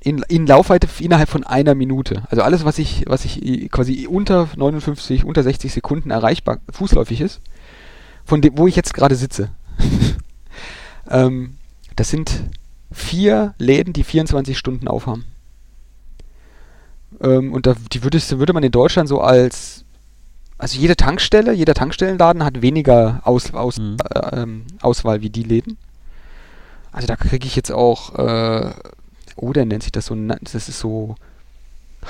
in, 0.00 0.24
in 0.28 0.46
Laufweite 0.46 0.88
innerhalb 1.00 1.28
von 1.28 1.44
einer 1.44 1.74
Minute. 1.74 2.24
Also 2.30 2.42
alles, 2.42 2.64
was 2.64 2.78
ich, 2.78 3.04
was 3.06 3.24
ich 3.24 3.70
quasi 3.70 4.06
unter 4.06 4.48
59, 4.56 5.24
unter 5.24 5.42
60 5.42 5.72
Sekunden 5.72 6.10
erreichbar, 6.10 6.58
fußläufig 6.70 7.20
ist, 7.20 7.40
von 8.24 8.40
dem, 8.40 8.56
wo 8.58 8.66
ich 8.66 8.76
jetzt 8.76 8.94
gerade 8.94 9.14
sitze. 9.16 9.50
ähm, 11.10 11.56
das 11.96 12.10
sind 12.10 12.44
vier 12.90 13.54
Läden, 13.58 13.92
die 13.92 14.04
24 14.04 14.58
Stunden 14.58 14.88
aufhaben. 14.88 15.24
Ähm, 17.20 17.52
und 17.52 17.66
da, 17.66 17.74
die 17.92 18.02
würde, 18.02 18.18
würde 18.38 18.52
man 18.52 18.62
in 18.62 18.72
Deutschland 18.72 19.08
so 19.08 19.20
als 19.20 19.83
also 20.64 20.78
jede 20.78 20.96
Tankstelle, 20.96 21.52
jeder 21.52 21.74
Tankstellenladen 21.74 22.42
hat 22.42 22.62
weniger 22.62 23.20
Aus, 23.24 23.52
aus, 23.52 23.78
mhm. 23.78 23.98
äh, 24.14 24.40
ähm, 24.40 24.64
Auswahl 24.80 25.20
wie 25.20 25.28
die 25.28 25.42
Läden. 25.42 25.76
Also 26.90 27.06
da 27.06 27.16
kriege 27.16 27.46
ich 27.46 27.54
jetzt 27.54 27.70
auch, 27.70 28.14
äh, 28.14 28.70
oh, 29.36 29.52
der 29.52 29.66
nennt 29.66 29.82
sich 29.82 29.92
das 29.92 30.06
so, 30.06 30.14
das 30.14 30.54
ist 30.54 30.78
so 30.78 31.16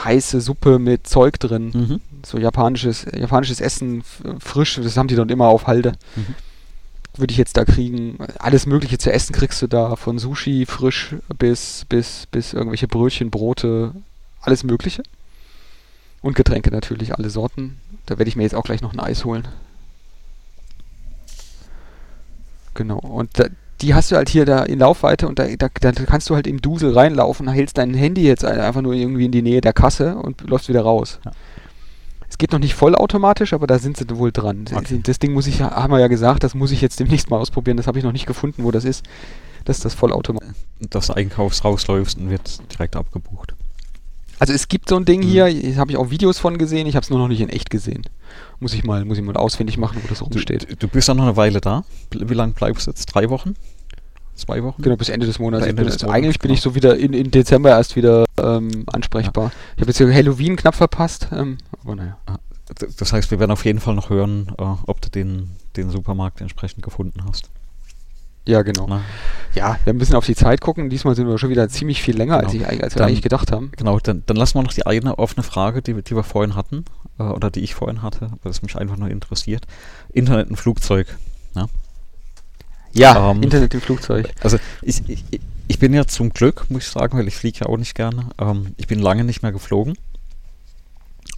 heiße 0.05 0.40
Suppe 0.40 0.78
mit 0.78 1.09
Zeug 1.09 1.40
drin. 1.40 1.72
Mhm. 1.74 2.01
So 2.24 2.39
japanisches, 2.39 3.05
japanisches 3.12 3.60
Essen, 3.60 4.05
frisch, 4.39 4.78
das 4.81 4.97
haben 4.97 5.09
die 5.09 5.16
dann 5.16 5.31
immer 5.31 5.48
auf 5.48 5.66
Halde. 5.66 5.94
Mhm. 6.14 6.36
Würde 7.16 7.32
ich 7.32 7.39
jetzt 7.39 7.56
da 7.56 7.64
kriegen. 7.64 8.18
Alles 8.39 8.66
Mögliche 8.66 8.98
zu 8.98 9.12
essen 9.12 9.32
kriegst 9.32 9.62
du 9.62 9.66
da, 9.66 9.97
von 9.97 10.20
Sushi 10.20 10.64
frisch 10.64 11.16
bis, 11.40 11.86
bis, 11.89 12.26
bis 12.31 12.52
irgendwelche 12.52 12.86
Brötchen, 12.86 13.32
Brote, 13.32 13.90
alles 14.43 14.62
Mögliche. 14.62 15.02
Und 16.24 16.34
Getränke 16.34 16.70
natürlich, 16.70 17.14
alle 17.14 17.28
Sorten. 17.28 17.76
Da 18.06 18.16
werde 18.16 18.30
ich 18.30 18.34
mir 18.34 18.44
jetzt 18.44 18.55
auch 18.55 18.62
gleich 18.62 18.80
noch 18.80 18.94
ein 18.94 18.98
Eis 18.98 19.26
holen. 19.26 19.46
Genau. 22.72 22.96
Und 22.96 23.38
da, 23.38 23.48
die 23.82 23.92
hast 23.92 24.10
du 24.10 24.16
halt 24.16 24.30
hier 24.30 24.46
da 24.46 24.62
in 24.62 24.78
Laufweite 24.78 25.28
und 25.28 25.38
da, 25.38 25.46
da, 25.48 25.68
da, 25.68 25.92
kannst 25.92 26.30
du 26.30 26.34
halt 26.34 26.46
im 26.46 26.62
Dusel 26.62 26.94
reinlaufen, 26.94 27.46
hältst 27.46 27.76
dein 27.76 27.92
Handy 27.92 28.22
jetzt 28.22 28.42
einfach 28.42 28.80
nur 28.80 28.94
irgendwie 28.94 29.26
in 29.26 29.32
die 29.32 29.42
Nähe 29.42 29.60
der 29.60 29.74
Kasse 29.74 30.16
und 30.16 30.48
läufst 30.48 30.70
wieder 30.70 30.80
raus. 30.80 31.20
Ja. 31.26 31.32
Es 32.26 32.38
geht 32.38 32.52
noch 32.52 32.59
nicht 32.59 32.74
vollautomatisch, 32.74 33.52
aber 33.52 33.66
da 33.66 33.78
sind 33.78 33.98
sie 33.98 34.09
wohl 34.16 34.32
dran. 34.32 34.64
Okay. 34.74 35.01
Das 35.02 35.18
Ding 35.18 35.34
muss 35.34 35.46
ich, 35.46 35.60
haben 35.60 35.92
wir 35.92 36.01
ja 36.01 36.09
gesagt, 36.09 36.42
das 36.42 36.55
muss 36.55 36.70
ich 36.70 36.80
jetzt 36.80 37.01
demnächst 37.01 37.28
mal 37.28 37.36
ausprobieren. 37.36 37.76
Das 37.76 37.86
habe 37.86 37.98
ich 37.98 38.05
noch 38.05 38.12
nicht 38.12 38.24
gefunden, 38.24 38.64
wo 38.64 38.70
das 38.70 38.86
ist. 38.86 39.05
Das 39.66 39.76
ist 39.76 39.84
das 39.84 39.92
vollautomatisch. 39.92 40.56
Dass 40.88 41.09
du 41.09 41.12
Einkaufs 41.12 41.66
rausläufst 41.66 42.16
und 42.16 42.30
wird 42.30 42.62
direkt 42.72 42.96
abgebucht. 42.96 43.55
Also 44.39 44.52
es 44.52 44.69
gibt 44.69 44.89
so 44.89 44.97
ein 44.97 45.05
Ding 45.05 45.20
mhm. 45.20 45.28
hier, 45.28 45.77
habe 45.77 45.93
ich 45.93 45.97
auch 45.97 46.11
Videos 46.11 46.39
von 46.39 46.59
gesehen, 46.59 46.86
ich 46.86 46.97
habe 46.97 47.05
es 47.05 47.11
nur 47.11 47.19
noch 47.19 47.28
nicht 47.28 47.40
in 47.40 47.48
echt 47.48 47.70
gesehen. 47.70 48.02
Muss 48.61 48.74
ich 48.74 48.85
mal, 48.85 49.05
muss 49.05 49.19
ich 49.19 49.24
mal 49.24 49.36
ausfindig 49.36 49.78
machen, 49.78 50.01
wo 50.02 50.09
das 50.09 50.23
rumsteht. 50.23 50.70
Du, 50.70 50.77
du 50.77 50.89
bist 50.89 51.09
dann 51.09 51.16
noch 51.16 51.24
eine 51.24 51.36
Weile 51.36 51.61
da. 51.61 51.85
Wie 52.11 52.35
lange 52.35 52.52
bleibst 52.52 52.86
du 52.86 52.90
jetzt? 52.90 53.06
Drei 53.06 53.31
Wochen? 53.31 53.55
Zwei 54.35 54.62
Wochen? 54.65 54.82
Genau, 54.82 54.97
bis 54.97 55.09
Ende 55.09 55.27
des 55.27 55.39
Monats. 55.39 55.66
Ende 55.66 55.85
des 55.85 56.02
Monats 56.02 56.12
eigentlich 56.12 56.39
genau. 56.39 56.48
bin 56.48 56.55
ich 56.55 56.61
so 56.61 56.74
wieder 56.74 56.97
in, 56.97 57.12
in 57.12 57.31
Dezember 57.31 57.70
erst 57.70 57.94
wieder 57.94 58.24
ähm, 58.39 58.85
ansprechbar. 58.93 59.44
Ja. 59.44 59.52
Ich 59.77 59.81
habe 59.82 59.90
jetzt 59.90 59.98
hier 59.98 60.12
Halloween 60.12 60.56
knapp 60.56 60.74
verpasst, 60.74 61.28
ähm, 61.32 61.59
aber 61.82 61.94
naja. 61.94 62.19
Ah, 62.27 62.39
das 62.98 63.12
heißt, 63.12 63.31
wir 63.31 63.39
werden 63.39 63.52
auf 63.52 63.65
jeden 63.65 63.78
Fall 63.78 63.94
noch 63.94 64.11
hören, 64.11 64.52
äh, 64.59 64.65
ob 64.86 65.01
du 65.01 65.11
den, 65.11 65.51
den 65.77 65.90
Supermarkt 65.90 66.40
entsprechend 66.40 66.82
gefunden 66.82 67.23
hast. 67.28 67.51
Ja, 68.47 68.62
genau. 68.62 68.87
Na. 68.89 69.03
Ja, 69.55 69.79
wir 69.85 69.95
müssen 69.95 70.15
auf 70.15 70.27
die 70.27 70.35
Zeit 70.35 70.61
gucken. 70.61 70.91
Diesmal 70.91 71.15
sind 71.15 71.29
wir 71.29 71.39
schon 71.39 71.51
wieder 71.51 71.69
ziemlich 71.69 72.03
viel 72.03 72.16
länger, 72.16 72.39
genau. 72.39 72.49
als, 72.49 72.55
ich, 72.55 72.66
als 72.66 72.95
wir 72.95 72.99
dann, 72.99 73.09
eigentlich 73.09 73.23
gedacht 73.23 73.53
haben. 73.53 73.73
Genau, 73.77 73.99
dann, 74.01 74.23
dann 74.27 74.37
lassen 74.37 74.59
wir 74.59 74.62
noch 74.62 74.73
die 74.73 74.85
eine 74.85 75.19
offene 75.19 75.43
Frage, 75.43 75.81
die, 75.81 76.03
die 76.03 76.16
wir 76.16 76.25
vorhin 76.25 76.57
hatten, 76.57 76.85
äh, 77.19 77.23
oder 77.23 77.51
die 77.51 77.61
ich 77.61 77.75
vorhin 77.75 78.03
hatte, 78.03 78.31
weil 78.43 78.51
es 78.51 78.62
mich 78.62 78.77
einfach 78.77 78.97
nur 78.97 79.09
interessiert. 79.09 79.66
Internet 80.12 80.51
im 80.51 80.57
Flugzeug. 80.57 81.07
Ja, 81.55 81.66
ja 82.93 83.31
ähm, 83.31 83.43
Internet 83.43 83.73
im 83.75 83.81
Flugzeug. 83.81 84.31
Also 84.43 84.59
ich, 84.83 85.09
ich, 85.09 85.25
ich 85.69 85.79
bin 85.79 85.95
ja 85.95 86.07
zum 86.07 86.31
Glück, 86.31 86.66
muss 86.69 86.85
ich 86.85 86.91
sagen, 86.91 87.16
weil 87.16 87.29
ich 87.29 87.37
fliege 87.37 87.61
ja 87.61 87.66
auch 87.66 87.79
nicht 87.79 87.95
gerne. 87.95 88.27
Ähm, 88.39 88.75
ich 88.77 88.87
bin 88.87 88.99
lange 88.99 89.25
nicht 89.25 89.43
mehr 89.43 89.53
geflogen. 89.53 89.95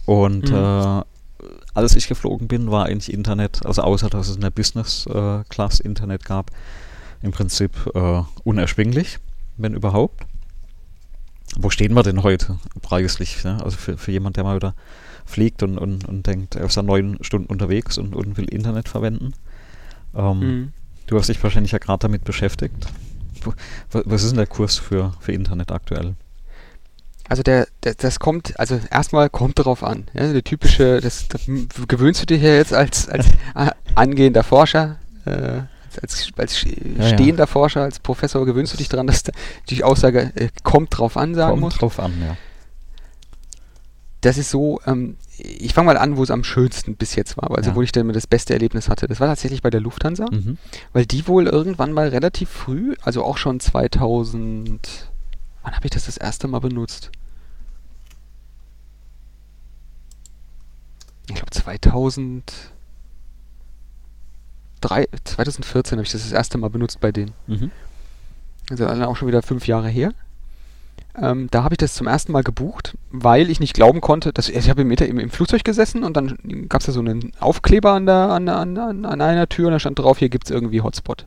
Und 0.05 0.49
mhm. 0.49 0.55
äh, 0.55 1.01
als 1.73 1.95
ich 1.95 2.07
geflogen 2.07 2.47
bin, 2.47 2.71
war 2.71 2.85
eigentlich 2.85 3.13
Internet, 3.13 3.65
also 3.65 3.83
außer 3.83 4.09
dass 4.09 4.29
es 4.29 4.35
in 4.35 4.41
der 4.41 4.49
Business 4.49 5.05
äh, 5.05 5.43
Class 5.49 5.79
Internet 5.79 6.25
gab, 6.25 6.51
im 7.21 7.31
Prinzip 7.31 7.71
äh, 7.93 8.23
unerschwinglich, 8.43 9.19
wenn 9.57 9.73
überhaupt. 9.73 10.25
Wo 11.57 11.69
stehen 11.69 11.93
wir 11.93 12.03
denn 12.03 12.23
heute 12.23 12.59
preislich? 12.81 13.43
Ne? 13.43 13.63
Also 13.63 13.77
für, 13.77 13.97
für 13.97 14.11
jemand, 14.11 14.37
der 14.37 14.43
mal 14.43 14.55
wieder 14.55 14.75
fliegt 15.25 15.63
und, 15.63 15.77
und, 15.77 16.07
und 16.07 16.25
denkt, 16.27 16.55
er 16.55 16.65
ist 16.65 16.75
ja 16.75 16.83
neun 16.83 17.17
Stunden 17.21 17.47
unterwegs 17.47 17.97
und, 17.97 18.15
und 18.15 18.37
will 18.37 18.45
Internet 18.45 18.89
verwenden. 18.89 19.33
Ähm, 20.15 20.39
mhm. 20.39 20.73
Du 21.07 21.17
hast 21.17 21.27
dich 21.27 21.41
wahrscheinlich 21.41 21.71
ja 21.71 21.79
gerade 21.79 21.99
damit 21.99 22.23
beschäftigt. 22.23 22.87
Was 23.91 24.23
ist 24.23 24.31
denn 24.31 24.37
der 24.37 24.47
Kurs 24.47 24.77
für, 24.77 25.13
für 25.19 25.31
Internet 25.31 25.71
aktuell? 25.71 26.15
Also 27.29 27.43
der, 27.43 27.67
der, 27.83 27.93
das 27.95 28.19
kommt, 28.19 28.57
also 28.59 28.79
erstmal 28.89 29.29
kommt 29.29 29.59
darauf 29.59 29.83
an. 29.83 30.05
Ja, 30.13 30.31
der 30.31 30.43
typische, 30.43 31.01
das, 31.01 31.27
das 31.27 31.41
gewöhnst 31.87 32.21
du 32.21 32.25
dir 32.25 32.37
ja 32.37 32.55
jetzt 32.55 32.73
als, 32.73 33.09
als 33.09 33.27
angehender 33.95 34.43
Forscher, 34.43 34.97
äh, 35.25 35.61
als, 36.01 36.29
als 36.35 36.57
stehender 36.57 37.43
ja. 37.43 37.45
Forscher, 37.45 37.81
als 37.81 37.99
Professor 37.99 38.45
gewöhnst 38.45 38.73
du 38.73 38.77
dich 38.77 38.89
daran, 38.89 39.07
dass 39.07 39.23
die 39.69 39.83
Aussage 39.83 40.31
äh, 40.35 40.49
kommt 40.63 40.97
drauf 40.97 41.17
an 41.17 41.35
sagen 41.35 41.51
kommt 41.51 41.61
muss. 41.61 41.75
drauf 41.75 41.99
an, 41.99 42.13
ja. 42.21 42.37
Das 44.21 44.37
ist 44.37 44.49
so, 44.49 44.81
ähm, 44.85 45.15
ich 45.37 45.73
fange 45.73 45.87
mal 45.87 45.97
an, 45.97 46.17
wo 46.17 46.23
es 46.23 46.31
am 46.31 46.43
schönsten 46.43 46.95
bis 46.95 47.15
jetzt 47.15 47.37
war, 47.37 47.55
also 47.55 47.69
ja. 47.69 47.75
wo 47.75 47.81
ich 47.81 47.91
dann 47.91 48.11
das 48.11 48.25
beste 48.25 48.53
Erlebnis 48.53 48.89
hatte. 48.89 49.07
Das 49.07 49.19
war 49.19 49.27
tatsächlich 49.27 49.61
bei 49.61 49.69
der 49.69 49.79
Lufthansa, 49.79 50.25
mhm. 50.29 50.57
weil 50.93 51.05
die 51.05 51.27
wohl 51.27 51.45
irgendwann 51.47 51.91
mal 51.91 52.09
relativ 52.09 52.49
früh, 52.49 52.95
also 53.01 53.23
auch 53.23 53.37
schon 53.37 53.59
2000, 53.59 55.11
wann 55.63 55.75
habe 55.75 55.85
ich 55.85 55.91
das 55.91 56.05
das 56.05 56.17
erste 56.17 56.47
Mal 56.47 56.59
benutzt? 56.59 57.11
Ich 61.29 61.35
glaube 61.35 61.51
2000 61.51 62.71
drei, 64.81 65.07
2014 65.23 65.97
habe 65.97 66.05
ich 66.05 66.11
das 66.11 66.23
das 66.23 66.31
erste 66.31 66.57
Mal 66.57 66.69
benutzt 66.69 66.99
bei 66.99 67.11
denen. 67.11 67.31
Mhm. 67.47 67.71
Also 68.69 68.85
dann 68.85 69.03
auch 69.03 69.15
schon 69.15 69.27
wieder 69.27 69.41
fünf 69.41 69.67
Jahre 69.67 69.87
her. 69.87 70.13
Ähm, 71.19 71.47
da 71.49 71.63
habe 71.63 71.73
ich 71.73 71.77
das 71.79 71.95
zum 71.95 72.05
ersten 72.05 72.31
Mal 72.31 72.43
gebucht, 72.43 72.95
weil 73.09 73.49
ich 73.49 73.59
nicht 73.59 73.73
glauben 73.73 74.01
konnte, 74.01 74.31
dass 74.33 74.49
ich 74.49 74.69
habe 74.69 74.81
im, 74.81 74.91
im, 74.91 75.19
im, 75.19 75.29
Flugzeug 75.31 75.63
gesessen 75.63 76.03
und 76.03 76.15
dann 76.15 76.37
gab 76.69 76.81
es 76.81 76.85
da 76.85 76.91
so 76.91 76.99
einen 76.99 77.31
Aufkleber 77.39 77.93
an, 77.93 78.05
der, 78.05 78.29
an, 78.29 78.47
an, 78.47 78.77
an 78.77 79.21
einer 79.21 79.49
Tür 79.49 79.67
und 79.67 79.73
da 79.73 79.79
stand 79.79 79.97
drauf, 79.97 80.19
hier 80.19 80.29
gibt 80.29 80.45
es 80.45 80.51
irgendwie 80.51 80.81
Hotspot. 80.81 81.25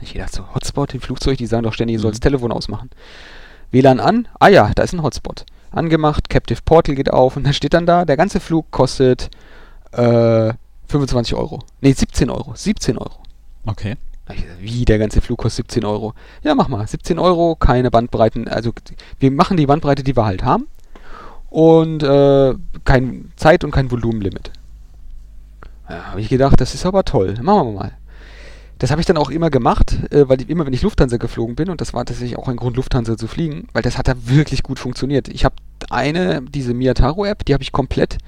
Ich 0.00 0.14
dachte 0.14 0.36
so, 0.36 0.54
Hotspot 0.54 0.94
im 0.94 1.00
Flugzeug, 1.00 1.38
die 1.38 1.46
sagen 1.46 1.62
doch 1.62 1.74
ständig, 1.74 1.94
ihr 1.94 2.00
sollt 2.00 2.14
das 2.14 2.20
mhm. 2.20 2.24
Telefon 2.24 2.52
ausmachen. 2.52 2.90
WLAN 3.70 4.00
an, 4.00 4.26
ah 4.40 4.48
ja, 4.48 4.72
da 4.74 4.82
ist 4.82 4.94
ein 4.94 5.02
Hotspot. 5.02 5.44
Angemacht, 5.70 6.28
Captive 6.28 6.60
Portal 6.64 6.96
geht 6.96 7.12
auf 7.12 7.36
und 7.36 7.44
dann 7.44 7.54
steht 7.54 7.74
dann 7.74 7.86
da, 7.86 8.04
der 8.04 8.16
ganze 8.16 8.40
Flug 8.40 8.72
kostet 8.72 9.30
äh, 9.92 10.52
25 10.90 11.34
Euro. 11.34 11.60
Ne, 11.80 11.92
17 11.92 12.30
Euro. 12.30 12.52
17 12.54 12.98
Euro. 12.98 13.16
Okay. 13.66 13.96
Wie, 14.60 14.84
der 14.84 14.98
ganze 14.98 15.20
Flug 15.20 15.38
kostet 15.38 15.70
17 15.70 15.84
Euro. 15.84 16.14
Ja, 16.42 16.54
mach 16.54 16.68
mal. 16.68 16.86
17 16.86 17.18
Euro, 17.18 17.56
keine 17.56 17.90
Bandbreiten. 17.90 18.48
Also, 18.48 18.72
wir 19.18 19.30
machen 19.30 19.56
die 19.56 19.66
Bandbreite, 19.66 20.02
die 20.02 20.16
wir 20.16 20.24
halt 20.24 20.44
haben. 20.44 20.68
Und 21.48 22.02
äh, 22.02 22.54
kein 22.84 23.32
Zeit- 23.36 23.64
und 23.64 23.72
kein 23.72 23.90
Volumenlimit. 23.90 24.52
Ja, 25.88 26.10
habe 26.10 26.20
ich 26.20 26.28
gedacht, 26.28 26.60
das 26.60 26.74
ist 26.74 26.86
aber 26.86 27.04
toll. 27.04 27.34
Machen 27.42 27.68
wir 27.68 27.80
mal. 27.80 27.92
Das 28.78 28.90
habe 28.90 29.00
ich 29.00 29.06
dann 29.06 29.16
auch 29.16 29.30
immer 29.30 29.50
gemacht, 29.50 29.98
äh, 30.10 30.28
weil 30.28 30.40
ich, 30.40 30.48
immer, 30.48 30.64
wenn 30.64 30.72
ich 30.72 30.82
Lufthansa 30.82 31.16
geflogen 31.16 31.56
bin, 31.56 31.68
und 31.68 31.80
das 31.80 31.92
war 31.92 32.04
tatsächlich 32.04 32.38
auch 32.38 32.48
ein 32.48 32.56
Grund, 32.56 32.76
Lufthansa 32.76 33.16
zu 33.16 33.26
fliegen, 33.26 33.68
weil 33.72 33.82
das 33.82 33.98
hat 33.98 34.08
da 34.08 34.14
wirklich 34.24 34.62
gut 34.62 34.78
funktioniert. 34.78 35.28
Ich 35.28 35.44
habe 35.44 35.56
eine, 35.90 36.42
diese 36.42 36.72
Miataro-App, 36.72 37.44
die 37.44 37.52
habe 37.52 37.62
ich 37.62 37.72
komplett 37.72 38.18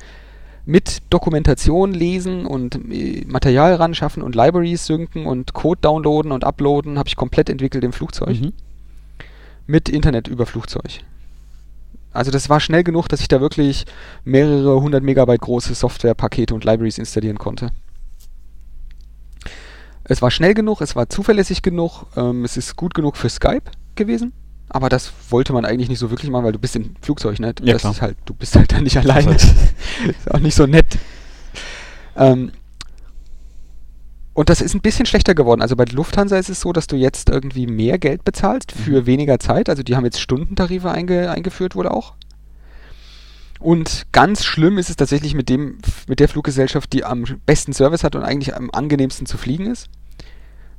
mit 0.65 1.03
Dokumentation 1.11 1.93
lesen 1.93 2.47
und 2.47 2.77
äh, 2.91 3.25
Material 3.27 3.75
ran 3.75 3.95
schaffen 3.95 4.23
und 4.23 4.35
Libraries 4.35 4.87
synken 4.87 5.27
und 5.27 5.55
Code 5.55 5.81
downloaden 5.81 6.33
und 6.33 6.45
uploaden, 6.45 6.99
habe 6.99 7.09
ich 7.09 7.17
komplett 7.17 7.49
entwickelt 7.49 7.85
im 7.85 7.93
Flugzeug. 7.93 8.41
Mhm. 8.41 8.53
Mit 9.67 9.89
Internet 9.89 10.29
über 10.29 10.47
Flugzeug. 10.47 11.01
Also 12.13 12.31
das 12.31 12.49
war 12.49 12.61
schnell 12.61 12.85
genug, 12.85 13.09
dass 13.09 13.21
ich 13.21 13.29
da 13.29 13.41
wirklich 13.41 13.87
mehrere 14.25 14.81
hundert 14.81 15.03
Megabyte 15.03 15.41
große 15.41 15.75
Softwarepakete 15.75 16.55
und 16.55 16.65
Libraries 16.65 16.99
installieren 16.99 17.39
konnte. 17.39 17.71
Es 20.05 20.21
war 20.21 20.31
schnell 20.31 20.53
genug, 20.55 20.81
es 20.81 20.95
war 20.95 21.09
zuverlässig 21.09 21.63
genug, 21.63 22.05
ähm, 22.17 22.45
es 22.45 22.57
ist 22.57 22.77
gut 22.77 22.93
genug 22.95 23.17
für 23.17 23.29
Skype 23.29 23.71
gewesen. 23.95 24.33
Aber 24.75 24.89
das 24.89 25.13
wollte 25.31 25.53
man 25.53 25.65
eigentlich 25.65 25.89
nicht 25.89 25.99
so 25.99 26.11
wirklich 26.11 26.31
machen, 26.31 26.45
weil 26.45 26.53
du 26.53 26.59
bist 26.59 26.75
im 26.77 26.95
Flugzeug, 27.03 27.39
ne? 27.41 27.55
Ja, 27.63 27.75
das 27.75 27.83
klar. 27.83 27.93
ist 27.93 28.03
halt, 28.03 28.17
du 28.25 28.35
bist 28.35 28.57
halt 28.57 28.73
dann 28.73 28.85
nicht 28.85 28.97
alleine. 28.97 29.33
Das 29.35 29.45
ist 30.09 30.31
auch 30.31 30.39
nicht 30.41 30.55
so 30.55 30.67
nett. 30.67 30.99
Ähm, 32.17 32.53
und 34.35 34.49
das 34.49 34.63
ist 34.63 34.75
ein 34.75 34.81
bisschen 34.81 35.05
schlechter 35.05 35.35
geworden. 35.35 35.61
Also 35.61 35.77
bei 35.77 35.85
der 35.85 35.95
Lufthansa 35.95 36.39
ist 36.39 36.49
es 36.49 36.61
so, 36.61 36.73
dass 36.73 36.87
du 36.87 36.97
jetzt 36.97 37.29
irgendwie 37.29 37.67
mehr 37.67 37.99
Geld 37.99 38.25
bezahlst 38.25 38.73
für 38.73 39.03
Mhm. 39.03 39.07
weniger 39.07 39.39
Zeit. 39.39 39.69
Also 39.69 39.83
die 39.83 39.95
haben 39.95 40.05
jetzt 40.07 40.21
Stundentarife 40.21 40.91
einge 40.91 41.31
eingeführt 41.31 41.77
wohl 41.77 41.87
auch. 41.87 42.15
Und 43.61 44.07
ganz 44.11 44.45
schlimm 44.45 44.79
ist 44.79 44.91
es 44.91 44.97
tatsächlich 44.97 45.35
mit 45.35 45.49
dem, 45.49 45.79
mit 46.09 46.19
der 46.19 46.29
Fluggesellschaft, 46.29 46.93
die 46.93 47.05
am 47.05 47.25
besten 47.47 47.73
Service 47.73 48.03
hat 48.05 48.17
und 48.17 48.23
eigentlich 48.25 48.57
am 48.57 48.71
angenehmsten 48.73 49.27
zu 49.27 49.37
fliegen 49.37 49.67
ist. 49.67 49.89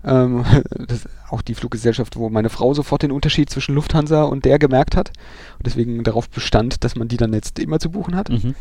Ähm, 0.04 0.46
das 0.88 1.00
ist 1.00 1.08
auch 1.30 1.42
die 1.42 1.56
Fluggesellschaft, 1.56 2.16
wo 2.16 2.30
meine 2.30 2.50
Frau 2.50 2.74
sofort 2.74 3.04
den 3.04 3.12
Unterschied 3.12 3.50
zwischen 3.50 3.76
Lufthansa 3.76 4.24
und 4.24 4.46
der 4.46 4.60
gemerkt 4.60 4.96
hat 4.96 5.10
und 5.58 5.66
deswegen 5.66 6.04
darauf 6.04 6.30
bestand, 6.30 6.84
dass 6.84 6.96
man 6.96 7.08
die 7.08 7.18
dann 7.18 7.34
jetzt 7.34 7.60
immer 7.60 7.80
zu 7.80 7.90
buchen 7.90 8.16
hat. 8.16 8.30
Mhm. 8.30 8.56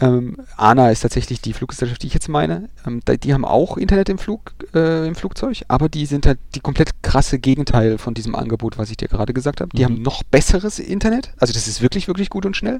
Ähm, 0.00 0.38
ANA 0.56 0.88
ist 0.90 1.00
tatsächlich 1.00 1.42
die 1.42 1.52
Fluggesellschaft, 1.52 2.02
die 2.02 2.06
ich 2.06 2.14
jetzt 2.14 2.28
meine. 2.30 2.70
Ähm, 2.86 3.02
da, 3.04 3.14
die 3.14 3.34
haben 3.34 3.44
auch 3.44 3.76
Internet 3.76 4.08
im, 4.08 4.16
Flug, 4.16 4.54
äh, 4.74 5.06
im 5.06 5.14
Flugzeug, 5.14 5.64
aber 5.68 5.90
die 5.90 6.06
sind 6.06 6.24
halt 6.26 6.38
die 6.54 6.60
komplett 6.60 7.02
krasse 7.02 7.38
Gegenteil 7.38 7.98
von 7.98 8.14
diesem 8.14 8.34
Angebot, 8.34 8.78
was 8.78 8.90
ich 8.90 8.96
dir 8.96 9.08
gerade 9.08 9.34
gesagt 9.34 9.60
habe. 9.60 9.68
Die 9.76 9.82
Mhm. 9.82 9.84
haben 9.84 10.02
noch 10.02 10.22
besseres 10.22 10.78
Internet, 10.78 11.34
also 11.38 11.52
das 11.52 11.68
ist 11.68 11.82
wirklich, 11.82 12.08
wirklich 12.08 12.30
gut 12.30 12.46
und 12.46 12.56
schnell. 12.56 12.78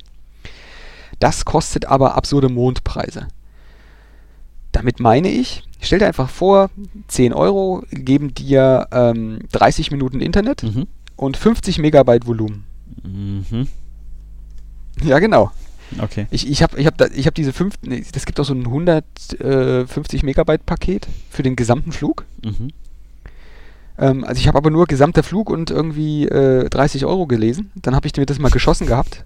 Das 1.20 1.44
kostet 1.44 1.84
aber 1.84 2.14
absurde 2.16 2.48
Mondpreise. 2.48 3.28
Damit 4.72 5.00
meine 5.00 5.28
ich, 5.28 5.62
stell 5.80 5.98
dir 5.98 6.06
einfach 6.06 6.30
vor, 6.30 6.70
10 7.08 7.32
Euro 7.34 7.82
geben 7.90 8.34
dir 8.34 8.88
ähm, 8.90 9.40
30 9.52 9.90
Minuten 9.90 10.20
Internet 10.20 10.62
Mhm. 10.62 10.86
und 11.16 11.36
50 11.36 11.78
Megabyte 11.78 12.26
Volumen. 12.26 12.64
Mhm. 13.02 13.68
Ja, 15.04 15.18
genau. 15.18 15.50
Okay. 16.00 16.26
Ich, 16.30 16.48
ich 16.50 16.62
habe 16.62 16.80
ich 16.80 16.86
hab 16.86 16.96
da, 16.96 17.06
ich 17.14 17.26
hab 17.26 17.34
diese 17.34 17.52
fünf, 17.52 17.74
nee, 17.82 18.02
das 18.12 18.24
gibt 18.24 18.40
auch 18.40 18.44
so 18.46 18.54
ein 18.54 18.64
150 18.66 20.22
Megabyte 20.22 20.64
Paket 20.64 21.06
für 21.30 21.42
den 21.42 21.54
gesamten 21.56 21.92
Flug. 21.92 22.24
Mhm. 22.42 22.68
Ähm, 23.98 24.24
also 24.24 24.40
ich 24.40 24.48
habe 24.48 24.56
aber 24.56 24.70
nur 24.70 24.86
gesamter 24.86 25.22
Flug 25.22 25.50
und 25.50 25.70
irgendwie 25.70 26.24
äh, 26.26 26.68
30 26.70 27.04
Euro 27.04 27.26
gelesen. 27.26 27.70
Dann 27.74 27.94
habe 27.94 28.06
ich 28.06 28.16
mir 28.16 28.24
das 28.24 28.38
mal 28.38 28.50
geschossen 28.50 28.86
gehabt. 28.86 29.24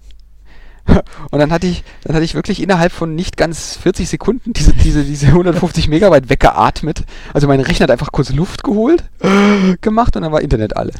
Und 1.31 1.39
dann 1.39 1.51
hatte 1.51 1.67
ich, 1.67 1.83
dann 2.03 2.15
hatte 2.15 2.23
ich 2.25 2.33
wirklich 2.35 2.61
innerhalb 2.61 2.91
von 2.91 3.13
nicht 3.15 3.37
ganz 3.37 3.75
40 3.77 4.07
Sekunden 4.09 4.53
diese, 4.53 4.73
diese, 4.73 5.03
diese 5.03 5.27
150 5.27 5.87
Megabyte 5.89 6.29
weggeatmet. 6.29 7.05
Also 7.33 7.47
mein 7.47 7.59
Rechner 7.59 7.83
hat 7.83 7.91
einfach 7.91 8.11
kurz 8.11 8.31
Luft 8.31 8.63
geholt, 8.63 9.03
gemacht 9.81 10.15
und 10.15 10.21
dann 10.23 10.31
war 10.31 10.41
Internet 10.41 10.75
alle. 10.77 10.93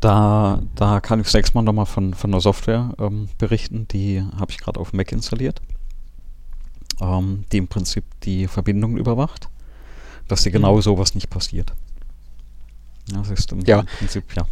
Da, 0.00 0.60
da 0.74 1.00
kann 1.00 1.20
ich 1.20 1.28
sechsmal 1.28 1.62
nochmal 1.64 1.86
von, 1.86 2.14
von 2.14 2.30
einer 2.30 2.40
Software 2.40 2.92
ähm, 2.98 3.28
berichten, 3.38 3.86
die 3.88 4.22
habe 4.38 4.50
ich 4.50 4.58
gerade 4.58 4.78
auf 4.80 4.92
Mac 4.92 5.12
installiert, 5.12 5.60
ähm, 7.00 7.44
die 7.52 7.58
im 7.58 7.68
Prinzip 7.68 8.04
die 8.22 8.46
Verbindung 8.48 8.96
überwacht, 8.96 9.48
dass 10.28 10.42
dir 10.42 10.50
genau 10.50 10.76
Mhm. 10.76 10.82
sowas 10.82 11.14
nicht 11.14 11.30
passiert. 11.30 11.72
Ja, 13.12 13.18
Das 13.18 13.30
ist 13.30 13.52
im 13.52 13.60
Ja. 13.64 13.82
Prinzip, 13.98 14.24
ja. 14.36 14.44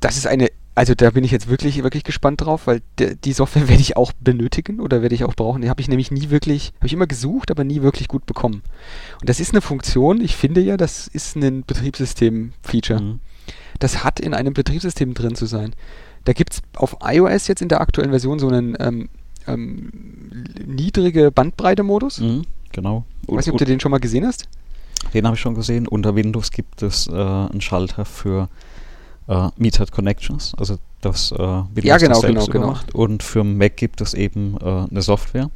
Das 0.00 0.16
ist 0.16 0.26
eine, 0.26 0.48
also 0.74 0.94
da 0.94 1.10
bin 1.10 1.22
ich 1.24 1.30
jetzt 1.30 1.48
wirklich, 1.48 1.82
wirklich 1.82 2.02
gespannt 2.02 2.40
drauf, 2.40 2.66
weil 2.66 2.82
die 2.98 3.32
Software 3.32 3.68
werde 3.68 3.80
ich 3.80 3.96
auch 3.96 4.12
benötigen 4.12 4.80
oder 4.80 5.02
werde 5.02 5.14
ich 5.14 5.24
auch 5.24 5.34
brauchen. 5.34 5.62
Die 5.62 5.70
habe 5.70 5.80
ich 5.80 5.88
nämlich 5.88 6.10
nie 6.10 6.30
wirklich, 6.30 6.72
habe 6.76 6.86
ich 6.86 6.92
immer 6.92 7.06
gesucht, 7.06 7.50
aber 7.50 7.64
nie 7.64 7.82
wirklich 7.82 8.08
gut 8.08 8.26
bekommen. 8.26 8.62
Und 9.20 9.28
das 9.28 9.40
ist 9.40 9.52
eine 9.52 9.60
Funktion, 9.60 10.20
ich 10.20 10.36
finde 10.36 10.60
ja, 10.60 10.76
das 10.76 11.06
ist 11.06 11.36
ein 11.36 11.64
Betriebssystem-Feature. 11.64 13.00
Mhm. 13.00 13.20
Das 13.78 14.04
hat 14.04 14.20
in 14.20 14.34
einem 14.34 14.54
Betriebssystem 14.54 15.14
drin 15.14 15.34
zu 15.34 15.46
sein. 15.46 15.74
Da 16.24 16.32
gibt 16.32 16.54
es 16.54 16.62
auf 16.76 16.96
iOS 17.02 17.48
jetzt 17.48 17.62
in 17.62 17.68
der 17.68 17.80
aktuellen 17.80 18.10
Version 18.10 18.38
so 18.38 18.48
einen 18.48 18.76
ähm, 18.80 19.08
ähm, 19.46 19.90
niedrige 20.66 21.30
Bandbreite-Modus. 21.30 22.20
Mhm. 22.20 22.44
Genau. 22.72 23.04
Ich 23.22 23.34
weiß 23.34 23.46
nicht, 23.46 23.52
ob 23.52 23.58
du 23.58 23.64
den 23.64 23.80
schon 23.80 23.90
mal 23.90 23.98
gesehen 24.00 24.26
hast. 24.26 24.48
Den 25.12 25.26
habe 25.26 25.36
ich 25.36 25.40
schon 25.40 25.54
gesehen. 25.54 25.86
Unter 25.86 26.16
Windows 26.16 26.50
gibt 26.50 26.82
es 26.82 27.06
äh, 27.08 27.12
einen 27.12 27.60
Schalter 27.60 28.04
für 28.04 28.48
äh, 29.28 29.48
Metered 29.56 29.92
Connections, 29.92 30.52
also 30.58 30.78
das 31.00 31.32
äh, 31.32 31.38
Windows 31.38 31.84
Ja, 31.84 31.96
genau, 31.98 32.10
das 32.12 32.20
selbst 32.20 32.34
genau, 32.34 32.46
genau. 32.46 32.64
überwacht. 32.66 32.94
Und 32.94 33.22
für 33.22 33.44
Mac 33.44 33.76
gibt 33.76 34.00
es 34.00 34.14
eben 34.14 34.56
äh, 34.60 34.86
eine 34.90 35.02
Software. 35.02 35.50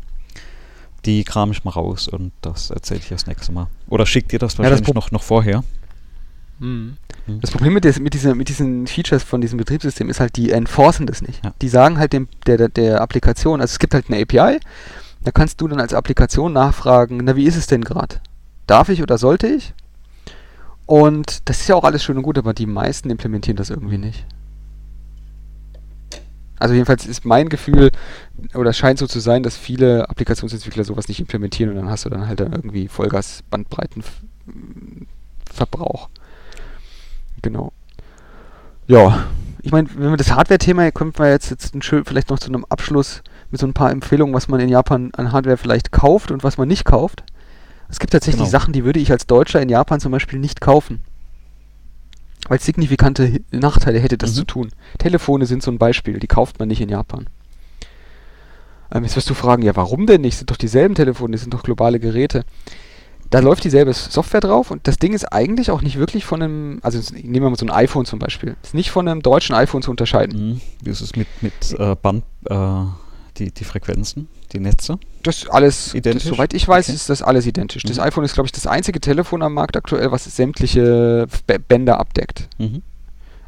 Die 1.05 1.23
kram 1.25 1.53
ich 1.53 1.65
mal 1.65 1.71
raus 1.71 2.09
und 2.09 2.33
das 2.43 2.71
erzähle 2.71 3.01
ich 3.01 3.09
das 3.09 3.27
nächste 3.27 3.53
Mal. 3.53 3.69
Oder 3.89 4.05
schick 4.05 4.29
dir 4.29 4.39
das 4.39 4.55
das 4.55 4.59
wahrscheinlich 4.59 4.85
Pro- 4.85 4.93
noch, 4.95 5.11
noch 5.11 5.23
vorher. 5.23 5.63
Mhm. 6.59 6.97
Mhm. 7.27 7.41
Das 7.41 7.51
Problem 7.51 7.73
mit, 7.75 7.85
des, 7.85 8.01
mit, 8.01 8.15
dieser, 8.15 8.35
mit 8.35 8.49
diesen 8.49 8.87
Features 8.87 9.23
von 9.23 9.41
diesem 9.41 9.59
Betriebssystem 9.59 10.11
ist 10.11 10.19
halt, 10.21 10.37
die 10.37 10.51
enforcen 10.51 11.07
das 11.07 11.23
nicht. 11.23 11.45
Ja. 11.45 11.53
Die 11.63 11.69
sagen 11.69 11.99
halt 11.99 12.13
dem, 12.13 12.29
der, 12.47 12.57
der, 12.57 12.69
der 12.69 13.01
Applikation, 13.01 13.61
also 13.61 13.71
es 13.73 13.79
gibt 13.79 13.95
halt 13.95 14.07
eine 14.11 14.21
API, 14.21 14.59
da 15.23 15.31
kannst 15.31 15.61
du 15.61 15.69
dann 15.69 15.81
als 15.81 15.95
Applikation 15.95 16.53
nachfragen, 16.53 17.21
na 17.23 17.37
wie 17.37 17.45
ist 17.45 17.57
es 17.57 17.67
denn 17.69 17.85
gerade? 17.85 18.17
Darf 18.67 18.89
ich 18.89 19.03
oder 19.03 19.19
sollte 19.19 19.47
ich? 19.47 19.73
Und 20.89 21.49
das 21.51 21.61
ist 21.61 21.69
ja 21.69 21.75
auch 21.75 21.85
alles 21.85 22.03
schön 22.03 22.17
und 22.17 22.23
gut, 22.23 22.39
aber 22.39 22.55
die 22.55 22.65
meisten 22.65 23.11
implementieren 23.11 23.59
das 23.59 23.69
irgendwie 23.69 23.99
nicht. 23.99 24.25
Also 26.59 26.73
jedenfalls 26.73 27.05
ist 27.05 27.27
mein 27.27 27.51
Gefühl, 27.51 27.91
oder 28.55 28.73
scheint 28.73 28.99
so 28.99 29.07
zu 29.07 29.21
sein, 29.21 29.43
dass 29.43 29.55
viele 29.55 30.09
Applikationsentwickler 30.09 30.85
sowas 30.85 31.07
nicht 31.07 31.21
implementieren 31.21 31.73
und 31.73 31.77
dann 31.77 31.91
hast 31.91 32.07
du 32.07 32.09
dann 32.09 32.27
halt 32.27 32.41
dann 32.41 32.55
irgendwie 32.55 32.89
Vollgas 32.89 33.45
Bandbreitenverbrauch. 33.51 36.09
Genau. 37.43 37.71
Ja, 38.87 39.27
ich 39.61 39.73
meine, 39.73 39.91
wenn 39.95 40.09
wir 40.09 40.17
das 40.17 40.33
Hardware-Thema, 40.33 40.91
können 40.93 41.13
wir 41.19 41.29
jetzt, 41.29 41.51
jetzt 41.51 41.85
schön, 41.85 42.07
vielleicht 42.07 42.31
noch 42.31 42.39
zu 42.39 42.49
einem 42.49 42.65
Abschluss 42.65 43.23
mit 43.51 43.61
so 43.61 43.67
ein 43.67 43.75
paar 43.75 43.91
Empfehlungen, 43.91 44.35
was 44.35 44.49
man 44.49 44.61
in 44.61 44.71
Japan 44.71 45.11
an 45.15 45.33
Hardware 45.33 45.59
vielleicht 45.59 45.93
kauft 45.93 46.31
und 46.31 46.45
was 46.45 46.57
man 46.57 46.67
nicht 46.67 46.87
kauft. 46.87 47.25
Es 47.89 47.99
gibt 47.99 48.13
tatsächlich 48.13 48.41
Genau. 48.41 48.51
Sachen, 48.51 48.73
die 48.73 48.85
würde 48.85 49.01
ich 49.01 49.11
als 49.11 49.27
Deutscher 49.27 49.61
in 49.63 49.69
Japan 49.69 50.01
zum 50.01 50.13
Beispiel 50.13 50.39
nicht 50.39 50.61
kaufen. 50.61 51.01
Weil 52.49 52.59
es 52.59 52.65
signifikante 52.65 53.41
Nachteile 53.51 53.99
hätte, 53.99 54.17
das 54.19 54.31
Mhm. 54.33 54.35
zu 54.37 54.45
tun. 54.45 54.69
Telefone 54.99 55.47
sind 55.47 55.63
so 55.63 55.71
ein 55.71 55.79
Beispiel, 55.79 56.19
die 56.19 56.27
kauft 56.27 56.59
man 56.59 56.69
nicht 56.69 56.81
in 56.81 56.89
Japan. 56.89 57.27
Ähm, 58.93 59.05
jetzt 59.05 59.17
wirst 59.17 59.29
du 59.29 59.35
fragen, 59.35 59.63
ja, 59.63 59.77
warum 59.77 60.07
denn 60.07 60.23
nicht? 60.23 60.37
Sind 60.39 60.51
doch 60.51 60.57
dieselben 60.57 60.95
Telefone, 60.95 61.33
das 61.33 61.43
sind 61.43 61.53
doch 61.53 61.63
globale 61.63 62.01
Geräte. 62.01 62.45
Da 63.31 63.41
läuft 63.41 63.65
dieselbe 63.65 63.93
Software 63.93 64.41
drauf 64.41 64.71
und 64.71 64.87
das 64.89 64.97
Ding 64.97 65.13
ist 65.13 65.27
eigentlich 65.27 65.71
auch 65.71 65.83
nicht 65.83 65.99
wirklich 65.99 66.25
von 66.25 66.43
einem, 66.43 66.79
also 66.83 66.99
nehmen 67.15 67.35
wir 67.45 67.51
mal 67.51 67.57
so 67.59 67.67
ein 67.67 67.71
iPhone 67.71 68.07
zum 68.07 68.19
Beispiel, 68.19 68.57
ist 68.63 68.73
nicht 68.73 68.91
von 68.91 69.07
einem 69.07 69.21
deutschen 69.21 69.55
iPhone 69.55 69.83
zu 69.83 69.91
unterscheiden. 69.91 70.53
Mhm. 70.53 70.61
Wie 70.83 70.89
ist 70.91 71.03
es 71.03 71.15
mit, 71.15 71.27
mit 71.43 71.53
äh, 71.79 71.95
Band, 71.97 72.25
äh, 72.49 72.85
die, 73.37 73.51
die 73.53 73.65
Frequenzen, 73.65 74.29
die 74.53 74.61
Netze? 74.61 74.99
Das 75.23 75.39
ist 75.39 75.51
alles, 75.51 75.95
Identisch? 75.95 76.25
Das, 76.25 76.33
soweit 76.33 76.55
ich 76.55 76.67
weiß, 76.67 76.87
Okay. 76.89 76.95
ist 76.97 77.11
das 77.11 77.23
alles 77.23 77.47
identisch. 77.47 77.83
Das 77.83 77.97
Mhm. 77.97 78.03
iPhone 78.05 78.25
ist, 78.25 78.35
glaube 78.35 78.47
ich, 78.47 78.53
das 78.53 78.67
einzige 78.67 79.01
Telefon 79.01 79.43
am 79.43 79.55
Markt 79.55 79.77
aktuell, 79.77 80.11
was 80.13 80.25
sämtliche 80.25 81.27
Bänder 81.69 81.99
abdeckt. 82.01 82.49
Mhm. 82.59 82.83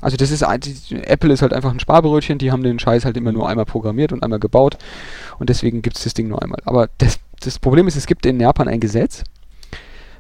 Also 0.02 0.16
das 0.16 0.30
ist 0.30 0.42
Apple 0.42 1.32
ist 1.32 1.42
halt 1.42 1.52
einfach 1.52 1.70
ein 1.72 1.78
Sparbrötchen, 1.80 2.38
die 2.38 2.50
haben 2.50 2.62
den 2.62 2.78
Scheiß 2.78 3.04
halt 3.04 3.18
immer 3.18 3.32
nur 3.32 3.48
einmal 3.48 3.66
programmiert 3.66 4.12
und 4.12 4.22
einmal 4.22 4.38
gebaut 4.38 4.78
und 5.38 5.50
deswegen 5.50 5.82
gibt 5.82 5.98
es 5.98 6.04
das 6.04 6.14
Ding 6.14 6.28
nur 6.28 6.42
einmal. 6.42 6.58
Aber 6.64 6.88
das, 6.98 7.18
das 7.40 7.58
Problem 7.58 7.86
ist, 7.86 7.96
es 7.96 8.06
gibt 8.06 8.24
in 8.24 8.40
Japan 8.40 8.66
ein 8.66 8.80
Gesetz, 8.80 9.24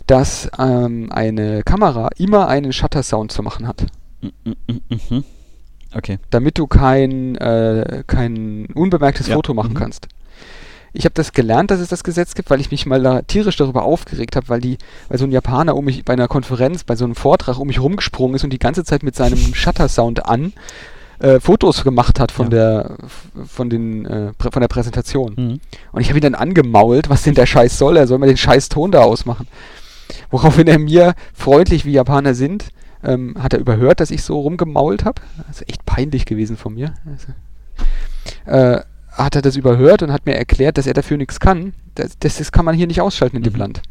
dass 0.06 0.50
ähm, 0.58 1.10
eine 1.12 1.62
Kamera 1.62 2.10
immer 2.18 2.48
einen 2.48 2.72
Shutter-Sound 2.72 3.32
zu 3.32 3.42
machen 3.42 3.66
hat, 3.66 3.86
Mhm, 4.20 4.32
mhm, 4.66 4.80
mhm. 5.08 5.24
Okay. 5.94 6.18
damit 6.28 6.58
du 6.58 6.66
kein, 6.66 7.36
äh, 7.36 8.04
kein 8.06 8.66
unbemerktes 8.74 9.28
Ja, 9.28 9.34
Foto 9.36 9.54
machen 9.54 9.70
mhm. 9.72 9.76
kannst. 9.78 10.08
Ich 10.92 11.04
habe 11.04 11.14
das 11.14 11.32
gelernt, 11.32 11.70
dass 11.70 11.80
es 11.80 11.88
das 11.88 12.02
Gesetz 12.04 12.34
gibt, 12.34 12.50
weil 12.50 12.60
ich 12.60 12.70
mich 12.70 12.86
mal 12.86 13.02
da 13.02 13.22
tierisch 13.22 13.56
darüber 13.56 13.84
aufgeregt 13.84 14.36
habe, 14.36 14.48
weil 14.48 14.60
die, 14.60 14.78
weil 15.08 15.18
so 15.18 15.24
ein 15.24 15.32
Japaner 15.32 15.76
um 15.76 15.84
mich 15.84 16.04
bei 16.04 16.12
einer 16.14 16.28
Konferenz, 16.28 16.84
bei 16.84 16.96
so 16.96 17.04
einem 17.04 17.14
Vortrag 17.14 17.58
um 17.58 17.68
mich 17.68 17.80
rumgesprungen 17.80 18.34
ist 18.36 18.44
und 18.44 18.52
die 18.52 18.58
ganze 18.58 18.84
Zeit 18.84 19.02
mit 19.02 19.14
seinem 19.14 19.38
Shutter-Sound 19.54 20.26
an 20.26 20.52
äh, 21.20 21.38
Fotos 21.38 21.84
gemacht 21.84 22.18
hat 22.18 22.32
von 22.32 22.46
Ja. 22.46 22.50
der 22.50 22.96
von 23.46 23.70
den 23.70 24.06
äh, 24.06 24.32
von 24.38 24.60
der 24.60 24.68
Präsentation. 24.68 25.34
Mhm. 25.36 25.60
Und 25.92 26.00
ich 26.00 26.08
habe 26.08 26.18
ihn 26.18 26.22
dann 26.22 26.34
angemault, 26.34 27.10
was 27.10 27.22
denn 27.22 27.34
der 27.34 27.46
Scheiß 27.46 27.78
soll. 27.78 27.96
Er 27.96 28.06
soll 28.06 28.18
mal 28.18 28.26
den 28.26 28.36
Scheiß 28.36 28.68
Ton 28.70 28.90
da 28.90 29.02
ausmachen. 29.02 29.46
Woraufhin 30.30 30.66
er 30.66 30.78
mir, 30.78 31.14
freundlich 31.34 31.84
wie 31.84 31.92
Japaner 31.92 32.34
sind, 32.34 32.68
ähm, 33.04 33.36
hat 33.38 33.52
er 33.52 33.60
überhört, 33.60 34.00
dass 34.00 34.10
ich 34.10 34.22
so 34.22 34.40
rumgemault 34.40 35.04
habe. 35.04 35.20
Das 35.46 35.60
ist 35.60 35.68
echt 35.68 35.86
peinlich 35.86 36.24
gewesen 36.24 36.56
von 36.56 36.74
mir. 36.74 36.94
Also, 37.06 37.32
äh, 38.46 38.82
hat 39.12 39.34
er 39.36 39.42
das 39.42 39.56
überhört 39.56 40.02
und 40.02 40.12
hat 40.12 40.26
mir 40.26 40.34
erklärt, 40.36 40.78
dass 40.78 40.86
er 40.86 40.94
dafür 40.94 41.16
nichts 41.16 41.40
kann. 41.40 41.72
Das, 41.94 42.18
das, 42.18 42.38
das 42.38 42.52
kann 42.52 42.64
man 42.64 42.74
hier 42.74 42.86
nicht 42.86 43.00
ausschalten 43.00 43.36
in 43.36 43.42
dem 43.42 43.52
Mhm. 43.54 43.58
Land. 43.58 43.82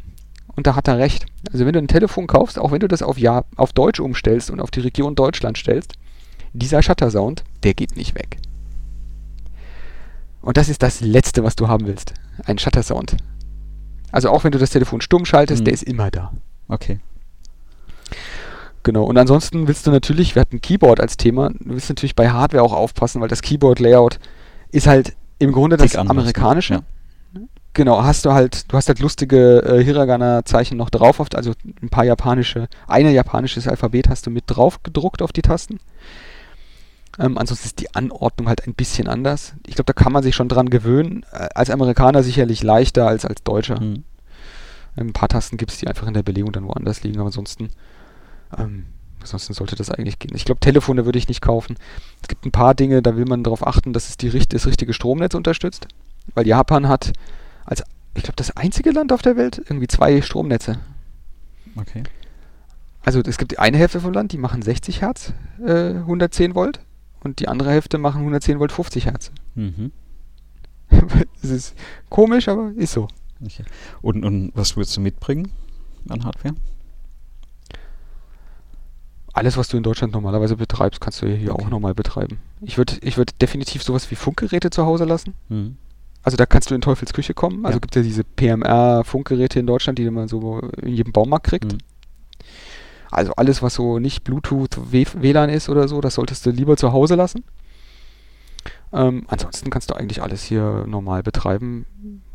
Und 0.56 0.66
da 0.66 0.74
hat 0.74 0.88
er 0.88 0.98
recht. 0.98 1.26
Also 1.52 1.64
wenn 1.66 1.72
du 1.72 1.78
ein 1.78 1.88
Telefon 1.88 2.26
kaufst, 2.26 2.58
auch 2.58 2.72
wenn 2.72 2.80
du 2.80 2.88
das 2.88 3.02
auf, 3.02 3.18
ja, 3.18 3.44
auf 3.56 3.72
Deutsch 3.72 4.00
umstellst 4.00 4.50
und 4.50 4.60
auf 4.60 4.70
die 4.70 4.80
Region 4.80 5.14
Deutschland 5.14 5.56
stellst, 5.58 5.94
dieser 6.52 6.82
Shutter-Sound, 6.82 7.44
der 7.62 7.74
geht 7.74 7.96
nicht 7.96 8.14
weg. 8.14 8.38
Und 10.42 10.56
das 10.56 10.68
ist 10.68 10.82
das 10.82 11.00
Letzte, 11.00 11.44
was 11.44 11.54
du 11.56 11.68
haben 11.68 11.86
willst. 11.86 12.14
Ein 12.44 12.58
Shutter-Sound. 12.58 13.16
Also 14.10 14.30
auch 14.30 14.42
wenn 14.44 14.52
du 14.52 14.58
das 14.58 14.70
Telefon 14.70 15.00
stumm 15.00 15.24
schaltest, 15.24 15.60
Mhm. 15.60 15.64
der 15.66 15.74
ist 15.74 15.82
immer 15.84 16.10
da. 16.10 16.32
Okay. 16.68 16.98
Genau, 18.82 19.04
und 19.04 19.18
ansonsten 19.18 19.68
willst 19.68 19.86
du 19.86 19.90
natürlich, 19.90 20.34
wir 20.34 20.40
hatten 20.40 20.60
Keyboard 20.60 21.00
als 21.00 21.16
Thema, 21.18 21.50
du 21.50 21.58
willst 21.74 21.90
natürlich 21.90 22.16
bei 22.16 22.30
Hardware 22.30 22.62
auch 22.64 22.72
aufpassen, 22.72 23.20
weil 23.20 23.28
das 23.28 23.42
Keyboard-Layout 23.42 24.18
ist 24.72 24.86
halt 24.86 25.14
im 25.38 25.52
Grunde 25.52 25.76
das 25.76 25.96
anders, 25.96 26.10
amerikanische. 26.10 26.74
ja. 26.74 26.82
Genau, 27.72 28.02
hast 28.02 28.24
du 28.24 28.32
halt, 28.32 28.70
du 28.70 28.76
hast 28.76 28.88
halt 28.88 28.98
lustige 28.98 29.62
äh, 29.62 29.84
Hiragana-Zeichen 29.84 30.76
noch 30.76 30.90
drauf, 30.90 31.20
auf, 31.20 31.28
also 31.34 31.52
ein 31.80 31.88
paar 31.88 32.04
japanische, 32.04 32.68
eine 32.88 33.12
japanisches 33.12 33.68
Alphabet 33.68 34.08
hast 34.08 34.26
du 34.26 34.30
mit 34.30 34.44
drauf 34.48 34.82
gedruckt 34.82 35.22
auf 35.22 35.32
die 35.32 35.42
Tasten. 35.42 35.78
Ähm, 37.18 37.38
ansonsten 37.38 37.66
ist 37.66 37.80
die 37.80 37.94
Anordnung 37.94 38.48
halt 38.48 38.66
ein 38.66 38.74
bisschen 38.74 39.06
anders. 39.06 39.54
Ich 39.66 39.76
glaube, 39.76 39.92
da 39.92 40.02
kann 40.02 40.12
man 40.12 40.22
sich 40.22 40.34
schon 40.34 40.48
dran 40.48 40.68
gewöhnen. 40.68 41.24
Äh, 41.32 41.48
als 41.54 41.70
Amerikaner 41.70 42.22
sicherlich 42.22 42.62
leichter 42.62 43.06
als 43.06 43.24
als 43.24 43.42
Deutscher. 43.44 43.78
Hm. 43.78 44.04
Ein 44.96 45.12
paar 45.12 45.28
Tasten 45.28 45.56
gibt 45.56 45.70
es, 45.70 45.78
die 45.78 45.86
einfach 45.86 46.08
in 46.08 46.14
der 46.14 46.24
Belegung 46.24 46.52
dann 46.52 46.66
woanders 46.66 47.02
liegen, 47.02 47.18
aber 47.18 47.26
ansonsten, 47.26 47.70
ähm, 48.58 48.86
ansonsten 49.20 49.54
sollte 49.54 49.76
das 49.76 49.90
eigentlich 49.90 50.18
gehen. 50.18 50.34
Ich 50.34 50.44
glaube, 50.44 50.60
Telefone 50.60 51.04
würde 51.04 51.18
ich 51.18 51.28
nicht 51.28 51.40
kaufen. 51.42 51.76
Es 52.22 52.28
gibt 52.28 52.44
ein 52.44 52.52
paar 52.52 52.74
Dinge, 52.74 53.02
da 53.02 53.16
will 53.16 53.24
man 53.24 53.44
darauf 53.44 53.66
achten, 53.66 53.92
dass 53.92 54.08
es 54.08 54.16
die, 54.16 54.30
das 54.30 54.66
richtige 54.66 54.92
Stromnetz 54.92 55.34
unterstützt. 55.34 55.86
Weil 56.34 56.46
Japan 56.46 56.88
hat 56.88 57.12
als, 57.64 57.82
ich 58.14 58.22
glaube, 58.22 58.36
das 58.36 58.56
einzige 58.56 58.90
Land 58.90 59.12
auf 59.12 59.22
der 59.22 59.36
Welt 59.36 59.58
irgendwie 59.58 59.88
zwei 59.88 60.20
Stromnetze. 60.22 60.78
Okay. 61.76 62.02
Also 63.02 63.20
es 63.20 63.38
gibt 63.38 63.58
eine 63.58 63.78
Hälfte 63.78 64.00
vom 64.00 64.12
Land, 64.12 64.32
die 64.32 64.38
machen 64.38 64.62
60 64.62 65.00
Hertz, 65.00 65.32
äh, 65.64 65.94
110 65.94 66.54
Volt. 66.54 66.80
Und 67.22 67.40
die 67.40 67.48
andere 67.48 67.70
Hälfte 67.70 67.98
machen 67.98 68.20
110 68.20 68.58
Volt 68.58 68.72
50 68.72 69.06
Hertz. 69.06 69.30
Mhm. 69.54 69.92
Es 71.42 71.48
ist 71.48 71.74
komisch, 72.10 72.48
aber 72.48 72.72
ist 72.76 72.92
so. 72.92 73.08
Okay. 73.42 73.64
Und, 74.02 74.24
und 74.24 74.52
was 74.54 74.76
würdest 74.76 74.96
du 74.96 75.00
mitbringen 75.00 75.52
an 76.08 76.24
Hardware? 76.24 76.54
Alles, 79.32 79.56
was 79.56 79.68
du 79.68 79.76
in 79.76 79.82
Deutschland 79.82 80.12
normalerweise 80.12 80.56
betreibst, 80.56 81.00
kannst 81.00 81.22
du 81.22 81.26
hier 81.28 81.54
Okay. 81.54 81.64
auch 81.64 81.70
nochmal 81.70 81.94
betreiben. 81.94 82.38
Ich 82.62 82.76
würde 82.78 82.94
ich 83.02 83.16
würd 83.16 83.40
definitiv 83.40 83.82
sowas 83.82 84.10
wie 84.10 84.16
Funkgeräte 84.16 84.70
zu 84.70 84.84
Hause 84.86 85.04
lassen. 85.04 85.34
Mhm. 85.48 85.76
Also 86.22 86.36
da 86.36 86.46
kannst 86.46 86.70
du 86.70 86.74
in 86.74 86.80
Teufels 86.80 87.12
Küche 87.12 87.32
kommen. 87.32 87.64
Also 87.64 87.76
Ja. 87.76 87.80
gibt 87.80 87.96
es 87.96 88.02
ja 88.02 88.06
diese 88.08 88.24
PMR-Funkgeräte 88.24 89.58
in 89.60 89.66
Deutschland, 89.66 89.98
die 89.98 90.10
man 90.10 90.28
so 90.28 90.58
in 90.82 90.94
jedem 90.94 91.12
Baumarkt 91.12 91.46
kriegt. 91.46 91.72
Mhm. 91.72 91.78
Also 93.10 93.32
alles, 93.36 93.62
was 93.62 93.74
so 93.74 93.98
nicht 93.98 94.22
Bluetooth, 94.24 94.78
WLAN 94.92 95.48
ist 95.50 95.68
oder 95.68 95.88
so, 95.88 96.00
das 96.00 96.14
solltest 96.14 96.44
du 96.46 96.50
lieber 96.50 96.76
zu 96.76 96.92
Hause 96.92 97.14
lassen. 97.14 97.42
Ähm, 98.92 99.24
ansonsten 99.28 99.70
kannst 99.70 99.90
du 99.90 99.94
eigentlich 99.94 100.22
alles 100.22 100.42
hier 100.42 100.84
normal 100.86 101.22
betreiben, 101.22 101.86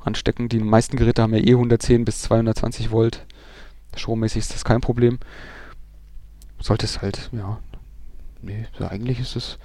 anstecken. 0.03 0.49
Die 0.49 0.59
meisten 0.59 0.97
Geräte 0.97 1.21
haben 1.21 1.33
ja 1.33 1.39
eh 1.43 1.53
110 1.53 2.05
bis 2.05 2.21
220 2.23 2.91
Volt. 2.91 3.25
Strommäßig 3.95 4.39
ist 4.39 4.53
das 4.53 4.65
kein 4.65 4.81
Problem. 4.81 5.19
Solltest 6.59 7.01
halt, 7.01 7.29
ja, 7.31 7.59
nee, 8.41 8.65
so 8.77 8.85
eigentlich 8.85 9.19
ist 9.19 9.35
es 9.35 9.59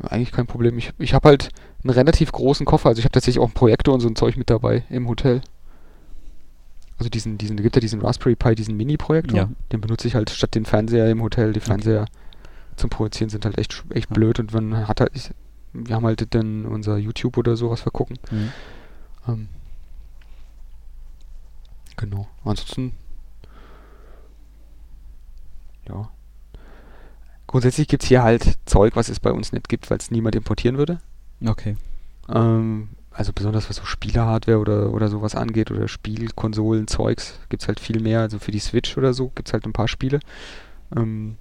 eigentlich 0.00 0.32
kein 0.32 0.46
Problem. 0.46 0.78
Ich, 0.78 0.92
ich 0.98 1.12
habe 1.12 1.28
halt 1.28 1.48
einen 1.82 1.90
relativ 1.90 2.32
großen 2.32 2.64
Koffer, 2.64 2.88
also 2.88 3.00
ich 3.00 3.04
habe 3.04 3.12
tatsächlich 3.12 3.40
auch 3.40 3.46
einen 3.48 3.54
Projektor 3.54 3.94
und 3.94 4.00
so 4.00 4.08
ein 4.08 4.16
Zeug 4.16 4.36
mit 4.36 4.48
dabei 4.48 4.84
im 4.90 5.08
Hotel. 5.08 5.40
Also 6.98 7.10
diesen, 7.10 7.38
diesen, 7.38 7.56
gibt 7.56 7.76
ja 7.76 7.80
diesen 7.80 8.00
Raspberry 8.00 8.34
Pi, 8.34 8.54
diesen 8.54 8.76
Mini-Projektor. 8.76 9.38
Ja. 9.38 9.48
Den 9.72 9.80
benutze 9.80 10.08
ich 10.08 10.14
halt 10.14 10.30
statt 10.30 10.54
den 10.54 10.64
Fernseher 10.64 11.08
im 11.10 11.22
Hotel. 11.22 11.52
Die 11.52 11.60
Fernseher 11.60 12.06
zum 12.76 12.90
Projizieren 12.90 13.30
sind 13.30 13.44
halt 13.44 13.58
echt, 13.58 13.84
echt 13.90 14.10
Ja. 14.10 14.14
blöd 14.14 14.40
und 14.40 14.52
man 14.52 14.88
hat 14.88 15.00
halt, 15.00 15.10
ich, 15.14 15.30
wir 15.72 15.94
haben 15.94 16.06
halt 16.06 16.34
dann 16.34 16.66
unser 16.66 16.96
YouTube 16.96 17.36
oder 17.36 17.56
so, 17.56 17.70
was 17.70 17.84
wir 17.84 17.92
gucken. 17.92 18.18
Mhm. 18.30 18.52
Ähm, 19.28 19.48
genau. 21.96 22.26
Ansonsten, 22.44 22.92
ja. 25.88 26.08
Grundsätzlich 27.46 27.88
gibt 27.88 28.02
es 28.02 28.08
hier 28.08 28.22
halt 28.22 28.58
Zeug, 28.66 28.94
was 28.94 29.08
es 29.08 29.20
bei 29.20 29.32
uns 29.32 29.52
nicht 29.52 29.68
gibt, 29.68 29.90
weil 29.90 29.98
es 29.98 30.10
niemand 30.10 30.34
importieren 30.36 30.76
würde. 30.76 30.98
Okay. 31.46 31.76
Ähm, 32.28 32.90
also 33.10 33.32
besonders 33.32 33.68
was 33.70 33.76
so 33.76 33.84
Spielehardware 33.84 34.58
oder, 34.58 34.92
oder 34.92 35.08
sowas 35.08 35.34
angeht 35.34 35.70
oder 35.70 35.88
Spielkonsolen, 35.88 36.88
Zeugs, 36.88 37.38
gibt 37.48 37.62
es 37.62 37.68
halt 37.68 37.80
viel 37.80 38.00
mehr. 38.00 38.20
Also 38.20 38.38
für 38.38 38.50
die 38.52 38.58
Switch 38.58 38.98
oder 38.98 39.14
so 39.14 39.30
gibt 39.34 39.48
es 39.48 39.54
halt 39.54 39.64
ein 39.64 39.72
paar 39.72 39.88
Spiele, 39.88 40.20
ähm, 40.94 41.36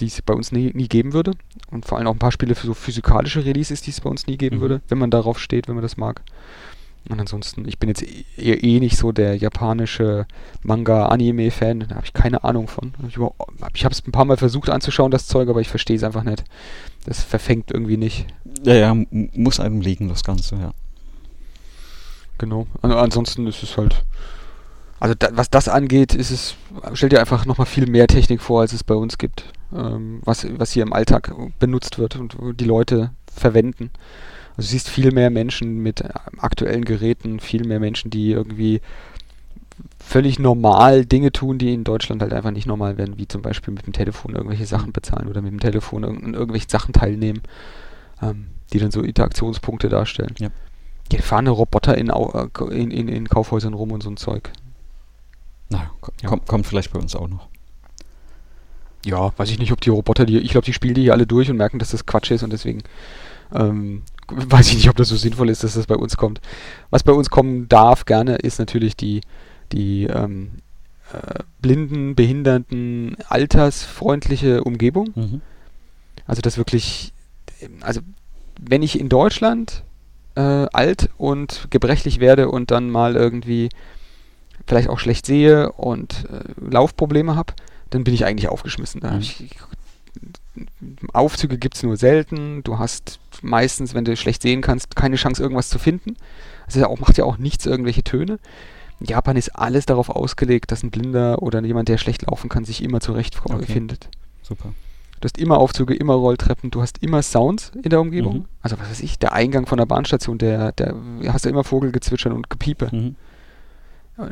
die 0.00 0.06
es 0.06 0.20
bei 0.20 0.34
uns 0.34 0.52
nie, 0.52 0.70
nie 0.74 0.86
geben 0.88 1.14
würde. 1.14 1.32
Und 1.70 1.86
vor 1.86 1.96
allem 1.96 2.06
auch 2.08 2.12
ein 2.14 2.18
paar 2.20 2.30
Spiele 2.32 2.54
für 2.54 2.66
so 2.66 2.74
physikalische 2.74 3.44
Releases, 3.44 3.80
die 3.80 3.90
es 3.90 4.00
bei 4.02 4.10
uns 4.10 4.26
nie 4.26 4.36
geben 4.36 4.56
Mhm. 4.56 4.60
würde, 4.60 4.80
wenn 4.88 4.98
man 4.98 5.10
darauf 5.10 5.38
steht, 5.38 5.66
wenn 5.66 5.74
man 5.76 5.82
das 5.82 5.96
mag. 5.96 6.20
Und 7.08 7.20
ansonsten, 7.20 7.66
ich 7.66 7.78
bin 7.78 7.88
jetzt 7.88 8.02
eh, 8.02 8.52
eh 8.52 8.80
nicht 8.80 8.98
so 8.98 9.12
der 9.12 9.36
japanische 9.36 10.26
Manga-Anime-Fan, 10.62 11.86
da 11.88 11.96
habe 11.96 12.04
ich 12.04 12.12
keine 12.12 12.44
Ahnung 12.44 12.68
von. 12.68 12.92
Ich, 13.08 13.16
habe 13.18 13.92
es 13.92 14.06
ein 14.06 14.12
paar 14.12 14.26
Mal 14.26 14.36
versucht 14.36 14.68
anzuschauen, 14.68 15.10
das 15.10 15.26
Zeug, 15.26 15.48
aber 15.48 15.60
ich 15.60 15.68
verstehe 15.68 15.96
es 15.96 16.04
einfach 16.04 16.24
nicht. 16.24 16.44
Das 17.06 17.22
verfängt 17.22 17.70
irgendwie 17.70 17.96
nicht. 17.96 18.26
Ja, 18.62 18.74
ja, 18.74 18.96
muss 19.10 19.58
einem 19.58 19.80
liegen, 19.80 20.08
das 20.08 20.22
Ganze, 20.22 20.56
ja. 20.56 20.72
Genau. 22.36 22.66
An 22.82 22.92
ansonsten 22.92 23.46
ist 23.46 23.62
es 23.62 23.76
halt. 23.76 24.04
Also 25.00 25.14
da, 25.16 25.28
was 25.32 25.48
das 25.48 25.68
angeht, 25.68 26.14
ist 26.14 26.30
es, 26.30 26.56
stell 26.92 27.08
dir 27.08 27.20
einfach 27.20 27.46
nochmal 27.46 27.66
viel 27.66 27.88
mehr 27.88 28.06
Technik 28.06 28.42
vor, 28.42 28.60
als 28.60 28.72
es 28.72 28.84
bei 28.84 28.94
uns 28.94 29.16
gibt. 29.16 29.44
Ähm, 29.72 30.20
was, 30.24 30.46
was 30.58 30.72
hier 30.72 30.82
im 30.82 30.92
Alltag 30.92 31.32
benutzt 31.58 31.98
wird 31.98 32.16
und 32.16 32.36
die 32.60 32.64
Leute 32.64 33.12
verwenden. 33.32 33.90
Also 34.58 34.66
du 34.66 34.72
siehst 34.72 34.88
viel 34.88 35.12
mehr 35.12 35.30
Menschen 35.30 35.78
mit 35.78 36.00
äh, 36.00 36.10
aktuellen 36.38 36.84
Geräten, 36.84 37.38
viel 37.38 37.64
mehr 37.64 37.78
Menschen, 37.78 38.10
die 38.10 38.32
irgendwie 38.32 38.80
völlig 40.00 40.40
normal 40.40 41.06
Dinge 41.06 41.30
tun, 41.30 41.58
die 41.58 41.72
in 41.72 41.84
Deutschland 41.84 42.22
halt 42.22 42.32
einfach 42.32 42.50
nicht 42.50 42.66
normal 42.66 42.98
werden, 42.98 43.18
wie 43.18 43.28
zum 43.28 43.40
Beispiel 43.40 43.72
mit 43.72 43.86
dem 43.86 43.92
Telefon 43.92 44.34
irgendwelche 44.34 44.66
Sachen 44.66 44.92
bezahlen 44.92 45.28
oder 45.28 45.42
mit 45.42 45.52
dem 45.52 45.60
Telefon 45.60 46.04
an 46.04 46.34
irgendwelchen 46.34 46.68
Sachen 46.68 46.92
teilnehmen, 46.92 47.42
ähm, 48.20 48.48
die 48.72 48.80
dann 48.80 48.90
so 48.90 49.00
Interaktionspunkte 49.00 49.88
darstellen. 49.88 50.34
Ja. 50.40 50.48
Die 51.12 51.18
fahren 51.18 51.46
Roboter 51.46 51.96
in, 51.96 52.10
äh, 52.10 52.74
in, 52.74 52.90
in, 52.90 53.06
in 53.06 53.28
Kaufhäusern 53.28 53.74
rum 53.74 53.92
und 53.92 54.02
so 54.02 54.10
ein 54.10 54.16
Zeug. 54.16 54.50
Na, 55.68 55.88
kommt, 56.26 56.48
kommt 56.48 56.66
vielleicht 56.66 56.92
bei 56.92 56.98
uns 56.98 57.14
auch 57.14 57.28
noch. 57.28 57.46
Ja, 59.06 59.32
weiß 59.38 59.50
ich 59.50 59.60
nicht, 59.60 59.70
ob 59.70 59.80
die 59.80 59.90
Roboter, 59.90 60.26
die, 60.26 60.38
ich 60.38 60.50
glaube, 60.50 60.64
die 60.64 60.72
spielen 60.72 60.94
die 60.94 61.02
hier 61.02 61.12
alle 61.12 61.28
durch 61.28 61.48
und 61.48 61.56
merken, 61.56 61.78
dass 61.78 61.90
das 61.90 62.06
Quatsch 62.06 62.32
ist 62.32 62.42
und 62.42 62.52
deswegen 62.52 62.82
ähm, 63.54 64.02
weiß 64.30 64.68
ich 64.68 64.76
nicht, 64.76 64.88
ob 64.88 64.96
das 64.96 65.08
so 65.08 65.16
sinnvoll 65.16 65.48
ist, 65.50 65.64
dass 65.64 65.74
das 65.74 65.86
bei 65.86 65.96
uns 65.96 66.16
kommt. 66.16 66.40
Was 66.90 67.02
bei 67.02 67.12
uns 67.12 67.30
kommen 67.30 67.68
darf 67.68 68.04
gerne, 68.04 68.36
ist 68.36 68.58
natürlich 68.58 68.96
die, 68.96 69.20
die 69.72 70.04
ähm, 70.04 70.50
äh, 71.12 71.42
blinden, 71.60 72.14
behinderten, 72.14 73.16
altersfreundliche 73.28 74.64
Umgebung. 74.64 75.10
Mhm. 75.14 75.40
Also 76.26 76.42
das 76.42 76.58
wirklich, 76.58 77.12
also 77.80 78.00
wenn 78.60 78.82
ich 78.82 78.98
in 79.00 79.08
Deutschland 79.08 79.82
äh, 80.34 80.40
alt 80.40 81.10
und 81.16 81.68
gebrechlich 81.70 82.20
werde 82.20 82.48
und 82.50 82.70
dann 82.70 82.90
mal 82.90 83.16
irgendwie 83.16 83.70
vielleicht 84.66 84.88
auch 84.88 84.98
schlecht 84.98 85.24
sehe 85.24 85.72
und 85.72 86.26
äh, 86.30 86.70
Laufprobleme 86.70 87.34
habe, 87.34 87.54
dann 87.90 88.04
bin 88.04 88.12
ich 88.12 88.26
eigentlich 88.26 88.48
aufgeschmissen. 88.48 89.00
Da 89.00 89.12
Mhm. 89.12 89.20
ich, 89.20 89.50
Aufzüge 91.12 91.58
gibt 91.58 91.76
es 91.76 91.82
nur 91.82 91.96
selten. 91.96 92.62
Du 92.64 92.78
hast 92.78 93.20
meistens, 93.42 93.94
wenn 93.94 94.04
du 94.04 94.16
schlecht 94.16 94.42
sehen 94.42 94.60
kannst, 94.60 94.96
keine 94.96 95.16
Chance, 95.16 95.42
irgendwas 95.42 95.68
zu 95.68 95.78
finden. 95.78 96.16
Ja 96.72 96.86
auch, 96.86 96.98
macht 97.00 97.16
ja 97.18 97.24
auch 97.24 97.38
nichts, 97.38 97.66
irgendwelche 97.66 98.02
Töne. 98.02 98.38
In 99.00 99.06
Japan 99.06 99.36
ist 99.36 99.50
alles 99.50 99.86
darauf 99.86 100.10
ausgelegt, 100.10 100.72
dass 100.72 100.82
ein 100.82 100.90
Blinder 100.90 101.40
oder 101.42 101.62
jemand, 101.62 101.88
der 101.88 101.98
schlecht 101.98 102.22
laufen 102.28 102.48
kann, 102.48 102.64
sich 102.64 102.82
immer 102.82 103.00
zurechtfindet. 103.00 104.06
Okay. 104.06 104.18
Super. 104.42 104.74
Du 105.20 105.24
hast 105.24 105.38
immer 105.38 105.58
Aufzüge, 105.58 105.94
immer 105.94 106.14
Rolltreppen, 106.14 106.70
du 106.70 106.80
hast 106.80 107.02
immer 107.02 107.22
Sounds 107.22 107.72
in 107.82 107.90
der 107.90 108.00
Umgebung. 108.00 108.38
Mhm. 108.38 108.44
Also 108.62 108.78
was 108.78 108.90
weiß 108.90 109.00
ich, 109.00 109.18
der 109.18 109.32
Eingang 109.32 109.66
von 109.66 109.78
der 109.78 109.86
Bahnstation, 109.86 110.38
der, 110.38 110.72
der 110.72 110.94
hast 111.28 111.44
du 111.44 111.48
immer 111.48 111.64
Vogelgezwitschern 111.64 112.32
und 112.32 112.50
Gepiepe. 112.50 112.88
Mhm. 112.92 113.16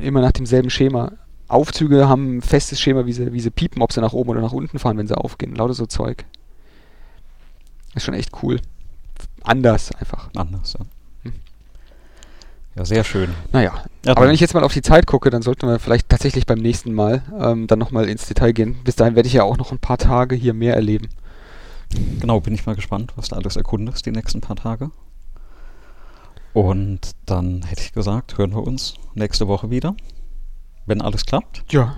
Immer 0.01 0.21
nach 0.21 0.33
demselben 0.33 0.71
Schema. 0.71 1.13
Aufzüge 1.49 2.09
haben 2.09 2.39
ein 2.39 2.43
festes 2.43 2.81
Schema, 2.81 3.07
wie 3.07 3.13
sie, 3.13 3.33
wie 3.33 3.41
sie 3.41 3.51
piepen, 3.51 3.83
ob 3.83 3.93
sie 3.93 4.01
nach 4.01 4.13
oben 4.13 4.31
oder 4.31 4.41
nach 4.41 4.53
unten 4.53 4.79
fahren, 4.79 4.99
wenn 4.99 5.07
sie 5.07 5.17
aufgehen. 5.17 5.55
Lauter 5.55 5.75
so 5.75 5.87
Zeug. 5.87 6.25
Ist 7.95 8.05
schon 8.05 8.15
echt 8.15 8.31
cool. 8.43 8.61
Anders 9.43 9.93
einfach. 9.93 10.29
Anders, 10.35 10.75
ja. 10.75 10.85
Hm. 11.23 11.33
Ja, 12.75 12.85
sehr 12.85 13.05
schön. 13.05 13.31
Naja, 13.53 13.85
Ja, 14.05 14.13
aber 14.13 14.27
wenn 14.27 14.35
ich 14.35 14.41
jetzt 14.41 14.55
mal 14.55 14.65
auf 14.65 14.73
die 14.73 14.83
Zeit 14.83 15.07
gucke, 15.07 15.31
dann 15.31 15.43
sollten 15.43 15.69
wir 15.69 15.79
vielleicht 15.79 16.09
tatsächlich 16.09 16.47
beim 16.47 16.59
nächsten 16.59 16.93
Mal 16.93 17.23
ähm, 17.39 17.67
dann 17.69 17.79
nochmal 17.79 18.09
ins 18.09 18.27
Detail 18.27 18.53
gehen. 18.53 18.81
Bis 18.85 18.97
dahin 18.97 19.15
werde 19.15 19.29
ich 19.29 19.33
ja 19.33 19.45
auch 19.45 19.57
noch 19.57 19.73
ein 19.73 19.79
paar 19.79 19.99
Tage 19.99 20.35
hier 20.35 20.53
mehr 20.53 20.75
erleben. 20.75 21.09
Genau, 22.21 22.41
bin 22.41 22.55
ich 22.55 22.67
mal 22.67 22.75
gespannt, 22.75 23.13
was 23.17 23.29
du 23.29 23.37
alles 23.37 23.57
erkundest 23.57 24.05
die 24.07 24.11
nächsten 24.11 24.41
paar 24.41 24.57
Tage. 24.57 24.91
Und 26.53 27.13
dann 27.27 27.63
hätte 27.63 27.83
ich 27.83 27.93
gesagt, 27.93 28.39
hören 28.39 28.53
wir 28.53 28.67
uns 28.67 28.95
nächste 29.15 29.47
Woche 29.47 29.71
wieder, 29.71 29.95
wenn 30.87 31.03
alles 31.03 31.27
klappt. 31.27 31.65
Ja. 31.71 31.97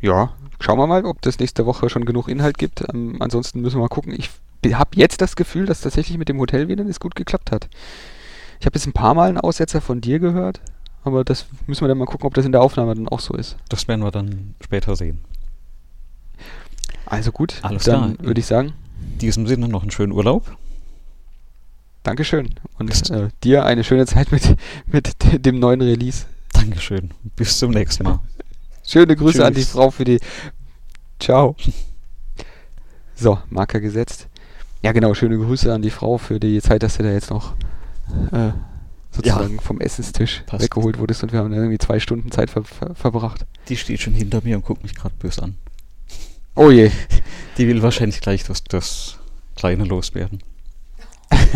Ja. 0.00 0.32
Schauen 0.60 0.78
wir 0.78 0.86
mal, 0.86 1.04
ob 1.04 1.22
das 1.22 1.38
nächste 1.38 1.66
Woche 1.66 1.88
schon 1.88 2.04
genug 2.04 2.28
Inhalt 2.28 2.58
gibt. 2.58 2.84
Ähm, 2.92 3.16
ansonsten 3.20 3.60
müssen 3.60 3.76
wir 3.76 3.82
mal 3.82 3.88
gucken. 3.88 4.12
Ich 4.12 4.30
habe 4.74 4.90
jetzt 4.94 5.20
das 5.20 5.36
Gefühl, 5.36 5.66
dass 5.66 5.80
tatsächlich 5.82 6.18
mit 6.18 6.28
dem 6.28 6.38
Hotel 6.38 6.68
wieder 6.68 6.84
es 6.86 7.00
gut 7.00 7.14
geklappt 7.14 7.52
hat. 7.52 7.68
Ich 8.60 8.66
habe 8.66 8.74
jetzt 8.76 8.86
ein 8.86 8.92
paar 8.92 9.14
Mal 9.14 9.28
einen 9.28 9.38
Aussetzer 9.38 9.80
von 9.80 10.00
dir 10.00 10.18
gehört, 10.18 10.60
aber 11.04 11.24
das 11.24 11.46
müssen 11.66 11.82
wir 11.82 11.88
dann 11.88 11.98
mal 11.98 12.06
gucken, 12.06 12.26
ob 12.26 12.34
das 12.34 12.44
in 12.44 12.52
der 12.52 12.60
Aufnahme 12.60 12.94
dann 12.94 13.08
auch 13.08 13.20
so 13.20 13.34
ist. 13.34 13.56
Das 13.68 13.86
werden 13.86 14.02
wir 14.02 14.10
dann 14.10 14.54
später 14.60 14.96
sehen. 14.96 15.20
Also 17.06 17.32
gut, 17.32 17.54
Alles 17.62 17.84
dann 17.84 18.16
klar. 18.16 18.26
würde 18.26 18.40
ich 18.40 18.46
sagen, 18.46 18.72
In 19.12 19.18
diesem 19.18 19.46
Sinne 19.46 19.68
noch 19.68 19.82
einen 19.82 19.90
schönen 19.90 20.12
Urlaub. 20.12 20.56
Dankeschön. 22.02 22.54
Und 22.78 23.10
äh, 23.10 23.28
dir 23.44 23.64
eine 23.64 23.84
schöne 23.84 24.06
Zeit 24.06 24.32
mit, 24.32 24.56
mit 24.86 25.14
dem 25.46 25.58
neuen 25.58 25.80
Release. 25.80 26.26
Dankeschön. 26.58 27.10
Bis 27.36 27.58
zum 27.58 27.70
nächsten 27.70 28.04
Mal. 28.04 28.20
Schöne 28.86 29.16
Grüße 29.16 29.44
an 29.44 29.54
die 29.54 29.60
Tschüss. 29.60 29.70
Frau 29.70 29.90
für 29.90 30.04
die. 30.04 30.18
Ciao. 31.20 31.56
So, 33.14 33.38
Marker 33.50 33.80
gesetzt. 33.80 34.28
Ja, 34.82 34.92
genau, 34.92 35.12
schöne 35.14 35.36
Grüße 35.36 35.72
an 35.72 35.82
die 35.82 35.90
Frau 35.90 36.18
für 36.18 36.38
die 36.38 36.60
Zeit, 36.62 36.82
dass 36.82 36.96
du 36.96 37.02
da 37.02 37.10
jetzt 37.10 37.30
noch 37.30 37.54
äh, 38.32 38.50
sozusagen 39.10 39.58
vom 39.60 39.80
Essenstisch 39.80 40.44
Passt. 40.46 40.62
weggeholt 40.64 40.98
wurdest 40.98 41.22
und 41.24 41.32
wir 41.32 41.40
haben 41.40 41.50
da 41.50 41.56
irgendwie 41.56 41.78
zwei 41.78 41.98
Stunden 41.98 42.30
Zeit 42.30 42.48
ver 42.50 42.62
ver 42.64 42.94
verbracht. 42.94 43.44
Die 43.68 43.76
steht 43.76 44.00
schon 44.00 44.14
hinter 44.14 44.40
mir 44.44 44.56
und 44.56 44.64
guckt 44.64 44.82
mich 44.84 44.94
gerade 44.94 45.14
böse 45.18 45.42
an. 45.42 45.56
Oh 46.54 46.70
je. 46.70 46.90
Die 47.56 47.66
will 47.66 47.82
wahrscheinlich 47.82 48.20
gleich 48.20 48.44
das, 48.44 48.62
das 48.64 49.18
Kleine 49.56 49.84
loswerden. 49.84 50.42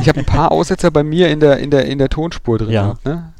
Ich 0.00 0.08
habe 0.08 0.18
ein 0.20 0.26
paar 0.26 0.50
Aussetzer 0.52 0.90
bei 0.90 1.02
mir 1.04 1.28
in 1.30 1.38
der, 1.40 1.58
in 1.58 1.70
der, 1.70 1.86
in 1.86 1.98
der 1.98 2.08
Tonspur 2.08 2.58
drin 2.58 2.70
Ja. 2.70 2.82
gehabt, 2.82 3.04
ne? 3.04 3.31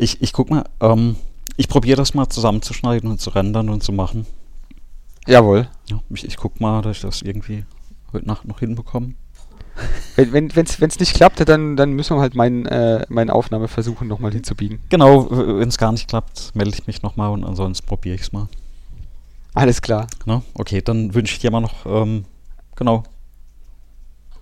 Ich, 0.00 0.22
ich 0.22 0.32
guck 0.32 0.50
mal, 0.50 0.64
ähm, 0.80 1.16
ich 1.56 1.68
probiere 1.68 1.96
das 1.96 2.14
mal 2.14 2.28
zusammenzuschneiden 2.28 3.10
und 3.10 3.20
zu 3.20 3.30
rendern 3.30 3.68
und 3.68 3.82
zu 3.82 3.92
machen. 3.92 4.26
Jawohl. 5.26 5.68
Ja, 5.86 6.00
ich, 6.08 6.24
ich 6.24 6.36
guck 6.36 6.60
mal, 6.60 6.80
dass 6.80 6.96
ich 6.96 7.02
das 7.02 7.22
irgendwie 7.22 7.64
heute 8.12 8.26
Nacht 8.26 8.46
noch 8.46 8.60
hinbekomme. 8.60 9.14
Wenn 10.16 10.48
es 10.48 10.80
wenn, 10.80 10.90
nicht 10.98 11.14
klappt, 11.14 11.46
dann, 11.48 11.76
dann 11.76 11.92
müssen 11.92 12.16
wir 12.16 12.20
halt 12.20 12.34
meinen 12.34 12.66
äh, 12.66 13.06
meinen 13.08 13.30
Aufnahmeversuchen 13.30 14.08
nochmal 14.08 14.32
hinzubiegen. 14.32 14.80
Genau, 14.90 15.30
wenn 15.30 15.68
es 15.68 15.78
gar 15.78 15.92
nicht 15.92 16.08
klappt, 16.08 16.54
melde 16.54 16.76
ich 16.76 16.86
mich 16.86 17.02
nochmal 17.02 17.30
und 17.30 17.44
ansonsten 17.44 17.86
probiere 17.86 18.16
ich 18.16 18.22
es 18.22 18.32
mal. 18.32 18.48
Alles 19.54 19.80
klar. 19.80 20.06
Ne? 20.26 20.42
Okay, 20.54 20.82
dann 20.82 21.14
wünsche 21.14 21.34
ich 21.34 21.38
dir 21.38 21.50
mal 21.50 21.60
noch, 21.60 21.86
ähm, 21.86 22.24
genau, 22.76 23.04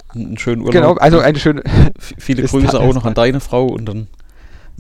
einen 0.09 0.39
schönen 0.39 0.63
Urlaub. 0.63 0.73
Genau, 0.73 0.95
also 0.95 1.21
eine 1.21 1.39
schöne. 1.39 1.63
Viele 1.99 2.43
Grüße 2.43 2.81
auch 2.81 2.95
noch 2.95 3.05
an 3.05 3.15
deine 3.15 3.41
Frau 3.41 3.67
und 3.67 3.87
dann, 3.87 4.09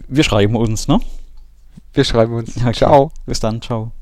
wir 0.06 0.24
schreiben 0.24 0.56
uns, 0.56 0.88
ne? 0.88 1.00
Wir 1.92 2.04
schreiben 2.04 2.34
uns. 2.34 2.54
Ja, 2.56 2.72
klar. 2.72 2.74
Ciao. 2.74 3.12
Bis 3.26 3.40
dann, 3.40 3.60
ciao. 3.60 3.92